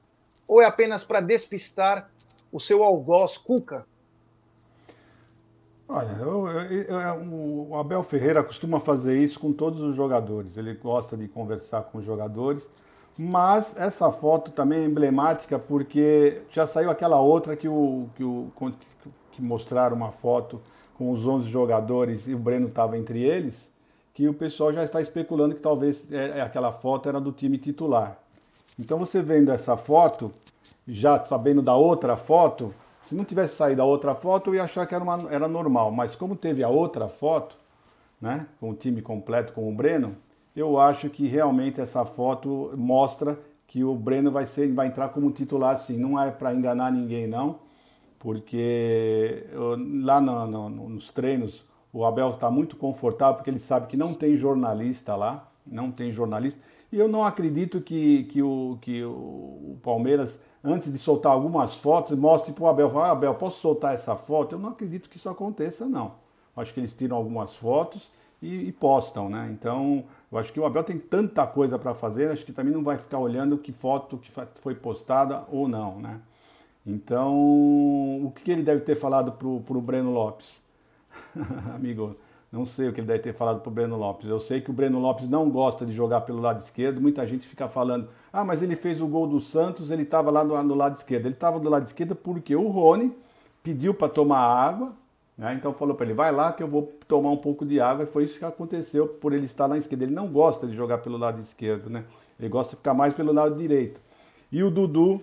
Ou 0.48 0.62
é 0.62 0.64
apenas 0.64 1.04
para 1.04 1.20
despistar 1.20 2.10
o 2.50 2.58
seu 2.58 2.82
algoz 2.82 3.36
Cuca? 3.36 3.84
Olha, 5.86 6.16
eu, 6.22 6.48
eu, 6.48 7.00
eu, 7.00 7.68
o 7.68 7.76
Abel 7.76 8.02
Ferreira 8.02 8.42
costuma 8.42 8.80
fazer 8.80 9.22
isso 9.22 9.38
com 9.38 9.52
todos 9.52 9.78
os 9.80 9.94
jogadores. 9.94 10.56
Ele 10.56 10.72
gosta 10.72 11.18
de 11.18 11.28
conversar 11.28 11.82
com 11.82 11.98
os 11.98 12.04
jogadores 12.06 12.88
mas 13.20 13.76
essa 13.76 14.10
foto 14.10 14.50
também 14.50 14.78
é 14.78 14.84
emblemática 14.86 15.58
porque 15.58 16.40
já 16.50 16.66
saiu 16.66 16.88
aquela 16.88 17.20
outra 17.20 17.54
que, 17.54 17.68
o, 17.68 18.08
que, 18.16 18.24
o, 18.24 18.50
que 19.30 19.42
mostraram 19.42 19.94
uma 19.94 20.10
foto 20.10 20.58
com 20.96 21.10
os 21.10 21.26
11 21.26 21.50
jogadores 21.50 22.26
e 22.26 22.34
o 22.34 22.38
Breno 22.38 22.68
estava 22.68 22.96
entre 22.96 23.22
eles, 23.22 23.70
que 24.14 24.26
o 24.26 24.32
pessoal 24.32 24.72
já 24.72 24.84
está 24.84 25.02
especulando 25.02 25.54
que 25.54 25.60
talvez 25.60 26.10
é, 26.10 26.38
é, 26.38 26.40
aquela 26.40 26.72
foto 26.72 27.10
era 27.10 27.20
do 27.20 27.30
time 27.30 27.58
titular. 27.58 28.18
Então 28.78 28.98
você 28.98 29.20
vendo 29.20 29.52
essa 29.52 29.76
foto, 29.76 30.32
já 30.88 31.22
sabendo 31.22 31.60
da 31.60 31.74
outra 31.74 32.16
foto, 32.16 32.74
se 33.02 33.14
não 33.14 33.24
tivesse 33.24 33.54
saído 33.54 33.82
a 33.82 33.84
outra 33.84 34.14
foto, 34.14 34.48
eu 34.48 34.54
ia 34.54 34.64
achar 34.64 34.86
que 34.86 34.94
era, 34.94 35.04
uma, 35.04 35.30
era 35.30 35.46
normal. 35.46 35.90
Mas 35.90 36.16
como 36.16 36.34
teve 36.34 36.64
a 36.64 36.70
outra 36.70 37.06
foto, 37.06 37.54
né, 38.18 38.46
com 38.58 38.70
o 38.70 38.74
time 38.74 39.02
completo, 39.02 39.52
com 39.52 39.70
o 39.70 39.74
Breno, 39.74 40.16
eu 40.60 40.78
acho 40.78 41.10
que 41.10 41.26
realmente 41.26 41.80
essa 41.80 42.04
foto 42.04 42.72
mostra 42.76 43.38
que 43.66 43.84
o 43.84 43.94
Breno 43.94 44.30
vai, 44.30 44.46
ser, 44.46 44.72
vai 44.72 44.88
entrar 44.88 45.10
como 45.10 45.30
titular 45.30 45.78
sim. 45.78 45.96
Não 45.98 46.20
é 46.20 46.30
para 46.30 46.54
enganar 46.54 46.90
ninguém, 46.92 47.26
não, 47.26 47.56
porque 48.18 49.46
lá 50.02 50.20
no, 50.20 50.46
no, 50.46 50.88
nos 50.88 51.10
treinos 51.10 51.64
o 51.92 52.04
Abel 52.04 52.30
está 52.30 52.50
muito 52.50 52.76
confortável, 52.76 53.36
porque 53.36 53.50
ele 53.50 53.58
sabe 53.58 53.86
que 53.86 53.96
não 53.96 54.14
tem 54.14 54.36
jornalista 54.36 55.16
lá, 55.16 55.48
não 55.66 55.90
tem 55.90 56.12
jornalista. 56.12 56.60
E 56.92 56.98
eu 56.98 57.08
não 57.08 57.24
acredito 57.24 57.80
que, 57.80 58.24
que, 58.24 58.42
o, 58.42 58.78
que 58.80 59.04
o 59.04 59.76
Palmeiras, 59.82 60.42
antes 60.62 60.92
de 60.92 60.98
soltar 60.98 61.32
algumas 61.32 61.76
fotos, 61.76 62.16
mostre 62.18 62.52
para 62.52 62.64
o 62.64 62.66
Abel, 62.66 62.98
ah, 62.98 63.12
Abel, 63.12 63.34
posso 63.34 63.60
soltar 63.60 63.94
essa 63.94 64.16
foto? 64.16 64.54
Eu 64.54 64.58
não 64.58 64.70
acredito 64.70 65.08
que 65.08 65.16
isso 65.16 65.28
aconteça, 65.28 65.86
não. 65.88 66.14
Acho 66.56 66.74
que 66.74 66.80
eles 66.80 66.94
tiram 66.94 67.16
algumas 67.16 67.54
fotos 67.54 68.10
e, 68.42 68.68
e 68.68 68.72
postam, 68.72 69.28
né? 69.28 69.48
Então, 69.52 70.04
eu 70.30 70.38
acho 70.38 70.52
que 70.52 70.60
o 70.60 70.64
Abel 70.64 70.84
tem 70.84 70.98
tanta 70.98 71.46
coisa 71.46 71.78
para 71.78 71.94
fazer, 71.94 72.30
acho 72.30 72.44
que 72.44 72.52
também 72.52 72.72
não 72.72 72.84
vai 72.84 72.98
ficar 72.98 73.18
olhando 73.18 73.58
que 73.58 73.72
foto 73.72 74.18
que 74.18 74.30
foi 74.60 74.74
postada 74.74 75.44
ou 75.50 75.66
não, 75.66 75.96
né? 75.96 76.20
Então, 76.86 77.34
o 78.24 78.32
que 78.34 78.50
ele 78.50 78.62
deve 78.62 78.80
ter 78.80 78.94
falado 78.94 79.32
pro, 79.32 79.60
pro 79.60 79.80
Breno 79.80 80.10
Lopes? 80.10 80.62
Amigo, 81.74 82.14
Não 82.50 82.66
sei 82.66 82.88
o 82.88 82.92
que 82.92 83.00
ele 83.00 83.06
deve 83.06 83.20
ter 83.20 83.32
falado 83.32 83.60
para 83.60 83.70
o 83.70 83.72
Breno 83.72 83.96
Lopes. 83.96 84.28
Eu 84.28 84.40
sei 84.40 84.60
que 84.60 84.70
o 84.70 84.72
Breno 84.72 84.98
Lopes 84.98 85.28
não 85.28 85.48
gosta 85.48 85.86
de 85.86 85.92
jogar 85.92 86.22
pelo 86.22 86.40
lado 86.40 86.60
esquerdo. 86.60 87.00
Muita 87.00 87.26
gente 87.26 87.46
fica 87.46 87.68
falando: 87.68 88.08
ah, 88.32 88.44
mas 88.44 88.62
ele 88.62 88.74
fez 88.74 89.00
o 89.00 89.06
gol 89.06 89.28
do 89.28 89.40
Santos, 89.40 89.90
ele 89.90 90.02
estava 90.02 90.30
lá 90.30 90.42
no, 90.42 90.60
no, 90.62 90.74
lado 90.74 90.96
esquerdo. 90.96 91.26
Ele 91.26 91.34
estava 91.34 91.60
do 91.60 91.68
lado 91.68 91.86
esquerdo 91.86 92.16
porque 92.16 92.56
o 92.56 92.68
Rony 92.68 93.14
pediu 93.62 93.94
para 93.94 94.08
tomar 94.08 94.40
água, 94.40 94.94
né? 95.40 95.54
então 95.54 95.72
falou 95.72 95.94
para 95.94 96.04
ele: 96.04 96.14
vai 96.14 96.30
lá 96.30 96.52
que 96.52 96.62
eu 96.62 96.68
vou 96.68 96.92
tomar 97.08 97.30
um 97.30 97.36
pouco 97.38 97.64
de 97.64 97.80
água. 97.80 98.04
E 98.04 98.06
foi 98.06 98.24
isso 98.24 98.38
que 98.38 98.44
aconteceu 98.44 99.08
por 99.08 99.32
ele 99.32 99.46
estar 99.46 99.66
na 99.66 99.78
esquerda. 99.78 100.04
Ele 100.04 100.14
não 100.14 100.28
gosta 100.28 100.66
de 100.66 100.76
jogar 100.76 100.98
pelo 100.98 101.16
lado 101.16 101.40
esquerdo, 101.40 101.88
né? 101.88 102.04
ele 102.38 102.50
gosta 102.50 102.72
de 102.72 102.76
ficar 102.76 102.92
mais 102.92 103.14
pelo 103.14 103.32
lado 103.32 103.56
direito. 103.56 104.02
E 104.52 104.62
o 104.62 104.70
Dudu, 104.70 105.20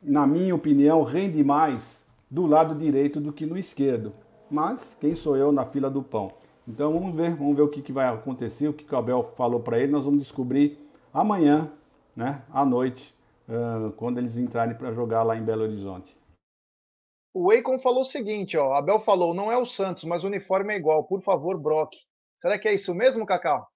na 0.00 0.24
minha 0.24 0.54
opinião, 0.54 1.02
rende 1.02 1.42
mais 1.42 2.04
do 2.30 2.46
lado 2.46 2.76
direito 2.76 3.20
do 3.20 3.32
que 3.32 3.44
no 3.44 3.58
esquerdo. 3.58 4.12
Mas 4.48 4.96
quem 5.00 5.16
sou 5.16 5.36
eu 5.36 5.50
na 5.50 5.64
fila 5.64 5.90
do 5.90 6.02
pão? 6.02 6.30
Então 6.68 6.92
vamos 6.92 7.14
ver, 7.14 7.34
vamos 7.34 7.56
ver 7.56 7.62
o 7.62 7.68
que, 7.68 7.82
que 7.82 7.92
vai 7.92 8.06
acontecer, 8.06 8.68
o 8.68 8.72
que, 8.72 8.84
que 8.84 8.94
o 8.94 8.98
Abel 8.98 9.32
falou 9.36 9.60
para 9.60 9.78
ele. 9.78 9.90
Nós 9.90 10.04
vamos 10.04 10.20
descobrir 10.20 10.78
amanhã, 11.12 11.70
né, 12.14 12.42
à 12.52 12.64
noite, 12.64 13.14
uh, 13.48 13.90
quando 13.92 14.18
eles 14.18 14.36
entrarem 14.36 14.74
para 14.76 14.92
jogar 14.92 15.24
lá 15.24 15.36
em 15.36 15.42
Belo 15.42 15.62
Horizonte. 15.62 16.16
O 17.38 17.52
Eikon 17.52 17.78
falou 17.78 18.00
o 18.00 18.06
seguinte, 18.06 18.56
ó, 18.56 18.72
Abel 18.72 18.98
falou, 18.98 19.34
não 19.34 19.52
é 19.52 19.58
o 19.58 19.66
Santos, 19.66 20.04
mas 20.04 20.24
o 20.24 20.26
uniforme 20.26 20.72
é 20.72 20.78
igual. 20.78 21.04
Por 21.04 21.22
favor, 21.22 21.60
Brock. 21.60 21.92
Será 22.40 22.58
que 22.58 22.66
é 22.66 22.72
isso 22.72 22.94
mesmo, 22.94 23.26
Cacau? 23.26 23.68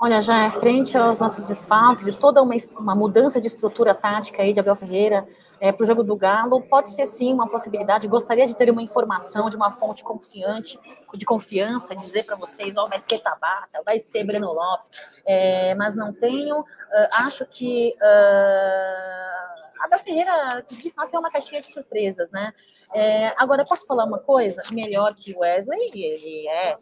Olha, 0.00 0.20
já 0.20 0.46
é 0.46 0.50
frente 0.50 0.98
aos 0.98 1.20
nossos 1.20 1.46
desfalques 1.46 2.08
e 2.08 2.12
toda 2.12 2.42
uma, 2.42 2.54
uma 2.78 2.94
mudança 2.96 3.40
de 3.40 3.46
estrutura 3.46 3.94
tática 3.94 4.42
aí 4.42 4.52
de 4.52 4.58
Abel 4.58 4.74
Ferreira 4.74 5.26
é, 5.60 5.70
para 5.70 5.84
o 5.84 5.86
jogo 5.86 6.02
do 6.02 6.16
Galo, 6.16 6.60
pode 6.62 6.90
ser 6.90 7.06
sim 7.06 7.32
uma 7.32 7.48
possibilidade. 7.48 8.08
Gostaria 8.08 8.44
de 8.44 8.54
ter 8.54 8.68
uma 8.70 8.82
informação 8.82 9.48
de 9.48 9.56
uma 9.56 9.70
fonte 9.70 10.02
confiante, 10.02 10.78
de 11.14 11.24
confiança, 11.24 11.94
dizer 11.94 12.24
para 12.24 12.34
vocês, 12.34 12.76
ó, 12.76 12.84
oh, 12.84 12.88
vai 12.88 12.98
ser 12.98 13.20
Tabata, 13.20 13.82
vai 13.86 14.00
ser 14.00 14.24
Breno 14.24 14.52
Lopes, 14.52 14.90
é, 15.24 15.74
mas 15.76 15.94
não 15.94 16.12
tenho. 16.12 16.60
Uh, 16.60 16.66
acho 17.12 17.46
que 17.46 17.94
uh, 17.96 19.84
Abel 19.84 19.98
Ferreira, 20.00 20.64
de 20.68 20.90
fato, 20.90 21.14
é 21.14 21.18
uma 21.18 21.30
caixinha 21.30 21.60
de 21.60 21.68
surpresas, 21.68 22.30
né? 22.30 22.52
É, 22.92 23.32
agora, 23.38 23.64
posso 23.64 23.86
falar 23.86 24.04
uma 24.04 24.18
coisa? 24.18 24.62
Melhor 24.72 25.14
que 25.14 25.32
o 25.32 25.38
Wesley, 25.38 25.90
ele 25.94 26.48
é 26.48 26.78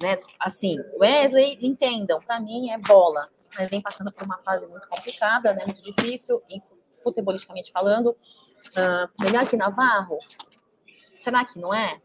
né? 0.00 0.18
Assim, 0.38 0.76
Wesley, 1.00 1.58
entendam, 1.60 2.20
para 2.20 2.40
mim 2.40 2.70
é 2.70 2.78
bola, 2.78 3.28
mas 3.56 3.68
vem 3.68 3.80
passando 3.80 4.12
por 4.12 4.24
uma 4.24 4.38
fase 4.38 4.66
muito 4.66 4.88
complicada, 4.88 5.52
né? 5.52 5.64
Muito 5.64 5.82
difícil, 5.82 6.42
futebolisticamente 7.02 7.70
falando. 7.70 8.16
Uh, 8.70 9.22
melhor 9.22 9.46
que 9.46 9.56
Navarro? 9.56 10.18
Será 11.14 11.44
que 11.44 11.58
não 11.58 11.72
é? 11.72 12.00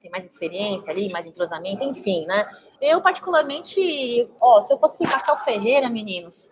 Tem 0.00 0.10
mais 0.10 0.26
experiência 0.26 0.92
ali, 0.92 1.10
mais 1.10 1.26
entrosamento, 1.26 1.82
enfim, 1.82 2.26
né? 2.26 2.48
Eu, 2.80 3.00
particularmente, 3.00 4.28
ó, 4.40 4.60
se 4.60 4.72
eu 4.72 4.78
fosse 4.78 5.04
Cacau 5.04 5.38
Ferreira, 5.38 5.88
meninos, 5.88 6.50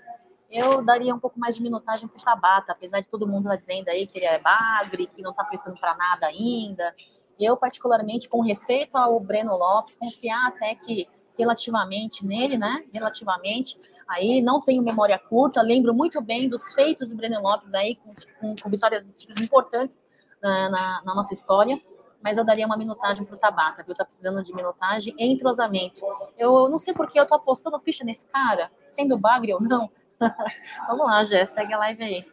eu 0.51 0.83
daria 0.83 1.15
um 1.15 1.19
pouco 1.19 1.39
mais 1.39 1.57
de 1.57 1.63
minutagem 1.63 2.09
pro 2.09 2.23
Tabata, 2.23 2.73
apesar 2.73 3.01
de 3.01 3.09
todo 3.09 3.27
mundo 3.27 3.53
estar 3.53 3.57
tá 3.57 3.57
dizendo 3.57 3.89
aí 3.89 4.07
que 4.07 4.19
ele 4.19 4.27
é 4.27 4.39
bagre, 4.39 5.07
que 5.07 5.23
não 5.23 5.33
tá 5.33 5.45
prestando 5.45 5.79
para 5.79 5.95
nada 5.95 6.27
ainda. 6.27 6.95
Eu, 7.39 7.57
particularmente, 7.57 8.29
com 8.29 8.41
respeito 8.41 8.97
ao 8.97 9.19
Breno 9.19 9.57
Lopes, 9.57 9.95
confiar 9.95 10.49
até 10.49 10.75
que 10.75 11.09
relativamente 11.39 12.27
nele, 12.27 12.57
né? 12.57 12.85
Relativamente. 12.93 13.79
Aí 14.09 14.43
não 14.43 14.61
tenho 14.61 14.83
memória 14.83 15.19
curta, 15.19 15.63
lembro 15.63 15.95
muito 15.95 16.21
bem 16.21 16.49
dos 16.49 16.73
feitos 16.73 17.09
do 17.09 17.17
Breno 17.17 17.41
Lopes 17.41 17.73
aí, 17.75 17.97
com, 17.97 18.15
com, 18.41 18.55
com 18.57 18.71
vitórias 18.71 19.13
importantes 19.41 19.99
na, 20.43 20.69
na, 20.69 21.03
na, 21.05 21.15
nossa 21.15 21.33
história. 21.33 21.79
Mas 22.23 22.39
eu 22.39 22.45
daria 22.45 22.67
uma 22.67 22.77
minutagem 22.77 23.25
para 23.25 23.35
o 23.35 23.39
Tabata, 23.39 23.83
viu? 23.83 23.95
Tá 23.95 24.05
precisando 24.05 24.43
de 24.43 24.55
minutagem 24.55 25.15
e 25.19 25.27
entrosamento. 25.27 26.03
Eu 26.39 26.69
não 26.69 26.79
sei 26.79 26.95
porque 26.95 27.19
eu 27.19 27.27
tô 27.27 27.35
apostando 27.35 27.81
ficha 27.81 28.05
nesse 28.05 28.27
cara, 28.27 28.71
sendo 28.87 29.19
bagre 29.19 29.53
ou 29.53 29.61
não. 29.61 29.91
Vamos 30.87 31.07
lá, 31.07 31.25
Jé, 31.25 31.45
segue 31.45 31.73
a 31.73 31.79
live 31.79 32.05
aí. 32.05 32.33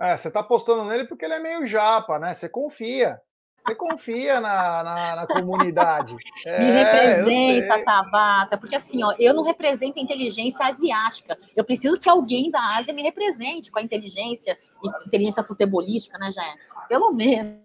É, 0.00 0.16
você 0.16 0.30
tá 0.30 0.40
apostando 0.40 0.84
nele 0.84 1.04
porque 1.06 1.24
ele 1.24 1.34
é 1.34 1.40
meio 1.40 1.66
japa, 1.66 2.18
né? 2.18 2.34
Você 2.34 2.48
confia. 2.48 3.20
Você 3.64 3.76
confia 3.76 4.40
na, 4.40 4.82
na, 4.82 5.16
na 5.16 5.26
comunidade. 5.26 6.16
É, 6.44 6.58
Me 6.58 6.70
representa, 6.72 7.84
Tabata, 7.84 8.58
porque 8.58 8.74
assim, 8.74 9.04
ó, 9.04 9.14
eu 9.18 9.32
não 9.32 9.44
represento 9.44 9.98
a 9.98 10.02
inteligência 10.02 10.66
asiática. 10.66 11.38
Eu 11.54 11.64
preciso 11.64 11.98
que 11.98 12.08
alguém 12.08 12.50
da 12.50 12.76
Ásia 12.76 12.92
me 12.92 13.02
represente 13.02 13.70
com 13.70 13.78
a 13.78 13.82
inteligência 13.82 14.58
inteligência 15.06 15.44
futebolística, 15.44 16.18
né, 16.18 16.30
Jair? 16.30 16.58
Pelo 16.88 17.12
menos. 17.12 17.62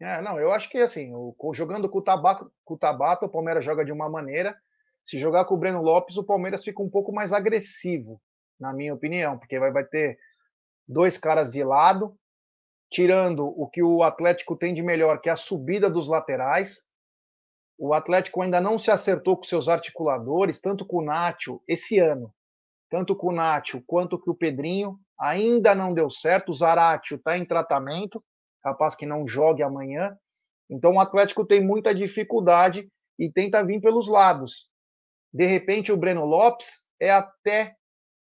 É, 0.00 0.20
não, 0.20 0.38
eu 0.38 0.52
acho 0.52 0.68
que 0.70 0.78
assim, 0.78 1.12
o, 1.14 1.34
jogando 1.52 1.88
com 1.88 1.98
o, 1.98 2.02
Tabata, 2.02 2.46
com 2.64 2.74
o 2.74 2.78
Tabata, 2.78 3.26
o 3.26 3.28
Palmeiras 3.28 3.64
joga 3.64 3.84
de 3.84 3.92
uma 3.92 4.08
maneira. 4.08 4.56
Se 5.04 5.18
jogar 5.18 5.44
com 5.44 5.54
o 5.54 5.58
Breno 5.58 5.82
Lopes, 5.82 6.16
o 6.16 6.24
Palmeiras 6.24 6.62
fica 6.62 6.82
um 6.82 6.88
pouco 6.88 7.12
mais 7.12 7.32
agressivo, 7.32 8.20
na 8.58 8.72
minha 8.72 8.94
opinião, 8.94 9.38
porque 9.38 9.58
vai, 9.58 9.72
vai 9.72 9.84
ter 9.84 10.18
dois 10.86 11.18
caras 11.18 11.50
de 11.50 11.62
lado, 11.64 12.16
tirando 12.94 13.44
o 13.44 13.68
que 13.68 13.82
o 13.82 14.04
Atlético 14.04 14.56
tem 14.56 14.72
de 14.72 14.80
melhor, 14.80 15.20
que 15.20 15.28
é 15.28 15.32
a 15.32 15.36
subida 15.36 15.90
dos 15.90 16.06
laterais. 16.06 16.80
O 17.76 17.92
Atlético 17.92 18.40
ainda 18.40 18.60
não 18.60 18.78
se 18.78 18.88
acertou 18.88 19.36
com 19.36 19.42
seus 19.42 19.68
articuladores, 19.68 20.60
tanto 20.60 20.86
com 20.86 20.98
o 20.98 21.04
Nacho 21.04 21.60
esse 21.66 21.98
ano, 21.98 22.32
tanto 22.88 23.16
com 23.16 23.30
o 23.30 23.32
Nacho 23.32 23.82
quanto 23.84 24.16
com 24.16 24.30
o 24.30 24.36
Pedrinho. 24.36 24.96
Ainda 25.18 25.74
não 25.74 25.92
deu 25.92 26.08
certo. 26.08 26.50
O 26.50 26.54
Zaratio 26.54 27.16
está 27.16 27.36
em 27.36 27.44
tratamento, 27.44 28.22
capaz 28.62 28.94
que 28.94 29.04
não 29.04 29.26
jogue 29.26 29.64
amanhã. 29.64 30.16
Então 30.70 30.94
o 30.94 31.00
Atlético 31.00 31.44
tem 31.44 31.60
muita 31.60 31.92
dificuldade 31.92 32.88
e 33.18 33.28
tenta 33.28 33.66
vir 33.66 33.80
pelos 33.80 34.06
lados. 34.06 34.68
De 35.32 35.46
repente, 35.46 35.90
o 35.90 35.96
Breno 35.96 36.24
Lopes 36.24 36.68
é 37.00 37.10
até 37.10 37.74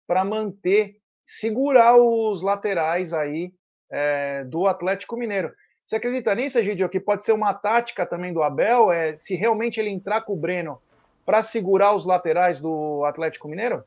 para 0.07 0.25
manter, 0.25 0.97
segurar 1.27 1.99
os 1.99 2.43
laterais 2.43 3.13
aí 3.13 3.53
é, 3.93 4.43
do 4.45 4.67
Atlético 4.67 5.17
Mineiro. 5.17 5.53
Você 5.85 5.97
acredita 5.97 6.35
nisso, 6.35 6.59
Egidio, 6.59 6.89
que 6.89 6.99
pode 6.99 7.25
ser 7.25 7.33
uma 7.33 7.53
tática 7.53 8.07
também 8.07 8.33
do 8.33 8.43
Abel, 8.43 8.91
é, 8.91 9.17
se 9.17 9.35
realmente 9.35 9.79
ele 9.79 9.91
entrar 9.91 10.23
com 10.23 10.33
o 10.33 10.37
Breno 10.37 10.81
para 11.27 11.43
segurar 11.43 11.95
os 11.95 12.07
laterais 12.07 12.59
do 12.59 13.05
Atlético 13.05 13.49
Mineiro? 13.49 13.85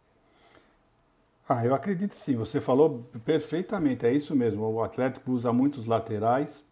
Ah, 1.47 1.65
eu 1.65 1.73
acredito 1.73 2.13
sim, 2.13 2.35
você 2.35 2.59
falou 2.59 3.01
perfeitamente, 3.23 4.05
é 4.05 4.11
isso 4.11 4.35
mesmo. 4.35 4.65
O 4.65 4.83
Atlético 4.83 5.31
usa 5.31 5.53
muitos 5.53 5.85
laterais, 5.85 6.63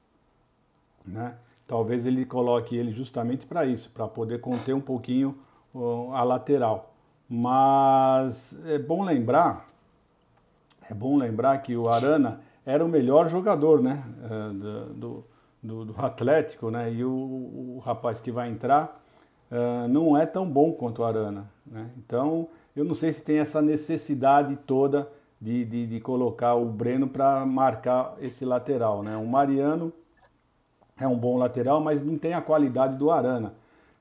né? 1.05 1.35
Talvez 1.67 2.05
ele 2.05 2.25
coloque 2.25 2.75
ele 2.75 2.91
justamente 2.91 3.45
para 3.45 3.65
isso, 3.65 3.89
para 3.91 4.07
poder 4.07 4.41
conter 4.41 4.73
um 4.73 4.81
pouquinho 4.81 5.33
a 6.11 6.23
lateral. 6.23 6.93
Mas 7.29 8.55
é 8.65 8.77
bom 8.77 9.03
lembrar, 9.03 9.65
é 10.89 10.93
bom 10.93 11.17
lembrar 11.17 11.57
que 11.59 11.75
o 11.75 11.87
Arana 11.87 12.41
era 12.65 12.83
o 12.83 12.87
melhor 12.87 13.27
jogador 13.29 13.81
né, 13.81 14.03
eh, 14.23 14.93
do, 14.93 15.23
do, 15.61 15.85
do 15.85 15.95
Atlético, 15.97 16.69
né? 16.69 16.91
E 16.91 17.03
o, 17.03 17.09
o, 17.09 17.81
rapaz 17.83 18.19
que 18.19 18.31
vai 18.31 18.49
entrar 18.49 19.01
uh, 19.51 19.87
não 19.87 20.17
é 20.17 20.25
tão 20.25 20.49
bom 20.49 20.73
quanto 20.73 21.01
o 21.01 21.05
Arana. 21.05 21.49
Né? 21.65 21.89
Então, 21.97 22.49
eu 22.75 22.83
não 22.83 22.93
sei 22.93 23.13
se 23.13 23.23
tem 23.23 23.37
essa 23.37 23.61
necessidade 23.61 24.55
toda 24.67 25.09
de, 25.39 25.63
de, 25.65 25.87
de 25.87 25.99
colocar 25.99 26.55
o 26.55 26.65
Breno 26.65 27.07
para 27.07 27.45
marcar 27.45 28.15
esse 28.19 28.43
lateral. 28.43 29.03
Né? 29.03 29.15
O 29.15 29.25
Mariano 29.25 29.91
é 30.99 31.07
um 31.07 31.17
bom 31.17 31.37
lateral, 31.37 31.79
mas 31.81 32.03
não 32.03 32.17
tem 32.17 32.33
a 32.33 32.41
qualidade 32.41 32.97
do 32.97 33.09
Arana. 33.09 33.53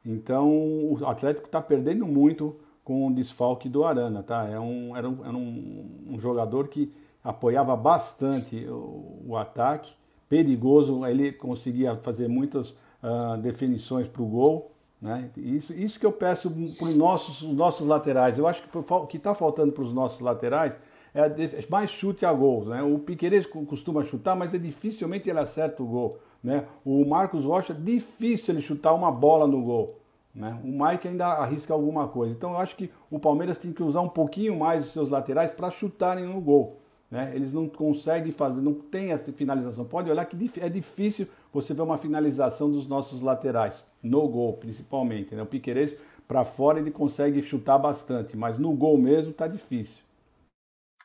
Então, 0.05 0.49
o 0.51 0.99
Atlético 1.07 1.47
está 1.47 1.61
perdendo 1.61 2.07
muito 2.07 2.57
com 2.85 3.07
o 3.07 3.15
desfalque 3.15 3.69
do 3.69 3.85
Arana. 3.85 4.23
Tá? 4.23 4.49
É 4.49 4.59
um, 4.59 4.97
era 4.97 5.09
um, 5.09 5.25
era 5.25 5.37
um, 5.37 6.07
um 6.11 6.19
jogador 6.19 6.69
que 6.69 6.93
apoiava 7.23 7.77
bastante 7.77 8.67
o, 8.67 9.23
o 9.27 9.37
ataque, 9.37 9.93
perigoso, 10.29 11.07
ele 11.07 11.33
conseguia 11.33 11.97
fazer 11.97 12.29
muitas 12.29 12.71
uh, 12.71 13.37
definições 13.41 14.09
para 14.09 14.23
o 14.23 14.27
gol. 14.27 14.73
Né? 15.01 15.31
Isso, 15.37 15.75
isso 15.75 15.99
que 15.99 16.07
eu 16.07 16.13
peço 16.13 16.51
para 16.79 16.89
os 16.89 16.95
nossos, 16.95 17.43
nossos 17.43 17.87
laterais. 17.87 18.39
Eu 18.39 18.47
acho 18.47 18.63
que 18.63 18.79
o 18.79 19.07
que 19.07 19.17
está 19.17 19.35
faltando 19.35 19.73
para 19.73 19.83
os 19.83 19.93
nossos 19.93 20.21
laterais 20.21 20.77
é 21.15 21.67
mais 21.69 21.91
chute 21.91 22.25
a 22.25 22.33
gol. 22.33 22.65
Né? 22.65 22.83
O 22.83 22.99
Piqueires 22.99 23.47
costuma 23.47 24.03
chutar, 24.05 24.35
mas 24.35 24.55
é 24.55 24.59
dificilmente 24.59 25.29
ele 25.29 25.39
acerta 25.39 25.83
o 25.83 25.87
gol. 25.87 26.19
Né? 26.43 26.67
O 26.85 27.05
Marcos 27.05 27.45
Rocha, 27.45 27.75
difícil 27.75 28.55
ele 28.55 28.63
chutar 28.63 28.95
uma 28.95 29.11
bola 29.13 29.47
no 29.47 29.63
gol. 29.63 29.99
Né? 30.35 30.59
O 30.65 30.69
Mike 30.69 31.09
ainda 31.09 31.27
arrisca 31.27 31.75
alguma 31.75 32.09
coisa. 32.09 32.33
Então 32.33 32.53
eu 32.53 32.59
acho 32.59 32.77
que 32.77 32.91
o 33.11 33.19
Palmeiras 33.19 33.59
tem 33.59 33.73
que 33.73 33.83
usar 33.83 34.01
um 34.01 34.09
pouquinho 34.09 34.59
mais 34.59 34.87
os 34.87 34.93
seus 34.93 35.11
laterais 35.11 35.51
para 35.51 35.71
chutarem 35.71 36.25
no 36.25 36.41
gol. 36.41 36.82
Né? 37.13 37.31
Eles 37.35 37.53
não 37.53 37.69
conseguem 37.69 38.33
fazer, 38.33 38.63
não 38.63 38.73
tem 38.73 39.13
essa 39.13 39.31
finalização. 39.35 39.85
Pode 39.85 40.11
olhar 40.11 40.25
que 40.25 40.35
é 40.59 40.69
difícil 40.71 41.29
você 41.53 41.75
ver 41.75 41.83
uma 41.83 41.99
finalização 41.99 42.73
dos 42.73 42.89
nossos 42.89 43.21
laterais, 43.21 43.85
no 44.03 44.27
gol 44.27 44.55
principalmente. 44.57 45.35
Né? 45.35 45.43
O 45.43 45.47
Piqueires 45.47 45.95
para 46.27 46.43
fora 46.43 46.81
ele 46.81 46.91
consegue 46.91 47.43
chutar 47.43 47.77
bastante, 47.77 48.35
mas 48.35 48.59
no 48.59 48.75
gol 48.75 48.97
mesmo 48.97 49.31
tá 49.35 49.47
difícil. 49.47 50.03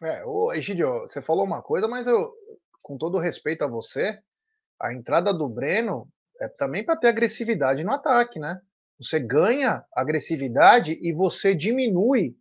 É, 0.02 0.24
ô 0.24 0.54
Egidio, 0.54 1.02
você 1.02 1.22
falou 1.22 1.44
uma 1.44 1.62
coisa, 1.62 1.90
mas 1.90 2.08
eu, 2.08 2.32
com 2.84 2.98
todo 2.98 3.20
respeito 3.20 3.66
a 3.66 3.68
você, 3.68 4.18
a 4.82 4.94
entrada 4.94 5.34
do 5.34 5.50
Breno 5.50 6.08
é 6.40 6.48
também 6.48 6.86
para 6.86 6.96
ter 6.96 7.08
agressividade 7.08 7.84
no 7.84 7.92
ataque, 7.92 8.40
né? 8.40 8.62
Você 8.98 9.20
ganha 9.20 9.84
agressividade 9.94 10.98
e 11.02 11.12
você 11.12 11.54
diminui 11.54 12.34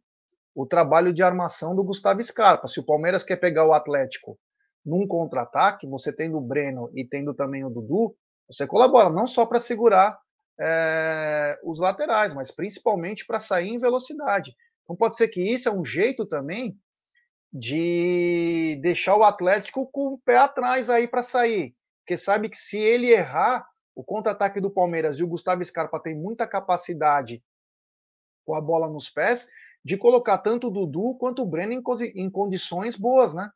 o 0.56 0.64
trabalho 0.64 1.12
de 1.12 1.22
armação 1.22 1.76
do 1.76 1.84
Gustavo 1.84 2.24
Scarpa. 2.24 2.66
Se 2.66 2.80
o 2.80 2.82
Palmeiras 2.82 3.22
quer 3.22 3.36
pegar 3.36 3.66
o 3.66 3.74
Atlético 3.74 4.38
num 4.82 5.06
contra-ataque, 5.06 5.86
você 5.86 6.10
tendo 6.16 6.38
o 6.38 6.40
Breno 6.40 6.90
e 6.94 7.04
tendo 7.04 7.34
também 7.34 7.62
o 7.62 7.68
Dudu, 7.68 8.16
você 8.48 8.66
colabora 8.66 9.10
não 9.10 9.26
só 9.26 9.44
para 9.44 9.60
segurar 9.60 10.18
é, 10.58 11.60
os 11.62 11.78
laterais, 11.78 12.32
mas 12.32 12.50
principalmente 12.50 13.26
para 13.26 13.38
sair 13.38 13.68
em 13.68 13.78
velocidade. 13.78 14.56
Então 14.82 14.96
pode 14.96 15.18
ser 15.18 15.28
que 15.28 15.42
isso 15.42 15.68
é 15.68 15.72
um 15.72 15.84
jeito 15.84 16.24
também 16.24 16.74
de 17.52 18.78
deixar 18.80 19.14
o 19.14 19.24
Atlético 19.24 19.86
com 19.90 20.14
o 20.14 20.18
pé 20.18 20.38
atrás 20.38 20.88
aí 20.88 21.06
para 21.06 21.22
sair, 21.22 21.74
porque 22.00 22.16
sabe 22.16 22.48
que 22.48 22.56
se 22.56 22.78
ele 22.78 23.10
errar 23.10 23.66
o 23.94 24.02
contra-ataque 24.02 24.58
do 24.58 24.70
Palmeiras 24.70 25.18
e 25.18 25.22
o 25.22 25.28
Gustavo 25.28 25.62
Scarpa 25.62 26.00
tem 26.00 26.14
muita 26.14 26.46
capacidade 26.46 27.42
com 28.46 28.54
a 28.54 28.60
bola 28.60 28.88
nos 28.88 29.10
pés 29.10 29.46
de 29.86 29.96
colocar 29.96 30.38
tanto 30.38 30.66
o 30.66 30.70
Dudu 30.70 31.14
quanto 31.14 31.42
o 31.42 31.46
Breno 31.46 31.72
em, 31.72 31.82
em 32.16 32.28
condições 32.28 32.96
boas, 32.96 33.32
né? 33.32 33.48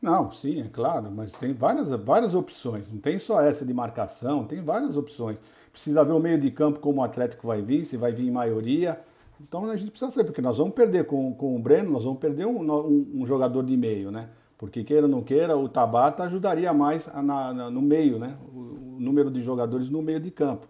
Não, 0.00 0.30
sim, 0.30 0.60
é 0.60 0.68
claro, 0.68 1.10
mas 1.10 1.32
tem 1.32 1.54
várias, 1.54 1.88
várias 1.88 2.34
opções. 2.34 2.86
Não 2.92 2.98
tem 2.98 3.18
só 3.18 3.40
essa 3.40 3.64
de 3.64 3.72
marcação, 3.72 4.44
tem 4.44 4.60
várias 4.60 4.94
opções. 4.94 5.38
Precisa 5.72 6.04
ver 6.04 6.12
o 6.12 6.20
meio 6.20 6.38
de 6.38 6.50
campo 6.50 6.80
como 6.80 7.00
o 7.00 7.02
Atlético 7.02 7.46
vai 7.46 7.62
vir, 7.62 7.86
se 7.86 7.96
vai 7.96 8.12
vir 8.12 8.28
em 8.28 8.30
maioria. 8.30 9.00
Então 9.40 9.64
a 9.70 9.76
gente 9.78 9.88
precisa 9.90 10.10
saber, 10.10 10.26
porque 10.26 10.42
nós 10.42 10.58
vamos 10.58 10.74
perder 10.74 11.06
com, 11.06 11.34
com 11.34 11.56
o 11.56 11.58
Breno, 11.58 11.90
nós 11.90 12.04
vamos 12.04 12.18
perder 12.18 12.46
um, 12.46 12.60
um, 12.60 13.22
um 13.22 13.26
jogador 13.26 13.62
de 13.64 13.74
meio, 13.74 14.10
né? 14.10 14.28
Porque 14.58 14.84
queira 14.84 15.06
ou 15.06 15.08
não 15.10 15.22
queira, 15.22 15.56
o 15.56 15.66
Tabata 15.66 16.24
ajudaria 16.24 16.74
mais 16.74 17.06
na, 17.06 17.54
na, 17.54 17.70
no 17.70 17.80
meio, 17.80 18.18
né? 18.18 18.36
O, 18.52 18.58
o, 18.58 19.00
número 19.00 19.30
de 19.30 19.40
jogadores 19.40 19.88
no 19.88 20.02
meio 20.02 20.20
de 20.20 20.30
campo. 20.30 20.68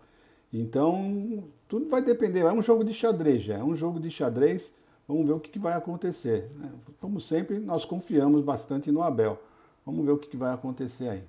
Então, 0.52 1.49
tudo 1.69 1.89
vai 1.89 2.03
depender. 2.03 2.41
É 2.41 2.53
um 2.53 2.62
jogo 2.62 2.85
de 2.85 2.95
xadrez, 2.95 3.43
já. 3.43 3.57
É 3.57 3.62
um 3.62 3.77
jogo 3.77 3.99
de 3.99 4.11
xadrez. 4.11 4.73
Vamos 5.07 5.27
ver 5.27 5.33
o 5.33 5.41
que, 5.41 5.59
vai 5.59 5.75
acontecer. 5.75 6.51
Né? 6.57 6.70
Como 7.01 7.20
sempre, 7.20 7.59
nós 7.59 7.85
confiamos 7.85 8.43
bastante 8.45 8.91
no 8.91 9.03
Abel. 9.03 9.39
Vamos 9.85 10.05
ver 10.05 10.12
o 10.12 10.19
que, 10.19 10.28
que 10.28 10.36
vai 10.36 10.53
acontecer 10.53 11.09
aí. 11.09 11.25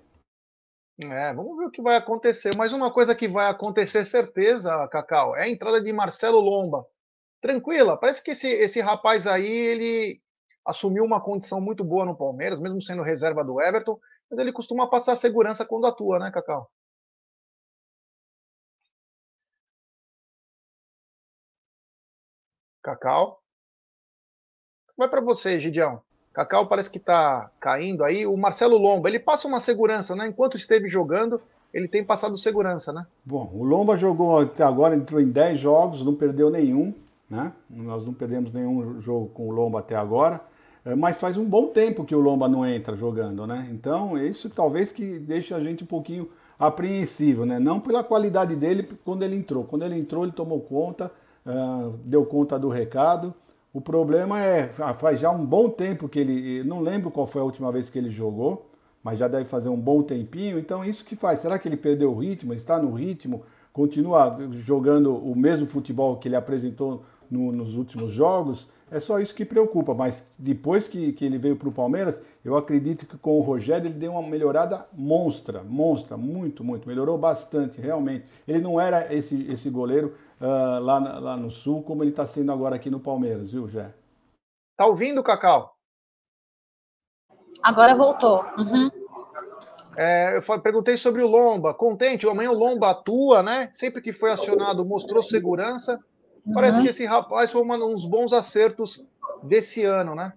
É, 1.04 1.32
vamos 1.32 1.56
ver 1.58 1.66
o 1.66 1.72
que 1.72 1.82
vai 1.82 1.96
acontecer. 1.96 2.56
Mas 2.58 2.74
uma 2.74 2.92
coisa 2.92 3.14
que 3.14 3.28
vai 3.28 3.50
acontecer, 3.50 4.04
certeza, 4.04 4.88
Cacau, 4.88 5.36
é 5.36 5.44
a 5.44 5.50
entrada 5.50 5.82
de 5.82 5.94
Marcelo 5.94 6.40
Lomba. 6.40 6.86
Tranquila, 7.40 7.96
parece 7.98 8.24
que 8.24 8.32
esse, 8.32 8.48
esse 8.48 8.82
rapaz 8.82 9.28
aí, 9.28 9.48
ele 9.48 10.22
assumiu 10.66 11.04
uma 11.04 11.22
condição 11.22 11.62
muito 11.62 11.84
boa 11.84 12.04
no 12.04 12.18
Palmeiras, 12.18 12.60
mesmo 12.60 12.82
sendo 12.82 13.04
reserva 13.04 13.44
do 13.44 13.62
Everton, 13.62 14.00
mas 14.30 14.40
ele 14.40 14.52
costuma 14.52 14.90
passar 14.90 15.16
segurança 15.16 15.64
quando 15.64 15.86
atua, 15.86 16.18
né, 16.18 16.32
Cacau? 16.32 16.70
Cacau? 22.88 23.42
Vai 24.98 25.10
para 25.10 25.20
você, 25.20 25.60
Gidião. 25.60 26.00
Cacau 26.34 26.68
parece 26.68 26.90
que 26.90 27.00
está 27.00 27.52
caindo 27.60 28.02
aí. 28.02 28.26
O 28.26 28.38
Marcelo 28.38 28.78
Lomba, 28.78 29.10
ele 29.10 29.20
passa 29.20 29.46
uma 29.46 29.60
segurança, 29.60 30.16
né? 30.16 30.28
Enquanto 30.28 30.56
esteve 30.56 30.88
jogando, 30.88 31.42
ele 31.74 31.90
tem 31.90 32.02
passado 32.02 32.38
segurança, 32.38 32.94
né? 32.94 33.06
Bom, 33.26 33.52
o 33.54 33.66
Lomba 33.66 33.98
jogou 33.98 34.40
até 34.40 34.64
agora, 34.64 34.96
entrou 34.96 35.20
em 35.20 35.30
10 35.30 35.60
jogos, 35.60 36.02
não 36.02 36.16
perdeu 36.16 36.50
nenhum, 36.50 36.94
né? 37.30 37.52
Nós 37.70 38.06
não 38.06 38.14
perdemos 38.14 38.54
nenhum 38.54 39.02
jogo 39.02 39.28
com 39.34 39.50
o 39.50 39.52
Lomba 39.52 39.80
até 39.80 39.96
agora. 39.98 40.40
É, 40.86 40.96
mas 40.96 41.20
faz 41.20 41.36
um 41.36 41.44
bom 41.44 41.68
tempo 41.68 42.06
que 42.06 42.16
o 42.16 42.22
Lomba 42.22 42.48
não 42.48 42.66
entra 42.66 42.96
jogando, 42.96 43.46
né? 43.46 43.68
Então, 43.70 44.18
isso 44.18 44.50
talvez 44.50 44.94
que 44.94 45.20
deixe 45.20 45.54
a 45.54 45.60
gente 45.60 45.84
um 45.84 45.88
pouquinho 45.88 46.30
apreensivo, 46.58 47.46
né? 47.46 47.60
Não 47.60 47.82
pela 47.82 48.02
qualidade 48.02 48.56
dele 48.56 48.88
quando 49.04 49.24
ele 49.24 49.36
entrou. 49.36 49.66
Quando 49.66 49.84
ele 49.84 50.00
entrou, 50.00 50.24
ele 50.24 50.32
tomou 50.32 50.62
conta, 50.62 51.12
deu 52.04 52.26
conta 52.26 52.58
do 52.58 52.70
recado. 52.70 53.34
O 53.74 53.82
problema 53.82 54.42
é, 54.42 54.68
faz 54.98 55.20
já 55.20 55.30
um 55.30 55.46
bom 55.46 55.70
tempo 55.70 56.10
que 56.10 56.20
ele, 56.20 56.64
não 56.64 56.82
lembro 56.82 57.12
qual 57.12 57.28
foi 57.28 57.42
a 57.42 57.46
última 57.46 57.72
vez 57.72 57.90
que 57.90 57.98
ele 57.98 58.10
jogou, 58.10 58.72
mas 59.04 59.20
já 59.20 59.28
deve 59.28 59.46
fazer 59.46 59.70
um 59.70 59.80
bom 59.80 60.02
tempinho. 60.02 60.58
Então, 60.58 60.84
isso 60.84 61.06
que 61.06 61.16
faz? 61.16 61.40
Será 61.40 61.60
que 61.60 61.68
ele 61.68 61.78
perdeu 61.78 62.12
o 62.12 62.18
ritmo? 62.18 62.54
Está 62.54 62.80
no 62.80 62.92
ritmo? 62.92 63.44
Continua 63.72 64.38
jogando 64.52 65.16
o 65.16 65.36
mesmo 65.36 65.68
futebol 65.68 66.18
que 66.18 66.28
ele 66.28 66.36
apresentou 66.36 67.04
no, 67.30 67.52
nos 67.52 67.76
últimos 67.76 68.12
jogos? 68.12 68.68
É 68.90 69.00
só 69.00 69.20
isso 69.20 69.36
que 69.36 69.44
preocupa, 69.44 69.94
mas 69.94 70.24
depois 70.40 70.88
que, 70.88 71.12
que 71.12 71.26
ele 71.26 71.38
veio 71.38 71.58
para 71.58 71.68
o 71.68 71.72
Palmeiras, 71.74 72.20
eu 72.44 72.56
acredito 72.56 73.06
que 73.06 73.18
com 73.18 73.38
o 73.38 73.42
Rogério 73.42 73.88
ele 73.88 73.94
deu 73.94 74.14
uma 74.14 74.22
melhorada 74.22 74.88
monstra, 74.94 75.62
monstra, 75.62 76.16
muito, 76.16 76.64
muito, 76.64 76.88
melhorou 76.88 77.18
bastante, 77.18 77.82
realmente. 77.82 78.26
Ele 78.48 78.62
não 78.62 78.80
era 78.80 79.14
esse, 79.14 79.46
esse 79.52 79.70
goleiro 79.70 80.14
uh, 80.42 80.80
lá, 80.80 81.00
lá 81.20 81.38
no 81.38 81.50
Sul 81.52 81.84
como 81.84 82.04
ele 82.04 82.12
está 82.12 82.26
sendo 82.26 82.52
agora 82.52 82.76
aqui 82.76 82.90
no 82.90 83.00
Palmeiras, 83.00 83.52
viu, 83.52 83.68
Jé? 83.68 83.94
Tá 84.76 84.86
ouvindo, 84.86 85.24
Cacau? 85.24 85.76
Agora 87.64 87.96
voltou. 87.96 88.46
Uhum. 88.58 88.90
É, 89.98 90.38
eu 90.38 90.62
perguntei 90.62 90.96
sobre 90.96 91.24
o 91.24 91.28
Lomba. 91.28 91.74
Contente, 91.74 92.28
amanhã 92.28 92.52
o 92.52 92.58
Lomba 92.58 92.92
atua, 92.92 93.42
né? 93.42 93.70
Sempre 93.74 94.02
que 94.02 94.14
foi 94.14 94.32
acionado, 94.32 94.86
mostrou 94.86 95.24
segurança. 95.24 96.00
Parece 96.54 96.78
uhum. 96.78 96.84
que 96.84 96.90
esse 96.90 97.06
rapaz 97.06 97.52
foi 97.52 97.62
um 97.64 97.94
dos 97.94 98.06
bons 98.06 98.32
acertos 98.32 99.04
desse 99.44 99.84
ano, 99.84 100.14
né? 100.14 100.34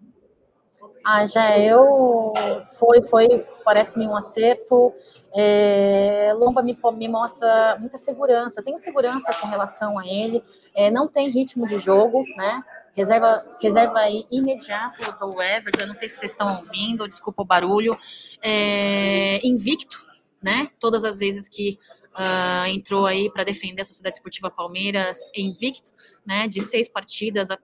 Ah, 1.05 1.27
já 1.27 1.59
eu 1.59 2.33
foi, 2.79 3.03
foi, 3.03 3.47
parece-me 3.65 4.07
um 4.07 4.17
acerto. 4.17 4.93
É, 5.35 6.33
Lomba 6.37 6.63
me, 6.63 6.77
me 6.95 7.09
mostra 7.09 7.77
muita 7.79 7.97
segurança. 7.97 8.63
Tenho 8.63 8.79
segurança 8.79 9.33
com 9.35 9.47
relação 9.47 9.99
a 9.99 10.07
ele. 10.07 10.43
É, 10.75 10.91
não 10.91 11.09
tem 11.09 11.29
ritmo 11.29 11.67
de 11.67 11.79
jogo, 11.79 12.25
né? 12.37 12.63
Reserva, 12.93 13.47
reserva 13.63 14.01
imediato 14.31 15.01
do 15.19 15.41
Everton. 15.41 15.83
Eu 15.83 15.87
não 15.89 15.95
sei 15.95 16.09
se 16.09 16.17
vocês 16.17 16.33
estão 16.33 16.59
ouvindo, 16.59 17.09
desculpa 17.09 17.43
o 17.43 17.47
barulho. 17.47 17.97
É, 18.43 19.47
invicto, 19.47 20.05
né? 20.43 20.69
Todas 20.79 21.05
as 21.05 21.19
vezes 21.19 21.49
que 21.49 21.79
uh, 22.11 22.67
entrou 22.69 23.07
aí 23.07 23.31
para 23.31 23.45
defender 23.45 23.83
a 23.83 23.85
Sociedade 23.85 24.17
Esportiva 24.17 24.51
Palmeiras 24.51 25.21
invicto, 25.37 25.93
né? 26.27 26.49
De 26.49 26.61
seis 26.63 26.89
partidas, 26.89 27.49
uh, 27.51 27.57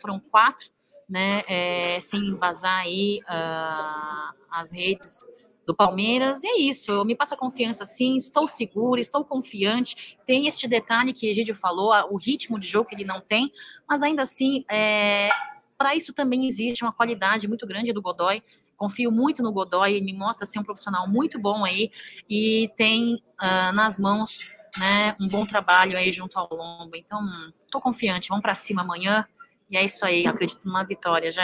foram 0.00 0.18
quatro, 0.18 0.70
né? 1.12 1.42
É, 1.46 2.00
sem 2.00 2.34
vazar 2.36 2.80
aí 2.80 3.20
uh, 3.24 4.34
as 4.50 4.72
redes 4.72 5.26
do 5.66 5.76
Palmeiras. 5.76 6.42
E 6.42 6.46
é 6.46 6.58
isso, 6.58 7.04
me 7.04 7.14
passa 7.14 7.36
confiança 7.36 7.84
sim, 7.84 8.16
estou 8.16 8.48
segura, 8.48 8.98
estou 8.98 9.22
confiante. 9.22 10.18
Tem 10.26 10.46
este 10.46 10.66
detalhe 10.66 11.12
que 11.12 11.28
Egídio 11.28 11.54
falou, 11.54 11.92
o 12.10 12.16
ritmo 12.16 12.58
de 12.58 12.66
jogo 12.66 12.88
que 12.88 12.94
ele 12.94 13.04
não 13.04 13.20
tem, 13.20 13.52
mas 13.86 14.02
ainda 14.02 14.22
assim, 14.22 14.64
é, 14.70 15.28
para 15.76 15.94
isso 15.94 16.14
também 16.14 16.46
existe 16.46 16.82
uma 16.82 16.92
qualidade 16.92 17.46
muito 17.46 17.66
grande 17.66 17.92
do 17.92 18.00
Godoy. 18.00 18.42
Confio 18.74 19.12
muito 19.12 19.42
no 19.42 19.52
Godoy, 19.52 19.92
ele 19.92 20.06
me 20.06 20.14
mostra 20.14 20.46
ser 20.46 20.58
um 20.58 20.64
profissional 20.64 21.06
muito 21.06 21.38
bom 21.38 21.62
aí 21.62 21.90
e 22.28 22.70
tem 22.74 23.16
uh, 23.38 23.72
nas 23.74 23.98
mãos 23.98 24.40
né, 24.78 25.14
um 25.20 25.28
bom 25.28 25.44
trabalho 25.44 25.98
aí 25.98 26.10
junto 26.10 26.38
ao 26.38 26.48
Lombo. 26.50 26.96
Então, 26.96 27.20
estou 27.66 27.82
confiante, 27.82 28.30
vamos 28.30 28.42
para 28.42 28.54
cima 28.54 28.80
amanhã. 28.80 29.26
E 29.72 29.76
é 29.78 29.84
isso 29.86 30.04
aí, 30.04 30.26
acredito 30.26 30.60
numa 30.66 30.84
vitória, 30.84 31.30
já. 31.30 31.42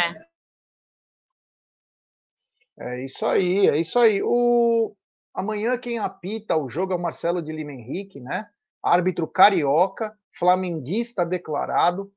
É 2.79 3.03
isso 3.03 3.25
aí, 3.25 3.67
é 3.69 3.79
isso 3.79 3.99
aí. 3.99 4.23
O... 4.23 4.95
Amanhã 5.33 5.79
quem 5.79 5.99
apita 5.99 6.55
o 6.55 6.69
jogo 6.69 6.93
é 6.93 6.97
o 6.97 7.01
Marcelo 7.01 7.41
de 7.41 7.51
Lima 7.51 7.73
Henrique, 7.73 8.21
né? 8.21 8.51
Árbitro 8.83 9.27
carioca, 9.27 10.15
flamenguista 10.31 11.25
declarado, 11.25 12.13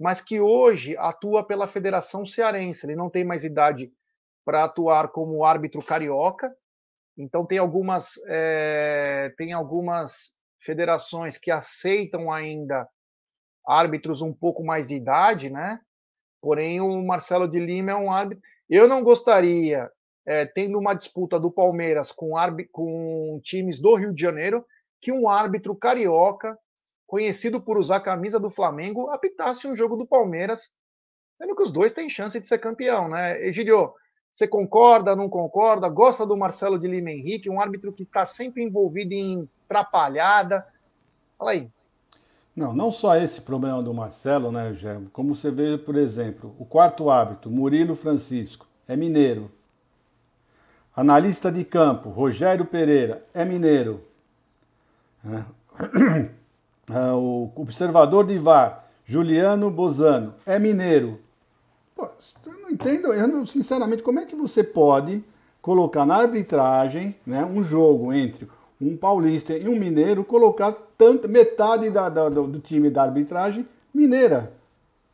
mas 0.00 0.22
que 0.22 0.40
hoje 0.40 0.96
atua 0.96 1.46
pela 1.46 1.68
Federação 1.68 2.24
Cearense. 2.24 2.86
Ele 2.86 2.96
não 2.96 3.10
tem 3.10 3.22
mais 3.22 3.44
idade 3.44 3.92
para 4.46 4.64
atuar 4.64 5.08
como 5.08 5.44
árbitro 5.44 5.84
carioca. 5.84 6.56
Então 7.18 7.44
tem 7.44 7.58
algumas 7.58 8.14
é, 8.28 9.34
tem 9.36 9.52
algumas 9.52 10.32
federações 10.58 11.36
que 11.36 11.50
aceitam 11.50 12.32
ainda 12.32 12.88
árbitros 13.66 14.22
um 14.22 14.32
pouco 14.32 14.64
mais 14.64 14.88
de 14.88 14.94
idade, 14.94 15.50
né? 15.50 15.80
Porém 16.40 16.80
o 16.80 17.02
Marcelo 17.02 17.46
de 17.46 17.58
Lima 17.58 17.92
é 17.92 17.96
um 17.96 18.10
árbitro. 18.10 18.42
Eu 18.68 18.88
não 18.88 19.02
gostaria, 19.02 19.90
é, 20.26 20.46
tendo 20.46 20.78
uma 20.78 20.94
disputa 20.94 21.38
do 21.38 21.50
Palmeiras 21.50 22.12
com, 22.12 22.32
com 22.72 23.40
times 23.42 23.80
do 23.80 23.94
Rio 23.94 24.14
de 24.14 24.22
Janeiro, 24.22 24.64
que 25.00 25.12
um 25.12 25.28
árbitro 25.28 25.74
carioca, 25.74 26.58
conhecido 27.06 27.60
por 27.60 27.78
usar 27.78 27.96
a 27.96 28.02
camisa 28.02 28.38
do 28.38 28.50
Flamengo, 28.50 29.10
apitasse 29.10 29.66
um 29.66 29.74
jogo 29.74 29.96
do 29.96 30.06
Palmeiras, 30.06 30.70
sendo 31.34 31.56
que 31.56 31.62
os 31.62 31.72
dois 31.72 31.92
têm 31.92 32.08
chance 32.08 32.38
de 32.38 32.46
ser 32.46 32.58
campeão, 32.58 33.08
né? 33.08 33.42
Egidio, 33.44 33.92
você 34.32 34.46
concorda, 34.46 35.16
não 35.16 35.28
concorda? 35.28 35.88
Gosta 35.88 36.24
do 36.24 36.36
Marcelo 36.36 36.78
de 36.78 36.86
Lima 36.86 37.10
Henrique, 37.10 37.50
um 37.50 37.60
árbitro 37.60 37.92
que 37.92 38.04
está 38.04 38.24
sempre 38.24 38.62
envolvido 38.62 39.12
em 39.12 39.48
trapalhada? 39.66 40.66
Fala 41.36 41.50
aí. 41.50 41.68
Não, 42.60 42.74
não 42.74 42.92
só 42.92 43.16
esse 43.16 43.40
problema 43.40 43.82
do 43.82 43.94
Marcelo, 43.94 44.52
né, 44.52 44.74
Gé? 44.74 45.00
Como 45.14 45.34
você 45.34 45.50
vê, 45.50 45.78
por 45.78 45.96
exemplo, 45.96 46.54
o 46.58 46.66
quarto 46.66 47.08
árbitro, 47.08 47.50
Murilo 47.50 47.96
Francisco, 47.96 48.66
é 48.86 48.94
mineiro. 48.94 49.50
Analista 50.94 51.50
de 51.50 51.64
campo, 51.64 52.10
Rogério 52.10 52.66
Pereira, 52.66 53.22
é 53.32 53.46
mineiro. 53.46 54.02
Ah, 56.92 57.14
o 57.14 57.52
observador 57.54 58.26
de 58.26 58.36
VAR, 58.36 58.84
Juliano 59.04 59.70
Bozano, 59.70 60.34
é 60.44 60.58
mineiro. 60.58 61.20
Pô, 61.94 62.08
eu 62.46 62.58
não 62.62 62.68
entendo, 62.68 63.12
eu 63.12 63.28
não, 63.28 63.46
sinceramente, 63.46 64.02
como 64.02 64.18
é 64.18 64.26
que 64.26 64.34
você 64.34 64.64
pode 64.64 65.22
colocar 65.62 66.04
na 66.04 66.16
arbitragem 66.16 67.14
né, 67.24 67.44
um 67.44 67.62
jogo 67.62 68.12
entre 68.12 68.48
um 68.80 68.96
paulista 68.96 69.56
e 69.56 69.68
um 69.68 69.76
mineiro, 69.76 70.24
colocar 70.24 70.74
metade 71.28 71.90
da, 71.90 72.08
da, 72.08 72.28
do, 72.28 72.58
time 72.58 72.88
da 72.90 73.02
arbitragem 73.02 73.64
mineira? 73.92 74.52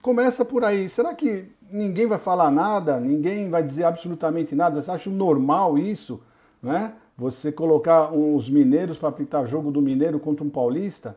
Começa 0.03 0.45
por 0.45 0.65
aí. 0.65 0.89
Será 0.89 1.15
que 1.15 1.51
ninguém 1.71 2.07
vai 2.07 2.19
falar 2.19 2.51
nada? 2.51 3.01
Ninguém 3.01 3.51
vai 3.51 3.63
dizer 3.63 3.85
absolutamente 3.85 4.55
nada? 4.55 4.83
Você 4.83 4.91
acha 4.91 5.11
normal 5.11 5.77
isso? 5.77 6.21
Né? 6.63 6.93
Você 7.17 7.51
colocar 7.51 8.13
os 8.13 8.49
mineiros 8.49 8.99
para 8.99 9.09
apitar 9.09 9.47
jogo 9.47 9.71
do 9.71 9.83
mineiro 9.83 10.21
contra 10.21 10.45
um 10.45 10.51
paulista? 10.51 11.17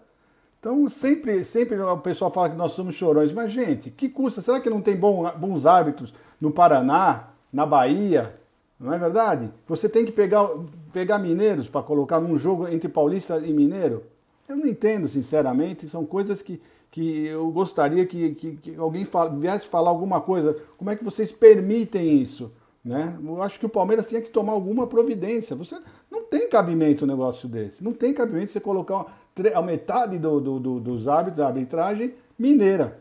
Então, 0.60 0.90
sempre, 0.90 1.46
sempre 1.46 1.80
o 1.80 1.98
pessoal 1.98 2.30
fala 2.30 2.50
que 2.50 2.56
nós 2.56 2.74
somos 2.74 2.96
chorões, 2.96 3.32
mas, 3.32 3.52
gente, 3.52 3.90
que 3.90 4.10
custa? 4.10 4.42
Será 4.42 4.60
que 4.60 4.70
não 4.70 4.82
tem 4.82 4.96
bons 4.96 5.66
árbitros 5.66 6.14
no 6.40 6.52
Paraná, 6.52 7.30
na 7.52 7.66
Bahia? 7.66 8.34
Não 8.78 8.94
é 8.94 8.98
verdade? 8.98 9.52
Você 9.68 9.88
tem 9.88 10.06
que 10.06 10.12
pegar, 10.12 10.50
pegar 10.92 11.20
mineiros 11.20 11.68
para 11.68 11.84
colocar 11.84 12.20
num 12.20 12.38
jogo 12.38 12.68
entre 12.68 12.90
paulista 12.90 13.38
e 13.38 13.54
mineiro? 13.54 14.04
Eu 14.48 14.58
não 14.58 14.68
entendo, 14.68 15.08
sinceramente. 15.08 15.88
São 15.90 16.06
coisas 16.06 16.42
que, 16.42 16.62
que 16.90 17.28
eu 17.28 17.50
gostaria 17.52 18.06
que, 18.06 18.36
que, 18.36 18.52
que 18.58 18.76
alguém 18.76 19.06
fala, 19.06 19.30
viesse 19.30 19.68
falar 19.68 19.90
alguma 19.90 20.20
coisa. 20.22 20.58
Como 20.78 20.90
é 20.90 20.96
que 20.96 21.04
vocês 21.04 21.32
permitem 21.32 22.22
isso? 22.22 22.52
Né? 22.84 23.18
Eu 23.24 23.42
acho 23.44 23.60
que 23.60 23.66
o 23.66 23.70
Palmeiras 23.70 24.08
tinha 24.08 24.22
que 24.22 24.30
tomar 24.30 24.54
alguma 24.54 24.88
providência. 24.88 25.56
Você 25.56 25.78
não 26.10 26.24
tem 26.24 26.50
cabimento 26.50 27.04
um 27.04 27.08
negócio 27.08 27.48
desse. 27.48 27.84
Não 27.84 27.94
tem 27.94 28.14
cabimento 28.14 28.52
você 28.52 28.60
colocar 28.60 29.06
a 29.54 29.62
metade 29.62 30.18
do, 30.18 30.40
do, 30.40 30.60
do, 30.60 30.80
dos 30.80 31.08
hábitos 31.08 31.38
da 31.38 31.48
arbitragem 31.48 32.14
mineira 32.38 33.00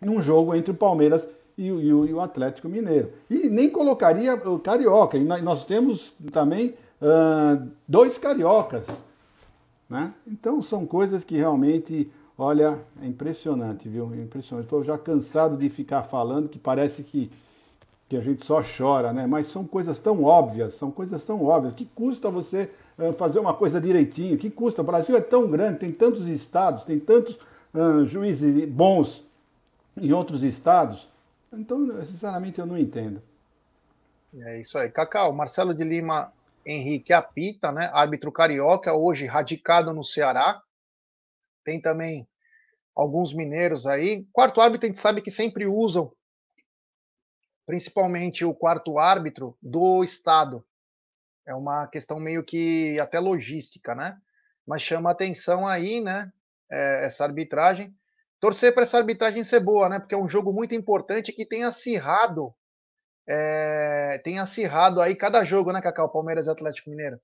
num 0.00 0.20
jogo 0.20 0.54
entre 0.54 0.72
o 0.72 0.74
Palmeiras 0.74 1.26
e 1.56 1.70
o, 1.70 1.80
e 1.80 1.92
o, 1.92 2.06
e 2.06 2.12
o 2.12 2.20
Atlético 2.20 2.68
Mineiro. 2.68 3.10
E 3.30 3.48
nem 3.48 3.70
colocaria 3.70 4.34
o 4.34 4.58
Carioca. 4.58 5.16
E 5.16 5.24
nós 5.24 5.64
temos 5.64 6.12
também 6.32 6.74
uh, 7.00 7.70
dois 7.86 8.18
cariocas. 8.18 8.86
Né? 9.88 10.12
Então 10.26 10.62
são 10.62 10.86
coisas 10.86 11.24
que 11.24 11.36
realmente, 11.36 12.10
olha, 12.38 12.80
é 13.02 13.06
impressionante, 13.06 13.88
viu? 13.88 14.12
É 14.12 14.16
impressionante. 14.16 14.66
Estou 14.66 14.82
já 14.82 14.98
cansado 14.98 15.56
de 15.56 15.68
ficar 15.68 16.02
falando 16.02 16.48
que 16.48 16.58
parece 16.58 17.02
que 17.02 17.30
que 18.08 18.16
a 18.16 18.20
gente 18.20 18.44
só 18.44 18.62
chora, 18.62 19.12
né? 19.12 19.26
Mas 19.26 19.46
são 19.48 19.66
coisas 19.66 19.98
tão 19.98 20.22
óbvias, 20.24 20.74
são 20.74 20.90
coisas 20.90 21.24
tão 21.24 21.44
óbvias. 21.44 21.74
Que 21.74 21.86
custa 21.86 22.30
você 22.30 22.70
uh, 22.98 23.12
fazer 23.14 23.38
uma 23.38 23.54
coisa 23.54 23.80
direitinho? 23.80 24.38
Que 24.38 24.50
custa? 24.50 24.82
O 24.82 24.84
Brasil 24.84 25.16
é 25.16 25.20
tão 25.20 25.50
grande, 25.50 25.78
tem 25.78 25.92
tantos 25.92 26.28
estados, 26.28 26.84
tem 26.84 26.98
tantos 26.98 27.38
uh, 27.74 28.04
juízes 28.04 28.68
bons 28.68 29.24
em 29.96 30.12
outros 30.12 30.42
estados. 30.42 31.06
Então, 31.52 31.88
sinceramente, 32.06 32.58
eu 32.58 32.66
não 32.66 32.76
entendo. 32.76 33.20
É 34.38 34.60
isso 34.60 34.76
aí. 34.76 34.90
Cacau, 34.90 35.32
Marcelo 35.32 35.72
de 35.72 35.84
Lima 35.84 36.32
Henrique 36.66 37.12
apita, 37.12 37.70
né? 37.70 37.90
Árbitro 37.92 38.32
carioca, 38.32 38.94
hoje 38.94 39.26
radicado 39.26 39.92
no 39.92 40.04
Ceará. 40.04 40.62
Tem 41.64 41.80
também 41.80 42.26
alguns 42.94 43.34
mineiros 43.34 43.86
aí. 43.86 44.26
Quarto 44.32 44.60
árbitro, 44.60 44.86
a 44.86 44.88
gente 44.88 45.00
sabe 45.00 45.20
que 45.20 45.30
sempre 45.30 45.66
usam 45.66 46.12
principalmente 47.66 48.44
o 48.44 48.54
quarto 48.54 48.98
árbitro 48.98 49.56
do 49.62 50.04
Estado. 50.04 50.64
É 51.46 51.54
uma 51.54 51.86
questão 51.86 52.18
meio 52.18 52.44
que 52.44 52.98
até 52.98 53.18
logística, 53.18 53.94
né? 53.94 54.16
Mas 54.66 54.82
chama 54.82 55.10
atenção 55.10 55.66
aí, 55.66 56.00
né? 56.00 56.32
É, 56.70 57.06
essa 57.06 57.24
arbitragem. 57.24 57.94
Torcer 58.40 58.74
para 58.74 58.82
essa 58.84 58.98
arbitragem 58.98 59.44
ser 59.44 59.60
boa, 59.60 59.88
né? 59.88 59.98
Porque 59.98 60.14
é 60.14 60.18
um 60.18 60.28
jogo 60.28 60.52
muito 60.52 60.74
importante 60.74 61.32
que 61.32 61.46
tem 61.46 61.64
acirrado, 61.64 62.54
é, 63.26 64.20
tem 64.22 64.38
acirrado 64.38 65.00
aí 65.00 65.14
cada 65.14 65.42
jogo, 65.44 65.72
né, 65.72 65.80
Cacau? 65.80 66.08
Palmeiras 66.08 66.46
e 66.46 66.50
Atlético 66.50 66.90
Mineiro. 66.90 67.18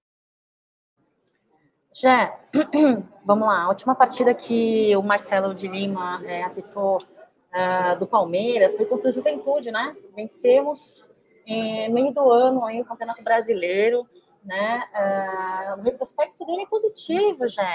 Já, 1.93 2.39
vamos 3.25 3.47
lá. 3.47 3.63
A 3.63 3.69
última 3.69 3.95
partida 3.95 4.33
que 4.33 4.97
o 4.97 5.03
Marcelo 5.03 5.55
de 5.55 5.69
Lima 5.69 6.23
é, 6.25 6.43
apitou 6.43 6.99
uh, 6.99 7.99
do 7.99 8.07
Palmeiras 8.07 8.75
foi 8.77 8.87
contra 8.87 9.11
o 9.11 9.13
Juventude, 9.13 9.71
né? 9.71 9.95
Vencemos 10.15 11.11
em 11.47 11.93
meio 11.93 12.13
do 12.13 12.31
ano 12.31 12.65
aí 12.65 12.81
o 12.81 12.85
Campeonato 12.85 13.23
Brasileiro, 13.25 14.07
né? 14.45 14.85
Uh, 14.95 15.81
o 15.81 15.83
retrospecto 15.83 16.47
dele 16.47 16.63
é 16.63 16.67
positivo, 16.67 17.47
já. 17.49 17.69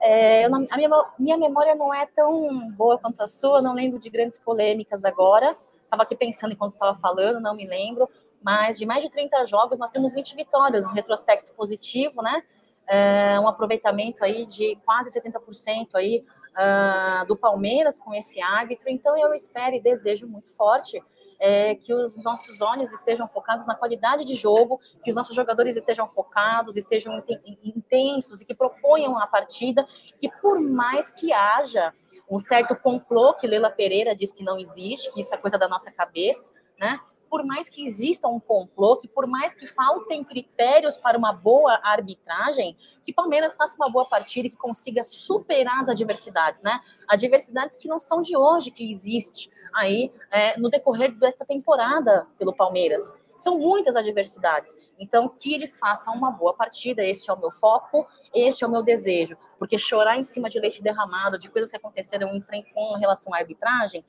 É, 0.00 0.44
a 0.44 0.76
minha, 0.76 0.90
minha 1.18 1.36
memória 1.38 1.74
não 1.74 1.92
é 1.92 2.06
tão 2.06 2.70
boa 2.70 2.98
quanto 2.98 3.20
a 3.20 3.26
sua, 3.26 3.62
não 3.62 3.74
lembro 3.74 3.98
de 3.98 4.10
grandes 4.10 4.38
polêmicas 4.38 5.04
agora. 5.04 5.56
Estava 5.88 6.02
aqui 6.02 6.14
pensando 6.14 6.52
enquanto 6.52 6.72
estava 6.72 6.94
falando, 6.94 7.40
não 7.40 7.54
me 7.54 7.66
lembro. 7.66 8.08
Mas 8.42 8.78
de 8.78 8.84
mais 8.84 9.02
de 9.02 9.10
30 9.10 9.46
jogos, 9.46 9.78
nós 9.78 9.90
temos 9.90 10.12
20 10.12 10.36
vitórias, 10.36 10.84
um 10.84 10.92
retrospecto 10.92 11.52
positivo, 11.54 12.22
né? 12.22 12.42
É, 12.86 13.40
um 13.40 13.48
aproveitamento 13.48 14.22
aí 14.24 14.46
de 14.46 14.76
quase 14.84 15.10
70% 15.18 15.88
aí 15.94 16.24
uh, 16.52 17.26
do 17.26 17.36
Palmeiras 17.36 17.98
com 17.98 18.14
esse 18.14 18.40
árbitro. 18.40 18.88
Então, 18.88 19.16
eu 19.16 19.34
espero 19.34 19.76
e 19.76 19.80
desejo 19.80 20.26
muito 20.26 20.48
forte 20.54 21.02
é, 21.38 21.74
que 21.74 21.94
os 21.94 22.16
nossos 22.22 22.60
olhos 22.60 22.92
estejam 22.92 23.28
focados 23.28 23.66
na 23.66 23.74
qualidade 23.74 24.24
de 24.24 24.34
jogo, 24.34 24.80
que 25.02 25.10
os 25.10 25.16
nossos 25.16 25.34
jogadores 25.34 25.76
estejam 25.76 26.08
focados, 26.08 26.76
estejam 26.76 27.22
intensos 27.62 28.40
e 28.40 28.44
que 28.44 28.54
proponham 28.54 29.18
a 29.18 29.26
partida, 29.26 29.86
que 30.18 30.28
por 30.40 30.60
mais 30.60 31.10
que 31.10 31.32
haja 31.32 31.92
um 32.30 32.38
certo 32.38 32.76
complô 32.76 33.34
que 33.34 33.46
Leila 33.46 33.70
Pereira 33.70 34.14
diz 34.14 34.32
que 34.32 34.44
não 34.44 34.58
existe, 34.58 35.12
que 35.12 35.20
isso 35.20 35.34
é 35.34 35.38
coisa 35.38 35.58
da 35.58 35.68
nossa 35.68 35.90
cabeça, 35.90 36.52
né? 36.78 37.00
Por 37.28 37.44
mais 37.44 37.68
que 37.68 37.84
exista 37.84 38.28
um 38.28 38.40
complô, 38.40 38.96
que 38.96 39.08
por 39.08 39.26
mais 39.26 39.54
que 39.54 39.66
faltem 39.66 40.24
critérios 40.24 40.96
para 40.96 41.16
uma 41.16 41.32
boa 41.32 41.78
arbitragem, 41.82 42.76
que 43.04 43.12
Palmeiras 43.12 43.56
faça 43.56 43.76
uma 43.76 43.90
boa 43.90 44.08
partida 44.08 44.48
e 44.48 44.50
que 44.50 44.56
consiga 44.56 45.02
superar 45.02 45.82
as 45.82 45.88
adversidades, 45.88 46.60
né? 46.62 46.80
Adversidades 47.06 47.76
que 47.76 47.88
não 47.88 47.98
são 48.00 48.20
de 48.20 48.36
hoje, 48.36 48.70
que 48.70 48.88
existe 48.88 49.50
aí 49.74 50.10
é, 50.30 50.58
no 50.58 50.68
decorrer 50.68 51.14
desta 51.16 51.44
temporada 51.44 52.26
pelo 52.38 52.54
Palmeiras. 52.54 53.12
São 53.36 53.56
muitas 53.56 53.94
adversidades. 53.94 54.76
Então, 54.98 55.28
que 55.28 55.54
eles 55.54 55.78
façam 55.78 56.12
uma 56.12 56.30
boa 56.30 56.54
partida, 56.54 57.04
este 57.04 57.30
é 57.30 57.32
o 57.32 57.38
meu 57.38 57.52
foco, 57.52 58.04
este 58.34 58.64
é 58.64 58.66
o 58.66 58.70
meu 58.70 58.82
desejo. 58.82 59.36
Porque 59.58 59.78
chorar 59.78 60.18
em 60.18 60.24
cima 60.24 60.50
de 60.50 60.58
leite 60.58 60.82
derramado, 60.82 61.38
de 61.38 61.48
coisas 61.48 61.70
que 61.70 61.76
aconteceram 61.76 62.34
em 62.34 62.42
com 62.74 62.96
relação 62.96 63.32
à 63.32 63.38
arbitragem, 63.38 64.04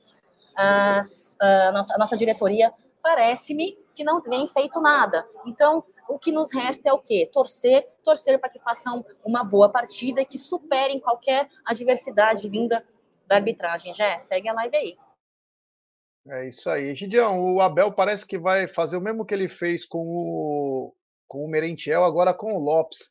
a, 0.56 1.00
a 1.40 1.98
nossa 1.98 2.16
diretoria 2.16 2.72
parece-me 3.02 3.78
que 3.94 4.04
não 4.04 4.20
vem 4.20 4.46
feito 4.46 4.80
nada. 4.80 5.26
Então, 5.46 5.84
o 6.08 6.18
que 6.18 6.32
nos 6.32 6.52
resta 6.52 6.88
é 6.88 6.92
o 6.92 6.98
quê? 6.98 7.28
Torcer, 7.32 7.88
torcer 8.02 8.38
para 8.38 8.50
que 8.50 8.58
façam 8.58 9.04
uma 9.24 9.44
boa 9.44 9.68
partida 9.68 10.20
e 10.20 10.26
que 10.26 10.38
superem 10.38 10.98
qualquer 10.98 11.48
adversidade 11.64 12.48
vinda 12.48 12.84
da 13.26 13.36
arbitragem. 13.36 13.94
Já 13.94 14.18
segue 14.18 14.48
a 14.48 14.52
live 14.52 14.76
aí. 14.76 14.96
É 16.28 16.48
isso 16.48 16.68
aí. 16.68 16.94
Gideão, 16.94 17.54
o 17.54 17.60
Abel 17.60 17.92
parece 17.92 18.26
que 18.26 18.38
vai 18.38 18.68
fazer 18.68 18.96
o 18.96 19.00
mesmo 19.00 19.24
que 19.24 19.32
ele 19.32 19.48
fez 19.48 19.86
com 19.86 20.06
o, 20.06 20.94
com 21.26 21.44
o 21.44 21.48
Merentiel, 21.48 22.04
agora 22.04 22.34
com 22.34 22.52
o 22.54 22.58
Lopes. 22.58 23.10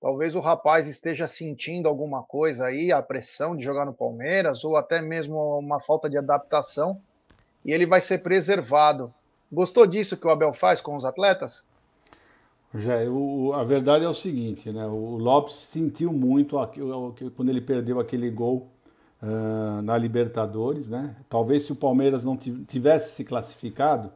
Talvez 0.00 0.34
o 0.34 0.40
rapaz 0.40 0.86
esteja 0.86 1.26
sentindo 1.26 1.88
alguma 1.88 2.22
coisa 2.22 2.66
aí, 2.66 2.90
a 2.90 3.02
pressão 3.02 3.54
de 3.54 3.62
jogar 3.64 3.84
no 3.84 3.92
Palmeiras, 3.92 4.64
ou 4.64 4.76
até 4.76 5.02
mesmo 5.02 5.36
uma 5.58 5.80
falta 5.80 6.08
de 6.08 6.16
adaptação 6.16 7.02
e 7.64 7.72
ele 7.72 7.86
vai 7.86 8.00
ser 8.00 8.18
preservado. 8.18 9.12
Gostou 9.52 9.86
disso 9.86 10.16
que 10.16 10.26
o 10.26 10.30
Abel 10.30 10.52
faz 10.52 10.80
com 10.80 10.96
os 10.96 11.04
atletas? 11.04 11.64
Já, 12.74 12.94
a 13.54 13.64
verdade 13.64 14.04
é 14.04 14.08
o 14.08 14.14
seguinte, 14.14 14.70
né? 14.70 14.86
O 14.86 15.16
Lopes 15.16 15.56
sentiu 15.56 16.12
muito 16.12 16.56
quando 17.34 17.48
ele 17.48 17.60
perdeu 17.60 17.98
aquele 17.98 18.30
gol 18.30 18.68
uh, 19.20 19.82
na 19.82 19.98
Libertadores, 19.98 20.88
né? 20.88 21.16
Talvez 21.28 21.64
se 21.64 21.72
o 21.72 21.76
Palmeiras 21.76 22.22
não 22.22 22.36
tivesse 22.36 23.16
se 23.16 23.24
classificado, 23.24 24.12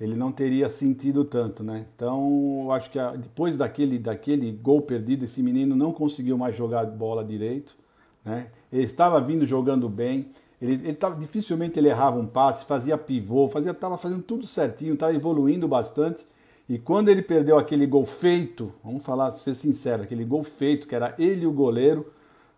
ele 0.00 0.16
não 0.16 0.32
teria 0.32 0.68
sentido 0.68 1.24
tanto, 1.24 1.62
né? 1.62 1.86
Então, 1.94 2.62
eu 2.64 2.72
acho 2.72 2.90
que 2.90 2.98
a, 2.98 3.12
depois 3.12 3.56
daquele, 3.56 3.96
daquele 3.96 4.50
gol 4.50 4.82
perdido, 4.82 5.24
esse 5.24 5.40
menino 5.40 5.76
não 5.76 5.92
conseguiu 5.92 6.36
mais 6.36 6.56
jogar 6.56 6.84
bola 6.86 7.24
direito, 7.24 7.76
né? 8.24 8.48
Ele 8.72 8.82
estava 8.82 9.20
vindo 9.20 9.46
jogando 9.46 9.88
bem, 9.88 10.30
ele, 10.60 10.74
ele 10.74 10.94
tava, 10.94 11.16
dificilmente 11.16 11.78
ele 11.78 11.88
errava 11.88 12.18
um 12.18 12.26
passe, 12.26 12.64
fazia 12.64 12.98
pivô, 12.98 13.48
fazia, 13.48 13.70
estava 13.70 13.96
fazendo 13.96 14.22
tudo 14.22 14.46
certinho, 14.46 14.94
estava 14.94 15.14
evoluindo 15.14 15.68
bastante. 15.68 16.26
E 16.68 16.78
quando 16.78 17.08
ele 17.08 17.22
perdeu 17.22 17.56
aquele 17.56 17.86
gol 17.86 18.04
feito, 18.04 18.72
vamos 18.84 19.04
falar, 19.04 19.32
ser 19.32 19.54
sincero, 19.54 20.02
aquele 20.02 20.24
gol 20.24 20.42
feito, 20.42 20.86
que 20.86 20.94
era 20.94 21.14
ele 21.18 21.46
o 21.46 21.52
goleiro, 21.52 22.12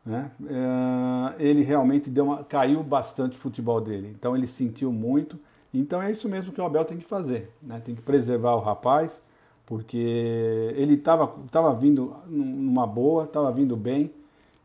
né, 0.04 0.32
é, 0.48 1.44
ele 1.44 1.62
realmente 1.62 2.10
deu 2.10 2.24
uma, 2.24 2.42
caiu 2.42 2.82
bastante 2.82 3.36
o 3.36 3.40
futebol 3.40 3.80
dele. 3.80 4.12
Então 4.18 4.34
ele 4.34 4.46
sentiu 4.46 4.90
muito. 4.90 5.38
Então 5.72 6.02
é 6.02 6.10
isso 6.10 6.28
mesmo 6.28 6.52
que 6.52 6.60
o 6.60 6.64
Abel 6.64 6.84
tem 6.84 6.98
que 6.98 7.04
fazer. 7.04 7.50
Né, 7.62 7.80
tem 7.84 7.94
que 7.94 8.02
preservar 8.02 8.54
o 8.54 8.60
rapaz, 8.60 9.20
porque 9.66 10.72
ele 10.74 10.94
estava 10.94 11.28
tava 11.50 11.72
vindo 11.74 12.16
numa 12.26 12.86
boa, 12.86 13.24
estava 13.24 13.52
vindo 13.52 13.76
bem, 13.76 14.10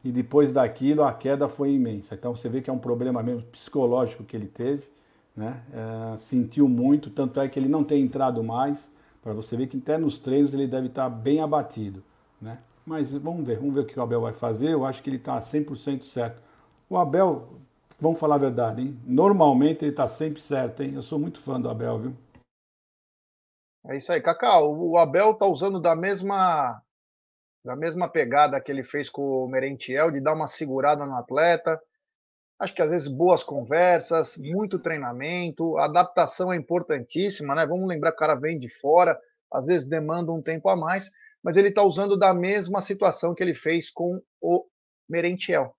e 0.05 0.11
depois 0.11 0.51
daquilo 0.51 1.03
a 1.03 1.11
queda 1.11 1.49
foi 1.49 1.71
imensa. 1.71 2.13
Então 2.13 2.35
você 2.35 2.47
vê 2.47 2.61
que 2.61 2.69
é 2.69 2.73
um 2.73 2.77
problema 2.77 3.23
mesmo 3.23 3.41
psicológico 3.41 4.23
que 4.23 4.37
ele 4.37 4.45
teve, 4.45 4.87
né? 5.35 5.63
É, 5.73 6.17
sentiu 6.19 6.69
muito, 6.69 7.09
tanto 7.09 7.39
é 7.39 7.47
que 7.47 7.57
ele 7.57 7.67
não 7.67 7.83
tem 7.83 8.03
entrado 8.03 8.43
mais, 8.43 8.87
para 9.23 9.33
você 9.33 9.57
ver 9.57 9.65
que 9.65 9.77
até 9.77 9.97
nos 9.97 10.19
treinos 10.19 10.53
ele 10.53 10.67
deve 10.67 10.87
estar 10.87 11.09
bem 11.09 11.41
abatido, 11.41 12.03
né? 12.39 12.55
Mas 12.85 13.11
vamos 13.13 13.43
ver, 13.47 13.57
vamos 13.57 13.73
ver 13.73 13.79
o 13.79 13.85
que 13.85 13.99
o 13.99 14.03
Abel 14.03 14.21
vai 14.21 14.33
fazer. 14.33 14.69
Eu 14.69 14.85
acho 14.85 15.01
que 15.01 15.09
ele 15.09 15.17
está 15.17 15.41
100% 15.41 16.03
certo. 16.03 16.39
O 16.87 16.97
Abel, 16.97 17.47
vamos 17.99 18.19
falar 18.19 18.35
a 18.35 18.37
verdade, 18.37 18.83
hein? 18.83 18.99
Normalmente 19.03 19.83
ele 19.83 19.89
está 19.89 20.07
sempre 20.07 20.39
certo, 20.39 20.83
hein? 20.83 20.93
Eu 20.93 21.01
sou 21.01 21.17
muito 21.17 21.39
fã 21.39 21.59
do 21.59 21.67
Abel, 21.67 21.97
viu? 21.97 22.13
É 23.87 23.97
isso 23.97 24.11
aí, 24.11 24.21
Cacau. 24.21 24.77
O 24.77 24.99
Abel 24.99 25.33
tá 25.33 25.47
usando 25.47 25.79
da 25.79 25.95
mesma 25.95 26.79
da 27.65 27.75
mesma 27.75 28.07
pegada 28.07 28.61
que 28.61 28.71
ele 28.71 28.83
fez 28.83 29.09
com 29.09 29.23
o 29.23 29.47
Merentiel, 29.47 30.11
de 30.11 30.21
dar 30.21 30.35
uma 30.35 30.47
segurada 30.47 31.03
no 31.03 31.15
atleta. 31.15 31.81
Acho 32.59 32.75
que 32.75 32.81
às 32.81 32.91
vezes 32.91 33.07
boas 33.07 33.43
conversas, 33.43 34.37
muito 34.37 34.77
treinamento, 34.77 35.75
adaptação 35.79 36.53
é 36.53 36.55
importantíssima, 36.55 37.55
né? 37.55 37.65
Vamos 37.65 37.89
lembrar 37.89 38.11
que 38.11 38.17
o 38.17 38.19
cara 38.19 38.35
vem 38.35 38.59
de 38.59 38.69
fora, 38.79 39.19
às 39.51 39.65
vezes 39.65 39.87
demanda 39.87 40.31
um 40.31 40.43
tempo 40.43 40.69
a 40.69 40.75
mais, 40.75 41.09
mas 41.43 41.57
ele 41.57 41.69
está 41.69 41.81
usando 41.81 42.15
da 42.15 42.33
mesma 42.35 42.81
situação 42.81 43.33
que 43.33 43.41
ele 43.41 43.55
fez 43.55 43.89
com 43.89 44.21
o 44.39 44.65
Merentiel. 45.09 45.75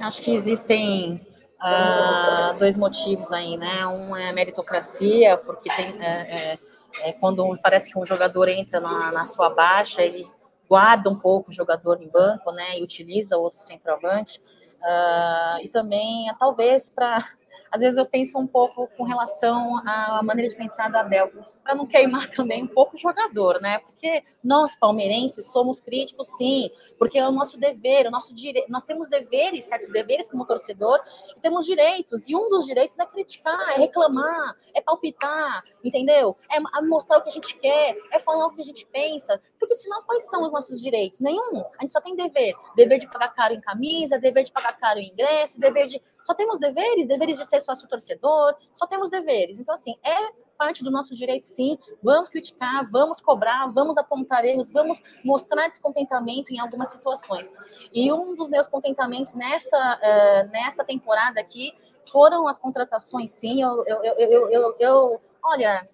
Acho 0.00 0.22
que 0.22 0.30
existem 0.30 1.20
uh, 1.60 2.58
dois 2.58 2.78
motivos 2.78 3.30
aí, 3.30 3.58
né? 3.58 3.86
Um 3.86 4.16
é 4.16 4.32
meritocracia, 4.32 5.36
porque 5.36 5.68
tem, 5.70 6.02
é, 6.02 6.52
é, 6.52 6.58
é, 7.02 7.12
quando 7.12 7.58
parece 7.62 7.92
que 7.92 7.98
um 7.98 8.04
jogador 8.04 8.48
entra 8.48 8.80
na, 8.80 9.12
na, 9.12 9.24
sua 9.24 9.50
baixa, 9.50 10.02
ele 10.02 10.26
guarda 10.68 11.10
um 11.10 11.18
pouco 11.18 11.50
o 11.50 11.52
jogador 11.52 12.00
em 12.00 12.08
banco, 12.08 12.52
né? 12.52 12.78
E 12.78 12.82
utiliza 12.82 13.36
outro 13.36 13.58
centroavante. 13.58 14.40
Uh, 14.80 15.62
e 15.62 15.68
também, 15.68 16.32
talvez, 16.38 16.88
para 16.88 17.24
às 17.70 17.80
vezes 17.80 17.98
eu 17.98 18.06
penso 18.06 18.38
um 18.38 18.46
pouco 18.46 18.88
com 18.96 19.04
relação 19.04 19.78
à 19.86 20.20
maneira 20.22 20.48
de 20.48 20.56
pensar 20.56 20.90
da 20.90 21.00
Abel, 21.00 21.30
para 21.62 21.74
não 21.74 21.86
queimar 21.86 22.28
também 22.30 22.64
um 22.64 22.66
pouco 22.66 22.96
o 22.96 22.98
jogador, 22.98 23.60
né? 23.60 23.78
Porque 23.78 24.22
nós, 24.42 24.74
palmeirenses, 24.74 25.52
somos 25.52 25.78
críticos, 25.80 26.26
sim, 26.36 26.70
porque 26.98 27.18
é 27.18 27.28
o 27.28 27.32
nosso 27.32 27.58
dever, 27.58 28.06
o 28.06 28.10
nosso 28.10 28.34
direito. 28.34 28.70
Nós 28.70 28.84
temos 28.84 29.08
deveres, 29.08 29.64
certos 29.64 29.88
deveres 29.88 30.28
como 30.28 30.44
torcedor, 30.44 30.98
e 31.36 31.40
temos 31.40 31.64
direitos, 31.66 32.28
e 32.28 32.34
um 32.34 32.48
dos 32.48 32.66
direitos 32.66 32.98
é 32.98 33.06
criticar, 33.06 33.70
é 33.70 33.78
reclamar, 33.78 34.56
é 34.74 34.80
palpitar, 34.80 35.62
entendeu? 35.84 36.36
É 36.50 36.60
mostrar 36.82 37.18
o 37.18 37.22
que 37.22 37.30
a 37.30 37.32
gente 37.32 37.56
quer, 37.56 37.96
é 38.12 38.18
falar 38.18 38.46
o 38.46 38.50
que 38.50 38.62
a 38.62 38.64
gente 38.64 38.86
pensa, 38.86 39.40
porque 39.58 39.74
senão 39.74 40.02
quais 40.02 40.28
são 40.28 40.42
os 40.42 40.52
nossos 40.52 40.80
direitos? 40.80 41.20
Nenhum. 41.20 41.62
A 41.78 41.82
gente 41.82 41.92
só 41.92 42.00
tem 42.00 42.16
dever. 42.16 42.54
Dever 42.74 42.98
de 42.98 43.06
pagar 43.08 43.28
caro 43.28 43.54
em 43.54 43.60
camisa, 43.60 44.18
dever 44.18 44.44
de 44.44 44.52
pagar 44.52 44.76
caro 44.76 44.98
em 44.98 45.08
ingresso, 45.08 45.58
dever 45.60 45.86
de. 45.86 46.02
Só 46.22 46.34
temos 46.34 46.58
deveres, 46.58 47.06
deveres 47.06 47.38
de 47.38 47.46
ser 47.46 47.59
sócio 47.60 47.88
torcedor, 47.88 48.54
só 48.72 48.86
temos 48.86 49.10
deveres. 49.10 49.58
Então, 49.58 49.74
assim, 49.74 49.96
é 50.02 50.32
parte 50.60 50.84
do 50.84 50.90
nosso 50.90 51.14
direito, 51.14 51.46
sim. 51.46 51.78
Vamos 52.02 52.28
criticar, 52.28 52.84
vamos 52.90 53.18
cobrar, 53.22 53.72
vamos 53.72 53.96
apontar 53.96 54.44
erros, 54.44 54.70
vamos 54.70 55.00
mostrar 55.24 55.68
descontentamento 55.68 56.52
em 56.52 56.60
algumas 56.60 56.90
situações. 56.90 57.50
E 57.94 58.12
um 58.12 58.34
dos 58.36 58.48
meus 58.50 58.66
contentamentos 58.66 59.32
nesta, 59.32 59.78
uh, 59.78 60.50
nesta 60.50 60.84
temporada 60.84 61.40
aqui 61.40 61.72
foram 62.10 62.46
as 62.46 62.58
contratações, 62.58 63.30
sim. 63.30 63.62
Eu, 63.62 63.84
eu, 63.86 64.02
eu, 64.04 64.50
eu, 64.50 64.76
eu 64.78 65.20
olha, 65.42 65.88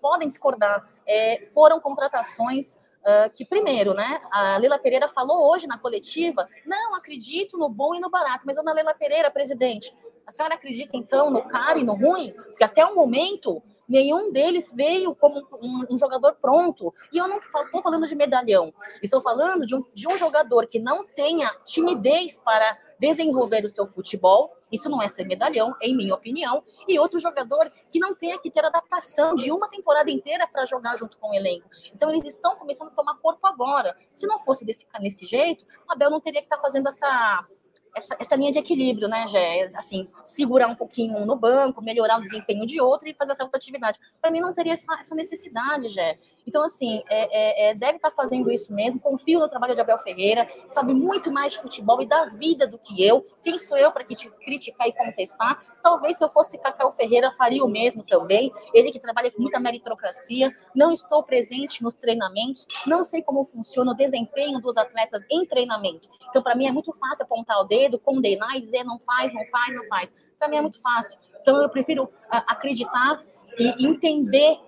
podem 0.00 0.26
discordar, 0.26 0.84
é, 1.06 1.48
foram 1.54 1.80
contratações 1.80 2.76
Uh, 3.02 3.28
que 3.34 3.44
primeiro, 3.44 3.94
né, 3.94 4.20
a 4.30 4.56
Leila 4.58 4.78
Pereira 4.78 5.08
falou 5.08 5.50
hoje 5.50 5.66
na 5.66 5.76
coletiva, 5.76 6.48
não 6.64 6.94
acredito 6.94 7.58
no 7.58 7.68
bom 7.68 7.96
e 7.96 7.98
no 7.98 8.08
barato, 8.08 8.46
mas 8.46 8.54
dona 8.54 8.72
Leila 8.72 8.94
Pereira, 8.94 9.28
presidente, 9.28 9.92
a 10.26 10.30
senhora 10.30 10.54
acredita 10.54 10.96
então 10.96 11.30
no 11.30 11.46
caro 11.48 11.78
e 11.78 11.84
no 11.84 11.94
ruim? 11.94 12.32
Porque 12.32 12.64
até 12.64 12.84
o 12.84 12.94
momento 12.94 13.62
nenhum 13.88 14.32
deles 14.32 14.72
veio 14.74 15.14
como 15.14 15.38
um, 15.60 15.86
um 15.90 15.98
jogador 15.98 16.36
pronto. 16.40 16.92
E 17.12 17.18
eu 17.18 17.28
não 17.28 17.38
estou 17.38 17.82
falando 17.82 18.06
de 18.06 18.14
medalhão, 18.14 18.72
estou 19.02 19.20
falando 19.20 19.66
de 19.66 19.74
um, 19.74 19.84
de 19.92 20.08
um 20.08 20.16
jogador 20.16 20.66
que 20.66 20.78
não 20.78 21.06
tenha 21.06 21.50
timidez 21.64 22.38
para 22.38 22.78
desenvolver 22.98 23.64
o 23.64 23.68
seu 23.68 23.86
futebol. 23.86 24.56
Isso 24.70 24.88
não 24.88 25.02
é 25.02 25.08
ser 25.08 25.24
medalhão, 25.24 25.74
em 25.82 25.94
minha 25.94 26.14
opinião. 26.14 26.62
E 26.88 26.98
outro 26.98 27.20
jogador 27.20 27.70
que 27.90 27.98
não 27.98 28.14
tenha 28.14 28.38
que 28.38 28.50
ter 28.50 28.64
adaptação 28.64 29.34
de 29.34 29.52
uma 29.52 29.68
temporada 29.68 30.10
inteira 30.10 30.46
para 30.46 30.64
jogar 30.64 30.96
junto 30.96 31.18
com 31.18 31.30
o 31.30 31.34
elenco. 31.34 31.68
Então 31.94 32.08
eles 32.08 32.26
estão 32.26 32.56
começando 32.56 32.88
a 32.88 32.94
tomar 32.94 33.18
corpo 33.18 33.46
agora. 33.46 33.94
Se 34.12 34.26
não 34.26 34.38
fosse 34.38 34.64
desse, 34.64 34.86
desse 35.00 35.26
jeito, 35.26 35.66
Abel 35.86 36.10
não 36.10 36.20
teria 36.20 36.40
que 36.40 36.46
estar 36.46 36.56
tá 36.56 36.62
fazendo 36.62 36.88
essa 36.88 37.46
essa, 37.94 38.16
essa 38.18 38.36
linha 38.36 38.50
de 38.50 38.58
equilíbrio, 38.58 39.08
né, 39.08 39.26
Gé? 39.26 39.70
Assim, 39.74 40.04
segurar 40.24 40.68
um 40.68 40.74
pouquinho 40.74 41.16
um 41.18 41.26
no 41.26 41.36
banco, 41.36 41.82
melhorar 41.82 42.18
o 42.18 42.22
desempenho 42.22 42.66
de 42.66 42.80
outro 42.80 43.08
e 43.08 43.14
fazer 43.14 43.32
essa 43.32 43.44
outra 43.44 43.58
atividade. 43.58 43.98
Para 44.20 44.30
mim, 44.30 44.40
não 44.40 44.54
teria 44.54 44.72
essa, 44.72 44.94
essa 44.98 45.14
necessidade, 45.14 45.88
Gé. 45.88 46.18
Então, 46.46 46.62
assim, 46.64 47.02
é, 47.08 47.68
é, 47.68 47.70
é, 47.70 47.74
deve 47.74 47.96
estar 47.96 48.10
tá 48.10 48.16
fazendo 48.16 48.50
isso 48.50 48.72
mesmo. 48.72 49.00
Confio 49.00 49.38
no 49.38 49.48
trabalho 49.48 49.74
de 49.74 49.80
Abel 49.80 49.98
Ferreira, 49.98 50.46
sabe 50.66 50.92
muito 50.94 51.30
mais 51.30 51.52
de 51.52 51.58
futebol 51.58 52.00
e 52.02 52.06
da 52.06 52.26
vida 52.26 52.66
do 52.66 52.78
que 52.78 53.04
eu. 53.04 53.24
Quem 53.42 53.58
sou 53.58 53.76
eu 53.76 53.92
para 53.92 54.04
criticar 54.04 54.88
e 54.88 54.92
contestar? 54.92 55.62
Talvez 55.82 56.18
se 56.18 56.24
eu 56.24 56.28
fosse 56.28 56.58
Cacau 56.58 56.92
Ferreira, 56.92 57.30
faria 57.32 57.64
o 57.64 57.68
mesmo 57.68 58.02
também. 58.02 58.50
Ele 58.74 58.90
que 58.90 58.98
trabalha 58.98 59.30
com 59.30 59.42
muita 59.42 59.60
meritocracia. 59.60 60.54
Não 60.74 60.90
estou 60.90 61.22
presente 61.22 61.82
nos 61.82 61.94
treinamentos, 61.94 62.66
não 62.86 63.04
sei 63.04 63.22
como 63.22 63.44
funciona 63.44 63.92
o 63.92 63.94
desempenho 63.94 64.60
dos 64.60 64.76
atletas 64.76 65.22
em 65.30 65.46
treinamento. 65.46 66.08
Então, 66.28 66.42
para 66.42 66.54
mim, 66.54 66.66
é 66.66 66.72
muito 66.72 66.92
fácil 66.92 67.24
apontar 67.24 67.60
o 67.60 67.64
dedo, 67.64 67.81
condenar 67.98 68.56
e 68.56 68.60
dizer 68.60 68.84
não 68.84 68.98
faz, 68.98 69.32
não 69.32 69.44
faz, 69.46 69.74
não 69.74 69.84
faz. 69.86 70.14
Para 70.38 70.48
mim 70.48 70.56
é 70.56 70.60
muito 70.60 70.80
fácil. 70.80 71.18
Então, 71.40 71.60
eu 71.60 71.68
prefiro 71.68 72.08
acreditar 72.30 73.22
e 73.58 73.86
entender 73.86 74.58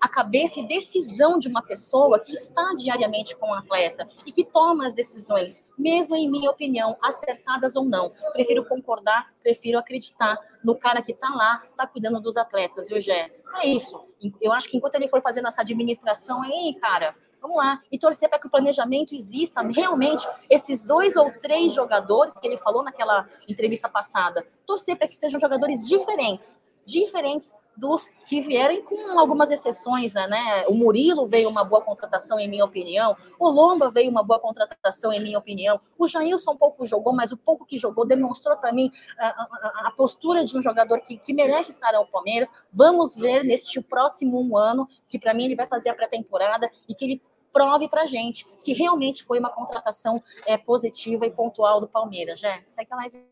a 0.00 0.08
cabeça 0.08 0.58
e 0.58 0.66
decisão 0.66 1.38
de 1.38 1.46
uma 1.46 1.62
pessoa 1.62 2.18
que 2.18 2.32
está 2.32 2.74
diariamente 2.76 3.36
com 3.36 3.48
o 3.48 3.54
atleta 3.54 4.08
e 4.26 4.32
que 4.32 4.44
toma 4.44 4.84
as 4.84 4.92
decisões, 4.92 5.62
mesmo 5.78 6.16
em 6.16 6.28
minha 6.28 6.50
opinião, 6.50 6.96
acertadas 7.00 7.76
ou 7.76 7.84
não. 7.84 8.10
Prefiro 8.32 8.64
concordar, 8.66 9.28
prefiro 9.40 9.78
acreditar 9.78 10.36
no 10.64 10.74
cara 10.74 11.00
que 11.02 11.12
está 11.12 11.30
lá, 11.30 11.62
está 11.70 11.86
cuidando 11.86 12.20
dos 12.20 12.36
atletas, 12.36 12.88
viu, 12.88 13.00
Gé? 13.00 13.30
É 13.62 13.68
isso. 13.68 14.04
Eu 14.40 14.50
acho 14.52 14.68
que 14.68 14.76
enquanto 14.76 14.96
ele 14.96 15.06
for 15.06 15.22
fazendo 15.22 15.46
essa 15.46 15.60
administração 15.60 16.42
aí, 16.42 16.76
cara, 16.80 17.14
vamos 17.42 17.56
lá, 17.56 17.82
e 17.90 17.98
torcer 17.98 18.28
para 18.28 18.38
que 18.38 18.46
o 18.46 18.50
planejamento 18.50 19.14
exista 19.14 19.60
realmente 19.62 20.26
esses 20.48 20.82
dois 20.82 21.16
ou 21.16 21.30
três 21.42 21.72
jogadores 21.74 22.32
que 22.38 22.46
ele 22.46 22.56
falou 22.56 22.84
naquela 22.84 23.26
entrevista 23.48 23.88
passada, 23.88 24.46
torcer 24.64 24.96
para 24.96 25.08
que 25.08 25.14
sejam 25.14 25.40
jogadores 25.40 25.86
diferentes, 25.86 26.60
diferentes 26.86 27.52
dos 27.76 28.08
que 28.26 28.40
vierem 28.40 28.84
com 28.84 29.18
algumas 29.18 29.50
exceções, 29.50 30.14
né? 30.14 30.64
O 30.68 30.74
Murilo 30.74 31.26
veio 31.26 31.48
uma 31.48 31.64
boa 31.64 31.80
contratação, 31.80 32.38
em 32.38 32.48
minha 32.48 32.64
opinião. 32.64 33.16
O 33.38 33.48
Lomba 33.48 33.90
veio 33.90 34.10
uma 34.10 34.22
boa 34.22 34.38
contratação, 34.38 35.12
em 35.12 35.20
minha 35.20 35.38
opinião. 35.38 35.80
O 35.98 36.06
Jailson 36.06 36.56
pouco 36.56 36.84
jogou, 36.84 37.14
mas 37.14 37.32
o 37.32 37.36
pouco 37.36 37.64
que 37.64 37.78
jogou 37.78 38.06
demonstrou 38.06 38.56
para 38.56 38.72
mim 38.72 38.90
a, 39.18 39.26
a, 39.26 39.88
a, 39.88 39.90
postura 39.96 40.44
de 40.44 40.56
um 40.56 40.62
jogador 40.62 41.00
que, 41.00 41.16
que 41.16 41.32
merece 41.32 41.70
estar 41.70 41.94
ao 41.94 42.06
Palmeiras. 42.06 42.48
Vamos 42.72 43.16
ver 43.16 43.42
neste 43.42 43.80
próximo 43.80 44.40
um 44.40 44.56
ano, 44.56 44.86
que 45.08 45.18
para 45.18 45.34
mim 45.34 45.44
ele 45.44 45.56
vai 45.56 45.66
fazer 45.66 45.88
a 45.88 45.94
pré-temporada 45.94 46.70
e 46.88 46.94
que 46.94 47.04
ele 47.04 47.22
prove 47.52 47.88
para 47.88 48.06
gente 48.06 48.46
que 48.60 48.72
realmente 48.72 49.22
foi 49.22 49.38
uma 49.38 49.52
contratação 49.52 50.22
é, 50.46 50.56
positiva 50.56 51.26
e 51.26 51.30
pontual 51.30 51.80
do 51.80 51.88
Palmeiras. 51.88 52.40
Já 52.40 52.62
segue 52.64 52.92
a 52.92 52.96
live. 52.96 53.26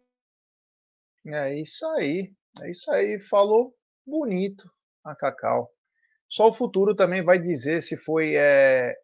É 1.26 1.54
isso 1.58 1.86
aí. 1.86 2.32
É 2.62 2.70
isso 2.70 2.90
aí. 2.90 3.20
Falou 3.20 3.74
bonito 4.06 4.70
a 5.04 5.14
Cacau. 5.14 5.70
Só 6.28 6.48
o 6.48 6.52
futuro 6.52 6.94
também 6.94 7.24
vai 7.24 7.38
dizer 7.38 7.82
se 7.82 7.96
foi 7.96 8.36
é, 8.36 8.94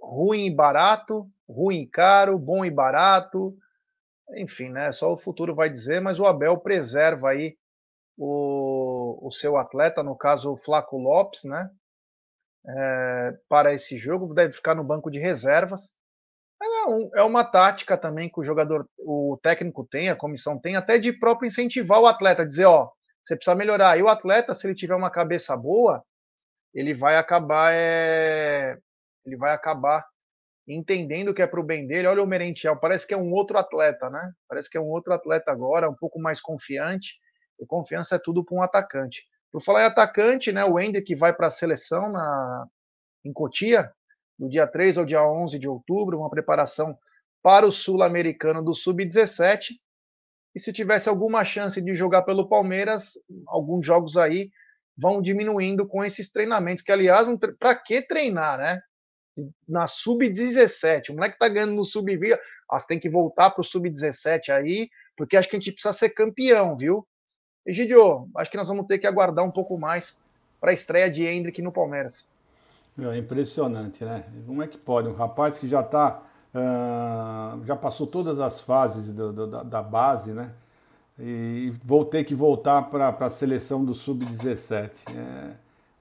ruim 0.00 0.46
e 0.46 0.54
barato, 0.54 1.28
ruim 1.48 1.82
e 1.82 1.86
caro, 1.86 2.38
bom 2.38 2.64
e 2.64 2.70
barato. 2.70 3.56
Enfim, 4.36 4.68
né? 4.70 4.92
Só 4.92 5.12
o 5.12 5.16
futuro 5.16 5.54
vai 5.54 5.68
dizer, 5.68 6.00
mas 6.00 6.20
o 6.20 6.24
Abel 6.24 6.58
preserva 6.58 7.30
aí 7.30 7.56
o, 8.16 9.26
o 9.26 9.30
seu 9.30 9.56
atleta, 9.56 10.02
no 10.02 10.16
caso 10.16 10.52
o 10.52 10.56
Flaco 10.56 10.96
Lopes, 10.96 11.44
né? 11.44 11.70
É, 12.66 13.32
para 13.48 13.74
esse 13.74 13.98
jogo, 13.98 14.34
deve 14.34 14.52
ficar 14.52 14.74
no 14.74 14.84
banco 14.84 15.10
de 15.10 15.18
reservas. 15.18 15.94
É, 16.62 16.86
um, 16.88 17.10
é 17.16 17.22
uma 17.22 17.44
tática 17.44 17.98
também 17.98 18.28
que 18.28 18.40
o 18.40 18.44
jogador, 18.44 18.88
o 18.98 19.38
técnico 19.42 19.84
tem, 19.84 20.08
a 20.08 20.16
comissão 20.16 20.58
tem, 20.58 20.76
até 20.76 20.98
de 20.98 21.12
próprio 21.12 21.48
incentivar 21.48 22.00
o 22.00 22.06
atleta, 22.06 22.46
dizer, 22.46 22.66
ó, 22.66 22.88
você 23.22 23.36
precisa 23.36 23.56
melhorar. 23.56 23.98
E 23.98 24.02
o 24.02 24.08
atleta, 24.08 24.54
se 24.54 24.66
ele 24.66 24.74
tiver 24.74 24.94
uma 24.94 25.10
cabeça 25.10 25.56
boa, 25.56 26.04
ele 26.74 26.94
vai 26.94 27.16
acabar 27.16 27.72
é... 27.74 28.78
ele 29.24 29.36
vai 29.36 29.52
acabar 29.52 30.04
entendendo 30.66 31.34
que 31.34 31.42
é 31.42 31.46
para 31.46 31.60
o 31.60 31.64
bem 31.64 31.86
dele. 31.86 32.06
Olha 32.06 32.22
o 32.22 32.26
Merentiel, 32.26 32.76
parece 32.76 33.06
que 33.06 33.14
é 33.14 33.16
um 33.16 33.32
outro 33.32 33.58
atleta, 33.58 34.08
né? 34.08 34.32
Parece 34.48 34.70
que 34.70 34.78
é 34.78 34.80
um 34.80 34.88
outro 34.88 35.12
atleta 35.12 35.50
agora, 35.50 35.90
um 35.90 35.94
pouco 35.94 36.20
mais 36.20 36.40
confiante. 36.40 37.14
E 37.60 37.66
confiança 37.66 38.16
é 38.16 38.18
tudo 38.18 38.44
para 38.44 38.56
um 38.56 38.62
atacante. 38.62 39.24
Por 39.52 39.62
falar 39.62 39.82
em 39.82 39.86
atacante, 39.86 40.50
né, 40.50 40.64
o 40.64 40.80
Ender 40.80 41.04
que 41.04 41.14
vai 41.14 41.34
para 41.34 41.48
a 41.48 41.50
seleção 41.50 42.10
na, 42.10 42.66
em 43.24 43.32
Cotia, 43.32 43.92
do 44.38 44.48
dia 44.48 44.66
3 44.66 44.98
ao 44.98 45.04
dia 45.04 45.22
11 45.22 45.58
de 45.58 45.68
outubro, 45.68 46.18
uma 46.18 46.30
preparação 46.30 46.98
para 47.42 47.66
o 47.66 47.72
Sul-Americano 47.72 48.62
do 48.62 48.74
Sub-17. 48.74 49.74
E 50.54 50.60
se 50.60 50.72
tivesse 50.72 51.08
alguma 51.08 51.44
chance 51.44 51.80
de 51.80 51.94
jogar 51.94 52.22
pelo 52.22 52.48
Palmeiras, 52.48 53.12
alguns 53.46 53.84
jogos 53.84 54.16
aí 54.16 54.50
vão 54.96 55.22
diminuindo 55.22 55.86
com 55.86 56.04
esses 56.04 56.30
treinamentos, 56.30 56.82
que 56.82 56.92
aliás, 56.92 57.28
para 57.58 57.74
que 57.74 58.02
treinar, 58.02 58.58
né? 58.58 58.80
Na 59.66 59.86
sub-17, 59.86 61.08
o 61.08 61.14
moleque 61.14 61.38
tá 61.38 61.48
ganhando 61.48 61.72
no 61.72 61.84
sub-20, 61.84 62.38
elas 62.70 62.86
tem 62.86 63.00
que 63.00 63.08
voltar 63.08 63.50
para 63.50 63.62
o 63.62 63.64
sub-17 63.64 64.50
aí, 64.50 64.90
porque 65.16 65.36
acho 65.36 65.48
que 65.48 65.56
a 65.56 65.58
gente 65.58 65.72
precisa 65.72 65.94
ser 65.94 66.10
campeão, 66.10 66.76
viu? 66.76 67.06
Egidio, 67.64 68.28
acho 68.36 68.50
que 68.50 68.56
nós 68.56 68.68
vamos 68.68 68.86
ter 68.86 68.98
que 68.98 69.06
aguardar 69.06 69.44
um 69.44 69.50
pouco 69.50 69.78
mais 69.78 70.16
para 70.60 70.70
a 70.70 70.74
estreia 70.74 71.10
de 71.10 71.24
Hendrick 71.24 71.62
no 71.62 71.70
Palmeiras. 71.70 72.26
É 72.98 73.16
impressionante, 73.16 74.04
né? 74.04 74.24
Como 74.46 74.62
é 74.62 74.66
que 74.66 74.76
pode? 74.76 75.08
Um 75.08 75.14
rapaz 75.14 75.58
que 75.58 75.66
já 75.68 75.80
está. 75.80 76.22
Uh, 76.54 77.64
já 77.64 77.74
passou 77.74 78.06
todas 78.06 78.38
as 78.38 78.60
fases 78.60 79.10
do, 79.10 79.32
do, 79.32 79.46
da, 79.46 79.62
da, 79.62 79.82
base, 79.82 80.32
né? 80.32 80.50
E 81.18 81.72
vou 81.82 82.04
ter 82.04 82.24
que 82.24 82.34
voltar 82.34 82.82
para 82.90 83.08
a 83.08 83.30
seleção 83.30 83.82
do 83.82 83.94
Sub-17. 83.94 84.90
É, 85.16 85.52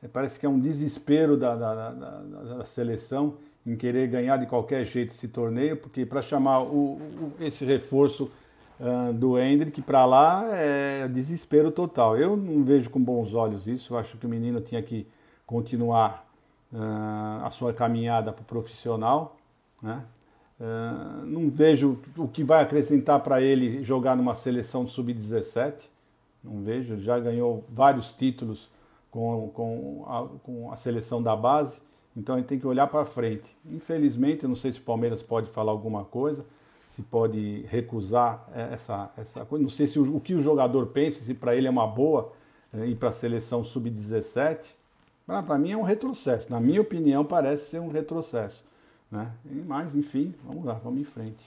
é, 0.04 0.08
parece 0.10 0.38
que 0.38 0.46
é 0.46 0.50
um 0.50 0.60
desespero 0.60 1.38
da, 1.38 1.56
da, 1.56 1.92
da, 1.92 2.66
seleção 2.66 3.38
em 3.66 3.78
querer 3.78 4.08
ganhar 4.08 4.36
de 4.38 4.46
qualquer 4.46 4.86
jeito 4.86 5.12
esse 5.12 5.30
torneio, 5.30 5.78
porque 5.78 6.06
para 6.06 6.22
chamar 6.22 6.64
o, 6.64 6.96
o, 6.96 7.34
esse 7.40 7.64
reforço 7.64 8.30
uh, 8.82 9.14
do 9.14 9.40
Hendrick 9.40 9.82
para 9.82 10.04
lá 10.06 10.46
é 10.52 11.08
desespero 11.08 11.72
total. 11.72 12.18
Eu 12.18 12.36
não 12.36 12.64
vejo 12.64 12.90
com 12.90 13.00
bons 13.00 13.34
olhos 13.34 13.68
isso, 13.68 13.94
eu 13.94 13.98
acho 13.98 14.18
que 14.18 14.26
o 14.26 14.30
menino 14.30 14.60
tinha 14.60 14.82
que 14.82 15.08
continuar 15.46 16.28
uh, 16.74 17.46
a 17.46 17.50
sua 17.52 17.74
caminhada 17.74 18.34
para 18.34 18.42
o 18.42 18.46
profissional. 18.46 19.38
Né? 19.82 20.04
Uh, 20.60 21.26
não 21.26 21.50
vejo 21.50 22.00
o 22.18 22.28
que 22.28 22.44
vai 22.44 22.62
acrescentar 22.62 23.22
para 23.22 23.42
ele 23.42 23.84
jogar 23.84 24.16
numa 24.16 24.36
seleção 24.36 24.88
sub-17. 24.88 25.90
Não 26.44 26.64
vejo, 26.64 26.98
já 26.98 27.20
ganhou 27.20 27.64
vários 27.70 28.12
títulos 28.12 28.70
com, 29.12 29.50
com, 29.54 30.06
a, 30.08 30.28
com 30.44 30.72
a 30.72 30.78
seleção 30.78 31.22
da 31.22 31.36
base, 31.36 31.80
então 32.16 32.36
ele 32.36 32.46
tem 32.46 32.58
que 32.58 32.66
olhar 32.66 32.88
para 32.88 33.06
frente. 33.06 33.56
Infelizmente, 33.70 34.44
eu 34.44 34.50
não 34.50 34.56
sei 34.56 34.72
se 34.72 34.80
o 34.80 34.84
Palmeiras 34.84 35.22
pode 35.22 35.52
falar 35.52 35.72
alguma 35.72 36.04
coisa, 36.04 36.46
se 36.92 37.02
pode 37.02 37.62
recusar 37.70 38.46
essa, 38.54 39.14
essa 39.18 39.46
coisa. 39.46 39.64
Não 39.64 39.70
sei 39.70 39.88
se 39.88 39.98
o, 39.98 40.18
o 40.18 40.20
que 40.20 40.34
o 40.34 40.42
jogador 40.42 40.88
pensa, 40.88 41.24
se 41.24 41.34
para 41.34 41.56
ele 41.56 41.66
é 41.66 41.70
uma 41.70 41.88
boa 41.88 42.34
é, 42.74 42.86
ir 42.86 43.00
para 43.00 43.10
a 43.10 43.14
seleção 43.14 43.64
sub-17. 43.64 44.74
Para 45.26 45.58
mim 45.58 45.72
é 45.72 45.78
um 45.78 45.84
retrocesso. 45.84 46.52
Na 46.52 46.60
minha 46.60 46.82
opinião, 46.82 47.24
parece 47.24 47.70
ser 47.70 47.80
um 47.80 47.88
retrocesso. 47.88 48.66
Né? 49.10 49.32
Mas, 49.66 49.96
enfim, 49.96 50.36
vamos 50.44 50.66
lá, 50.66 50.74
vamos 50.74 51.00
em 51.00 51.06
frente. 51.06 51.46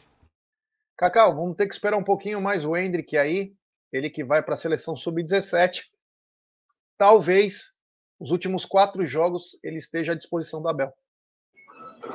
Cacau, 0.97 1.37
vamos 1.37 1.57
ter 1.57 1.67
que 1.67 1.75
esperar 1.75 1.99
um 1.99 2.05
pouquinho 2.05 2.41
mais 2.41 2.65
o 2.65 2.75
Hendrick 2.75 3.15
aí, 3.15 3.55
ele 3.93 4.09
que 4.09 4.25
vai 4.25 4.43
para 4.43 4.55
a 4.55 4.57
seleção 4.57 4.97
sub-17. 4.97 5.83
Talvez 6.97 7.75
os 8.19 8.31
últimos 8.31 8.65
quatro 8.65 9.05
jogos 9.05 9.59
ele 9.63 9.77
esteja 9.77 10.13
à 10.13 10.15
disposição 10.15 10.63
da 10.63 10.73
Bel. 10.73 10.91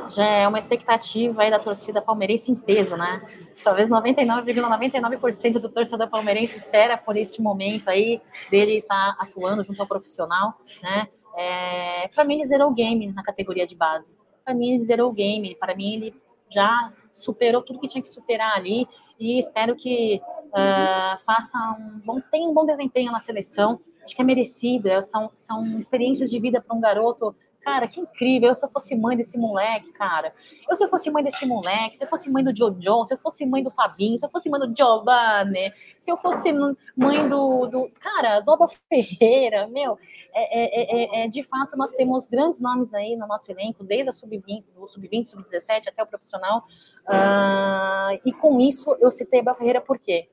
Já 0.09 0.25
é 0.25 0.47
uma 0.47 0.57
expectativa 0.57 1.41
aí 1.41 1.51
da 1.51 1.59
torcida 1.59 2.01
palmeirense 2.01 2.51
em 2.51 2.55
peso, 2.55 2.95
né? 2.95 3.21
Talvez 3.63 3.89
99,99% 3.89 5.11
,99 5.11 5.59
do 5.59 5.69
torcedor 5.69 6.09
palmeirense 6.09 6.57
espera 6.57 6.97
por 6.97 7.17
este 7.17 7.41
momento 7.41 7.89
aí 7.89 8.21
dele 8.49 8.79
estar 8.79 9.15
tá 9.15 9.17
atuando 9.19 9.63
junto 9.63 9.79
ao 9.81 9.87
profissional, 9.87 10.55
né? 10.81 11.07
É, 11.35 12.07
para 12.09 12.23
mim, 12.23 12.35
ele 12.35 12.45
zerou 12.45 12.69
o 12.69 12.73
game 12.73 13.11
na 13.11 13.23
categoria 13.23 13.65
de 13.65 13.75
base. 13.75 14.13
Para 14.43 14.53
mim, 14.53 14.71
ele 14.71 14.81
zerou 14.81 15.09
o 15.09 15.13
game. 15.13 15.55
Para 15.55 15.75
mim, 15.75 15.95
ele 15.95 16.15
já 16.49 16.91
superou 17.13 17.61
tudo 17.61 17.79
que 17.79 17.87
tinha 17.87 18.01
que 18.01 18.09
superar 18.09 18.57
ali. 18.57 18.87
E 19.19 19.37
espero 19.37 19.75
que 19.75 20.21
uh, 20.47 21.19
faça 21.25 21.57
um 21.79 21.99
bom, 21.99 22.21
tenha 22.31 22.49
um 22.49 22.53
bom 22.53 22.65
desempenho 22.65 23.11
na 23.11 23.19
seleção. 23.19 23.79
Acho 24.03 24.15
que 24.15 24.21
é 24.21 24.25
merecido. 24.25 24.89
É, 24.89 25.01
são, 25.01 25.29
são 25.33 25.77
experiências 25.77 26.29
de 26.29 26.39
vida 26.39 26.61
para 26.61 26.75
um 26.75 26.81
garoto 26.81 27.35
Cara, 27.61 27.87
que 27.87 27.99
incrível. 27.99 28.49
Eu, 28.49 28.55
se 28.55 28.65
eu 28.65 28.69
fosse 28.69 28.95
mãe 28.95 29.17
desse 29.17 29.37
moleque, 29.37 29.91
cara. 29.91 30.33
Eu, 30.67 30.75
se 30.75 30.83
eu 30.83 30.89
fosse 30.89 31.09
mãe 31.09 31.23
desse 31.23 31.45
moleque, 31.45 31.97
se 31.97 32.03
eu 32.03 32.07
fosse 32.07 32.29
mãe 32.29 32.43
do 32.43 32.55
Jojo, 32.55 33.05
se 33.05 33.13
eu 33.13 33.17
fosse 33.17 33.45
mãe 33.45 33.61
do 33.61 33.69
Fabinho, 33.69 34.17
se 34.17 34.25
eu 34.25 34.29
fosse 34.29 34.49
mãe 34.49 34.59
do 34.59 34.75
Giovanni, 34.75 35.71
se 35.97 36.11
eu 36.11 36.17
fosse 36.17 36.51
mãe 36.95 37.27
do. 37.27 37.67
do 37.67 37.89
cara, 37.99 38.39
do 38.39 38.51
Abel 38.51 38.67
Ferreira, 38.89 39.67
meu. 39.67 39.97
É, 40.33 40.63
é, 40.63 41.21
é, 41.21 41.23
é, 41.23 41.27
de 41.27 41.43
fato, 41.43 41.75
nós 41.75 41.91
temos 41.91 42.27
grandes 42.27 42.59
nomes 42.59 42.93
aí 42.93 43.15
no 43.15 43.27
nosso 43.27 43.51
elenco, 43.51 43.83
desde 43.83 44.09
a 44.09 44.11
sub-20, 44.11 44.63
sub-20, 44.87 45.25
sub-17 45.25 45.87
até 45.87 46.03
o 46.03 46.07
profissional. 46.07 46.63
Uh, 47.05 48.19
e 48.23 48.31
com 48.31 48.59
isso, 48.59 48.95
eu 48.99 49.11
citei 49.11 49.39
Abel 49.41 49.55
Ferreira 49.55 49.81
por 49.81 49.97
quê? 49.97 50.29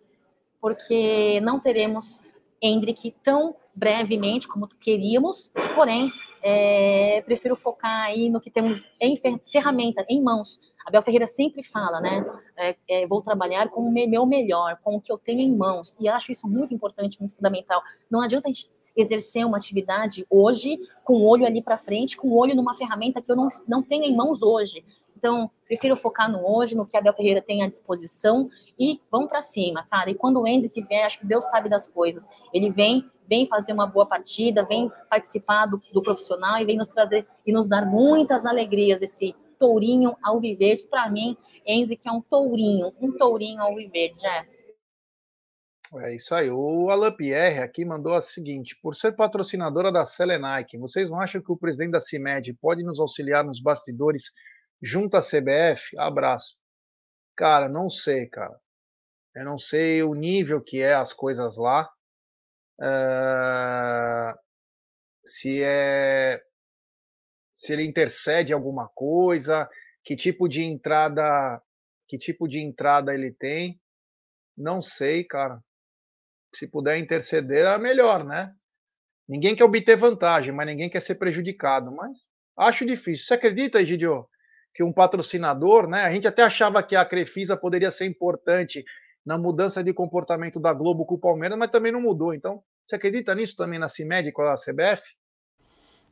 Porque 0.60 1.40
não 1.40 1.58
teremos 1.58 2.22
Hendrick 2.62 3.14
tão 3.22 3.56
brevemente 3.74 4.48
como 4.48 4.66
queríamos, 4.66 5.50
porém, 5.74 6.10
é, 6.48 7.22
prefiro 7.22 7.56
focar 7.56 8.02
aí 8.02 8.30
no 8.30 8.40
que 8.40 8.52
temos 8.52 8.88
em 9.00 9.18
ferramenta, 9.50 10.06
em 10.08 10.22
mãos. 10.22 10.60
Abel 10.86 11.02
Ferreira 11.02 11.26
sempre 11.26 11.60
fala, 11.60 12.00
né? 12.00 12.24
É, 12.56 12.76
é, 12.88 13.06
vou 13.08 13.20
trabalhar 13.20 13.68
com 13.68 13.80
o 13.80 13.92
meu 13.92 14.24
melhor, 14.24 14.78
com 14.84 14.94
o 14.94 15.00
que 15.00 15.10
eu 15.10 15.18
tenho 15.18 15.40
em 15.40 15.52
mãos. 15.52 15.96
E 15.98 16.08
acho 16.08 16.30
isso 16.30 16.46
muito 16.46 16.72
importante, 16.72 17.18
muito 17.18 17.34
fundamental. 17.34 17.82
Não 18.08 18.20
adianta 18.20 18.46
a 18.48 18.52
gente 18.52 18.70
exercer 18.96 19.44
uma 19.44 19.56
atividade 19.56 20.24
hoje 20.30 20.78
com 21.02 21.14
o 21.14 21.26
olho 21.26 21.44
ali 21.44 21.60
para 21.60 21.76
frente, 21.76 22.16
com 22.16 22.28
o 22.28 22.36
olho 22.36 22.54
numa 22.54 22.76
ferramenta 22.76 23.20
que 23.20 23.30
eu 23.30 23.34
não, 23.34 23.48
não 23.66 23.82
tenho 23.82 24.04
em 24.04 24.14
mãos 24.14 24.40
hoje. 24.40 24.84
Então, 25.16 25.50
prefiro 25.64 25.96
focar 25.96 26.30
no 26.30 26.46
hoje, 26.46 26.74
no 26.74 26.86
que 26.86 26.96
a 26.96 27.00
Abel 27.00 27.14
Ferreira 27.14 27.40
tem 27.40 27.62
à 27.62 27.68
disposição 27.68 28.48
e 28.78 29.00
vamos 29.10 29.28
para 29.28 29.40
cima, 29.40 29.86
cara. 29.90 30.10
E 30.10 30.14
quando 30.14 30.40
o 30.40 30.46
Hendrick 30.46 30.80
vier, 30.82 31.06
acho 31.06 31.20
que 31.20 31.26
Deus 31.26 31.44
sabe 31.46 31.68
das 31.68 31.88
coisas. 31.88 32.28
Ele 32.52 32.70
vem, 32.70 33.10
vem 33.28 33.46
fazer 33.46 33.72
uma 33.72 33.86
boa 33.86 34.06
partida, 34.06 34.64
vem 34.64 34.90
participar 35.08 35.66
do, 35.66 35.80
do 35.92 36.02
profissional 36.02 36.60
e 36.60 36.64
vem 36.64 36.76
nos 36.76 36.88
trazer 36.88 37.26
e 37.46 37.52
nos 37.52 37.66
dar 37.66 37.86
muitas 37.86 38.44
alegrias. 38.44 39.00
Esse 39.00 39.34
tourinho 39.58 40.14
ao 40.22 40.38
viver, 40.38 40.86
para 40.90 41.08
mim, 41.10 41.36
Hendrick 41.66 42.06
é 42.06 42.12
um 42.12 42.20
tourinho, 42.20 42.92
um 43.00 43.12
tourinho 43.16 43.60
ao 43.60 43.74
viver, 43.74 44.12
já. 44.20 44.44
É 46.02 46.14
isso 46.14 46.34
aí. 46.34 46.50
O 46.50 46.90
Alain 46.90 47.12
Pierre 47.16 47.60
aqui 47.60 47.84
mandou 47.84 48.12
a 48.12 48.20
seguinte: 48.20 48.76
por 48.82 48.94
ser 48.94 49.12
patrocinadora 49.12 49.92
da 49.92 50.04
Selenike, 50.04 50.76
vocês 50.78 51.10
não 51.10 51.20
acham 51.20 51.40
que 51.40 51.50
o 51.50 51.56
presidente 51.56 51.92
da 51.92 52.00
CIMED 52.00 52.54
pode 52.60 52.82
nos 52.82 52.98
auxiliar 52.98 53.44
nos 53.44 53.60
bastidores 53.60 54.24
junto 54.82 55.16
à 55.16 55.20
CBF, 55.20 55.94
abraço. 55.98 56.56
Cara, 57.36 57.68
não 57.68 57.90
sei, 57.90 58.26
cara. 58.26 58.58
Eu 59.34 59.44
não 59.44 59.58
sei 59.58 60.02
o 60.02 60.14
nível 60.14 60.62
que 60.62 60.80
é 60.80 60.94
as 60.94 61.12
coisas 61.12 61.56
lá. 61.56 61.90
Uh, 62.80 64.38
se 65.24 65.62
é 65.62 66.42
se 67.52 67.72
ele 67.72 67.84
intercede 67.84 68.52
alguma 68.52 68.86
coisa, 68.88 69.68
que 70.04 70.14
tipo 70.14 70.46
de 70.46 70.62
entrada, 70.62 71.60
que 72.06 72.18
tipo 72.18 72.46
de 72.46 72.60
entrada 72.60 73.14
ele 73.14 73.32
tem. 73.32 73.80
Não 74.56 74.82
sei, 74.82 75.24
cara. 75.24 75.58
Se 76.54 76.66
puder 76.66 76.98
interceder, 76.98 77.64
é 77.64 77.78
melhor, 77.78 78.24
né? 78.24 78.54
Ninguém 79.26 79.56
quer 79.56 79.64
obter 79.64 79.96
vantagem, 79.96 80.52
mas 80.52 80.66
ninguém 80.66 80.90
quer 80.90 81.00
ser 81.00 81.14
prejudicado. 81.14 81.90
Mas 81.90 82.18
acho 82.58 82.84
difícil. 82.84 83.24
Você 83.26 83.34
acredita, 83.34 83.80
Egidio, 83.80 84.28
que 84.76 84.82
um 84.82 84.92
patrocinador, 84.92 85.88
né? 85.88 86.02
A 86.02 86.12
gente 86.12 86.28
até 86.28 86.42
achava 86.42 86.82
que 86.82 86.94
a 86.94 87.04
Crefisa 87.04 87.56
poderia 87.56 87.90
ser 87.90 88.04
importante 88.04 88.84
na 89.24 89.38
mudança 89.38 89.82
de 89.82 89.92
comportamento 89.94 90.60
da 90.60 90.72
Globo 90.74 91.06
com 91.06 91.14
o 91.14 91.18
Palmeiras, 91.18 91.58
mas 91.58 91.70
também 91.70 91.90
não 91.90 92.00
mudou. 92.00 92.34
Então, 92.34 92.62
você 92.84 92.96
acredita 92.96 93.34
nisso 93.34 93.56
também 93.56 93.78
na 93.78 93.88
CIMED 93.88 94.30
com 94.32 94.42
a 94.42 94.54
CBF? 94.54 95.02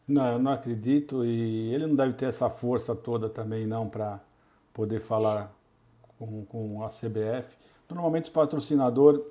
Não, 0.09 0.33
eu 0.33 0.39
não 0.39 0.52
acredito 0.52 1.25
e 1.25 1.75
ele 1.75 1.86
não 1.86 1.94
deve 1.94 2.15
ter 2.15 2.26
essa 2.26 2.49
força 2.49 2.94
toda 2.94 3.28
também 3.28 3.67
não 3.67 3.89
para 3.89 4.18
poder 4.73 4.99
falar 4.99 5.55
com, 6.18 6.44
com 6.47 6.83
a 6.83 6.89
CBF. 6.89 7.55
Normalmente 7.89 8.31
o 8.31 8.33
patrocinador 8.33 9.26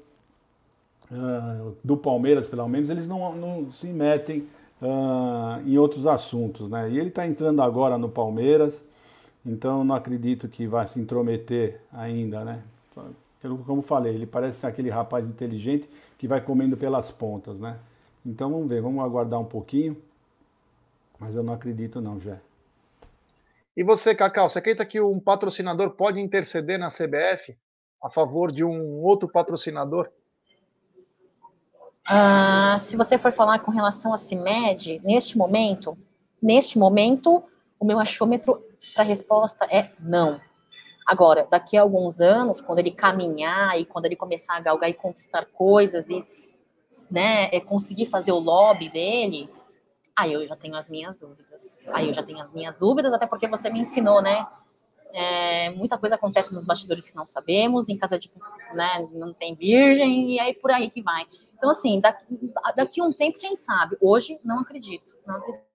uh, 1.12 1.76
do 1.84 1.98
Palmeiras, 1.98 2.48
pelo 2.48 2.68
menos, 2.68 2.90
eles 2.90 3.08
não, 3.08 3.36
não 3.36 3.72
se 3.74 3.88
metem 3.88 4.48
uh, 4.82 5.68
em 5.68 5.78
outros 5.78 6.06
assuntos, 6.06 6.70
né? 6.70 6.90
E 6.92 7.00
ele 7.00 7.10
está 7.10 7.28
entrando 7.28 7.62
agora 7.62 7.98
no 7.98 8.10
Palmeiras, 8.10 8.86
então 9.46 9.84
não 9.84 9.96
acredito 9.96 10.48
que 10.48 10.66
vai 10.66 10.88
se 10.88 11.00
intrometer 11.00 11.82
ainda, 11.92 12.44
né? 12.44 12.64
Como 13.66 13.82
falei, 13.82 14.16
ele 14.16 14.26
parece 14.26 14.66
aquele 14.66 14.90
rapaz 14.90 15.26
inteligente 15.28 15.90
que 16.18 16.28
vai 16.28 16.40
comendo 16.40 16.78
pelas 16.78 17.12
pontas, 17.12 17.60
né? 17.60 17.78
Então 18.26 18.50
vamos 18.50 18.70
ver, 18.70 18.82
vamos 18.82 19.04
aguardar 19.04 19.40
um 19.40 19.46
pouquinho. 19.46 20.02
Mas 21.20 21.36
eu 21.36 21.44
não 21.44 21.54
acredito 21.54 22.00
não, 22.00 22.20
Jé. 22.20 22.40
E 23.76 23.84
você, 23.84 24.14
Cacau, 24.16 24.48
você 24.48 24.60
acredita 24.60 24.86
que 24.86 25.02
um 25.02 25.20
patrocinador 25.20 25.92
pode 25.92 26.22
interceder 26.22 26.80
na 26.80 26.90
CBF 26.90 27.58
a 28.02 28.10
favor 28.10 28.52
de 28.52 28.64
um 28.64 29.02
outro 29.02 29.28
patrocinador? 29.28 30.10
Ah, 32.06 32.78
se 32.80 32.96
você 32.96 33.18
for 33.18 33.32
falar 33.32 33.60
com 33.60 33.72
relação 33.72 34.14
a 34.14 34.18
CIMED, 34.18 35.02
neste 35.04 35.38
momento, 35.38 35.98
neste 36.42 36.78
momento, 36.78 37.42
o 37.80 37.86
meu 37.86 38.00
achômetro 38.00 38.62
a 38.96 39.04
resposta 39.04 39.66
é 39.66 39.92
não. 40.00 40.40
Agora, 41.06 41.48
daqui 41.50 41.78
a 41.78 41.82
alguns 41.82 42.22
anos, 42.22 42.62
quando 42.62 42.80
ele 42.80 42.92
caminhar 42.92 43.80
e 43.80 43.86
quando 43.86 44.06
ele 44.06 44.16
começar 44.16 44.56
a 44.56 44.60
galgar 44.60 44.90
e 44.90 44.94
conquistar 44.94 45.46
coisas 45.46 46.10
e 46.10 46.26
né, 47.10 47.50
é, 47.52 47.60
conseguir 47.60 48.06
fazer 48.06 48.32
o 48.32 48.40
lobby 48.40 48.90
dele, 48.90 49.50
aí 50.16 50.32
eu 50.34 50.48
já 50.48 50.56
tenho 50.56 50.76
as 50.76 50.88
minhas 50.88 51.18
dúvidas. 51.18 51.90
Aí 51.90 52.08
eu 52.08 52.14
já 52.14 52.24
tenho 52.24 52.40
as 52.40 52.54
minhas 52.54 52.76
dúvidas, 52.76 53.14
até 53.14 53.28
porque 53.28 53.48
você 53.48 53.70
me 53.70 53.80
ensinou, 53.80 54.22
né? 54.22 54.48
É, 55.12 55.70
muita 55.72 55.98
coisa 55.98 56.16
acontece 56.16 56.54
nos 56.54 56.64
bastidores 56.64 57.10
que 57.10 57.16
não 57.16 57.26
sabemos, 57.26 57.88
em 57.88 57.98
casa 57.98 58.18
de, 58.18 58.32
né, 58.74 59.08
não 59.12 59.32
tem 59.32 59.54
virgem, 59.54 60.32
e 60.32 60.40
aí 60.40 60.56
por 60.56 60.72
aí 60.72 60.90
que 60.90 61.04
vai. 61.04 61.28
Então, 61.56 61.70
assim, 61.70 62.00
daqui, 62.00 62.26
daqui 62.76 63.02
um 63.02 63.14
tempo, 63.14 63.38
quem 63.38 63.56
sabe? 63.56 63.96
Hoje, 64.02 64.40
não 64.44 64.60
acredito. 64.60 65.14
Não 65.26 65.36
acredito. 65.36 65.73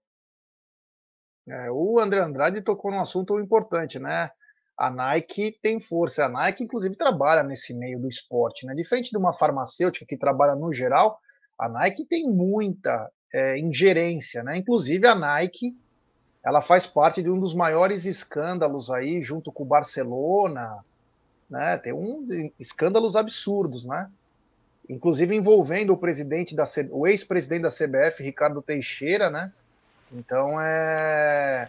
É, 1.50 1.70
o 1.70 1.98
André 1.98 2.20
Andrade 2.20 2.60
tocou 2.60 2.90
num 2.90 3.00
assunto 3.00 3.38
importante, 3.40 3.98
né? 3.98 4.30
A 4.76 4.90
Nike 4.90 5.58
tem 5.62 5.80
força. 5.80 6.24
A 6.24 6.28
Nike, 6.28 6.62
inclusive, 6.62 6.94
trabalha 6.94 7.42
nesse 7.42 7.74
meio 7.74 7.98
do 7.98 8.08
esporte, 8.08 8.66
né? 8.66 8.74
Diferente 8.74 9.10
de 9.10 9.16
uma 9.16 9.32
farmacêutica 9.32 10.06
que 10.06 10.16
trabalha 10.16 10.54
no 10.54 10.72
geral, 10.72 11.18
a 11.58 11.68
Nike 11.68 12.04
tem 12.04 12.28
muita 12.28 13.10
é, 13.32 13.58
ingerência, 13.58 14.42
né? 14.42 14.56
Inclusive, 14.56 15.06
a 15.06 15.14
Nike 15.14 15.76
ela 16.44 16.62
faz 16.62 16.86
parte 16.86 17.22
de 17.22 17.28
um 17.28 17.38
dos 17.38 17.54
maiores 17.54 18.04
escândalos 18.04 18.90
aí, 18.90 19.20
junto 19.20 19.50
com 19.50 19.64
o 19.64 19.66
Barcelona, 19.66 20.84
né? 21.50 21.76
Tem 21.78 21.92
um 21.92 22.26
escândalos 22.58 23.16
absurdos, 23.16 23.84
né? 23.84 24.10
Inclusive 24.88 25.34
envolvendo 25.34 25.92
o 25.92 25.98
presidente 25.98 26.54
da 26.54 26.64
o 26.90 27.06
ex-presidente 27.06 27.62
da 27.62 27.70
CBF, 27.70 28.22
Ricardo 28.22 28.62
Teixeira, 28.62 29.28
né? 29.28 29.52
Então 30.12 30.60
é 30.60 31.68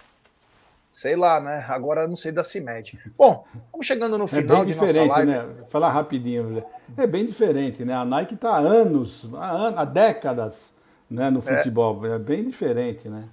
sei 0.91 1.15
lá, 1.15 1.39
né? 1.39 1.65
Agora 1.67 2.07
não 2.07 2.15
sei 2.15 2.31
da 2.31 2.43
CIMED. 2.43 2.99
Bom, 3.17 3.45
vamos 3.71 3.87
chegando 3.87 4.17
no 4.17 4.25
É 4.25 4.27
final 4.27 4.57
bem 4.57 4.73
de 4.73 4.75
nossa 4.75 4.87
diferente, 4.87 5.25
né? 5.25 5.65
Falar 5.69 5.91
rapidinho, 5.91 6.65
é 6.97 7.07
bem 7.07 7.25
diferente, 7.25 7.85
né? 7.85 7.93
A 7.93 8.03
Nike 8.03 8.33
está 8.33 8.55
há 8.55 8.59
anos, 8.59 9.29
há, 9.35 9.85
décadas, 9.85 10.73
né, 11.09 11.29
no 11.29 11.39
É. 11.39 11.41
futebol. 11.41 12.05
É 12.05 12.19
bem 12.19 12.43
diferente, 12.43 13.07
né? 13.07 13.29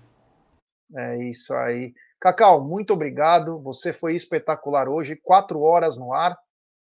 É 0.94 1.16
isso 1.24 1.52
aí. 1.54 1.92
Cacau, 2.20 2.64
muito 2.64 2.92
obrigado. 2.92 3.60
Você 3.62 3.92
foi 3.92 4.14
espetacular 4.14 4.88
hoje. 4.88 5.16
Quatro 5.16 5.60
horas 5.60 5.96
no 5.96 6.12
ar. 6.12 6.36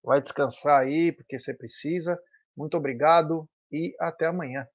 Vai 0.03 0.21
descansar 0.21 0.81
aí, 0.81 1.11
porque 1.11 1.37
você 1.37 1.53
precisa. 1.53 2.19
Muito 2.57 2.75
obrigado 2.75 3.47
e 3.71 3.95
até 3.99 4.25
amanhã. 4.25 4.67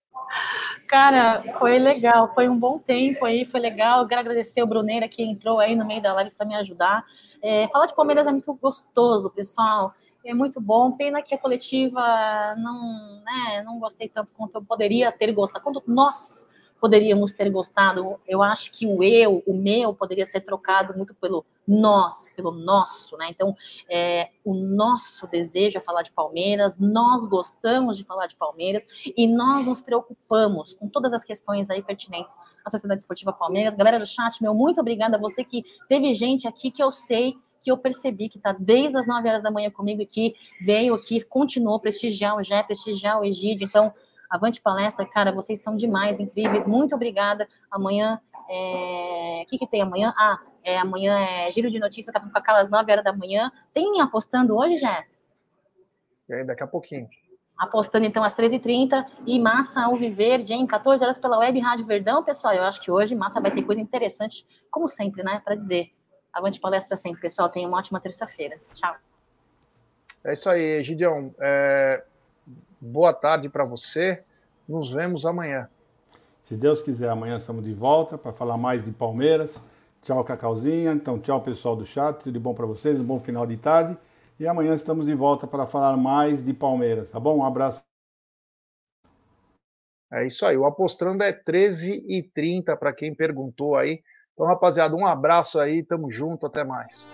Cara, 0.86 1.42
foi 1.58 1.78
legal, 1.78 2.28
foi 2.28 2.48
um 2.48 2.56
bom 2.56 2.78
tempo 2.78 3.24
aí, 3.24 3.44
foi 3.44 3.58
legal. 3.58 4.02
Eu 4.02 4.06
quero 4.06 4.20
agradecer 4.20 4.62
o 4.62 4.66
Bruneira 4.66 5.08
que 5.08 5.22
entrou 5.22 5.58
aí 5.58 5.74
no 5.74 5.84
meio 5.84 6.00
da 6.00 6.12
live 6.12 6.30
para 6.30 6.46
me 6.46 6.54
ajudar. 6.54 7.04
É, 7.42 7.66
falar 7.68 7.86
de 7.86 7.94
Palmeiras 7.94 8.26
é 8.26 8.30
muito 8.30 8.52
gostoso, 8.54 9.28
pessoal. 9.30 9.94
É 10.24 10.32
muito 10.32 10.60
bom. 10.60 10.92
Pena 10.92 11.22
que 11.22 11.34
a 11.34 11.38
coletiva 11.38 12.00
não, 12.58 13.22
né, 13.24 13.62
não 13.64 13.78
gostei 13.78 14.08
tanto 14.08 14.30
quanto 14.36 14.54
eu 14.54 14.62
poderia 14.62 15.10
ter 15.10 15.32
gostado. 15.32 15.64
Quanto 15.64 15.82
nós 15.86 16.48
poderíamos 16.80 17.32
ter 17.32 17.50
gostado. 17.50 18.20
Eu 18.26 18.42
acho 18.42 18.70
que 18.70 18.86
o 18.86 19.02
eu, 19.02 19.42
o 19.46 19.54
meu, 19.54 19.94
poderia 19.94 20.26
ser 20.26 20.40
trocado 20.40 20.96
muito 20.96 21.14
pelo 21.14 21.44
nós, 21.66 22.30
pelo 22.34 22.52
nosso, 22.52 23.16
né? 23.16 23.28
Então, 23.30 23.54
é, 23.90 24.30
o 24.44 24.54
nosso 24.54 25.26
desejo 25.26 25.78
é 25.78 25.80
falar 25.80 26.02
de 26.02 26.12
Palmeiras, 26.12 26.76
nós 26.78 27.26
gostamos 27.26 27.96
de 27.96 28.04
falar 28.04 28.26
de 28.26 28.36
Palmeiras 28.36 28.84
e 29.16 29.26
nós 29.26 29.66
nos 29.66 29.80
preocupamos 29.80 30.74
com 30.74 30.88
todas 30.88 31.12
as 31.12 31.24
questões 31.24 31.68
aí 31.68 31.82
pertinentes 31.82 32.36
à 32.64 32.70
Sociedade 32.70 33.00
Esportiva 33.00 33.32
Palmeiras. 33.32 33.74
Galera 33.74 33.98
do 33.98 34.06
chat, 34.06 34.40
meu, 34.42 34.54
muito 34.54 34.80
obrigada 34.80 35.16
a 35.16 35.20
você 35.20 35.42
que 35.44 35.64
teve 35.88 36.12
gente 36.12 36.46
aqui 36.46 36.70
que 36.70 36.82
eu 36.82 36.92
sei 36.92 37.34
que 37.66 37.70
eu 37.72 37.76
percebi 37.76 38.28
que 38.28 38.38
está 38.38 38.52
desde 38.52 38.96
as 38.96 39.08
9 39.08 39.28
horas 39.28 39.42
da 39.42 39.50
manhã 39.50 39.70
comigo 39.70 40.00
e 40.00 40.06
que 40.06 40.34
veio 40.64 40.94
aqui, 40.94 41.20
continuou 41.24 41.80
prestigiar 41.80 42.36
o 42.36 42.42
Jé, 42.42 42.62
prestigiar 42.62 43.20
o 43.20 43.24
Egídio. 43.24 43.66
Então, 43.66 43.92
avante 44.30 44.60
palestra, 44.60 45.04
cara, 45.04 45.32
vocês 45.32 45.60
são 45.60 45.76
demais, 45.76 46.20
incríveis. 46.20 46.64
Muito 46.64 46.94
obrigada. 46.94 47.48
Amanhã, 47.68 48.20
é... 48.48 49.42
o 49.44 49.46
que, 49.48 49.58
que 49.58 49.66
tem 49.66 49.82
amanhã? 49.82 50.12
Ah, 50.16 50.40
é, 50.62 50.78
amanhã 50.78 51.18
é 51.18 51.50
giro 51.50 51.70
de 51.70 51.78
notícias, 51.78 52.12
Café 52.12 52.28
com 52.28 52.50
às 52.52 52.68
9 52.68 52.90
horas 52.92 53.04
da 53.04 53.12
manhã. 53.12 53.50
Tem 53.72 54.00
apostando 54.00 54.56
hoje, 54.56 54.78
Jé? 54.78 55.06
E 56.28 56.34
aí, 56.34 56.44
daqui 56.44 56.62
a 56.62 56.66
pouquinho. 56.66 57.08
apostando 57.56 58.04
então 58.04 58.24
às 58.24 58.34
13h30 58.34 59.06
e 59.26 59.38
Massa 59.38 59.84
ao 59.84 59.96
Viverde, 59.96 60.52
em 60.52 60.66
14 60.66 61.04
horas 61.04 61.18
pela 61.18 61.38
Web 61.38 61.58
Rádio 61.60 61.86
Verdão, 61.86 62.24
pessoal. 62.24 62.54
Eu 62.54 62.64
acho 62.64 62.80
que 62.80 62.90
hoje 62.90 63.14
Massa 63.14 63.40
vai 63.40 63.50
ter 63.50 63.62
coisa 63.62 63.80
interessante, 63.80 64.46
como 64.70 64.88
sempre, 64.88 65.22
né? 65.22 65.40
Para 65.44 65.54
dizer. 65.54 65.92
Avante 66.32 66.60
palestra 66.60 66.96
sempre, 66.96 67.20
pessoal. 67.20 67.48
Tenha 67.48 67.66
uma 67.66 67.78
ótima 67.78 67.98
terça-feira. 67.98 68.60
Tchau. 68.74 68.94
É 70.22 70.32
isso 70.32 70.50
aí, 70.50 70.82
Gideon. 70.82 71.30
É, 71.40 72.04
Boa 72.80 73.12
tarde 73.12 73.48
para 73.48 73.64
você. 73.64 74.22
Nos 74.68 74.92
vemos 74.92 75.24
amanhã. 75.24 75.68
Se 76.46 76.56
Deus 76.56 76.80
quiser, 76.80 77.08
amanhã 77.08 77.38
estamos 77.38 77.64
de 77.64 77.72
volta 77.72 78.16
para 78.16 78.32
falar 78.32 78.56
mais 78.56 78.84
de 78.84 78.92
Palmeiras. 78.92 79.60
Tchau, 80.00 80.22
Cacauzinha. 80.22 80.92
Então, 80.92 81.18
tchau, 81.18 81.42
pessoal 81.42 81.74
do 81.74 81.84
chat. 81.84 82.22
Tudo 82.22 82.38
bom 82.38 82.54
para 82.54 82.64
vocês. 82.64 83.00
Um 83.00 83.04
bom 83.04 83.18
final 83.18 83.44
de 83.44 83.56
tarde. 83.56 83.98
E 84.38 84.46
amanhã 84.46 84.72
estamos 84.72 85.06
de 85.06 85.12
volta 85.12 85.44
para 85.44 85.66
falar 85.66 85.96
mais 85.96 86.44
de 86.44 86.54
Palmeiras, 86.54 87.10
tá 87.10 87.18
bom? 87.18 87.38
Um 87.38 87.44
abraço. 87.44 87.82
É 90.12 90.24
isso 90.24 90.46
aí. 90.46 90.56
O 90.56 90.66
Apostrando 90.66 91.24
é 91.24 91.32
13h30 91.32 92.76
para 92.78 92.92
quem 92.92 93.12
perguntou 93.12 93.74
aí. 93.74 94.00
Então, 94.32 94.46
rapaziada, 94.46 94.94
um 94.94 95.04
abraço 95.04 95.58
aí. 95.58 95.82
Tamo 95.82 96.08
junto. 96.12 96.46
Até 96.46 96.62
mais. 96.62 97.10